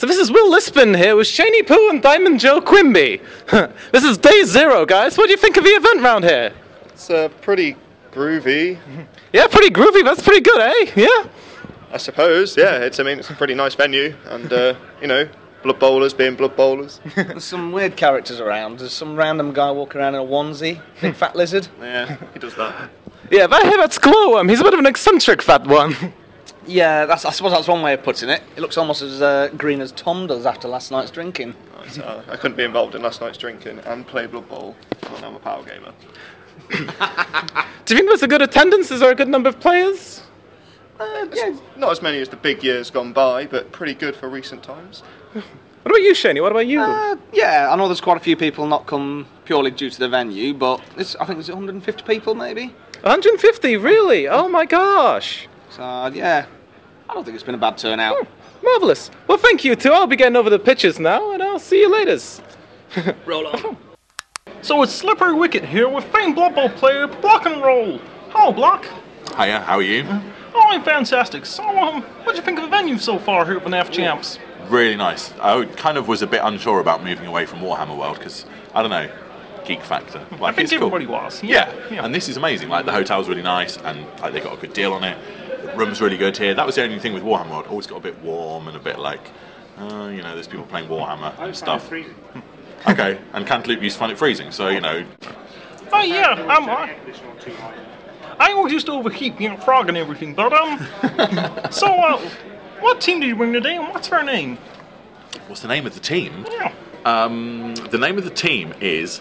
So 0.00 0.06
this 0.06 0.16
is 0.16 0.32
Will 0.32 0.50
Lispin 0.50 0.96
here 0.96 1.14
with 1.14 1.26
Shani 1.26 1.66
Poo 1.66 1.90
and 1.90 2.00
Diamond 2.00 2.40
Joe 2.40 2.58
Quimby. 2.58 3.20
this 3.92 4.02
is 4.02 4.16
day 4.16 4.44
zero, 4.44 4.86
guys. 4.86 5.18
What 5.18 5.26
do 5.26 5.32
you 5.32 5.36
think 5.36 5.58
of 5.58 5.64
the 5.64 5.68
event 5.68 6.00
round 6.00 6.24
here? 6.24 6.54
It's 6.86 7.10
uh, 7.10 7.28
pretty 7.42 7.76
groovy, 8.10 8.78
Yeah, 9.34 9.46
pretty 9.48 9.68
groovy. 9.68 10.02
That's 10.02 10.22
pretty 10.22 10.40
good, 10.40 10.58
eh? 10.58 10.92
Yeah. 10.96 11.28
I 11.92 11.98
suppose. 11.98 12.56
Yeah, 12.56 12.78
it's. 12.78 12.98
I 12.98 13.02
mean, 13.02 13.18
it's 13.18 13.28
a 13.28 13.34
pretty 13.34 13.52
nice 13.52 13.74
venue, 13.74 14.14
and 14.30 14.50
uh, 14.50 14.74
you 15.02 15.06
know, 15.06 15.28
blood 15.62 15.78
bowlers 15.78 16.14
being 16.14 16.34
blood 16.34 16.56
bowlers. 16.56 16.98
There's 17.14 17.44
some 17.44 17.70
weird 17.70 17.94
characters 17.94 18.40
around. 18.40 18.78
There's 18.78 18.94
some 18.94 19.16
random 19.16 19.52
guy 19.52 19.70
walking 19.70 20.00
around 20.00 20.14
in 20.14 20.22
a 20.22 20.24
onesie, 20.24 20.80
big 21.02 21.14
fat 21.14 21.36
lizard. 21.36 21.68
yeah, 21.78 22.16
he 22.32 22.38
does 22.38 22.54
that. 22.54 22.88
Yeah, 23.30 23.46
but 23.46 23.64
hey, 23.64 23.76
that's 23.76 23.98
Glowworm. 23.98 24.48
He's 24.48 24.60
a 24.60 24.64
bit 24.64 24.72
of 24.72 24.80
an 24.80 24.86
eccentric 24.86 25.42
fat 25.42 25.66
one. 25.66 25.94
Yeah, 26.66 27.06
that's, 27.06 27.24
I 27.24 27.30
suppose 27.30 27.52
that's 27.52 27.68
one 27.68 27.82
way 27.82 27.94
of 27.94 28.02
putting 28.02 28.28
it. 28.28 28.42
It 28.56 28.60
looks 28.60 28.76
almost 28.76 29.02
as 29.02 29.22
uh, 29.22 29.48
green 29.56 29.80
as 29.80 29.92
Tom 29.92 30.26
does 30.26 30.46
after 30.46 30.68
last 30.68 30.90
night's 30.90 31.10
drinking. 31.10 31.54
So, 31.88 32.02
uh, 32.02 32.22
I 32.28 32.36
couldn't 32.36 32.56
be 32.56 32.64
involved 32.64 32.94
in 32.94 33.02
last 33.02 33.20
night's 33.20 33.38
drinking 33.38 33.78
and 33.80 34.06
play 34.06 34.26
blood 34.26 34.48
bowl. 34.48 34.76
Well, 35.04 35.24
I'm 35.24 35.34
a 35.34 35.38
power 35.38 35.64
gamer. 35.64 35.92
Do 36.70 37.94
you 37.94 37.98
think 37.98 38.08
there's 38.08 38.22
a 38.22 38.28
good 38.28 38.42
attendance? 38.42 38.90
Is 38.90 39.00
there 39.00 39.10
a 39.10 39.14
good 39.14 39.28
number 39.28 39.48
of 39.48 39.58
players? 39.58 40.22
Uh, 41.00 41.26
yeah, 41.32 41.56
not 41.76 41.90
as 41.90 42.02
many 42.02 42.20
as 42.20 42.28
the 42.28 42.36
big 42.36 42.62
years 42.62 42.90
gone 42.90 43.12
by, 43.12 43.46
but 43.46 43.72
pretty 43.72 43.94
good 43.94 44.14
for 44.14 44.28
recent 44.28 44.62
times. 44.62 45.02
What 45.32 45.92
about 45.92 46.02
you, 46.02 46.12
Shani? 46.12 46.42
What 46.42 46.52
about 46.52 46.66
you? 46.66 46.78
Uh, 46.78 47.16
yeah, 47.32 47.68
I 47.72 47.76
know 47.76 47.88
there's 47.88 48.02
quite 48.02 48.18
a 48.18 48.20
few 48.20 48.36
people 48.36 48.66
not 48.66 48.86
come 48.86 49.26
purely 49.46 49.70
due 49.70 49.88
to 49.88 49.98
the 49.98 50.10
venue, 50.10 50.52
but 50.52 50.82
it's, 50.98 51.16
I 51.16 51.24
think 51.24 51.38
there's 51.38 51.48
150 51.48 52.02
people 52.04 52.34
maybe. 52.34 52.66
150, 53.00 53.78
really? 53.78 54.28
Oh 54.28 54.46
my 54.46 54.66
gosh. 54.66 55.48
So 55.70 55.82
yeah, 56.12 56.46
I 57.08 57.14
don't 57.14 57.24
think 57.24 57.34
it's 57.34 57.44
been 57.44 57.54
a 57.54 57.58
bad 57.58 57.78
turnout. 57.78 58.26
Marvelous. 58.62 59.10
Well, 59.26 59.38
thank 59.38 59.64
you 59.64 59.74
too. 59.74 59.92
I'll 59.92 60.06
be 60.06 60.16
getting 60.16 60.36
over 60.36 60.50
the 60.50 60.58
pitches 60.58 60.98
now, 60.98 61.32
and 61.32 61.42
I'll 61.42 61.58
see 61.58 61.80
you 61.80 61.90
later. 61.90 62.18
Roll 63.26 63.46
on. 63.46 63.76
So 64.62 64.82
it's 64.82 64.92
Slippery 64.92 65.32
Wicket 65.32 65.64
here 65.64 65.88
with 65.88 66.04
famed 66.12 66.34
Blood 66.34 66.54
Bowl 66.54 66.68
player 66.68 67.06
Block 67.06 67.46
and 67.46 67.62
Roll. 67.62 67.98
Hello, 68.28 68.52
Block. 68.52 68.84
Hiya, 69.34 69.60
how 69.60 69.76
are 69.76 69.82
you? 69.82 70.04
Oh, 70.06 70.66
I'm 70.68 70.82
fantastic. 70.82 71.46
So, 71.46 71.64
um, 71.64 72.02
what 72.02 72.32
do 72.32 72.36
you 72.36 72.42
think 72.42 72.58
of 72.58 72.64
the 72.64 72.70
venue 72.70 72.98
so 72.98 73.18
far 73.18 73.46
here 73.46 73.56
at 73.56 73.64
the 73.64 73.70
NAF 73.70 73.90
Champs? 73.90 74.38
Really 74.68 74.96
nice. 74.96 75.32
I 75.40 75.64
kind 75.64 75.96
of 75.96 76.08
was 76.08 76.20
a 76.20 76.26
bit 76.26 76.42
unsure 76.44 76.80
about 76.80 77.02
moving 77.02 77.26
away 77.26 77.46
from 77.46 77.60
Warhammer 77.60 77.96
World 77.96 78.18
because 78.18 78.44
I 78.74 78.82
don't 78.82 78.90
know, 78.90 79.10
geek 79.70 79.82
factor. 79.82 80.26
Like, 80.32 80.42
I 80.42 80.52
think 80.52 80.64
it's 80.64 80.72
cool. 80.72 80.86
everybody 80.86 81.06
was. 81.06 81.42
Yeah. 81.42 81.72
yeah. 81.90 82.04
and 82.04 82.14
this 82.14 82.28
is 82.28 82.36
amazing. 82.36 82.68
Like 82.68 82.86
the 82.86 82.92
hotel's 82.92 83.28
really 83.28 83.42
nice, 83.42 83.76
and 83.78 84.06
like, 84.20 84.32
they 84.32 84.40
got 84.40 84.56
a 84.56 84.60
good 84.60 84.72
deal 84.72 84.92
on 84.92 85.04
it. 85.04 85.16
The 85.62 85.72
room's 85.76 86.00
really 86.00 86.16
good 86.16 86.36
here. 86.36 86.54
That 86.54 86.66
was 86.66 86.74
the 86.74 86.82
only 86.82 86.98
thing 86.98 87.14
with 87.14 87.22
Warhammer 87.22 87.50
World. 87.50 87.66
Always 87.68 87.86
got 87.86 87.96
a 87.96 88.00
bit 88.00 88.18
warm 88.22 88.68
and 88.68 88.76
a 88.76 88.80
bit 88.80 88.98
like, 88.98 89.20
uh, 89.78 90.10
you 90.12 90.22
know, 90.22 90.34
there's 90.34 90.48
people 90.48 90.66
playing 90.66 90.88
Warhammer 90.88 91.38
and 91.38 91.56
stuff. 91.56 91.92
okay, 92.88 93.20
and 93.32 93.46
Cantaloupe 93.46 93.82
used 93.82 93.94
to 93.94 94.00
find 94.00 94.12
it 94.12 94.18
freezing, 94.18 94.50
so 94.50 94.68
you 94.68 94.80
know, 94.80 95.04
Oh 95.92 96.02
yeah, 96.02 96.32
um, 96.32 96.68
I, 96.68 96.96
I 98.38 98.52
always 98.52 98.72
used 98.72 98.86
to 98.86 98.92
overheat 98.92 99.36
being 99.36 99.52
a 99.52 99.60
frog 99.60 99.88
and 99.88 99.96
everything, 99.96 100.34
but 100.34 100.52
um, 100.52 100.78
so 101.70 101.86
uh, 101.86 102.18
what 102.80 103.00
team 103.00 103.20
did 103.20 103.28
you 103.28 103.36
bring 103.36 103.52
today, 103.52 103.76
and 103.76 103.88
what's 103.88 104.08
her 104.08 104.22
name? 104.22 104.58
what's 105.46 105.62
the 105.62 105.68
name 105.68 105.86
of 105.86 105.94
the 105.94 106.00
team? 106.00 106.46
Yeah. 106.50 106.72
Um, 107.04 107.74
the 107.90 107.98
name 107.98 108.18
of 108.18 108.24
the 108.24 108.30
team 108.30 108.74
is. 108.80 109.20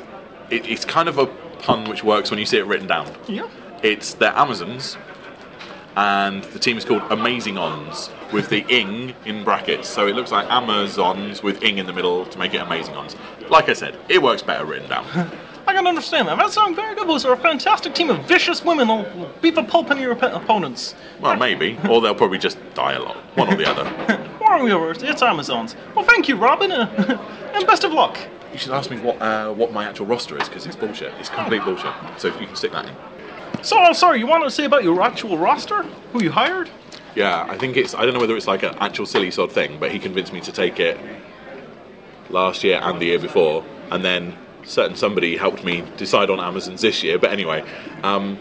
It, 0.49 0.65
it's 0.67 0.85
kind 0.85 1.07
of 1.09 1.17
a 1.17 1.27
pun 1.27 1.89
which 1.89 2.03
works 2.03 2.29
when 2.31 2.39
you 2.39 2.45
see 2.45 2.57
it 2.57 2.65
written 2.65 2.87
down. 2.87 3.11
Yeah. 3.27 3.47
It's 3.83 4.13
the 4.15 4.37
Amazons, 4.37 4.97
and 5.95 6.43
the 6.45 6.59
team 6.59 6.77
is 6.77 6.85
called 6.85 7.03
Amazing 7.11 7.57
Ons 7.57 8.09
with 8.31 8.49
the 8.49 8.65
ing 8.69 9.13
in 9.25 9.43
brackets. 9.43 9.87
So 9.87 10.07
it 10.07 10.15
looks 10.15 10.31
like 10.31 10.45
Amazons 10.49 11.41
with 11.43 11.63
ing 11.63 11.77
in 11.77 11.85
the 11.85 11.93
middle 11.93 12.25
to 12.25 12.39
make 12.39 12.53
it 12.53 12.57
Amazing 12.61 12.95
Ons. 12.95 13.15
Like 13.49 13.69
I 13.69 13.73
said, 13.73 13.97
it 14.09 14.21
works 14.21 14.41
better 14.41 14.65
written 14.65 14.89
down. 14.89 15.05
I 15.67 15.73
can 15.73 15.85
understand 15.85 16.27
that. 16.27 16.37
That 16.37 16.51
sounds 16.51 16.75
very 16.75 16.95
good. 16.95 17.07
Those 17.07 17.25
are 17.25 17.33
a 17.33 17.37
fantastic 17.37 17.93
team 17.93 18.09
of 18.09 18.25
vicious 18.25 18.65
women 18.65 18.87
who'll 18.87 19.29
beat 19.39 19.53
the 19.53 19.63
pulp 19.63 19.91
in 19.91 19.99
your 19.99 20.13
op- 20.13 20.33
opponents. 20.41 20.95
well, 21.21 21.35
maybe, 21.35 21.77
or 21.87 22.01
they'll 22.01 22.15
probably 22.15 22.39
just 22.39 22.57
die 22.73 22.93
a 22.93 22.99
lot, 22.99 23.17
one 23.37 23.53
or 23.53 23.55
the 23.55 23.69
other. 23.69 24.27
Warriors, 24.41 25.03
it's 25.03 25.21
Amazons. 25.21 25.75
Well, 25.95 26.05
thank 26.05 26.27
you, 26.27 26.37
Robin, 26.37 26.71
uh, 26.71 27.21
and 27.53 27.67
best 27.67 27.83
of 27.83 27.93
luck. 27.93 28.17
You 28.51 28.57
should 28.57 28.71
ask 28.71 28.89
me 28.89 28.97
what 28.97 29.21
uh, 29.21 29.53
what 29.53 29.71
my 29.71 29.85
actual 29.85 30.05
roster 30.07 30.37
is 30.37 30.47
because 30.49 30.65
it's 30.65 30.75
bullshit. 30.75 31.13
It's 31.19 31.29
complete 31.29 31.63
bullshit. 31.63 31.93
So 32.17 32.27
if 32.29 32.39
you 32.41 32.47
can 32.47 32.55
stick 32.55 32.71
that 32.71 32.87
in. 32.87 32.95
So, 33.61 33.77
I'm 33.77 33.93
sorry, 33.93 34.19
you 34.19 34.27
want 34.27 34.45
to 34.45 34.51
say 34.51 34.63
about 34.63 34.83
your 34.83 35.01
actual 35.01 35.37
roster? 35.37 35.83
Who 36.13 36.23
you 36.23 36.31
hired? 36.31 36.69
Yeah, 37.15 37.45
I 37.49 37.57
think 37.57 37.75
it's. 37.75 37.93
I 37.93 38.05
don't 38.05 38.13
know 38.13 38.19
whether 38.21 38.37
it's 38.37 38.47
like 38.47 38.63
an 38.63 38.73
actual 38.79 39.05
silly 39.05 39.31
sod 39.31 39.51
thing, 39.51 39.77
but 39.79 39.91
he 39.91 39.99
convinced 39.99 40.31
me 40.31 40.39
to 40.41 40.51
take 40.51 40.79
it 40.79 40.97
last 42.29 42.63
year 42.63 42.79
and 42.81 42.99
the 43.01 43.05
year 43.05 43.19
before, 43.19 43.65
and 43.91 44.03
then 44.05 44.33
certain 44.63 44.95
somebody 44.95 45.35
helped 45.35 45.63
me 45.63 45.83
decide 45.97 46.29
on 46.29 46.39
Amazons 46.39 46.81
this 46.81 47.03
year. 47.03 47.19
But 47.19 47.31
anyway, 47.31 47.63
um, 48.03 48.37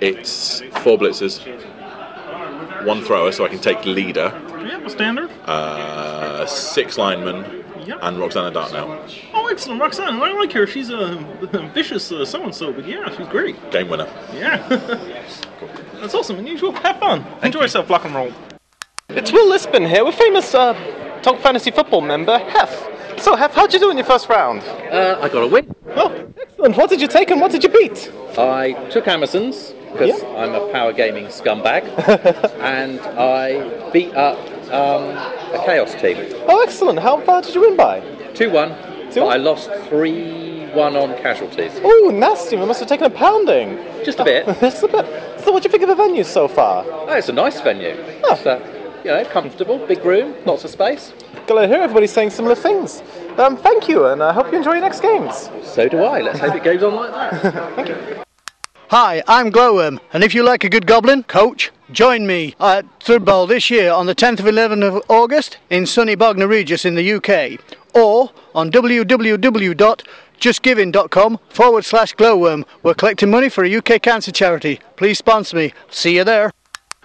it's 0.00 0.60
four 0.82 0.96
blitzers, 0.96 1.40
one 2.86 3.02
thrower, 3.02 3.32
so 3.32 3.44
I 3.44 3.48
can 3.48 3.58
take 3.58 3.84
leader, 3.84 4.32
Yeah, 4.64 4.86
standard. 4.88 5.30
uh, 5.44 6.46
six 6.46 6.96
linemen, 6.96 7.64
Yep. 7.86 7.98
and 8.02 8.16
Roxanna 8.16 8.52
Darknail, 8.52 9.30
Oh, 9.34 9.46
excellent, 9.48 9.80
Roxanna. 9.80 10.20
I 10.20 10.32
like 10.32 10.52
her. 10.52 10.66
She's 10.66 10.90
a 10.90 11.70
vicious 11.72 12.10
uh, 12.10 12.24
so-and-so, 12.24 12.72
but 12.72 12.86
yeah, 12.86 13.08
she's 13.16 13.28
great. 13.28 13.56
game 13.70 13.88
winner. 13.88 14.08
Yeah. 14.34 14.66
That's 16.00 16.14
awesome. 16.14 16.36
And 16.38 16.46
unusual. 16.46 16.72
Have 16.72 16.98
fun. 16.98 17.24
Enjoy 17.42 17.62
yourself, 17.62 17.86
block 17.88 18.04
and 18.04 18.14
roll. 18.14 18.32
It's 19.10 19.32
Will 19.32 19.50
Lispin 19.52 19.88
here 19.88 20.04
with 20.04 20.14
famous 20.16 20.54
uh, 20.54 20.74
Talk 21.22 21.38
Fantasy 21.40 21.70
Football 21.70 22.00
member 22.02 22.38
Hef. 22.38 22.70
So, 23.22 23.34
Hef, 23.36 23.54
how'd 23.54 23.72
you 23.72 23.78
do 23.78 23.90
in 23.90 23.96
your 23.96 24.04
first 24.06 24.28
round? 24.28 24.60
Uh, 24.92 25.18
I 25.22 25.28
got 25.28 25.42
a 25.42 25.46
win. 25.46 25.74
Oh, 25.94 26.12
excellent. 26.40 26.76
What 26.76 26.90
did 26.90 27.00
you 27.00 27.08
take 27.08 27.30
and 27.30 27.40
what 27.40 27.50
did 27.50 27.62
you 27.62 27.70
beat? 27.70 28.12
I 28.36 28.72
took 28.90 29.08
Amazon's 29.08 29.72
because 29.92 30.22
I'm 30.24 30.54
a 30.54 30.70
power 30.72 30.92
gaming 30.92 31.26
scumbag, 31.26 31.84
and 32.60 33.00
I 33.00 33.90
beat 33.92 34.14
up 34.14 34.36
um, 34.70 35.16
a 35.54 35.62
Chaos 35.64 35.94
team. 35.94 36.16
Oh, 36.48 36.62
excellent. 36.62 36.98
How 36.98 37.20
far 37.20 37.42
did 37.42 37.54
you 37.54 37.60
win 37.60 37.76
by? 37.76 38.00
2 38.34 38.50
1, 38.50 38.68
but 39.14 39.26
I 39.26 39.36
lost 39.36 39.70
3 39.88 40.68
1 40.70 40.96
on 40.96 41.16
casualties. 41.22 41.72
Oh, 41.82 42.10
nasty. 42.12 42.56
We 42.56 42.66
must 42.66 42.80
have 42.80 42.88
taken 42.88 43.06
a 43.06 43.10
pounding. 43.10 43.76
Just 44.04 44.20
a 44.20 44.24
bit. 44.24 44.46
Just 44.60 44.82
a 44.82 44.88
bit. 44.88 45.06
So, 45.40 45.52
what 45.52 45.62
do 45.62 45.68
you 45.68 45.70
think 45.70 45.82
of 45.82 45.88
the 45.88 45.94
venue 45.94 46.24
so 46.24 46.48
far? 46.48 46.84
Oh, 46.86 47.12
it's 47.12 47.28
a 47.28 47.32
nice 47.32 47.60
venue. 47.60 47.94
It's, 47.96 48.46
uh, 48.46 48.60
you 49.04 49.10
know, 49.10 49.24
comfortable, 49.26 49.78
big 49.86 50.04
room, 50.04 50.34
lots 50.44 50.64
of 50.64 50.70
space. 50.70 51.12
Glad 51.46 51.62
to 51.62 51.68
hear 51.68 51.82
everybody 51.82 52.08
saying 52.08 52.30
similar 52.30 52.56
things. 52.56 53.02
Um, 53.38 53.56
thank 53.56 53.88
you, 53.88 54.06
and 54.06 54.22
I 54.22 54.32
hope 54.32 54.50
you 54.50 54.58
enjoy 54.58 54.72
your 54.72 54.80
next 54.80 55.00
games. 55.00 55.48
So 55.62 55.88
do 55.88 56.02
I. 56.02 56.20
Let's 56.20 56.40
hope 56.40 56.54
it 56.54 56.64
goes 56.64 56.82
on 56.82 56.96
like 56.96 57.12
that. 57.12 58.22
Hi, 58.90 59.20
I'm 59.26 59.50
Glowworm, 59.50 59.98
and 60.12 60.22
if 60.22 60.32
you 60.32 60.44
like 60.44 60.62
a 60.62 60.68
good 60.68 60.86
goblin, 60.86 61.24
coach, 61.24 61.72
join 61.90 62.24
me 62.24 62.54
at 62.60 62.84
Third 63.02 63.24
Bowl 63.24 63.48
this 63.48 63.68
year 63.68 63.90
on 63.90 64.06
the 64.06 64.14
10th 64.14 64.38
of 64.38 64.46
11th 64.46 64.98
of 64.98 65.02
August 65.08 65.58
in 65.70 65.86
sunny 65.86 66.14
Bognor 66.14 66.46
Regis 66.46 66.84
in 66.84 66.94
the 66.94 67.14
UK, 67.14 67.58
or 67.96 68.30
on 68.54 68.70
www.justgiving.com 68.70 71.38
forward 71.48 71.84
slash 71.84 72.14
glowworm. 72.14 72.64
We're 72.84 72.94
collecting 72.94 73.28
money 73.28 73.48
for 73.48 73.64
a 73.64 73.76
UK 73.76 74.00
cancer 74.02 74.30
charity. 74.30 74.78
Please 74.94 75.18
sponsor 75.18 75.56
me. 75.56 75.72
See 75.90 76.14
you 76.14 76.22
there. 76.22 76.52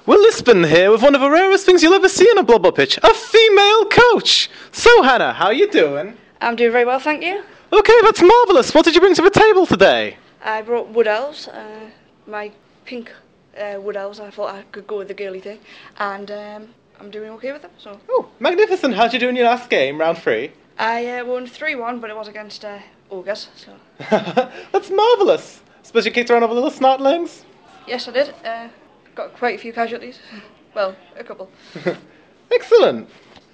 Will 0.05 0.23
Lispin 0.23 0.69
here 0.69 0.91
with 0.91 1.01
one 1.01 1.15
of 1.15 1.21
the 1.21 1.31
rarest 1.31 1.65
things 1.65 1.81
you'll 1.81 1.95
ever 1.95 2.09
see 2.09 2.29
in 2.29 2.37
a 2.37 2.43
Blood 2.43 2.61
Bowl 2.61 2.73
pitch, 2.73 2.99
a 3.01 3.11
female 3.11 3.85
coach. 3.85 4.51
So, 4.71 5.01
Hannah, 5.01 5.33
how 5.33 5.47
are 5.47 5.53
you 5.53 5.67
doing? 5.71 6.15
I'm 6.41 6.55
doing 6.55 6.73
very 6.73 6.85
well, 6.85 6.99
thank 6.99 7.23
you. 7.23 7.41
Okay, 7.73 8.01
that's 8.03 8.21
marvellous. 8.21 8.71
What 8.75 8.85
did 8.85 8.93
you 8.93 9.01
bring 9.01 9.15
to 9.15 9.23
the 9.23 9.31
table 9.31 9.65
today? 9.65 10.17
I 10.43 10.61
brought 10.61 10.89
wood 10.89 11.07
elves, 11.07 11.47
uh, 11.47 11.89
my 12.27 12.51
pink 12.85 13.11
uh, 13.57 13.79
wood 13.79 13.95
elves. 13.95 14.19
I 14.19 14.29
thought 14.31 14.53
I 14.53 14.63
could 14.71 14.87
go 14.87 14.97
with 14.97 15.07
the 15.07 15.13
girly 15.13 15.39
thing, 15.39 15.59
and 15.99 16.29
um, 16.31 16.67
I'm 16.99 17.11
doing 17.11 17.29
okay 17.31 17.51
with 17.51 17.61
them. 17.61 17.71
So 17.77 17.99
Oh, 18.09 18.29
magnificent. 18.39 18.93
How'd 18.95 19.13
you 19.13 19.19
do 19.19 19.29
in 19.29 19.35
your 19.35 19.45
last 19.45 19.69
game, 19.69 19.99
round 19.99 20.17
three? 20.17 20.51
I 20.77 21.05
uh, 21.19 21.25
won 21.25 21.45
three 21.45 21.75
one, 21.75 21.99
but 21.99 22.09
it 22.09 22.15
was 22.15 22.27
against 22.27 22.65
uh, 22.65 22.79
August. 23.09 23.49
So 23.55 23.73
That's 24.09 24.89
marvellous. 24.89 25.61
Suppose 25.83 26.05
you 26.05 26.11
kicked 26.11 26.29
around 26.29 26.43
over 26.43 26.53
little 26.53 26.71
snotlings? 26.71 27.43
yes, 27.87 28.07
I 28.07 28.11
did. 28.11 28.33
Uh, 28.43 28.67
got 29.15 29.33
quite 29.33 29.55
a 29.55 29.57
few 29.61 29.73
casualties. 29.73 30.19
well, 30.73 30.95
a 31.17 31.23
couple. 31.23 31.49
Excellent. 32.51 33.09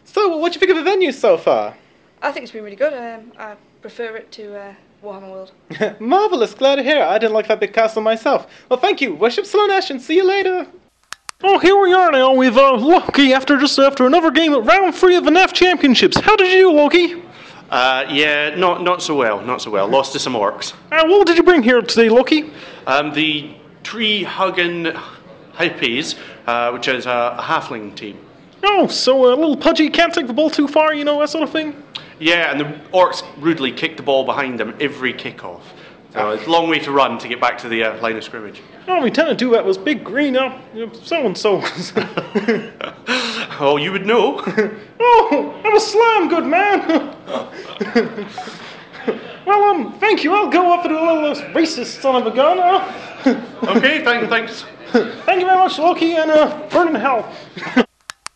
So, 0.06 0.38
what 0.38 0.54
do 0.54 0.58
you 0.58 0.60
think 0.60 0.72
of 0.72 0.78
the 0.78 0.84
venue 0.84 1.12
so 1.12 1.38
far? 1.38 1.76
I 2.22 2.32
think 2.32 2.44
it's 2.44 2.52
been 2.52 2.64
really 2.64 2.76
good. 2.78 2.94
Um, 2.94 3.32
I 3.38 3.56
prefer 3.82 4.16
it 4.16 4.32
to 4.34 4.56
uh, 4.58 4.74
Warhammer 5.04 5.30
World. 5.30 5.52
Marvellous, 6.00 6.54
glad 6.54 6.78
to 6.78 6.84
hear. 6.84 7.04
I 7.04 7.18
didn't 7.18 7.34
like 7.34 7.48
that 7.48 7.60
big 7.60 7.74
castle 7.74 8.02
myself. 8.02 8.48
Well, 8.70 8.80
thank 8.80 9.00
you. 9.02 9.14
Worship 9.14 9.46
Slaanesh 9.46 9.90
and 9.90 10.02
see 10.02 10.16
you 10.16 10.24
later. 10.26 10.66
Oh, 11.44 11.60
here 11.60 11.80
we 11.80 11.94
are 11.94 12.12
now 12.12 12.34
with 12.34 12.58
uh, 12.58 12.74
Loki 12.74 13.32
after 13.32 13.58
just 13.58 13.78
after 13.78 14.08
another 14.08 14.32
game 14.32 14.54
at 14.54 14.66
round 14.66 14.96
three 14.96 15.16
of 15.16 15.24
the 15.24 15.30
NAF 15.30 15.54
Championships. 15.54 16.20
How 16.20 16.36
did 16.36 16.52
you 16.52 16.70
do, 16.70 16.72
Loki? 16.72 17.24
Uh, 17.70 18.06
yeah, 18.10 18.56
not 18.56 18.82
not 18.82 19.04
so 19.04 19.16
well, 19.16 19.42
not 19.42 19.62
so 19.62 19.70
well. 19.70 19.88
Lost 19.88 20.14
to 20.14 20.20
some 20.20 20.34
orcs. 20.34 20.74
Uh, 20.92 21.06
what 21.06 21.28
did 21.28 21.38
you 21.38 21.44
bring 21.44 21.62
here 21.62 21.82
today, 21.82 22.10
Loki? 22.10 22.52
Um, 22.88 23.14
the 23.14 23.56
tree 23.84 24.24
hugging 24.24 24.94
hippies, 25.54 26.18
uh, 26.48 26.72
which 26.72 26.88
is 26.88 27.06
a, 27.06 27.36
a 27.38 27.42
halfling 27.44 27.94
team. 27.96 28.18
Oh, 28.64 28.88
so 28.88 29.26
a 29.26 29.36
little 29.36 29.58
pudgy, 29.58 29.90
can't 29.90 30.14
take 30.14 30.28
the 30.28 30.34
ball 30.34 30.50
too 30.50 30.68
far, 30.68 30.94
you 30.94 31.04
know, 31.04 31.20
that 31.20 31.30
sort 31.30 31.44
of 31.44 31.52
thing? 31.52 31.84
Yeah, 32.20 32.52
and 32.52 32.60
the 32.60 32.66
orcs 32.92 33.24
rudely 33.38 33.72
kicked 33.72 33.98
the 33.98 34.04
ball 34.04 34.26
behind 34.26 34.60
them 34.60 34.76
every 34.80 35.14
kickoff. 35.14 35.62
So 36.14 36.32
it's 36.32 36.48
a 36.48 36.50
long 36.50 36.70
way 36.70 36.80
to 36.80 36.92
run 36.92 37.20
to 37.20 37.28
get 37.28 37.40
back 37.40 37.60
to 37.60 37.70
the 37.70 37.84
uh, 37.84 38.02
line 38.02 38.16
of 38.16 38.24
scrimmage. 38.24 38.64
Oh, 38.88 39.04
we 39.04 39.12
tend 39.12 39.28
to 39.28 39.36
do 39.36 39.52
that 39.52 39.64
was 39.64 39.78
big 39.78 40.04
green 40.04 40.36
up, 40.36 40.60
so 41.04 41.26
and 41.26 41.38
so. 41.38 41.62
Oh, 43.60 43.78
you 43.78 43.92
would 43.92 44.06
know. 44.06 44.44
Oh, 45.00 45.62
I'm 45.64 45.76
a 45.76 45.80
slam, 45.80 46.28
good 46.28 46.46
man. 46.46 46.88
well, 49.46 49.64
um, 49.64 49.98
thank 50.00 50.24
you. 50.24 50.34
I'll 50.34 50.50
go 50.50 50.74
up 50.74 50.86
and 50.86 50.90
do 50.90 51.00
a 51.00 51.00
little 51.00 51.36
racist 51.54 52.02
son 52.02 52.16
of 52.16 52.26
a 52.28 52.32
gun. 52.36 52.60
Uh, 52.60 52.84
okay, 53.78 54.04
thank, 54.04 54.28
thanks. 54.30 54.66
Thank 54.92 55.40
you 55.42 55.48
very 55.48 55.58
much, 55.58 55.80
Loki, 55.80 56.16
and 56.16 56.30
uh, 56.30 56.68
burn 56.70 56.90
in 56.90 56.96
hell. 56.96 57.34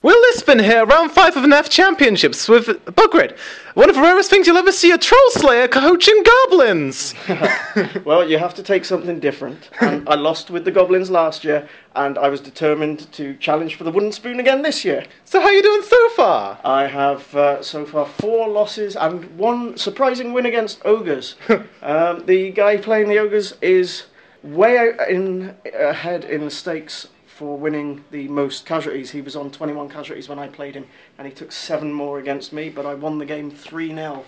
Will 0.04 0.20
Lispin 0.32 0.60
here, 0.64 0.84
round 0.84 1.12
five 1.12 1.36
of 1.38 1.44
the 1.44 1.48
NAF 1.48 1.70
Championships 1.70 2.50
with 2.50 2.66
Bugrid. 2.86 3.38
One 3.76 3.88
of 3.88 3.96
the 3.96 4.02
rarest 4.02 4.32
things 4.32 4.48
you'll 4.48 4.58
ever 4.58 4.72
see 4.72 4.90
a 4.90 4.98
troll 4.98 5.30
slayer 5.30 5.68
coaching 5.68 6.24
goblins. 6.24 7.14
well, 8.04 8.28
you 8.28 8.40
have 8.40 8.56
to 8.56 8.64
take 8.64 8.84
something 8.84 9.20
different. 9.20 9.70
And 9.80 10.10
I 10.10 10.16
lost 10.16 10.50
with 10.50 10.66
the 10.66 10.72
goblins 10.72 11.12
last 11.12 11.44
year, 11.44 11.70
and 11.96 12.18
I 12.18 12.30
was 12.30 12.42
determined 12.42 13.12
to 13.12 13.36
challenge 13.36 13.76
for 13.76 13.84
the 13.84 13.92
wooden 13.92 14.12
spoon 14.12 14.40
again 14.40 14.64
this 14.64 14.84
year. 14.84 15.06
So 15.26 15.40
how 15.40 15.50
are 15.50 15.54
you 15.54 15.62
doing 15.62 15.84
so 15.84 16.10
far? 16.10 16.60
I 16.66 16.88
have 16.88 17.36
uh, 17.36 17.62
so 17.62 17.86
far 17.86 18.08
four 18.08 18.50
losses 18.50 18.96
and 18.96 19.24
one 19.38 19.78
surprising 19.78 20.34
win 20.34 20.48
against 20.48 20.84
ogres. 20.84 21.36
um, 21.84 22.26
the 22.26 22.50
guy 22.54 22.78
playing 22.78 23.08
the 23.08 23.20
ogres 23.20 23.54
is 23.62 24.06
way 24.42 24.80
out 24.80 25.08
in 25.12 25.56
ahead 25.76 26.24
in 26.24 26.46
the 26.46 26.50
stakes 26.50 27.08
for 27.42 27.58
winning 27.58 28.04
the 28.12 28.28
most 28.28 28.68
casualties. 28.68 29.10
He 29.10 29.20
was 29.20 29.36
on 29.36 29.50
21 29.50 29.90
casualties 29.90 30.30
when 30.30 30.38
I 30.38 30.48
played 30.48 30.76
him, 30.76 30.86
and 31.18 31.28
he 31.28 31.34
took 31.34 31.52
seven 31.52 31.92
more 31.92 32.20
against 32.20 32.54
me, 32.54 32.70
but 32.70 32.86
I 32.86 32.94
won 32.94 33.18
the 33.18 33.26
game 33.26 33.50
3 33.50 33.96
0 33.96 34.24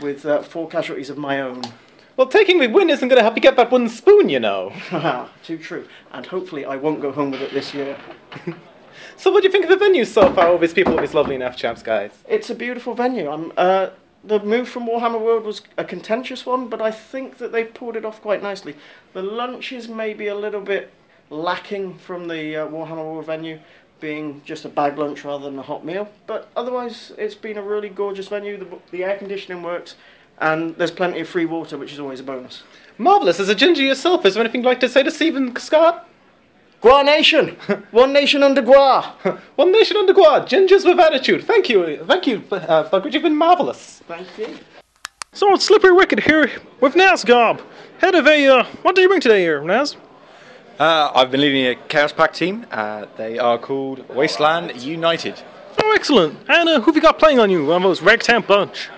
with 0.00 0.26
uh, 0.26 0.42
four 0.42 0.66
casualties 0.66 1.08
of 1.08 1.18
my 1.18 1.40
own. 1.40 1.62
Well, 2.16 2.26
taking 2.26 2.58
the 2.58 2.66
win 2.66 2.90
isn't 2.90 3.08
going 3.08 3.16
to 3.16 3.22
help 3.22 3.36
you 3.36 3.42
get 3.42 3.54
that 3.54 3.70
wooden 3.70 3.88
spoon, 3.88 4.28
you 4.28 4.40
know. 4.40 4.72
Too 5.44 5.56
true. 5.56 5.86
And 6.10 6.26
hopefully 6.26 6.64
I 6.64 6.74
won't 6.74 7.00
go 7.00 7.12
home 7.12 7.30
with 7.30 7.42
it 7.42 7.52
this 7.52 7.72
year. 7.72 7.96
So, 9.16 9.32
what 9.32 9.42
do 9.42 9.48
you 9.48 9.52
think 9.52 9.64
of 9.64 9.70
the 9.70 9.76
venue 9.76 10.04
so 10.04 10.32
far? 10.32 10.48
All 10.48 10.58
these 10.58 10.72
people, 10.72 10.94
all 10.94 11.00
these 11.00 11.14
lovely 11.14 11.36
NAF 11.36 11.56
champs, 11.56 11.82
guys. 11.82 12.10
It's 12.28 12.50
a 12.50 12.54
beautiful 12.54 12.94
venue. 12.94 13.28
I'm, 13.28 13.52
uh, 13.56 13.90
the 14.24 14.40
move 14.40 14.68
from 14.68 14.86
Warhammer 14.86 15.20
World 15.20 15.44
was 15.44 15.62
a 15.76 15.84
contentious 15.84 16.46
one, 16.46 16.68
but 16.68 16.80
I 16.80 16.90
think 16.90 17.38
that 17.38 17.50
they 17.50 17.64
pulled 17.64 17.96
it 17.96 18.04
off 18.04 18.20
quite 18.20 18.42
nicely. 18.42 18.76
The 19.14 19.22
lunches 19.22 19.88
may 19.88 20.14
be 20.14 20.28
a 20.28 20.34
little 20.34 20.60
bit 20.60 20.92
lacking 21.30 21.98
from 21.98 22.28
the 22.28 22.56
uh, 22.56 22.66
Warhammer 22.68 23.04
World 23.04 23.26
venue, 23.26 23.58
being 24.00 24.40
just 24.44 24.64
a 24.64 24.68
bag 24.68 24.98
lunch 24.98 25.24
rather 25.24 25.44
than 25.44 25.58
a 25.58 25.62
hot 25.62 25.84
meal. 25.84 26.08
But 26.26 26.48
otherwise, 26.56 27.12
it's 27.18 27.34
been 27.34 27.58
a 27.58 27.62
really 27.62 27.88
gorgeous 27.88 28.28
venue. 28.28 28.56
The, 28.58 28.78
the 28.90 29.04
air 29.04 29.18
conditioning 29.18 29.62
works, 29.62 29.96
and 30.38 30.76
there's 30.76 30.90
plenty 30.90 31.20
of 31.20 31.28
free 31.28 31.46
water, 31.46 31.78
which 31.78 31.92
is 31.92 32.00
always 32.00 32.20
a 32.20 32.24
bonus. 32.24 32.62
Marvellous. 32.98 33.40
As 33.40 33.48
a 33.48 33.54
ginger 33.54 33.82
yourself, 33.82 34.24
is 34.24 34.34
there 34.34 34.42
anything 34.42 34.62
you'd 34.62 34.68
like 34.68 34.80
to 34.80 34.88
say 34.88 35.02
to 35.02 35.10
Stephen 35.10 35.54
Scott? 35.56 36.08
Gua 36.80 37.02
Nation! 37.02 37.48
One 37.90 38.12
nation 38.12 38.42
under 38.44 38.62
Gua! 38.62 39.14
One 39.56 39.72
nation 39.72 39.96
under 39.96 40.12
Gua! 40.12 40.46
Gingers 40.46 40.84
with 40.84 41.00
attitude. 41.00 41.44
Thank 41.44 41.68
you. 41.68 42.04
Thank 42.06 42.26
you, 42.26 42.44
uh. 42.52 43.00
You've 43.10 43.22
been 43.22 43.36
marvellous. 43.36 44.00
Thank 44.06 44.26
you. 44.38 44.56
So, 45.32 45.52
it's 45.54 45.64
Slippery 45.64 45.92
Wicket 45.92 46.20
here 46.20 46.50
with 46.80 46.94
Nazgob. 46.94 47.60
Head 47.98 48.14
of 48.14 48.26
a, 48.26 48.46
uh, 48.46 48.64
what 48.82 48.94
did 48.94 49.02
you 49.02 49.08
bring 49.08 49.20
today 49.20 49.40
here, 49.40 49.62
Naz? 49.62 49.96
Uh, 50.78 51.10
I've 51.12 51.32
been 51.32 51.40
leading 51.40 51.66
a 51.66 51.74
Chaos 51.74 52.12
Pact 52.12 52.36
team. 52.36 52.64
Uh, 52.70 53.06
they 53.16 53.36
are 53.36 53.58
called 53.58 54.08
Wasteland 54.10 54.80
United. 54.80 55.42
Oh, 55.82 55.92
excellent. 55.92 56.38
And 56.48 56.68
uh, 56.68 56.78
who 56.78 56.86
have 56.86 56.94
you 56.94 57.02
got 57.02 57.18
playing 57.18 57.40
on 57.40 57.50
you? 57.50 57.66
One 57.66 57.82
of 57.82 57.88
those 57.88 58.00
ragtag 58.00 58.46
bunch. 58.46 58.88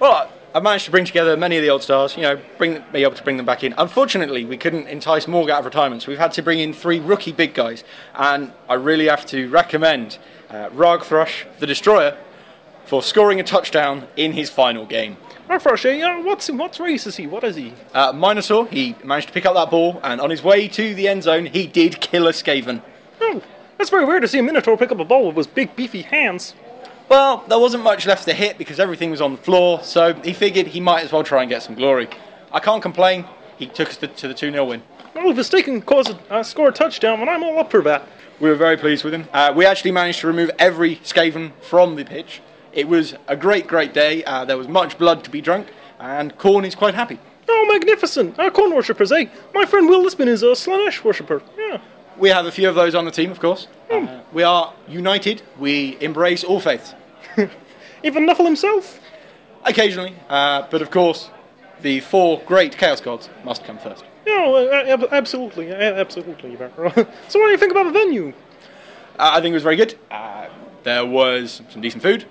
Well, 0.00 0.30
I 0.54 0.60
managed 0.60 0.84
to 0.84 0.90
bring 0.90 1.06
together 1.06 1.38
many 1.38 1.56
of 1.56 1.62
the 1.62 1.70
old 1.70 1.82
stars, 1.82 2.14
you 2.14 2.24
know, 2.24 2.38
bring 2.58 2.84
be 2.92 3.04
able 3.04 3.14
to 3.14 3.24
bring 3.24 3.38
them 3.38 3.46
back 3.46 3.64
in. 3.64 3.72
Unfortunately, 3.78 4.44
we 4.44 4.58
couldn't 4.58 4.86
entice 4.88 5.26
Morg 5.26 5.48
out 5.48 5.60
of 5.60 5.64
retirement, 5.64 6.02
so 6.02 6.08
we've 6.08 6.18
had 6.18 6.32
to 6.32 6.42
bring 6.42 6.58
in 6.58 6.74
three 6.74 7.00
rookie 7.00 7.32
big 7.32 7.54
guys. 7.54 7.84
And 8.16 8.52
I 8.68 8.74
really 8.74 9.06
have 9.06 9.24
to 9.26 9.48
recommend 9.48 10.18
uh, 10.50 10.68
Rag 10.74 11.04
Thrush, 11.04 11.46
the 11.58 11.66
Destroyer, 11.66 12.18
for 12.84 13.02
scoring 13.02 13.40
a 13.40 13.44
touchdown 13.44 14.06
in 14.16 14.32
his 14.32 14.50
final 14.50 14.84
game. 14.84 15.16
Arfrosh, 15.50 16.00
uh, 16.00 16.22
what's, 16.22 16.48
what 16.48 16.78
race 16.78 17.08
is 17.08 17.16
he? 17.16 17.26
What 17.26 17.42
is 17.42 17.56
he? 17.56 17.74
Uh, 17.92 18.12
Minotaur, 18.12 18.68
he 18.68 18.94
managed 19.02 19.26
to 19.26 19.34
pick 19.34 19.46
up 19.46 19.54
that 19.54 19.68
ball, 19.68 19.98
and 20.04 20.20
on 20.20 20.30
his 20.30 20.44
way 20.44 20.68
to 20.68 20.94
the 20.94 21.08
end 21.08 21.24
zone, 21.24 21.44
he 21.44 21.66
did 21.66 22.00
kill 22.00 22.28
a 22.28 22.32
Skaven. 22.32 22.80
Oh, 23.20 23.42
that's 23.76 23.90
very 23.90 24.04
weird 24.04 24.22
to 24.22 24.28
see 24.28 24.38
a 24.38 24.44
Minotaur 24.44 24.76
pick 24.76 24.92
up 24.92 25.00
a 25.00 25.04
ball 25.04 25.26
with 25.26 25.36
his 25.36 25.48
big, 25.48 25.74
beefy 25.74 26.02
hands. 26.02 26.54
Well, 27.08 27.44
there 27.48 27.58
wasn't 27.58 27.82
much 27.82 28.06
left 28.06 28.26
to 28.26 28.32
hit 28.32 28.58
because 28.58 28.78
everything 28.78 29.10
was 29.10 29.20
on 29.20 29.32
the 29.32 29.38
floor, 29.38 29.82
so 29.82 30.14
he 30.14 30.34
figured 30.34 30.68
he 30.68 30.78
might 30.78 31.02
as 31.02 31.10
well 31.10 31.24
try 31.24 31.40
and 31.40 31.50
get 31.50 31.64
some 31.64 31.74
glory. 31.74 32.08
I 32.52 32.60
can't 32.60 32.80
complain. 32.80 33.24
He 33.58 33.66
took 33.66 33.88
us 33.88 33.96
to, 33.96 34.06
to 34.06 34.28
the 34.28 34.34
2 34.34 34.52
0 34.52 34.64
win. 34.66 34.84
Well, 35.16 35.30
if 35.30 35.36
his 35.36 35.64
can 35.64 35.82
cause 35.82 36.10
a, 36.10 36.32
uh, 36.32 36.44
score 36.44 36.68
a 36.68 36.72
touchdown, 36.72 37.20
and 37.22 37.28
I'm 37.28 37.42
all 37.42 37.58
up 37.58 37.72
for 37.72 37.82
that. 37.82 38.06
We 38.38 38.48
were 38.48 38.54
very 38.54 38.76
pleased 38.76 39.02
with 39.02 39.12
him. 39.12 39.26
Uh, 39.32 39.52
we 39.56 39.66
actually 39.66 39.90
managed 39.90 40.20
to 40.20 40.28
remove 40.28 40.52
every 40.60 40.96
Skaven 40.98 41.50
from 41.60 41.96
the 41.96 42.04
pitch. 42.04 42.40
It 42.72 42.88
was 42.88 43.14
a 43.28 43.36
great, 43.36 43.66
great 43.66 43.92
day. 43.92 44.22
Uh, 44.24 44.44
there 44.44 44.56
was 44.56 44.68
much 44.68 44.96
blood 44.98 45.24
to 45.24 45.30
be 45.30 45.40
drunk, 45.40 45.68
and 45.98 46.36
Khorne 46.38 46.66
is 46.66 46.74
quite 46.74 46.94
happy. 46.94 47.18
Oh, 47.48 47.66
magnificent! 47.72 48.38
Uh, 48.38 48.48
Khorne 48.50 48.74
worshippers, 48.74 49.10
eh? 49.10 49.24
My 49.54 49.64
friend 49.64 49.88
Will 49.88 50.04
Lispin 50.04 50.28
is 50.28 50.42
a 50.42 50.46
Slaanesh 50.54 51.02
worshipper. 51.02 51.42
Yeah. 51.58 51.80
We 52.16 52.28
have 52.28 52.46
a 52.46 52.52
few 52.52 52.68
of 52.68 52.74
those 52.74 52.94
on 52.94 53.04
the 53.04 53.10
team, 53.10 53.30
of 53.30 53.40
course. 53.40 53.66
Uh, 53.90 54.20
we 54.32 54.42
are 54.44 54.72
united. 54.86 55.42
We 55.58 55.96
embrace 56.00 56.44
all 56.44 56.60
faiths. 56.60 56.94
Even 58.04 58.26
Nuffle 58.26 58.44
himself? 58.44 59.00
occasionally, 59.66 60.14
uh, 60.30 60.66
but 60.70 60.80
of 60.80 60.90
course, 60.90 61.28
the 61.82 62.00
four 62.00 62.40
great 62.46 62.76
Chaos 62.78 63.00
Gods 63.00 63.28
must 63.44 63.62
come 63.64 63.78
first. 63.78 64.04
Uh, 64.26 64.68
ab- 64.68 65.08
absolutely, 65.12 65.70
absolutely. 65.70 66.56
So, 66.56 67.38
what 67.38 67.46
do 67.46 67.50
you 67.50 67.58
think 67.58 67.72
about 67.72 67.84
the 67.84 67.90
venue? 67.92 68.28
Uh, 69.18 69.30
I 69.34 69.40
think 69.40 69.52
it 69.52 69.54
was 69.54 69.62
very 69.62 69.76
good. 69.76 69.96
Uh, 70.10 70.48
there 70.82 71.04
was 71.04 71.60
some 71.70 71.82
decent 71.82 72.02
food, 72.02 72.24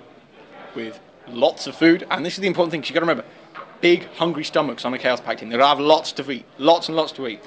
with 0.74 0.98
lots 1.28 1.66
of 1.66 1.74
food, 1.76 2.06
and 2.10 2.24
this 2.24 2.34
is 2.34 2.40
the 2.40 2.46
important 2.46 2.72
thing. 2.72 2.80
'cause 2.82 2.90
you've 2.90 2.94
got 2.94 3.00
to 3.00 3.06
remember, 3.06 3.24
big 3.80 4.06
hungry 4.16 4.44
stomachs 4.44 4.84
on 4.84 4.92
a 4.94 4.98
Chaos 4.98 5.20
Pact 5.20 5.40
team. 5.40 5.48
They 5.48 5.58
have 5.58 5.80
lots 5.80 6.12
to 6.12 6.30
eat, 6.30 6.44
lots 6.58 6.88
and 6.88 6.96
lots 6.96 7.12
to 7.12 7.26
eat. 7.26 7.40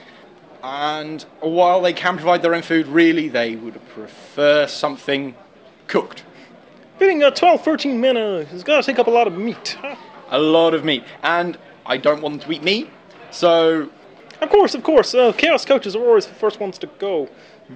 And 0.63 1.23
while 1.41 1.81
they 1.81 1.93
can 1.93 2.15
provide 2.15 2.41
their 2.41 2.55
own 2.55 2.61
food, 2.61 2.87
really 2.87 3.27
they 3.27 3.55
would 3.55 3.79
prefer 3.89 4.65
something 4.67 5.35
cooked. 5.87 6.23
Getting 6.99 7.23
uh, 7.23 7.31
12, 7.31 7.63
13 7.63 7.99
men 7.99 8.15
uh, 8.17 8.45
has 8.45 8.63
got 8.63 8.77
to 8.77 8.83
take 8.83 8.99
up 8.99 9.07
a 9.07 9.11
lot 9.11 9.27
of 9.27 9.37
meat. 9.37 9.77
Huh? 9.81 9.95
A 10.31 10.39
lot 10.39 10.73
of 10.73 10.85
meat, 10.85 11.03
and 11.23 11.57
I 11.85 11.97
don't 11.97 12.21
want 12.21 12.39
them 12.39 12.49
to 12.49 12.55
eat 12.55 12.63
me, 12.63 12.89
so 13.29 13.89
Of 14.41 14.49
course, 14.49 14.73
of 14.73 14.83
course. 14.83 15.13
Uh, 15.13 15.31
Chaos 15.33 15.65
coaches 15.65 15.95
are 15.95 16.01
always 16.03 16.25
the 16.25 16.33
first 16.33 16.59
ones 16.59 16.77
to 16.79 16.87
go. 16.99 17.27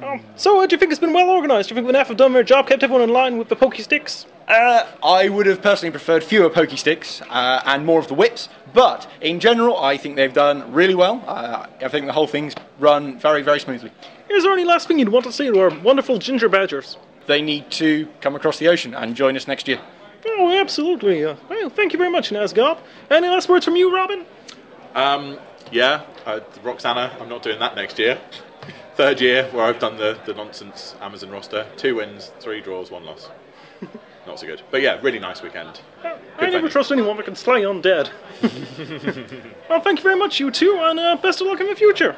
Um, 0.03 0.21
so, 0.35 0.61
uh, 0.61 0.67
do 0.67 0.75
you 0.75 0.79
think 0.79 0.91
it's 0.91 0.99
been 0.99 1.13
well 1.13 1.29
organised? 1.29 1.69
Do 1.69 1.75
you 1.75 1.81
think 1.81 1.91
the 1.91 1.97
NAF 1.97 2.07
have 2.07 2.17
done 2.17 2.33
their 2.33 2.43
job, 2.43 2.67
kept 2.67 2.83
everyone 2.83 3.03
in 3.03 3.09
line 3.09 3.37
with 3.37 3.49
the 3.49 3.55
pokey 3.55 3.83
sticks? 3.83 4.25
Uh, 4.47 4.85
I 5.03 5.27
would 5.27 5.45
have 5.45 5.61
personally 5.61 5.91
preferred 5.91 6.23
fewer 6.23 6.49
pokey 6.49 6.77
sticks 6.77 7.21
uh, 7.29 7.61
and 7.65 7.85
more 7.85 7.99
of 7.99 8.07
the 8.07 8.13
whips, 8.13 8.47
but 8.73 9.09
in 9.21 9.39
general, 9.39 9.77
I 9.77 9.97
think 9.97 10.15
they've 10.15 10.33
done 10.33 10.71
really 10.71 10.95
well. 10.95 11.23
Uh, 11.27 11.67
I 11.81 11.87
think 11.89 12.05
the 12.05 12.13
whole 12.13 12.27
thing's 12.27 12.53
run 12.79 13.19
very, 13.19 13.41
very 13.41 13.59
smoothly. 13.59 13.91
Is 14.29 14.43
there 14.43 14.53
any 14.53 14.63
last 14.63 14.87
thing 14.87 14.99
you'd 14.99 15.09
want 15.09 15.25
to 15.25 15.31
say 15.31 15.47
to 15.47 15.59
our 15.59 15.69
wonderful 15.79 16.17
ginger 16.19 16.47
badgers? 16.47 16.97
They 17.25 17.41
need 17.41 17.69
to 17.71 18.07
come 18.21 18.35
across 18.35 18.57
the 18.59 18.67
ocean 18.69 18.93
and 18.93 19.15
join 19.15 19.35
us 19.35 19.47
next 19.47 19.67
year. 19.67 19.81
Oh, 20.25 20.57
absolutely. 20.59 21.25
Uh, 21.25 21.35
well, 21.49 21.69
thank 21.69 21.91
you 21.91 21.97
very 21.99 22.11
much, 22.11 22.29
Nazgob. 22.29 22.77
Any 23.09 23.27
last 23.27 23.49
words 23.49 23.65
from 23.65 23.75
you, 23.75 23.93
Robin? 23.93 24.25
Um, 24.95 25.39
yeah, 25.71 26.03
uh, 26.25 26.39
Roxanna, 26.63 27.19
I'm 27.21 27.29
not 27.29 27.43
doing 27.43 27.59
that 27.59 27.75
next 27.75 27.99
year. 27.99 28.17
Third 28.95 29.21
year 29.21 29.45
where 29.51 29.65
I've 29.65 29.79
done 29.79 29.97
the, 29.97 30.17
the 30.25 30.33
nonsense 30.33 30.95
Amazon 31.01 31.29
roster. 31.29 31.67
Two 31.77 31.95
wins, 31.95 32.31
three 32.39 32.61
draws, 32.61 32.89
one 32.91 33.05
loss. 33.05 33.29
Not 34.27 34.39
so 34.39 34.47
good. 34.47 34.61
But 34.71 34.81
yeah, 34.81 34.99
really 35.01 35.19
nice 35.19 35.41
weekend. 35.41 35.79
I 36.37 36.49
never 36.49 36.67
trust 36.67 36.91
anyone 36.91 37.15
that 37.17 37.23
can 37.23 37.35
slay 37.35 37.61
you 37.61 37.67
undead. 37.67 38.09
well, 39.69 39.81
thank 39.81 39.99
you 39.99 40.03
very 40.03 40.17
much, 40.17 40.39
you 40.39 40.51
two, 40.51 40.77
and 40.81 40.99
uh, 40.99 41.15
best 41.17 41.41
of 41.41 41.47
luck 41.47 41.61
in 41.61 41.67
the 41.67 41.75
future. 41.75 42.17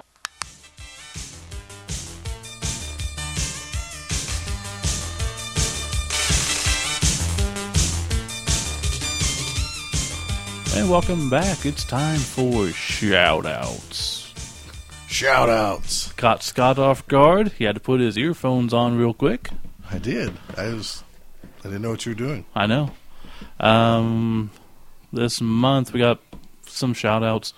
And 10.76 10.90
welcome 10.90 11.30
back. 11.30 11.66
It's 11.66 11.84
time 11.84 12.20
for 12.20 12.70
shout 12.70 13.46
outs. 13.46 14.19
Shout 15.20 15.50
outs. 15.50 16.14
Caught 16.14 16.44
Scott 16.44 16.80
off 16.80 17.06
guard. 17.06 17.52
He 17.58 17.66
had 17.66 17.76
to 17.76 17.82
put 17.82 18.00
his 18.00 18.18
earphones 18.18 18.74
on 18.74 18.98
real 18.98 19.14
quick. 19.14 19.50
I 19.92 19.98
did. 19.98 20.32
I 20.56 20.68
was. 20.68 21.04
I 21.60 21.64
didn't 21.64 21.82
know 21.82 21.90
what 21.90 22.06
you 22.06 22.12
were 22.14 22.18
doing. 22.18 22.46
I 22.56 22.68
know. 22.68 22.92
Um, 23.60 24.50
this 25.12 25.42
month 25.42 25.92
we 25.92 26.00
got 26.00 26.22
some 26.68 26.94
shout 26.94 27.22
outs. 27.22 27.54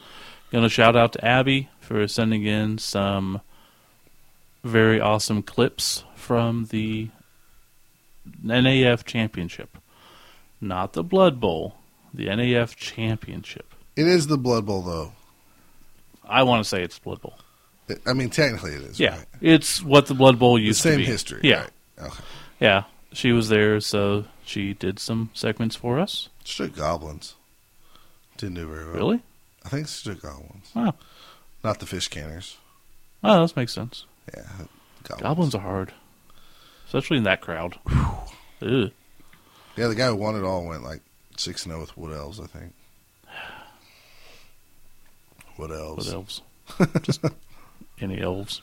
Gonna 0.51 0.69
shout 0.69 0.95
out 0.95 1.13
to 1.13 1.23
Abby 1.23 1.69
for 1.79 2.07
sending 2.07 2.47
in 2.47 2.79
some 2.79 3.41
very 4.63 4.99
awesome 4.99 5.43
clips 5.43 6.03
from 6.15 6.65
the 6.71 7.09
NAF 8.43 9.05
Championship. 9.05 9.77
Not 10.59 10.93
the 10.93 11.03
Blood 11.03 11.39
Bowl, 11.39 11.75
the 12.11 12.25
NAF 12.25 12.75
Championship. 12.75 13.75
It 13.95 14.07
is 14.07 14.25
the 14.25 14.39
Blood 14.39 14.65
Bowl, 14.65 14.81
though. 14.81 15.13
I 16.27 16.41
want 16.41 16.63
to 16.63 16.67
say 16.67 16.81
it's 16.81 16.97
Blood 16.97 17.21
Bowl. 17.21 17.35
I 18.05 18.13
mean, 18.13 18.29
technically, 18.29 18.73
it 18.73 18.81
is. 18.81 18.99
Yeah, 18.99 19.17
right? 19.17 19.25
it's 19.41 19.83
what 19.83 20.05
the 20.05 20.13
Blood 20.13 20.39
Bowl 20.39 20.57
used 20.57 20.81
same 20.81 20.93
to 20.93 20.97
be. 20.99 21.03
Same 21.05 21.11
history, 21.11 21.39
Yeah, 21.43 21.67
right. 21.97 22.07
Okay. 22.07 22.23
yeah. 22.59 22.83
She 23.13 23.33
was 23.33 23.49
there, 23.49 23.81
so 23.81 24.23
she 24.45 24.73
did 24.73 24.97
some 24.97 25.29
segments 25.33 25.75
for 25.75 25.99
us. 25.99 26.29
Strict 26.45 26.77
Goblins. 26.77 27.35
Didn't 28.37 28.55
do 28.55 28.67
very 28.67 28.85
well. 28.85 28.93
Really? 28.93 29.23
I 29.65 29.69
think 29.69 29.87
Strict 29.89 30.21
Goblins. 30.21 30.71
Wow, 30.73 30.95
Not 31.63 31.79
the 31.79 31.85
Fish 31.85 32.07
Canners. 32.07 32.57
oh, 33.23 33.45
that 33.45 33.55
makes 33.57 33.73
sense. 33.73 34.05
Yeah. 34.33 34.43
Goblins, 35.19 35.53
are 35.55 35.61
hard, 35.61 35.91
especially 36.87 37.17
in 37.17 37.23
that 37.23 37.41
crowd. 37.41 37.77
Yeah, 38.61 39.87
the 39.87 39.95
guy 39.95 40.07
who 40.07 40.15
won 40.15 40.35
it 40.35 40.43
all 40.43 40.65
went 40.65 40.83
like 40.83 41.01
6 41.37 41.63
0 41.63 41.79
with 41.81 41.97
Wood 41.97 42.15
Elves, 42.15 42.39
I 42.39 42.45
think. 42.45 42.73
Wood 45.57 45.71
Elves. 45.71 46.07
What 46.07 46.15
elves? 46.15 46.41
Just 47.01 47.21
any 48.03 48.21
elves. 48.21 48.61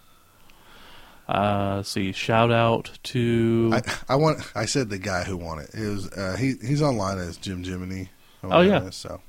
Uh, 1.29 1.83
see. 1.83 2.13
Shout 2.13 2.51
out 2.51 2.91
to. 3.05 3.71
I, 3.75 3.83
I 4.11 4.17
want. 4.17 4.41
I 4.55 4.65
said 4.65 4.89
the 4.89 4.99
guy 4.99 5.25
who 5.25 5.37
won 5.37 5.59
it. 5.59 5.71
It 5.75 5.89
was 5.89 6.11
uh, 6.13 6.37
he. 6.39 6.55
He's 6.67 6.81
online 6.83 7.19
as 7.19 7.37
Jim 7.37 7.63
Jiminy. 7.63 8.09
Oh, 8.43 8.61
yeah. 8.61 8.91
So 8.91 9.21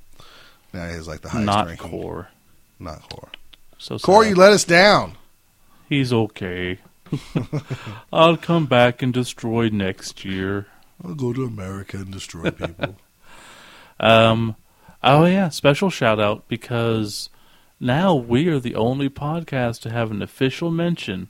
now 0.74 0.88
he's 0.90 1.08
like 1.08 1.22
the 1.22 1.30
highest 1.30 1.46
Not 1.46 1.66
ranking. 1.68 1.90
Core. 1.90 2.30
Not 2.80 3.10
core. 3.10 3.30
So 3.78 3.98
Core, 4.00 4.24
sad. 4.24 4.30
you 4.30 4.36
let 4.36 4.54
us 4.54 4.64
down. 4.64 5.18
He's 5.90 6.14
okay. 6.14 6.80
I'll 8.14 8.38
come 8.38 8.68
back 8.68 9.02
and 9.02 9.14
destroy 9.14 9.70
next 9.70 10.24
year. 10.24 10.68
I'll 11.04 11.16
go 11.16 11.34
to 11.34 11.44
America 11.44 11.98
and 11.98 12.12
destroy 12.12 12.52
people. 12.52 12.96
Um, 14.02 14.56
oh 15.04 15.26
yeah, 15.26 15.50
special 15.50 15.90
shout 15.90 16.22
out 16.22 16.48
because 16.48 17.30
now 17.80 18.16
we 18.16 18.48
are 18.48 18.60
the 18.60 18.76
only 18.76 19.10
podcast 19.10 19.82
to 19.82 19.90
have 19.90 20.12
an 20.12 20.22
official 20.22 20.72
mention 20.72 21.30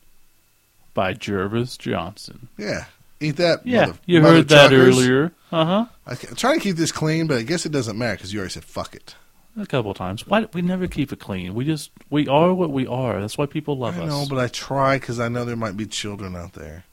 by 0.94 1.14
Jervis 1.14 1.78
Johnson. 1.78 2.48
yeah, 2.58 2.86
eat 3.20 3.38
that. 3.38 3.66
Yeah, 3.66 3.88
mother- 3.88 4.00
you 4.06 4.22
mother 4.22 4.36
heard 4.38 4.48
that 4.50 4.74
earlier. 4.74 5.32
Uh 5.52 5.66
huh. 5.66 5.86
I 6.06 6.12
am 6.12 6.36
trying 6.36 6.60
to 6.60 6.64
keep 6.64 6.76
this 6.76 6.92
clean, 6.92 7.28
but 7.28 7.38
I 7.38 7.44
guess 7.44 7.66
it 7.66 7.72
doesn't 7.72 7.98
matter 7.98 8.16
because 8.16 8.34
you 8.34 8.40
already 8.40 8.54
said 8.54 8.64
fuck 8.66 8.96
it. 8.96 9.16
A 9.58 9.66
couple 9.66 9.92
of 9.92 9.98
times. 9.98 10.26
Why 10.28 10.48
we 10.54 10.62
never 10.62 10.88
keep 10.88 11.12
it 11.12 11.20
clean? 11.20 11.54
We 11.56 11.66
just 11.66 11.92
we 12.10 12.28
are 12.28 12.54
what 12.54 12.72
we 12.72 12.86
are. 12.88 13.20
That's 13.20 13.38
why 13.38 13.46
people 13.48 13.78
love 13.78 13.98
I 14.00 14.04
us. 14.04 14.10
know, 14.10 14.26
but 14.30 14.38
I 14.40 14.48
try 14.48 14.98
because 15.00 15.20
I 15.20 15.28
know 15.28 15.44
there 15.46 15.56
might 15.56 15.76
be 15.76 15.86
children 15.86 16.36
out 16.36 16.54
there. 16.54 16.86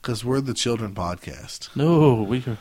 Because 0.00 0.24
we're 0.24 0.40
the 0.40 0.54
children 0.54 0.94
podcast. 0.94 1.74
No, 1.76 2.22
we 2.22 2.44
are. 2.46 2.58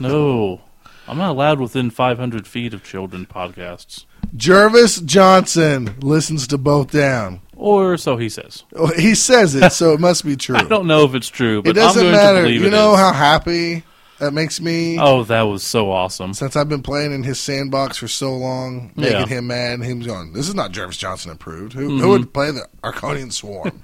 no, 0.00 0.60
I'm 1.06 1.18
not 1.18 1.30
allowed 1.30 1.60
within 1.60 1.90
500 1.90 2.46
feet 2.46 2.74
of 2.74 2.84
children 2.84 3.26
podcasts. 3.26 4.04
Jervis 4.36 5.00
Johnson 5.04 5.94
listens 6.00 6.46
to 6.48 6.58
both 6.58 6.90
down. 6.90 7.40
Or 7.56 7.96
so 7.96 8.16
he 8.16 8.28
says. 8.28 8.62
Oh, 8.76 8.86
He 8.88 9.14
says 9.14 9.54
it, 9.54 9.72
so 9.72 9.92
it 9.92 10.00
must 10.00 10.24
be 10.24 10.36
true. 10.36 10.56
I 10.56 10.62
don't 10.62 10.86
know 10.86 11.04
if 11.04 11.14
it's 11.14 11.28
true, 11.28 11.62
but 11.62 11.70
it 11.70 11.72
doesn't 11.74 12.06
I'm 12.06 12.12
going 12.12 12.16
matter. 12.16 12.38
to 12.38 12.42
believe 12.44 12.60
you 12.60 12.66
it 12.68 12.70
know 12.70 12.92
is. 12.94 13.00
how 13.00 13.12
happy 13.12 13.82
that 14.20 14.32
makes 14.32 14.60
me. 14.60 14.98
Oh, 14.98 15.24
that 15.24 15.42
was 15.42 15.62
so 15.64 15.90
awesome. 15.90 16.34
Since 16.34 16.54
I've 16.56 16.68
been 16.68 16.82
playing 16.82 17.12
in 17.12 17.22
his 17.24 17.40
sandbox 17.40 17.96
for 17.96 18.06
so 18.08 18.34
long, 18.36 18.92
making 18.96 19.12
Yeah. 19.12 19.26
him 19.26 19.46
mad, 19.48 19.74
and 19.74 19.84
him 19.84 20.00
going, 20.00 20.32
"This 20.32 20.48
is 20.48 20.54
not 20.54 20.72
Jervis 20.72 20.96
Johnson 20.96 21.30
approved." 21.32 21.72
Who, 21.72 21.88
who 21.88 21.98
mm-hmm. 21.98 22.08
would 22.08 22.32
play 22.34 22.50
the 22.50 22.66
Arconian 22.82 23.32
Swarm? 23.32 23.80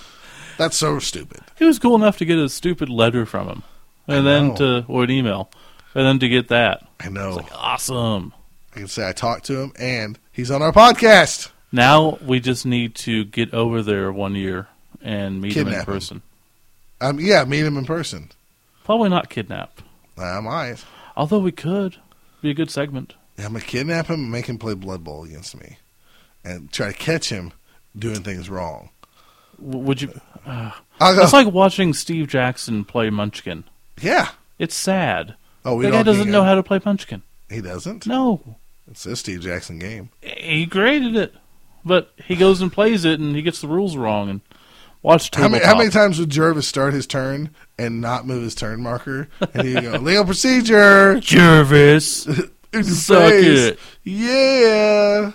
That's 0.58 0.76
so 0.76 0.98
stupid. 0.98 1.40
He 1.58 1.64
was 1.64 1.78
cool 1.78 1.96
enough 1.96 2.18
to 2.18 2.24
get 2.24 2.38
a 2.38 2.48
stupid 2.48 2.88
letter 2.88 3.24
from 3.26 3.48
him, 3.48 3.62
and 4.06 4.26
then 4.26 4.48
know. 4.48 4.54
to 4.56 4.84
or 4.88 5.04
an 5.04 5.10
email, 5.10 5.50
and 5.94 6.06
then 6.06 6.18
to 6.20 6.28
get 6.28 6.48
that. 6.48 6.86
I 7.00 7.08
know. 7.08 7.40
awesome. 7.54 8.32
I 8.74 8.78
can 8.78 8.88
say 8.88 9.08
I 9.08 9.12
talked 9.12 9.44
to 9.46 9.60
him, 9.60 9.72
and 9.78 10.18
he's 10.32 10.50
on 10.50 10.62
our 10.62 10.72
podcast. 10.72 11.50
Now 11.70 12.18
we 12.24 12.40
just 12.40 12.64
need 12.66 12.94
to 12.96 13.24
get 13.24 13.52
over 13.54 13.82
there 13.82 14.12
one 14.12 14.34
year 14.34 14.68
and 15.02 15.40
meet 15.40 15.54
him 15.56 15.66
in 15.68 15.72
Kidnap 15.72 15.88
him. 15.88 15.94
person. 15.94 16.22
Um, 17.00 17.18
yeah, 17.20 17.44
meet 17.44 17.64
him 17.64 17.76
in 17.76 17.84
person. 17.84 18.30
Probably 18.84 19.08
not 19.08 19.28
kidnap. 19.30 19.80
I 20.18 20.40
might. 20.40 20.84
Although 21.16 21.38
we 21.40 21.52
could 21.52 21.96
be 22.40 22.50
a 22.50 22.54
good 22.54 22.70
segment. 22.70 23.14
Yeah, 23.38 23.46
I'm 23.46 23.52
gonna 23.52 23.64
kidnap 23.64 24.06
him 24.08 24.20
and 24.20 24.30
make 24.32 24.46
him 24.46 24.58
play 24.58 24.74
Blood 24.74 25.02
Bowl 25.04 25.24
against 25.24 25.58
me, 25.58 25.78
and 26.44 26.70
try 26.72 26.88
to 26.92 26.98
catch 26.98 27.28
him 27.30 27.52
doing 27.98 28.22
things 28.22 28.48
wrong. 28.50 28.90
W- 29.58 29.78
Would 29.84 30.02
you? 30.02 30.20
Uh, 30.46 30.70
it's 31.00 31.32
like 31.32 31.48
watching 31.52 31.92
Steve 31.94 32.28
Jackson 32.28 32.84
play 32.84 33.10
Munchkin. 33.10 33.64
Yeah. 34.00 34.30
It's 34.58 34.74
sad. 34.74 35.34
Oh, 35.64 35.76
we 35.76 35.86
the 35.86 35.92
guy 35.92 36.02
doesn't 36.02 36.30
know 36.30 36.42
I- 36.42 36.46
how 36.46 36.54
to 36.56 36.62
play 36.62 36.80
Munchkin. 36.84 37.22
He 37.50 37.60
doesn't. 37.60 38.06
No, 38.06 38.56
It's 38.92 39.06
a 39.06 39.16
Steve 39.16 39.40
Jackson 39.40 39.78
game. 39.78 40.10
he 40.20 40.66
created 40.66 41.16
it, 41.16 41.34
but 41.84 42.12
he 42.26 42.36
goes 42.36 42.60
and 42.60 42.70
plays 42.72 43.04
it, 43.06 43.18
and 43.20 43.34
he 43.34 43.40
gets 43.42 43.60
the 43.62 43.66
rules 43.68 43.96
wrong. 43.96 44.28
And 44.28 44.40
watch 45.02 45.34
How 45.34 45.48
many, 45.48 45.64
how 45.64 45.76
many 45.78 45.88
times 45.88 46.18
would 46.20 46.28
Jervis 46.28 46.68
start 46.68 46.92
his 46.92 47.06
turn 47.06 47.50
and 47.78 48.02
not 48.02 48.26
move 48.26 48.42
his 48.42 48.54
turn 48.54 48.82
marker? 48.82 49.28
And 49.54 49.66
he'd 49.66 49.80
go, 49.82 49.90
legal 49.98 50.26
procedure. 50.26 51.18
Jervis, 51.20 52.24
suck 52.82 53.32
it. 53.32 53.78
Yeah. 54.04 55.32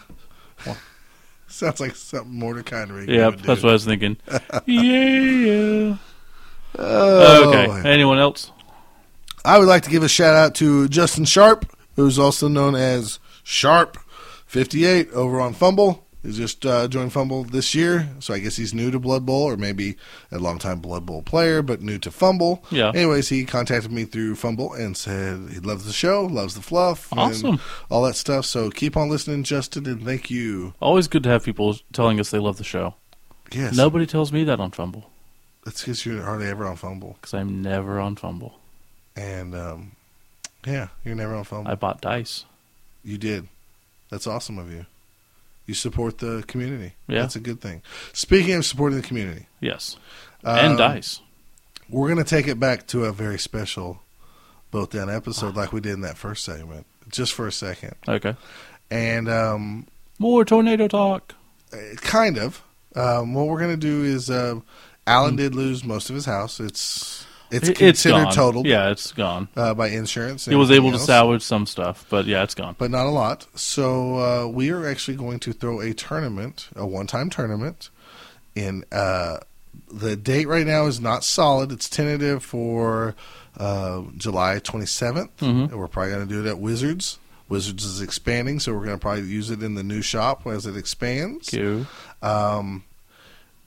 Sounds 1.47 1.79
like 1.79 1.95
something 1.95 2.31
Mordecai 2.37 2.83
and 2.83 2.91
Reagan 2.91 3.15
Yeah, 3.15 3.31
do. 3.31 3.37
that's 3.37 3.63
what 3.63 3.69
I 3.71 3.73
was 3.73 3.85
thinking. 3.85 4.17
yeah. 4.67 5.97
Oh, 6.77 7.49
okay. 7.49 7.89
Anyone 7.89 8.19
else? 8.19 8.51
I 9.43 9.57
would 9.57 9.67
like 9.67 9.81
to 9.83 9.89
give 9.89 10.03
a 10.03 10.09
shout 10.09 10.35
out 10.35 10.53
to 10.55 10.87
Justin 10.87 11.25
Sharp, 11.25 11.65
who's 11.95 12.19
also 12.19 12.47
known 12.47 12.75
as 12.75 13.17
Sharp58 13.47 15.11
over 15.13 15.39
on 15.41 15.53
FUMBBL. 15.53 15.99
He 16.23 16.33
just 16.33 16.65
uh, 16.65 16.87
joined 16.89 17.11
FUMBBL 17.11 17.51
this 17.51 17.73
year, 17.73 18.09
so 18.19 18.33
I 18.33 18.39
guess 18.39 18.57
he's 18.57 18.73
new 18.73 18.91
to 18.91 18.99
Blood 18.99 19.25
Bowl, 19.25 19.43
or 19.43 19.55
maybe 19.55 19.95
a 20.31 20.39
longtime 20.39 20.79
Blood 20.79 21.05
Bowl 21.05 21.21
player, 21.21 21.61
but 21.61 21.81
new 21.81 21.97
to 21.99 22.09
FUMBBL. 22.09 22.61
Yeah. 22.71 22.89
Anyways, 22.89 23.29
he 23.29 23.45
contacted 23.45 23.91
me 23.91 24.03
through 24.03 24.35
FUMBBL 24.35 24.77
and 24.79 24.97
said 24.97 25.49
he 25.53 25.59
loves 25.59 25.85
the 25.85 25.93
show, 25.93 26.25
loves 26.25 26.55
the 26.55 26.61
fluff, 26.61 27.09
and 27.11 27.19
Awesome. 27.21 27.59
all 27.89 28.03
that 28.03 28.15
stuff. 28.15 28.45
So 28.45 28.69
keep 28.69 28.97
on 28.97 29.09
listening, 29.09 29.43
Justin, 29.43 29.85
and 29.85 30.03
thank 30.03 30.29
you. 30.29 30.73
Always 30.81 31.07
good 31.07 31.23
to 31.23 31.29
have 31.29 31.45
people 31.45 31.75
telling 31.93 32.19
us 32.19 32.31
they 32.31 32.39
love 32.39 32.57
the 32.57 32.63
show. 32.65 32.95
Yes. 33.53 33.77
Nobody 33.77 34.05
tells 34.05 34.33
me 34.33 34.43
that 34.43 34.59
on 34.59 34.71
FUMBBL 34.71 35.03
That's 35.63 35.81
because 35.81 36.05
you're 36.05 36.23
hardly 36.23 36.47
ever 36.47 36.65
on 36.67 36.75
FUMBBL, 36.75 37.15
because 37.15 37.33
I'm 37.33 37.61
never 37.61 37.99
on 38.01 38.17
FUMBBL. 38.17 38.51
and 39.15 39.55
um, 39.55 39.91
yeah, 40.65 40.89
you're 41.05 41.15
never 41.15 41.33
on 41.35 41.45
FUMBBL. 41.45 41.67
I 41.69 41.75
bought 41.75 42.01
dice. 42.01 42.43
You 43.07 43.17
did. 43.17 43.47
That's 44.09 44.27
awesome 44.27 44.57
of 44.59 44.71
you. 44.71 44.85
You 45.65 45.73
support 45.73 46.17
the 46.19 46.43
community. 46.47 46.93
Yeah. 47.07 47.21
That's 47.21 47.35
a 47.35 47.39
good 47.39 47.61
thing. 47.61 47.81
Speaking 48.13 48.53
of 48.55 48.65
supporting 48.65 48.99
the 49.01 49.07
community, 49.07 49.47
Yes. 49.61 49.97
um, 50.43 50.57
and 50.57 50.77
dice. 50.77 51.21
We're 51.89 52.07
going 52.07 52.23
to 52.23 52.29
take 52.29 52.47
it 52.47 52.59
back 52.59 52.87
to 52.87 53.05
a 53.05 53.11
very 53.13 53.39
special 53.39 54.01
both 54.71 54.91
down 54.91 55.09
episode 55.09 55.55
like 55.55 55.71
we 55.71 55.79
did 55.81 55.93
in 55.93 56.01
that 56.01 56.17
first 56.17 56.43
segment, 56.43 56.85
just 57.09 57.33
for 57.33 57.47
a 57.47 57.51
second. 57.51 57.95
Okay. 58.07 58.35
And 58.91 59.29
um, 59.29 59.87
More 60.19 60.43
tornado 60.45 60.87
talk. 60.87 61.33
uh, 61.73 61.77
kind 61.97 62.37
of. 62.37 62.61
Um, 62.95 63.33
what 63.33 63.47
we're 63.47 63.59
going 63.59 63.71
to 63.71 63.77
do 63.77 64.03
is 64.03 64.29
uh, 64.29 64.59
Alan 65.05 65.31
Hmm. 65.31 65.35
did 65.37 65.55
lose 65.55 65.83
most 65.83 66.09
of 66.09 66.15
his 66.15 66.25
house. 66.25 66.59
It's 66.59 67.25
it's 67.51 67.69
It- 67.69 67.77
considered 67.77 68.31
totaled. 68.31 68.65
Yeah, 68.65 68.89
it's 68.91 69.11
gone. 69.11 69.47
uh, 69.55 69.73
by 69.73 69.87
insurance. 69.89 70.45
He 70.45 70.55
was 70.55 70.71
able 70.71 70.91
to 70.91 70.99
salvage 70.99 71.41
some 71.43 71.65
stuff, 71.65 72.05
but 72.09 72.25
yeah, 72.25 72.43
it's 72.43 72.55
gone. 72.55 72.75
but 72.77 72.91
not 72.91 73.05
a 73.05 73.09
lot. 73.09 73.45
So 73.55 74.15
uh, 74.19 74.47
we 74.47 74.69
are 74.71 74.87
actually 74.87 75.17
going 75.17 75.39
to 75.39 75.53
throw 75.53 75.79
a 75.81 75.93
tournament, 75.93 76.67
a 76.75 76.85
one-time 76.85 77.29
tournament. 77.29 77.89
In 78.55 78.83
uh, 78.91 79.37
the 79.91 80.15
date 80.15 80.47
right 80.47 80.65
now 80.65 80.87
is 80.87 80.99
not 80.99 81.23
solid. 81.23 81.71
It's 81.71 81.87
tentative 81.87 82.43
for 82.43 83.15
uh, 83.59 84.01
July 84.17 84.59
27th. 84.59 85.29
Mhm. 85.39 85.69
And 85.69 85.79
we're 85.79 85.87
probably 85.87 86.11
going 86.13 86.27
to 86.27 86.33
do 86.33 86.45
it 86.45 86.49
at 86.49 86.59
Wizards. 86.59 87.19
Wizards 87.49 87.85
is 87.85 88.01
expanding, 88.01 88.59
so 88.59 88.73
we're 88.73 88.83
going 88.85 88.97
to 88.97 89.01
probably 89.01 89.23
use 89.23 89.49
it 89.51 89.63
in 89.63 89.75
the 89.75 89.83
new 89.83 90.01
shop 90.01 90.45
as 90.47 90.65
it 90.65 90.75
expands. 90.75 91.53
Um, 92.21 92.83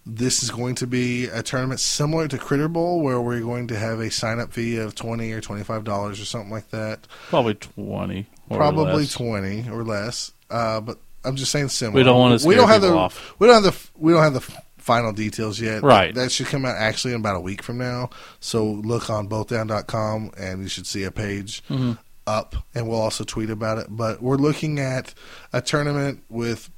this 0.07 0.43
is 0.43 0.51
going 0.51 0.75
to 0.77 0.87
be 0.87 1.27
a 1.27 1.43
tournament 1.43 1.81
similar 1.81 2.27
to 2.29 2.39
Critter 2.39 2.69
Bowl, 2.69 3.01
where 3.03 3.21
we're 3.21 3.41
going 3.41 3.69
to 3.69 3.79
have 3.79 4.01
a 4.01 4.11
sign-up 4.11 4.53
fee 4.53 4.77
of 4.79 4.95
twenty 4.95 5.33
or 5.33 5.41
twenty-five 5.41 5.85
dollars 5.85 6.21
or 6.21 6.25
something 6.25 6.51
like 6.51 6.71
that. 6.71 7.07
Probably 7.29 7.55
20. 7.55 8.27
Or 8.49 8.57
Probably 8.57 9.03
less. 9.03 9.13
twenty 9.13 9.69
or 9.71 9.85
less. 9.85 10.33
Uh, 10.51 10.81
but 10.81 10.99
I'm 11.25 11.37
just 11.37 11.53
saying 11.53 11.69
similar. 11.69 11.97
We 11.97 12.03
don't 12.03 12.19
wanna 12.19 12.39
We 12.45 12.55
don't 12.55 12.69
have 12.69 12.83
the. 12.83 12.93
off. 12.95 13.35
We 13.39 13.47
don't 13.47 13.63
have 13.63 13.73
the. 13.75 13.91
We 13.99 14.13
don't 14.13 14.23
have 14.23 14.35
the 14.35 14.41
final 14.79 15.13
details 15.13 15.61
yet. 15.61 15.83
Right. 15.83 16.15
That 16.15 16.33
should 16.33 16.47
come 16.47 16.65
out 16.65 16.75
actually 16.77 17.13
in 17.13 17.21
about 17.21 17.37
a 17.37 17.41
week 17.41 17.63
from 17.63 17.77
now. 17.79 18.09
So 18.41 18.65
look 18.65 19.11
on 19.11 19.29
bothdown.com 19.29 20.33
and 20.39 20.63
you 20.63 20.69
should 20.69 20.87
see 20.87 21.05
a 21.05 21.11
page 21.11 21.63
Mhm. 21.69 21.99
up, 22.27 22.57
and 22.75 22.89
we'll 22.89 22.99
also 23.01 23.23
tweet 23.23 23.51
about 23.51 23.77
it. 23.79 23.87
But 23.91 24.23
we're 24.23 24.37
looking 24.39 24.81
at 24.81 25.13
a 25.53 25.61
tournament 25.61 26.23
with 26.31 26.71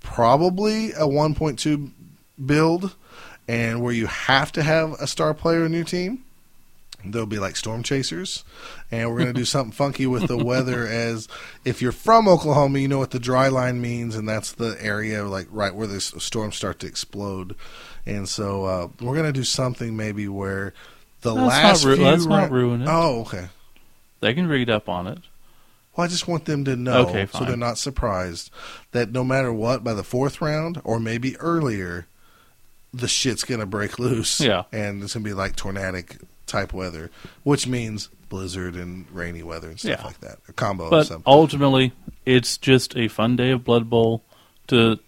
probably 0.00 0.92
a 0.92 1.06
1.2 1.08 1.90
build, 2.44 2.94
and 3.46 3.82
where 3.82 3.92
you 3.92 4.06
have 4.06 4.52
to 4.52 4.62
have 4.62 4.92
a 4.92 5.06
star 5.06 5.34
player 5.34 5.64
in 5.64 5.72
your 5.72 5.84
team. 5.84 6.24
They'll 7.04 7.26
be 7.26 7.38
like 7.38 7.54
storm 7.54 7.84
chasers, 7.84 8.42
and 8.90 9.08
we're 9.08 9.18
going 9.18 9.32
to 9.32 9.40
do 9.40 9.44
something 9.46 9.72
funky 9.72 10.06
with 10.06 10.26
the 10.26 10.36
weather. 10.36 10.86
As 10.86 11.28
if 11.64 11.80
you're 11.80 11.92
from 11.92 12.26
Oklahoma, 12.26 12.80
you 12.80 12.88
know 12.88 12.98
what 12.98 13.12
the 13.12 13.20
dry 13.20 13.48
line 13.48 13.80
means, 13.80 14.16
and 14.16 14.28
that's 14.28 14.52
the 14.52 14.76
area 14.80 15.24
like 15.24 15.46
right 15.50 15.74
where 15.74 15.86
the 15.86 16.00
storms 16.00 16.56
start 16.56 16.80
to 16.80 16.86
explode. 16.86 17.54
And 18.04 18.28
so 18.28 18.64
uh, 18.64 18.88
we're 19.00 19.14
going 19.14 19.26
to 19.26 19.32
do 19.32 19.44
something 19.44 19.96
maybe 19.96 20.26
where 20.28 20.72
the 21.20 21.34
Let's 21.34 21.48
last 21.48 21.84
not 21.84 21.88
ru- 21.88 21.96
few 21.96 22.04
let's 22.04 22.26
not 22.26 22.50
ruin 22.50 22.82
it. 22.82 22.88
Oh, 22.90 23.20
okay. 23.20 23.48
They 24.20 24.34
can 24.34 24.48
read 24.48 24.68
up 24.68 24.88
on 24.88 25.06
it. 25.06 25.18
Well, 25.94 26.04
I 26.04 26.08
just 26.08 26.28
want 26.28 26.44
them 26.44 26.64
to 26.64 26.76
know 26.76 27.08
Okay, 27.08 27.26
so 27.26 27.44
they're 27.44 27.56
not 27.56 27.78
surprised 27.78 28.50
that 28.92 29.10
no 29.10 29.24
matter 29.24 29.52
what, 29.52 29.82
by 29.82 29.94
the 29.94 30.04
fourth 30.04 30.40
round 30.40 30.80
or 30.84 31.00
maybe 31.00 31.36
earlier, 31.38 32.06
the 32.94 33.08
shit's 33.08 33.44
gonna 33.44 33.66
break 33.66 33.98
loose. 33.98 34.40
Yeah. 34.40 34.64
and 34.72 35.02
it's 35.02 35.14
gonna 35.14 35.24
be 35.24 35.34
like 35.34 35.56
tornadic 35.56 36.16
type 36.46 36.72
weather, 36.72 37.10
which 37.42 37.66
means 37.66 38.08
blizzard 38.30 38.74
and 38.76 39.06
rainy 39.10 39.42
weather 39.42 39.68
and 39.68 39.78
stuff 39.78 39.98
Yeah. 40.00 40.06
like 40.06 40.20
that. 40.20 40.38
A 40.48 40.52
combo 40.52 40.84
of 40.84 40.90
But 40.90 41.06
something. 41.06 41.22
ultimately, 41.26 41.92
it's 42.26 42.56
just 42.58 42.96
a 42.96 43.08
fun 43.08 43.36
day 43.36 43.50
of 43.50 43.64
Blood 43.64 43.88
Bowl 43.90 44.22
to 44.68 44.98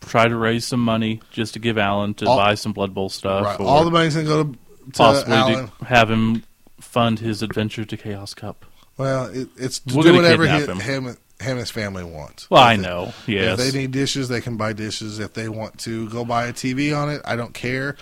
try 0.00 0.28
to 0.28 0.36
raise 0.36 0.66
some 0.66 0.80
money 0.80 1.20
just 1.30 1.54
to 1.54 1.58
give 1.58 1.78
Alan 1.78 2.14
to 2.14 2.26
All- 2.26 2.36
buy 2.36 2.54
some 2.56 2.72
Blood 2.72 2.92
Bowl 2.94 3.08
stuff. 3.08 3.44
Right. 3.44 3.60
All 3.60 3.84
the 3.84 3.90
money's 3.90 4.14
gonna 4.14 4.26
go 4.26 4.44
to, 4.44 4.52
to 4.52 4.58
possibly 4.92 5.34
Alan. 5.34 5.70
to 5.78 5.84
have 5.86 6.10
him 6.10 6.42
fund 6.80 7.18
his 7.20 7.42
adventure 7.42 7.84
to 7.84 7.96
Chaos 7.96 8.34
Cup. 8.34 8.64
Well, 8.96 9.26
it, 9.26 9.48
it's 9.56 9.80
We're 9.92 10.02
do 10.02 10.14
whatever 10.14 10.46
he, 10.46 10.62
him. 10.64 10.78
him. 10.78 11.16
Him 11.40 11.50
and 11.52 11.58
his 11.60 11.70
family 11.70 12.04
want. 12.04 12.46
Well, 12.50 12.62
I 12.62 12.74
If 12.74 12.80
they- 12.80 12.86
know, 12.86 13.12
If 13.26 13.56
they 13.58 13.72
need 13.72 13.90
dishes, 13.90 14.28
they 14.28 14.40
can 14.40 14.56
buy 14.56 14.72
dishes. 14.72 15.18
If 15.18 15.34
they 15.34 15.48
want 15.48 15.78
to 15.80 16.08
go 16.08 16.24
buy 16.24 16.46
a 16.46 16.52
TV 16.52 16.92
on 16.96 17.10
it, 17.10 17.20
I 17.24 17.36
don't 17.36 17.52
care. 17.54 17.96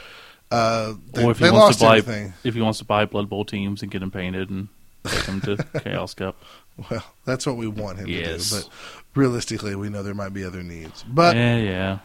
Uh, 0.50 0.94
they, 1.12 1.24
or 1.24 1.30
if 1.30 1.38
he 1.38 1.44
they 1.44 1.50
wants 1.50 1.64
lost 1.66 1.78
to 1.80 1.84
buy, 1.86 1.98
everything. 1.98 2.34
if 2.44 2.54
he 2.54 2.60
wants 2.60 2.78
to 2.80 2.84
buy 2.84 3.06
Blood 3.06 3.28
Bowl 3.30 3.44
teams 3.44 3.80
and 3.82 3.90
get 3.90 4.00
them 4.00 4.10
painted 4.10 4.50
and 4.50 4.68
take 5.04 5.24
them 5.24 5.40
to 5.40 5.56
Chaos 5.82 6.12
Cup. 6.12 6.36
Well, 6.90 7.02
that's 7.24 7.46
what 7.46 7.56
we 7.56 7.66
want 7.66 7.98
him 7.98 8.06
Yes. 8.08 8.50
to 8.50 8.56
do. 8.56 8.60
But 8.62 8.68
realistically, 9.14 9.74
we 9.76 9.88
know 9.88 10.02
there 10.02 10.14
might 10.14 10.34
be 10.34 10.44
other 10.44 10.62
needs. 10.62 11.04
But 11.08 11.36
yeah, 11.36 11.56
yeah. 11.56 11.98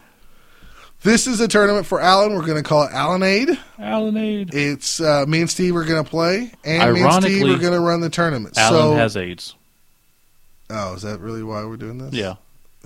this 1.02 1.26
is 1.26 1.40
a 1.40 1.48
tournament 1.48 1.84
for 1.86 2.00
Alan. 2.00 2.34
We're 2.34 2.46
going 2.46 2.62
to 2.62 2.66
call 2.68 2.84
it 2.84 2.90
Alanade. 2.92 3.58
Alanade. 3.78 4.54
It's 4.54 4.98
uh, 5.00 5.26
me 5.28 5.42
and 5.42 5.50
Steve 5.50 5.76
are 5.76 5.84
going 5.84 6.02
to 6.02 6.08
play, 6.08 6.50
and 6.64 6.94
me 6.94 7.02
and 7.02 7.12
Steve 7.22 7.42
Ironically, 7.42 7.54
are 7.54 7.58
going 7.58 7.72
to 7.74 7.80
run 7.80 8.00
the 8.00 8.10
tournament. 8.10 8.56
Alan 8.56 8.80
so, 8.80 8.94
has 8.94 9.16
AIDS. 9.16 9.54
Oh, 10.70 10.94
is 10.94 11.02
that 11.02 11.20
really 11.20 11.42
why 11.42 11.64
we're 11.64 11.76
doing 11.76 11.98
this? 11.98 12.12
Yeah. 12.14 12.34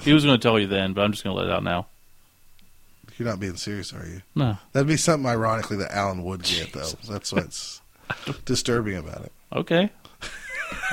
He 0.00 0.12
was 0.12 0.24
going 0.24 0.38
to 0.38 0.42
tell 0.42 0.58
you 0.58 0.66
then, 0.66 0.92
but 0.92 1.02
I'm 1.02 1.12
just 1.12 1.22
going 1.24 1.36
to 1.36 1.40
let 1.42 1.50
it 1.50 1.54
out 1.54 1.62
now. 1.62 1.86
You're 3.18 3.28
not 3.28 3.40
being 3.40 3.56
serious, 3.56 3.92
are 3.92 4.06
you? 4.06 4.22
No. 4.34 4.56
That'd 4.72 4.88
be 4.88 4.96
something 4.96 5.28
ironically 5.28 5.76
that 5.78 5.92
Alan 5.92 6.24
would 6.24 6.42
get, 6.42 6.72
though. 6.72 6.88
That's 7.08 7.32
what's 7.32 7.80
disturbing 8.44 8.96
about 8.96 9.22
it. 9.22 9.32
Okay. 9.52 9.90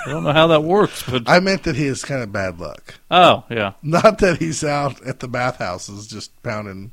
I 0.06 0.10
don't 0.10 0.24
know 0.24 0.34
how 0.34 0.48
that 0.48 0.64
works, 0.64 1.04
but 1.10 1.28
I 1.28 1.40
meant 1.40 1.64
that 1.64 1.76
he 1.78 1.86
has 1.88 2.04
kind 2.04 2.22
of 2.22 2.32
bad 2.34 2.60
luck. 2.60 2.96
oh 3.10 3.46
yeah. 3.50 3.74
Not 3.82 4.18
that 4.20 4.38
he's 4.40 4.64
out 4.64 5.02
at 5.06 5.22
the 5.22 5.28
bathhouses 5.30 6.06
just 6.08 6.42
pounding 6.44 6.92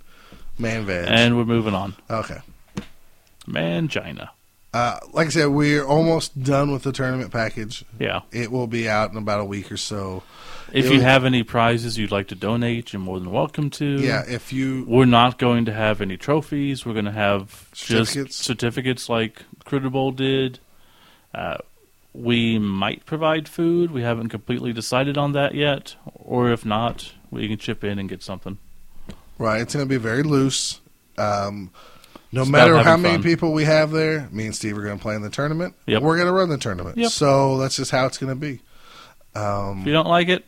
man 0.59 0.87
veg. 0.87 1.07
And 1.09 1.37
we're 1.37 1.45
moving 1.45 1.75
on. 1.75 1.97
okay. 2.09 2.39
Mangina. 3.49 4.29
Uh, 4.77 4.99
like 5.13 5.29
I 5.29 5.31
said, 5.31 5.47
we're 5.47 5.85
almost 5.87 6.43
done 6.43 6.71
with 6.71 6.83
the 6.83 6.93
tournament 6.93 7.31
package. 7.33 7.83
Yeah. 7.99 8.21
It 8.31 8.51
will 8.53 8.67
be 8.67 8.89
out 8.91 9.11
in 9.11 9.17
about 9.17 9.41
a 9.41 9.45
week 9.45 9.73
or 9.73 9.79
so. 9.79 10.23
If 10.71 10.85
It'll- 10.85 10.97
you 10.97 11.01
have 11.01 11.25
any 11.25 11.43
prizes 11.43 11.97
you'd 11.97 12.11
like 12.11 12.29
to 12.29 12.35
donate, 12.35 12.93
you're 12.93 13.01
more 13.01 13.19
than 13.19 13.31
welcome 13.31 13.71
to. 13.71 13.87
Yeah, 13.87 14.25
if 14.29 14.53
you- 14.53 14.85
We're 14.87 15.07
not 15.07 15.39
going 15.39 15.65
to 15.65 15.73
have 15.73 16.03
any 16.03 16.19
trophies. 16.19 16.85
We're 16.85 16.93
going 16.93 17.07
to 17.07 17.13
have 17.13 17.69
Certificates. 17.73 18.37
just 18.37 18.45
certificates 18.45 19.09
like 19.09 19.45
Critter 19.65 19.89
Bowl 19.89 20.11
did. 20.13 20.59
Uh, 21.35 21.57
we 22.13 22.59
might 22.59 23.07
provide 23.07 23.49
food. 23.49 23.91
We 23.93 24.03
haven't 24.03 24.29
completely 24.29 24.75
decided 24.75 25.17
on 25.17 25.33
that 25.33 25.55
yet. 25.55 25.95
Or 26.17 26.51
if 26.51 26.67
not, 26.67 27.13
we 27.31 27.49
can 27.49 27.57
chip 27.57 27.83
in 27.83 27.99
and 27.99 28.11
get 28.11 28.23
something. 28.23 28.59
Right, 29.39 29.63
it's 29.63 29.75
going 29.75 29.87
to 29.87 29.89
be 29.89 29.97
very 29.97 30.23
loose. 30.23 30.81
Um, 31.17 31.71
no 32.33 32.45
matter 32.45 32.77
how 32.79 32.97
many 32.97 33.17
fun. 33.17 33.23
people 33.23 33.53
we 33.53 33.65
have 33.65 33.91
there, 33.91 34.29
me 34.31 34.47
and 34.47 34.55
Steve 34.55 34.77
are 34.77 34.83
going 34.83 34.99
to 34.99 35.03
play 35.03 35.15
in 35.15 35.23
the 35.23 35.31
tournament. 35.31 35.75
Yep. 35.87 36.03
We're 36.03 36.17
going 36.17 36.27
to 36.27 36.33
run 36.33 36.49
the 36.49 36.59
tournament. 36.59 36.99
Yep. 36.99 37.11
So 37.11 37.59
that's 37.59 37.77
just 37.77 37.91
how 37.91 38.07
it's 38.07 38.19
going 38.19 38.31
to 38.31 38.37
be. 38.41 38.61
Um, 39.35 39.81
If 39.81 39.87
you 39.87 39.93
don't 39.93 40.09
like 40.09 40.29
it, 40.29 40.45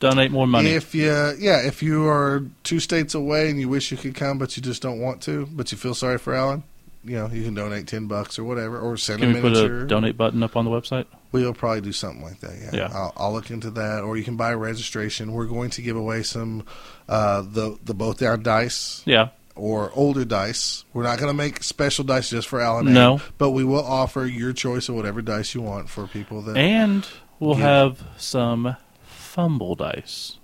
donate 0.00 0.30
more 0.30 0.46
money. 0.46 0.70
If 0.70 0.94
you, 0.94 1.10
yeah, 1.38 1.60
if 1.66 1.82
you 1.82 2.06
are 2.08 2.44
two 2.64 2.80
states 2.80 3.14
away 3.14 3.50
and 3.50 3.58
you 3.60 3.68
wish 3.68 3.90
you 3.90 3.96
could 3.96 4.14
come, 4.14 4.38
but 4.38 4.56
you 4.56 4.62
just 4.62 4.82
don't 4.82 5.00
want 5.00 5.22
to, 5.22 5.46
but 5.46 5.72
you 5.72 5.78
feel 5.78 5.94
sorry 5.94 6.18
for 6.18 6.34
Alan, 6.34 6.62
you 7.04 7.16
know, 7.16 7.28
you 7.28 7.42
can 7.42 7.54
donate 7.54 7.88
ten 7.88 8.06
bucks 8.06 8.38
or 8.38 8.44
whatever, 8.44 8.78
or 8.78 8.96
send 8.96 9.20
Can 9.20 9.32
a 9.32 9.34
we 9.34 9.40
put 9.40 9.56
a 9.56 9.86
donate 9.86 10.16
button 10.16 10.42
up 10.42 10.56
on 10.56 10.64
the 10.64 10.70
website? 10.70 11.06
We'll 11.32 11.54
probably 11.54 11.80
do 11.80 11.92
something 11.92 12.22
like 12.22 12.40
that. 12.40 12.58
Yeah, 12.60 12.70
Yeah. 12.72 12.90
I'll, 12.92 13.12
I'll 13.16 13.32
look 13.32 13.50
into 13.50 13.70
that. 13.70 14.02
Or 14.04 14.16
you 14.16 14.22
can 14.22 14.36
buy 14.36 14.52
a 14.52 14.56
registration. 14.56 15.32
We're 15.32 15.46
going 15.46 15.70
to 15.70 15.82
give 15.82 15.96
away 15.96 16.22
some 16.22 16.64
uh, 17.08 17.40
the 17.42 17.76
the 17.82 17.94
both 17.94 18.18
down 18.18 18.42
dice. 18.42 19.02
Yeah. 19.04 19.30
Or 19.54 19.90
older 19.94 20.24
dice. 20.24 20.84
We're 20.94 21.02
not 21.02 21.18
going 21.18 21.28
to 21.28 21.36
make 21.36 21.62
special 21.62 22.04
dice 22.04 22.30
just 22.30 22.48
for 22.48 22.60
Alan. 22.60 22.92
No. 22.92 23.20
but 23.36 23.50
we 23.50 23.64
will 23.64 23.84
offer 23.84 24.24
your 24.26 24.52
choice 24.54 24.88
of 24.88 24.94
whatever 24.94 25.20
dice 25.20 25.54
you 25.54 25.60
want 25.60 25.90
for 25.90 26.06
people 26.06 26.40
that 26.42 26.56
And 26.56 27.06
we'll 27.38 27.54
give. 27.56 27.62
have 27.62 28.02
some 28.16 28.76
fumble 29.04 29.74
dice 29.74 30.38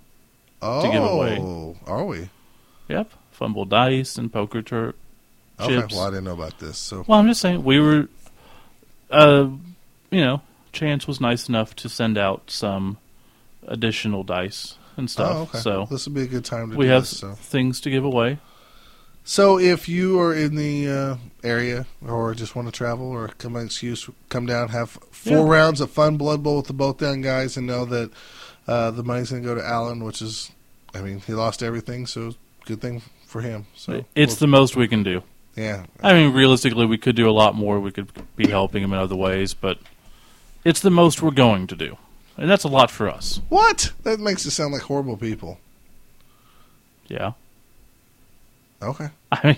oh, 0.61 0.83
to 0.83 0.91
give 0.91 1.03
away. 1.03 1.75
Are 1.87 2.05
we? 2.05 2.29
Yep, 2.87 3.11
fumble 3.31 3.65
dice 3.65 4.17
and 4.17 4.31
poker 4.31 4.61
tur- 4.61 4.95
Okay. 5.59 5.75
chips. 5.81 5.93
Well, 5.95 6.03
I 6.05 6.09
didn't 6.11 6.23
know 6.25 6.33
about 6.33 6.59
this. 6.59 6.77
So 6.77 7.03
Well, 7.07 7.19
I'm 7.19 7.27
just 7.27 7.41
saying 7.41 7.63
we 7.63 7.79
were, 7.79 8.07
uh, 9.11 9.49
you 10.11 10.21
know, 10.21 10.41
Chance 10.71 11.07
was 11.07 11.19
nice 11.19 11.49
enough 11.49 11.75
to 11.77 11.89
send 11.89 12.15
out 12.17 12.43
some 12.51 12.97
additional 13.67 14.23
dice 14.23 14.75
and 14.97 15.09
stuff. 15.09 15.35
Oh, 15.35 15.41
okay. 15.41 15.57
So 15.59 15.87
this 15.89 16.05
would 16.05 16.13
be 16.13 16.21
a 16.21 16.27
good 16.27 16.45
time 16.45 16.71
to 16.71 16.77
we 16.77 16.85
do 16.85 16.91
have 16.91 17.01
this, 17.03 17.17
so. 17.17 17.33
things 17.33 17.81
to 17.81 17.89
give 17.89 18.03
away. 18.05 18.37
So 19.29 19.59
if 19.59 19.87
you 19.87 20.19
are 20.19 20.33
in 20.33 20.55
the 20.55 20.87
uh, 20.89 21.15
area 21.43 21.85
or 22.03 22.33
just 22.33 22.55
want 22.55 22.67
to 22.67 22.71
travel 22.71 23.11
or 23.11 23.27
come 23.27 23.55
an 23.55 23.67
excuse, 23.67 24.09
come 24.27 24.47
down, 24.47 24.69
have 24.69 24.89
four 25.11 25.45
Yeah. 25.45 25.53
rounds 25.53 25.81
of 25.81 25.91
fun 25.91 26.17
Blood 26.17 26.41
Bowl 26.41 26.57
with 26.57 26.65
the 26.65 26.73
both 26.73 26.97
down 26.97 27.21
guys, 27.21 27.55
and 27.55 27.67
know 27.67 27.85
that 27.85 28.09
uh, 28.67 28.89
the 28.89 29.03
money's 29.03 29.29
going 29.29 29.43
to 29.43 29.47
go 29.47 29.53
to 29.53 29.63
Alan, 29.63 30.03
which 30.03 30.23
is, 30.23 30.49
I 30.95 31.01
mean, 31.01 31.19
he 31.19 31.33
lost 31.33 31.61
everything, 31.61 32.07
so 32.07 32.33
good 32.65 32.81
thing 32.81 33.03
for 33.27 33.41
him. 33.41 33.67
So 33.75 34.03
it's 34.15 34.37
the 34.37 34.47
most 34.47 34.75
we 34.75 34.87
can 34.87 35.03
do. 35.03 35.21
Yeah. 35.55 35.85
I 36.01 36.13
mean, 36.13 36.33
realistically, 36.33 36.87
we 36.87 36.97
could 36.97 37.15
do 37.15 37.29
a 37.29 37.31
lot 37.31 37.53
more. 37.53 37.79
We 37.79 37.91
could 37.91 38.11
be 38.35 38.49
helping 38.49 38.81
him 38.83 38.93
in 38.93 38.97
other 38.97 39.15
ways, 39.15 39.53
but 39.53 39.77
it's 40.63 40.79
the 40.79 40.89
most 40.89 41.21
we're 41.21 41.29
going 41.29 41.67
to 41.67 41.75
do, 41.75 41.97
and 42.35 42.49
that's 42.49 42.63
a 42.63 42.67
lot 42.67 42.89
for 42.89 43.07
us. 43.07 43.41
what? 43.49 43.93
That 44.01 44.19
makes 44.19 44.43
it 44.47 44.51
sound 44.51 44.73
like 44.73 44.81
horrible 44.81 45.17
people. 45.17 45.59
Yeah. 47.07 47.33
Okay. 48.81 49.09
I 49.31 49.47
mean, 49.47 49.57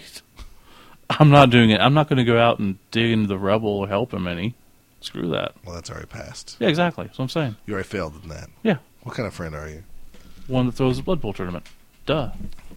I'm 1.09 1.29
not 1.29 1.49
doing 1.49 1.69
it. 1.69 1.79
I'm 1.81 1.93
not 1.93 2.07
going 2.09 2.17
to 2.17 2.23
go 2.23 2.39
out 2.39 2.59
and 2.59 2.77
dig 2.91 3.11
into 3.11 3.27
the 3.27 3.37
rebel 3.37 3.69
or 3.69 3.87
help 3.87 4.13
him 4.13 4.27
any. 4.27 4.55
Screw 5.01 5.29
that. 5.29 5.53
Well, 5.65 5.73
that's 5.75 5.89
already 5.89 6.05
passed. 6.07 6.57
Yeah, 6.59 6.67
exactly. 6.67 7.05
That's 7.05 7.17
what 7.17 7.23
I'm 7.23 7.29
saying. 7.29 7.55
You 7.65 7.73
already 7.73 7.87
failed 7.87 8.13
in 8.23 8.29
that. 8.29 8.49
Yeah. 8.63 8.77
What 9.03 9.15
kind 9.15 9.27
of 9.27 9.33
friend 9.33 9.55
are 9.55 9.67
you? 9.67 9.83
One 10.47 10.67
that 10.67 10.73
throws 10.73 10.99
a 10.99 11.03
Blood 11.03 11.21
Bowl 11.21 11.33
tournament. 11.33 11.65
Duh. 12.05 12.31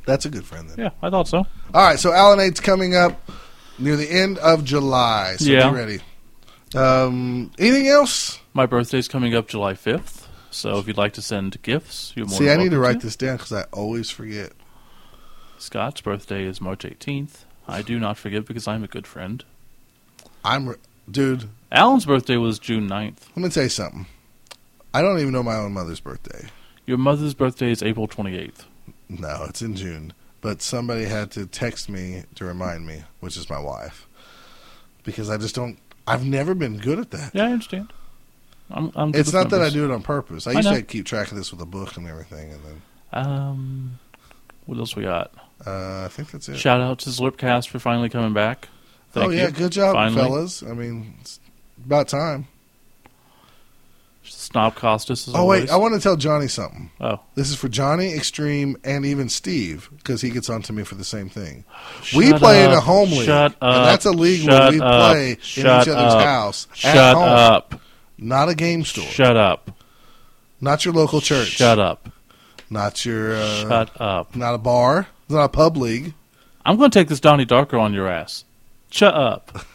That's 0.06 0.24
a 0.24 0.30
good 0.30 0.44
friend 0.44 0.68
then. 0.70 0.78
Yeah, 0.78 0.90
I 1.02 1.10
thought 1.10 1.28
so. 1.28 1.38
All 1.38 1.46
right, 1.86 1.98
so 1.98 2.12
Alan 2.12 2.40
Eight's 2.40 2.60
coming 2.60 2.94
up 2.94 3.30
near 3.78 3.96
the 3.96 4.10
end 4.10 4.38
of 4.38 4.64
July. 4.64 5.36
So 5.38 5.46
Yeah. 5.50 5.70
be 5.70 5.76
ready. 5.76 6.00
Um, 6.74 7.50
anything 7.58 7.88
else? 7.88 8.38
My 8.52 8.66
birthday's 8.66 9.08
coming 9.08 9.34
up 9.34 9.48
July 9.48 9.74
5th, 9.74 10.26
so 10.50 10.78
if 10.78 10.86
you'd 10.86 10.96
like 10.96 11.12
to 11.14 11.22
send 11.22 11.60
gifts, 11.62 12.12
you're 12.16 12.26
more 12.26 12.38
See, 12.38 12.50
I 12.50 12.56
need 12.56 12.70
to 12.70 12.78
write 12.78 13.00
this 13.00 13.16
down 13.16 13.36
because 13.36 13.52
I 13.52 13.62
always 13.72 14.10
forget. 14.10 14.52
Scott's 15.64 16.02
birthday 16.02 16.44
is 16.44 16.60
March 16.60 16.84
18th. 16.84 17.44
I 17.66 17.80
do 17.80 17.98
not 17.98 18.18
forget 18.18 18.44
because 18.44 18.68
I'm 18.68 18.84
a 18.84 18.86
good 18.86 19.06
friend. 19.06 19.42
I'm, 20.44 20.68
re- 20.68 20.76
dude. 21.10 21.48
Alan's 21.72 22.04
birthday 22.04 22.36
was 22.36 22.58
June 22.58 22.86
9th. 22.88 23.28
Let 23.34 23.42
me 23.42 23.48
tell 23.48 23.62
you 23.62 23.68
something. 23.70 24.06
I 24.92 25.00
don't 25.00 25.18
even 25.20 25.32
know 25.32 25.42
my 25.42 25.56
own 25.56 25.72
mother's 25.72 26.00
birthday. 26.00 26.48
Your 26.86 26.98
mother's 26.98 27.32
birthday 27.32 27.70
is 27.70 27.82
April 27.82 28.06
28th. 28.06 28.64
No, 29.08 29.46
it's 29.48 29.62
in 29.62 29.74
June. 29.74 30.12
But 30.42 30.60
somebody 30.60 31.06
had 31.06 31.30
to 31.32 31.46
text 31.46 31.88
me 31.88 32.24
to 32.34 32.44
remind 32.44 32.86
me, 32.86 33.02
which 33.20 33.38
is 33.38 33.48
my 33.48 33.58
wife, 33.58 34.06
because 35.02 35.30
I 35.30 35.38
just 35.38 35.54
don't. 35.54 35.78
I've 36.06 36.26
never 36.26 36.54
been 36.54 36.76
good 36.76 36.98
at 36.98 37.10
that. 37.12 37.34
Yeah, 37.34 37.44
I 37.44 37.52
understand. 37.52 37.90
I'm, 38.70 38.92
I'm 38.94 39.14
It's 39.14 39.32
not 39.32 39.48
that 39.50 39.62
I 39.62 39.70
do 39.70 39.86
it 39.86 39.90
on 39.90 40.02
purpose. 40.02 40.46
I 40.46 40.50
I 40.50 40.54
used 40.56 40.68
know. 40.68 40.74
to 40.76 40.82
keep 40.82 41.06
track 41.06 41.30
of 41.30 41.38
this 41.38 41.50
with 41.50 41.62
a 41.62 41.66
book 41.66 41.96
and 41.96 42.06
everything, 42.06 42.52
and 42.52 42.60
then 42.62 42.82
Um, 43.14 43.98
what 44.66 44.76
else 44.78 44.94
we 44.94 45.04
got? 45.04 45.32
Uh, 45.66 46.04
I 46.04 46.08
think 46.10 46.30
that's 46.30 46.48
it. 46.48 46.56
Shout 46.58 46.80
out 46.80 46.98
to 47.00 47.10
Zlipcast 47.10 47.68
for 47.68 47.78
finally 47.78 48.08
coming 48.08 48.32
back. 48.32 48.68
Thank 49.12 49.26
oh 49.26 49.30
yeah, 49.30 49.46
you. 49.46 49.52
good 49.52 49.72
job, 49.72 49.94
Finally. 49.94 50.20
fellas. 50.20 50.62
I 50.62 50.72
mean, 50.72 51.14
it's 51.20 51.38
about 51.84 52.08
time. 52.08 52.48
Snob 54.26 54.74
Costas 54.74 55.28
as 55.28 55.34
Oh 55.34 55.40
always. 55.40 55.62
wait, 55.64 55.70
I 55.70 55.76
want 55.76 55.94
to 55.94 56.00
tell 56.00 56.16
Johnny 56.16 56.48
something. 56.48 56.90
Oh. 57.00 57.20
this 57.34 57.50
is 57.50 57.56
for 57.56 57.68
Johnny 57.68 58.14
Extreme 58.14 58.78
and 58.82 59.04
even 59.04 59.28
Steve 59.28 59.90
because 59.98 60.22
he 60.22 60.30
gets 60.30 60.48
on 60.48 60.62
to 60.62 60.72
me 60.72 60.82
for 60.82 60.94
the 60.94 61.04
same 61.04 61.28
thing. 61.28 61.64
we 62.16 62.30
Shut 62.30 62.38
play 62.40 62.64
in 62.64 62.70
a 62.70 62.74
up. 62.76 62.84
home 62.84 63.10
league, 63.10 63.26
Shut 63.26 63.52
up. 63.52 63.76
and 63.76 63.84
that's 63.86 64.06
illegal. 64.06 64.46
Shut 64.48 64.72
we 64.72 64.80
up. 64.80 65.12
play 65.12 65.30
in 65.32 65.38
each 65.38 65.58
other's 65.66 65.88
up. 65.88 66.22
house 66.24 66.66
at 66.84 67.14
home, 67.14 67.22
up. 67.24 67.80
not 68.16 68.48
a 68.48 68.54
game 68.54 68.84
store, 68.84 69.04
Shut 69.04 69.36
up. 69.36 69.70
not 70.60 70.84
your 70.86 70.94
local 70.94 71.20
church. 71.20 71.48
Shut 71.48 71.78
up. 71.78 72.08
Not 72.70 73.04
your. 73.04 73.34
Uh, 73.36 73.68
Shut 73.68 74.00
up. 74.00 74.34
Not 74.34 74.54
a 74.54 74.58
bar. 74.58 75.06
It's 75.24 75.34
not 75.34 75.44
a 75.44 75.48
pub 75.48 75.76
league. 75.76 76.14
I'm 76.64 76.76
going 76.76 76.90
to 76.90 76.98
take 76.98 77.08
this 77.08 77.20
Donnie 77.20 77.46
Darko 77.46 77.80
on 77.80 77.92
your 77.94 78.08
ass. 78.08 78.44
Shut 78.90 79.14
up. 79.14 79.58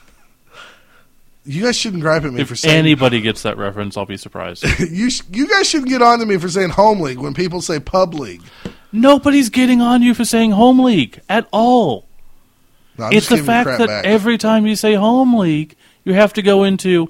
You 1.46 1.64
guys 1.64 1.76
shouldn't 1.78 2.04
gripe 2.04 2.24
at 2.26 2.34
me 2.34 2.44
for 2.44 2.54
if 2.54 2.60
saying 2.60 2.78
anybody 2.78 3.22
gets 3.22 3.42
that 3.42 3.58
reference, 3.58 3.98
I'll 3.98 4.06
be 4.06 4.18
surprised. 4.18 4.64
you. 4.80 5.10
sh- 5.10 5.22
You 5.32 5.48
guys 5.48 5.68
shouldn't 5.68 5.90
get 5.90 6.02
on 6.02 6.20
to 6.20 6.26
me 6.26 6.38
for 6.38 6.48
saying 6.48 6.70
home 6.72 7.00
league 7.00 7.18
when 7.18 7.34
people 7.34 7.62
say 7.62 7.80
pub 7.80 8.14
league. 8.14 8.44
Nobody's 8.92 9.50
getting 9.50 9.82
on 9.82 10.04
you 10.04 10.14
for 10.14 10.26
saying 10.26 10.52
home 10.52 10.80
league 10.80 11.22
at 11.28 11.48
all. 11.52 12.06
No, 13.00 13.08
it's 13.12 13.30
the 13.30 13.38
fact 13.38 13.70
that 13.80 13.88
back. 13.88 14.06
every 14.06 14.38
time 14.38 14.68
you 14.68 14.76
say 14.76 14.94
home 14.94 15.36
league, 15.38 15.76
you 16.04 16.14
have 16.14 16.34
to 16.34 16.44
go 16.44 16.66
into. 16.66 17.08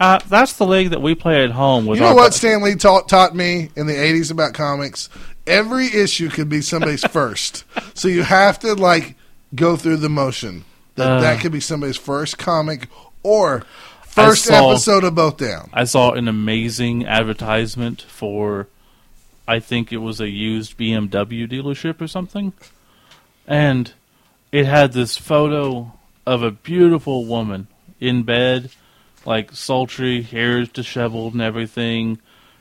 Uh, 0.00 0.18
that's 0.28 0.52
the 0.54 0.66
league 0.66 0.90
that 0.90 1.02
we 1.02 1.14
play 1.14 1.42
at 1.44 1.50
home 1.50 1.84
with 1.86 1.98
You 1.98 2.04
know 2.04 2.14
what 2.14 2.32
Stan 2.34 2.62
Lee 2.62 2.76
taught 2.76 3.08
taught 3.08 3.34
me 3.34 3.70
in 3.76 3.86
the 3.86 3.94
'80s 3.94 4.30
about 4.30 4.54
comics? 4.54 5.08
Every 5.46 5.86
issue 5.86 6.28
could 6.28 6.48
be 6.48 6.60
somebody's 6.60 7.04
first, 7.10 7.64
so 7.94 8.06
you 8.08 8.22
have 8.22 8.58
to 8.60 8.74
like 8.74 9.16
go 9.54 9.76
through 9.76 9.96
the 9.96 10.08
motion. 10.08 10.64
That 10.94 11.10
Uh. 11.10 11.20
that 11.20 11.40
could 11.40 11.52
be 11.52 11.60
somebody's 11.60 11.96
first 11.96 12.38
comic 12.38 12.88
or 13.22 13.64
first 14.06 14.44
saw- 14.44 14.70
episode 14.70 15.04
of 15.04 15.14
Both 15.14 15.38
Down. 15.38 15.68
I 15.72 15.84
saw 15.84 16.12
an 16.12 16.28
amazing 16.28 17.04
advertisement 17.06 18.02
for, 18.02 18.68
I 19.46 19.58
think 19.60 19.92
it 19.92 19.98
was 19.98 20.20
a 20.20 20.28
used 20.28 20.76
BMW 20.78 21.48
dealership 21.48 22.00
or 22.00 22.06
something, 22.08 22.52
and 23.46 23.92
it 24.52 24.66
had 24.66 24.92
this 24.92 25.16
photo 25.16 25.92
of 26.26 26.42
a 26.42 26.50
beautiful 26.50 27.24
woman 27.26 27.68
in 28.00 28.22
bed, 28.22 28.70
like 29.28 29.52
sultry, 29.52 30.22
hair 30.22 30.58
is 30.58 30.70
disheveled 30.70 31.34
and 31.34 31.42
everything, 31.42 32.18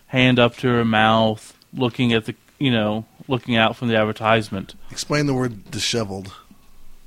hand 0.08 0.38
up 0.38 0.58
to 0.58 0.68
her 0.68 0.84
mouth, 0.84 1.58
looking 1.74 2.12
at 2.12 2.26
the, 2.26 2.36
you 2.60 2.70
know, 2.70 3.06
looking 3.30 3.56
out 3.56 3.78
from 3.78 3.88
the 3.88 3.96
advertisement. 3.96 4.76
Explain 4.92 5.28
the 5.28 5.34
word 5.34 5.72
disheveled. 5.72 6.34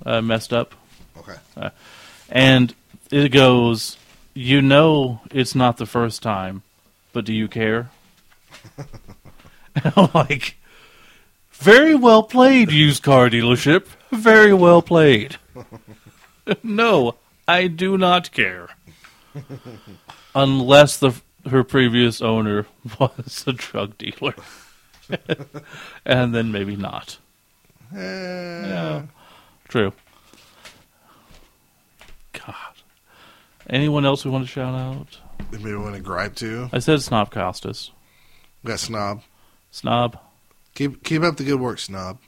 Uh, 0.04 0.22
messed 0.22 0.54
up. 0.54 0.74
Okay. 1.18 1.36
Uh, 1.58 1.68
and 2.30 2.74
it 3.10 3.32
goes, 3.32 3.98
you 4.32 4.62
know, 4.62 5.20
it's 5.30 5.54
not 5.54 5.76
the 5.76 5.84
first 5.84 6.22
time, 6.22 6.62
but 7.12 7.26
do 7.26 7.34
you 7.34 7.46
care? 7.46 7.90
And 8.78 9.92
I'm 9.94 10.08
like, 10.14 10.56
very 11.52 11.94
well 11.94 12.22
played, 12.22 12.72
used 12.72 13.02
car 13.02 13.28
dealership. 13.28 13.84
Very 14.10 14.54
well 14.54 14.80
played. 14.80 15.36
no, 16.62 17.16
I 17.46 17.66
do 17.66 17.98
not 17.98 18.32
care. 18.32 18.70
Unless 20.34 20.98
the 20.98 21.12
her 21.48 21.64
previous 21.64 22.20
owner 22.20 22.66
was 22.98 23.44
a 23.46 23.52
drug 23.52 23.96
dealer. 23.98 24.34
and 26.06 26.34
then 26.34 26.52
maybe 26.52 26.76
not. 26.76 27.18
Eh. 27.94 27.98
Yeah. 27.98 29.02
True. 29.68 29.92
God. 32.32 32.54
Anyone 33.68 34.04
else 34.04 34.24
we 34.24 34.30
want 34.30 34.44
to 34.44 34.50
shout 34.50 34.74
out? 34.74 35.18
Anybody 35.52 35.74
want 35.76 35.94
to 35.94 36.00
gripe 36.00 36.34
to? 36.36 36.68
I 36.72 36.78
said 36.78 37.02
Snob 37.02 37.30
Costas. 37.30 37.90
Got 38.64 38.78
snob. 38.78 39.22
Snob. 39.70 40.18
Keep 40.74 41.02
keep 41.02 41.22
up 41.22 41.36
the 41.36 41.44
good 41.44 41.60
work, 41.60 41.78
snob. 41.78 42.18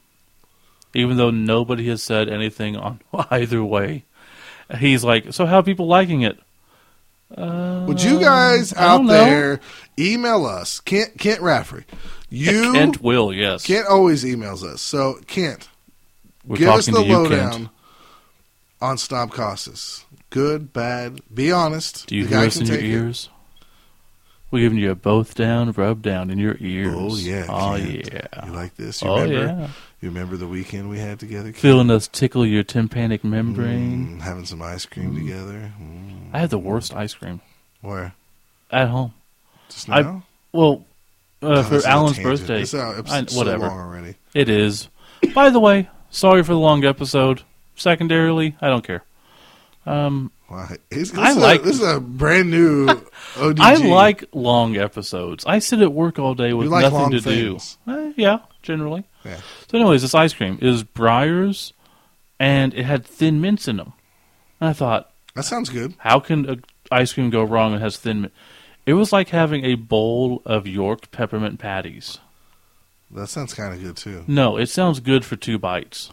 Even 0.95 1.17
though 1.17 1.31
nobody 1.31 1.89
has 1.89 2.03
said 2.03 2.29
anything 2.29 2.77
on 2.77 3.01
either 3.31 3.63
way. 3.65 4.05
He's 4.79 5.05
like, 5.05 5.33
so 5.33 5.47
how 5.47 5.59
are 5.59 5.63
people 5.63 5.87
liking 5.87 6.23
it? 6.23 6.39
Uh, 7.37 7.85
Would 7.87 8.03
you 8.03 8.21
guys 8.21 8.73
out 8.75 9.07
there 9.07 9.61
email 9.99 10.45
us, 10.47 10.81
Kent 10.81 11.19
Kent 11.19 11.41
Rafferty? 11.41 11.87
You 12.29 12.73
Kent 12.73 13.03
will, 13.03 13.33
yes. 13.33 13.67
Kent 13.67 13.87
always 13.89 14.25
emails 14.25 14.63
us. 14.63 14.81
So 14.81 15.19
Kent, 15.27 15.69
We're 16.47 16.57
give 16.57 16.69
us 16.69 16.87
the 16.87 17.03
you, 17.03 17.13
lowdown 17.17 17.53
Kent. 17.53 17.69
on 18.81 18.99
Snob 18.99 19.31
Costas. 19.33 20.05
Good, 20.31 20.73
bad. 20.73 21.21
Be 21.33 21.53
honest. 21.53 22.07
Do 22.07 22.17
you 22.17 22.25
The 22.27 22.37
hear 22.39 22.47
us 22.47 22.57
in 22.59 22.67
your 22.67 22.77
take 22.77 22.85
it. 22.85 22.89
ears? 22.91 23.29
We're 24.51 24.61
giving 24.61 24.79
you 24.79 24.91
a 24.91 24.95
both 24.95 25.35
down, 25.35 25.73
rub 25.73 26.03
down 26.03 26.29
in 26.31 26.39
your 26.39 26.57
ears. 26.61 26.95
Oh 26.97 27.17
yeah. 27.17 27.47
Oh 27.49 27.77
Kent. 27.79 28.11
yeah. 28.13 28.47
You 28.47 28.53
like 28.53 28.75
this? 28.77 29.03
You 29.03 29.09
Oh 29.09 29.23
remember? 29.23 29.63
yeah. 29.63 29.69
You 30.03 30.09
remember 30.09 30.37
the 30.37 30.49
weekend 30.49 30.91
we 30.91 30.99
had 30.99 31.21
together? 31.21 31.45
Kent? 31.53 31.57
Feeling 31.59 31.89
us 31.91 32.09
tickle 32.09 32.45
your 32.45 32.65
tympanic 32.65 33.23
membrane. 33.23 34.19
Mm, 34.19 34.21
having 34.21 34.45
some 34.45 34.61
ice 34.61 34.85
cream 34.85 35.15
together. 35.15 35.73
Mm. 35.81 36.31
I 36.33 36.41
had 36.41 36.51
the 36.51 36.59
worst 36.59 36.93
ice 36.93 37.15
cream. 37.15 37.41
Where? 37.83 38.13
At 38.71 38.89
home. 38.89 39.15
Just 39.69 39.89
I, 39.89 40.21
well, 40.53 40.85
uh, 41.41 41.47
Oh, 41.47 41.63
for 41.63 41.77
a 41.79 41.87
Alan's 41.89 42.19
birthday. 42.19 42.61
This, 42.61 42.75
uh, 42.75 42.97
episode's 42.99 43.11
I- 43.13 43.27
so 43.33 43.39
whatever. 43.39 43.69
long 43.69 43.79
already. 43.79 44.17
It 44.35 44.49
is. 44.49 44.89
By 45.35 45.51
the 45.51 45.61
way, 45.61 45.89
sorry 46.11 46.43
for 46.43 46.53
the 46.53 46.59
long 46.59 46.85
episode. 46.85 47.43
Secondarily, 47.77 48.57
I 48.61 48.69
don't 48.69 48.85
care. 48.85 49.05
Um, 49.87 50.31
Wow. 50.51 50.69
This, 50.91 51.11
this 51.13 51.19
I 51.19 51.33
like 51.33 51.63
this 51.63 51.81
is 51.81 51.83
a 51.89 51.99
brand 51.99 52.51
new 52.51 52.85
ODG. 53.35 53.61
I 53.61 53.75
like 53.75 54.25
long 54.33 54.77
episodes. 54.77 55.45
I 55.47 55.59
sit 55.59 55.81
at 55.81 55.93
work 55.93 56.19
all 56.19 56.35
day 56.35 56.53
with 56.53 56.69
like 56.69 56.91
nothing 56.91 57.11
to 57.13 57.21
things. 57.21 57.79
do. 57.87 57.93
Uh, 57.93 58.13
yeah, 58.17 58.39
generally. 58.63 59.05
Yeah. 59.25 59.41
So, 59.71 59.79
anyways, 59.79 60.03
this 60.03 60.15
ice 60.15 60.33
cream 60.35 60.59
is 60.61 60.85
Breyers, 60.85 61.73
and 62.39 62.75
it 62.75 62.85
had 62.85 63.05
thin 63.07 63.41
mints 63.41 63.69
in 63.69 63.77
them. 63.77 63.93
And 64.61 64.71
I 64.71 64.73
thought, 64.73 65.11
that 65.35 65.45
sounds 65.45 65.71
good. 65.71 65.95
How 65.99 66.21
can 66.21 66.49
a 66.49 66.57
ice 66.91 67.13
cream 67.13 67.31
go 67.31 67.43
wrong? 67.43 67.75
It 67.75 67.81
has 67.81 67.97
thin 67.97 68.23
mint. 68.23 68.33
It 68.85 68.95
was 68.95 69.13
like 69.13 69.29
having 69.29 69.65
a 69.65 69.77
bowl 69.77 70.43
of 70.45 70.67
York 70.67 71.11
peppermint 71.11 71.59
patties. 71.59 72.19
That 73.11 73.29
sounds 73.29 73.55
kind 73.55 73.75
of 73.75 73.81
good 73.81 73.97
too. 73.97 74.25
No, 74.27 74.57
it 74.57 74.69
sounds 74.69 75.01
good 75.01 75.25
for 75.25 75.37
two 75.37 75.59
bites. 75.59 76.11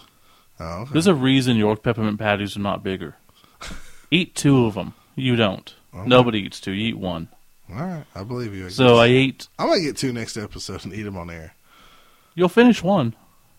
Oh, 0.60 0.82
okay. 0.82 0.94
There's 0.94 1.08
a 1.08 1.16
reason 1.16 1.56
York 1.58 1.82
peppermint 1.82 2.20
patties 2.20 2.58
are 2.58 2.62
not 2.62 2.84
bigger. 2.84 3.16
eat 4.12 4.36
two 4.36 4.66
of 4.66 4.76
them. 4.76 4.94
You 5.16 5.36
don't. 5.36 5.74
Okay. 5.93 6.08
Nobody 6.08 6.40
eats 6.40 6.59
two. 6.59 6.72
You 6.72 6.90
eat 6.90 6.98
one. 6.98 7.30
All 7.69 7.76
right, 7.76 8.06
I 8.16 8.24
believe 8.24 8.56
you. 8.56 8.68
I 8.68 8.69
So. 8.69 8.98
I 8.98 9.08
ate. 9.08 9.48
I 9.58 9.66
might 9.66 9.82
get 9.82 9.98
two 9.98 10.11
next 10.14 10.38
episode 10.38 10.85
and 10.85 10.93
eat 10.93 11.03
them 11.03 11.18
on 11.18 11.30
air. 11.30 11.53
You'll 12.35 12.50
finish 12.50 12.82
one. 12.84 13.16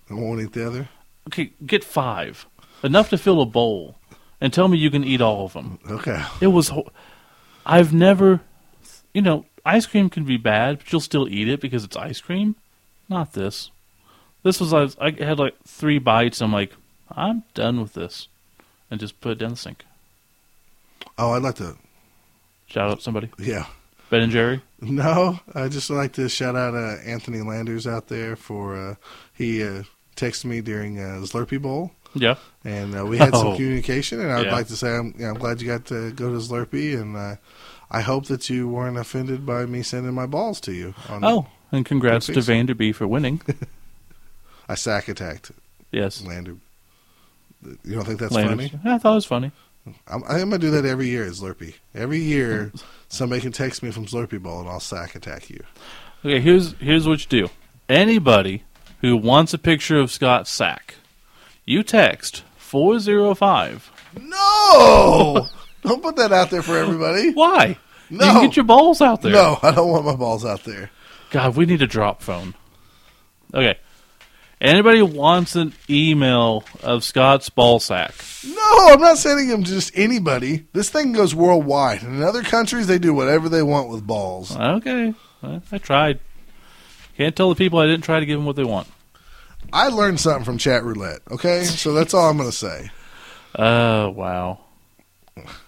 I 0.08 0.14
won't 0.14 0.40
eat 0.40 0.52
the 0.52 0.66
other. 0.66 0.88
Okay, 1.28 1.52
get 1.64 1.84
five. 1.84 2.46
Enough 2.82 3.10
to 3.10 3.18
fill 3.18 3.40
a 3.40 3.46
bowl. 3.46 3.96
And 4.40 4.52
tell 4.52 4.68
me 4.68 4.78
you 4.78 4.90
can 4.90 5.04
eat 5.04 5.20
all 5.20 5.44
of 5.44 5.52
them. 5.52 5.78
Okay. 5.88 6.22
It 6.40 6.46
was. 6.48 6.68
Ho- 6.68 6.90
I've 7.66 7.92
never. 7.92 8.40
You 9.12 9.22
know, 9.22 9.44
ice 9.64 9.86
cream 9.86 10.08
can 10.08 10.24
be 10.24 10.36
bad, 10.38 10.78
but 10.78 10.90
you'll 10.90 11.00
still 11.00 11.28
eat 11.28 11.48
it 11.48 11.60
because 11.60 11.84
it's 11.84 11.96
ice 11.96 12.20
cream. 12.20 12.56
Not 13.08 13.34
this. 13.34 13.70
This 14.42 14.58
was. 14.60 14.72
I, 14.72 14.80
was, 14.80 14.96
I 14.98 15.10
had 15.10 15.38
like 15.38 15.54
three 15.66 15.98
bites. 15.98 16.40
I'm 16.40 16.52
like, 16.52 16.72
I'm 17.10 17.44
done 17.54 17.80
with 17.80 17.92
this. 17.92 18.28
And 18.90 18.98
just 18.98 19.20
put 19.20 19.32
it 19.32 19.38
down 19.38 19.50
the 19.50 19.56
sink. 19.56 19.84
Oh, 21.18 21.32
I'd 21.32 21.42
like 21.42 21.56
to. 21.56 21.76
Shout 22.70 22.90
out 22.90 23.02
somebody. 23.02 23.28
Yeah. 23.38 23.66
Ben 24.08 24.22
and 24.22 24.32
Jerry. 24.32 24.62
No, 24.80 25.38
I 25.54 25.68
just 25.68 25.90
like 25.90 26.12
to 26.14 26.28
shout 26.28 26.56
out 26.56 26.74
uh, 26.74 26.96
Anthony 27.04 27.42
Landers 27.42 27.86
out 27.86 28.08
there 28.08 28.34
for 28.34 28.74
uh, 28.74 28.94
he 29.34 29.62
uh, 29.62 29.82
texted 30.16 30.46
me 30.46 30.60
during 30.62 30.98
uh, 30.98 31.20
Slurpee 31.26 31.60
Bowl. 31.60 31.92
Yeah. 32.14 32.36
and 32.64 32.98
uh, 32.98 33.06
we 33.06 33.18
had 33.18 33.32
some 33.34 33.48
Oh. 33.48 33.54
communication. 33.56 34.20
And 34.20 34.32
I'd 34.32 34.46
Yeah. 34.46 34.52
like 34.52 34.66
to 34.66 34.76
say 34.76 34.96
I'm, 34.96 35.14
yeah, 35.16 35.28
I'm 35.28 35.38
glad 35.38 35.60
you 35.60 35.68
got 35.68 35.84
to 35.86 36.10
go 36.12 36.30
to 36.32 36.38
Slurpee, 36.44 37.00
and 37.00 37.16
uh, 37.16 37.36
I 37.90 38.00
hope 38.00 38.26
that 38.26 38.50
you 38.50 38.68
weren't 38.68 38.98
offended 38.98 39.46
by 39.46 39.64
me 39.66 39.82
sending 39.82 40.12
my 40.14 40.26
balls 40.26 40.60
to 40.62 40.72
you. 40.72 40.94
On 41.08 41.24
Oh, 41.24 41.46
and 41.70 41.84
congrats 41.86 42.26
to. 42.26 42.32
Vanderby 42.40 42.92
for 42.92 43.06
winning. 43.06 43.40
I 44.68 44.74
sack 44.74 45.08
attacked. 45.08 45.52
Yes. 45.92 46.24
Lander. 46.24 46.56
You 47.84 47.94
don't 47.94 48.04
think 48.06 48.18
that's 48.20 48.32
Landers. 48.32 48.70
funny? 48.70 48.82
I 48.94 48.98
thought 48.98 49.12
it 49.12 49.14
was 49.16 49.26
funny. 49.26 49.52
I'm, 50.08 50.22
I'm 50.24 50.38
gonna 50.50 50.58
do 50.58 50.70
that 50.72 50.84
every 50.84 51.08
year 51.08 51.24
at 51.24 51.32
Slurpee. 51.32 51.74
Every 51.94 52.18
year, 52.18 52.72
somebody 53.08 53.40
can 53.40 53.52
text 53.52 53.82
me 53.82 53.90
from 53.90 54.06
Slurpee 54.06 54.42
Bowl, 54.42 54.60
and 54.60 54.68
I'll 54.68 54.80
sack 54.80 55.14
attack 55.14 55.50
you. 55.50 55.62
Okay, 56.24 56.40
here's 56.40 56.72
here's 56.74 57.06
what 57.06 57.20
you 57.20 57.46
do. 57.46 57.52
Anybody 57.88 58.64
who 59.00 59.16
wants 59.16 59.54
a 59.54 59.58
picture 59.58 59.98
of 59.98 60.10
Scott 60.10 60.46
Sack, 60.46 60.96
you 61.64 61.82
text 61.82 62.42
four 62.56 62.98
zero 62.98 63.34
five. 63.34 63.90
No, 64.20 65.48
don't 65.82 66.02
put 66.02 66.16
that 66.16 66.32
out 66.32 66.50
there 66.50 66.62
for 66.62 66.76
everybody. 66.76 67.30
Why? 67.32 67.78
No, 68.10 68.26
You 68.26 68.32
can 68.32 68.42
get 68.46 68.56
your 68.56 68.64
balls 68.64 69.00
out 69.00 69.22
there. 69.22 69.32
No, 69.32 69.58
I 69.62 69.70
don't 69.70 69.88
want 69.88 70.04
my 70.04 70.16
balls 70.16 70.44
out 70.44 70.64
there. 70.64 70.90
God, 71.30 71.56
we 71.56 71.64
need 71.64 71.80
a 71.80 71.86
drop 71.86 72.22
phone. 72.22 72.54
Okay. 73.54 73.78
Anybody 74.60 75.00
wants 75.00 75.56
an 75.56 75.72
email 75.88 76.64
of 76.82 77.02
Scott's 77.02 77.48
ball 77.48 77.80
sack? 77.80 78.14
No, 78.46 78.88
I'm 78.88 79.00
not 79.00 79.16
sending 79.16 79.48
them 79.48 79.64
to 79.64 79.70
just 79.70 79.96
anybody. 79.96 80.66
This 80.74 80.90
thing 80.90 81.12
goes 81.12 81.34
worldwide. 81.34 82.02
And 82.02 82.16
in 82.16 82.22
other 82.22 82.42
countries, 82.42 82.86
they 82.86 82.98
do 82.98 83.14
whatever 83.14 83.48
they 83.48 83.62
want 83.62 83.88
with 83.88 84.06
balls. 84.06 84.54
Okay, 84.54 85.14
I, 85.42 85.62
I 85.72 85.78
tried. 85.78 86.20
Can't 87.16 87.34
tell 87.34 87.48
the 87.48 87.54
people 87.54 87.78
I 87.78 87.86
didn't 87.86 88.04
try 88.04 88.20
to 88.20 88.26
give 88.26 88.38
them 88.38 88.44
what 88.44 88.56
they 88.56 88.64
want. 88.64 88.86
I 89.72 89.88
learned 89.88 90.20
something 90.20 90.44
from 90.44 90.58
chat 90.58 90.84
roulette. 90.84 91.20
Okay, 91.30 91.64
so 91.64 91.94
that's 91.94 92.12
all 92.12 92.28
I'm 92.28 92.36
going 92.36 92.50
to 92.50 92.56
say. 92.56 92.90
Oh 93.58 94.10
wow! 94.16 94.60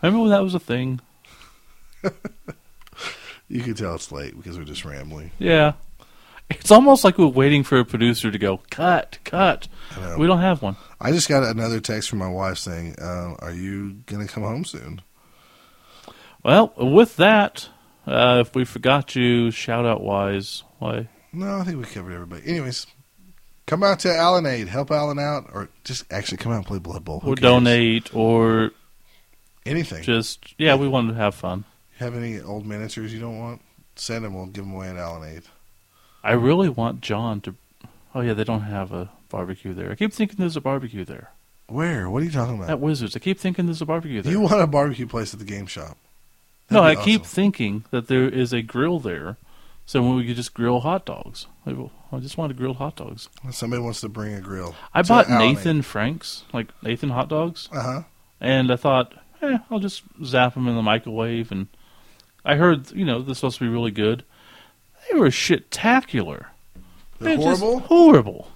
Remember 0.03 0.21
when 0.21 0.31
that 0.31 0.43
was 0.43 0.55
a 0.55 0.61
thing? 0.61 1.01
You 3.53 3.61
can 3.61 3.75
tell 3.75 3.95
it's 3.95 4.11
late 4.11 4.35
because 4.35 4.57
we're 4.57 4.65
just 4.65 4.87
rambling. 4.87 5.31
Yeah. 5.39 5.75
It's 6.61 6.71
almost 6.71 7.05
like 7.05 7.19
we're 7.19 7.27
waiting 7.27 7.63
for 7.63 7.79
a 7.79 7.85
producer 7.85 8.31
to 8.31 8.39
go 8.39 8.61
cut, 8.71 9.19
cut. 9.25 9.69
We 10.19 10.27
don't 10.27 10.41
have 10.41 10.63
one. 10.63 10.77
I 11.01 11.13
just 11.13 11.29
got 11.29 11.43
another 11.43 11.81
text 11.81 12.09
from 12.09 12.19
my 12.19 12.29
wife 12.29 12.59
saying, 12.59 12.97
uh, 13.01 13.35
"Are 13.41 13.53
you 13.53 13.95
going 14.07 14.27
to 14.27 14.33
come 14.33 14.43
home 14.43 14.65
soon?" 14.65 15.03
Well, 16.43 16.73
with 16.77 17.17
that, 17.17 17.69
uh, 18.07 18.39
if 18.41 18.55
we 18.55 18.65
forgot 18.65 19.15
you, 19.15 19.51
shout 19.51 19.87
out 19.87 20.03
wise, 20.03 20.65
why? 20.79 21.09
No, 21.33 21.59
I 21.59 21.65
think 21.65 21.79
we 21.79 21.85
covered 21.85 22.13
everybody. 22.13 22.43
Anyways, 22.47 22.87
come 23.67 23.83
out 23.83 24.01
to 24.01 24.09
Alanade, 24.09 24.69
help 24.69 24.91
Alan 24.91 25.19
out, 25.19 25.51
or 25.53 25.69
just 25.85 26.11
actually 26.13 26.39
come 26.39 26.53
out 26.53 26.57
and 26.57 26.67
play 26.67 26.79
Blood 26.79 27.05
Bowl. 27.05 27.21
Who 27.21 27.33
or 27.33 27.37
cares? 27.37 27.43
donate, 27.43 28.15
or 28.15 28.73
anything. 29.65 30.03
Just 30.03 30.55
yeah, 30.59 30.75
we 30.75 30.89
wanted 30.89 31.13
to 31.13 31.19
have 31.19 31.35
fun. 31.35 31.65
Have 31.99 32.17
any 32.17 32.41
old 32.41 32.67
miniatures 32.67 33.15
you 33.15 33.21
don't 33.21 33.39
want? 33.39 33.63
Send 33.95 34.25
them. 34.25 34.35
We'll 34.35 34.47
give 34.47 34.65
them 34.65 34.75
away 34.75 34.89
at 34.89 34.97
Alanade. 34.97 35.45
I 36.25 36.33
really 36.33 36.69
want 36.69 37.01
John 37.01 37.41
to. 37.43 37.55
Oh 38.15 38.21
yeah, 38.21 38.35
they 38.35 38.45
don't 38.45 38.63
have 38.63 38.93
a 38.93 39.11
barbecue 39.29 39.73
there. 39.75 39.91
I 39.91 39.95
keep 39.95 40.13
thinking 40.13 40.37
there's 40.39 40.57
a 40.57 40.61
barbecue 40.61 41.05
there. 41.05 41.31
Where? 41.67 42.11
What 42.11 42.23
are 42.23 42.27
you 42.27 42.31
talking 42.31 42.57
about? 42.57 42.69
At 42.71 42.81
Wizards, 42.81 43.17
I 43.17 43.19
keep 43.19 43.39
thinking 43.39 43.67
there's 43.67 43.81
a 43.81 43.87
barbecue 43.87 44.21
there. 44.21 44.33
You 44.33 44.41
want 44.41 44.61
a 44.61 44.67
barbecue 44.67 45.07
place 45.07 45.33
at 45.33 45.39
the 45.39 45.47
game 45.47 45.67
shop? 45.67 45.97
no, 46.71 46.83
I 46.83 46.91
That'd 46.95 47.05
be 47.05 47.11
keep 47.13 47.21
awesome. 47.23 47.35
thinking 47.35 47.85
that 47.91 48.09
there 48.09 48.29
is 48.29 48.53
a 48.53 48.63
grill 48.63 48.99
there, 48.99 49.37
so 49.87 50.03
we 50.15 50.27
could 50.27 50.37
just 50.37 50.53
grill 50.55 50.81
hot 50.81 51.07
dogs. 51.07 51.47
I 51.67 52.19
just 52.21 52.37
wanted 52.37 52.57
grilled 52.57 52.77
hot 52.77 52.97
dogs. 52.97 53.29
Somebody 53.51 53.83
wants 53.83 54.01
to 54.03 54.09
bring 54.09 54.35
a 54.35 54.41
grill. 54.41 54.75
I 54.93 55.03
bought 55.03 55.29
Allen. 55.31 55.49
Nathan 55.55 55.83
Frank's, 55.83 56.45
like 56.53 56.69
Nathan 56.83 57.11
hot 57.11 57.29
dogs. 57.29 57.69
Uh 57.73 57.83
huh. 57.83 58.03
And 58.41 58.71
I 58.71 58.77
thought, 58.77 59.15
eh, 59.41 59.59
I'll 59.71 59.79
just 59.79 60.03
zap 60.25 60.55
them 60.55 60.69
in 60.69 60.75
the 60.77 60.83
microwave. 60.83 61.51
And 61.53 61.69
I 62.45 62.57
heard, 62.57 62.91
you 62.91 63.05
know, 63.05 63.23
they're 63.23 63.35
supposed 63.35 63.59
to 63.59 63.65
be 63.65 63.71
really 63.71 63.93
good. 63.93 64.25
They 65.11 65.19
were 65.19 65.31
shit-tacular. 65.31 66.47
They're 67.19 67.37
just 67.37 67.61
horrible? 67.61 67.81
horrible. 67.81 68.49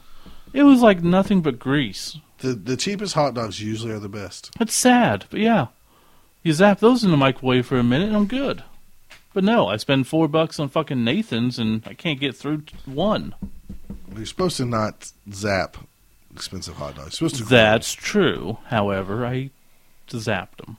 It 0.52 0.62
was 0.62 0.80
like 0.80 1.02
nothing 1.02 1.40
but 1.42 1.58
grease. 1.58 2.18
The 2.38 2.54
the 2.54 2.76
cheapest 2.76 3.14
hot 3.14 3.34
dogs 3.34 3.60
usually 3.60 3.92
are 3.92 3.98
the 3.98 4.08
best. 4.08 4.50
It's 4.60 4.74
sad, 4.74 5.26
but 5.30 5.40
yeah. 5.40 5.68
You 6.42 6.52
zap 6.52 6.80
those 6.80 7.02
in 7.02 7.10
the 7.10 7.16
microwave 7.16 7.66
for 7.66 7.78
a 7.78 7.82
minute 7.82 8.08
and 8.08 8.16
I'm 8.16 8.26
good. 8.26 8.62
But 9.32 9.44
no, 9.44 9.68
I 9.68 9.76
spend 9.76 10.06
four 10.06 10.28
bucks 10.28 10.58
on 10.58 10.68
fucking 10.68 11.02
Nathan's 11.02 11.58
and 11.58 11.82
I 11.86 11.94
can't 11.94 12.20
get 12.20 12.36
through 12.36 12.62
one. 12.84 13.34
You're 14.14 14.26
supposed 14.26 14.56
to 14.58 14.64
not 14.64 15.12
zap 15.32 15.76
expensive 16.32 16.76
hot 16.76 16.96
dogs. 16.96 17.20
You're 17.20 17.28
supposed 17.28 17.48
to. 17.48 17.48
That's 17.50 17.92
true. 17.92 18.58
However, 18.66 19.26
I 19.26 19.50
zapped 20.08 20.56
them. 20.64 20.78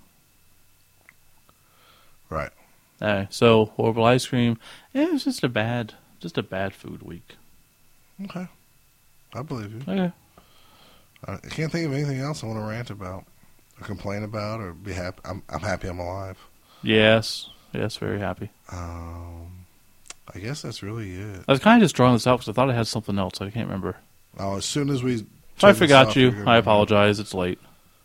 Right. 2.30 2.52
Uh, 3.00 3.26
so 3.30 3.66
horrible 3.76 4.04
ice 4.04 4.26
cream. 4.26 4.58
It 4.94 5.12
was 5.12 5.24
just 5.24 5.44
a 5.44 5.50
bad, 5.50 5.94
just 6.20 6.38
a 6.38 6.44
bad 6.44 6.74
food 6.74 7.02
week. 7.04 7.36
Okay. 8.26 8.48
I 9.34 9.42
believe 9.44 9.74
you. 9.74 9.82
Okay. 9.94 10.12
I 11.26 11.38
can't 11.50 11.72
think 11.72 11.86
of 11.86 11.94
anything 11.94 12.20
else 12.20 12.44
I 12.44 12.48
want 12.48 12.60
to 12.60 12.66
rant 12.66 12.90
about, 12.90 13.26
or 13.80 13.86
complain 13.86 14.24
about, 14.24 14.62
or 14.62 14.74
be 14.74 14.94
happy. 14.94 15.20
I'm 15.26 15.44
I'm 15.50 15.60
happy 15.60 15.88
I'm 15.88 16.00
alive. 16.00 16.38
Yes, 16.84 17.50
yes, 17.74 17.98
very 17.98 18.20
happy. 18.20 18.50
Um, 18.72 19.66
I 20.34 20.40
guess 20.40 20.62
that's 20.62 20.84
really 20.84 21.14
it. 21.14 21.44
I 21.48 21.52
was 21.52 21.60
kind 21.60 21.82
of 21.82 21.86
just 21.86 21.96
drawing 21.96 22.14
this 22.14 22.28
out 22.28 22.38
because 22.40 22.50
I 22.50 22.54
thought 22.54 22.70
I 22.70 22.76
had 22.76 22.88
something 22.88 23.18
else. 23.18 23.42
I 23.42 23.50
can't 23.50 23.68
remember. 23.68 23.98
Oh, 24.40 24.58
as 24.58 24.66
soon 24.66 24.90
as 24.90 25.04
we. 25.04 25.26
If 25.56 25.64
I 25.64 25.74
forgot 25.74 26.10
off, 26.10 26.16
you, 26.16 26.44
I 26.46 26.58
apologize. 26.58 27.20
It's 27.20 27.34
late. 27.34 27.60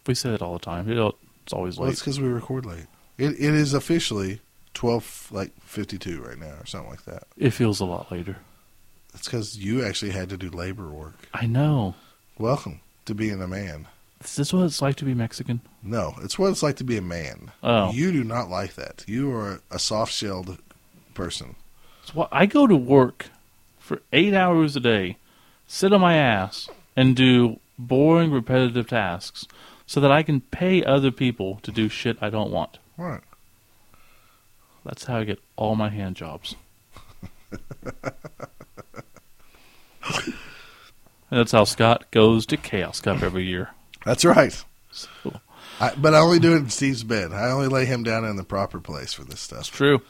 We 0.06 0.14
say 0.14 0.30
it 0.30 0.40
all 0.40 0.54
the 0.54 0.58
time. 0.58 0.90
It's 0.90 1.52
always 1.52 1.76
late. 1.76 1.82
Well, 1.82 1.90
it's 1.90 2.00
because 2.00 2.18
we 2.18 2.28
record 2.28 2.64
late. 2.64 2.86
It 3.18 3.32
it 3.32 3.54
is 3.54 3.74
officially 3.74 4.40
twelve 4.74 5.28
like 5.30 5.52
fifty 5.62 5.98
two 5.98 6.22
right 6.22 6.38
now 6.38 6.54
or 6.60 6.66
something 6.66 6.90
like 6.90 7.04
that. 7.04 7.24
It 7.36 7.50
feels 7.50 7.80
a 7.80 7.84
lot 7.84 8.10
later. 8.10 8.38
It's 9.14 9.26
because 9.26 9.58
you 9.58 9.84
actually 9.84 10.12
had 10.12 10.30
to 10.30 10.36
do 10.36 10.48
labor 10.48 10.88
work. 10.88 11.28
I 11.34 11.46
know. 11.46 11.94
Welcome 12.38 12.80
to 13.04 13.14
being 13.14 13.42
a 13.42 13.48
man. 13.48 13.88
Is 14.24 14.36
this 14.36 14.52
what 14.52 14.64
it's 14.64 14.80
like 14.80 14.96
to 14.96 15.04
be 15.04 15.14
Mexican? 15.14 15.60
No, 15.82 16.14
it's 16.22 16.38
what 16.38 16.50
it's 16.50 16.62
like 16.62 16.76
to 16.76 16.84
be 16.84 16.96
a 16.96 17.02
man. 17.02 17.50
Oh. 17.62 17.92
You 17.92 18.12
do 18.12 18.24
not 18.24 18.48
like 18.48 18.74
that. 18.74 19.04
You 19.06 19.32
are 19.32 19.60
a 19.70 19.78
soft 19.78 20.12
shelled 20.12 20.58
person. 21.14 21.56
What 22.14 22.28
I 22.32 22.46
go 22.46 22.66
to 22.66 22.76
work 22.76 23.26
for 23.78 24.00
eight 24.12 24.32
hours 24.32 24.76
a 24.76 24.80
day, 24.80 25.16
sit 25.66 25.92
on 25.92 26.00
my 26.00 26.14
ass, 26.14 26.68
and 26.96 27.16
do 27.16 27.58
boring, 27.78 28.30
repetitive 28.30 28.88
tasks, 28.88 29.46
so 29.86 30.00
that 30.00 30.12
I 30.12 30.22
can 30.22 30.40
pay 30.40 30.84
other 30.84 31.10
people 31.10 31.58
to 31.62 31.72
do 31.72 31.88
shit 31.88 32.16
I 32.20 32.30
don't 32.30 32.50
want. 32.52 32.78
Right. 32.96 33.22
That's 34.84 35.04
how 35.04 35.18
I 35.18 35.24
get 35.24 35.40
all 35.56 35.76
my 35.76 35.88
hand 35.88 36.16
jobs. 36.16 36.56
and 37.52 38.00
that's 41.30 41.52
how 41.52 41.64
Scott 41.64 42.10
goes 42.10 42.46
to 42.46 42.56
Chaos 42.56 43.00
Cup 43.00 43.22
every 43.22 43.44
year. 43.44 43.70
That's 44.04 44.24
right. 44.24 44.64
So, 44.90 45.08
I, 45.80 45.94
but 45.96 46.14
I 46.14 46.18
only 46.18 46.38
do 46.38 46.54
it 46.54 46.58
in 46.58 46.70
Steve's 46.70 47.04
bed. 47.04 47.32
I 47.32 47.50
only 47.50 47.68
lay 47.68 47.84
him 47.84 48.02
down 48.02 48.24
in 48.24 48.36
the 48.36 48.44
proper 48.44 48.80
place 48.80 49.12
for 49.12 49.24
this 49.24 49.40
stuff. 49.40 49.70
true. 49.70 50.02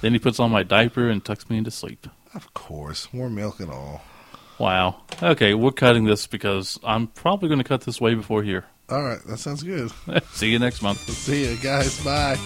Then 0.00 0.12
he 0.12 0.18
puts 0.20 0.38
on 0.38 0.50
my 0.50 0.62
diaper 0.62 1.08
and 1.08 1.24
tucks 1.24 1.50
me 1.50 1.58
into 1.58 1.70
sleep. 1.70 2.06
Of 2.34 2.54
course, 2.54 3.08
more 3.12 3.28
milk 3.28 3.60
and 3.60 3.70
all. 3.70 4.02
Wow. 4.58 5.02
Okay, 5.22 5.54
we're 5.54 5.72
cutting 5.72 6.04
this 6.04 6.26
because 6.26 6.78
I'm 6.84 7.08
probably 7.08 7.48
going 7.48 7.58
to 7.58 7.64
cut 7.64 7.82
this 7.82 8.00
way 8.00 8.14
before 8.14 8.42
here. 8.42 8.64
All 8.88 9.02
right, 9.02 9.22
that 9.26 9.38
sounds 9.38 9.62
good. 9.62 9.90
See 10.32 10.50
you 10.50 10.58
next 10.58 10.82
month. 10.82 10.98
See 10.98 11.50
you 11.50 11.56
guys. 11.56 12.02
Bye. 12.04 12.36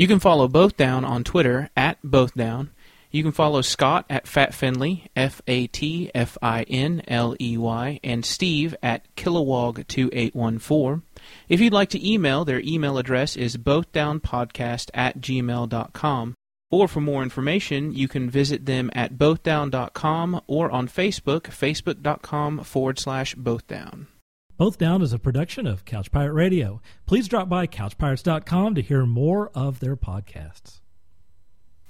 You 0.00 0.06
can 0.06 0.18
follow 0.18 0.48
Both 0.48 0.78
Down 0.78 1.04
on 1.04 1.24
Twitter 1.24 1.68
at 1.76 1.98
Both 2.02 2.32
Down. 2.32 2.70
You 3.10 3.22
can 3.22 3.32
follow 3.32 3.60
Scott 3.60 4.06
at 4.08 4.26
Fat 4.26 4.54
Finley, 4.54 5.10
F 5.14 5.42
A 5.46 5.66
T 5.66 6.10
F 6.14 6.38
I 6.40 6.62
N 6.62 7.02
L 7.06 7.36
E 7.38 7.58
Y, 7.58 8.00
and 8.02 8.24
Steve 8.24 8.74
at 8.82 9.14
Kilowog2814. 9.16 11.02
If 11.50 11.60
you'd 11.60 11.74
like 11.74 11.90
to 11.90 12.10
email, 12.10 12.46
their 12.46 12.60
email 12.60 12.96
address 12.96 13.36
is 13.36 13.58
bothdownpodcast 13.58 14.88
at 14.94 15.20
gmail.com. 15.20 16.34
Or 16.70 16.88
for 16.88 17.00
more 17.02 17.22
information, 17.22 17.92
you 17.92 18.08
can 18.08 18.30
visit 18.30 18.64
them 18.64 18.90
at 18.94 19.18
bothdown.com 19.18 20.40
or 20.46 20.70
on 20.70 20.88
Facebook, 20.88 21.42
facebook.com 21.42 22.64
forward 22.64 22.98
slash 22.98 23.34
bothdown. 23.34 24.06
Both 24.60 24.76
Down 24.76 25.00
is 25.00 25.14
a 25.14 25.18
production 25.18 25.66
of 25.66 25.86
Couch 25.86 26.12
Pirate 26.12 26.34
Radio. 26.34 26.82
Please 27.06 27.28
drop 27.28 27.48
by 27.48 27.66
couchpirates.com 27.66 28.74
to 28.74 28.82
hear 28.82 29.06
more 29.06 29.50
of 29.54 29.80
their 29.80 29.96
podcasts. 29.96 30.80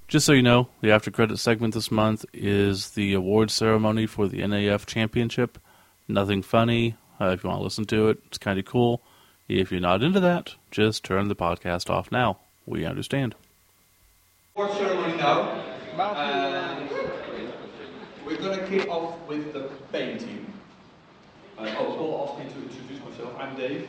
Just 0.07 0.25
so 0.25 0.33
you 0.33 0.43
know, 0.43 0.69
the 0.81 0.93
after 0.93 1.11
credit 1.11 1.39
segment 1.39 1.75
this 1.75 1.91
month 1.91 2.25
is 2.33 2.91
the 2.91 3.13
award 3.13 3.51
ceremony 3.51 4.07
for 4.07 4.29
the 4.29 4.39
NAF 4.39 4.87
championship. 4.87 5.59
Nothing 6.07 6.43
funny. 6.43 6.95
Uh, 7.21 7.31
if 7.31 7.43
you 7.43 7.51
want 7.51 7.59
to 7.59 7.65
listen 7.65 7.87
to 7.87 8.09
it, 8.11 8.19
it's 8.27 8.39
kind 8.39 8.57
of 8.57 8.67
cool. 8.67 9.03
If 9.49 9.73
you're 9.73 9.81
not 9.81 10.05
into 10.05 10.21
that, 10.21 10.55
just 10.71 11.03
turn 11.03 11.27
the 11.27 11.35
podcast 11.35 11.91
off 11.91 12.13
now. 12.13 12.39
We 12.67 12.85
understand. 12.85 13.35
Award 14.55 14.75
ceremony 14.75 15.17
now. 15.17 15.61
And 15.99 16.89
we're 18.25 18.37
going 18.37 18.61
to 18.61 18.67
kick 18.69 18.89
off 18.89 19.19
with 19.27 19.53
the 19.55 19.69
painting. 19.91 20.47
Uh, 21.61 21.75
oh, 21.79 21.95
Paul 21.95 22.27
asked 22.27 22.39
me 22.39 22.63
to 22.63 22.71
introduce 22.71 23.05
myself. 23.05 23.35
I'm 23.39 23.55
Dave 23.55 23.87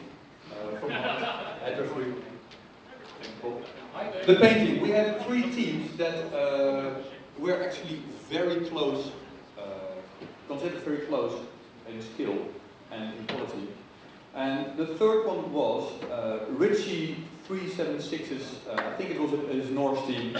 uh, 0.51 0.77
from 0.77 0.91
at 0.91 1.79
referee. 1.79 2.13
The 4.25 4.35
painting. 4.35 4.81
We 4.81 4.89
had 4.89 5.25
three 5.25 5.43
teams 5.51 5.95
that 5.95 6.33
uh, 6.33 6.95
were 7.39 7.63
actually 7.63 8.01
very 8.29 8.65
close, 8.65 9.11
uh, 9.57 9.61
considered 10.49 10.81
very 10.81 11.05
close 11.05 11.39
in 11.87 12.01
skill 12.01 12.45
and 12.91 13.17
in 13.17 13.27
quality. 13.27 13.69
And 14.35 14.75
the 14.75 14.87
third 14.87 15.25
one 15.25 15.53
was 15.53 15.93
uh, 16.03 16.39
Richie 16.49 17.23
376's, 17.47 18.67
uh, 18.67 18.73
I 18.73 18.97
think 18.97 19.11
it 19.11 19.21
was 19.21 19.31
his 19.49 19.69
Norse 19.69 20.05
team. 20.07 20.37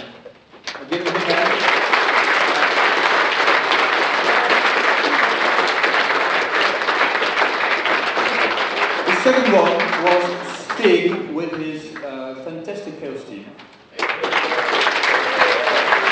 I'll 0.74 0.84
give 0.84 1.00
him 1.00 1.16
a 1.16 1.18
hand. 1.18 2.01
Second 9.22 9.52
one 9.52 9.78
was 10.02 10.24
Sting 10.74 11.32
with 11.32 11.52
his 11.52 11.94
uh, 11.96 12.42
fantastic 12.44 12.98
Chaos 12.98 13.22
team. 13.24 13.46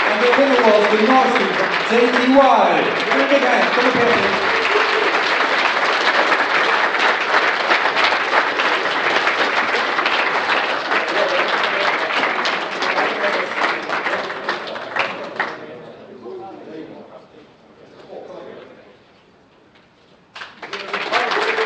And 0.07 0.23
the 0.23 0.31
winner 0.39 0.63
was 0.63 0.85
the 0.93 1.01
Norse 1.09 1.35
team 1.37 1.51
from 1.59 1.71
JTY. 1.91 2.69
Give 3.11 3.31
him 3.31 3.43
a 3.43 3.49
up 3.49 3.95
here. 3.95 4.61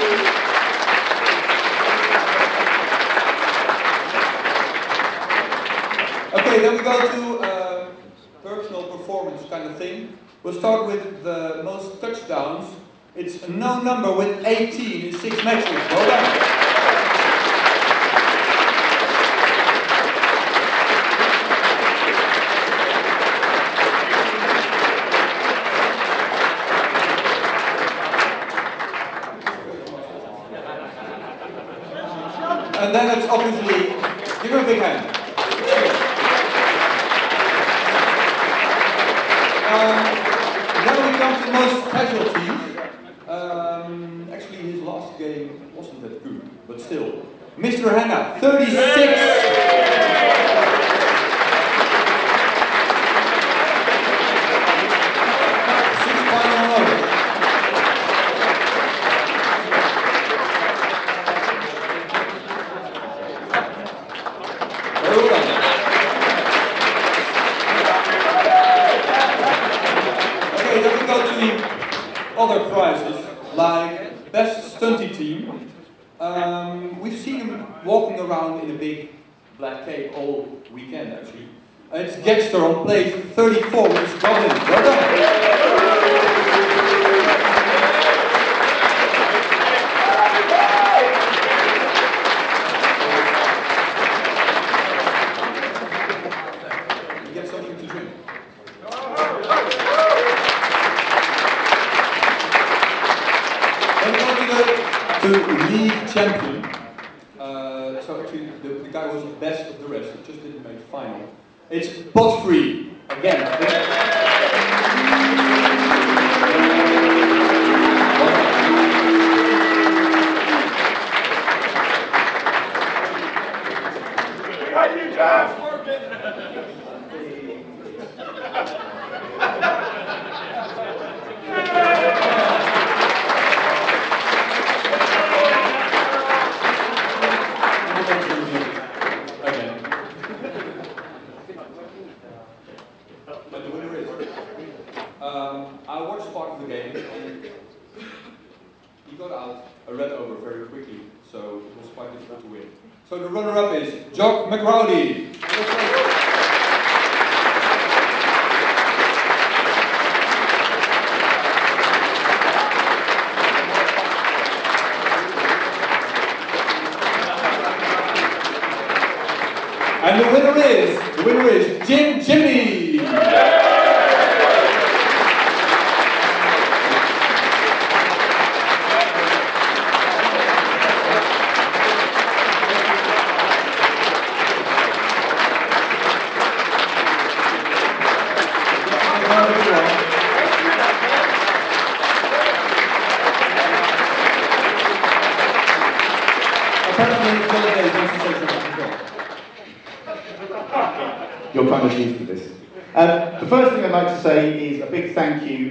please. 0.05 0.35
Okay, 6.47 6.61
then 6.61 6.77
we 6.77 6.85
go 6.85 7.01
to 7.01 7.39
uh, 7.41 7.91
personal 8.43 8.85
performance 8.99 9.43
kind 9.49 9.65
of 9.65 9.79
thing. 9.79 10.17
We'll 10.43 10.53
start 10.53 10.87
with 10.87 11.25
the 11.25 11.63
most 11.65 12.03
touchdowns. 12.03 12.71
It's 13.17 13.43
a 13.45 13.51
no 13.51 13.81
number 13.81 14.13
with 14.13 14.45
18 14.45 15.07
in 15.07 15.19
six 15.21 15.43
matches. 15.43 15.73
Well 15.73 16.07
done. 16.07 16.54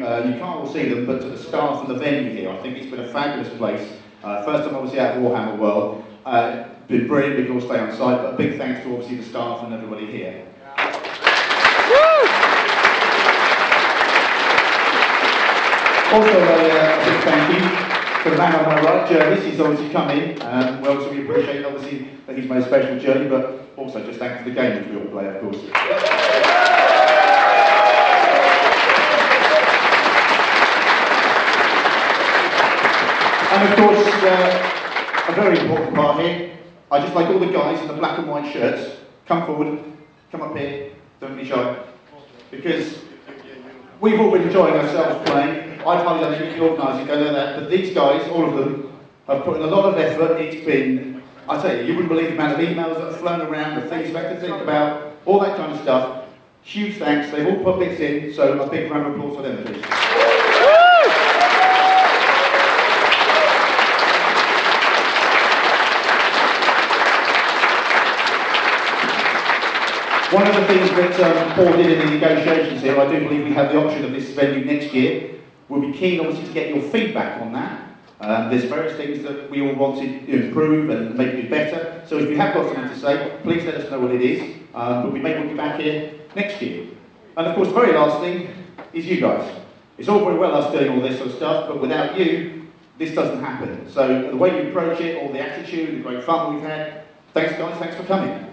Uh, 0.03 0.22
you 0.25 0.33
can't 0.33 0.57
all 0.57 0.67
see 0.67 0.90
them, 0.90 1.06
but 1.06 1.22
to 1.22 1.30
the 1.30 1.38
staff 1.38 1.80
and 1.80 1.90
the 1.90 1.98
venue 1.98 2.30
here. 2.33 2.49
I 2.49 2.61
think 2.61 2.77
it's 2.77 2.91
been 2.91 2.99
a 2.99 3.11
fabulous 3.14 3.48
place. 3.57 3.90
Uh, 4.22 4.43
first 4.43 4.65
time 4.65 4.75
obviously 4.75 4.99
at 4.99 5.15
Warhammer 5.15 5.57
World. 5.57 6.03
Uh, 6.25 6.65
been 6.90 7.07
brilliant. 7.07 7.38
We 7.38 7.45
can 7.45 7.53
all 7.53 7.61
stay 7.61 7.80
on 7.80 7.90
site, 7.95 8.22
but 8.22 8.38
big 8.38 8.57
thanks 8.57 8.83
to 8.83 8.91
obviously 8.91 9.15
the 9.15 9.23
staff 9.23 9.64
and 9.64 9.73
everybody 9.73 10.06
here. 10.07 10.45
Also, 16.11 16.30
a, 16.30 16.43
uh, 16.43 16.99
a 16.99 17.06
big 17.06 17.23
thank 17.23 17.53
you 17.53 18.23
to 18.23 18.30
the 18.30 18.38
man 18.38 18.56
on 18.56 18.65
my 18.65 18.82
right, 18.82 19.09
Jervis. 19.09 19.45
He's 19.45 19.61
obviously 19.61 19.90
come 19.90 20.09
in. 20.09 20.41
Um, 20.41 20.82
we 20.82 20.90
also 20.90 21.09
we 21.11 21.23
appreciate 21.23 21.64
obviously 21.64 22.09
that 22.27 22.38
he's 22.38 22.49
made 22.49 22.61
a 22.61 22.65
special 22.65 22.99
journey, 22.99 23.30
but 23.30 23.69
also 23.77 24.06
just 24.06 24.19
thanks 24.19 24.43
for 24.43 24.49
the 24.49 24.56
game 24.56 24.83
which 24.83 24.90
we 24.90 24.98
all 24.98 25.07
play, 25.07 25.27
of 25.27 25.41
course. 25.41 27.12
Of 33.64 33.77
course, 33.77 34.08
uh, 34.24 35.25
a 35.30 35.32
very 35.35 35.58
important 35.58 35.95
part 35.95 36.19
here. 36.19 36.51
I 36.92 37.00
just 37.00 37.16
like 37.16 37.27
all 37.27 37.40
the 37.40 37.45
guys 37.45 37.80
in 37.80 37.88
the 37.88 37.93
black 37.93 38.19
and 38.19 38.27
white 38.27 38.51
shirts. 38.51 38.98
Come 39.25 39.45
forward, 39.45 39.80
come 40.33 40.42
up 40.42 40.58
here, 40.58 40.92
don't 41.22 41.38
be 41.38 41.45
shy. 41.45 41.77
Because 42.51 43.00
we've 44.01 44.19
all 44.19 44.32
been 44.32 44.42
enjoying 44.42 44.74
ourselves 44.74 45.30
playing. 45.30 45.80
I've 45.80 46.03
hardly 46.03 46.24
done 46.24 46.33
anything 46.33 46.59
organising, 46.61 47.09
I 47.09 47.16
know 47.16 47.32
that, 47.32 47.59
but 47.61 47.69
these 47.69 47.93
guys, 47.95 48.27
all 48.32 48.50
of 48.50 48.58
them, 48.58 48.92
have 49.27 49.45
put 49.45 49.56
in 49.56 49.64
a 49.64 49.67
lot 49.67 49.85
of 49.85 49.98
effort. 49.98 50.42
It's 50.42 50.66
been, 50.66 51.24
I 51.48 51.61
tell 51.61 51.74
you, 51.74 51.83
you 51.83 51.93
wouldn't 51.93 52.09
believe 52.09 52.27
the 52.27 52.33
amount 52.33 52.61
of 52.61 52.67
emails 52.67 52.95
that 52.95 53.11
have 53.11 53.19
flown 53.22 53.42
around, 53.42 53.82
the 53.82 53.88
things 53.88 54.14
have 54.14 54.30
to 54.30 54.42
think 54.42 54.61
about, 54.61 55.14
all 55.25 55.40
that 55.40 55.56
kind 55.56 55.72
of 55.72 55.80
stuff. 55.82 56.25
Huge 56.64 56.98
thanks, 56.98 57.32
they've 57.32 57.48
all 57.48 57.64
put 57.64 57.80
bits 57.80 58.01
in, 58.01 58.33
so 58.33 58.61
a 58.61 58.69
big 58.69 58.92
round 58.92 59.08
of 59.08 59.16
applause 59.16 59.38
for 59.38 59.42
them, 59.42 59.64
please. 59.64 60.52
One 70.33 70.47
of 70.47 70.55
the 70.55 70.65
things 70.65 70.89
that 70.89 71.19
um, 71.19 71.53
Paul 71.53 71.77
did 71.77 71.91
in 71.91 71.99
the 71.99 72.11
negotiations 72.17 72.81
here, 72.81 72.99
I 72.99 73.05
do 73.07 73.19
believe 73.19 73.43
we 73.43 73.53
have 73.53 73.71
the 73.71 73.77
option 73.77 74.03
of 74.03 74.13
this 74.13 74.31
venue 74.31 74.65
next 74.65 74.91
year. 74.91 75.35
We'll 75.69 75.81
be 75.81 75.95
keen, 75.95 76.21
obviously, 76.21 76.47
to 76.47 76.53
get 76.53 76.69
your 76.69 76.81
feedback 76.89 77.39
on 77.39 77.53
that. 77.53 77.87
Um, 78.19 78.49
there's 78.49 78.63
various 78.63 78.97
things 78.97 79.21
that 79.25 79.47
we 79.51 79.61
all 79.61 79.75
want 79.75 79.99
to 79.99 80.27
improve 80.27 80.89
and 80.89 81.15
make 81.15 81.35
it 81.35 81.51
better. 81.51 82.03
So 82.07 82.17
if 82.17 82.31
you 82.31 82.37
have 82.37 82.55
got 82.55 82.65
something 82.65 82.89
to 82.89 82.99
say, 82.99 83.37
please 83.43 83.63
let 83.65 83.75
us 83.75 83.91
know 83.91 83.99
what 83.99 84.09
it 84.09 84.23
is. 84.23 84.41
Um, 84.73 85.03
but 85.03 85.13
we 85.13 85.19
may 85.19 85.37
want 85.37 85.51
you 85.51 85.55
back 85.55 85.79
here 85.79 86.15
next 86.35 86.59
year. 86.63 86.87
And 87.37 87.45
of 87.45 87.55
course, 87.55 87.67
the 87.67 87.75
very 87.75 87.93
last 87.93 88.19
thing 88.19 88.49
is 88.91 89.05
you 89.05 89.21
guys. 89.21 89.55
It's 89.99 90.09
all 90.09 90.25
very 90.25 90.39
well 90.39 90.55
us 90.55 90.71
doing 90.71 90.93
all 90.93 91.01
this 91.01 91.17
sort 91.17 91.29
of 91.29 91.35
stuff, 91.35 91.67
but 91.67 91.79
without 91.79 92.17
you, 92.17 92.71
this 92.97 93.13
doesn't 93.13 93.39
happen. 93.39 93.87
So 93.91 94.31
the 94.31 94.35
way 94.35 94.63
you 94.63 94.69
approach 94.69 94.99
it, 94.99 95.21
all 95.21 95.31
the 95.31 95.41
attitude, 95.41 95.99
the 95.99 96.01
great 96.01 96.23
fun 96.23 96.55
we've 96.55 96.63
had, 96.63 97.03
thanks 97.35 97.51
guys, 97.51 97.77
thanks 97.77 97.95
for 97.95 98.03
coming. 98.05 98.52